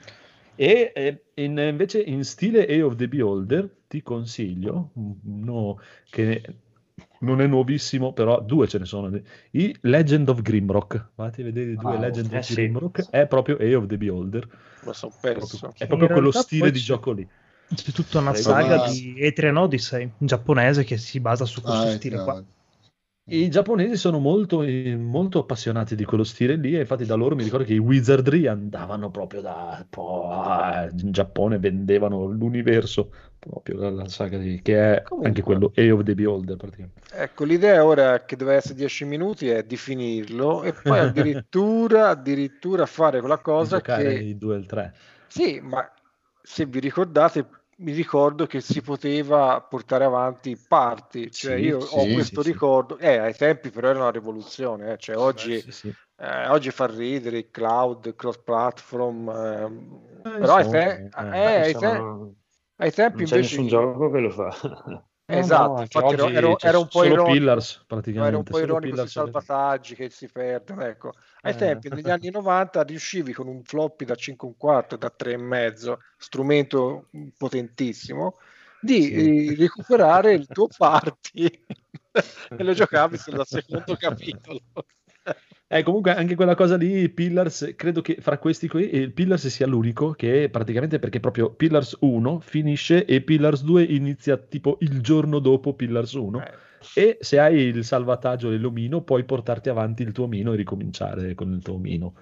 E 0.56 0.92
eh, 0.94 1.22
in- 1.34 1.58
invece 1.58 2.00
in 2.00 2.24
stile 2.24 2.66
Eye 2.66 2.82
of 2.82 2.96
the 2.96 3.06
Beholder 3.08 3.68
ti 3.86 4.02
consiglio 4.02 4.90
uno 4.94 5.78
che 6.10 6.42
non 7.20 7.40
è 7.40 7.46
nuovissimo, 7.46 8.12
però 8.12 8.40
due 8.40 8.66
ce 8.66 8.78
ne 8.78 8.84
sono. 8.84 9.08
I 9.52 9.76
Legend 9.82 10.28
of 10.28 10.42
Grimrock. 10.42 11.10
Vatti 11.14 11.42
a 11.42 11.44
vedere 11.44 11.70
i 11.70 11.76
due 11.76 11.92
Wow. 11.92 12.00
Legend 12.00 12.32
Eh 12.32 12.38
of 12.38 12.44
sì. 12.44 12.54
Grimrock. 12.54 13.08
È 13.10 13.26
proprio 13.28 13.56
Eye 13.58 13.74
of 13.76 13.86
the 13.86 13.96
Beholder. 13.96 14.48
ma 14.84 14.92
sono 14.92 15.12
Proprio- 15.20 15.46
perso. 15.46 15.72
è 15.76 15.86
proprio 15.86 16.08
quello 16.08 16.30
stile 16.32 16.70
di 16.72 16.78
c'è- 16.78 16.84
gioco 16.84 17.12
lì. 17.12 17.28
C'è 17.74 17.92
tutta 17.92 18.18
una 18.18 18.32
Prego. 18.32 18.48
saga 18.48 18.76
Ma- 18.76 18.88
di 18.88 19.14
Etrian 19.18 19.56
Odyssey, 19.56 20.02
in 20.18 20.26
giapponese, 20.26 20.84
che 20.84 20.96
si 20.96 21.20
basa 21.20 21.44
su 21.44 21.60
questo 21.60 21.86
Ah, 21.86 21.90
stile 21.90 22.16
qua. 22.16 22.32
chiaro. 22.32 22.46
I 23.30 23.50
giapponesi 23.50 23.96
sono 23.98 24.18
molto, 24.18 24.62
eh, 24.62 24.96
molto 24.96 25.40
appassionati 25.40 25.94
di 25.94 26.04
quello 26.04 26.24
stile 26.24 26.56
lì 26.56 26.74
e 26.74 26.80
infatti 26.80 27.04
da 27.04 27.14
loro 27.14 27.34
mi 27.36 27.42
ricordo 27.44 27.66
che 27.66 27.74
i 27.74 27.78
Wizardry 27.78 28.46
andavano 28.46 29.10
proprio 29.10 29.42
da 29.42 29.76
un 29.80 29.86
po' 29.90 30.30
a- 30.30 30.88
in 30.90 31.12
Giappone 31.12 31.58
vendevano 31.58 32.24
l'universo 32.24 33.12
proprio 33.38 33.80
la, 33.80 33.90
la 33.90 34.08
saga 34.08 34.38
di, 34.38 34.62
che 34.62 34.94
è 34.94 35.02
Comunque. 35.02 35.28
anche 35.28 35.42
quello 35.42 35.72
Eye 35.74 35.90
of 35.90 36.04
the 36.04 36.14
Beholder 36.14 36.56
praticamente. 36.56 37.02
Ecco, 37.10 37.44
l'idea 37.44 37.84
ora 37.84 38.24
che 38.24 38.36
deve 38.36 38.54
essere 38.54 38.74
10 38.74 39.04
minuti 39.04 39.48
è 39.48 39.62
di 39.62 39.76
finirlo 39.76 40.62
e 40.62 40.72
poi 40.72 40.98
addirittura, 40.98 42.08
addirittura 42.10 42.86
fare 42.86 43.20
quella 43.20 43.38
cosa 43.38 43.76
giocare 43.76 44.14
che... 44.14 44.20
i 44.20 44.38
2 44.38 44.54
e 44.54 44.58
il 44.58 44.66
3. 44.66 44.94
Sì, 45.26 45.60
ma 45.60 45.90
se 46.42 46.66
vi 46.66 46.80
ricordate, 46.80 47.46
mi 47.78 47.92
ricordo 47.92 48.46
che 48.46 48.60
si 48.60 48.82
poteva 48.82 49.60
portare 49.62 50.04
avanti 50.04 50.56
parti, 50.56 51.32
cioè 51.32 51.56
Sì, 51.56 51.62
io 51.62 51.78
sì, 51.78 52.00
ho 52.00 52.08
questo 52.10 52.42
sì. 52.42 52.42
ricordo, 52.42 52.98
eh, 52.98 53.18
ai 53.18 53.34
tempi 53.34 53.70
però 53.70 53.88
era 53.90 54.00
una 54.00 54.10
rivoluzione, 54.10 54.92
eh, 54.94 54.98
cioè 54.98 55.16
oggi, 55.16 55.64
eh, 56.16 56.48
oggi 56.48 56.70
fa 56.70 56.86
ridere 56.86 57.38
il 57.38 57.50
cloud, 57.50 58.14
cross 58.16 58.38
platform, 58.42 59.28
ehm, 59.28 60.24
Eh, 60.24 60.30
però 60.38 60.56
ai, 60.56 60.66
te- 60.66 61.06
eh, 61.16 61.24
eh, 61.32 61.62
ai 61.62 61.76
te- 61.76 62.12
non 62.14 62.36
ai 62.76 62.90
tempi 62.92 63.22
c'è 63.24 63.36
invece... 63.38 63.38
nessun 63.38 63.66
gioco 63.66 64.10
che 64.10 64.18
lo 64.20 64.30
fa. 64.30 64.50
No, 65.30 65.42
Esatto, 65.42 65.82
no, 65.82 65.82
infatti 65.82 66.14
ero, 66.14 66.32
ero- 66.32 66.58
ero 66.60 66.80
un 66.80 66.88
po' 66.88 67.04
ironico, 67.04 67.22
Pillars 67.22 67.84
no, 68.12 68.24
praticamente. 68.24 68.26
ero 68.26 68.38
un 68.38 68.44
po' 68.46 68.58
ironico 68.60 68.96
sui 68.96 69.10
salvataggi 69.10 69.94
che 69.94 70.08
si 70.10 70.26
perdono, 70.28 70.84
ecco. 70.84 71.12
Ai 71.42 71.52
Eh. 71.52 71.56
tempi, 71.56 71.88
negli 71.88 72.10
anni 72.10 72.30
90, 72.30 72.82
riuscivi 72.82 73.32
con 73.32 73.46
un 73.46 73.62
floppy 73.62 74.04
da 74.04 74.14
5 74.14 74.48
un 74.48 74.56
quarto, 74.56 74.96
da 74.96 75.10
3 75.10 75.32
e 75.32 75.36
mezzo, 75.36 76.00
strumento 76.16 77.08
potentissimo, 77.36 78.36
di 78.80 79.02
Sì. 79.02 79.48
eh, 79.50 79.54
recuperare 79.56 80.32
il 80.34 80.46
tuo 80.46 80.66
party 80.76 81.48
e 82.56 82.62
lo 82.64 82.72
giocavi 82.72 83.16
sul 83.16 83.40
secondo 83.44 83.96
capitolo. 83.98 84.60
Eh, 85.70 85.82
comunque 85.82 86.14
anche 86.14 86.34
quella 86.34 86.54
cosa 86.54 86.76
lì, 86.76 87.08
Pillars, 87.10 87.74
credo 87.76 88.00
che 88.00 88.16
fra 88.20 88.38
questi 88.38 88.68
qui 88.68 88.94
il 88.94 89.12
Pillars 89.12 89.46
sia 89.48 89.66
l'unico 89.66 90.12
che 90.12 90.48
praticamente 90.50 90.98
perché 90.98 91.20
proprio 91.20 91.50
Pillars 91.50 91.96
1 92.00 92.40
finisce 92.40 93.04
e 93.04 93.20
Pillars 93.20 93.62
2 93.62 93.82
inizia 93.82 94.38
tipo 94.38 94.78
il 94.80 95.02
giorno 95.02 95.38
dopo 95.40 95.74
Pillars 95.74 96.12
1. 96.12 96.42
Eh, 96.42 96.50
e 96.94 97.18
se 97.20 97.38
hai 97.38 97.56
il 97.56 97.84
salvataggio 97.84 98.50
dell'omino 98.50 99.02
puoi 99.02 99.24
portarti 99.24 99.68
avanti 99.68 100.02
il 100.02 100.12
tuo 100.12 100.24
omino 100.24 100.52
e 100.52 100.56
ricominciare 100.56 101.34
con 101.34 101.52
il 101.52 101.62
tuo 101.62 101.74
omino 101.74 102.14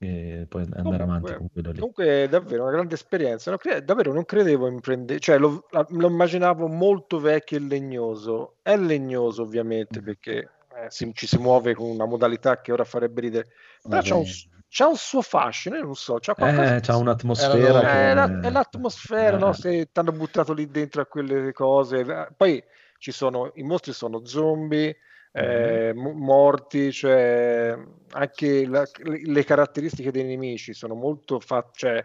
e 0.00 0.46
poi 0.48 0.62
andare 0.74 1.02
avanti 1.02 1.32
Comunque, 1.32 1.36
con 1.36 1.48
quello 1.50 1.70
lì. 1.70 1.78
comunque 1.78 2.06
è 2.24 2.28
davvero 2.28 2.62
una 2.62 2.72
grande 2.72 2.94
esperienza. 2.94 3.50
Non 3.50 3.58
cre- 3.58 3.84
davvero 3.84 4.12
non 4.12 4.24
credevo 4.24 4.68
in 4.68 4.80
prendere, 4.80 5.18
cioè 5.18 5.38
lo, 5.38 5.66
lo 5.70 6.06
immaginavo 6.08 6.68
molto 6.68 7.18
vecchio 7.18 7.56
e 7.56 7.60
legnoso. 7.60 8.56
È 8.62 8.76
legnoso 8.76 9.42
ovviamente 9.42 10.00
perché 10.00 10.36
eh, 10.76 10.86
si- 10.88 11.10
ci 11.14 11.26
si 11.26 11.36
muove 11.38 11.74
con 11.74 11.88
una 11.90 12.06
modalità 12.06 12.60
che 12.60 12.72
ora 12.72 12.84
farebbe 12.84 13.22
ridere, 13.22 13.48
però 13.88 14.00
c'ha 14.02 14.14
un, 14.14 14.24
c'ha 14.68 14.86
un 14.86 14.96
suo 14.96 15.20
fascino, 15.22 15.76
io 15.76 15.82
non 15.84 15.94
so, 15.96 16.18
c'ha 16.20 16.34
qualcosa 16.34 16.76
Eh, 16.76 16.80
c'ha 16.80 16.96
un'atmosfera 16.96 17.80
è, 17.80 18.14
che... 18.40 18.40
è 18.46 18.50
l'atmosfera, 18.50 19.36
no? 19.36 19.48
Eh. 19.50 19.54
Se 19.54 19.88
ti 19.92 19.98
hanno 19.98 20.12
buttato 20.12 20.52
lì 20.52 20.70
dentro 20.70 21.00
a 21.02 21.06
quelle 21.06 21.52
cose. 21.52 22.00
eh, 22.00 22.28
Poi 22.36 22.62
sono, 23.12 23.52
i 23.54 23.62
mostri 23.62 23.92
sono 23.92 24.24
zombie, 24.26 24.96
eh, 25.32 25.92
mo- 25.94 26.12
morti, 26.12 26.90
cioè 26.92 27.76
anche 28.10 28.66
la- 28.66 28.86
le, 29.04 29.44
caratteristiche 29.44 30.10
dei 30.10 30.24
nemici 30.24 30.72
sono 30.74 30.94
molto 30.94 31.38
fatte, 31.40 31.70
cioè, 31.74 32.04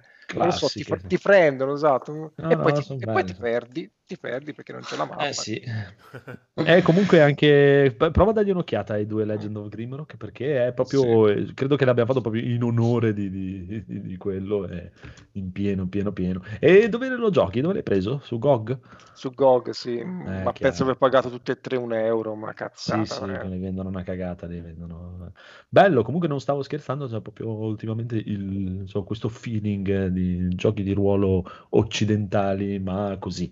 so, 0.52 0.68
ti, 0.70 0.86
ti 1.08 1.18
prendono, 1.18 1.74
esatto, 1.74 2.12
No, 2.36 2.52
e, 2.52 2.56
poi 2.56 2.72
no, 2.72 2.72
ti, 2.74 2.82
son 2.84 2.98
e 3.02 3.06
poi 3.06 3.24
ti 3.26 3.34
perdi, 3.34 3.92
ti 4.14 4.18
perdi 4.20 4.54
perché 4.54 4.72
non 4.72 4.82
c'è 4.82 4.96
la 4.96 5.06
mappa. 5.06 5.28
Eh 5.28 5.34
sì. 5.34 5.62
Eh, 6.56 6.84
comunque 6.84 7.20
anche 7.20 7.96
prova 7.98 8.30
a 8.30 8.34
dargli 8.34 8.52
un'occhiata 8.52 8.94
ai 8.94 9.08
due 9.08 9.26
Legend 9.26 9.58
of 9.58 9.70
Grimrock 9.70 10.18
perché 10.18 10.68
è 10.68 10.72
proprio 10.72 11.28
eh, 11.28 11.52
credo 11.56 11.76
che 11.76 11.84
l'abbia 11.84 12.06
fatto 12.06 12.22
proprio 12.22 12.44
in 12.44 12.62
onore 12.62 13.12
di, 13.12 13.32
di- 13.32 13.84
di- 13.84 14.02
di 14.02 14.18
quello 14.18 14.68
eh, 14.68 14.92
in 15.32 15.52
pieno 15.52 15.88
pieno 15.88 16.12
pieno 16.12 16.44
e 16.60 16.90
dove 16.90 17.10
lo 17.10 17.32
giochi? 17.32 17.60
dove 17.60 17.74
l'hai 17.74 17.82
preso? 17.84 18.20
su 18.24 18.38
GOG? 18.38 18.78
Su 19.16 19.32
GOG, 19.32 19.72
sì, 19.72 20.04
ma 20.04 20.42
chiaro. 20.42 20.54
penso 20.54 20.84
aver 20.84 20.98
pagato 20.98 21.30
tutte 21.32 21.54
e 21.54 21.60
tre 21.60 21.76
un 21.78 21.92
euro, 21.94 22.36
ma 22.36 22.50
sì 22.50 22.54
cazzata. 22.54 23.04
sì 23.06 23.20
non 23.22 23.32
è- 23.32 23.44
ne 23.46 23.58
vendono 23.58 23.90
una 23.90 24.04
cagata 24.04 24.46
li 24.46 24.60
vendono 24.60 25.32
bello 25.70 26.04
comunque 26.04 26.28
non 26.28 26.40
stavo 26.40 26.62
scherzando 26.62 27.08
c'è 27.08 27.20
proprio 27.22 27.50
ultimamente 27.50 28.16
il, 28.16 28.82
insomma, 28.82 29.06
questo 29.06 29.28
feeling 29.28 29.88
eh, 29.90 30.12
di 30.12 30.50
giochi 30.56 30.84
di 30.84 30.94
ruolo 30.94 31.44
occidentali 31.70 32.80
ma 32.80 33.18
così 33.20 33.52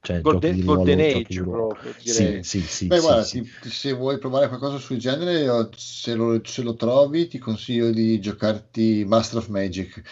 cioè 0.00 0.20
Golden, 0.22 0.58
Golden 0.64 1.00
Age 1.00 1.42
proprio, 1.46 1.94
sì 2.02 2.38
direi. 2.38 2.42
sì 2.42 2.66
sì, 2.66 2.92
Beh, 2.92 2.98
sì, 2.98 3.00
guarda, 3.00 3.24
sì. 3.24 3.42
ti- 3.58 3.70
se 3.70 3.92
vuoi 3.92 4.18
provare 4.18 4.48
qualcosa 4.48 4.78
sul 4.78 4.98
genere, 4.98 5.68
se 5.76 6.14
lo, 6.14 6.40
se 6.44 6.62
lo 6.62 6.74
trovi, 6.74 7.28
ti 7.28 7.38
consiglio 7.38 7.90
di 7.90 8.20
giocarti 8.20 9.04
Master 9.06 9.38
of 9.38 9.48
Magic. 9.48 10.02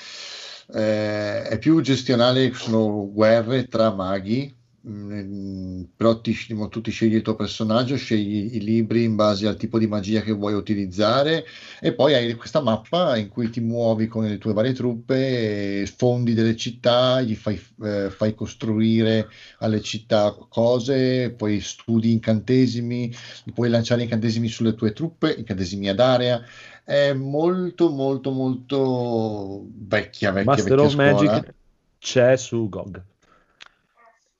Eh, 0.74 1.42
è 1.44 1.58
più 1.58 1.80
gestionale, 1.80 2.52
sono 2.54 3.10
guerre 3.10 3.66
tra 3.68 3.92
maghi, 3.92 4.54
mm, 4.88 5.82
però 5.96 6.20
ti, 6.20 6.34
tu 6.70 6.80
ti 6.80 6.90
scegli 6.90 7.14
il 7.14 7.22
tuo 7.22 7.34
personaggio, 7.34 7.96
scegli 7.96 8.56
i 8.56 8.60
libri 8.60 9.04
in 9.04 9.16
base 9.16 9.46
al 9.46 9.56
tipo 9.56 9.78
di 9.78 9.86
magia 9.86 10.22
che 10.22 10.32
vuoi 10.32 10.54
utilizzare 10.54 11.44
e 11.80 11.92
poi 11.94 12.14
hai 12.14 12.34
questa 12.34 12.60
mappa 12.60 13.16
in 13.16 13.28
cui 13.28 13.50
ti 13.50 13.60
muovi 13.60 14.06
con 14.06 14.24
le 14.24 14.38
tue 14.38 14.52
varie 14.52 14.72
truppe, 14.72 15.86
fondi 15.94 16.34
delle 16.34 16.56
città, 16.56 17.20
gli 17.20 17.34
fai, 17.34 17.60
eh, 17.82 18.10
fai 18.10 18.34
costruire 18.34 19.28
alle 19.58 19.80
città 19.80 20.34
cose, 20.48 21.30
poi 21.36 21.60
studi 21.60 22.12
incantesimi, 22.12 23.14
puoi 23.54 23.68
lanciare 23.68 24.02
incantesimi 24.02 24.48
sulle 24.48 24.74
tue 24.74 24.92
truppe, 24.92 25.34
incantesimi 25.36 25.88
ad 25.88 26.00
area. 26.00 26.42
È 26.82 27.12
molto, 27.12 27.90
molto, 27.90 28.30
molto 28.30 29.66
vecchia, 29.74 30.32
vecchia, 30.32 30.52
Master 30.52 30.76
vecchia 30.76 30.84
of 30.84 30.92
scuola. 30.92 31.12
Magic 31.12 31.54
c'è 31.98 32.36
su 32.36 32.68
GOG. 32.68 33.02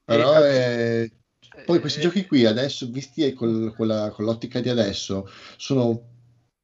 Però 0.08 0.36
E- 0.36 0.44
è- 0.44 1.10
poi 1.64 1.80
questi 1.80 2.00
eh, 2.00 2.00
giochi 2.00 2.26
qui 2.26 2.44
adesso, 2.46 2.88
visti 2.90 3.32
col- 3.34 3.74
con 3.76 3.86
la- 3.86 4.10
con 4.10 4.24
l'ottica 4.24 4.60
di 4.60 4.68
adesso, 4.70 5.26
sono, 5.56 6.06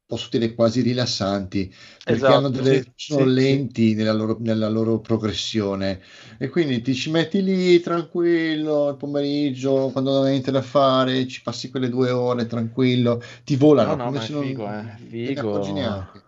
posso 0.05 0.29
dire, 0.31 0.53
quasi 0.55 0.81
rilassanti 0.81 1.71
perché 2.03 2.31
Esatto, 2.31 2.33
hanno 2.33 2.49
delle, 2.49 2.83
sì, 2.83 2.83
sono 2.95 3.23
sì, 3.27 3.31
sì. 3.35 3.63
lenti 3.63 3.93
nella 3.93 4.13
loro, 4.13 4.37
nella 4.39 4.67
loro 4.69 4.99
progressione 4.99 6.01
e 6.39 6.49
quindi 6.49 6.81
ti 6.81 6.93
ci 6.95 7.09
metti 7.11 7.43
lì 7.43 7.79
tranquillo 7.81 8.89
il 8.89 8.97
pomeriggio 8.97 9.89
quando 9.91 10.11
non 10.13 10.23
hai 10.25 10.31
niente 10.31 10.51
da 10.51 10.61
fare, 10.61 11.27
ci 11.27 11.41
passi 11.41 11.69
quelle 11.69 11.89
due 11.89 12.09
ore 12.11 12.45
tranquillo, 12.47 13.21
ti 13.43 13.55
volano 13.55 13.95
No, 13.95 14.09
no, 14.11 14.11
come 14.11 14.19
se 14.19 14.33
non 14.33 14.33
figo, 14.33 14.67
eh, 14.69 14.97
figo. 14.97 16.24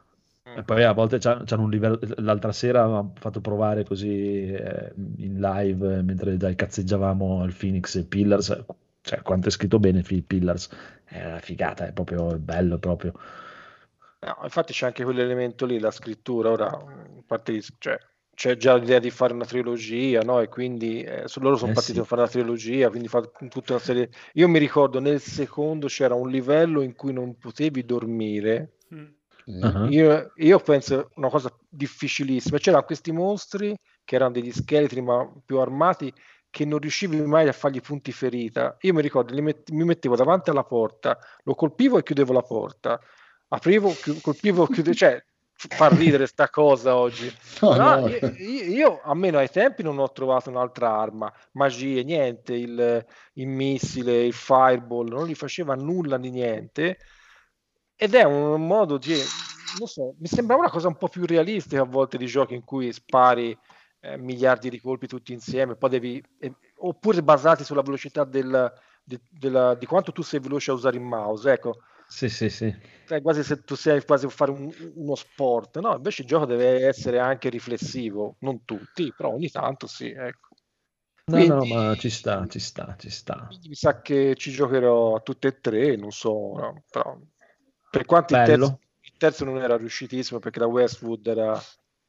E 0.58 0.64
poi 0.64 0.84
a 0.84 0.92
volte 0.92 1.20
c'ha- 1.20 1.44
c'hanno 1.46 1.64
un 1.64 1.70
livello. 1.70 2.00
L'altra 2.18 2.52
sera 2.52 2.84
ha 2.86 3.08
fatto 3.14 3.42
provare 3.42 3.84
così 3.84 4.52
eh, 4.52 4.92
in 5.18 5.40
live 5.40 5.98
eh, 6.00 6.02
mentre 6.02 6.36
dai 6.38 6.56
cazzeggiavamo 6.56 7.42
al 7.44 7.54
Phoenix 7.54 7.96
e 7.96 8.06
Pillars. 8.06 8.66
Cioè, 9.02 9.22
quanto 9.22 9.48
è 9.50 9.52
scritto 9.52 9.80
bene 9.80 10.02
Phil 10.02 10.24
Pillars? 10.24 10.70
È 11.06 11.24
una 11.26 11.40
figata, 11.40 11.88
è 11.88 11.94
proprio 11.94 12.38
bello 12.40 12.78
proprio. 12.80 13.14
No, 14.20 14.38
infatti 14.44 14.74
c'è 14.74 14.88
anche 14.88 15.04
quell'elemento 15.04 15.66
lì, 15.66 15.80
la 15.80 15.92
scrittura, 15.92 16.50
ora, 16.52 16.70
a 16.70 17.24
parte 17.26 17.62
cioè, 17.78 17.98
c'è 18.34 18.56
già 18.58 18.76
l'idea 18.76 19.00
di 19.00 19.12
fare 19.12 19.34
una 19.34 19.46
trilogia, 19.46 20.22
no? 20.22 20.40
E 20.40 20.48
quindi 20.48 21.02
eh, 21.04 21.26
loro 21.36 21.56
sono 21.56 21.72
Eh 21.72 21.74
partiti 21.74 22.00
sì. 22.00 22.00
a 22.00 22.04
fare 22.04 22.22
la 22.22 22.28
trilogia, 22.28 22.90
quindi 22.90 23.08
fa 23.08 23.22
tutta 23.50 23.74
una 23.74 23.82
serie... 23.82 24.10
Io 24.34 24.48
mi 24.48 24.58
ricordo 24.60 25.00
nel 25.00 25.20
secondo 25.22 25.88
c'era 25.88 26.16
un 26.16 26.30
livello 26.30 26.82
in 26.82 26.96
cui 26.96 27.14
non 27.14 27.38
potevi 27.38 27.86
dormire, 27.86 28.78
Sì. 28.90 29.17
Ah. 29.62 29.88
io, 29.90 30.32
io 30.36 30.60
penso 30.60 31.12
una 31.16 31.30
cosa 31.30 31.50
difficilissima, 31.70 32.58
c'erano 32.58 32.84
questi 32.84 33.12
mostri 33.12 33.74
che 34.04 34.16
erano 34.16 34.32
degli 34.32 34.52
scheletri 34.52 35.02
ma 35.02 35.26
più 35.46 35.60
armati 35.60 36.14
che 36.50 36.66
non 36.66 36.80
riuscivi 36.80 37.22
mai 37.22 37.48
a 37.48 37.54
fargli 37.54 37.82
punti 37.82 38.12
ferita. 38.12 38.76
Io 38.82 38.94
mi 38.94 39.02
ricordo, 39.02 39.40
met- 39.42 39.70
mi 39.72 39.84
mettevo 39.84 40.16
davanti 40.16 40.50
alla 40.50 40.64
porta, 40.64 41.18
lo 41.44 41.56
colpivo 41.56 41.98
e 41.98 42.04
chiudevo 42.04 42.34
la 42.34 42.42
porta, 42.42 43.00
aprivo, 43.50 43.92
chi- 43.94 44.20
colpivo, 44.22 44.66
chiudevo, 44.66 44.96
cioè 44.96 45.24
fa 45.54 45.88
ridere 45.90 46.26
sta 46.28 46.50
cosa 46.50 46.96
oggi. 46.96 47.32
No, 47.62 47.70
Però 47.72 48.00
no. 48.00 48.08
io, 48.08 48.20
io- 48.38 48.64
io, 48.64 49.02
almeno 49.04 49.38
ai 49.38 49.50
tempi 49.50 49.84
non 49.84 49.98
ho 50.00 50.12
trovato 50.12 50.50
un'altra 50.50 50.90
arma, 50.98 51.32
magie, 51.54 52.04
niente, 52.04 52.54
il, 52.54 53.06
il 53.34 53.48
missile, 53.48 54.26
il 54.26 54.34
fireball, 54.34 55.08
non 55.08 55.28
gli 55.28 55.36
faceva 55.36 55.76
nulla 55.76 56.18
di 56.18 56.32
niente 56.32 56.98
ed 57.98 58.14
è 58.16 58.24
un 58.24 58.66
modo 58.66 58.98
di, 58.98 59.14
non 59.80 59.88
so, 59.88 60.16
mi 60.20 60.28
sembra 60.28 60.56
una 60.56 60.70
cosa 60.70 60.88
un 60.88 60.98
po' 60.98 61.08
più 61.10 61.26
realistica 61.26 61.82
a 61.82 61.86
volte 61.86 62.18
di 62.18 62.26
giochi 62.28 62.54
in 62.56 62.64
cui 62.64 62.94
spari 62.94 63.58
eh, 64.02 64.18
miliardi 64.18 64.70
di 64.70 64.80
colpi 64.80 65.08
tutti 65.08 65.34
insieme, 65.34 65.76
poi 65.76 65.90
devi, 65.90 66.24
eh, 66.40 66.54
oppure 66.78 67.24
basati 67.24 67.64
sulla 67.64 67.82
velocità 67.82 68.24
del, 68.24 68.72
di, 69.04 69.20
della- 69.30 69.76
di 69.76 69.86
quanto 69.86 70.12
tu 70.12 70.22
sei 70.22 70.40
veloce 70.40 70.72
a 70.72 70.76
usare 70.76 70.98
il 70.98 71.04
mouse, 71.04 71.52
ecco, 71.52 71.78
Sì, 72.08 72.30
sì, 72.30 72.50
sì. 72.50 72.74
è 73.08 73.22
quasi 73.22 73.44
se 73.44 73.64
tu 73.64 73.76
sei 73.76 74.04
quasi 74.06 74.26
a 74.26 74.30
fare 74.30 74.52
un- 74.52 74.72
uno 74.96 75.16
sport, 75.16 75.80
no? 75.80 75.96
Invece 75.96 76.22
il 76.22 76.28
gioco 76.28 76.46
deve 76.46 76.86
essere 76.88 77.20
anche 77.20 77.50
riflessivo, 77.50 78.36
non 78.40 78.64
tutti, 78.66 79.12
però 79.16 79.30
ogni 79.34 79.50
tanto 79.50 79.88
sì, 79.88 80.10
ecco. 80.10 80.50
No, 81.26 81.44
no, 81.46 81.58
Quindi- 81.58 81.74
ma 81.74 81.96
ci 81.96 82.10
sta, 82.10 82.46
ci 82.48 82.60
sta, 82.60 82.96
ci 82.98 83.10
sta. 83.10 83.48
Mi 83.68 83.76
sa 83.76 84.02
che 84.02 84.36
ci 84.36 84.52
giocherò 84.52 85.16
a 85.16 85.20
tutte 85.22 85.48
e 85.50 85.60
tre, 85.60 85.96
non 85.96 86.12
so, 86.12 86.54
no, 86.56 86.84
però 86.90 87.18
per 87.90 88.06
quanto 88.06 88.34
il 88.34 88.42
terzo, 88.44 88.80
il 89.02 89.14
terzo 89.18 89.46
non 89.46 89.58
era 89.62 89.78
riuscitissimo 89.78 90.40
perché 90.40 90.60
la 90.60 90.68
Westwood 90.68 91.26
era- 91.28 91.60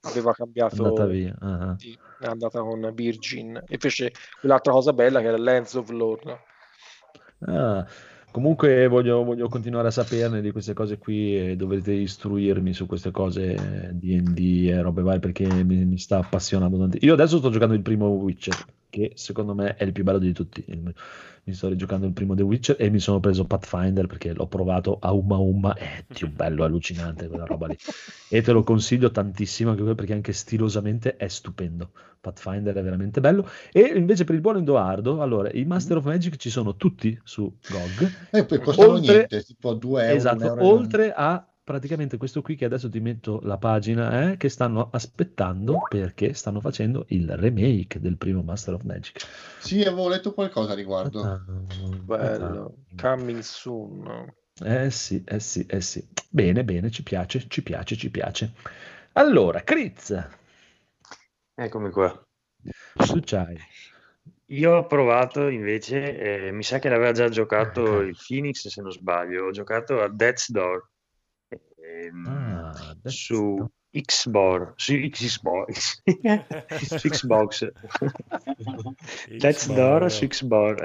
aveva 0.03 0.33
È 0.33 0.35
cambiato, 0.35 0.83
andata 0.85 1.07
via. 1.07 1.35
ah. 1.41 1.77
sì, 1.77 1.99
era 2.19 2.33
andata 2.33 2.61
con 2.61 2.91
Virgin 2.95 3.63
e 3.67 3.79
fece 3.79 4.13
quell'altra 4.39 4.73
cosa 4.73 4.93
bella 4.93 5.21
che 5.21 5.27
era 5.27 5.39
Lands 5.39 5.75
of 5.75 5.89
Lord. 5.91 6.39
Ah, 7.41 7.87
comunque 8.31 8.87
voglio, 8.89 9.23
voglio 9.25 9.49
continuare 9.49 9.89
a 9.89 9.91
saperne 9.91 10.41
di 10.41 10.51
queste 10.51 10.75
cose 10.75 10.99
qui 10.99 11.51
e 11.51 11.57
dovrete 11.57 11.93
istruirmi 11.93 12.73
su 12.73 12.87
queste 12.87 13.11
cose 13.11 13.91
D&D 13.95 14.69
e 14.71 14.81
robe 14.83 15.03
varie 15.03 15.21
perché 15.21 15.47
mi, 15.65 15.85
mi 15.85 15.99
sta 15.99 16.19
appassionando 16.19 16.79
tanto. 16.79 16.99
Io 17.01 17.13
adesso 17.15 17.39
sto 17.39 17.51
giocando 17.51 17.75
il 17.75 17.83
primo 17.83 18.09
Witcher, 18.09 18.65
che 18.89 19.13
secondo 19.15 19.55
me 19.55 19.77
è 19.77 19.85
il 19.85 19.93
più 19.93 20.03
bello 20.05 20.19
di 20.19 20.33
tutti. 20.33 20.65
Mi 21.49 21.55
sto 21.55 21.69
rigiocando 21.69 22.05
il 22.05 22.12
primo 22.12 22.35
The 22.35 22.43
Witcher 22.43 22.77
e 22.79 22.91
mi 22.91 22.99
sono 22.99 23.20
preso 23.20 23.47
Pathfinder 23.47 24.07
perché 24.07 24.35
l'ho 24.35 24.47
provato 24.47 24.99
a 25.01 25.12
Uma 25.12 25.39
Uma, 25.39 25.75
è 25.75 26.05
più 26.07 26.31
bello, 26.31 26.62
allucinante 26.62 27.27
quella 27.27 27.47
roba 27.47 27.69
lì. 27.69 27.77
E 28.31 28.43
te 28.43 28.53
lo 28.53 28.62
consiglio 28.62 29.11
tantissimo 29.11 29.70
anche 29.70 29.95
perché 29.95 30.12
anche 30.12 30.35
stilosamente 30.35 31.16
è 31.16 31.27
stupendo. 31.29 31.93
Pathfinder 32.20 32.75
è 32.75 32.83
veramente 32.83 33.23
bello. 33.23 33.49
E 33.73 33.81
invece 33.81 34.25
per 34.25 34.35
il 34.35 34.43
buon 34.43 34.59
Edoardo, 34.59 35.23
allora, 35.23 35.49
i 35.51 35.65
Master 35.65 35.97
of 35.97 36.05
Magic 36.05 36.37
ci 36.37 36.51
sono 36.51 36.77
tutti 36.77 37.19
su 37.25 37.51
GOG. 37.66 38.11
E 38.31 38.45
poi 38.45 38.61
costano 38.61 38.93
Oltre- 38.93 39.15
niente, 39.15 39.43
tipo 39.45 39.73
2 39.73 40.03
euro. 40.03 40.15
Esatto, 40.15 40.45
euro 40.45 40.66
oltre 40.66 41.15
a 41.15 41.43
praticamente 41.69 42.16
questo 42.16 42.40
qui 42.40 42.57
che 42.57 42.65
adesso 42.65 42.89
ti 42.89 42.99
metto 42.99 43.40
la 43.43 43.59
pagina, 43.59 44.31
eh, 44.31 44.39
che 44.39 44.49
stanno 44.49 44.89
aspettando 44.90 45.81
perché 45.86 46.32
stanno 46.32 46.61
facendo 46.62 47.05
il 47.09 47.36
remake 47.36 48.01
del 48.01 48.16
primo 48.16 48.40
Master 48.40 48.73
of 48.73 48.85
Magic. 48.85 49.23
Sì, 49.59 49.82
avevo 49.82 50.09
letto 50.09 50.32
qualcosa 50.32 50.73
a 50.73 50.74
riguardo. 50.74 51.20
Ah, 51.20 51.39
Bello, 52.07 52.74
coming 52.97 53.40
soon. 53.40 54.32
Eh 54.65 54.90
sì, 54.90 55.23
eh 55.27 55.40
sì, 55.40 55.66
eh 55.69 55.82
sì. 55.82 56.03
Bene, 56.31 56.65
bene, 56.65 56.90
ci 56.90 57.03
piace, 57.03 57.45
ci 57.49 57.62
piace, 57.62 57.97
ci 57.97 58.11
piace. 58.11 58.55
Allora, 59.12 59.61
Critz, 59.61 60.27
Eccomi 61.55 61.90
qua. 61.90 62.09
tu 62.95 63.20
c'hai 63.23 63.59
Io 64.47 64.74
ho 64.74 64.86
provato 64.86 65.49
invece, 65.49 66.47
eh, 66.47 66.51
mi 66.51 66.62
sa 66.62 66.78
che 66.78 66.89
l'aveva 66.89 67.12
già 67.12 67.28
giocato 67.28 68.01
il 68.01 68.16
Phoenix 68.16 68.69
se 68.69 68.81
non 68.81 68.90
sbaglio, 68.90 69.45
ho 69.45 69.51
giocato 69.51 70.01
a 70.01 70.09
Death's 70.09 70.51
Door 70.51 70.97
ehm, 72.06 72.27
Ah, 72.27 72.97
su. 73.05 73.66
Xbox, 73.90 74.74
su 74.77 74.93
Xbox, 74.94 76.02
su 76.94 77.09
Xbox. 77.09 77.73
Death's 79.40 79.66
Door 79.73 80.10
su 80.10 80.27
Xbox. 80.27 80.77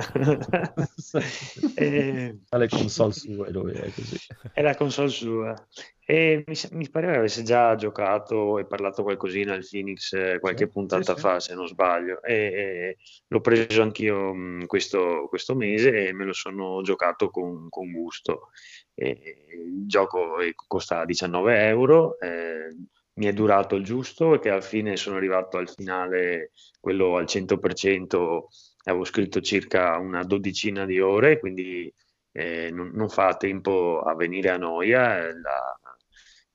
Eh, 1.75 2.39
Ha 2.49 2.57
le 2.57 2.67
console 2.69 3.11
sue, 3.11 3.51
lui 3.51 3.73
è 3.73 3.91
così. 3.91 4.17
è 4.53 4.61
la 4.61 4.75
console 4.75 5.09
sua. 5.09 5.67
E 6.05 6.43
mi, 6.47 6.55
mi 6.71 6.89
pareva 6.89 7.15
avesse 7.17 7.43
già 7.43 7.75
giocato 7.75 8.59
e 8.59 8.65
parlato 8.65 9.03
qualcosina 9.03 9.53
al 9.53 9.65
Phoenix 9.69 10.11
eh, 10.13 10.39
qualche 10.39 10.65
Sì, 10.65 10.71
puntata 10.71 11.13
sì, 11.13 11.19
sì. 11.21 11.27
fa, 11.27 11.39
se 11.39 11.55
non 11.55 11.67
sbaglio. 11.67 12.21
E, 12.23 12.33
e 12.33 12.97
l'ho 13.27 13.41
preso 13.41 13.81
anch'io 13.81 14.33
mh, 14.33 14.65
questo, 14.65 15.27
questo 15.29 15.55
mese 15.55 16.07
e 16.07 16.13
me 16.13 16.25
lo 16.25 16.33
sono 16.33 16.81
giocato 16.81 17.29
con, 17.29 17.67
con 17.69 17.91
gusto. 17.91 18.49
Il 18.95 19.85
gioco 19.87 20.35
costa 20.67 21.05
19 21.05 21.67
euro, 21.67 22.19
eh, 22.19 22.75
mi 23.15 23.25
è 23.25 23.33
durato 23.33 23.75
il 23.75 23.83
giusto 23.83 24.33
e 24.35 24.39
che 24.39 24.49
alla 24.49 24.61
fine 24.61 24.95
sono 24.97 25.17
arrivato 25.17 25.57
al 25.57 25.69
finale, 25.69 26.51
quello 26.79 27.15
al 27.17 27.25
100%, 27.27 28.47
avevo 28.83 29.03
scritto 29.05 29.41
circa 29.41 29.97
una 29.97 30.23
dodicina 30.23 30.85
di 30.85 30.99
ore, 30.99 31.39
quindi 31.39 31.91
eh, 32.31 32.69
non, 32.71 32.91
non 32.93 33.09
fa 33.09 33.35
tempo 33.35 33.99
a 34.01 34.15
venire 34.15 34.49
a 34.49 34.57
noia 34.57 35.31
la- 35.33 35.77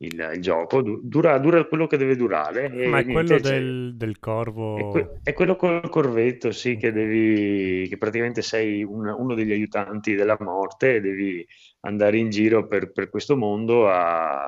il, 0.00 0.30
il 0.34 0.40
gioco, 0.40 0.80
Du- 0.82 1.00
dura, 1.02 1.38
dura 1.38 1.64
quello 1.66 1.86
che 1.86 1.96
deve 1.96 2.16
durare. 2.16 2.68
Ma 2.88 2.98
è 3.00 3.04
quello 3.04 3.38
del, 3.38 3.96
del 3.96 4.18
corvo... 4.18 4.76
è, 4.78 4.88
que- 4.88 5.20
è 5.24 5.32
quello 5.32 5.56
col 5.56 5.88
corvetto, 5.88 6.52
sì, 6.52 6.76
che 6.76 6.92
devi, 6.92 7.88
che 7.88 7.96
praticamente 7.98 8.42
sei 8.42 8.82
un- 8.84 9.08
uno 9.08 9.34
degli 9.34 9.50
aiutanti 9.52 10.14
della 10.14 10.36
morte 10.40 10.96
e 10.96 11.00
devi 11.00 11.46
andare 11.80 12.18
in 12.18 12.30
giro 12.30 12.66
per, 12.66 12.92
per 12.92 13.08
questo 13.10 13.36
mondo 13.36 13.88
a, 13.88 14.46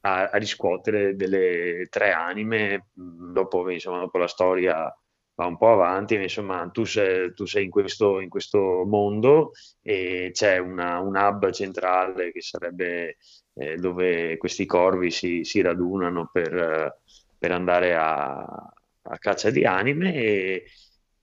a- 0.00 0.28
a 0.30 0.36
riscuotere 0.38 1.14
delle 1.16 1.86
tre 1.90 2.12
anime. 2.12 2.88
Dopo, 2.92 3.68
insomma, 3.70 3.98
dopo 4.00 4.18
la 4.18 4.26
storia 4.28 4.94
va 5.34 5.46
un 5.46 5.56
po' 5.56 5.72
avanti, 5.72 6.16
ma 6.16 6.22
insomma, 6.22 6.68
tu 6.70 6.84
sei, 6.84 7.32
tu 7.34 7.46
sei 7.46 7.64
in 7.64 7.70
questo, 7.70 8.20
in 8.20 8.28
questo 8.28 8.84
mondo 8.86 9.52
e 9.80 10.30
c'è 10.32 10.58
una- 10.58 10.98
un 11.00 11.16
hub 11.16 11.50
centrale 11.50 12.32
che 12.32 12.40
sarebbe 12.42 13.16
eh, 13.54 13.76
dove 13.76 14.36
questi 14.38 14.66
corvi 14.66 15.10
si, 15.10 15.44
si 15.44 15.60
radunano 15.60 16.28
per, 16.32 16.98
per 17.38 17.52
andare 17.52 17.94
a, 17.94 18.34
a 18.40 19.18
caccia 19.18 19.50
di 19.50 19.64
anime 19.64 20.14
e, 20.14 20.64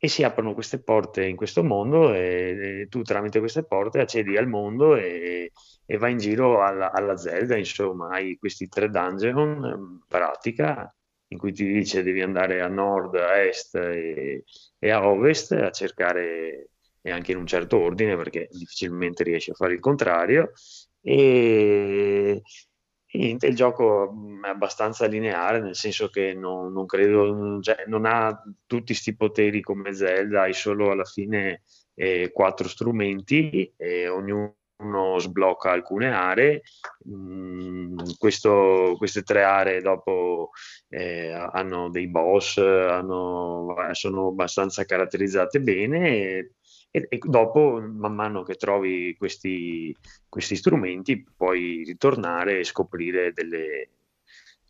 e 0.02 0.08
si 0.08 0.24
aprono 0.24 0.54
queste 0.54 0.82
porte 0.82 1.26
in 1.26 1.36
questo 1.36 1.62
mondo 1.62 2.14
e, 2.14 2.82
e 2.82 2.88
tu 2.88 3.02
tramite 3.02 3.40
queste 3.40 3.64
porte 3.64 4.00
accedi 4.00 4.38
al 4.38 4.48
mondo 4.48 4.96
e, 4.96 5.52
e 5.86 5.98
vai 5.98 6.14
in 6.14 6.18
giro 6.20 6.64
alla, 6.64 6.92
alla 6.94 7.18
Zelda, 7.18 7.58
insomma, 7.58 8.10
hai 8.10 8.38
questi 8.38 8.70
tre 8.70 8.90
dungeon 8.90 9.64
in 9.66 10.00
pratica 10.08 10.94
in 11.32 11.38
cui 11.38 11.52
ti 11.52 11.66
dice 11.66 12.02
devi 12.02 12.22
andare 12.22 12.62
a 12.62 12.68
nord, 12.68 13.16
a 13.16 13.42
est 13.44 13.76
e, 13.76 14.44
e 14.80 14.90
a 14.90 15.06
ovest 15.06 15.52
a 15.52 15.70
cercare 15.72 16.70
e 17.02 17.12
anche 17.12 17.32
in 17.32 17.38
un 17.38 17.48
certo 17.48 17.78
ordine 17.80 18.16
perché 18.16 18.48
difficilmente 18.52 19.24
riesci 19.24 19.52
a 19.52 19.54
fare 19.54 19.74
il 19.74 19.80
contrario 19.80 20.52
e, 21.02 22.42
il 23.12 23.56
gioco 23.56 24.12
mh, 24.12 24.46
è 24.46 24.50
abbastanza 24.50 25.06
lineare, 25.08 25.60
nel 25.62 25.76
senso 25.76 26.10
che 26.10 26.34
non, 26.34 26.72
non 26.72 26.86
credo, 26.86 27.60
cioè, 27.62 27.86
non 27.88 28.06
ha 28.06 28.42
tutti 28.66 28.94
sti 28.94 29.16
poteri 29.16 29.62
come 29.62 29.94
Zelda, 29.94 30.42
hai 30.44 30.54
solo 30.54 30.92
alla 30.92 31.06
fine 31.06 31.62
eh, 31.96 32.32
quattro 32.32 32.68
strumenti 32.68 33.74
e 33.76 34.08
ognuno 34.08 34.56
sblocca 35.20 35.72
alcune 35.72 36.12
aree. 36.14 36.62
Mm, 37.10 37.98
questo- 38.18 38.96
queste 38.98 39.24
tre 39.24 39.44
aree 39.44 39.82
dopo 39.82 40.52
eh, 40.90 41.32
hanno 41.32 41.90
dei 41.90 42.08
boss, 42.10 42.58
hanno- 42.58 43.76
sono 43.92 44.28
abbastanza 44.28 44.86
caratterizzate 44.86 45.60
bene 45.62 46.52
e, 46.92 47.06
e- 47.10 47.20
dopo, 47.24 47.80
man 47.82 48.14
mano 48.16 48.44
che 48.44 48.56
trovi 48.56 49.16
questi, 49.18 49.96
questi 50.28 50.56
strumenti, 50.56 51.24
puoi 51.36 51.84
ritornare 51.86 52.60
e 52.60 52.64
scoprire 52.64 53.32
delle- 53.34 53.90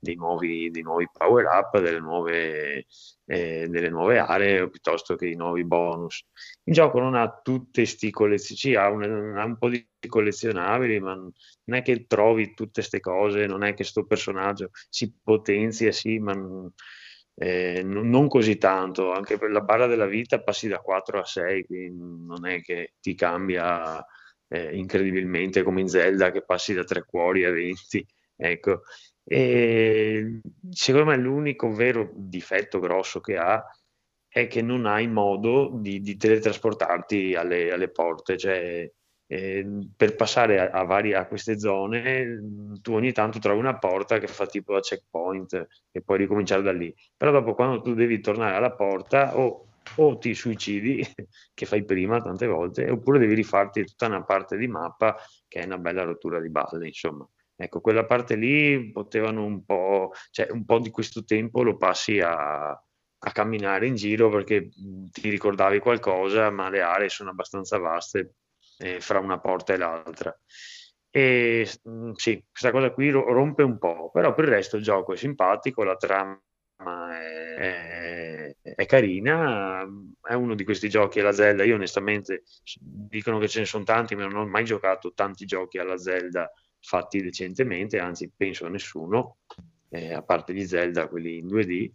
dei 0.02 0.16
nuovi, 0.16 0.70
dei 0.72 0.82
nuovi 0.82 1.08
power 1.12 1.46
up, 1.46 1.78
delle 1.82 2.00
nuove, 2.00 2.86
eh, 3.26 3.68
delle 3.68 3.90
nuove 3.90 4.18
aree 4.20 4.62
o 4.62 4.70
piuttosto 4.70 5.16
che 5.16 5.28
i 5.28 5.36
nuovi 5.36 5.66
bonus. 5.66 6.26
Il 6.64 6.74
gioco 6.74 7.00
non 7.00 7.16
ha 7.16 7.42
tutte 7.44 7.86
sti 7.86 8.10
collezionabili, 8.10 8.76
ha 8.78 8.90
un, 8.90 9.38
ha 9.38 9.44
un 9.44 9.58
po' 9.58 9.68
di 9.70 9.86
collezionabili, 10.08 11.00
ma 11.02 11.16
non 11.16 11.78
è 11.78 11.82
che 11.82 12.06
trovi 12.08 12.54
tutte 12.54 12.72
queste 12.80 13.00
cose, 13.02 13.46
non 13.46 13.64
è 13.64 13.74
che 13.74 13.84
sto 13.84 14.06
personaggio 14.06 14.70
si 14.90 15.14
potenzia, 15.22 15.92
sì, 15.92 16.18
ma 16.20 16.34
eh, 17.42 17.82
non 17.84 18.28
così 18.28 18.58
tanto, 18.58 19.14
anche 19.14 19.38
per 19.38 19.50
la 19.50 19.62
barra 19.62 19.88
della 19.88 20.06
vita 20.06 20.42
passi 20.42 20.68
da 20.68 20.80
4 20.80 21.20
a 21.22 21.26
6, 21.26 21.66
quindi 21.66 22.26
non 22.26 22.46
è 22.46 22.62
che 22.62 22.96
ti 23.00 23.16
cambia 23.16 24.06
eh, 24.50 24.76
incredibilmente 24.76 25.64
come 25.64 25.80
in 25.80 25.88
Zelda 25.88 26.32
che 26.32 26.44
passi 26.44 26.74
da 26.74 26.84
3 26.84 27.06
cuori 27.06 27.46
a 27.46 27.52
20, 27.52 28.06
ecco. 28.36 28.82
E 29.24 30.42
secondo 30.70 31.12
me 31.12 31.18
l'unico 31.18 31.72
vero 31.72 32.12
difetto 32.14 32.80
grosso 32.80 33.22
che 33.22 33.38
ha 33.38 33.64
è 34.28 34.48
che 34.48 34.62
non 34.62 34.86
hai 34.86 35.08
modo 35.08 35.72
di, 35.76 36.02
di 36.02 36.18
teletrasportarti 36.18 37.36
alle, 37.36 37.72
alle 37.72 37.90
porte, 37.90 38.38
cioè 38.38 38.92
eh, 39.32 39.64
per 39.96 40.16
passare 40.16 40.60
a, 40.60 40.80
a, 40.80 40.84
vari- 40.84 41.14
a 41.14 41.28
queste 41.28 41.60
zone 41.60 42.40
tu 42.82 42.94
ogni 42.94 43.12
tanto 43.12 43.38
trovi 43.40 43.60
una 43.60 43.78
porta 43.78 44.18
che 44.18 44.26
fa 44.28 44.48
tipo 44.48 44.74
da 44.74 44.80
checkpoint 44.80 45.68
e 45.92 46.02
puoi 46.02 46.18
ricominciare 46.18 46.64
da 46.64 46.72
lì, 46.72 46.94
però 47.16 47.32
dopo 47.32 47.54
quando 47.54 47.82
tu 47.82 47.94
devi 47.94 48.20
tornare 48.22 48.56
alla 48.56 48.72
porta 48.74 49.38
o, 49.38 49.68
o 49.98 50.18
ti 50.18 50.34
suicidi, 50.34 51.06
che 51.54 51.66
fai 51.66 51.84
prima 51.86 52.20
tante 52.22 52.48
volte, 52.48 52.90
oppure 52.90 53.20
devi 53.20 53.36
rifarti 53.36 53.86
tutta 53.86 54.08
una 54.08 54.24
parte 54.24 54.58
di 54.58 54.68
mappa 54.68 55.16
che 55.48 55.60
è 55.62 55.66
una 55.66 55.78
bella 55.78 56.04
rottura 56.04 56.40
di 56.40 56.50
balle, 56.50 56.88
insomma. 56.88 57.28
Ecco, 57.62 57.82
quella 57.82 58.06
parte 58.06 58.36
lì 58.36 58.90
potevano 58.92 59.44
un 59.44 59.64
po', 59.66 60.12
cioè 60.32 60.48
un 60.52 60.64
po' 60.66 60.80
di 60.80 60.90
questo 60.90 61.24
tempo 61.26 61.62
lo 61.62 61.76
passi 61.78 62.20
a, 62.22 62.70
a 62.70 63.32
camminare 63.34 63.86
in 63.88 63.96
giro 63.96 64.30
perché 64.30 64.70
mh, 64.74 65.10
ti 65.12 65.30
ricordavi 65.30 65.80
qualcosa, 65.80 66.50
ma 66.52 66.70
le 66.70 66.82
aree 66.82 67.10
sono 67.10 67.32
abbastanza 67.32 67.78
vaste 67.78 68.36
eh, 68.80 69.00
fra 69.02 69.20
una 69.20 69.40
porta 69.40 69.74
e 69.74 69.78
l'altra. 69.78 70.38
E 71.12 71.68
mh, 71.84 72.12
sì, 72.14 72.44
questa 72.50 72.72
cosa 72.72 72.92
qui 72.92 73.10
ro- 73.10 73.32
rompe 73.34 73.64
un 73.64 73.78
po', 73.78 74.10
però 74.12 74.34
per 74.34 74.46
il 74.46 74.52
resto 74.52 74.78
il 74.78 74.84
gioco 74.84 75.14
è 75.14 75.18
simpatico, 75.18 75.84
la 75.84 75.96
trama 75.96 76.40
è, 77.18 78.54
è- 78.62 78.74
è 78.76 78.86
carina, 78.86 79.86
è 80.22 80.34
uno 80.34 80.56
di 80.56 80.64
questi 80.64 80.90
giochi 80.90 81.20
alla 81.20 81.32
Zelda. 81.32 81.64
Io 81.64 81.76
onestamente 81.76 82.44
dicono 82.80 83.40
che 83.40 83.48
ce 83.48 83.60
ne 83.60 83.66
sono 83.66 83.84
tanti, 83.84 84.16
ma 84.16 84.24
non 84.28 84.36
ho 84.38 84.48
mai 84.48 84.64
giocato 84.66 85.14
tanti 85.14 85.46
giochi 85.46 85.78
alla 85.80 85.98
Zelda 85.98 86.52
fatti 86.82 87.22
decentemente, 87.22 88.00
anzi 88.00 88.32
penso 88.36 88.66
a 88.66 88.70
nessuno, 88.70 89.40
eh, 89.90 90.14
a 90.14 90.22
parte 90.24 90.54
gli 90.54 90.66
Zelda, 90.66 91.08
quelli 91.08 91.38
in 91.38 91.48
2D. 91.48 91.90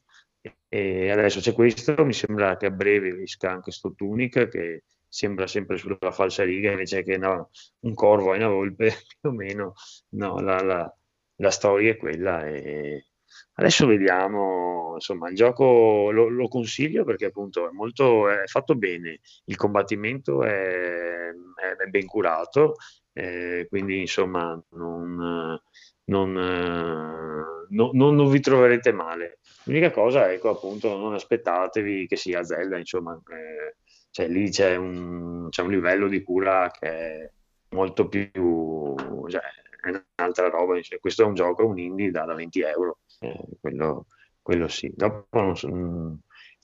E 0.69 1.11
adesso 1.11 1.41
c'è 1.41 1.53
questo, 1.55 2.05
mi 2.05 2.13
sembra 2.13 2.57
che 2.57 2.67
a 2.67 2.71
breve 2.71 3.23
esca 3.23 3.51
anche 3.51 3.71
sto 3.71 3.95
Tunic 3.95 4.49
che 4.49 4.83
sembra 5.15 5.47
sempre 5.47 5.77
sulla 5.77 6.11
falsariga 6.11 6.71
invece 6.73 7.03
che 7.03 7.17
no, 7.17 7.51
un 7.81 7.95
corvo 7.95 8.35
e 8.35 8.37
una 8.39 8.49
volpe, 8.49 8.87
più 9.21 9.31
o 9.31 9.33
meno. 9.33 9.75
No, 10.11 10.41
la, 10.41 10.61
la- 10.63 10.95
la 11.39 11.51
storia 11.51 11.91
è 11.93 11.97
quella 11.97 12.47
e 12.47 13.07
adesso 13.55 13.87
vediamo, 13.87 14.93
insomma, 14.95 15.29
il 15.29 15.35
gioco 15.37 16.11
lo, 16.13 16.29
lo 16.29 16.47
consiglio 16.49 17.05
perché 17.05 17.27
appunto 17.27 17.69
è 17.69 17.73
molto, 17.73 18.29
è 18.29 18.47
fatto 18.47 18.75
bene, 18.77 19.19
il 19.47 19.57
combattimento 19.57 20.43
è, 20.45 21.29
è- 21.31 21.77
è 21.77 21.87
ben 21.89 22.07
curato, 22.07 22.77
eh, 23.13 23.67
quindi 23.69 24.01
insomma 24.01 24.61
non, 24.71 25.59
non, 26.05 26.37
eh, 26.39 27.67
no- 27.71 27.91
non- 27.93 28.15
non 28.15 28.31
vi 28.31 28.41
troverete 28.41 28.93
male. 28.93 29.39
L'unica 29.65 29.91
cosa, 29.91 30.31
ecco, 30.33 30.51
appunto, 30.51 30.97
non 30.97 31.15
aspettatevi 31.15 32.07
che 32.07 32.17
sia 32.17 32.43
Zelda, 32.45 32.77
insomma, 32.79 33.15
eh, 33.31 33.77
cioè 34.15 34.29
lì 34.29 34.49
c'è 34.49 34.77
un, 34.77 35.49
c'è 35.51 35.63
un 35.63 35.71
livello 35.71 36.07
di 36.07 36.23
cura 36.23 36.71
che 36.71 36.87
è 36.89 37.31
molto 37.71 38.07
più, 38.07 38.31
cioè, 39.29 39.41
è 39.83 39.89
un'altra 40.17 40.49
roba. 40.51 40.81
cioè, 40.83 41.01
questo 41.01 41.23
è 41.23 41.27
un 41.27 41.35
gioco, 41.35 41.67
un 41.67 41.81
indie 41.81 42.13
da, 42.13 42.25
da 42.25 42.33
20 42.35 42.61
euro, 42.61 42.99
eh, 43.19 43.45
quello, 43.61 44.07
quello 44.41 44.69
sì. 44.69 44.89
Dopo 44.95 45.41
non 45.41 45.57
so- 45.57 45.69
mm, 45.69 46.15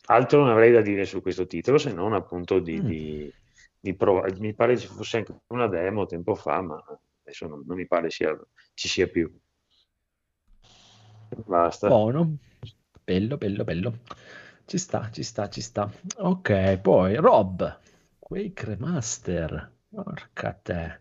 altro 0.07 0.39
non 0.43 0.51
avrei 0.51 0.71
da 0.71 0.81
dire 0.81 1.05
su 1.05 1.21
questo 1.23 1.49
titolo 1.49 1.77
se 1.79 1.93
non 1.93 2.13
appunto 2.13 2.61
di, 2.61 2.81
Mm. 2.81 2.87
di, 2.87 3.33
di 3.81 3.95
provare. 3.95 4.33
Mi 4.39 4.55
pare 4.55 4.79
ci 4.79 4.87
fosse 4.87 5.17
anche 5.17 5.35
una 5.49 5.67
demo 5.67 6.07
tempo 6.07 6.37
fa, 6.37 6.61
ma 6.63 6.81
adesso 7.25 7.49
non, 7.49 7.65
non 7.67 7.77
mi 7.77 7.87
pare 7.89 8.11
sia, 8.11 8.33
ci 8.75 8.87
sia 8.87 9.09
più. 9.09 9.29
Basta. 11.47 11.89
Buono, 11.89 12.37
bello, 13.03 13.37
bello, 13.37 13.65
bello. 13.65 13.95
Ci 14.71 14.79
sta, 14.79 15.11
ci 15.11 15.23
sta, 15.25 15.49
ci 15.49 15.61
sta. 15.61 15.91
Ok, 16.19 16.79
poi 16.79 17.17
Rob, 17.17 17.79
Quake 18.21 18.65
Remaster. 18.67 19.73
Porca 19.91 20.53
te. 20.63 21.01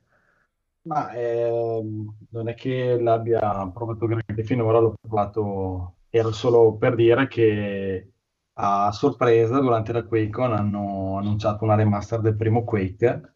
Ma 0.82 1.12
ehm, 1.14 2.16
non 2.32 2.48
è 2.50 2.56
che 2.56 3.00
l'abbia 3.00 3.70
provato 3.72 4.08
granché 4.08 4.44
finora, 4.44 4.80
l'ho 4.80 4.96
provato, 5.00 5.98
era 6.10 6.32
solo 6.32 6.78
per 6.78 6.96
dire 6.96 7.28
che 7.28 8.12
a 8.54 8.92
sorpresa 8.92 9.60
durante 9.60 9.92
la 9.94 10.04
QuakeCon 10.04 10.54
hanno 10.54 11.18
annunciato 11.18 11.64
una 11.64 11.76
remaster 11.76 12.22
del 12.22 12.36
primo 12.36 12.64
Quake, 12.64 13.34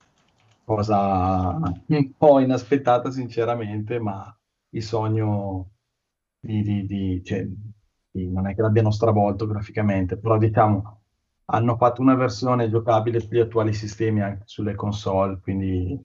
cosa 0.64 1.60
un 1.88 2.12
po' 2.18 2.40
inaspettata 2.40 3.12
sinceramente, 3.12 4.00
ma 4.00 4.36
il 4.70 4.84
sogno 4.84 5.70
di, 6.40 6.62
di- 6.64 6.86
di- 6.86 7.24
cioè, 7.24 7.48
non 8.14 8.48
è 8.48 8.56
che 8.56 8.62
l'abbiano 8.62 8.92
stravolto 8.92 9.48
graficamente, 9.48 10.18
però 10.18 10.38
diciamo 10.38 11.00
hanno 11.46 11.76
fatto 11.76 12.02
una 12.02 12.16
versione 12.16 12.70
giocabile 12.70 13.20
sugli 13.20 13.40
attuali 13.40 13.74
sistemi 13.74 14.22
anche 14.22 14.44
sulle 14.46 14.76
console, 14.76 15.40
quindi 15.42 16.00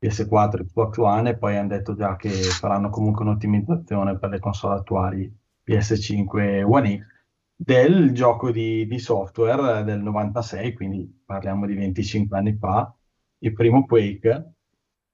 PS4 0.00 0.60
e 0.60 0.64
Xbox 0.64 0.96
One, 0.98 1.30
e 1.30 1.36
poi 1.36 1.56
hanno 1.56 1.68
detto 1.68 1.94
già 1.94 2.16
che 2.16 2.30
faranno 2.30 2.88
comunque 2.90 3.24
un'ottimizzazione 3.24 4.18
per 4.18 4.30
le 4.30 4.38
console 4.38 4.76
attuali 4.76 5.30
PS5 5.66 6.38
e 6.38 6.62
One 6.62 6.98
X 6.98 7.16
del 7.60 8.12
gioco 8.12 8.52
di, 8.52 8.86
di 8.86 8.98
software 8.98 9.82
del 9.82 10.00
96, 10.00 10.74
quindi 10.74 11.22
parliamo 11.24 11.66
di 11.66 11.74
25 11.74 12.38
anni 12.38 12.56
fa, 12.56 12.94
il 13.38 13.52
primo 13.52 13.84
Quake, 13.84 14.52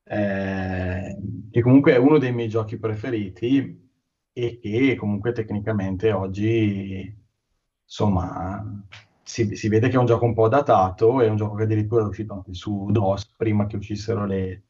eh, 0.04 1.16
che 1.50 1.60
comunque 1.62 1.94
è 1.94 1.96
uno 1.96 2.18
dei 2.18 2.32
miei 2.32 2.48
giochi 2.48 2.78
preferiti 2.78 3.83
e 4.34 4.58
che 4.60 4.96
comunque 4.96 5.32
tecnicamente 5.32 6.12
oggi, 6.12 7.16
insomma, 7.84 8.84
si, 9.22 9.54
si 9.56 9.68
vede 9.68 9.88
che 9.88 9.94
è 9.96 9.98
un 9.98 10.06
gioco 10.06 10.24
un 10.26 10.34
po' 10.34 10.48
datato, 10.48 11.20
è 11.20 11.28
un 11.28 11.36
gioco 11.36 11.54
che 11.54 11.62
addirittura 11.62 12.02
è 12.04 12.06
uscito 12.08 12.34
anche 12.34 12.52
su 12.52 12.88
DOS 12.90 13.34
prima 13.36 13.66
che 13.66 13.76
uscissero 13.76 14.26
le, 14.26 14.64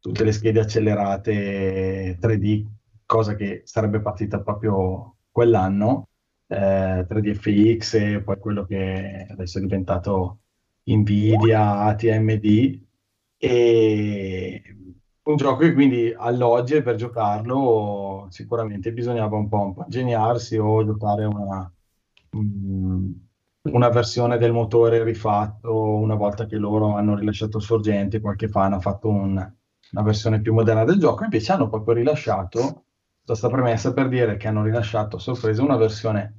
tutte 0.00 0.22
le 0.22 0.32
schede 0.32 0.60
accelerate 0.60 2.18
3D, 2.20 2.66
cosa 3.06 3.34
che 3.34 3.62
sarebbe 3.64 4.00
partita 4.00 4.40
proprio 4.42 5.16
quell'anno, 5.30 6.08
eh, 6.48 7.06
3DFX 7.08 8.14
e 8.16 8.22
poi 8.22 8.38
quello 8.38 8.64
che 8.66 9.26
adesso 9.30 9.58
è 9.58 9.62
diventato 9.62 10.40
Nvidia, 10.84 11.80
ATMD, 11.84 12.84
e 13.38 14.62
un 15.26 15.36
gioco 15.36 15.58
che 15.58 15.72
quindi 15.74 16.12
all'oggi 16.16 16.82
per 16.82 16.94
giocarlo 16.96 18.26
sicuramente 18.30 18.92
bisognava 18.92 19.36
un 19.36 19.48
po', 19.48 19.74
ingegnarsi 19.84 20.56
o 20.56 20.84
giocare 20.84 21.24
una, 21.24 21.70
mm, 22.36 23.10
una 23.72 23.88
versione 23.88 24.38
del 24.38 24.52
motore 24.52 25.02
rifatto 25.02 25.96
una 25.98 26.14
volta 26.14 26.46
che 26.46 26.56
loro 26.56 26.94
hanno 26.94 27.16
rilasciato 27.16 27.58
Sorgente, 27.58 28.20
qualche 28.20 28.48
fa 28.48 28.64
hanno 28.64 28.80
fatto 28.80 29.08
un- 29.08 29.54
una 29.92 30.02
versione 30.02 30.40
più 30.40 30.52
moderna 30.54 30.84
del 30.84 30.98
gioco, 30.98 31.24
invece 31.24 31.52
hanno 31.52 31.68
proprio 31.68 31.94
rilasciato, 31.94 32.84
questa 33.24 33.48
premessa 33.48 33.92
per 33.92 34.08
dire 34.08 34.36
che 34.36 34.46
hanno 34.48 34.62
rilasciato 34.62 35.16
a 35.16 35.18
sorpresa 35.20 35.62
una 35.62 35.76
versione 35.76 36.34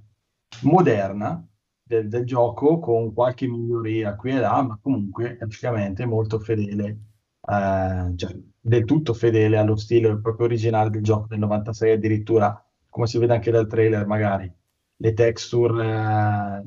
moderna 0.63 1.45
del, 1.83 2.07
del 2.09 2.25
gioco 2.25 2.79
con 2.79 3.13
qualche 3.13 3.47
miglioria 3.47 4.15
qui 4.15 4.31
e 4.31 4.39
là, 4.39 4.61
ma 4.61 4.79
comunque 4.81 5.35
praticamente 5.37 6.05
molto 6.05 6.39
fedele, 6.39 6.99
eh, 7.41 8.13
cioè 8.15 8.35
del 8.67 8.85
tutto 8.85 9.13
fedele 9.13 9.57
allo 9.57 9.75
stile 9.75 10.17
proprio 10.19 10.45
originale 10.45 10.89
del 10.89 11.03
gioco 11.03 11.27
del 11.27 11.39
96, 11.39 11.91
addirittura 11.93 12.61
come 12.89 13.07
si 13.07 13.17
vede 13.17 13.33
anche 13.33 13.51
dal 13.51 13.67
trailer 13.67 14.05
magari 14.05 14.51
le 14.97 15.13
texture 15.13 15.85
eh, 15.85 16.63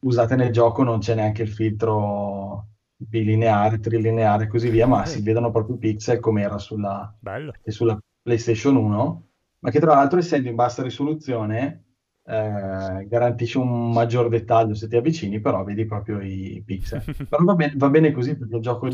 usate 0.00 0.36
nel 0.36 0.52
gioco 0.52 0.82
non 0.82 0.98
c'è 0.98 1.14
neanche 1.14 1.42
il 1.42 1.48
filtro 1.48 2.66
bilineare, 2.96 3.80
trilineare 3.80 4.44
e 4.44 4.46
così 4.46 4.68
via, 4.68 4.86
ma 4.86 5.06
si 5.06 5.22
vedono 5.22 5.50
proprio 5.50 5.76
i 5.76 5.78
pixel 5.78 6.20
come 6.20 6.42
era 6.42 6.58
sulla, 6.58 7.14
e 7.62 7.70
sulla 7.70 7.98
PlayStation 8.22 8.76
1, 8.76 9.28
ma 9.60 9.70
che 9.70 9.80
tra 9.80 9.94
l'altro 9.94 10.18
essendo 10.18 10.48
in 10.48 10.54
bassa 10.54 10.82
risoluzione 10.82 11.84
eh, 12.24 13.06
garantisce 13.08 13.58
un 13.58 13.90
maggior 13.90 14.28
dettaglio 14.28 14.74
se 14.74 14.86
ti 14.88 14.96
avvicini, 14.96 15.40
però 15.40 15.64
vedi 15.64 15.86
proprio 15.86 16.20
i 16.20 16.62
pixel. 16.64 17.02
Però 17.28 17.42
va 17.42 17.54
bene, 17.54 17.72
va 17.76 17.88
bene 17.88 18.12
così 18.12 18.36
perché 18.36 18.56
il 18.56 18.62
gioco 18.62 18.90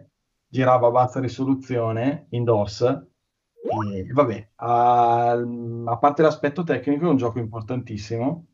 Girava 0.50 0.88
a 0.88 0.90
bassa 0.90 1.20
risoluzione 1.20 2.26
in 2.30 2.44
DOS 2.44 2.82
e 2.82 4.06
vabbè, 4.12 4.50
a, 4.56 5.30
a 5.32 5.98
parte 5.98 6.22
l'aspetto 6.22 6.64
tecnico 6.64 7.06
è 7.06 7.08
un 7.08 7.16
gioco 7.16 7.38
importantissimo 7.38 8.46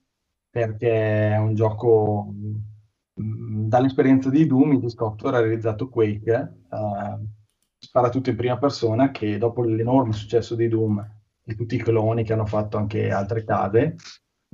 perché 0.50 1.30
è 1.32 1.36
un 1.38 1.54
gioco 1.54 2.34
mh, 3.14 3.68
dall'esperienza 3.68 4.30
di 4.30 4.46
Doom, 4.46 4.72
il 4.72 4.90
software 4.90 5.36
ha 5.38 5.40
realizzato 5.40 5.88
Quake, 5.88 6.32
eh, 6.70 7.26
spara 7.78 8.08
tutto 8.10 8.30
in 8.30 8.36
prima 8.36 8.58
persona 8.58 9.10
che 9.10 9.38
dopo 9.38 9.62
l'enorme 9.62 10.12
successo 10.12 10.54
di 10.54 10.68
Doom 10.68 10.98
e 11.44 11.54
tutti 11.54 11.76
i 11.76 11.82
cloni 11.82 12.24
che 12.24 12.32
hanno 12.32 12.46
fatto 12.46 12.76
anche 12.76 13.10
altre 13.10 13.44
case, 13.44 13.96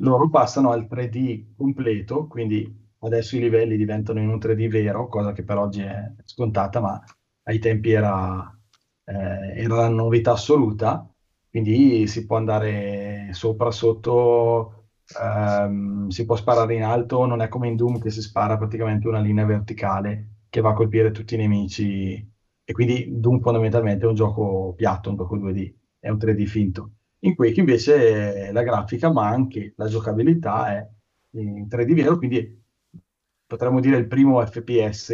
loro 0.01 0.29
passano 0.29 0.71
al 0.71 0.87
3D 0.87 1.55
completo, 1.57 2.27
quindi 2.27 2.81
adesso 3.01 3.37
i 3.37 3.41
livelli 3.41 3.77
diventano 3.77 4.21
in 4.21 4.29
un 4.29 4.39
3D 4.39 4.69
vero, 4.69 5.09
cosa 5.09 5.33
che 5.33 5.45
per 5.45 5.59
oggi 5.59 5.83
è 5.83 6.15
scontata, 6.25 6.81
ma 6.81 7.03
ai 7.45 7.59
tempi 7.59 7.91
era, 7.93 8.57
eh, 9.05 9.63
era 9.63 9.77
la 9.77 9.89
novità 9.89 10.33
assoluta, 10.33 11.07
quindi 11.51 12.07
si 12.07 12.27
può 12.27 12.37
andare 12.37 13.29
sopra, 13.33 13.71
sotto, 13.71 14.87
ehm, 15.21 16.09
si 16.09 16.25
può 16.25 16.37
sparare 16.37 16.75
in 16.75 16.83
alto, 16.83 17.27
non 17.27 17.41
è 17.43 17.49
come 17.49 17.69
in 17.69 17.77
Doom 17.77 17.99
che 18.01 18.11
si 18.11 18.21
spara 18.23 18.57
praticamente 18.57 19.09
una 19.09 19.21
linea 19.21 19.45
verticale 19.45 20.29
che 20.49 20.61
va 20.61 20.71
a 20.71 20.75
colpire 20.75 21.11
tutti 21.11 21.35
i 21.35 21.39
nemici, 21.39 22.31
e 22.65 22.73
quindi 22.73 23.07
Doom 23.21 23.41
fondamentalmente 23.41 24.05
è 24.05 24.09
un 24.09 24.15
gioco 24.15 24.75
piatto, 24.77 25.11
un 25.11 25.17
gioco 25.17 25.37
2D, 25.37 25.75
è 25.99 26.09
un 26.09 26.19
3D 26.19 26.47
finto. 26.47 26.93
In 27.21 27.35
Quake 27.35 27.61
invece 27.61 28.51
la 28.53 28.63
grafica, 28.63 29.11
ma 29.13 29.29
anche 29.29 29.75
la 29.77 29.87
giocabilità 29.87 30.77
è 30.77 30.89
in 31.37 31.67
3D 31.69 31.95
vero, 31.95 32.17
quindi 32.19 32.61
potremmo 33.47 33.81
dire 33.81 33.97
il 33.99 34.07
primo 34.07 34.45
FPS 34.45 35.11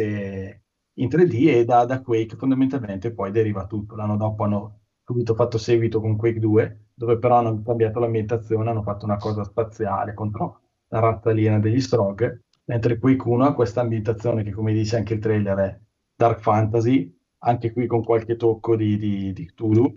in 1.01 1.07
3D 1.09 1.47
e 1.47 1.65
da, 1.65 1.85
da 1.85 2.01
Quake 2.01 2.35
fondamentalmente 2.35 3.11
poi 3.13 3.31
deriva 3.31 3.65
tutto. 3.67 3.95
L'anno 3.95 4.17
dopo 4.17 4.43
hanno 4.43 4.79
subito 5.03 5.33
fatto 5.35 5.57
seguito 5.57 5.99
con 6.01 6.15
Quake 6.17 6.39
2, 6.39 6.87
dove 6.93 7.17
però 7.17 7.37
hanno 7.37 7.61
cambiato 7.61 7.99
l'ambientazione, 7.99 8.69
hanno 8.69 8.83
fatto 8.83 9.05
una 9.05 9.17
cosa 9.17 9.43
spaziale 9.43 10.13
contro 10.13 10.61
la 10.89 10.99
razza 10.99 11.29
aliena 11.29 11.59
degli 11.59 11.79
Strog, 11.81 12.41
mentre 12.65 12.97
Quake 12.99 13.27
1 13.27 13.45
ha 13.45 13.53
questa 13.53 13.81
ambientazione 13.81 14.43
che 14.43 14.51
come 14.51 14.73
dice 14.73 14.97
anche 14.97 15.13
il 15.13 15.19
trailer 15.19 15.57
è 15.57 15.79
Dark 16.15 16.39
Fantasy, 16.41 17.15
anche 17.39 17.71
qui 17.71 17.87
con 17.87 18.03
qualche 18.03 18.35
tocco 18.35 18.75
di, 18.75 18.97
di, 18.97 19.33
di 19.33 19.45
Cthulhu, 19.45 19.93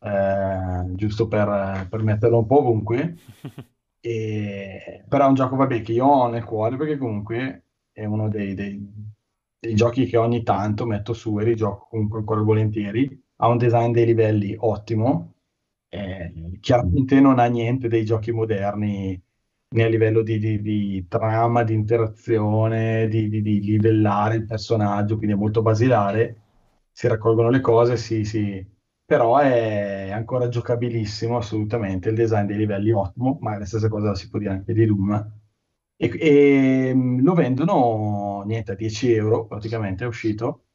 eh, 0.00 0.84
giusto 0.94 1.28
per, 1.28 1.86
per 1.88 2.02
metterlo 2.02 2.38
un 2.38 2.46
po' 2.46 2.58
ovunque. 2.60 3.16
E- 4.06 5.04
però 5.08 5.24
è 5.24 5.28
un 5.28 5.34
gioco, 5.34 5.56
vabbè, 5.56 5.82
che 5.82 5.90
io 5.92 6.04
ho 6.06 6.28
nel 6.28 6.44
cuore 6.44 6.76
perché 6.76 6.96
comunque 6.96 7.64
è 7.90 8.04
uno 8.04 8.28
dei, 8.28 8.54
dei- 8.54 8.78
dei 9.58 9.74
giochi 9.74 10.06
che 10.06 10.16
ogni 10.16 10.42
tanto 10.42 10.86
metto 10.86 11.12
su 11.12 11.38
e 11.40 11.44
rigioco 11.44 11.86
comunque 11.90 12.18
ancora 12.20 12.42
volentieri. 12.42 13.22
Ha 13.36 13.48
un 13.48 13.58
design 13.58 13.92
dei 13.92 14.06
livelli 14.06 14.54
ottimo, 14.58 15.34
eh, 15.88 16.32
chiaramente 16.60 17.20
non 17.20 17.38
ha 17.38 17.46
niente 17.46 17.88
dei 17.88 18.04
giochi 18.04 18.32
moderni 18.32 19.20
né 19.68 19.82
a 19.84 19.88
livello 19.88 20.22
di, 20.22 20.38
di- 20.38 20.60
di 20.62 21.06
trama, 21.08 21.62
di 21.64 21.74
interazione, 21.74 23.08
di, 23.08 23.28
di- 23.28 23.60
livellare 23.60 24.36
il 24.36 24.46
personaggio, 24.46 25.16
quindi 25.16 25.34
è 25.34 25.38
molto 25.38 25.62
basilare. 25.62 26.40
Si 26.92 27.06
raccolgono 27.08 27.50
le 27.50 27.60
cose, 27.60 27.96
sì, 27.96 28.24
sì, 28.24 28.64
però 29.04 29.36
è 29.38 30.10
ancora 30.10 30.48
giocabilissimo 30.48 31.36
assolutamente. 31.36 32.08
Il 32.08 32.14
design 32.14 32.46
dei 32.46 32.56
livelli 32.56 32.90
è 32.90 32.94
ottimo, 32.94 33.36
ma 33.42 33.58
la 33.58 33.66
stessa 33.66 33.88
cosa 33.88 34.14
si 34.14 34.28
può 34.30 34.38
dire 34.38 34.52
anche 34.52 34.72
di 34.72 34.86
Doom. 34.86 35.32
E, 35.98 36.10
e, 36.20 36.94
mh, 36.94 37.22
lo 37.22 37.34
vendono 37.34 38.42
niente 38.46 38.72
a 38.72 38.74
10 38.74 39.12
euro, 39.12 39.46
praticamente 39.46 40.04
è 40.04 40.06
uscito. 40.06 40.66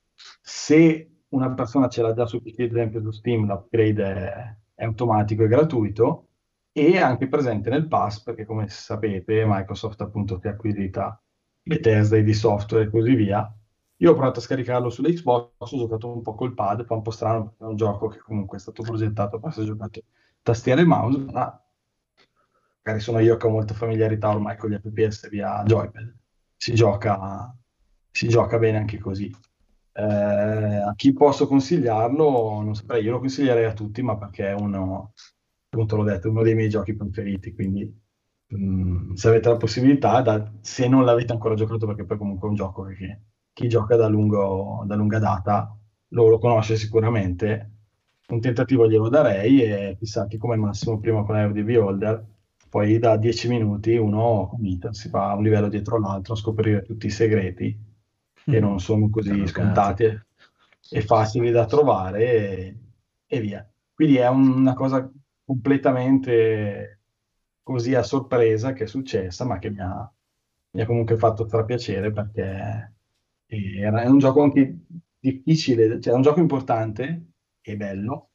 Se 0.41 1.23
una 1.29 1.53
persona 1.53 1.87
ce 1.87 2.01
l'ha 2.01 2.13
già 2.13 2.25
su 2.25 2.41
PC, 2.41 2.59
ad 2.61 2.71
esempio 2.71 3.01
su 3.01 3.11
Steam, 3.11 3.45
l'upgrade 3.45 4.03
è, 4.03 4.55
è 4.75 4.83
automatico 4.85 5.43
e 5.43 5.47
gratuito 5.47 6.27
e 6.71 6.97
anche 6.97 7.27
presente 7.27 7.69
nel 7.69 7.87
pass 7.87 8.21
perché 8.23 8.45
come 8.45 8.67
sapete 8.69 9.43
Microsoft 9.45 10.01
appunto 10.01 10.39
che 10.39 10.47
è 10.49 10.51
acquisita 10.51 11.21
e 11.63 12.23
di 12.23 12.33
software 12.33 12.85
e 12.85 12.89
così 12.89 13.13
via 13.13 13.53
io 13.97 14.11
ho 14.11 14.13
provato 14.13 14.39
a 14.39 14.41
scaricarlo 14.41 14.89
sull'Xbox 14.89 15.71
ho 15.71 15.77
giocato 15.77 16.11
un 16.11 16.21
po' 16.21 16.33
col 16.33 16.53
pad 16.53 16.85
fa 16.85 16.93
un 16.95 17.01
po' 17.01 17.11
strano 17.11 17.43
perché 17.43 17.63
è 17.63 17.67
un 17.67 17.75
gioco 17.75 18.07
che 18.07 18.19
comunque 18.19 18.57
è 18.57 18.59
stato 18.61 18.83
progettato 18.83 19.37
per 19.39 19.49
essere 19.49 19.65
giocato 19.65 20.01
tastiera 20.41 20.79
e 20.81 20.85
mouse 20.85 21.17
ma 21.19 21.61
magari 22.83 23.03
sono 23.03 23.19
io 23.19 23.37
che 23.37 23.47
ho 23.47 23.49
molta 23.49 23.73
familiarità 23.73 24.29
ormai 24.29 24.57
con 24.57 24.69
gli 24.69 24.77
FPS 24.77 25.29
via 25.29 25.63
joypad. 25.63 26.15
Si 26.55 26.73
gioca, 26.73 27.55
si 28.11 28.27
gioca 28.27 28.57
bene 28.57 28.77
anche 28.77 28.97
così. 28.99 29.31
Eh, 29.93 30.01
a 30.03 30.93
chi 30.95 31.13
posso 31.13 31.47
consigliarlo 31.47 32.61
non 32.61 32.75
saprei. 32.75 33.03
Io 33.03 33.11
lo 33.11 33.19
consiglierei 33.19 33.65
a 33.65 33.73
tutti 33.73 34.01
ma 34.01 34.17
perché 34.17 34.47
è 34.49 34.53
uno 34.53 35.13
appunto 35.69 35.95
l'ho 35.95 36.03
detto, 36.03 36.29
uno 36.29 36.43
dei 36.43 36.53
miei 36.55 36.69
giochi 36.69 36.95
preferiti, 36.95 37.53
quindi 37.53 37.89
mm, 38.55 39.13
se 39.13 39.27
avete 39.29 39.49
la 39.49 39.57
possibilità, 39.57 40.21
da- 40.21 40.51
se 40.61 40.87
non 40.87 41.05
l'avete 41.05 41.31
ancora 41.31 41.55
giocato, 41.55 41.85
perché 41.87 42.05
poi 42.05 42.17
comunque 42.17 42.47
è 42.47 42.49
un 42.51 42.55
gioco 42.57 42.83
che 42.83 43.21
chi 43.53 43.67
gioca 43.69 43.95
da, 43.95 44.07
lungo- 44.07 44.83
da 44.85 44.95
lunga 44.95 45.19
data 45.19 45.73
lo, 46.09 46.27
lo 46.29 46.39
conosce 46.39 46.75
sicuramente, 46.75 47.69
un 48.27 48.39
tentativo 48.41 48.87
glielo 48.87 49.09
darei 49.09 49.61
e 49.63 49.95
chissà 49.97 50.27
che 50.27 50.37
come 50.37 50.55
massimo 50.55 50.99
prima 50.99 51.23
con 51.23 51.35
Air 51.35 51.51
di 51.51 51.63
Beholder, 51.63 52.25
poi 52.71 52.99
da 52.99 53.17
10 53.17 53.49
minuti 53.49 53.97
uno 53.97 54.47
comincia, 54.49 54.93
si 54.93 55.09
fa 55.09 55.33
un 55.33 55.43
livello 55.43 55.67
dietro 55.67 55.99
l'altro 55.99 56.33
a 56.33 56.37
scoprire 56.37 56.83
tutti 56.83 57.07
i 57.07 57.09
segreti 57.09 57.77
che 58.45 58.59
non 58.61 58.79
sono 58.79 59.09
così 59.09 59.29
Cazzo. 59.31 59.47
scontati 59.47 60.03
e, 60.03 60.25
e 60.89 61.01
facili 61.01 61.51
da 61.51 61.65
trovare 61.65 62.23
e, 62.23 62.79
e 63.27 63.39
via. 63.41 63.69
Quindi 63.93 64.15
è 64.15 64.27
una 64.29 64.73
cosa 64.73 65.11
completamente 65.43 67.01
così 67.61 67.93
a 67.93 68.03
sorpresa 68.03 68.71
che 68.71 68.85
è 68.85 68.87
successa, 68.87 69.43
ma 69.45 69.59
che 69.59 69.69
mi 69.69 69.81
ha, 69.81 70.09
mi 70.71 70.81
ha 70.81 70.85
comunque 70.85 71.17
fatto 71.17 71.45
strapiacere 71.45 72.11
perché 72.13 72.93
era, 73.47 74.01
è 74.01 74.07
un 74.07 74.17
gioco 74.17 74.43
anche 74.43 74.85
difficile, 75.19 75.99
cioè 75.99 76.13
è 76.13 76.15
un 76.15 76.21
gioco 76.21 76.39
importante 76.39 77.31
e 77.59 77.75
bello, 77.75 78.30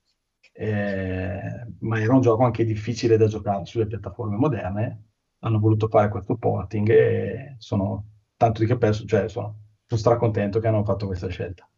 eh, 0.56 1.66
ma 1.80 2.00
era 2.00 2.14
un 2.14 2.20
gioco 2.20 2.44
anche 2.44 2.64
difficile 2.64 3.16
da 3.16 3.26
giocare 3.26 3.64
sulle 3.66 3.86
piattaforme 3.86 4.36
moderne. 4.36 5.04
Hanno 5.40 5.58
voluto 5.58 5.88
fare 5.88 6.08
questo 6.08 6.36
porting 6.36 6.88
e 6.90 7.54
sono 7.58 8.04
tanto 8.36 8.60
di 8.60 8.66
cappello, 8.66 8.94
cioè 8.94 9.28
sono, 9.28 9.58
sono 9.86 10.00
stracontento 10.00 10.58
che 10.60 10.66
hanno 10.68 10.84
fatto 10.84 11.06
questa 11.06 11.28
scelta. 11.28 11.68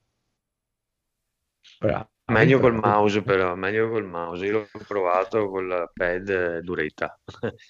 Bra- 1.81 2.09
Meglio 2.31 2.61
col 2.61 2.75
mouse 2.75 3.23
però, 3.23 3.55
meglio 3.57 3.89
col 3.89 4.05
mouse. 4.05 4.45
Io 4.47 4.53
l'ho 4.73 4.85
provato 4.87 5.49
col 5.49 5.91
pad 5.95 6.29
eh, 6.29 6.61
duretta. 6.63 7.19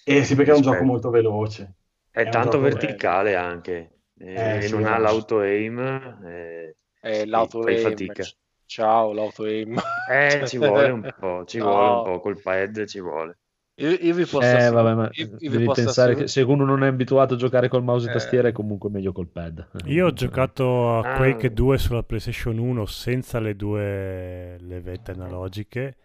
E 0.02 0.24
sì, 0.24 0.34
perché 0.34 0.50
è 0.50 0.54
un 0.54 0.60
gioco 0.62 0.82
molto 0.84 1.08
veloce. 1.10 1.76
È 2.10 2.28
un 2.28 2.28
tanto 2.28 2.60
verticale 2.60 3.34
anche. 3.34 4.00
E, 4.18 4.32
Eh, 4.32 4.62
e 4.64 4.68
sì, 4.68 4.68
non 4.68 4.84
è 4.84 4.86
ha 4.86 4.98
un- 4.98 4.98
l'auto-aim. 4.98 5.78
eh, 6.24 6.76
Eh, 7.02 7.24
l'auto 7.26 7.60
fai 7.60 7.76
aim. 7.78 7.78
fatica. 7.78 8.30
Ciao, 8.68 9.12
l'auto 9.14 9.44
aim. 9.44 9.78
Eh, 10.10 10.42
ci 10.46 10.58
vuole 10.58 10.90
un 10.90 11.14
po', 11.18 11.44
ci 11.46 11.56
No. 11.56 11.64
vuole 11.64 11.88
un 11.88 12.02
po', 12.04 12.20
col 12.20 12.40
pad 12.42 12.84
ci 12.84 13.00
vuole. 13.00 13.38
Io, 13.80 13.90
io 13.92 14.14
vi 14.14 14.26
posso 14.26 14.40
Eh, 14.46 14.68
vabbè, 14.70 14.94
ma 14.94 15.08
io- 15.12 15.24
io 15.26 15.36
vi 15.38 15.48
devi 15.48 15.64
posso 15.64 15.82
pensare 15.84 16.14
che 16.14 16.24
assicurare- 16.24 16.28
se 16.28 16.42
uno 16.42 16.64
non 16.66 16.84
è 16.84 16.88
abituato 16.88 17.34
a 17.34 17.36
giocare 17.38 17.68
col 17.68 17.82
mouse 17.82 18.08
e 18.08 18.10
Eh. 18.10 18.12
tastiera 18.12 18.48
è 18.48 18.52
comunque 18.52 18.90
meglio 18.90 19.12
col 19.12 19.28
pad. 19.28 19.66
Io 19.86 20.06
ho 20.06 20.12
giocato 20.12 20.98
a 20.98 21.14
Ah. 21.14 21.16
Quake 21.16 21.52
2 21.54 21.78
sulla 21.78 22.02
PlayStation 22.02 22.58
1 22.58 22.84
senza 22.84 23.38
le 23.40 23.56
due 23.56 24.58
levette 24.60 25.12
analogiche 25.12 25.96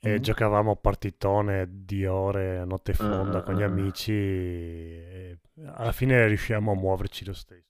e 0.00 0.14
Mhm. 0.14 0.18
giocavamo 0.20 0.76
partitone 0.76 1.68
di 1.84 2.06
ore 2.06 2.58
a 2.58 2.64
notte 2.64 2.92
fonda 2.94 3.38
Ah, 3.38 3.42
con 3.42 3.54
gli 3.54 3.62
ah. 3.62 3.66
amici 3.66 4.12
e 4.12 5.38
alla 5.74 5.92
fine 5.92 6.26
riusciamo 6.26 6.72
a 6.72 6.74
muoverci 6.74 7.24
lo 7.24 7.34
stesso. 7.34 7.62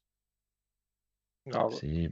No, 1.47 1.69
Sì, 1.71 2.09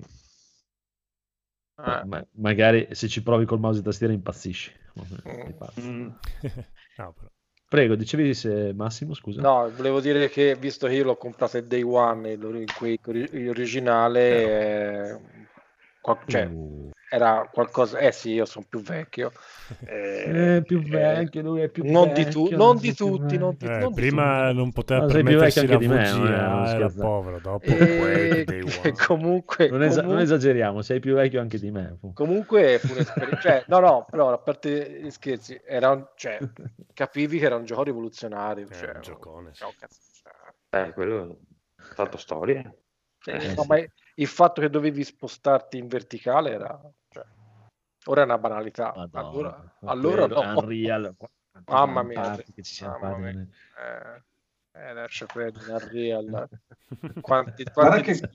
eh, 1.78 2.04
ma- 2.04 2.26
magari 2.32 2.88
se 2.92 3.08
ci 3.08 3.22
provi 3.22 3.44
col 3.44 3.58
mouse 3.60 3.80
e 3.80 3.82
tastiera 3.82 4.12
impazzisci. 4.12 4.72
Mm. 5.78 5.82
Mm. 5.82 6.08
No, 6.98 7.12
però. 7.12 7.30
Prego, 7.68 7.94
dicevi 7.96 8.34
se 8.34 8.74
Massimo, 8.74 9.14
scusa? 9.14 9.40
no, 9.40 9.70
volevo 9.74 10.00
dire 10.00 10.28
che 10.28 10.54
visto 10.56 10.86
che 10.86 10.94
io 10.94 11.04
l'ho 11.04 11.16
comprato 11.16 11.56
il 11.56 11.64
Day 11.66 11.80
One, 11.80 12.32
il, 12.32 12.42
il 12.42 12.98
ori- 13.06 13.48
originale, 13.48 15.08
eh, 15.08 15.18
qual- 16.02 16.18
cioè, 16.26 16.44
Uh. 16.46 16.90
era 17.08 17.48
qualcosa... 17.50 17.98
Eh 17.98 18.10
sì, 18.12 18.32
io 18.32 18.44
sono 18.44 18.66
più 18.68 18.80
vecchio. 18.82 19.32
eh, 19.86 20.56
Eh, 20.56 20.62
più 20.62 20.78
eh, 20.78 20.88
vecchio, 20.88 21.42
lui 21.42 21.60
è 21.62 21.68
più 21.68 21.84
non 21.90 22.12
di, 22.12 22.24
tu- 22.26 22.42
vecchio, 22.42 22.56
non 22.58 22.66
non 22.66 22.76
di 22.78 22.94
tutti, 22.94 23.38
non 23.38 23.54
di, 23.56 23.66
Eh, 23.66 23.78
non 23.78 23.94
prima 23.94 24.46
tutti. 24.48 24.56
non 24.56 24.72
poteva 24.72 25.04
più 25.06 25.12
permettersi 25.14 25.60
vecchio 25.66 25.72
la 25.72 25.78
me, 25.78 25.86
non 26.10 26.26
è- 26.26 26.46
non 26.48 26.66
era 26.66 26.88
povero, 26.90 27.38
dopo 27.38 27.64
E- 27.66 28.44
Day 28.44 28.60
One. 28.62 28.92
comunque, 29.06 29.68
Non, 29.68 29.78
non 29.80 29.88
comunque- 29.90 30.22
esageriamo, 30.22 30.82
sei 30.82 31.00
più 31.00 31.14
vecchio 31.14 31.40
anche 31.40 31.58
di 31.58 31.70
me. 31.70 31.98
Comunque 32.14 32.78
fu 32.78 32.94
cioè, 33.40 33.64
no, 33.68 33.78
no, 33.78 34.06
però 34.10 34.32
a 34.32 34.38
parte 34.38 35.00
gli 35.02 35.10
scherzi, 35.10 35.60
era 35.64 35.90
un- 35.90 36.06
cioè, 36.16 36.38
capivi 36.92 37.38
che 37.38 37.44
era 37.46 37.56
un 37.56 37.64
gioco 37.64 37.84
rivoluzionario. 37.84 38.66
È 38.68 38.74
Cioè, 38.74 38.92
un 38.96 39.00
giocone, 39.00 39.50
sì. 39.52 39.62
no, 39.62 39.72
cazzo, 39.78 40.00
cioè, 40.22 40.82
Eh, 40.86 40.92
quello 40.92 41.38
ha 41.76 41.94
fatto 41.94 42.16
storia. 42.16 42.60
Eh, 43.26 43.32
no, 43.34 43.40
sì. 43.62 43.66
ma 43.68 43.76
il 44.16 44.26
fatto 44.26 44.60
che 44.60 44.70
dovevi 44.70 45.02
spostarti 45.04 45.78
in 45.78 45.86
verticale 45.88 46.50
era, 46.52 46.80
cioè, 47.08 47.24
ora 48.06 48.22
è 48.22 48.24
una 48.24 48.38
banalità. 48.38 48.92
Madonna, 48.94 49.18
allora, 49.18 49.76
allora 49.84 50.26
no. 50.26 50.58
Unreal, 50.58 51.14
Mamma 51.66 52.02
mia, 52.02 52.36
che 52.36 52.62
ci 52.62 52.74
siamo 52.74 52.98
mamma 52.98 53.16
mia. 53.18 53.32
nel- 53.32 53.48
Eh, 53.78 54.80
eh, 54.80 54.92
lascia 54.92 55.26
perdere 55.26 55.72
Unreal. 55.72 56.48
Quanti, 57.20 57.64
quanti, 57.64 58.02
che 58.02 58.28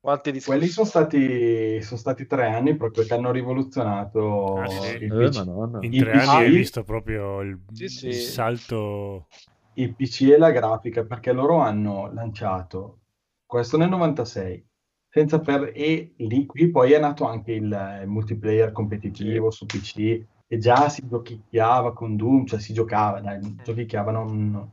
quanti 0.00 0.30
quelli 0.42 0.66
discorsi- 0.66 0.68
sono 0.68 0.86
stati, 0.86 1.82
sono 1.82 1.98
stati 1.98 2.26
tre 2.26 2.48
anni 2.48 2.76
proprio 2.76 3.04
che 3.04 3.14
hanno 3.14 3.30
rivoluzionato 3.30 4.56
Ah, 4.58 4.68
sì? 4.68 5.04
il 5.04 5.12
Eh, 5.12 5.28
PC. 5.28 5.36
In 5.84 5.98
tre 5.98 6.12
anni 6.12 6.42
hai 6.44 6.50
PC 6.50 6.56
visto 6.56 6.82
proprio 6.82 7.40
il, 7.40 7.58
Sì, 7.72 7.88
sì. 7.88 8.06
il 8.08 8.14
salto. 8.14 9.28
il 9.74 9.94
PC 9.94 10.22
e 10.32 10.38
la 10.38 10.50
grafica 10.50 11.04
perché 11.04 11.32
loro 11.32 11.58
hanno 11.58 12.12
lanciato 12.12 13.00
questo 13.46 13.76
nel 13.76 13.88
96 13.88 14.66
senza 15.14 15.38
per 15.38 15.70
e 15.72 16.12
lì 16.16 16.44
qui 16.44 16.70
poi 16.70 16.90
è 16.90 16.98
nato 16.98 17.24
anche 17.24 17.52
il, 17.52 18.02
multiplayer 18.06 18.72
competitivo 18.72 19.48
su 19.52 19.64
PC 19.64 20.24
e 20.48 20.58
già 20.58 20.88
si 20.88 21.06
giochicchiava 21.06 21.92
con 21.92 22.16
Doom 22.16 22.46
cioè 22.46 22.58
si 22.58 22.72
giocava 22.72 23.20
dai, 23.20 23.38
giochicchiava 23.62 24.10
non- 24.10 24.72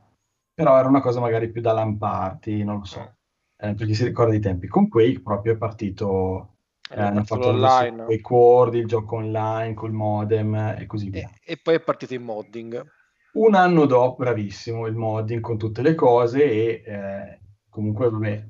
però 0.52 0.80
era 0.80 0.88
una 0.88 1.00
cosa 1.00 1.20
magari 1.20 1.52
più 1.52 1.62
da 1.62 1.74
lamparti 1.74 2.64
non 2.64 2.80
lo 2.80 2.86
so. 2.86 3.16
Eh, 3.56 3.76
per 3.76 3.86
chi 3.86 3.94
si 3.94 4.06
ricorda 4.06 4.34
i 4.34 4.40
tempi. 4.40 4.68
Con 4.68 4.90
Quake 4.90 5.22
proprio 5.22 5.54
è 5.54 5.58
partito 5.58 6.56
eh, 6.90 7.00
Hanno 7.00 7.24
fatto 7.24 7.50
adesso 7.50 8.04
Quake 8.06 8.34
World 8.34 8.74
il 8.74 8.88
gioco 8.88 9.18
online 9.18 9.76
col 9.76 9.92
modem 9.92 10.76
e 10.80 10.86
così 10.88 11.10
via. 11.10 11.30
E, 11.44 11.54
e 11.54 11.60
poi 11.62 11.76
è 11.76 11.80
partito 11.80 12.16
in 12.16 12.24
modding. 12.24 12.84
un 13.34 13.54
anno 13.54 13.86
dopo, 13.86 14.24
bravissimo, 14.24 14.88
il 14.88 14.96
modding 14.96 15.40
con 15.40 15.60
tutte 15.60 15.84
le 15.84 15.94
cose 15.94 16.44
e 16.44 16.84
eh, 16.84 17.40
comunque, 17.70 18.10
vabbè, 18.10 18.48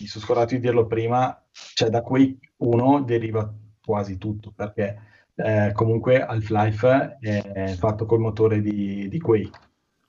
mi 0.00 0.06
sono 0.06 0.24
scordato 0.24 0.54
di 0.54 0.60
dirlo 0.60 0.86
prima, 0.86 1.40
cioè 1.50 1.88
da 1.88 2.02
Quake 2.02 2.52
1 2.56 3.02
deriva 3.02 3.52
quasi 3.84 4.18
tutto, 4.18 4.52
perché 4.54 4.98
eh, 5.34 5.72
comunque 5.72 6.24
Half-Life 6.24 7.18
è 7.20 7.74
fatto 7.76 8.06
col 8.06 8.20
motore 8.20 8.60
di, 8.60 9.08
di 9.08 9.18
Quake 9.18 9.58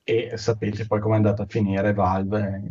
e 0.03 0.37
sapete 0.37 0.85
poi 0.85 0.99
come 0.99 1.15
è 1.15 1.17
andato 1.17 1.41
a 1.41 1.47
finire 1.47 1.93
Valve 1.93 2.61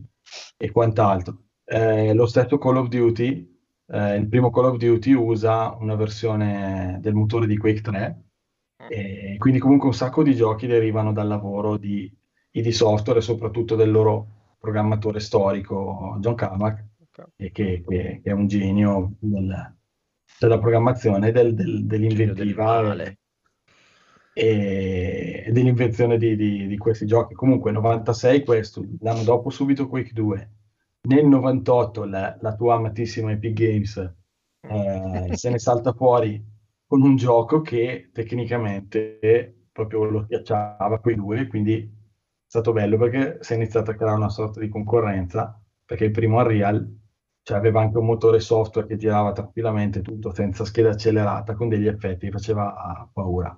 e, 0.56 0.66
e 0.66 0.70
quant'altro. 0.70 1.38
Eh, 1.64 2.14
lo 2.14 2.26
stesso 2.26 2.58
Call 2.58 2.76
of 2.76 2.88
Duty, 2.88 3.58
eh, 3.88 4.14
il 4.16 4.28
primo 4.28 4.50
Call 4.50 4.66
of 4.66 4.76
Duty 4.76 5.12
usa 5.12 5.76
una 5.80 5.96
versione 5.96 6.98
del 7.00 7.14
motore 7.14 7.46
di 7.46 7.56
Quake 7.56 7.80
3 7.80 8.22
e 8.88 9.36
quindi 9.38 9.58
comunque 9.58 9.88
un 9.88 9.94
sacco 9.94 10.22
di 10.22 10.34
giochi 10.34 10.66
derivano 10.66 11.12
dal 11.12 11.26
lavoro 11.26 11.76
di 11.76 12.10
ID 12.52 12.68
Software 12.68 13.18
e 13.18 13.22
soprattutto 13.22 13.74
del 13.74 13.90
loro 13.90 14.26
programmatore 14.58 15.20
storico 15.20 16.16
John 16.20 16.34
Carmack, 16.34 16.84
che, 17.36 17.50
che- 17.52 17.82
che 17.86 18.20
è 18.22 18.32
un 18.32 18.46
genio 18.46 19.14
del- 19.20 19.76
della 20.38 20.58
programmazione, 20.58 21.32
del- 21.32 21.54
del- 21.54 21.86
dell'inventiva 21.86 22.34
del 22.94 23.16
e, 24.32 25.44
e 25.46 25.52
dell'invenzione 25.52 26.16
di, 26.18 26.36
di- 26.36 26.66
di 26.66 26.76
questi 26.76 27.06
giochi. 27.06 27.34
Comunque 27.34 27.70
96 27.72 28.44
questo, 28.44 28.84
l'anno 29.00 29.22
dopo 29.22 29.50
subito 29.50 29.88
Quake 29.88 30.12
2, 30.12 30.50
nel 31.08 31.26
98 31.26 32.04
la, 32.04 32.36
la 32.40 32.54
tua 32.54 32.74
amatissima 32.76 33.32
Epic 33.32 33.52
Games 33.52 34.14
eh, 34.68 35.36
se 35.36 35.50
ne 35.50 35.58
salta 35.58 35.92
fuori 35.92 36.42
con 36.86 37.02
un 37.02 37.16
gioco 37.16 37.60
che 37.60 38.10
tecnicamente 38.12 39.68
proprio 39.72 40.04
lo 40.04 40.22
schiacciava 40.24 41.00
quei 41.00 41.16
due, 41.16 41.46
quindi 41.46 41.74
è 41.82 41.88
stato 42.46 42.72
bello 42.72 42.96
perché 42.96 43.38
si 43.40 43.52
è 43.52 43.56
iniziata 43.56 43.90
a 43.92 43.94
creare 43.94 44.16
una 44.16 44.28
sorta 44.28 44.60
di 44.60 44.68
concorrenza, 44.68 45.60
perché 45.84 46.04
il 46.04 46.10
primo 46.12 46.38
Unreal 46.38 47.02
cioè, 47.44 47.58
aveva 47.58 47.80
anche 47.80 47.98
un 47.98 48.06
motore 48.06 48.40
software 48.40 48.86
che 48.86 48.96
girava 48.96 49.32
tranquillamente 49.32 50.00
tutto 50.00 50.32
senza 50.34 50.64
scheda 50.64 50.90
accelerata, 50.90 51.54
con 51.54 51.68
degli 51.68 51.86
effetti 51.86 52.26
che 52.26 52.32
faceva 52.32 52.74
ah, 52.74 53.08
paura, 53.12 53.56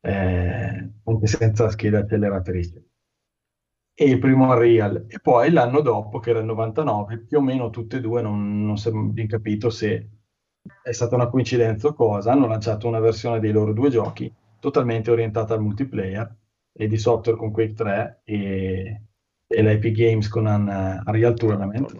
eh, 0.00 0.90
anche 1.04 1.26
senza 1.26 1.70
scheda 1.70 2.00
acceleratrice. 2.00 2.84
E 3.94 4.04
il 4.04 4.18
primo 4.18 4.46
Unreal, 4.46 5.04
e 5.08 5.20
poi 5.20 5.50
l'anno 5.52 5.80
dopo, 5.80 6.18
che 6.18 6.30
era 6.30 6.40
il 6.40 6.46
99, 6.46 7.18
più 7.20 7.38
o 7.38 7.40
meno 7.40 7.70
tutte 7.70 7.98
e 7.98 8.00
due, 8.00 8.20
non, 8.20 8.64
non 8.64 8.76
si 8.76 8.88
è 8.88 8.92
ben 8.92 9.28
capito 9.28 9.70
se 9.70 10.08
è 10.82 10.92
stata 10.92 11.14
una 11.14 11.28
coincidenza 11.28 11.88
o 11.88 11.94
cosa, 11.94 12.32
hanno 12.32 12.46
lanciato 12.48 12.88
una 12.88 13.00
versione 13.00 13.38
dei 13.38 13.52
loro 13.52 13.72
due 13.72 13.90
giochi 13.90 14.32
totalmente 14.58 15.10
orientata 15.10 15.54
al 15.54 15.62
multiplayer, 15.62 16.36
e 16.72 16.86
di 16.88 16.96
software 16.98 17.38
con 17.38 17.52
Quake 17.52 17.74
3 17.74 18.20
e, 18.24 19.02
e 19.46 19.62
l'Epic 19.62 19.94
Games 19.94 20.28
con 20.28 20.46
un 20.46 21.02
Unreal 21.04 21.34
Tournament. 21.34 21.94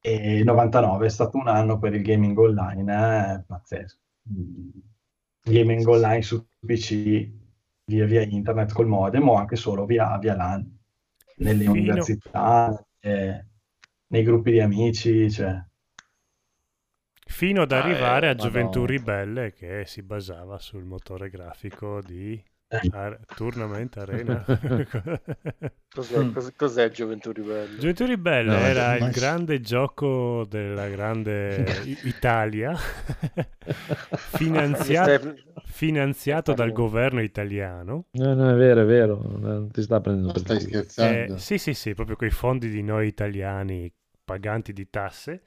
E 0.00 0.38
il 0.38 0.44
99 0.44 1.06
è 1.06 1.10
stato 1.10 1.36
un 1.38 1.46
anno 1.48 1.78
per 1.78 1.94
il 1.94 2.02
gaming 2.02 2.36
online 2.38 3.36
eh, 3.40 3.44
pazzesco. 3.46 3.98
Gaming 5.42 5.86
online 5.88 6.22
su 6.22 6.46
PC 6.64 7.30
via, 7.86 8.04
via 8.06 8.22
internet 8.22 8.72
col 8.72 8.86
modem 8.86 9.28
o 9.28 9.34
anche 9.36 9.56
solo 9.56 9.84
via, 9.86 10.16
via 10.18 10.34
LAN. 10.36 10.76
nelle 11.36 11.64
Fino- 11.64 11.72
università, 11.72 12.84
eh, 13.00 13.46
nei 14.08 14.22
gruppi 14.24 14.50
di 14.52 14.60
amici, 14.60 15.30
cioè, 15.30 15.62
Fino 17.28 17.62
ad 17.62 17.70
Ah, 17.70 17.78
arrivare 17.78 18.26
eh, 18.26 18.30
a 18.30 18.34
Gioventù 18.34 18.84
Madonna. 18.84 18.84
Ribelle 18.84 19.52
che 19.52 19.84
si 19.86 20.02
basava 20.02 20.58
sul 20.58 20.82
motore 20.82 21.30
grafico 21.30 22.02
di. 22.02 22.42
Ar- 22.70 23.18
Tournament 23.34 23.96
Arena. 23.96 24.44
Cos'è, 25.94 26.18
Mm. 26.18 26.32
cos- 26.32 26.52
cos'è 26.54 26.90
Gioventù 26.90 27.32
Ribelle? 27.32 27.78
Gioventù 27.78 28.04
Ribelle 28.04 28.50
No, 28.50 28.56
era 28.58 28.96
il 28.96 29.10
grande 29.10 29.60
gioco 29.60 30.44
della 30.48 30.86
grande 30.88 31.80
I- 31.86 31.98
Italia, 32.08 32.74
finanziato, 34.14 35.34
finanziato 35.64 36.52
dal 36.52 36.72
governo 36.72 37.20
italiano. 37.22 38.04
No, 38.12 38.34
no, 38.34 38.50
è 38.50 38.54
vero, 38.54 38.82
è 38.82 38.84
vero, 38.84 39.20
non 39.38 39.70
ti 39.70 39.82
sta 39.82 40.00
prendendo 40.00 40.32
per 40.32 40.40
stai 40.42 40.56
culo. 40.58 40.70
Eh, 40.70 40.82
scherzando? 40.84 41.36
sì, 41.38 41.58
sì, 41.58 41.74
sì, 41.74 41.94
proprio 41.94 42.16
quei 42.16 42.30
fondi 42.30 42.68
di 42.68 42.82
noi 42.82 43.06
italiani 43.06 43.90
paganti 44.24 44.72
di 44.72 44.88
tasse. 44.90 45.42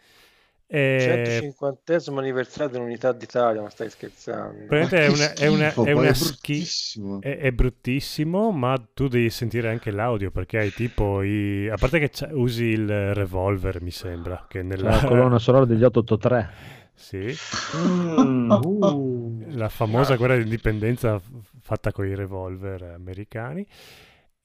E 0.74 1.00
150 1.02 1.98
anniversario 2.20 2.72
dell'Unità 2.72 3.12
d'Italia, 3.12 3.62
ma 3.62 3.70
stai 3.70 3.90
scherzando? 3.90 4.74
è 4.96 5.08
una, 5.08 5.34
è 5.34 5.48
una, 5.48 5.70
schifo, 5.70 5.84
è 5.84 5.92
una 5.92 6.08
è 6.08 6.14
schi- 6.14 6.24
bruttissimo. 6.24 7.22
è, 7.22 7.38
è 7.40 7.52
bruttissimo, 7.52 8.52
ma 8.52 8.82
tu 8.94 9.10
devi 9.10 9.30
sentire 9.30 9.70
anche 9.70 9.92
l'audio 9.92 10.32
perché 10.32 10.60
hai 10.60 10.72
tipo 10.72 11.22
i... 11.24 11.68
A 11.70 11.76
parte 11.76 12.00
che 12.00 12.10
usi 12.32 12.66
il 12.66 13.14
revolver, 13.14 13.82
mi 13.82 13.92
sembra, 13.92 14.46
che 14.48 14.64
nella... 14.64 14.92
La 14.92 15.04
colonna 15.04 15.40
sonora 15.40 15.66
degli 15.66 15.84
883. 15.84 16.80
Sì, 16.94 17.36
Mm, 17.76 18.52
uh. 18.52 19.46
la 19.58 19.70
famosa 19.70 20.16
guerra 20.16 20.38
d'indipendenza 20.38 21.20
f- 21.20 21.30
fatta 21.60 21.92
con 21.92 22.06
i 22.06 22.16
revolver 22.16 22.84
americani. 22.84 23.66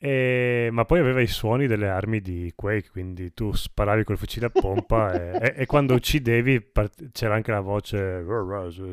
E- 0.06 0.68
Ma 0.70 0.84
poi 0.84 1.00
aveva 1.00 1.20
i 1.20 1.26
suoni 1.26 1.66
delle 1.66 1.88
armi 1.88 2.20
di 2.20 2.52
Quake, 2.54 2.90
quindi 2.90 3.32
tu 3.34 3.52
sparavi 3.52 4.04
col 4.04 4.16
fucile 4.16 4.46
a 4.46 4.50
pompa 4.50 5.12
e, 5.12 5.38
e- 5.56 5.62
e 5.62 5.66
quando 5.66 5.94
uccidevi 5.94 6.60
part- 6.60 7.10
c'era 7.10 7.34
anche 7.34 7.50
la 7.50 7.60
voce 7.60 8.22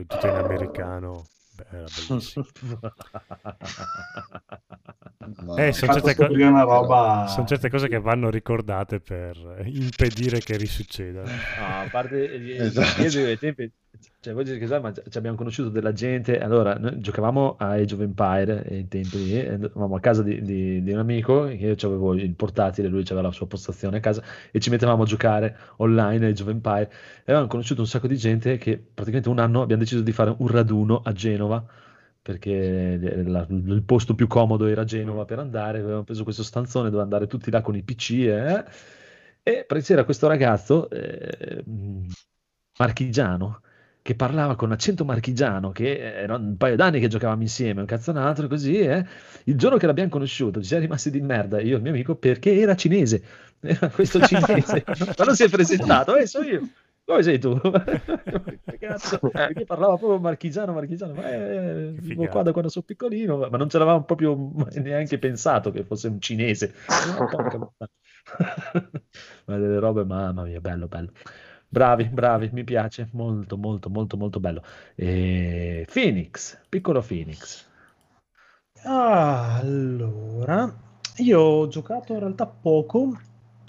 tutta 0.08 0.28
in 0.28 0.36
americano. 0.38 1.28
Beh, 1.56 1.66
era 1.78 1.86
bellissimo. 2.08 2.46
Ma- 5.46 5.66
Eh, 5.66 5.72
sono 5.72 5.94
certe, 5.94 6.16
co- 6.16 6.28
roba... 6.28 7.28
sono 7.28 7.46
certe 7.46 7.70
cose 7.70 7.88
che 7.88 8.00
vanno 8.00 8.30
ricordate 8.30 9.00
per 9.00 9.38
impedire 9.66 10.40
che 10.40 10.58
risuccedano. 10.58 11.28
No, 11.28 11.66
a 11.66 11.88
parte 11.92 12.56
Esatto. 12.58 13.02
io 13.20 13.26
ai 13.28 13.38
tempi, 13.38 13.72
cioè, 14.24 14.34
voi 14.34 14.46
che 14.46 14.80
ma 14.80 14.94
ci 14.94 15.18
abbiamo 15.18 15.36
conosciuto 15.36 15.68
della 15.68 15.92
gente. 15.92 16.40
Allora, 16.40 16.76
noi 16.76 16.98
giocavamo 17.02 17.58
a 17.58 17.72
Age 17.72 17.96
of 17.96 18.00
Empire 18.00 18.64
ai 18.70 18.88
tempi 18.88 19.18
lì, 19.22 19.38
andavamo 19.46 19.98
a 19.98 20.00
casa 20.00 20.24
di, 20.24 20.42
di- 20.42 20.82
di 20.82 20.92
un 20.94 21.00
amico, 21.00 21.46
io 21.50 21.76
avevo 21.82 22.14
il 22.14 22.34
portatile, 22.34 22.88
lui 22.88 23.02
aveva 23.02 23.24
la 23.24 23.32
sua 23.34 23.48
postazione 23.48 23.98
a 23.98 24.00
casa 24.00 24.24
e 24.50 24.62
ci 24.62 24.70
mettevamo 24.70 25.04
a 25.04 25.06
giocare 25.06 25.58
online 25.78 26.28
a 26.28 26.30
Age 26.30 26.42
of 26.42 26.48
Empire. 26.48 26.90
E 27.18 27.22
avevamo 27.24 27.48
conosciuto 27.48 27.82
un 27.82 27.88
sacco 27.88 28.08
di 28.08 28.16
gente 28.16 28.56
che 28.58 28.78
praticamente 28.78 29.28
un 29.28 29.40
anno 29.40 29.62
abbiamo 29.62 29.82
deciso 29.82 30.02
di 30.02 30.14
fare 30.14 30.34
un 30.38 30.48
raduno 30.48 31.02
a 31.04 31.12
Genova. 31.12 31.66
Perché 32.22 33.24
la- 33.26 33.46
il 33.50 33.84
posto 33.86 34.16
più 34.16 34.28
comodo 34.28 34.68
era 34.68 34.86
Genova 34.86 35.26
per 35.26 35.40
andare, 35.40 35.80
avevamo 35.80 36.04
preso 36.04 36.24
questo 36.24 36.44
stanzone 36.44 36.90
dove 36.90 37.04
andare 37.04 37.28
tutti 37.28 37.52
là 37.52 37.60
con 37.62 37.76
i 37.76 37.84
PC 37.84 38.12
eh, 38.12 38.64
e 39.44 39.66
c'era 39.82 40.06
questo 40.06 40.28
ragazzo 40.28 40.90
eh, 40.90 41.62
marchigiano 42.80 43.60
che 44.04 44.16
parlava 44.16 44.56
con 44.58 44.74
accento 44.74 45.06
marchigiano, 45.06 45.72
che 45.72 45.98
era 45.98 46.36
un 46.36 46.58
paio 46.58 46.76
d'anni 46.76 47.00
che 47.00 47.08
giocavamo 47.08 47.42
insieme, 47.42 47.80
un 47.80 47.88
cazzo 47.88 48.12
un 48.12 48.18
altro, 48.18 48.48
così, 48.48 48.80
eh. 48.80 49.06
Il 49.46 49.58
giorno 49.58 49.78
che 49.78 49.86
l'abbiamo 49.86 50.10
conosciuto 50.10 50.60
ci 50.60 50.68
siamo 50.68 50.84
rimasti 50.84 51.10
di 51.10 51.22
merda, 51.22 51.62
io 51.62 51.76
e 51.76 51.78
il 51.78 51.82
mio 51.82 51.92
amico, 51.92 52.16
perché 52.16 52.60
era 52.60 52.76
cinese. 52.76 53.24
Era 53.66 53.88
questo 53.88 54.20
cinese. 54.20 54.84
Quando 55.16 55.34
si 55.34 55.44
è 55.46 55.50
presentato, 55.50 56.18
eh, 56.18 56.28
sono 56.28 56.46
io. 56.46 56.68
Come 57.06 57.24
sei 57.24 57.40
tu? 57.40 57.58
Cazzo? 58.78 59.20
Perché 59.20 59.64
parlava 59.64 59.96
proprio 59.96 60.20
marchigiano, 60.20 60.74
marchigiano. 60.74 61.14
Ma 61.14 61.32
eh, 61.32 61.92
vivo 61.94 62.02
figata. 62.02 62.30
qua 62.30 62.44
da 62.44 62.52
quando 62.52 62.70
sono 62.70 62.84
piccolino, 62.86 63.38
ma 63.38 63.58
non 63.58 63.70
ce 63.70 63.78
l'avevamo 63.78 64.04
proprio 64.04 64.52
neanche 64.82 65.18
pensato 65.18 65.72
che 65.72 65.86
fosse 65.86 66.10
un 66.10 66.20
cinese. 66.20 66.74
Ma 69.46 69.58
delle 69.58 69.80
robe, 69.80 70.04
mamma 70.04 70.44
mia, 70.44 70.60
bello, 70.60 70.88
bello. 70.88 71.12
Bravi, 71.74 72.06
bravi, 72.10 72.50
mi 72.54 72.64
piace, 72.64 73.10
molto, 73.14 73.58
molto, 73.58 73.90
molto, 73.90 74.16
molto 74.18 74.40
bello. 74.40 74.64
E... 74.96 75.86
Phoenix, 75.92 76.62
piccolo 76.70 77.02
Phoenix. 77.02 77.66
Ah, 78.86 79.58
Allora, 79.58 80.72
io 81.18 81.40
ho 81.40 81.68
giocato 81.68 82.14
in 82.14 82.20
realtà 82.20 82.46
poco 82.48 83.18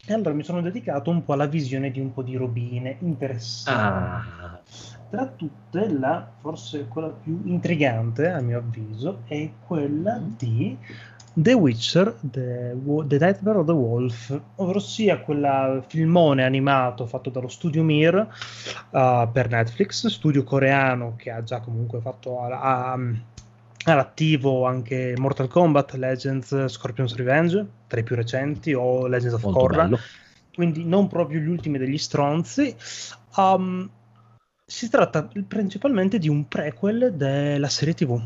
e 0.07 0.13
allora 0.13 0.35
mi 0.35 0.43
sono 0.43 0.61
dedicato 0.61 1.11
un 1.11 1.25
po' 1.25 1.33
alla 1.33 1.47
visione 1.47 1.91
di 1.91 2.01
un 2.01 2.13
po' 2.13 2.23
di 2.23 2.37
robine 2.37 2.97
interessanti. 3.01 4.23
Ah, 4.27 4.61
Tra 5.09 5.27
tutte, 5.29 5.89
la 5.89 6.29
forse 6.41 6.87
quella 6.89 7.09
più 7.11 7.41
intrigante, 7.45 8.29
a 8.29 8.41
mio 8.41 8.59
avviso, 8.59 9.23
è 9.27 9.51
quella 9.67 10.19
di 10.19 10.77
The 11.37 11.53
Witcher, 11.53 12.17
The, 12.21 12.77
the 13.07 13.19
Nightmare 13.19 13.59
of 13.59 13.67
the 13.67 13.73
Wolf, 13.73 14.41
ovvero 14.57 14.79
sia 14.79 15.19
quel 15.19 15.83
filmone 15.89 16.45
animato 16.45 17.07
fatto 17.07 17.29
dallo 17.31 17.49
studio 17.49 17.83
Mir 17.83 18.15
uh, 18.15 19.29
per 19.33 19.49
Netflix, 19.49 20.07
studio 20.07 20.45
coreano 20.45 21.15
che 21.17 21.31
ha 21.31 21.43
già 21.43 21.59
comunque 21.61 22.01
fatto 22.01 22.41
a- 22.41 22.93
a- 22.93 22.99
all'attivo 23.87 24.65
anche 24.65 25.15
Mortal 25.19 25.49
Kombat, 25.49 25.95
Legends, 25.95 26.67
Scorpion's 26.67 27.17
Revenge, 27.17 27.67
tra 27.89 27.99
i 27.99 28.05
più 28.05 28.15
recenti, 28.15 28.73
o 28.73 29.07
Legends 29.09 29.35
of 29.35 29.53
Korra. 29.53 29.89
quindi 30.55 30.85
non 30.85 31.09
proprio 31.09 31.41
gli 31.41 31.49
ultimi 31.49 31.79
degli 31.79 31.99
stronzi. 31.99 32.75
Um, 33.37 33.91
si 34.65 34.89
tratta 34.89 35.29
principalmente 35.49 36.19
di 36.19 36.29
un 36.29 36.47
prequel 36.47 37.13
della 37.15 37.69
serie 37.69 37.93
TV, 37.95 38.23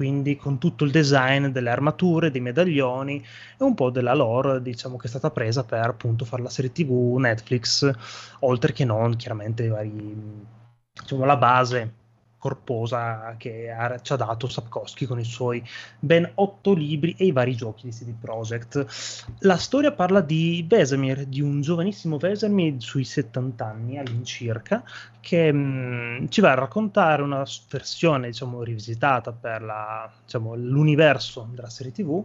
quindi 0.00 0.34
con 0.34 0.56
tutto 0.56 0.84
il 0.84 0.90
design 0.90 1.48
delle 1.48 1.68
armature, 1.68 2.30
dei 2.30 2.40
medaglioni 2.40 3.22
e 3.58 3.62
un 3.62 3.74
po' 3.74 3.90
della 3.90 4.14
lore, 4.14 4.62
diciamo, 4.62 4.96
che 4.96 5.04
è 5.04 5.10
stata 5.10 5.30
presa 5.30 5.62
per 5.62 5.84
appunto 5.84 6.24
fare 6.24 6.42
la 6.42 6.48
serie 6.48 6.72
TV 6.72 7.16
Netflix, 7.18 7.86
oltre 8.38 8.72
che 8.72 8.86
non 8.86 9.14
chiaramente 9.16 9.68
vari, 9.68 10.16
diciamo, 10.98 11.26
la 11.26 11.36
base 11.36 11.99
corposa 12.40 13.36
che 13.38 13.70
ha- 13.70 14.00
ci 14.00 14.12
ha 14.12 14.16
dato 14.16 14.48
Sapkowski 14.48 15.06
con 15.06 15.20
i 15.20 15.24
suoi 15.24 15.62
ben 16.00 16.28
otto 16.36 16.74
libri 16.74 17.14
e 17.16 17.26
i 17.26 17.32
vari 17.32 17.54
giochi 17.54 17.86
di 17.86 17.92
CD 17.92 18.12
Projekt. 18.18 18.86
La 19.40 19.56
storia 19.56 19.92
parla 19.92 20.20
di 20.20 20.64
Vesemir, 20.68 21.26
di 21.26 21.40
un 21.40 21.60
giovanissimo 21.60 22.16
Vesemir 22.18 22.76
sui 22.82 23.04
70 23.04 23.66
anni 23.66 23.98
all'incirca, 23.98 24.82
che 25.20 25.52
mh, 25.52 26.28
ci 26.28 26.40
va 26.40 26.52
a 26.52 26.54
raccontare 26.54 27.22
una 27.22 27.44
versione, 27.70 28.28
diciamo, 28.28 28.62
rivisitata 28.62 29.32
per 29.32 29.62
la- 29.62 30.10
diciamo, 30.24 30.54
l'universo 30.56 31.48
della 31.52 31.68
serie 31.70 31.92
TV 31.92 32.24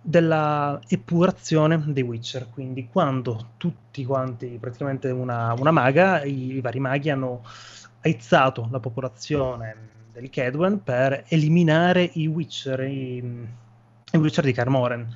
della 0.00 0.80
epurazione 0.88 1.82
dei 1.88 2.02
Witcher, 2.02 2.48
quindi 2.50 2.88
quando 2.88 3.50
tutti 3.56 4.04
quanti, 4.04 4.56
praticamente 4.58 5.10
una, 5.10 5.52
una 5.58 5.70
maga, 5.72 6.22
i, 6.22 6.52
i 6.54 6.60
vari 6.60 6.78
maghi 6.80 7.10
hanno 7.10 7.42
aizzato 8.02 8.68
la 8.70 8.80
popolazione 8.80 9.88
del 10.12 10.30
Kedwen 10.30 10.82
per 10.82 11.24
eliminare 11.28 12.10
i 12.14 12.26
Witcher, 12.26 12.80
i, 12.80 13.16
i 13.16 14.16
Witcher 14.16 14.44
di 14.44 14.52
Carmoren, 14.52 15.08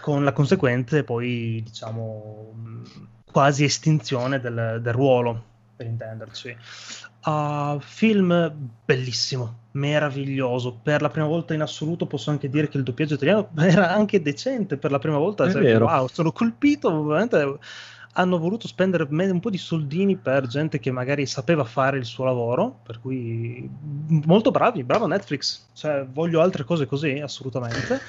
con 0.00 0.24
la 0.24 0.32
conseguente 0.32 1.04
poi, 1.04 1.62
diciamo, 1.64 2.52
quasi 3.30 3.64
estinzione 3.64 4.40
del, 4.40 4.80
del 4.82 4.92
ruolo, 4.92 5.44
per 5.76 5.86
intenderci. 5.86 6.56
Uh, 7.24 7.78
film 7.80 8.52
bellissimo, 8.84 9.58
meraviglioso. 9.72 10.78
Per 10.80 11.02
la 11.02 11.08
prima 11.08 11.26
volta 11.26 11.54
in 11.54 11.60
assoluto 11.60 12.06
posso 12.06 12.30
anche 12.30 12.48
dire 12.48 12.68
che 12.68 12.78
il 12.78 12.84
doppiaggio 12.84 13.14
italiano 13.14 13.50
era 13.58 13.92
anche 13.92 14.22
decente 14.22 14.76
per 14.76 14.90
la 14.90 14.98
prima 14.98 15.18
volta. 15.18 15.44
È 15.44 15.50
Cioè, 15.50 15.62
vero. 15.62 15.86
Wow, 15.86 16.06
sono 16.06 16.32
colpito, 16.32 17.04
veramente 17.04 17.58
hanno 18.18 18.38
voluto 18.38 18.66
spendere 18.66 19.06
un 19.10 19.40
po' 19.40 19.50
di 19.50 19.58
soldini 19.58 20.16
per 20.16 20.46
gente 20.46 20.78
che 20.78 20.90
magari 20.90 21.26
sapeva 21.26 21.64
fare 21.64 21.98
il 21.98 22.04
suo 22.04 22.24
lavoro, 22.24 22.80
per 22.82 22.98
cui 23.00 23.68
molto 24.24 24.50
bravi, 24.50 24.84
bravo 24.84 25.06
Netflix, 25.06 25.68
cioè 25.74 26.06
voglio 26.06 26.40
altre 26.40 26.64
cose 26.64 26.86
così, 26.86 27.20
assolutamente. 27.20 28.00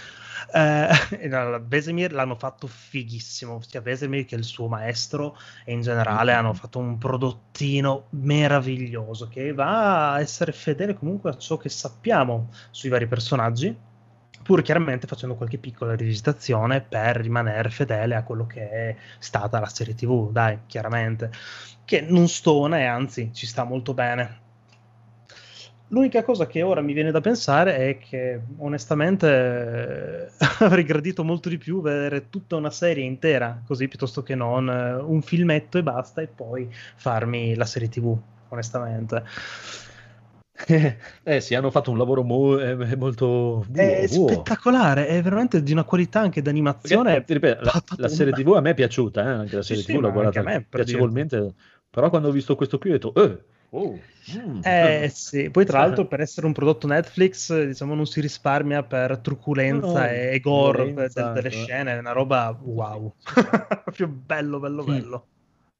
Eh, 0.53 0.87
Vesemir 1.67 2.13
l'hanno 2.13 2.35
fatto 2.35 2.67
fighissimo, 2.67 3.59
sia 3.61 3.81
Vesemir 3.81 4.23
che 4.23 4.35
il 4.35 4.45
suo 4.45 4.67
maestro 4.69 5.37
e 5.65 5.73
in 5.73 5.81
generale 5.81 6.31
hanno 6.31 6.53
fatto 6.53 6.79
un 6.79 6.97
prodottino 6.97 8.07
meraviglioso 8.11 9.27
che 9.27 9.53
va 9.53 10.13
a 10.13 10.19
essere 10.21 10.53
fedele 10.53 10.93
comunque 10.93 11.31
a 11.31 11.37
ciò 11.37 11.57
che 11.57 11.69
sappiamo 11.69 12.49
sui 12.71 12.89
vari 12.89 13.07
personaggi 13.07 13.75
pur 14.47 14.61
chiaramente 14.61 15.07
facendo 15.07 15.35
qualche 15.35 15.57
piccola 15.57 15.93
rivisitazione 15.93 16.79
per 16.79 17.17
rimanere 17.17 17.69
fedele 17.69 18.15
a 18.15 18.23
quello 18.23 18.47
che 18.47 18.69
è 18.69 18.95
stata 19.19 19.59
la 19.59 19.67
serie 19.67 19.93
TV, 19.93 20.31
dai, 20.31 20.59
chiaramente, 20.67 21.29
che 21.83 21.99
non 21.99 22.29
stona 22.29 22.77
e 22.77 22.85
anzi 22.85 23.31
ci 23.33 23.45
sta 23.45 23.65
molto 23.65 23.93
bene. 23.93 24.45
L'unica 25.89 26.23
cosa 26.23 26.47
che 26.47 26.61
ora 26.61 26.79
mi 26.79 26.93
viene 26.93 27.11
da 27.11 27.19
pensare 27.19 27.75
è 27.75 27.97
che 27.97 28.39
onestamente 28.59 30.31
avrei 30.59 30.85
gradito 30.85 31.25
molto 31.25 31.49
di 31.49 31.57
più 31.57 31.81
vedere 31.81 32.29
tutta 32.29 32.55
una 32.55 32.71
serie 32.71 33.03
intera, 33.03 33.61
così 33.65 33.89
piuttosto 33.89 34.23
che 34.23 34.35
non 34.35 34.69
eh, 34.69 34.93
un 34.93 35.21
filmetto 35.21 35.77
e 35.77 35.83
basta, 35.83 36.21
e 36.21 36.27
poi 36.27 36.73
farmi 36.95 37.53
la 37.53 37.65
serie 37.65 37.89
TV, 37.89 38.17
onestamente. 38.47 39.25
Eh 41.23 41.41
sì, 41.41 41.55
hanno 41.55 41.71
fatto 41.71 41.91
un 41.91 41.97
lavoro 41.97 42.23
mo- 42.23 42.59
eh, 42.59 42.95
molto 42.95 43.65
È 43.71 44.07
buono. 44.07 44.07
spettacolare, 44.07 45.07
è 45.07 45.21
veramente 45.21 45.63
di 45.63 45.71
una 45.71 45.85
qualità 45.85 46.19
anche 46.19 46.41
d'animazione. 46.41 47.21
Perché, 47.21 47.33
ripeto, 47.33 47.63
la, 47.63 47.83
la 47.95 48.07
serie 48.07 48.33
TV 48.33 48.53
a 48.55 48.61
me 48.61 48.71
è 48.71 48.73
piaciuta, 48.73 49.21
eh, 49.23 49.27
anche 49.29 49.55
la 49.57 49.63
Sì, 49.63 49.63
serie 49.63 49.83
sì, 49.83 49.97
TV 49.97 49.99
l'ho 49.99 50.11
ma 50.11 50.11
guardata 50.11 50.41
me, 50.41 50.65
per 50.69 50.83
piacevolmente, 50.85 51.53
però 51.89 52.09
quando 52.09 52.29
ho 52.29 52.31
visto 52.31 52.55
questo 52.55 52.77
qui 52.77 52.91
ho 52.91 52.93
detto, 52.93 53.13
eh, 53.15 53.45
oh, 53.69 54.07
mm, 54.31 54.61
Eh 54.61 55.09
sì, 55.13 55.49
poi 55.49 55.65
tra 55.65 55.79
l'altro 55.79 56.07
per 56.07 56.19
essere 56.19 56.45
un 56.45 56.51
prodotto 56.51 56.87
Netflix, 56.87 57.49
eh, 57.51 57.67
diciamo, 57.67 57.93
non 57.95 58.05
si 58.05 58.19
risparmia 58.19 58.83
per 58.83 59.19
truculenza 59.19 60.11
No, 60.11 60.11
e 60.11 60.39
gore 60.41 60.91
violenza, 60.91 61.05
de- 61.13 61.29
delle 61.31 61.49
eh. 61.51 61.51
scene, 61.51 61.93
è 61.93 61.97
una 61.99 62.11
roba 62.11 62.49
wow. 62.49 63.15
Proprio 63.83 64.07
bello, 64.09 64.59
bello, 64.59 64.83
Mm. 64.87 65.01
bello. 65.01 65.29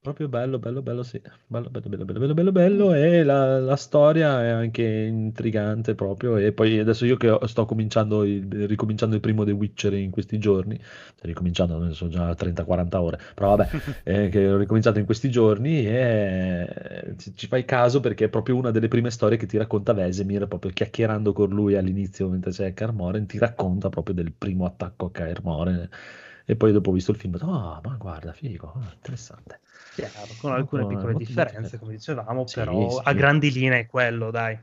Proprio 0.07 0.29
bello, 0.29 0.57
bello, 0.57 0.81
bello, 0.81 1.03
sì. 1.03 1.21
Bello, 1.47 1.69
bello, 1.69 1.89
bello, 1.89 2.05
bello, 2.05 2.19
bello, 2.19 2.33
bello, 2.33 2.51
bello. 2.53 2.93
E 2.93 3.23
la, 3.25 3.59
la 3.59 3.75
storia 3.75 4.41
è 4.41 4.47
anche 4.47 4.81
intrigante 4.81 5.95
proprio. 5.95 6.37
E 6.37 6.53
poi 6.53 6.79
adesso 6.79 7.03
io 7.05 7.17
che 7.17 7.37
sto 7.43 7.65
cominciando 7.65 8.23
il, 8.23 8.67
ricominciando 8.67 9.15
il 9.15 9.21
primo 9.21 9.43
The 9.43 9.51
Witcher 9.51 9.93
in 9.95 10.09
questi 10.09 10.39
giorni, 10.39 10.77
cioè 10.77 11.25
ricominciando, 11.25 11.77
ne 11.79 11.91
sono 11.91 12.09
già 12.09 12.33
30-40 12.35 13.01
ore, 13.01 13.19
però 13.35 13.57
vabbè, 13.57 13.69
eh, 14.03 14.29
che 14.29 14.49
ho 14.49 14.55
ricominciato 14.55 14.97
in 14.97 15.03
questi 15.05 15.29
giorni 15.29 15.85
e 15.85 17.13
ci, 17.17 17.35
ci 17.35 17.47
fai 17.47 17.65
caso 17.65 17.99
perché 17.99 18.25
è 18.25 18.29
proprio 18.29 18.55
una 18.55 18.71
delle 18.71 18.87
prime 18.87 19.11
storie 19.11 19.37
che 19.37 19.45
ti 19.45 19.57
racconta 19.57 19.91
Vesemir, 19.91 20.47
proprio 20.47 20.71
chiacchierando 20.71 21.33
con 21.33 21.49
lui 21.49 21.75
all'inizio 21.75 22.29
mentre 22.29 22.51
c'è 22.51 22.73
Kaer 22.73 22.93
Morhen, 22.93 23.25
ti 23.25 23.37
racconta 23.39 23.89
proprio 23.89 24.15
del 24.15 24.31
primo 24.31 24.65
attacco 24.65 25.07
a 25.07 25.11
Kaer. 25.11 25.41
E 26.49 26.55
poi 26.55 26.71
dopo 26.71 26.89
ho 26.89 26.93
visto 26.93 27.11
il 27.11 27.17
film, 27.17 27.33
ho 27.35 27.37
detto, 27.37 27.51
ah, 27.51 27.81
ma 27.83 27.95
guarda, 27.97 28.31
figo, 28.33 28.71
ah, 28.73 28.91
interessante. 28.93 29.59
Chiaro, 29.91 30.37
con 30.37 30.53
alcune 30.53 30.85
Molto- 30.85 30.87
piccole 30.95 31.13
differenze, 31.13 31.77
come 31.77 31.91
dicevamo, 31.91 32.45
Sì, 32.45 32.53
però 32.53 32.87
sì. 32.89 33.01
a 33.03 33.13
grandi 33.13 33.51
linee 33.51 33.81
è 33.81 33.85
quello, 33.85 34.31
dai. 34.31 34.57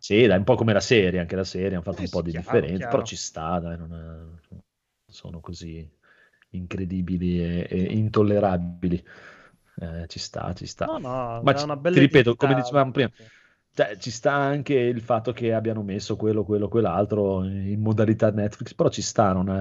Sì, 0.00 0.26
dai, 0.26 0.38
un 0.38 0.44
po' 0.44 0.54
come 0.54 0.72
la 0.72 0.80
serie, 0.80 1.18
anche 1.20 1.36
la 1.36 1.44
serie 1.44 1.72
hanno 1.74 1.82
fatto 1.82 2.00
Eh 2.00 2.02
un 2.02 2.08
po' 2.08 2.22
di 2.22 2.32
chiaro, 2.32 2.32
differenze, 2.32 2.76
chiaro. 2.76 2.88
però 2.88 3.02
ci 3.02 3.16
sta, 3.16 3.58
dai, 3.58 3.76
non, 3.76 3.92
è- 3.94 4.56
sono 5.10 5.40
così 5.40 5.88
incredibili 6.50 7.40
e, 7.42 7.66
e 7.68 7.82
intollerabili. 7.96 9.04
Eh, 9.80 10.06
ci 10.08 10.18
sta, 10.18 10.52
ci 10.54 10.66
sta. 10.66 10.86
No, 10.86 10.98
no, 10.98 11.42
Ma 11.42 11.52
ci- 11.54 11.66
ti 11.90 11.98
ripeto, 12.00 12.36
come 12.36 12.54
dicevamo 12.54 12.90
prima. 12.92 13.10
Cioè, 13.78 13.96
ci 13.98 14.10
sta 14.10 14.32
anche 14.34 14.74
il 14.74 15.00
fatto 15.00 15.32
che 15.32 15.52
abbiano 15.52 15.82
messo 15.82 16.16
quello, 16.16 16.44
quello, 16.44 16.68
quell'altro 16.68 17.44
in 17.44 17.80
modalità 17.80 18.30
Netflix, 18.32 18.74
però 18.74 18.88
ci 18.88 19.02
sta, 19.02 19.32
non, 19.32 19.48
è- 19.50 19.54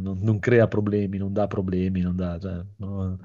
non- 0.00 0.18
non 0.20 0.38
crea 0.38 0.66
problemi, 0.66 1.18
non 1.18 1.32
dà 1.32 1.46
problemi, 1.46 2.00
non 2.00 2.16
dà, 2.16 2.38
cioè, 2.38 2.64
no, 2.76 3.18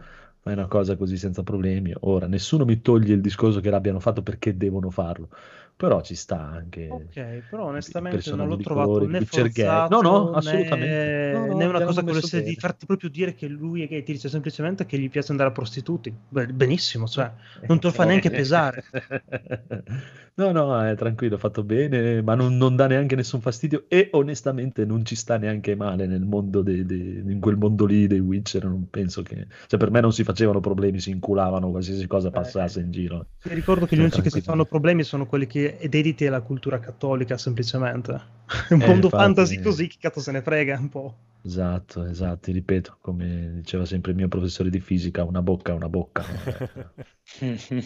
è 0.43 0.51
una 0.51 0.67
cosa 0.67 0.97
così 0.97 1.17
senza 1.17 1.41
problemi. 1.43 1.93
Ora, 2.01 2.27
nessuno 2.27 2.65
mi 2.65 2.81
toglie 2.81 3.13
il 3.13 3.21
discorso 3.21 3.61
che 3.61 3.69
l'abbiano 3.69 3.99
fatto 4.01 4.21
perché 4.23 4.57
devono 4.57 4.89
farlo, 4.89 5.29
però 5.75 6.01
ci 6.01 6.15
sta 6.15 6.39
anche 6.41 7.07
Ok, 7.07 7.43
però 7.49 7.65
onestamente 7.65 8.31
non 8.31 8.47
l'ho 8.47 8.59
trovato 8.59 8.91
colore, 8.91 9.07
né 9.07 9.21
forzato 9.21 10.01
No, 10.01 10.01
no, 10.01 10.29
né- 10.35 10.35
assolutamente. 10.37 11.15
No, 11.29 11.45
no, 11.47 11.55
né 11.55 11.65
una 11.65 11.81
cosa 11.81 12.01
volesse 12.03 12.43
di 12.43 12.55
farti 12.55 12.85
proprio 12.85 13.09
dire 13.09 13.33
che 13.33 13.47
lui 13.47 13.81
è 13.81 13.87
gay, 13.87 14.03
ti 14.03 14.11
dice 14.13 14.29
semplicemente 14.29 14.85
che 14.85 14.99
gli 14.99 15.09
piace 15.09 15.31
andare 15.31 15.49
a 15.49 15.51
prostituti. 15.51 16.15
Beh, 16.27 16.45
benissimo, 16.53 17.07
cioè, 17.07 17.33
non 17.65 17.79
te 17.79 17.87
lo 17.87 17.93
fa 17.93 18.03
neanche 18.05 18.31
pesare. 18.31 18.83
No, 20.37 20.51
no, 20.51 20.83
è 20.85 20.95
tranquillo, 20.97 21.37
fatto 21.37 21.63
bene, 21.63 22.21
ma 22.21 22.35
non, 22.35 22.57
non 22.57 22.75
dà 22.75 22.87
neanche 22.87 23.15
nessun 23.15 23.39
fastidio 23.39 23.85
e 23.87 24.09
onestamente 24.11 24.83
non 24.83 25.05
ci 25.05 25.15
sta 25.15 25.37
neanche 25.37 25.75
male 25.75 26.07
nel 26.07 26.23
mondo 26.25 26.61
de- 26.61 26.85
de- 26.85 27.23
in 27.25 27.39
quel 27.39 27.55
mondo 27.55 27.85
lì 27.85 28.05
dei 28.05 28.19
Witcher, 28.19 28.65
non 28.65 28.89
penso 28.89 29.21
che... 29.21 29.47
Cioè 29.67 29.79
per 29.79 29.91
me 29.91 30.01
non 30.01 30.11
si 30.11 30.25
facevano 30.25 30.59
problemi, 30.59 30.99
si 30.99 31.09
inculavano 31.09 31.69
qualsiasi 31.69 32.05
cosa 32.05 32.31
passasse 32.31 32.81
in 32.81 32.91
giro. 32.91 33.27
Mi 33.43 33.53
ricordo 33.55 33.85
che 33.85 33.95
gli 33.95 33.99
Cioè, 33.99 34.07
unici 34.07 34.21
che 34.21 34.29
si 34.29 34.41
fanno 34.41 34.65
problemi 34.65 35.03
sono 35.03 35.25
quelli 35.25 35.47
che 35.47 35.77
dediti 35.89 36.27
alla 36.27 36.41
cultura 36.41 36.79
cattolica, 36.79 37.37
semplicemente. 37.37 38.11
Un 38.11 38.81
Eh, 38.81 38.87
mondo 38.87 39.05
infatti- 39.07 39.23
fantasy 39.23 39.61
così, 39.61 39.87
chi 39.87 39.97
cazzo 39.99 40.19
se 40.19 40.31
ne 40.33 40.41
frega 40.41 40.77
un 40.77 40.89
po'. 40.89 41.15
Esatto, 41.43 42.03
esatto, 42.05 42.39
ti 42.41 42.51
ripeto, 42.51 42.97
come 42.99 43.51
diceva 43.61 43.85
sempre 43.85 44.11
il 44.11 44.17
mio 44.17 44.27
professore 44.27 44.69
di 44.71 44.79
fisica, 44.79 45.23
una 45.23 45.41
bocca 45.43 45.71
è 45.71 45.75
una 45.75 45.87
bocca. 45.89 46.23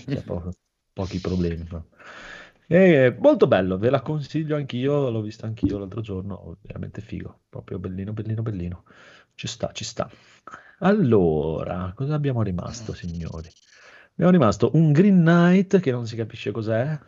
C'è 0.07 0.23
po- 0.23 0.49
pochi 0.93 1.19
problemi. 1.19 1.65
no? 1.69 1.87
E, 2.71 3.15
molto 3.17 3.47
bello, 3.47 3.79
ve 3.79 3.89
la 3.89 4.01
consiglio 4.01 4.55
anch'io, 4.55 5.09
l'ho 5.09 5.21
visto 5.21 5.47
anch'io 5.47 5.79
l'altro 5.79 6.01
giorno, 6.01 6.55
veramente 6.61 7.01
figo, 7.01 7.39
proprio 7.49 7.79
bellino, 7.79 8.13
bellino, 8.13 8.43
bellino. 8.43 8.83
Ci 9.33 9.47
sta, 9.47 9.71
ci 9.71 9.83
sta. 9.83 10.07
Allora, 10.79 11.91
cosa 11.95 12.13
abbiamo 12.13 12.43
rimasto, 12.43 12.93
signori? 12.93 13.49
Abbiamo 14.11 14.29
rimasto 14.29 14.69
un 14.73 14.91
Green 14.91 15.19
Knight 15.21 15.79
che 15.79 15.89
non 15.89 16.05
si 16.05 16.15
capisce 16.15 16.51
cos'è. 16.51 16.99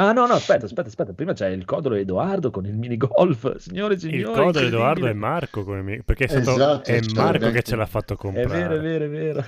Ah, 0.00 0.12
no, 0.12 0.26
no, 0.26 0.34
aspetta, 0.34 0.66
aspetta, 0.66 0.88
aspetta. 0.88 1.12
Prima 1.12 1.32
c'è 1.32 1.48
il 1.48 1.64
Codolo 1.64 1.96
Edoardo 1.96 2.50
con 2.52 2.66
il 2.66 2.76
minigolf. 2.76 3.56
Signore 3.58 3.94
e 3.94 3.98
signori, 3.98 4.18
Il 4.20 4.26
codo 4.30 4.60
di 4.60 4.66
Edoardo 4.66 5.06
è. 5.08 5.12
Marco, 5.12 5.64
come 5.64 5.82
mi- 5.82 6.02
perché 6.04 6.24
è, 6.26 6.28
stato, 6.28 6.50
Esatto, 6.52 6.90
è 6.90 7.00
Marco 7.14 7.50
che 7.50 7.62
ce 7.62 7.74
l'ha 7.74 7.86
fatto 7.86 8.14
È 8.14 8.16
comprare. 8.16 8.46
vero, 8.46 8.74
è 8.74 8.78
vero, 8.80 9.04
è 9.04 9.08
vero. 9.08 9.44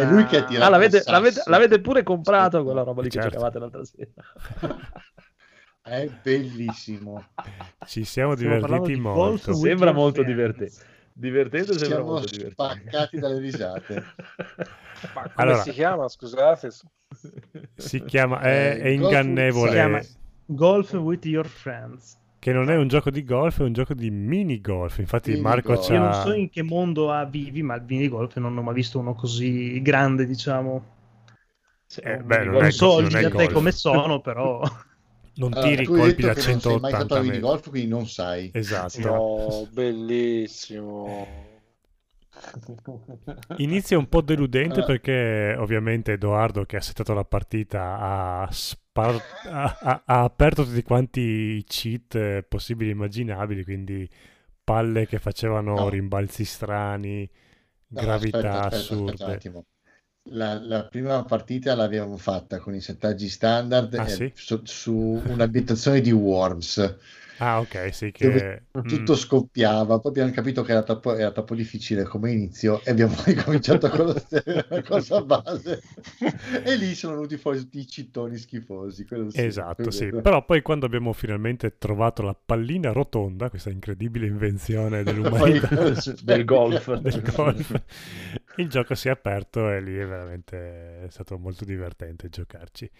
È 0.00 0.04
lui 0.04 0.26
che 0.26 0.36
ha 0.36 0.44
tirato 0.44 0.64
Ah, 0.66 0.68
l'avete, 0.68 1.02
l'avete- 1.06 1.42
l'avete 1.46 1.80
pure 1.80 2.02
comprato 2.04 2.62
quella 2.62 2.82
roba 2.82 3.02
lì 3.02 3.10
Certo. 3.10 3.28
che 3.28 3.34
giocavate 3.34 3.58
l'altra 3.58 3.84
sera. 3.84 4.10
È 5.82 6.08
bellissimo. 6.22 7.26
Ci 7.86 8.04
siamo 8.04 8.34
divertiti 8.34 8.94
di 8.94 9.00
molto. 9.00 9.50
with 9.50 9.60
Sembra 9.60 9.92
molto 9.92 10.22
divertente. 10.22 10.72
Divertente 11.12 11.72
sembra 11.78 11.96
Siamo 11.96 12.04
molto 12.10 12.26
divertente. 12.30 12.54
spaccati 12.90 13.18
dalle 13.18 13.38
risate. 13.38 13.94
Ma 15.14 15.20
come 15.22 15.32
Allora- 15.34 15.60
si 15.62 15.70
chiama, 15.72 16.08
scusate? 16.08 16.70
Si 17.76 18.02
chiama, 18.04 18.40
è, 18.40 18.78
Eh, 18.78 18.80
è 18.80 18.94
Golf 18.96 19.02
ingannevole. 19.02 19.68
Si 19.70 19.74
chiama 19.74 20.00
Golf 20.46 20.92
with 20.94 21.24
your 21.26 21.46
friends. 21.46 22.18
Che 22.38 22.52
non 22.52 22.70
è 22.70 22.76
un 22.76 22.88
gioco 22.88 23.10
di 23.10 23.24
golf, 23.24 23.60
è 23.60 23.62
un 23.64 23.72
gioco 23.72 23.94
di 23.94 24.10
mini 24.10 24.60
golf. 24.60 24.98
Infatti, 24.98 25.30
Mini 25.30 25.42
Marco 25.42 25.74
golf. 25.74 25.86
c'ha. 25.86 25.94
Io 25.94 26.00
non 26.00 26.12
so 26.12 26.32
in 26.34 26.50
che 26.50 26.62
mondo 26.62 27.10
ha 27.10 27.24
vivi, 27.24 27.62
ma 27.62 27.74
il 27.76 27.84
minigolf 27.88 28.36
non 28.36 28.56
ho 28.56 28.62
mai 28.62 28.74
visto 28.74 28.98
uno 28.98 29.14
così 29.14 29.80
grande, 29.82 30.26
diciamo. 30.26 30.92
Eh, 32.02 32.20
un 32.20 32.26
beh, 32.26 32.44
non. 32.44 32.54
Non 32.54 32.64
è- 32.64 32.70
so 32.70 33.00
non 33.00 33.16
è 33.16 33.22
te 33.22 33.28
golf. 33.30 33.52
come 33.52 33.72
sono, 33.72 34.20
però. 34.20 34.60
Non 35.36 35.52
Allora, 35.52 35.68
tiri 35.68 35.84
hai 35.84 35.86
colpi 35.86 36.22
da 36.22 36.34
che 36.34 36.42
non 36.42 36.60
sei 36.60 36.78
mai 36.78 36.92
180 36.92 36.96
stato 36.96 37.14
a 37.14 37.22
metri. 37.22 37.30
minigolf, 37.30 37.68
quindi 37.70 37.88
non 37.88 38.06
sai. 38.06 38.50
Esatto. 38.52 39.00
No, 39.00 39.68
bellissimo. 39.72 41.53
Inizia 43.58 43.98
un 43.98 44.08
po' 44.08 44.20
deludente 44.20 44.80
Ah. 44.80 44.84
perché 44.84 45.54
ovviamente 45.58 46.12
Edoardo 46.12 46.64
che 46.64 46.76
ha 46.76 46.80
settato 46.80 47.12
la 47.14 47.24
partita 47.24 47.98
ha, 47.98 48.48
spar- 48.50 49.22
ha- 49.46 49.78
ha- 49.80 50.02
ha 50.04 50.22
aperto 50.22 50.64
tutti 50.64 50.82
quanti 50.82 51.20
i 51.20 51.64
cheat 51.66 52.14
eh, 52.16 52.44
possibili 52.46 52.90
e 52.90 52.92
immaginabili, 52.92 53.64
quindi 53.64 54.08
palle 54.62 55.06
che 55.06 55.18
facevano 55.18 55.74
No. 55.74 55.88
rimbalzi 55.88 56.44
strani, 56.44 57.28
No, 57.88 58.00
gravità 58.00 58.38
aspetta, 58.38 58.60
aspetta, 58.60 58.76
assurde. 58.76 59.24
aspetta. 59.24 59.64
La, 60.30 60.58
la 60.58 60.86
prima 60.86 61.22
partita 61.24 61.74
l'abbiamo 61.74 62.16
fatta 62.16 62.58
con 62.58 62.74
i 62.74 62.80
settaggi 62.80 63.28
standard 63.28 63.92
Ah, 63.94 64.04
eh, 64.04 64.08
sì? 64.08 64.32
su, 64.34 64.60
su 64.64 64.94
un'abitazione 65.26 66.00
di 66.00 66.10
Worms 66.12 66.96
Ah, 67.38 67.58
ok, 67.60 67.92
sì 67.92 68.12
che... 68.12 68.28
dove 68.30 68.66
tutto 68.86 69.12
mm, 69.12 69.16
scoppiava. 69.16 69.98
Poi 69.98 70.10
abbiamo 70.10 70.30
capito 70.30 70.62
che 70.62 70.70
era 70.70 70.82
troppo, 70.82 71.14
era 71.16 71.32
troppo 71.32 71.54
difficile 71.54 72.04
come 72.04 72.30
inizio 72.32 72.82
e 72.84 72.90
abbiamo 72.92 73.14
ricominciato 73.24 73.88
con 73.88 74.06
la 74.06 74.82
cosa 74.86 75.20
base. 75.22 75.82
E 76.64 76.76
lì 76.76 76.94
sono 76.94 77.14
venuti 77.14 77.36
fuori 77.36 77.58
tutti 77.58 77.78
i 77.80 77.86
cittoni 77.88 78.36
schifosi. 78.38 79.04
sì, 79.28 79.42
Esatto, 79.42 79.90
sì. 79.90 80.10
Però 80.10 80.44
poi 80.44 80.62
quando 80.62 80.86
abbiamo 80.86 81.12
finalmente 81.12 81.76
trovato 81.76 82.22
la 82.22 82.34
pallina 82.34 82.92
rotonda, 82.92 83.50
questa 83.50 83.70
incredibile 83.70 84.26
invenzione 84.26 85.02
Poi- 85.02 85.12
dell'umanità 85.12 85.68
Del 86.22 86.44
golf. 86.44 86.94
del 87.00 87.22
golf, 87.34 87.82
il 88.56 88.68
gioco 88.68 88.94
si 88.94 89.08
è 89.08 89.10
aperto 89.10 89.68
e 89.70 89.80
lì 89.80 89.96
è 89.96 90.06
veramente 90.06 91.06
stato 91.10 91.36
molto 91.38 91.64
divertente 91.64 92.28
giocarci. 92.28 92.90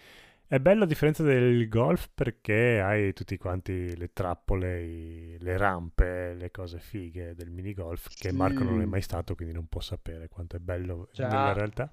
È 0.47 0.59
bello 0.59 0.83
a 0.83 0.87
differenza 0.87 1.23
del 1.23 1.67
golf 1.69 2.09
perché 2.13 2.79
hai 2.79 3.13
tutti 3.13 3.37
quanti 3.37 3.95
le 3.97 4.11
trappole, 4.13 4.81
i- 4.83 5.37
le 5.39 5.57
rampe, 5.57 6.33
le 6.35 6.51
cose 6.51 6.79
fighe 6.79 7.33
del 7.35 7.49
minigolf 7.49 8.07
che 8.17 8.29
Sì. 8.29 8.35
Marco 8.35 8.63
non 8.63 8.81
è 8.81 8.85
mai 8.85 9.01
stato, 9.01 9.35
quindi 9.35 9.53
non 9.53 9.67
può 9.67 9.81
sapere 9.81 10.27
quanto 10.27 10.55
è 10.55 10.59
bello 10.59 11.09
Già. 11.11 11.27
nella 11.29 11.53
realtà. 11.53 11.89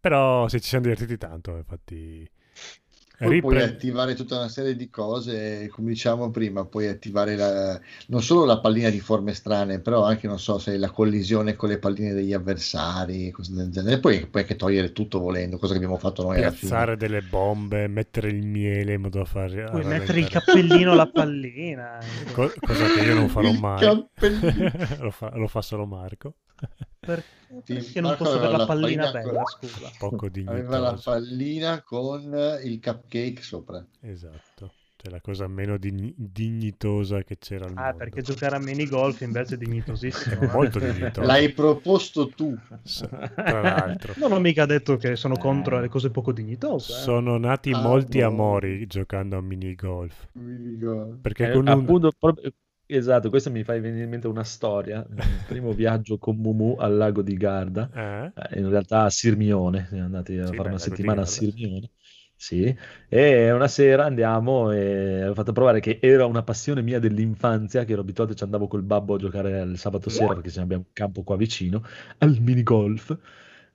Però 0.00 0.48
sì, 0.48 0.60
ci 0.60 0.68
siamo 0.68 0.84
divertiti 0.84 1.18
tanto, 1.18 1.56
infatti 1.56 2.28
Poi 3.18 3.40
puoi 3.40 3.60
attivare 3.62 4.14
tutta 4.14 4.36
una 4.36 4.48
serie 4.48 4.76
di 4.76 4.88
cose, 4.90 5.68
come 5.70 5.88
diciamo 5.90 6.30
prima, 6.30 6.64
puoi 6.64 6.86
attivare 6.86 7.34
la- 7.36 7.80
non 8.06 8.22
solo 8.22 8.44
la 8.44 8.60
pallina 8.60 8.90
di 8.90 9.00
forme 9.00 9.34
strane, 9.34 9.80
però 9.80 10.04
anche, 10.04 10.28
non 10.28 10.38
so, 10.38 10.58
se 10.58 10.76
la 10.78 10.90
collisione 10.90 11.56
con 11.56 11.68
le 11.68 11.78
palline 11.78 12.12
degli 12.12 12.32
avversari, 12.32 13.30
cose 13.30 13.54
del 13.54 13.70
genere. 13.70 13.98
Poi 13.98 14.26
puoi 14.26 14.42
anche 14.42 14.56
togliere 14.56 14.92
tutto 14.92 15.18
volendo, 15.18 15.58
cosa 15.58 15.72
che 15.72 15.78
abbiamo 15.78 15.98
fatto 15.98 16.22
noi 16.22 16.36
piazzare 16.36 16.96
delle 16.96 17.22
bombe, 17.22 17.88
mettere 17.88 18.28
il 18.28 18.46
miele 18.46 18.94
in 18.94 19.00
modo 19.00 19.18
da 19.18 19.24
far 19.24 19.50
Puoi 19.70 19.84
mettere 19.84 20.20
il 20.20 20.28
cappellino 20.28 20.92
alla 20.92 21.06
pallina. 21.10 21.98
Co- 22.32 22.52
cosa 22.60 22.86
che 22.86 23.00
io 23.00 23.14
non 23.14 23.28
farò 23.28 23.48
Il 23.48 23.58
mai. 23.58 24.06
lo, 25.00 25.10
fa, 25.10 25.32
lo 25.34 25.48
fa 25.48 25.60
solo 25.62 25.86
Marco. 25.86 26.34
Per- 27.00 27.22
Sì, 27.22 27.37
Perché 27.64 28.00
non 28.00 28.16
posso 28.16 28.30
avere 28.32 28.46
aveva 28.46 28.58
la 28.58 28.66
pallina 28.66 29.10
pallina 29.10 29.10
bella, 29.26 29.42
con- 29.42 29.68
scusa. 29.68 29.90
Poco 29.98 30.26
Aveva 30.26 30.78
la 30.78 30.88
dignitoso. 30.90 31.10
pallina 31.10 31.82
con 31.82 32.58
il 32.64 32.80
cupcake 32.80 33.42
sopra. 33.42 33.84
Esatto. 34.00 34.72
Cioè 35.00 35.12
la 35.12 35.20
cosa 35.20 35.46
meno 35.46 35.76
digni- 35.78 36.12
dignitosa 36.16 37.22
che 37.22 37.38
c'era 37.38 37.66
al 37.66 37.72
Ah, 37.76 37.82
mondo. 37.82 37.96
perché 37.98 38.20
giocare 38.22 38.56
a 38.56 38.58
minigolf 38.58 39.20
invece 39.20 39.54
è 39.54 39.56
dignitosissimo. 39.58 40.40
eh. 40.42 40.46
Molto 40.48 40.80
dignitoso. 40.80 41.20
L'hai 41.24 41.52
proposto 41.52 42.26
tu. 42.30 42.58
S- 42.82 43.08
Tra 43.08 43.60
l'altro. 43.62 44.14
Non 44.16 44.32
ho 44.32 44.40
mica 44.40 44.66
detto 44.66 44.96
che 44.96 45.14
sono 45.14 45.36
contro 45.36 45.78
le 45.78 45.88
cose 45.88 46.10
poco 46.10 46.32
dignitose. 46.32 46.92
eh. 46.92 46.96
Sono 46.96 47.38
nati 47.38 47.70
Ah, 47.70 47.80
molti 47.80 48.18
boh. 48.18 48.26
amori 48.26 48.86
giocando 48.88 49.36
a 49.36 49.40
minigolf. 49.40 50.30
Mi 50.32 50.56
dico- 50.74 51.16
Perché 51.22 51.48
Eh, 51.50 51.52
con 51.52 51.68
un... 51.68 51.68
appunto, 51.68 52.10
proprio- 52.18 52.52
esatto, 52.88 53.30
questo 53.30 53.50
mi 53.50 53.62
fa 53.64 53.78
venire 53.78 54.04
in 54.04 54.10
mente 54.10 54.26
una 54.28 54.44
storia. 54.44 55.06
Il 55.10 55.42
primo 55.44 55.72
viaggio 55.74 56.18
con 56.18 56.36
Mumu 56.36 56.76
al 56.78 56.96
lago 56.96 57.22
di 57.22 57.34
Garda, 57.36 57.90
Eh? 57.94 58.30
eh, 58.34 58.58
in 58.60 58.68
realtà 58.68 59.02
a 59.04 59.10
Sirmione, 59.10 59.86
siamo 59.88 60.04
andati 60.04 60.36
a 60.38 60.52
Sì, 60.52 60.54
fare 60.54 60.68
una 60.68 60.78
settimana 60.78 61.22
a. 61.22 61.26
Sirmione. 61.26 61.90
Sì, 62.40 62.72
e 63.08 63.50
una 63.50 63.66
sera 63.66 64.04
andiamo 64.04 64.70
e 64.70 65.26
ho 65.26 65.34
fatto 65.34 65.50
provare 65.52 65.80
che 65.80 65.98
era 66.00 66.24
una 66.24 66.44
passione 66.44 66.82
mia 66.82 67.00
dell'infanzia, 67.00 67.84
che 67.84 67.92
ero 67.92 68.02
abituato, 68.02 68.32
ci 68.34 68.44
andavo 68.44 68.68
col 68.68 68.82
babbo 68.84 69.14
a 69.14 69.18
giocare 69.18 69.60
il 69.62 69.76
sabato 69.76 70.08
sera 70.08 70.34
perché 70.34 70.60
abbiamo 70.60 70.84
un 70.86 70.92
campo 70.92 71.24
qua 71.24 71.36
vicino, 71.36 71.82
al 72.18 72.36
minigolf. 72.40 73.18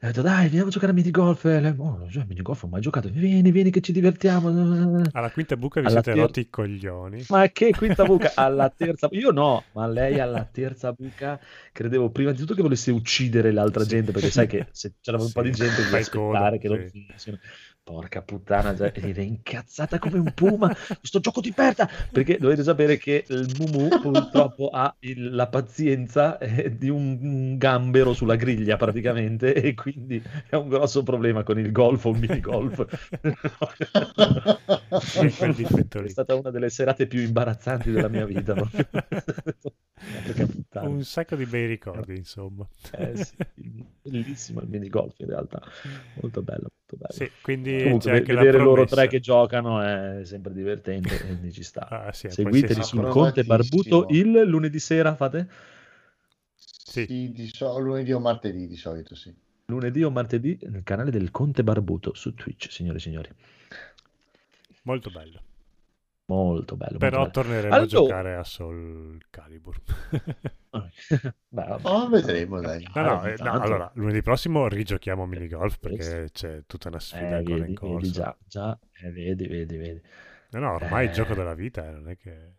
E 0.03 0.07
ho 0.07 0.09
detto, 0.09 0.21
dai, 0.21 0.43
andiamo 0.47 0.67
a 0.67 0.69
giocare 0.69 0.91
a 0.91 0.95
minigolf. 0.95 1.45
E 1.45 1.61
lei, 1.61 1.73
oh, 1.77 2.09
cioè, 2.09 2.25
minigolf 2.27 2.63
ho 2.63 2.67
mai 2.67 2.81
giocato. 2.81 3.07
Vieni, 3.07 3.51
vieni 3.51 3.71
che 3.71 3.79
ci 3.79 3.93
divertiamo. 3.93 5.01
Alla 5.13 5.31
quinta 5.31 5.55
buca 5.55 5.79
vi 5.79 5.85
Alla 5.87 6.01
siete 6.03 6.11
ter- 6.11 6.25
rotti 6.25 6.39
i 6.41 6.49
coglioni. 6.49 7.23
Ma 7.29 7.47
che 7.47 7.69
quinta 7.71 8.03
buca? 8.03 8.33
Alla 8.35 8.69
terza 8.69 9.07
io 9.11 9.31
no, 9.31 9.63
ma 9.71 9.87
lei 9.87 10.19
alla 10.19 10.43
terza 10.43 10.91
buca 10.91 11.39
credevo 11.71 12.09
prima 12.09 12.31
di 12.31 12.37
tutto 12.37 12.53
che 12.53 12.61
volesse 12.61 12.91
uccidere 12.91 13.53
l'altra 13.53 13.83
Sì. 13.83 13.89
gente, 13.91 14.11
perché 14.11 14.29
sai 14.29 14.45
che 14.47 14.67
se 14.71 14.95
c'era 14.99 15.17
un 15.21 15.31
po' 15.31 15.41
di 15.41 15.53
Sì, 15.53 15.61
gente 15.61 15.83
devi 15.83 15.95
aspettare 15.95 16.09
coda, 16.09 16.57
che 16.57 16.67
non 16.67 16.79
sì. 16.79 16.89
finiscano. 16.89 17.39
Porca 17.83 18.21
puttana, 18.21 18.73
cioè, 18.73 18.93
era 18.95 19.21
incazzata 19.21 19.99
come 19.99 20.17
un 20.17 20.31
puma. 20.33 20.73
Questo 20.99 21.19
gioco 21.19 21.41
di 21.41 21.53
merda! 21.55 21.85
Perché 22.11 22.37
dovete 22.37 22.63
sapere 22.63 22.95
che 22.97 23.25
il 23.27 23.53
Mumu 23.59 23.89
purtroppo 23.99 24.69
ha 24.69 24.95
il- 24.99 25.35
la 25.35 25.49
pazienza 25.49 26.37
eh, 26.37 26.77
di 26.77 26.87
un, 26.87 27.17
un 27.21 27.57
gambero 27.57 28.13
sulla 28.13 28.37
griglia 28.37 28.77
praticamente, 28.77 29.53
e 29.53 29.73
quindi 29.73 30.23
è 30.47 30.55
un 30.55 30.69
grosso 30.69 31.03
problema 31.03 31.43
con 31.43 31.59
il 31.59 31.73
golf 31.73 32.05
o 32.05 32.11
il 32.11 32.19
minigolf. 32.19 32.85
È 36.05 36.07
stata 36.07 36.35
una 36.35 36.51
delle 36.51 36.69
serate 36.69 37.05
più 37.05 37.19
imbarazzanti 37.19 37.91
della 37.91 38.07
mia 38.07 38.25
vita. 38.25 38.53
proprio. 38.53 38.87
Un 40.81 41.03
sacco 41.03 41.35
di 41.35 41.45
bei 41.45 41.65
ricordi, 41.65 42.15
insomma. 42.15 42.67
Eh 42.97 43.15
sì, 43.15 43.35
bellissimo 44.01 44.61
il 44.61 44.67
minigolf 44.67 45.17
in 45.19 45.27
realtà, 45.27 45.61
molto 46.15 46.41
bello, 46.41 46.71
molto 46.71 46.97
bello. 46.97 47.13
Sì, 47.13 47.31
quindi 47.41 47.83
Comunque, 47.83 48.21
vedere 48.21 48.57
loro 48.57 48.85
tre 48.85 49.07
che 49.07 49.19
giocano 49.19 49.81
è 49.81 50.21
sempre 50.25 50.53
divertente 50.53 51.15
e 51.15 51.17
quindi 51.19 51.51
ci 51.51 51.63
sta. 51.63 51.87
Ah, 52.03 52.11
sì, 52.11 52.29
Seguiteli 52.29 52.83
sul. 52.83 53.07
Conte 53.07 53.43
Barbuto 53.43 54.07
il 54.09 54.31
lunedì 54.31 54.79
sera, 54.79 55.15
fate? 55.15 55.47
Sì. 56.55 57.05
Sì, 57.05 57.31
di 57.31 57.47
so- 57.47 57.79
lunedì 57.79 58.11
o 58.11 58.19
martedì 58.19 58.67
di 58.67 58.75
solito, 58.75 59.15
sì. 59.15 59.33
Lunedì 59.65 60.03
o 60.03 60.09
martedì 60.09 60.57
nel 60.63 60.83
canale 60.83 61.11
del 61.11 61.31
Conte 61.31 61.63
Barbuto 61.63 62.13
su 62.13 62.33
Twitch, 62.33 62.71
signore 62.71 62.97
e 62.97 63.01
signori. 63.01 63.29
Molto 64.83 65.09
bello. 65.09 65.41
Molto 66.25 66.77
bello. 66.77 66.97
Però 66.97 67.17
molto 67.19 67.41
torneremo 67.41 67.73
Allora- 67.73 67.83
a 67.83 67.85
giocare 67.87 68.35
a 68.35 68.43
Soul 68.43 69.19
Calibur. 69.29 69.75
bello. 71.49 71.79
Oh, 71.83 72.07
vedremo, 72.09 72.61
dai. 72.61 72.87
No, 72.93 73.01
no, 73.01 73.25
eh, 73.25 73.35
no, 73.39 73.51
allora, 73.51 73.91
lunedì 73.95 74.21
prossimo 74.21 74.67
rigiochiamo 74.67 75.23
a 75.23 75.27
minigolf 75.27 75.77
perché 75.79 76.29
c'è 76.31 76.63
tutta 76.65 76.87
una 76.87 76.99
sfida 76.99 77.27
Eh, 77.29 77.33
ancora 77.35 77.55
in 77.57 77.61
vedi, 77.63 77.73
corso. 77.73 77.95
vedi 77.97 78.11
già, 78.11 78.37
già, 78.47 78.79
eh, 79.01 79.11
vedi, 79.11 79.47
vedi, 79.47 79.77
vedi. 79.77 80.01
No, 80.51 80.59
no, 80.59 80.73
ormai 80.73 81.05
Eh. 81.05 81.09
il 81.09 81.13
gioco 81.13 81.33
della 81.33 81.53
vita, 81.55 81.87
eh, 81.87 81.91
non 81.91 82.09
è 82.09 82.17
che... 82.17 82.53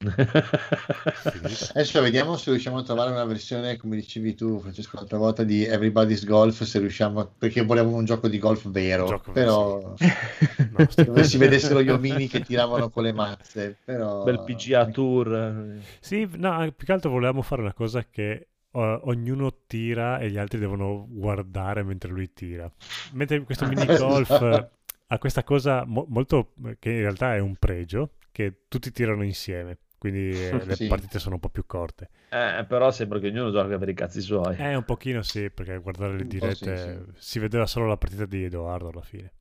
Adesso 1.74 2.00
vediamo 2.00 2.36
se 2.38 2.50
riusciamo 2.50 2.78
a 2.78 2.82
trovare 2.82 3.10
una 3.10 3.24
versione, 3.24 3.76
come 3.76 3.96
dicevi 3.96 4.34
tu, 4.34 4.58
Francesco, 4.58 4.96
l'altra 4.96 5.18
volta 5.18 5.44
di 5.44 5.64
Everybody's 5.64 6.24
Golf, 6.24 6.62
se 6.62 6.78
riusciamo, 6.78 7.20
a- 7.20 7.26
perché 7.26 7.62
volevamo 7.62 7.96
un 7.96 8.06
gioco 8.06 8.28
di 8.28 8.38
golf 8.38 8.70
vero, 8.70 9.06
Gioco- 9.06 9.32
però 9.32 9.94
No, 10.72 10.88
dove 11.04 11.24
si 11.24 11.36
vedessero 11.36 11.82
gli 11.82 11.90
omini 11.90 12.28
che 12.28 12.40
tiravano 12.40 12.88
con 12.88 13.02
le 13.02 13.12
mazze, 13.12 13.76
però... 13.84 14.24
Bel 14.24 14.42
PGA 14.42 14.86
Tour. 14.86 15.78
Sì, 16.00 16.26
no, 16.34 16.72
più 16.74 16.86
che 16.86 16.92
altro 16.92 17.10
volevamo 17.10 17.42
fare 17.42 17.60
una 17.60 17.74
cosa 17.74 18.04
che 18.10 18.48
eh, 18.72 19.00
ognuno 19.02 19.54
tira 19.66 20.18
e 20.18 20.30
gli 20.30 20.38
altri 20.38 20.58
devono 20.58 21.06
guardare 21.08 21.82
mentre 21.82 22.10
lui 22.10 22.32
tira. 22.32 22.70
Mentre 23.12 23.42
questo 23.44 23.66
minigolf 23.66 24.30
Esatto. 24.30 24.56
eh, 24.56 24.68
ha 25.08 25.18
questa 25.18 25.42
cosa 25.44 25.84
mo- 25.84 26.06
molto 26.08 26.52
che 26.78 26.90
in 26.90 27.00
realtà 27.00 27.34
è 27.34 27.38
un 27.40 27.56
pregio, 27.56 28.12
che 28.32 28.62
tutti 28.68 28.92
tirano 28.92 29.24
insieme, 29.24 29.76
quindi 30.00 30.20
eh, 30.48 30.64
le 30.64 30.76
Sì. 30.76 30.86
partite 30.86 31.18
sono 31.20 31.36
un 31.36 31.40
po' 31.40 31.50
più 31.50 31.64
corte. 31.66 32.10
Eh, 32.32 32.64
però 32.68 32.90
sembra 32.90 33.18
che 33.20 33.28
ognuno 33.28 33.50
gioca 33.52 33.78
per 33.78 33.88
i 33.88 33.94
cazzi 33.94 34.20
suoi. 34.20 34.56
Eh, 34.56 34.74
un 34.76 34.84
pochino 34.84 35.22
sì, 35.22 35.50
perché 35.50 35.78
guardare 35.78 36.16
le 36.16 36.26
dirette 36.26 36.76
sì, 36.76 36.98
si 37.14 37.38
vedeva 37.40 37.66
solo 37.66 37.86
la 37.86 37.96
partita 37.96 38.26
di 38.26 38.44
Edoardo 38.44 38.88
alla 38.90 39.02
fine. 39.02 39.32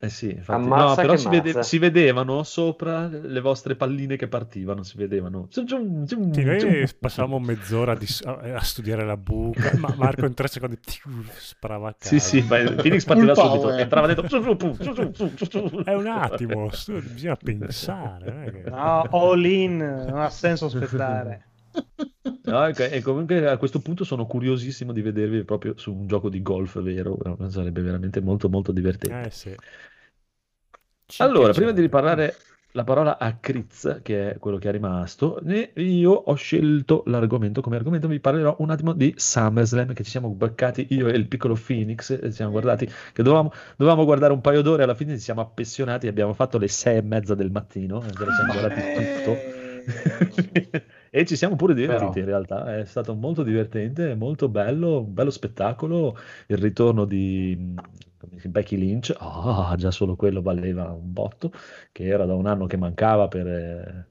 Eh 0.00 0.08
sì, 0.10 0.30
infatti. 0.30 0.68
No, 0.68 0.94
però 0.94 1.16
si, 1.16 1.28
vede- 1.28 1.62
si 1.64 1.78
vedevano 1.78 2.42
sopra 2.44 3.08
le 3.08 3.40
vostre 3.40 3.74
palline 3.74 4.14
che 4.16 4.28
partivano, 4.28 4.84
si 4.84 4.96
vedevano. 4.96 5.48
Sì, 5.50 6.44
noi 6.44 6.88
passavamo 7.00 7.40
mezz'ora 7.40 7.96
di- 7.96 8.06
a, 8.24 8.54
a 8.54 8.62
studiare 8.62 9.04
la 9.04 9.16
buca, 9.16 9.76
ma 9.76 9.92
Marco 9.96 10.24
in 10.24 10.34
tre 10.34 10.46
secondi 10.46 10.78
tiu, 10.78 11.10
sparava 11.36 11.88
a 11.88 11.94
caso. 11.94 12.16
Sì, 12.16 12.20
sì, 12.20 12.46
ma 12.46 12.62
Phoenix 12.62 13.04
partiva 13.04 13.34
subito, 13.34 13.72
entrava 13.72 14.06
dentro. 14.06 15.82
È 15.82 15.94
un 15.94 16.06
attimo, 16.06 16.68
bisogna 16.68 17.34
pensare. 17.34 18.64
No, 18.68 19.02
all 19.10 19.44
in, 19.44 19.78
non 19.78 20.20
ha 20.20 20.30
senso 20.30 20.66
aspettare. 20.66 21.46
No, 22.44 22.66
e 22.66 23.02
comunque 23.02 23.46
a 23.46 23.56
questo 23.58 23.80
punto 23.80 24.04
sono 24.04 24.26
curiosissimo 24.26 24.92
di 24.92 25.02
vedervi 25.02 25.44
proprio 25.44 25.74
su 25.76 25.92
un 25.92 26.06
gioco 26.06 26.28
di 26.28 26.40
golf 26.40 26.80
vero, 26.80 27.18
sarebbe 27.48 27.82
veramente 27.82 28.20
molto 28.20 28.48
molto 28.48 28.72
divertente. 28.72 29.28
Eh 29.28 29.30
sì. 29.30 29.54
Ci 31.04 31.22
Allora, 31.22 31.52
prima 31.52 31.72
di 31.72 31.80
riparlare 31.80 32.36
la 32.72 32.84
parola 32.84 33.18
a 33.18 33.36
Critz, 33.38 34.00
che 34.02 34.32
è 34.32 34.38
quello 34.38 34.58
che 34.58 34.68
è 34.68 34.72
rimasto, 34.72 35.40
io 35.74 36.12
ho 36.12 36.34
scelto 36.34 37.02
l'argomento. 37.06 37.60
Come 37.60 37.76
argomento 37.76 38.08
vi 38.08 38.20
parlerò 38.20 38.56
un 38.60 38.70
attimo 38.70 38.92
di 38.92 39.12
SummerSlam, 39.16 39.94
che 39.94 40.04
ci 40.04 40.10
siamo 40.10 40.28
beccati 40.30 40.86
io 40.90 41.08
e 41.08 41.16
il 41.16 41.26
piccolo 41.26 41.54
Phoenix, 41.54 42.18
ci 42.22 42.32
siamo 42.32 42.50
guardati, 42.50 42.86
che 42.86 43.22
dovevamo, 43.22 43.52
dovevamo 43.76 44.04
guardare 44.04 44.32
un 44.32 44.40
paio 44.40 44.62
d'ore, 44.62 44.82
alla 44.82 44.94
fine 44.94 45.14
ci 45.14 45.22
siamo 45.22 45.40
appassionati, 45.40 46.06
abbiamo 46.08 46.34
fatto 46.34 46.58
le 46.58 46.68
sei 46.68 46.98
e 46.98 47.02
mezza 47.02 47.34
del 47.34 47.50
mattino, 47.50 48.02
e 48.02 48.12
ce 48.12 48.24
lo 48.24 48.30
siamo 48.32 48.52
guardati 48.52 48.80
tutto. 48.94 49.57
e 51.10 51.24
ci 51.24 51.36
siamo 51.36 51.56
pure 51.56 51.74
divertiti 51.74 52.20
Però. 52.20 52.20
in 52.20 52.26
realtà, 52.26 52.78
è 52.78 52.84
stato 52.84 53.14
molto 53.14 53.42
divertente, 53.42 54.14
molto 54.14 54.48
bello, 54.48 55.00
un 55.00 55.14
bello 55.14 55.30
spettacolo, 55.30 56.16
il 56.46 56.58
ritorno 56.58 57.04
di 57.04 57.74
Becky 58.44 58.76
Lynch, 58.76 59.14
ah, 59.18 59.74
già 59.78 59.90
solo 59.90 60.16
quello 60.16 60.42
valeva 60.42 60.90
un 60.92 61.12
botto, 61.12 61.52
che 61.92 62.04
era 62.04 62.24
da 62.26 62.34
un 62.34 62.46
anno 62.46 62.66
che 62.66 62.76
mancava 62.76 63.28
per 63.28 63.46
eh, 63.46 64.06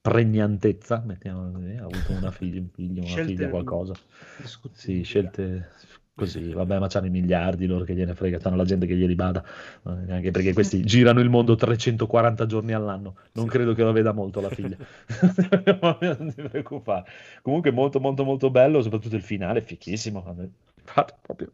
pregnantezza, 0.00 1.02
mettiamo 1.04 1.50
così, 1.52 1.76
ha 1.76 1.84
avuto 1.84 2.12
una 2.12 2.30
figlia, 2.30 2.60
un 2.60 2.68
figlio, 2.68 3.02
una 3.04 3.24
figlia, 3.24 3.48
qualcosa. 3.48 3.94
Sì, 4.72 5.02
scelte 5.02 5.68
così, 6.14 6.52
vabbè, 6.54 6.78
ma 6.78 6.86
c'hanno 6.88 7.06
i 7.06 7.10
miliardi 7.10 7.66
loro 7.66 7.84
che 7.84 7.94
gliene 7.94 8.14
frega, 8.14 8.38
c'hanno 8.38 8.56
la 8.56 8.64
gente 8.64 8.86
che 8.86 8.94
glieli 8.94 9.14
bada, 9.14 9.44
eh, 9.86 10.12
anche 10.12 10.30
perché 10.30 10.52
questi 10.52 10.82
girano 10.84 11.20
il 11.20 11.28
mondo 11.28 11.54
340 11.56 12.46
giorni 12.46 12.72
all'anno, 12.72 13.16
non 13.32 13.44
Sì. 13.46 13.50
credo 13.50 13.74
che 13.74 13.82
lo 13.82 13.92
veda 13.92 14.12
molto 14.12 14.40
la 14.40 14.50
figlia, 14.50 14.76
non 16.18 16.32
ti 16.34 16.42
preoccupare. 16.42 17.04
Comunque 17.42 17.70
molto 17.70 18.00
molto 18.00 18.24
molto 18.24 18.50
bello, 18.50 18.82
soprattutto 18.82 19.16
il 19.16 19.22
finale, 19.22 19.60
fichissimo, 19.60 20.22
Infatti, 20.86 21.14
proprio, 21.22 21.52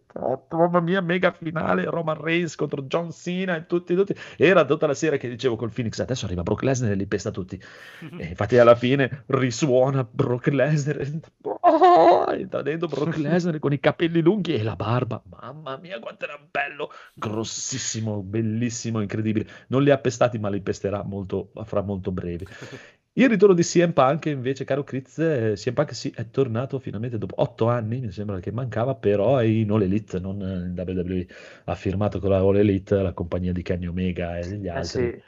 mamma 0.50 0.80
mia, 0.80 1.00
mega 1.00 1.30
finale, 1.30 1.84
Roman 1.84 2.20
Reigns 2.20 2.56
contro 2.56 2.82
John 2.82 3.12
Cena 3.12 3.56
e 3.56 3.66
tutti, 3.66 3.94
tutti. 3.94 4.14
Era 4.36 4.64
tutta 4.64 4.88
la 4.88 4.94
sera 4.94 5.16
che 5.16 5.28
dicevo 5.28 5.54
col 5.54 5.70
Phoenix, 5.70 5.98
adesso 6.00 6.26
arriva 6.26 6.42
Brock 6.42 6.62
Lesnar 6.62 6.90
e 6.90 6.94
li 6.94 7.06
pesta 7.06 7.30
tutti. 7.30 7.60
E 8.20 8.26
infatti 8.26 8.58
alla 8.58 8.74
fine 8.74 9.24
risuona 9.26 10.04
Brock 10.04 10.48
Lesnar, 10.48 11.06
oh, 11.42 12.30
entra 12.32 12.62
dentro 12.62 12.88
Brock 12.88 13.16
Lesnar 13.18 13.58
con 13.58 13.72
i 13.72 13.78
capelli 13.78 14.20
lunghi 14.20 14.54
e 14.54 14.62
la 14.62 14.76
barba. 14.76 15.22
Mamma 15.24 15.76
mia, 15.76 15.98
quanto 16.00 16.24
era 16.24 16.38
bello, 16.50 16.90
grossissimo, 17.14 18.22
bellissimo, 18.22 19.00
incredibile. 19.00 19.46
Non 19.68 19.82
li 19.82 19.90
ha 19.90 19.98
pestati, 19.98 20.38
ma 20.38 20.48
li 20.48 20.60
pesterà 20.60 21.02
molto, 21.04 21.52
fra 21.64 21.82
molto 21.82 22.10
brevi. 22.10 22.46
Il 23.12 23.28
ritorno 23.28 23.54
di 23.54 23.62
CM 23.62 23.92
Punk 23.92 24.24
invece, 24.26 24.64
caro 24.64 24.82
Chris, 24.84 25.18
eh, 25.18 25.52
CM 25.56 25.74
Punk 25.74 25.94
sì, 25.94 26.10
è 26.14 26.28
tornato 26.30 26.78
finalmente 26.80 27.18
dopo 27.18 27.34
otto 27.40 27.68
anni, 27.68 28.00
mi 28.00 28.10
sembra 28.10 28.40
che 28.40 28.50
mancava, 28.52 28.94
però 28.96 29.36
è 29.36 29.44
in 29.44 29.70
All 29.70 29.82
Elite, 29.82 30.18
non 30.20 30.40
in 30.40 30.72
WWE. 30.74 31.26
Ha 31.64 31.74
firmato 31.76 32.18
con 32.20 32.30
la 32.30 32.38
All 32.38 32.56
Elite 32.56 32.96
la 33.02 33.12
compagnia 33.12 33.52
di 33.52 33.62
Kenny 33.62 33.86
Omega 33.86 34.38
e 34.38 34.48
degli 34.48 34.68
Eh 34.72 34.82
altri. 34.82 34.82
sì, 34.84 35.22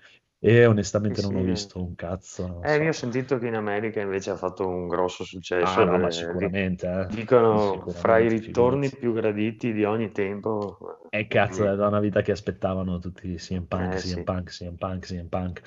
E 0.44 0.66
onestamente 0.66 1.20
sì, 1.20 1.30
non 1.30 1.40
ho 1.40 1.44
visto 1.44 1.80
un 1.80 1.94
cazzo, 1.94 2.60
Eh, 2.64 2.74
so. 2.74 2.82
io 2.82 2.88
ho 2.88 2.92
sentito 2.92 3.38
che 3.38 3.46
in 3.46 3.54
America 3.54 4.00
invece 4.00 4.30
ha 4.30 4.36
fatto 4.36 4.66
un 4.66 4.88
grosso 4.88 5.22
successo. 5.22 5.80
Ah 5.80 5.84
no, 5.84 5.98
ma 5.98 6.08
eh, 6.08 6.10
sicuramente, 6.10 6.86
eh. 6.88 7.06
dicono 7.14 7.84
fra 7.90 8.18
i 8.18 8.22
Sicuramente, 8.28 8.46
ritorni 8.46 8.90
più 8.90 9.12
graditi 9.12 9.72
di 9.72 9.84
ogni 9.84 10.10
tempo. 10.10 10.98
E 11.10 11.28
cazzo, 11.28 11.70
è 11.70 11.76
da 11.76 11.86
una 11.86 12.00
vita 12.00 12.22
che 12.22 12.32
aspettavano 12.32 12.98
tutti 12.98 13.32
CM 13.36 13.66
Punk, 13.68 13.94
Eh, 13.94 13.96
CM 13.98 13.98
sì. 13.98 14.22
Punk, 14.22 14.50
CM 14.50 14.74
Punk, 14.76 15.06
CM 15.06 15.26
Punk. 15.28 15.60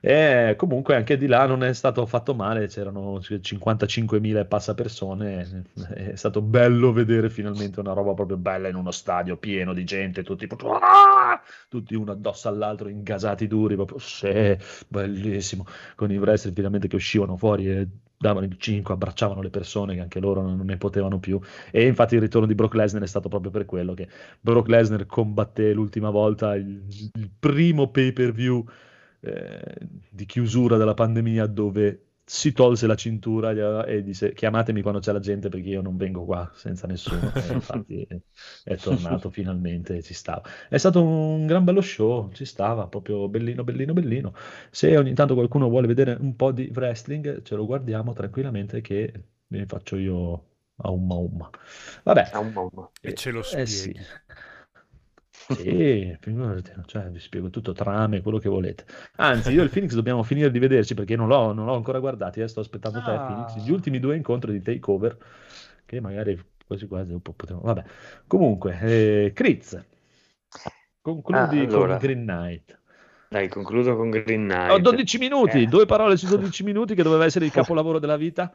E 0.00 0.54
comunque 0.56 0.96
anche 0.96 1.16
di 1.16 1.26
là 1.26 1.44
non 1.44 1.62
è 1.62 1.72
stato 1.74 2.06
fatto 2.06 2.34
male, 2.34 2.68
c'erano 2.68 3.18
55.000 3.18 4.40
e 4.40 4.44
passa 4.46 4.74
persone, 4.74 5.64
è 5.94 6.14
stato 6.16 6.40
bello 6.40 6.92
vedere 6.92 7.28
finalmente 7.30 7.80
una 7.80 7.92
roba 7.92 8.14
proprio 8.14 8.36
bella 8.36 8.68
in 8.68 8.76
uno 8.76 8.90
stadio 8.92 9.36
pieno 9.36 9.74
di 9.74 9.84
gente, 9.84 10.22
tutti, 10.22 10.46
"Ah!" 10.80 11.40
tutti 11.68 11.94
uno 11.94 12.12
addosso 12.12 12.48
all'altro, 12.48 12.88
ingasati 12.88 13.46
duri, 13.46 13.74
proprio, 13.74 13.98
sì, 14.22 14.56
bellissimo, 14.88 15.66
con 15.96 16.12
i 16.12 16.18
wrestler 16.18 16.54
finalmente 16.54 16.86
che 16.88 16.96
uscivano 16.96 17.36
fuori 17.36 17.68
e 17.68 17.88
davano 18.16 18.46
il 18.46 18.56
5, 18.56 18.94
abbracciavano 18.94 19.42
le 19.42 19.50
persone 19.50 19.94
che 19.94 20.00
anche 20.00 20.20
loro 20.20 20.42
non 20.42 20.60
ne 20.64 20.76
potevano 20.76 21.18
più. 21.18 21.40
E 21.72 21.86
infatti 21.86 22.14
il 22.14 22.20
ritorno 22.20 22.46
di 22.46 22.54
Brock 22.54 22.74
Lesnar 22.74 23.02
è 23.02 23.06
stato 23.06 23.28
proprio 23.28 23.50
per 23.50 23.64
quello 23.64 23.94
che 23.94 24.08
Brock 24.40 24.68
Lesnar 24.68 25.06
combatté 25.06 25.72
l'ultima 25.72 26.10
volta 26.10 26.54
il, 26.54 26.84
il 27.14 27.30
primo 27.36 27.90
pay-per-view 27.90 28.64
eh, 29.20 29.76
di 30.08 30.24
chiusura 30.24 30.76
della 30.76 30.94
pandemia 30.94 31.46
dove 31.46 32.11
si 32.24 32.52
tolse 32.52 32.86
la 32.86 32.94
cintura 32.94 33.84
e 33.84 34.02
disse 34.02 34.32
chiamatemi 34.32 34.80
quando 34.80 35.00
c'è 35.00 35.12
la 35.12 35.18
gente 35.20 35.48
perché 35.48 35.68
io 35.68 35.82
non 35.82 35.96
vengo 35.96 36.24
qua 36.24 36.50
senza 36.54 36.86
nessuno. 36.86 37.32
E 37.34 37.52
infatti 37.52 38.06
è 38.64 38.76
tornato 38.76 39.30
finalmente 39.30 40.02
ci 40.02 40.14
stava. 40.14 40.42
È 40.68 40.78
stato 40.78 41.02
un 41.02 41.46
gran 41.46 41.64
bello 41.64 41.80
show, 41.80 42.30
ci 42.32 42.44
stava, 42.44 42.86
proprio 42.86 43.28
bellino, 43.28 43.64
bellino, 43.64 43.92
bellino. 43.92 44.34
Se 44.70 44.96
ogni 44.96 45.14
tanto 45.14 45.34
qualcuno 45.34 45.68
vuole 45.68 45.86
vedere 45.86 46.16
un 46.18 46.36
po' 46.36 46.52
di 46.52 46.70
wrestling, 46.74 47.42
ce 47.42 47.54
lo 47.54 47.66
guardiamo 47.66 48.12
tranquillamente 48.12 48.80
che 48.80 49.12
ne 49.48 49.66
faccio 49.66 49.96
io 49.96 50.46
a 50.76 50.90
umma 50.90 51.14
umma. 51.14 51.50
Vabbè. 52.02 52.30
Ah, 52.32 52.42
mamma. 52.42 52.90
E 53.00 53.14
ce 53.14 53.30
lo 53.30 53.40
Eh 53.52 53.66
sì. 53.66 53.94
Sì, 55.48 56.16
figurati, 56.20 56.72
cioè, 56.86 57.10
vi 57.10 57.18
spiego 57.18 57.50
tutto, 57.50 57.72
trame, 57.72 58.22
quello 58.22 58.38
che 58.38 58.48
volete. 58.48 58.84
Anzi, 59.16 59.52
io 59.52 59.60
e 59.60 59.64
il 59.64 59.70
Phoenix 59.70 59.92
dobbiamo 59.94 60.22
finire 60.22 60.50
di 60.50 60.58
vederci 60.58 60.94
perché 60.94 61.16
non 61.16 61.28
l'ho, 61.28 61.52
non 61.52 61.66
l'ho 61.66 61.74
ancora 61.74 61.98
guardati, 61.98 62.40
eh, 62.40 62.48
sto 62.48 62.60
aspettando 62.60 63.02
te, 63.02 63.10
Ah. 63.10 63.26
Phoenix. 63.26 63.64
Gli 63.64 63.70
ultimi 63.72 63.98
due 64.00 64.16
incontri 64.16 64.52
di 64.52 64.62
Takeover, 64.62 65.16
che 65.84 66.00
magari 66.00 66.40
quasi 66.66 66.86
quasi 66.86 67.10
dopo 67.12 67.32
potremo... 67.32 67.60
Vabbè, 67.62 67.84
comunque, 68.26 68.78
eh, 68.80 69.32
Chris, 69.34 69.78
concludi 71.00 71.58
Ah, 71.60 71.62
allora. 71.64 71.96
con 71.96 72.06
Green 72.06 72.22
Knight. 72.24 72.80
Dai, 73.28 73.48
concludo 73.48 73.96
con 73.96 74.10
Green 74.10 74.46
Knight. 74.46 74.70
Ho 74.70 74.78
12 74.78 75.18
minuti, 75.18 75.62
Eh. 75.62 75.66
due 75.66 75.86
parole 75.86 76.16
su 76.16 76.26
12 76.28 76.62
minuti 76.64 76.94
che 76.94 77.02
doveva 77.02 77.24
essere 77.24 77.44
il 77.46 77.50
capolavoro 77.52 77.98
della 77.98 78.16
vita. 78.16 78.52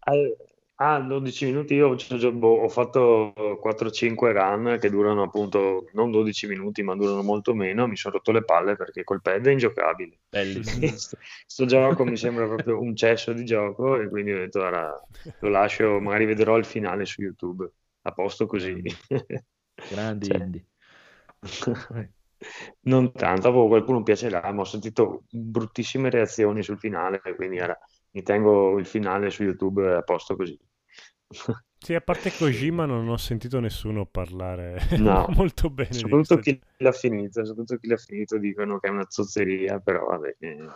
Al- 0.00 0.36
Ah, 0.80 1.00
12 1.00 1.44
minuti 1.46 1.74
io 1.74 1.96
boh, 2.32 2.62
ho 2.62 2.68
fatto 2.68 3.32
4-5 3.60 4.32
run 4.32 4.78
che 4.80 4.88
durano 4.88 5.24
appunto 5.24 5.86
non 5.94 6.12
12 6.12 6.46
minuti 6.46 6.84
ma 6.84 6.94
durano 6.94 7.22
molto 7.22 7.52
meno, 7.52 7.88
mi 7.88 7.96
sono 7.96 8.14
rotto 8.14 8.30
le 8.30 8.44
palle 8.44 8.76
perché 8.76 9.02
col 9.02 9.20
pad 9.20 9.44
è 9.44 9.50
ingiocabile. 9.50 10.18
Bellissimo. 10.30 10.86
Sto, 11.46 11.64
gioco 11.66 12.04
mi 12.04 12.16
sembra 12.16 12.46
proprio 12.46 12.80
un 12.80 12.94
cesso 12.94 13.32
di 13.32 13.44
gioco 13.44 14.00
e 14.00 14.08
quindi 14.08 14.32
ho 14.32 14.38
detto 14.38 14.60
ora 14.60 14.94
lo 15.40 15.48
lascio, 15.48 15.98
magari 15.98 16.26
vedrò 16.26 16.56
il 16.56 16.64
finale 16.64 17.06
su 17.06 17.22
YouTube, 17.22 17.68
a 18.02 18.12
posto 18.12 18.46
così. 18.46 18.80
Grandi 19.90 20.26
Cioè, 20.30 20.36
indie. 20.36 20.64
non 22.82 23.10
tanto, 23.12 23.48
a 23.48 23.66
qualcuno 23.66 24.04
piacerà, 24.04 24.52
ma 24.52 24.60
ho 24.60 24.64
sentito 24.64 25.24
bruttissime 25.28 26.08
reazioni 26.08 26.62
sul 26.62 26.78
finale, 26.78 27.20
quindi 27.34 27.58
ora 27.58 27.76
mi 28.12 28.22
tengo 28.22 28.78
il 28.78 28.86
finale 28.86 29.30
su 29.30 29.42
YouTube 29.42 29.92
a 29.92 30.02
posto 30.02 30.36
così. 30.36 30.56
Sì, 31.80 31.94
a 31.94 32.00
parte 32.00 32.32
Kojima 32.34 32.84
non 32.86 33.08
ho 33.08 33.16
sentito 33.16 33.60
nessuno 33.60 34.04
parlare 34.06 34.78
No, 34.96 35.28
molto 35.36 35.70
bene 35.70 36.00
soprattutto 36.00 36.38
chi 36.38 36.60
l'ha 36.78 36.92
finito, 36.92 37.44
soprattutto 37.44 37.78
chi 37.78 37.88
l'ha 37.88 37.96
finito 37.96 38.38
dicono 38.38 38.78
che 38.78 38.88
è 38.88 38.90
una 38.90 39.06
zozzeria, 39.08 39.78
però 39.80 40.06
vabbè, 40.06 40.36
eh, 40.40 40.74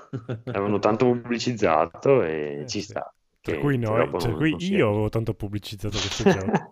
avevano 0.50 0.78
tanto 0.78 1.06
pubblicizzato 1.06 2.22
e 2.22 2.64
Eh, 2.66 2.68
ci 2.68 2.80
sì. 2.80 2.82
sta. 2.82 3.12
Per 3.40 3.56
cui, 3.56 3.76
noi, 3.76 4.12
non- 4.14 4.46
non 4.48 4.60
si- 4.60 4.74
io 4.74 4.88
avevo 4.88 5.08
tanto 5.08 5.34
pubblicizzato 5.34 5.98
questo 6.00 6.24
gioco. 6.24 6.68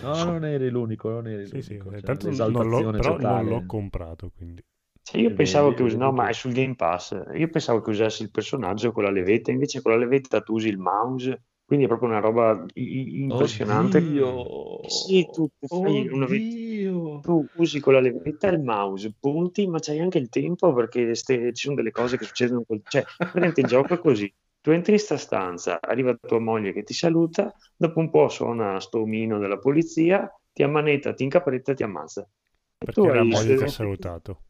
No, 0.00 0.24
non 0.24 0.44
eri 0.44 0.68
l'unico, 0.68 1.08
non 1.08 1.26
eri 1.28 1.48
Sì, 1.48 1.62
sì, 1.62 1.74
l'unico. 1.74 1.92
eh, 1.92 2.02
Cioè, 2.02 2.10
tanto 2.10 2.28
non 2.50 2.68
l'ho, 2.68 2.88
però 2.92 3.16
non 3.18 3.46
totale. 3.46 3.48
l'ho 3.48 3.62
comprato, 3.64 4.30
quindi. 4.30 4.62
Cioè, 5.02 5.20
io 5.20 5.32
pensavo 5.32 5.74
che 5.74 5.82
us- 5.82 5.94
no, 5.94 6.12
ma 6.12 6.28
è 6.28 6.32
sul 6.32 6.52
Game 6.52 6.74
Pass. 6.74 7.12
Io 7.34 7.48
pensavo 7.48 7.80
che 7.80 7.90
usassi 7.90 8.22
il 8.22 8.30
personaggio 8.30 8.92
con 8.92 9.04
la 9.04 9.10
levetta, 9.10 9.50
invece 9.50 9.82
con 9.82 9.92
la 9.92 9.98
levetta 9.98 10.40
tu 10.40 10.54
usi 10.54 10.68
il 10.68 10.78
mouse, 10.78 11.42
quindi 11.72 11.86
è 11.86 11.88
proprio 11.88 12.10
una 12.10 12.20
roba 12.20 12.66
impressionante. 12.74 13.96
Oddio. 13.96 14.86
Sì, 14.86 15.26
tu 15.32 15.48
fai 15.66 16.06
una 16.06 16.26
Oddio. 16.26 17.20
tu 17.20 17.46
usi 17.54 17.80
con 17.80 17.94
la 17.94 18.00
levetta 18.00 18.48
il 18.48 18.60
mouse, 18.60 19.14
punti, 19.18 19.66
ma 19.66 19.78
c'hai 19.78 19.98
anche 19.98 20.18
il 20.18 20.28
tempo 20.28 20.74
perché 20.74 21.14
ste- 21.14 21.54
ci 21.54 21.64
sono 21.64 21.76
delle 21.76 21.90
cose 21.90 22.18
che 22.18 22.26
succedono. 22.26 22.64
Col... 22.66 22.82
Cioè, 22.86 23.02
praticamente 23.16 23.62
il 23.62 23.66
gioco 23.68 23.94
è 23.94 23.98
così. 23.98 24.30
Tu 24.60 24.70
entri 24.70 24.92
in 24.92 24.98
sta 24.98 25.16
stanza, 25.16 25.80
arriva 25.80 26.14
tua 26.20 26.38
moglie 26.38 26.74
che 26.74 26.82
ti 26.82 26.92
saluta, 26.92 27.50
dopo 27.74 28.00
un 28.00 28.10
po' 28.10 28.28
suona 28.28 28.78
sto 28.78 29.00
omino 29.00 29.38
della 29.38 29.56
polizia, 29.56 30.30
ti 30.52 30.62
ammanetta, 30.62 31.14
ti 31.14 31.22
incapretta 31.22 31.72
e 31.72 31.74
ti 31.74 31.84
ammazza. 31.84 32.28
Perché 32.76 33.00
tu 33.00 33.06
la 33.06 33.24
moglie 33.24 33.56
ti 33.56 33.64
ha 33.64 33.68
salutato. 33.68 34.42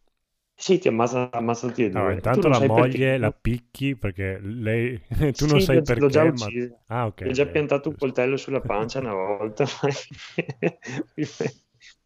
Sì, 0.64 0.78
ti 0.78 0.88
ammazza, 0.88 1.30
ammazza 1.30 1.66
tutti 1.66 1.84
e 1.84 1.90
due. 1.90 1.94
Allora, 1.94 2.14
intanto 2.14 2.40
non 2.40 2.48
la 2.48 2.54
sai 2.54 2.58
moglie 2.58 2.70
perché. 2.70 3.18
la 3.18 3.32
picchi 3.32 3.96
perché 3.96 4.38
lei... 4.40 5.00
tu 5.36 5.46
non 5.46 5.58
Sì, 5.58 5.60
sai 5.60 5.70
l'ho- 5.70 5.82
perché, 5.82 5.94
l'ho 5.94 6.08
già 6.08 6.24
ma... 6.32 6.34
uccisa. 6.48 6.78
Ah, 6.86 7.06
ok. 7.06 7.20
Gli 7.20 7.28
ho 7.28 7.32
già 7.32 7.46
piantato 7.46 7.88
un 7.88 7.96
coltello 7.96 8.36
sulla 8.36 8.60
pancia 8.64 9.00
una 9.00 9.14
volta, 9.14 9.64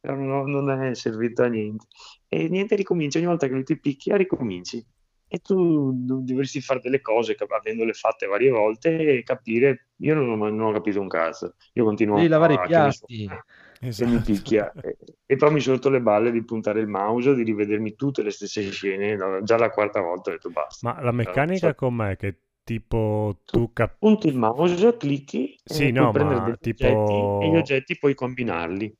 non, 0.02 0.50
non 0.50 0.70
è 0.70 0.94
servito 0.94 1.42
a 1.42 1.46
niente. 1.48 1.86
E 2.28 2.48
niente, 2.48 2.76
ricominci. 2.76 3.18
Ogni 3.18 3.26
volta 3.26 3.46
che 3.46 3.52
lui 3.54 3.64
ti 3.64 3.78
picchia, 3.78 4.16
ricominci. 4.16 4.84
E 5.28 5.38
tu 5.38 5.56
non 6.06 6.24
dovresti 6.24 6.60
fare 6.60 6.80
delle 6.80 7.00
cose, 7.00 7.34
cap- 7.34 7.50
avendole 7.50 7.92
fatte 7.92 8.26
varie 8.26 8.50
volte, 8.50 9.16
e 9.18 9.22
capire. 9.22 9.88
Io 9.96 10.14
non 10.14 10.28
ho, 10.30 10.36
non 10.48 10.60
ho 10.68 10.72
capito 10.72 11.00
un 11.00 11.08
cazzo. 11.08 11.56
Io 11.74 11.84
continuo 11.84 12.14
Devi 12.14 12.28
lavare 12.28 12.54
i 12.54 12.56
a 12.58 12.80
mi 12.80 12.92
so- 12.92 13.06
piatti. 13.78 13.96
che 13.96 14.06
mi 14.06 14.14
Esatto. 14.16 14.32
picchia. 14.32 14.72
E, 14.80 14.96
e 15.26 15.36
poi 15.36 15.52
mi 15.52 15.60
sono 15.60 15.76
rotto 15.76 15.88
le 15.90 16.00
balle 16.00 16.30
di 16.30 16.44
puntare 16.44 16.80
il 16.80 16.86
mouse, 16.88 17.34
di 17.34 17.42
rivedermi 17.42 17.94
tutte 17.94 18.22
le 18.22 18.30
stesse 18.30 18.70
scene. 18.70 19.16
no, 19.16 19.42
Già 19.42 19.56
la 19.58 19.70
quarta 19.70 20.00
volta 20.00 20.30
ho 20.30 20.32
detto 20.34 20.50
basta. 20.50 20.88
Ma 20.90 21.00
la 21.02 21.12
meccanica 21.12 21.68
so- 21.68 21.74
com'è? 21.74 22.16
Che 22.16 22.38
tipo 22.64 23.40
tu 23.44 23.72
cap- 23.72 23.98
punti 23.98 24.26
il 24.28 24.36
mouse, 24.36 24.96
clicchi 24.96 25.56
Sì, 25.62 25.88
e 25.88 25.90
no, 25.92 26.10
puoi 26.10 26.24
prendere 26.24 26.50
ma 26.50 26.56
tipo- 26.56 26.86
oggetti 26.86 27.44
e 27.44 27.50
gli 27.50 27.56
oggetti 27.56 27.98
puoi 27.98 28.14
combinarli. 28.14 28.96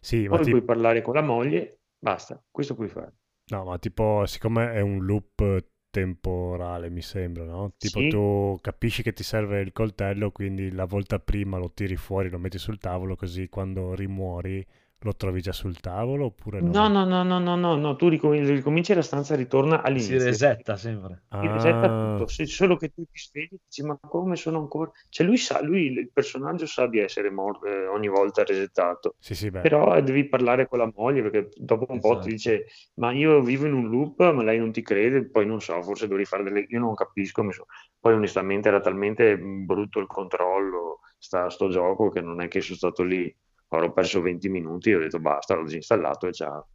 Sì, 0.00 0.28
ma 0.28 0.36
Poi 0.36 0.44
ti- 0.44 0.50
puoi 0.50 0.62
parlare 0.62 1.02
con 1.02 1.14
la 1.14 1.22
moglie, 1.22 1.80
basta, 1.98 2.42
questo 2.50 2.74
puoi 2.74 2.88
fare. 2.88 3.14
No, 3.48 3.64
ma 3.64 3.78
tipo, 3.78 4.24
siccome 4.26 4.72
è 4.72 4.80
un 4.80 5.04
loop 5.04 5.64
temporale, 5.96 6.90
mi 6.90 7.00
sembra, 7.00 7.44
no? 7.44 7.72
Tipo 7.78 8.00
Sì. 8.00 8.08
tu 8.08 8.58
capisci 8.60 9.02
che 9.02 9.12
ti 9.14 9.22
serve 9.22 9.60
il 9.60 9.72
coltello, 9.72 10.30
quindi 10.30 10.70
la 10.72 10.84
volta 10.84 11.18
prima 11.18 11.56
lo 11.58 11.72
tiri 11.72 11.96
fuori, 11.96 12.28
lo 12.28 12.38
metti 12.38 12.58
sul 12.58 12.78
tavolo, 12.78 13.16
così 13.16 13.48
quando 13.48 13.94
rimuori 13.94 14.64
lo 15.00 15.14
trovi 15.16 15.40
già 15.40 15.52
sul 15.52 15.80
tavolo 15.80 16.26
oppure 16.26 16.60
no? 16.60 16.74
No, 16.74 16.88
no, 16.88 17.04
no, 17.04 17.22
no, 17.24 17.38
no, 17.38 17.54
no, 17.56 17.76
no, 17.76 17.96
tu 17.96 18.08
ricom- 18.08 18.34
ricominci 18.46 18.94
la 18.94 19.02
stanza, 19.02 19.34
ritorna 19.34 19.82
Si 19.94 20.16
all'inizio. 20.16 20.18
resetta 20.18 20.76
sempre. 20.76 21.24
Ti 21.36 21.48
resetta 21.48 21.90
Ah, 21.90 21.94
tutto, 21.94 22.26
se- 22.28 22.46
solo 22.46 22.76
che 22.76 22.88
tu 22.90 23.04
ti 23.04 23.18
svegli 23.18 23.54
e 23.54 23.58
dici 23.66 23.82
ma 23.82 23.98
come 24.00 24.36
sono 24.36 24.58
ancora... 24.58 24.90
Cioè 25.10 25.26
lui 25.26 25.36
sa, 25.36 25.62
lui, 25.62 25.86
il 25.92 26.10
personaggio 26.10 26.66
sa 26.66 26.86
di 26.86 26.98
essere 26.98 27.30
morto 27.30 27.66
eh, 27.66 27.86
ogni 27.88 28.08
volta 28.08 28.42
resettato, 28.42 29.16
sì, 29.18 29.34
sì, 29.34 29.50
beh. 29.50 29.60
però 29.60 29.94
eh, 29.96 30.02
devi 30.02 30.26
parlare 30.28 30.66
con 30.66 30.78
la 30.78 30.90
moglie 30.94 31.20
perché 31.22 31.48
dopo 31.56 31.84
un 31.92 32.00
po' 32.00 32.18
Esatto. 32.18 32.20
ti 32.20 32.30
dice 32.30 32.66
ma 32.94 33.12
io 33.12 33.42
vivo 33.42 33.66
in 33.66 33.74
un 33.74 33.88
loop, 33.90 34.18
ma 34.32 34.42
lei 34.42 34.58
non 34.58 34.72
ti 34.72 34.80
crede, 34.82 35.28
poi 35.28 35.44
non 35.46 35.60
so, 35.60 35.82
forse 35.82 36.06
dovrei 36.08 36.24
fare 36.24 36.42
delle... 36.42 36.64
Io 36.70 36.78
non 36.80 36.94
capisco, 36.94 37.42
mi 37.42 37.52
so- 37.52 37.66
poi 38.00 38.14
onestamente 38.14 38.68
era 38.68 38.80
talmente 38.80 39.36
brutto 39.38 40.00
il 40.00 40.06
controllo, 40.06 41.00
sta, 41.18 41.50
sto 41.50 41.68
gioco, 41.68 42.08
che 42.10 42.22
non 42.22 42.40
è 42.40 42.48
che 42.48 42.60
sono 42.62 42.76
stato 42.78 43.02
lì, 43.02 43.34
avrò 43.68 43.92
perso 43.92 44.20
20 44.20 44.48
minuti 44.48 44.90
e 44.90 44.96
ho 44.96 44.98
detto 45.00 45.18
basta, 45.18 45.54
l'ho 45.54 45.64
disinstallato 45.64 46.26
e 46.26 46.32
ciao. 46.32 46.68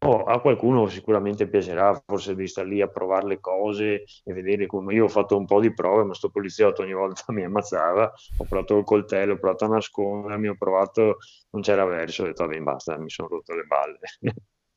Oh, 0.00 0.22
a 0.24 0.40
qualcuno 0.40 0.86
sicuramente 0.86 1.48
piacerà, 1.48 1.92
forse 2.06 2.34
devi 2.34 2.46
stare 2.46 2.68
lì 2.68 2.80
a 2.80 2.86
provare 2.86 3.26
le 3.26 3.40
cose 3.40 4.04
e 4.22 4.32
vedere 4.32 4.66
come. 4.66 4.94
Io 4.94 5.04
ho 5.04 5.08
fatto 5.08 5.36
un 5.36 5.44
po' 5.44 5.60
di 5.60 5.74
prove, 5.74 6.04
ma 6.04 6.14
sto 6.14 6.30
poliziotto 6.30 6.82
ogni 6.82 6.92
volta 6.92 7.24
mi 7.32 7.42
ammazzava. 7.42 8.12
Ho 8.36 8.44
provato 8.44 8.78
il 8.78 8.84
coltello, 8.84 9.32
ho 9.32 9.38
provato 9.38 9.64
a 9.64 9.68
nascondermi, 9.68 10.48
ho 10.48 10.56
provato, 10.56 11.18
non 11.50 11.62
c'era 11.62 11.84
verso, 11.84 12.22
ho 12.22 12.26
detto 12.26 12.46
vabbè, 12.46 12.60
basta, 12.60 12.96
mi 12.96 13.10
sono 13.10 13.28
rotto 13.28 13.54
le 13.54 13.64
balle. 13.64 13.98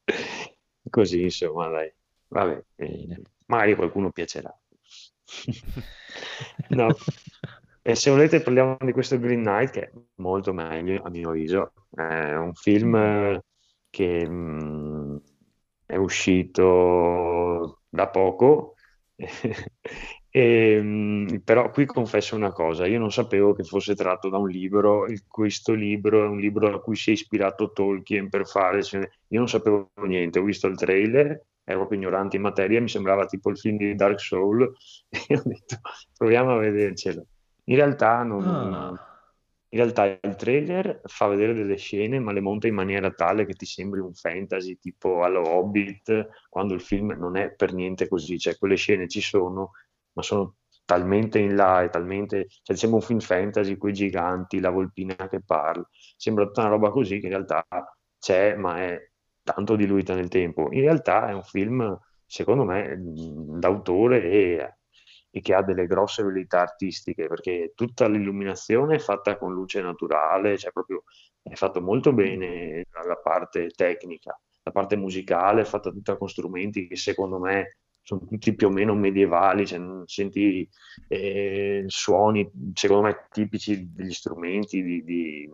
Così, 0.90 1.22
insomma, 1.22 1.68
dai. 1.68 1.94
Vabbè, 2.30 2.64
magari 3.46 3.76
qualcuno 3.76 4.12
piacerà. 4.12 4.52
No. 6.70 6.94
E 7.84 7.96
se 7.96 8.12
volete 8.12 8.42
parliamo 8.42 8.78
di 8.80 8.92
questo 8.92 9.18
Green 9.20 9.42
Knight, 9.42 9.72
che 9.72 9.82
è 9.90 9.92
molto 10.16 10.54
meglio 10.54 11.02
a 11.04 11.10
mio 11.10 11.30
avviso. 11.30 11.74
È 11.90 12.36
un 12.36 12.54
film 12.54 12.96
eh, 12.96 13.42
che 13.90 14.28
mh, 14.30 15.22
è 15.88 15.96
uscito 15.96 17.82
da 17.90 18.08
poco, 18.10 18.76
e, 20.30 20.80
mh, 20.82 21.40
però 21.44 21.72
qui 21.72 21.86
confesso 21.86 22.36
una 22.36 22.52
cosa, 22.52 22.86
io 22.86 23.00
non 23.00 23.12
sapevo 23.12 23.54
che 23.54 23.64
fosse 23.64 23.96
tratto 23.96 24.30
da 24.30 24.38
un 24.38 24.48
libro, 24.50 25.06
questo 25.28 25.74
libro 25.74 26.24
è 26.24 26.28
un 26.28 26.38
libro 26.40 26.74
a 26.74 26.80
cui 26.82 26.96
si 26.96 27.10
è 27.10 27.14
ispirato 27.14 27.72
Tolkien 27.72 28.30
per 28.30 28.48
fare, 28.48 28.84
cioè, 28.84 29.02
io 29.02 29.40
non 29.40 29.48
sapevo 29.50 29.90
niente, 30.08 30.38
ho 30.40 30.44
visto 30.44 30.68
il 30.68 30.78
trailer, 30.78 31.30
ero 31.64 31.80
proprio 31.80 31.98
ignorante 32.00 32.36
in 32.38 32.42
materia, 32.44 32.80
mi 32.82 32.88
sembrava 32.90 33.26
tipo 33.26 33.50
il 33.50 33.58
film 33.58 33.78
di 33.78 33.96
Dark 33.96 34.20
Soul, 34.20 34.72
e 35.10 35.36
ho 35.36 35.42
detto 35.44 35.78
proviamo 36.16 36.52
a 36.54 36.58
vedercelo. 36.60 37.26
In 37.66 37.76
realtà, 37.76 38.24
non- 38.24 38.46
Ah. 38.46 38.98
in 39.74 39.80
realtà 39.80 40.06
il 40.06 40.36
trailer 40.36 41.02
fa 41.06 41.28
vedere 41.28 41.54
delle 41.54 41.78
scene, 41.78 42.20
ma 42.20 42.32
le 42.34 42.42
monta 42.42 42.68
in 42.68 42.74
maniera 42.76 43.12
tale 43.12 43.46
che 43.46 43.54
ti 43.54 43.66
sembri 43.66 44.00
un 44.02 44.14
fantasy 44.14 44.78
tipo 44.80 45.24
allo 45.24 45.48
Hobbit, 45.48 46.30
quando 46.50 46.74
il 46.74 46.82
film 46.82 47.12
non 47.18 47.38
è 47.38 47.52
per 47.54 47.74
niente 47.74 48.08
così, 48.08 48.38
cioè 48.38 48.58
quelle 48.58 48.76
scene 48.76 49.08
ci 49.08 49.22
sono, 49.22 49.72
ma 50.14 50.22
sono 50.24 50.58
talmente 50.86 51.40
in 51.40 51.56
là 51.56 51.84
e 51.84 51.90
talmente, 51.90 52.48
cioè 52.64 52.76
sembra 52.76 53.00
un 53.00 53.06
film 53.06 53.20
fantasy, 53.20 53.78
quei 53.78 53.94
giganti, 53.94 54.60
la 54.60 54.70
volpina 54.72 55.16
che 55.30 55.42
parla, 55.42 55.88
sembra 56.18 56.46
tutta 56.46 56.62
una 56.62 56.70
roba 56.72 56.90
così 56.90 57.20
che 57.20 57.28
in 57.28 57.32
realtà 57.34 57.66
c'è, 58.20 58.56
ma 58.56 58.78
è 58.82 59.10
tanto 59.44 59.76
diluita 59.76 60.16
nel 60.16 60.28
tempo. 60.30 60.70
In 60.72 60.82
realtà 60.82 61.30
è 61.30 61.34
un 61.34 61.44
film, 61.44 61.98
secondo 62.26 62.64
me, 62.66 62.96
d'autore 63.60 64.22
e 64.24 64.78
e 65.32 65.42
che 65.42 65.54
ha 65.54 65.64
delle 65.64 65.88
grosse 65.88 66.22
abilità 66.22 66.62
artistiche, 66.62 67.28
perché 67.28 67.72
tutta 67.76 68.08
l'illuminazione 68.08 68.96
è 68.96 69.00
fatta 69.00 69.38
con 69.38 69.54
luce 69.54 69.82
naturale, 69.82 70.58
cioè 70.58 70.72
proprio 70.72 71.04
è 71.42 71.56
fatto 71.56 71.82
molto 71.82 72.14
bene 72.14 72.86
la 72.92 73.16
parte 73.18 73.70
tecnica, 73.70 74.40
la 74.64 74.72
parte 74.72 74.96
musicale 74.96 75.62
è 75.62 75.66
fatta 75.66 75.90
tutta 75.92 76.18
con 76.18 76.28
strumenti 76.30 76.88
che 76.88 76.96
secondo 76.96 77.40
me 77.40 77.78
sono 78.04 78.26
tutti 78.28 78.54
più 78.56 78.68
o 78.68 78.72
meno 78.72 78.94
medievali, 78.96 79.66
cioè, 79.66 79.80
senti 80.06 80.68
eh, 81.08 81.84
suoni 81.88 82.50
secondo 82.74 83.04
me 83.04 83.28
tipici 83.32 83.92
degli 83.94 84.12
strumenti 84.14 84.82
di- 84.84 85.04
di- 85.04 85.50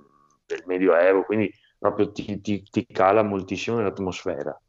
del 0.46 0.64
Medioevo, 0.66 1.24
quindi 1.24 1.52
proprio 1.78 2.12
ti, 2.12 2.40
ti- 2.42 2.64
ti 2.64 2.86
cala 2.86 3.22
moltissimo 3.24 3.78
nell'atmosfera 3.78 4.60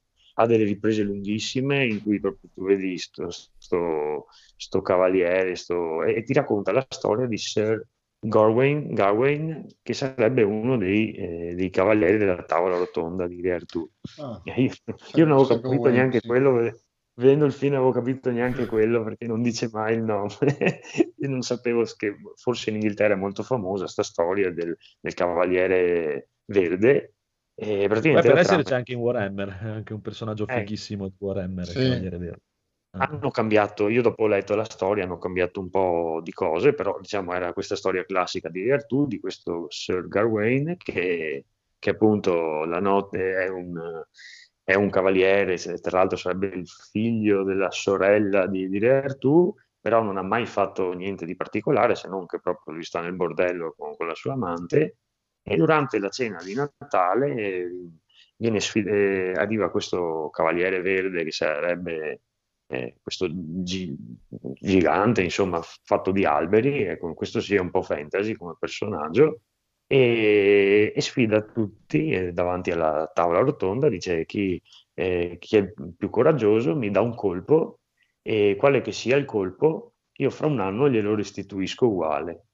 ha 0.41 0.47
delle 0.47 0.65
riprese 0.65 1.03
lunghissime 1.03 1.85
in 1.87 2.01
cui 2.03 2.21
proprio 2.21 2.51
tu 2.55 2.65
vedi 2.65 2.97
sto, 2.99 3.31
sto- 3.31 4.27
sto 4.57 4.83
cavaliere 4.83 5.55
sto- 5.57 6.03
e, 6.05 6.17
e 6.17 6.23
ti 6.23 6.33
racconta 6.33 6.73
la 6.73 6.85
storia 6.89 7.27
di 7.27 7.37
Sir 7.39 7.85
Gawain, 8.21 8.95
Gawain, 8.95 9.67
che 9.83 9.95
sarebbe 9.95 10.43
uno 10.43 10.77
dei, 10.77 11.13
eh, 11.15 11.55
dei 11.55 11.71
cavalieri 11.71 12.19
della 12.19 12.43
tavola 12.45 12.77
rotonda 12.77 13.27
di 13.29 13.41
Re 13.41 13.53
Artù. 13.53 13.89
Ah, 14.19 14.43
E 14.43 14.63
Io, 14.63 14.73
io 15.15 15.25
non 15.25 15.35
avevo 15.39 15.47
capito 15.61 15.91
Gawain, 15.91 15.91
neanche 15.91 16.23
sì. 16.23 16.25
quello, 16.25 16.81
vedendo 17.15 17.45
il 17.45 17.53
film 17.53 17.73
non 17.75 17.83
avevo 17.83 17.93
capito 17.99 18.31
neanche 18.31 18.67
quello 18.67 19.03
perché 19.05 19.27
non 19.27 19.43
dice 19.43 19.69
mai 19.73 19.95
il 19.95 20.03
nome. 20.03 20.31
Io 21.17 21.29
non 21.29 21.43
sapevo 21.43 21.85
che 21.97 22.17
forse 22.37 22.71
in 22.71 22.77
Inghilterra 22.77 23.15
è 23.15 23.17
molto 23.17 23.43
famosa 23.43 23.87
sta 23.87 24.03
storia 24.03 24.51
del, 24.53 24.77
del 25.01 25.15
cavaliere 25.15 26.31
verde. 26.47 27.15
E 27.61 27.67
Poi 27.67 27.89
praticamente 27.89 28.29
per 28.29 28.39
essere 28.39 28.63
trama- 28.63 28.63
c'è 28.63 28.75
anche 28.75 28.93
in 28.93 28.99
Warhammer, 28.99 29.49
anche 29.63 29.93
un 29.93 30.01
personaggio 30.01 30.47
Eh. 30.47 30.61
fighissimo 30.61 31.09
di 31.09 31.15
Warhammer, 31.19 31.67
Sì. 31.67 32.37
Ah. 32.93 33.05
Hanno 33.05 33.31
cambiato, 33.31 33.89
io 33.89 34.01
dopo 34.01 34.23
ho 34.23 34.27
letto 34.29 34.55
la 34.55 34.65
storia, 34.65 35.05
hanno 35.05 35.19
cambiato 35.19 35.61
un 35.61 35.69
po' 35.69 36.21
di 36.23 36.33
cose, 36.33 36.73
però 36.73 36.99
diciamo 36.99 37.35
era 37.35 37.53
questa 37.53 37.77
storia 37.77 38.05
classica 38.05 38.49
di 38.49 38.71
Artù, 38.71 39.07
di 39.07 39.21
questo 39.21 39.67
Sir 39.69 40.09
Gawain, 40.09 40.75
che, 40.79 41.45
che 41.79 41.91
appunto 41.91 42.65
la 42.65 42.81
notte 42.81 43.35
è 43.45 43.49
un, 43.49 43.79
è 44.65 44.75
un 44.75 44.89
cavaliere, 44.89 45.57
tra 45.57 45.99
l'altro 45.99 46.17
sarebbe 46.17 46.47
il 46.47 46.67
figlio 46.67 47.43
della 47.45 47.71
sorella 47.71 48.47
di, 48.47 48.69
di 48.69 48.79
Re 48.79 49.05
Artù, 49.05 49.55
però 49.81 50.03
non 50.03 50.17
ha 50.17 50.23
mai 50.23 50.47
fatto 50.47 50.93
niente 50.93 51.27
di 51.27 51.37
particolare, 51.37 51.95
se 51.95 52.09
non 52.09 52.25
che 52.27 52.41
proprio 52.41 52.75
lui 52.75 52.85
sta 52.85 53.01
nel 53.01 53.15
bordello 53.15 53.75
con, 53.77 53.97
con 53.97 54.07
la 54.07 54.15
sua 54.15 54.33
amante, 54.33 54.97
e 55.49 55.57
durante 55.57 55.99
la 55.99 56.09
cena 56.09 56.43
di 56.43 56.55
Natale 56.55 57.35
eh, 57.35 57.69
viene 58.37 58.61
sfid- 58.61 58.87
eh, 58.87 59.33
arriva 59.33 59.71
questo 59.71 60.31
cavaliere 60.31 60.81
verde 60.81 61.25
che 61.25 61.33
sarebbe 61.33 62.21
eh, 62.69 62.97
questo 63.03 63.29
gi- 63.31 63.97
gigante, 64.61 65.23
insomma, 65.23 65.61
fatto 65.63 66.11
di 66.13 66.25
alberi, 66.25 66.85
e 66.87 66.99
con 66.99 67.15
questo 67.15 67.41
sia 67.41 67.61
un 67.63 67.71
po' 67.71 67.83
fantasy 67.83 68.35
come 68.35 68.57
personaggio, 68.59 69.41
e, 69.87 70.93
e 70.95 71.01
sfida 71.01 71.41
tutti 71.43 72.11
eh, 72.11 72.33
davanti 72.33 72.71
alla 72.71 73.11
tavola 73.13 73.41
rotonda, 73.41 73.89
dice 73.89 74.25
chi, 74.27 74.61
eh, 74.95 75.37
chi 75.39 75.57
è 75.57 75.73
più 75.97 76.11
coraggioso 76.11 76.77
mi 76.77 76.91
dà 76.91 77.01
un 77.01 77.15
colpo 77.15 77.81
e 78.23 78.57
quale 78.59 78.83
che 78.83 78.93
sia 78.93 79.17
il 79.17 79.25
colpo, 79.25 79.95
io 80.19 80.31
fra 80.31 80.47
un 80.47 80.61
anno 80.61 80.89
glielo 80.91 81.15
restituisco 81.15 81.87
uguale. 81.89 82.48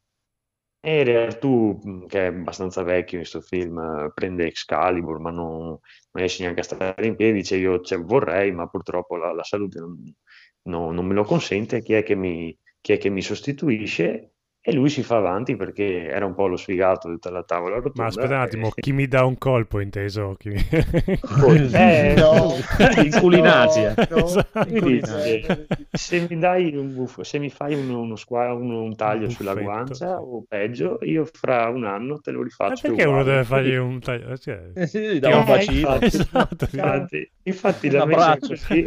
E 0.87 1.17
Artù, 1.17 1.79
mh, 1.83 2.07
che 2.07 2.21
è 2.25 2.27
abbastanza 2.27 2.83
vecchio 2.83 3.17
in 3.19 3.23
questo 3.25 3.41
film, 3.41 3.79
eh, 3.79 4.13
prende 4.15 4.47
Excalibur, 4.47 5.19
ma 5.19 5.31
non, 5.31 5.59
non 5.69 5.79
riesce 6.13 6.43
neanche 6.43 6.61
a 6.61 6.63
stare 6.65 7.07
in 7.07 7.17
piedi, 7.17 7.39
dice 7.39 7.57
io 7.57 7.81
cioè, 7.81 7.99
vorrei, 8.01 8.53
ma 8.53 8.69
purtroppo 8.69 9.17
la, 9.17 9.33
la 9.33 9.43
salute 9.45 9.81
non, 9.81 10.15
no- 10.63 10.91
non 10.93 11.07
me 11.07 11.15
lo 11.15 11.25
consente, 11.25 11.83
chi 11.83 11.95
è 11.95 12.15
mi, 12.15 12.57
chi 12.81 12.93
è 12.93 12.99
che 12.99 13.09
mi 13.09 13.23
sostituisce? 13.23 14.34
E 14.67 14.73
lui 14.73 14.89
si 14.89 15.03
fa 15.03 15.17
avanti 15.19 15.57
perché 15.57 16.09
era 16.09 16.25
un 16.25 16.35
po' 16.35 16.47
lo 16.47 16.57
sfigato 16.57 17.09
di 17.09 17.15
tutta 17.17 17.29
la 17.31 17.43
tavola 17.43 17.75
rotonda. 17.77 18.01
Ma 18.03 18.07
aspetta 18.09 18.35
un 18.35 18.41
attimo, 18.41 18.69
e- 18.75 18.81
chi 18.81 18.93
mi 18.93 19.07
dà 19.07 19.23
un 19.27 19.37
colpo 19.37 19.79
inteso? 19.79 20.35
Chi 20.39 20.49
mi- 20.49 20.57
Eh, 21.75 22.15
No. 22.17 22.55
In 23.05 23.11
culinaria. 23.21 23.93
No, 24.09 24.17
no. 24.17 24.25
Esatto. 24.25 24.65
Dice, 24.65 25.67
se 25.93 26.27
mi 26.31 26.39
dai 26.39 26.75
un 26.77 26.95
buffo, 26.95 27.23
se 27.25 27.39
mi 27.39 27.51
fai 27.51 27.75
uno, 27.75 28.01
uno 28.01 28.17
squa- 28.17 28.55
uno- 28.55 28.81
un 28.83 28.97
taglio 28.97 29.27
Un 29.27 29.31
sulla 29.33 29.53
guancia 29.55 30.19
o 30.19 30.43
peggio, 30.49 30.99
io 31.03 31.27
fra 31.31 31.69
un 31.69 31.85
anno 31.85 32.19
te 32.21 32.31
lo 32.31 32.39
Ma 32.39 32.45
rifaccio 32.45 32.89
perché 32.89 33.03
uno 33.05 33.19
uguale. 33.21 33.31
deve 33.33 33.45
fargli 33.45 33.75
un 33.75 34.01
taglio? 34.01 34.37
Cioè, 34.39 34.71
Eh 34.75 34.87
sì, 34.87 35.01
gli 35.01 35.19
dà 35.21 35.29
Io- 35.29 35.39
un 35.41 35.45
bacino, 35.45 35.95
infatti. 35.95 36.07
Esatto. 36.17 36.69
Infatti, 36.73 37.31
infatti 37.43 37.91
la 37.91 38.07
messa 38.07 38.39
così, 38.39 38.87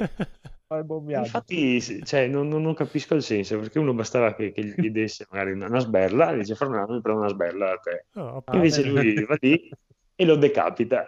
Il 0.69 0.83
buon 0.83 1.05
viaggio. 1.05 1.25
infatti 1.25 1.81
cioè, 2.05 2.27
non, 2.27 2.47
non- 2.47 2.61
non 2.61 2.73
capisco 2.73 3.15
il 3.15 3.21
senso, 3.23 3.57
perché 3.59 3.79
uno 3.79 3.93
bastava 3.93 4.33
che, 4.35 4.51
che 4.51 4.63
gli 4.77 4.89
desse 4.91 5.25
magari 5.29 5.51
una, 5.53 5.67
una 5.67 5.79
sberla, 5.79 6.33
e 6.33 6.37
dice 6.39 6.55
anno 6.59 6.93
mi 6.95 7.01
prendo 7.01 7.21
una 7.21 7.29
sberla 7.29 7.71
a 7.71 7.77
te. 7.77 8.05
No, 8.13 8.43
Ah, 8.45 8.55
Invece 8.55 8.81
bene. 8.83 9.13
lui 9.13 9.25
va 9.25 9.37
lì 9.39 9.69
e 10.15 10.25
lo 10.25 10.35
decapita. 10.35 11.07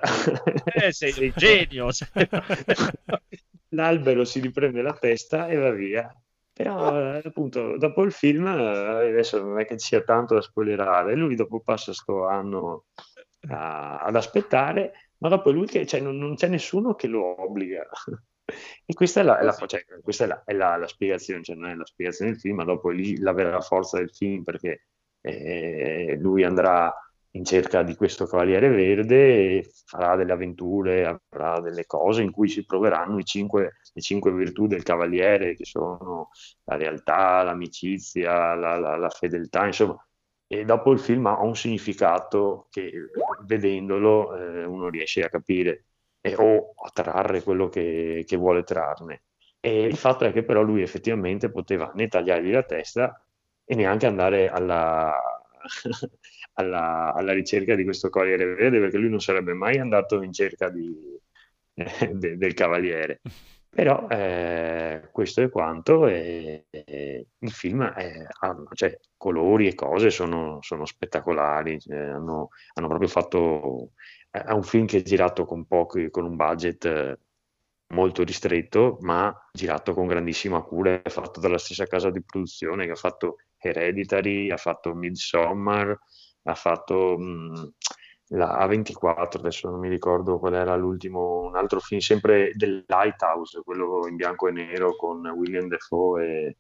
Eh, 0.64 0.92
sei 0.92 1.14
un 1.18 1.32
genio. 1.36 1.92
sei- 1.92 2.08
L'albero 3.72 4.26
si 4.26 4.40
riprende 4.40 4.82
la 4.82 4.94
testa 4.94 5.48
e 5.48 5.56
va 5.56 5.72
via. 5.72 6.12
Però 6.54 7.16
eh, 7.16 7.22
appunto 7.24 7.78
dopo 7.78 8.04
il 8.04 8.12
film, 8.12 8.46
eh, 8.48 9.08
adesso 9.10 9.42
non 9.42 9.60
è 9.60 9.66
che 9.66 9.78
ci 9.78 9.88
sia 9.88 10.02
tanto 10.04 10.34
da 10.36 10.42
spoilerare, 10.42 11.16
lui 11.16 11.36
dopo 11.36 11.62
passa 11.62 11.94
sto 11.94 12.28
anno 12.28 12.86
a- 13.50 14.00
ad 14.00 14.16
aspettare, 14.16 15.12
ma 15.18 15.30
dopo 15.30 15.52
lui 15.52 15.68
che 15.68 15.86
cioè, 15.86 16.00
non, 16.02 16.18
non 16.18 16.36
c'è 16.36 16.48
nessuno 16.48 16.96
che 16.96 17.08
lo 17.08 17.42
obbliga. 17.42 17.88
E 18.86 18.94
questa 18.94 19.22
è 19.22 19.24
la, 19.24 19.40
è 19.40 19.44
la- 19.44 19.54
cioè, 19.68 19.84
questa 20.02 20.24
è 20.26 20.28
la, 20.28 20.44
è 20.46 20.54
la- 20.54 20.78
la 20.78 20.88
spiegazione, 20.88 21.44
cioè 21.44 21.56
non 21.56 21.70
è 21.70 21.76
la 21.76 21.86
spiegazione 21.86 22.32
del 22.32 22.40
film, 22.40 22.58
ma 22.58 22.64
dopo 22.64 22.90
lì 22.90 23.18
la 23.20 23.34
vera 23.34 23.62
forza 23.62 23.98
del 23.98 24.10
film 24.12 24.44
perché 24.44 24.86
eh, 25.22 26.18
lui 26.20 26.44
andrà 26.44 26.94
in 27.34 27.46
cerca 27.46 27.84
di 27.84 27.96
questo 27.96 28.26
Cavaliere 28.26 28.70
Verde 28.70 29.58
e 29.60 29.72
farà 29.86 30.16
delle 30.16 30.32
avventure, 30.32 31.06
avrà 31.30 31.60
delle 31.60 31.86
cose 31.86 32.24
in 32.24 32.32
cui 32.32 32.48
si 32.50 32.66
proveranno 32.66 33.20
i 33.20 33.24
cinque, 33.26 33.76
le 33.94 34.02
cinque 34.02 34.32
virtù 34.34 34.66
del 34.68 34.84
Cavaliere, 34.84 35.56
che 35.56 35.66
sono 35.66 36.30
la 36.66 36.76
realtà, 36.76 37.44
l'amicizia, 37.44 38.56
la, 38.56 38.78
la- 38.78 38.96
la 38.98 39.10
fedeltà, 39.10 39.66
insomma. 39.66 39.96
E 40.52 40.66
dopo 40.66 40.92
il 40.92 41.00
film 41.00 41.28
ha 41.28 41.40
un 41.44 41.56
significato 41.56 42.68
che 42.72 42.92
vedendolo 43.46 44.36
eh, 44.36 44.64
uno 44.66 44.90
riesce 44.90 45.24
a 45.24 45.30
capire 45.30 45.86
e- 46.22 46.36
o 46.38 46.74
a 46.84 46.90
trarre 46.94 47.44
quello 47.44 47.68
che, 47.70 48.24
che 48.26 48.36
vuole 48.38 48.64
trarne. 48.64 49.24
E 49.60 49.84
il 49.84 49.98
fatto 49.98 50.26
è 50.26 50.32
che 50.32 50.44
però 50.44 50.62
lui 50.62 50.82
effettivamente 50.82 51.50
poteva 51.52 51.92
né 51.96 52.08
tagliargli 52.08 52.52
la 52.52 52.64
testa 52.64 53.22
e 53.66 53.76
neanche 53.76 54.06
andare 54.06 54.50
alla, 54.50 55.14
alla, 56.54 57.14
alla 57.14 57.34
ricerca 57.34 57.76
di 57.76 57.84
questo 57.84 58.10
Corriere 58.10 58.46
Verde, 58.56 58.80
perché 58.80 58.98
lui 58.98 59.10
non 59.10 59.20
sarebbe 59.22 59.54
mai 59.54 59.78
andato 59.80 60.22
in 60.22 60.32
cerca 60.34 60.70
di- 60.70 61.20
eh, 61.76 61.86
de- 62.14 62.38
del 62.38 62.54
Cavaliere. 62.54 63.22
Però 63.72 64.08
eh, 64.10 65.10
questo 65.12 65.42
è 65.44 65.50
quanto, 65.50 66.08
e, 66.08 66.66
e 66.72 67.28
il 67.38 67.52
film 67.52 67.84
è- 67.86 68.26
ha 68.42 68.64
cioè, 68.74 68.98
colori 69.16 69.68
e 69.68 69.76
cose 69.76 70.10
sono, 70.10 70.58
sono 70.62 70.86
spettacolari, 70.86 71.80
cioè, 71.80 71.98
hanno, 71.98 72.50
hanno 72.74 72.88
proprio 72.88 73.08
fatto... 73.10 73.92
È 74.32 74.52
un 74.52 74.64
film 74.64 74.86
che 74.86 74.98
è 74.98 75.02
girato 75.02 75.46
con 75.46 75.66
pochi, 75.66 76.10
con 76.10 76.24
un 76.26 76.36
budget 76.36 76.86
eh, 76.86 77.20
molto 77.94 78.24
ristretto, 78.24 78.98
ma 79.02 79.34
girato 79.52 79.94
con 79.94 80.08
grandissima 80.08 80.62
cura, 80.62 81.02
è 81.02 81.10
fatto 81.10 81.40
dalla 81.40 81.58
stessa 81.58 81.86
casa 81.88 82.10
di 82.12 82.22
produzione 82.22 82.86
che 82.86 82.92
ha 82.92 82.96
fatto 82.96 83.38
Hereditary, 83.58 84.52
ha 84.52 84.58
fatto 84.58 84.94
Midsommar, 84.94 85.98
ha 86.44 86.56
fatto 86.56 87.18
mh, 87.18 87.74
la 88.30 88.66
A24, 88.68 89.38
adesso 89.38 89.70
non 89.70 89.80
mi 89.80 89.90
ricordo 89.90 90.38
qual 90.38 90.54
era 90.54 90.76
l'ultimo, 90.76 91.40
un 91.42 91.56
altro 91.56 91.80
film, 91.80 92.00
sempre 92.00 92.52
del 92.54 92.84
Lighthouse, 92.88 93.62
quello 93.64 94.08
in 94.08 94.16
bianco 94.16 94.48
e 94.48 94.52
nero 94.52 94.96
con 94.96 95.26
William 95.28 95.68
Defoe 95.68 96.26
e... 96.26 96.58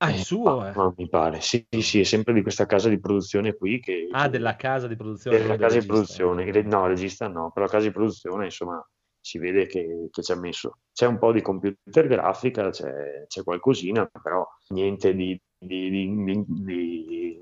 Ah, 0.00 0.10
è 0.10 0.16
e- 0.16 0.24
suo, 0.24 0.64
eh. 0.66 0.72
no, 0.74 0.94
mi 0.96 1.08
pare, 1.08 1.40
sì, 1.40 1.66
sì, 1.80 2.00
è 2.00 2.04
sempre 2.04 2.32
di 2.32 2.42
questa 2.42 2.66
casa 2.66 2.88
di 2.88 3.00
produzione 3.00 3.54
qui 3.54 3.80
che... 3.80 4.08
Ah, 4.12 4.28
della 4.28 4.56
casa 4.56 4.86
di 4.86 4.96
produzione. 4.96 5.38
della 5.38 5.56
casa 5.56 5.78
di 5.78 5.86
regista. 5.86 5.86
produzione, 5.86 6.62
no, 6.62 6.86
regista 6.86 7.28
no, 7.28 7.50
però 7.52 7.66
la 7.66 7.72
casa 7.72 7.86
di 7.86 7.92
produzione, 7.92 8.44
insomma, 8.46 8.86
si 9.20 9.38
vede 9.38 9.66
che, 9.66 10.08
che 10.10 10.22
ci 10.22 10.32
ha 10.32 10.36
messo. 10.36 10.78
C'è 10.92 11.06
un 11.06 11.18
po' 11.18 11.32
di 11.32 11.42
computer 11.42 12.06
grafica, 12.06 12.70
c'è, 12.70 13.24
c'è 13.26 13.42
qualcosina, 13.42 14.06
però 14.06 14.46
niente 14.68 15.14
di, 15.14 15.40
di- 15.58 15.90
di- 15.90 16.44
di- 16.46 17.38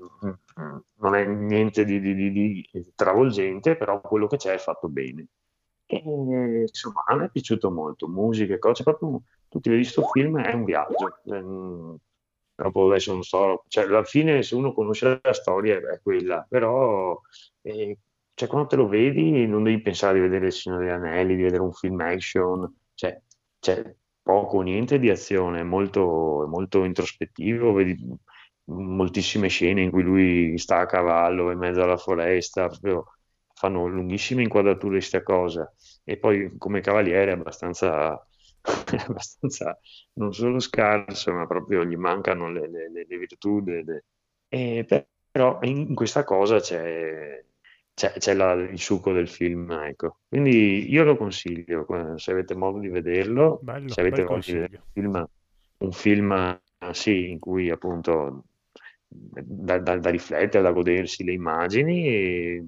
non 0.99 1.15
è 1.15 1.25
niente 1.25 1.85
di, 1.85 1.99
di- 1.99 2.13
di- 2.15 2.69
di 2.71 2.91
travolgente, 2.95 3.75
però 3.77 4.01
quello 4.01 4.27
che 4.27 4.37
c'è 4.37 4.53
è 4.53 4.57
fatto 4.57 4.87
bene. 4.89 5.27
E, 5.85 6.01
insomma, 6.67 7.03
a 7.05 7.15
me 7.15 7.25
è 7.25 7.29
piaciuto 7.29 7.71
molto, 7.71 8.07
musica 8.09 8.53
e 8.53 8.59
cose, 8.59 8.83
proprio 8.83 9.21
tutti 9.47 9.69
vedi 9.69 9.83
sto 9.85 10.03
film 10.11 10.39
è 10.41 10.53
un 10.53 10.65
viaggio. 10.65 11.19
Ehm, 11.25 11.97
Dopo 12.59 12.87
adesso 12.89 13.13
non 13.13 13.21
so, 13.23 13.63
cioè 13.67 13.83
alla 13.85 14.03
fine 14.03 14.41
se 14.41 14.55
uno 14.55 14.73
conosce 14.73 15.19
la 15.21 15.33
storia 15.33 15.77
è 15.77 15.99
quella, 16.01 16.43
però 16.49 17.19
eh, 17.61 17.99
cioè, 18.33 18.47
quando 18.49 18.67
te 18.67 18.75
lo 18.75 18.87
vedi 18.87 19.45
non 19.47 19.63
devi 19.63 19.79
pensare 19.81 20.15
di 20.15 20.21
vedere 20.21 20.47
Il 20.47 20.53
Signore 20.53 20.85
degli 20.85 20.93
Anelli, 20.93 21.35
di 21.35 21.43
vedere 21.43 21.61
un 21.61 21.73
film 21.73 21.99
action, 22.01 22.71
cioè 22.95 23.19
c'è 23.59 23.95
poco 24.23 24.61
niente 24.61 24.97
di 24.99 25.09
azione, 25.09 25.59
è 25.61 25.63
molto, 25.63 26.45
molto 26.49 26.83
introspettivo, 26.83 27.73
vedi 27.73 27.95
moltissime 28.65 29.47
scene 29.47 29.81
in 29.81 29.91
cui 29.91 30.03
lui 30.03 30.57
sta 30.57 30.79
a 30.79 30.85
cavallo 30.85 31.51
in 31.51 31.57
mezzo 31.57 31.81
alla 31.81 31.97
foresta, 31.97 32.67
proprio 32.67 33.05
fanno 33.53 33.87
lunghissime 33.87 34.43
inquadrature 34.43 34.95
di 34.95 35.01
sta 35.01 35.23
cosa. 35.23 35.71
E 36.03 36.17
poi 36.17 36.55
come 36.57 36.81
cavaliere 36.81 37.31
è 37.31 37.33
abbastanza, 37.35 38.26
abbastanza 39.07 39.77
non 40.13 40.33
solo 40.33 40.59
scarso, 40.59 41.33
ma 41.33 41.47
proprio 41.47 41.85
gli 41.85 41.95
mancano 41.95 42.51
le, 42.51 42.67
le- 42.69 42.89
le- 42.89 43.05
le 43.07 43.17
virtù. 43.17 43.61
de- 43.61 44.03
e 44.49 44.85
per- 44.87 45.07
però 45.31 45.59
in, 45.61 45.93
questa 45.93 46.23
cosa 46.23 46.59
c'è, 46.59 47.43
c'è- 47.93 48.13
c'è 48.17 48.33
la- 48.33 48.53
il 48.53 48.79
succo 48.79 49.11
del 49.13 49.27
film, 49.29 49.71
ecco. 49.71 50.19
Quindi 50.27 50.89
io 50.91 51.03
lo 51.03 51.15
consiglio, 51.17 51.85
se 52.17 52.31
avete 52.31 52.55
modo 52.55 52.79
di 52.79 52.89
vederlo, 52.89 53.65
Bello, 53.65 53.93
se 53.93 54.01
avete 54.01 54.23
modo 54.23 54.41
di 54.45 54.51
vedere 54.53 54.83
un 54.93 55.01
film, 55.03 55.29
un 55.79 55.91
film, 55.91 56.31
eh, 56.79 56.93
sì, 56.93 57.29
in 57.31 57.39
cui 57.39 57.69
appunto 57.69 58.45
da, 59.07 59.79
da- 59.79 59.97
da 59.97 60.09
riflettere, 60.09 60.63
da 60.63 60.71
godersi 60.71 61.23
le 61.23 61.33
immagini, 61.33 62.07
e 62.07 62.63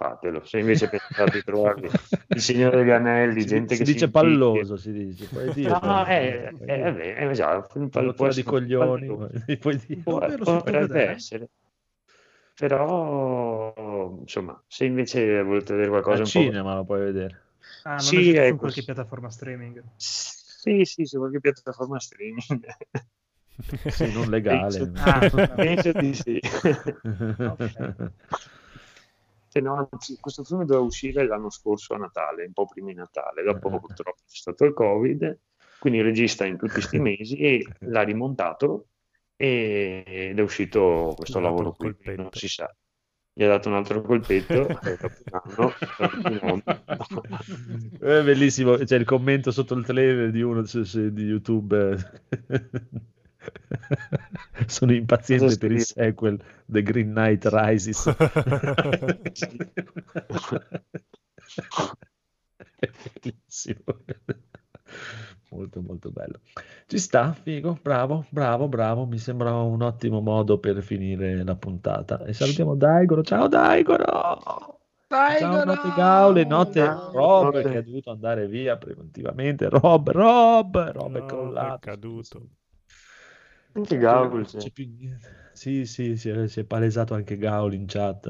fatelo. 0.00 0.44
Se 0.44 0.58
invece 0.58 0.88
pensate 0.88 1.30
di 1.38 1.42
trovarvi 1.44 1.86
il 2.32 2.40
Signore 2.40 2.78
degli 2.78 2.90
Anelli, 2.90 3.40
Si, 3.42 3.46
gente 3.48 3.74
si 3.74 3.80
che 3.80 3.84
si 3.86 3.92
dice 3.92 4.04
impicchia. 4.06 4.22
palloso, 4.22 4.76
si 4.76 4.92
dice. 4.92 5.26
Puoi 5.26 5.52
dire, 5.52 5.68
No, 5.70 6.04
è, 6.04 6.52
è, 6.64 6.82
è, 7.14 7.24
un 7.26 7.90
può 7.90 8.00
rottura 8.00 8.32
di 8.32 8.42
coglioni, 8.42 9.06
puoi- 9.06 9.28
dire. 9.28 9.56
Può- 9.56 9.80
si 9.84 9.96
può 10.02 10.18
potrebbe 10.18 11.02
essere. 11.08 11.48
Però, 12.56 13.72
insomma, 14.20 14.62
se 14.66 14.84
invece 14.84 15.42
volete 15.42 15.72
vedere 15.72 15.90
qualcosa 15.90 16.16
Al 16.16 16.24
un 16.24 16.30
po'... 16.32 16.40
cinema 16.40 16.74
lo 16.74 16.84
puoi 16.84 17.00
vedere. 17.00 17.42
Ah, 17.84 17.94
non 17.94 18.02
Sì, 18.02 18.30
è 18.32 18.34
su 18.34 18.42
ecco, 18.44 18.56
qualche 18.58 18.82
piattaforma 18.84 19.30
streaming. 19.30 19.82
Sì, 19.96 20.84
sì, 20.84 21.06
su 21.06 21.18
qualche 21.18 21.40
piattaforma 21.40 21.98
streaming. 21.98 22.66
Sì, 23.88 24.10
non 24.12 24.28
legale. 24.28 24.78
Penso, 24.78 24.92
Ah, 25.00 25.20
penso 25.56 25.92
di 25.92 26.14
sì. 26.14 26.40
Ok. 27.46 28.10
Se 29.52 29.60
no, 29.60 29.88
anzi, 29.90 30.16
questo 30.20 30.44
film 30.44 30.60
doveva 30.64 30.84
uscire 30.84 31.26
l'anno 31.26 31.50
scorso 31.50 31.94
a 31.94 31.98
Natale, 31.98 32.44
un 32.46 32.52
po' 32.52 32.66
prima 32.66 32.88
di 32.88 32.94
Natale, 32.94 33.42
dopo 33.42 33.66
Eh. 33.68 33.80
purtroppo 33.80 34.22
c'è 34.28 34.36
stato 34.36 34.64
il 34.64 34.72
Covid, 34.74 35.38
quindi 35.80 35.98
il 35.98 36.04
regista 36.04 36.44
in 36.44 36.56
tutti 36.56 36.72
questi 36.72 36.98
mesi 37.00 37.36
e 37.36 37.66
l'ha 37.80 38.02
rimontato 38.02 38.86
ed 39.34 40.38
è 40.38 40.42
uscito 40.42 41.14
questo 41.16 41.40
dato 41.40 41.50
lavoro 41.50 41.68
un 41.70 41.74
qui, 41.76 41.92
colpetto. 41.94 42.22
non 42.22 42.30
si 42.32 42.46
sa. 42.48 42.72
Gli 43.32 43.42
ha 43.44 43.48
dato 43.48 43.68
un 43.70 43.74
altro 43.74 44.02
colpetto 44.02 44.66
un 44.66 44.78
anno, 45.30 45.72
dopo 45.98 46.18
un 46.52 46.62
anno. 46.64 47.22
È 47.98 48.22
bellissimo, 48.22 48.76
c'è 48.76 48.96
il 48.96 49.04
commento 49.04 49.50
sotto 49.50 49.74
il 49.74 49.84
trailer 49.84 50.30
di 50.30 50.42
uno 50.42 50.64
su- 50.64 50.82
su- 50.84 51.10
di 51.10 51.24
YouTube. 51.24 51.96
Sono 54.66 54.92
impaziente 54.92 55.44
Cosa 55.44 55.58
per 55.58 55.72
il 55.72 55.82
sequel 55.82 56.42
The 56.66 56.82
Green 56.82 57.12
Knight 57.12 57.46
Rises. 57.50 58.06
È 62.78 62.90
bellissimo. 63.22 63.84
Molto 65.50 65.82
molto 65.82 66.10
bello. 66.10 66.40
Ci 66.86 66.98
sta, 66.98 67.32
figo, 67.32 67.78
bravo, 67.82 68.26
bravo, 68.30 68.68
bravo. 68.68 69.06
Mi 69.06 69.18
sembra 69.18 69.54
un 69.54 69.82
ottimo 69.82 70.20
modo 70.20 70.58
per 70.58 70.82
finire 70.82 71.42
la 71.42 71.56
puntata. 71.56 72.24
E 72.24 72.32
salutiamo 72.32 72.76
Daigoro. 72.76 73.22
Ciao 73.22 73.48
Daigoro! 73.48 74.78
Ciao 75.10 75.64
notte 75.64 75.92
Gaule, 75.96 76.44
notte 76.44 76.84
Ciao, 76.84 77.10
Rob 77.10 77.62
che 77.62 77.78
è 77.78 77.82
dovuto 77.82 78.12
andare 78.12 78.46
via 78.46 78.76
preventivamente. 78.76 79.68
Rob, 79.68 80.08
Rob, 80.10 80.92
Rob 80.92 81.16
è 81.16 81.26
crollato. 81.26 81.74
è 81.74 81.78
caduto. 81.80 82.48
Anche 83.72 83.96
Non 83.96 83.98
Gaul, 83.98 84.46
c'è 84.56 84.60
sì. 84.60 84.70
più 84.70 84.88
niente. 84.88 85.48
Sì, 85.52 85.86
sì, 85.86 86.16
si 86.16 86.28
è, 86.30 86.48
si 86.48 86.60
è 86.60 86.64
palesato 86.64 87.14
anche 87.14 87.36
Gaul 87.36 87.74
in 87.74 87.86
chat, 87.86 88.26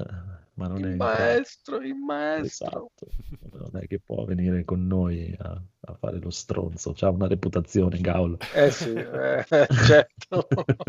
ma 0.55 0.67
non 0.67 0.85
è 0.85 0.89
Il 0.89 0.93
in 0.95 0.99
maestro, 0.99 1.81
il 1.81 1.95
maestro. 1.95 2.43
Esatto, 2.43 3.07
non 3.53 3.77
è 3.77 3.87
che 3.87 4.01
può 4.01 4.25
venire 4.25 4.65
con 4.65 4.87
noi 4.87 5.35
a, 5.39 5.63
a 5.81 5.95
fare 5.95 6.19
lo 6.21 6.31
stronzo, 6.31 6.93
c'ha 6.95 7.11
una 7.11 7.27
reputazione 7.27 8.01
Gaul. 8.01 8.37
Eh 8.55 8.71
sì, 8.71 8.95
eh, 8.95 9.45
certo. 9.87 10.49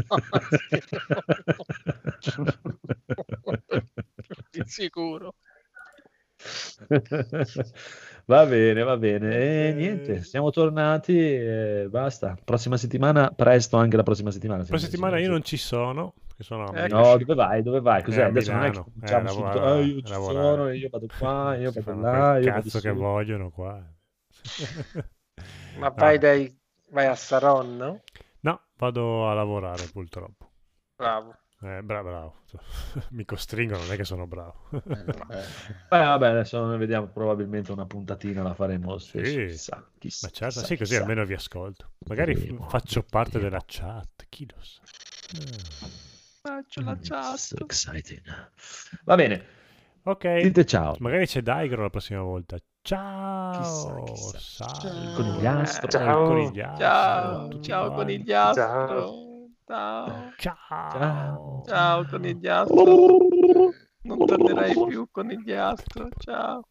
Di 4.51 4.63
sicuro. 4.65 5.35
Va 8.25 8.45
bene, 8.45 8.83
va 8.83 8.97
bene. 8.97 9.35
E 9.69 9.73
niente, 9.73 10.23
siamo 10.23 10.49
tornati 10.51 11.17
e 11.17 11.87
basta. 11.89 12.37
Prossima 12.43 12.77
settimana, 12.77 13.31
presto 13.35 13.77
anche 13.77 13.97
la 13.97 14.03
prossima 14.03 14.31
settimana. 14.31 14.59
La 14.61 14.65
prossima 14.67 14.89
settimana 14.89 15.19
io 15.19 15.29
non 15.29 15.43
ci 15.43 15.57
sono, 15.57 16.13
sono. 16.37 16.71
Milano. 16.71 17.01
No, 17.11 17.17
dove 17.17 17.33
vai? 17.35 17.61
Dove 17.61 17.81
vai? 17.81 18.03
Cos'è? 18.03 18.21
Eh, 18.21 18.23
Adesso 18.25 18.51
non 18.53 18.63
è 18.63 18.69
che 18.71 18.83
cominciamo 18.83 19.25
Eh, 19.25 19.29
subito. 19.31 19.47
lavorare, 19.59 19.79
"Ah, 19.81 19.85
io 19.85 20.01
ci 20.01 20.11
lavorare. 20.11 20.45
sono, 20.55 20.71
io 20.71 20.89
vado 20.89 21.05
qua, 21.19 21.55
io 21.55 21.71
Si 21.71 21.79
vado 21.81 22.01
là, 22.01 22.37
io 22.37 22.51
vado 22.51 22.61
cazzo 22.61 22.79
che 22.79 22.89
su. 22.89 22.95
vogliono 22.95 23.49
qua. 23.49 23.83
Ma 25.77 25.87
No. 25.87 25.93
vai, 25.95 26.17
dai, 26.17 26.57
vai 26.89 27.05
a 27.07 27.15
Saron, 27.15 27.75
no? 27.77 28.01
No, 28.41 28.61
vado 28.77 29.27
a 29.29 29.33
lavorare 29.33 29.85
purtroppo. 29.91 30.49
Bravo. 30.95 31.35
Eh, 31.63 31.81
bra- 31.83 32.01
bravo. 32.03 32.41
Mi 33.11 33.23
costringono, 33.25 33.83
non 33.83 33.91
è 33.91 33.95
che 33.95 34.03
sono 34.03 34.25
bravo. 34.27 34.69
Eh, 34.71 35.03
Beh, 35.87 35.87
vabbè, 35.89 36.27
adesso 36.29 36.65
ne 36.65 36.77
vediamo 36.77 37.07
probabilmente 37.07 37.71
una 37.71 37.85
puntatina 37.85 38.41
la 38.43 38.53
faremo. 38.53 38.97
Sì. 38.97 39.47
Chissà, 39.47 39.87
chissà, 39.97 40.27
Ma 40.27 40.29
certo, 40.31 40.59
chissà, 40.59 40.63
sì, 40.63 40.77
così 40.77 40.95
chissà. 40.95 41.01
almeno 41.03 41.25
vi 41.25 41.33
ascolto. 41.33 41.91
Magari 42.05 42.33
Vedremo, 42.33 42.67
faccio 42.67 43.03
parte 43.03 43.39
vedremo. 43.39 43.49
della 43.49 43.63
chat, 43.65 44.25
chi 44.29 44.47
lo 44.49 44.61
sa. 44.61 44.81
Ah. 45.81 45.89
Faccio 46.41 46.81
la 46.81 46.95
Mm, 46.95 47.01
chat. 47.01 47.37
so 47.37 47.63
exciting. 47.65 48.21
Va 49.03 49.15
bene, 49.15 49.45
Ok. 50.03 50.39
dite 50.41 50.65
ciao. 50.65 50.95
Magari 50.99 51.25
c'è 51.27 51.41
Daigro 51.41 51.81
la 51.83 51.89
prossima 51.89 52.21
volta. 52.21 52.57
Ciao. 52.81 53.51
Chissà, 53.51 54.01
chissà. 54.03 54.39
Salve. 54.39 54.99
Il 54.99 55.11
conigliastro. 55.11 55.87
Il 55.87 55.89
Ciao. 55.89 56.23
conigliastro, 56.23 57.59
Ciao, 57.59 57.59
ciao 57.59 57.91
conigliastro. 57.91 58.53
Ciao. 58.63 59.20
Ciao. 59.71 60.33
Ciao. 60.35 61.63
Ciao 61.65 62.05
conigliastro. 62.05 63.71
Non 64.01 64.25
tornerai 64.25 64.73
più 64.85 65.07
conigliastro. 65.09 66.09
Ciao. 66.19 66.70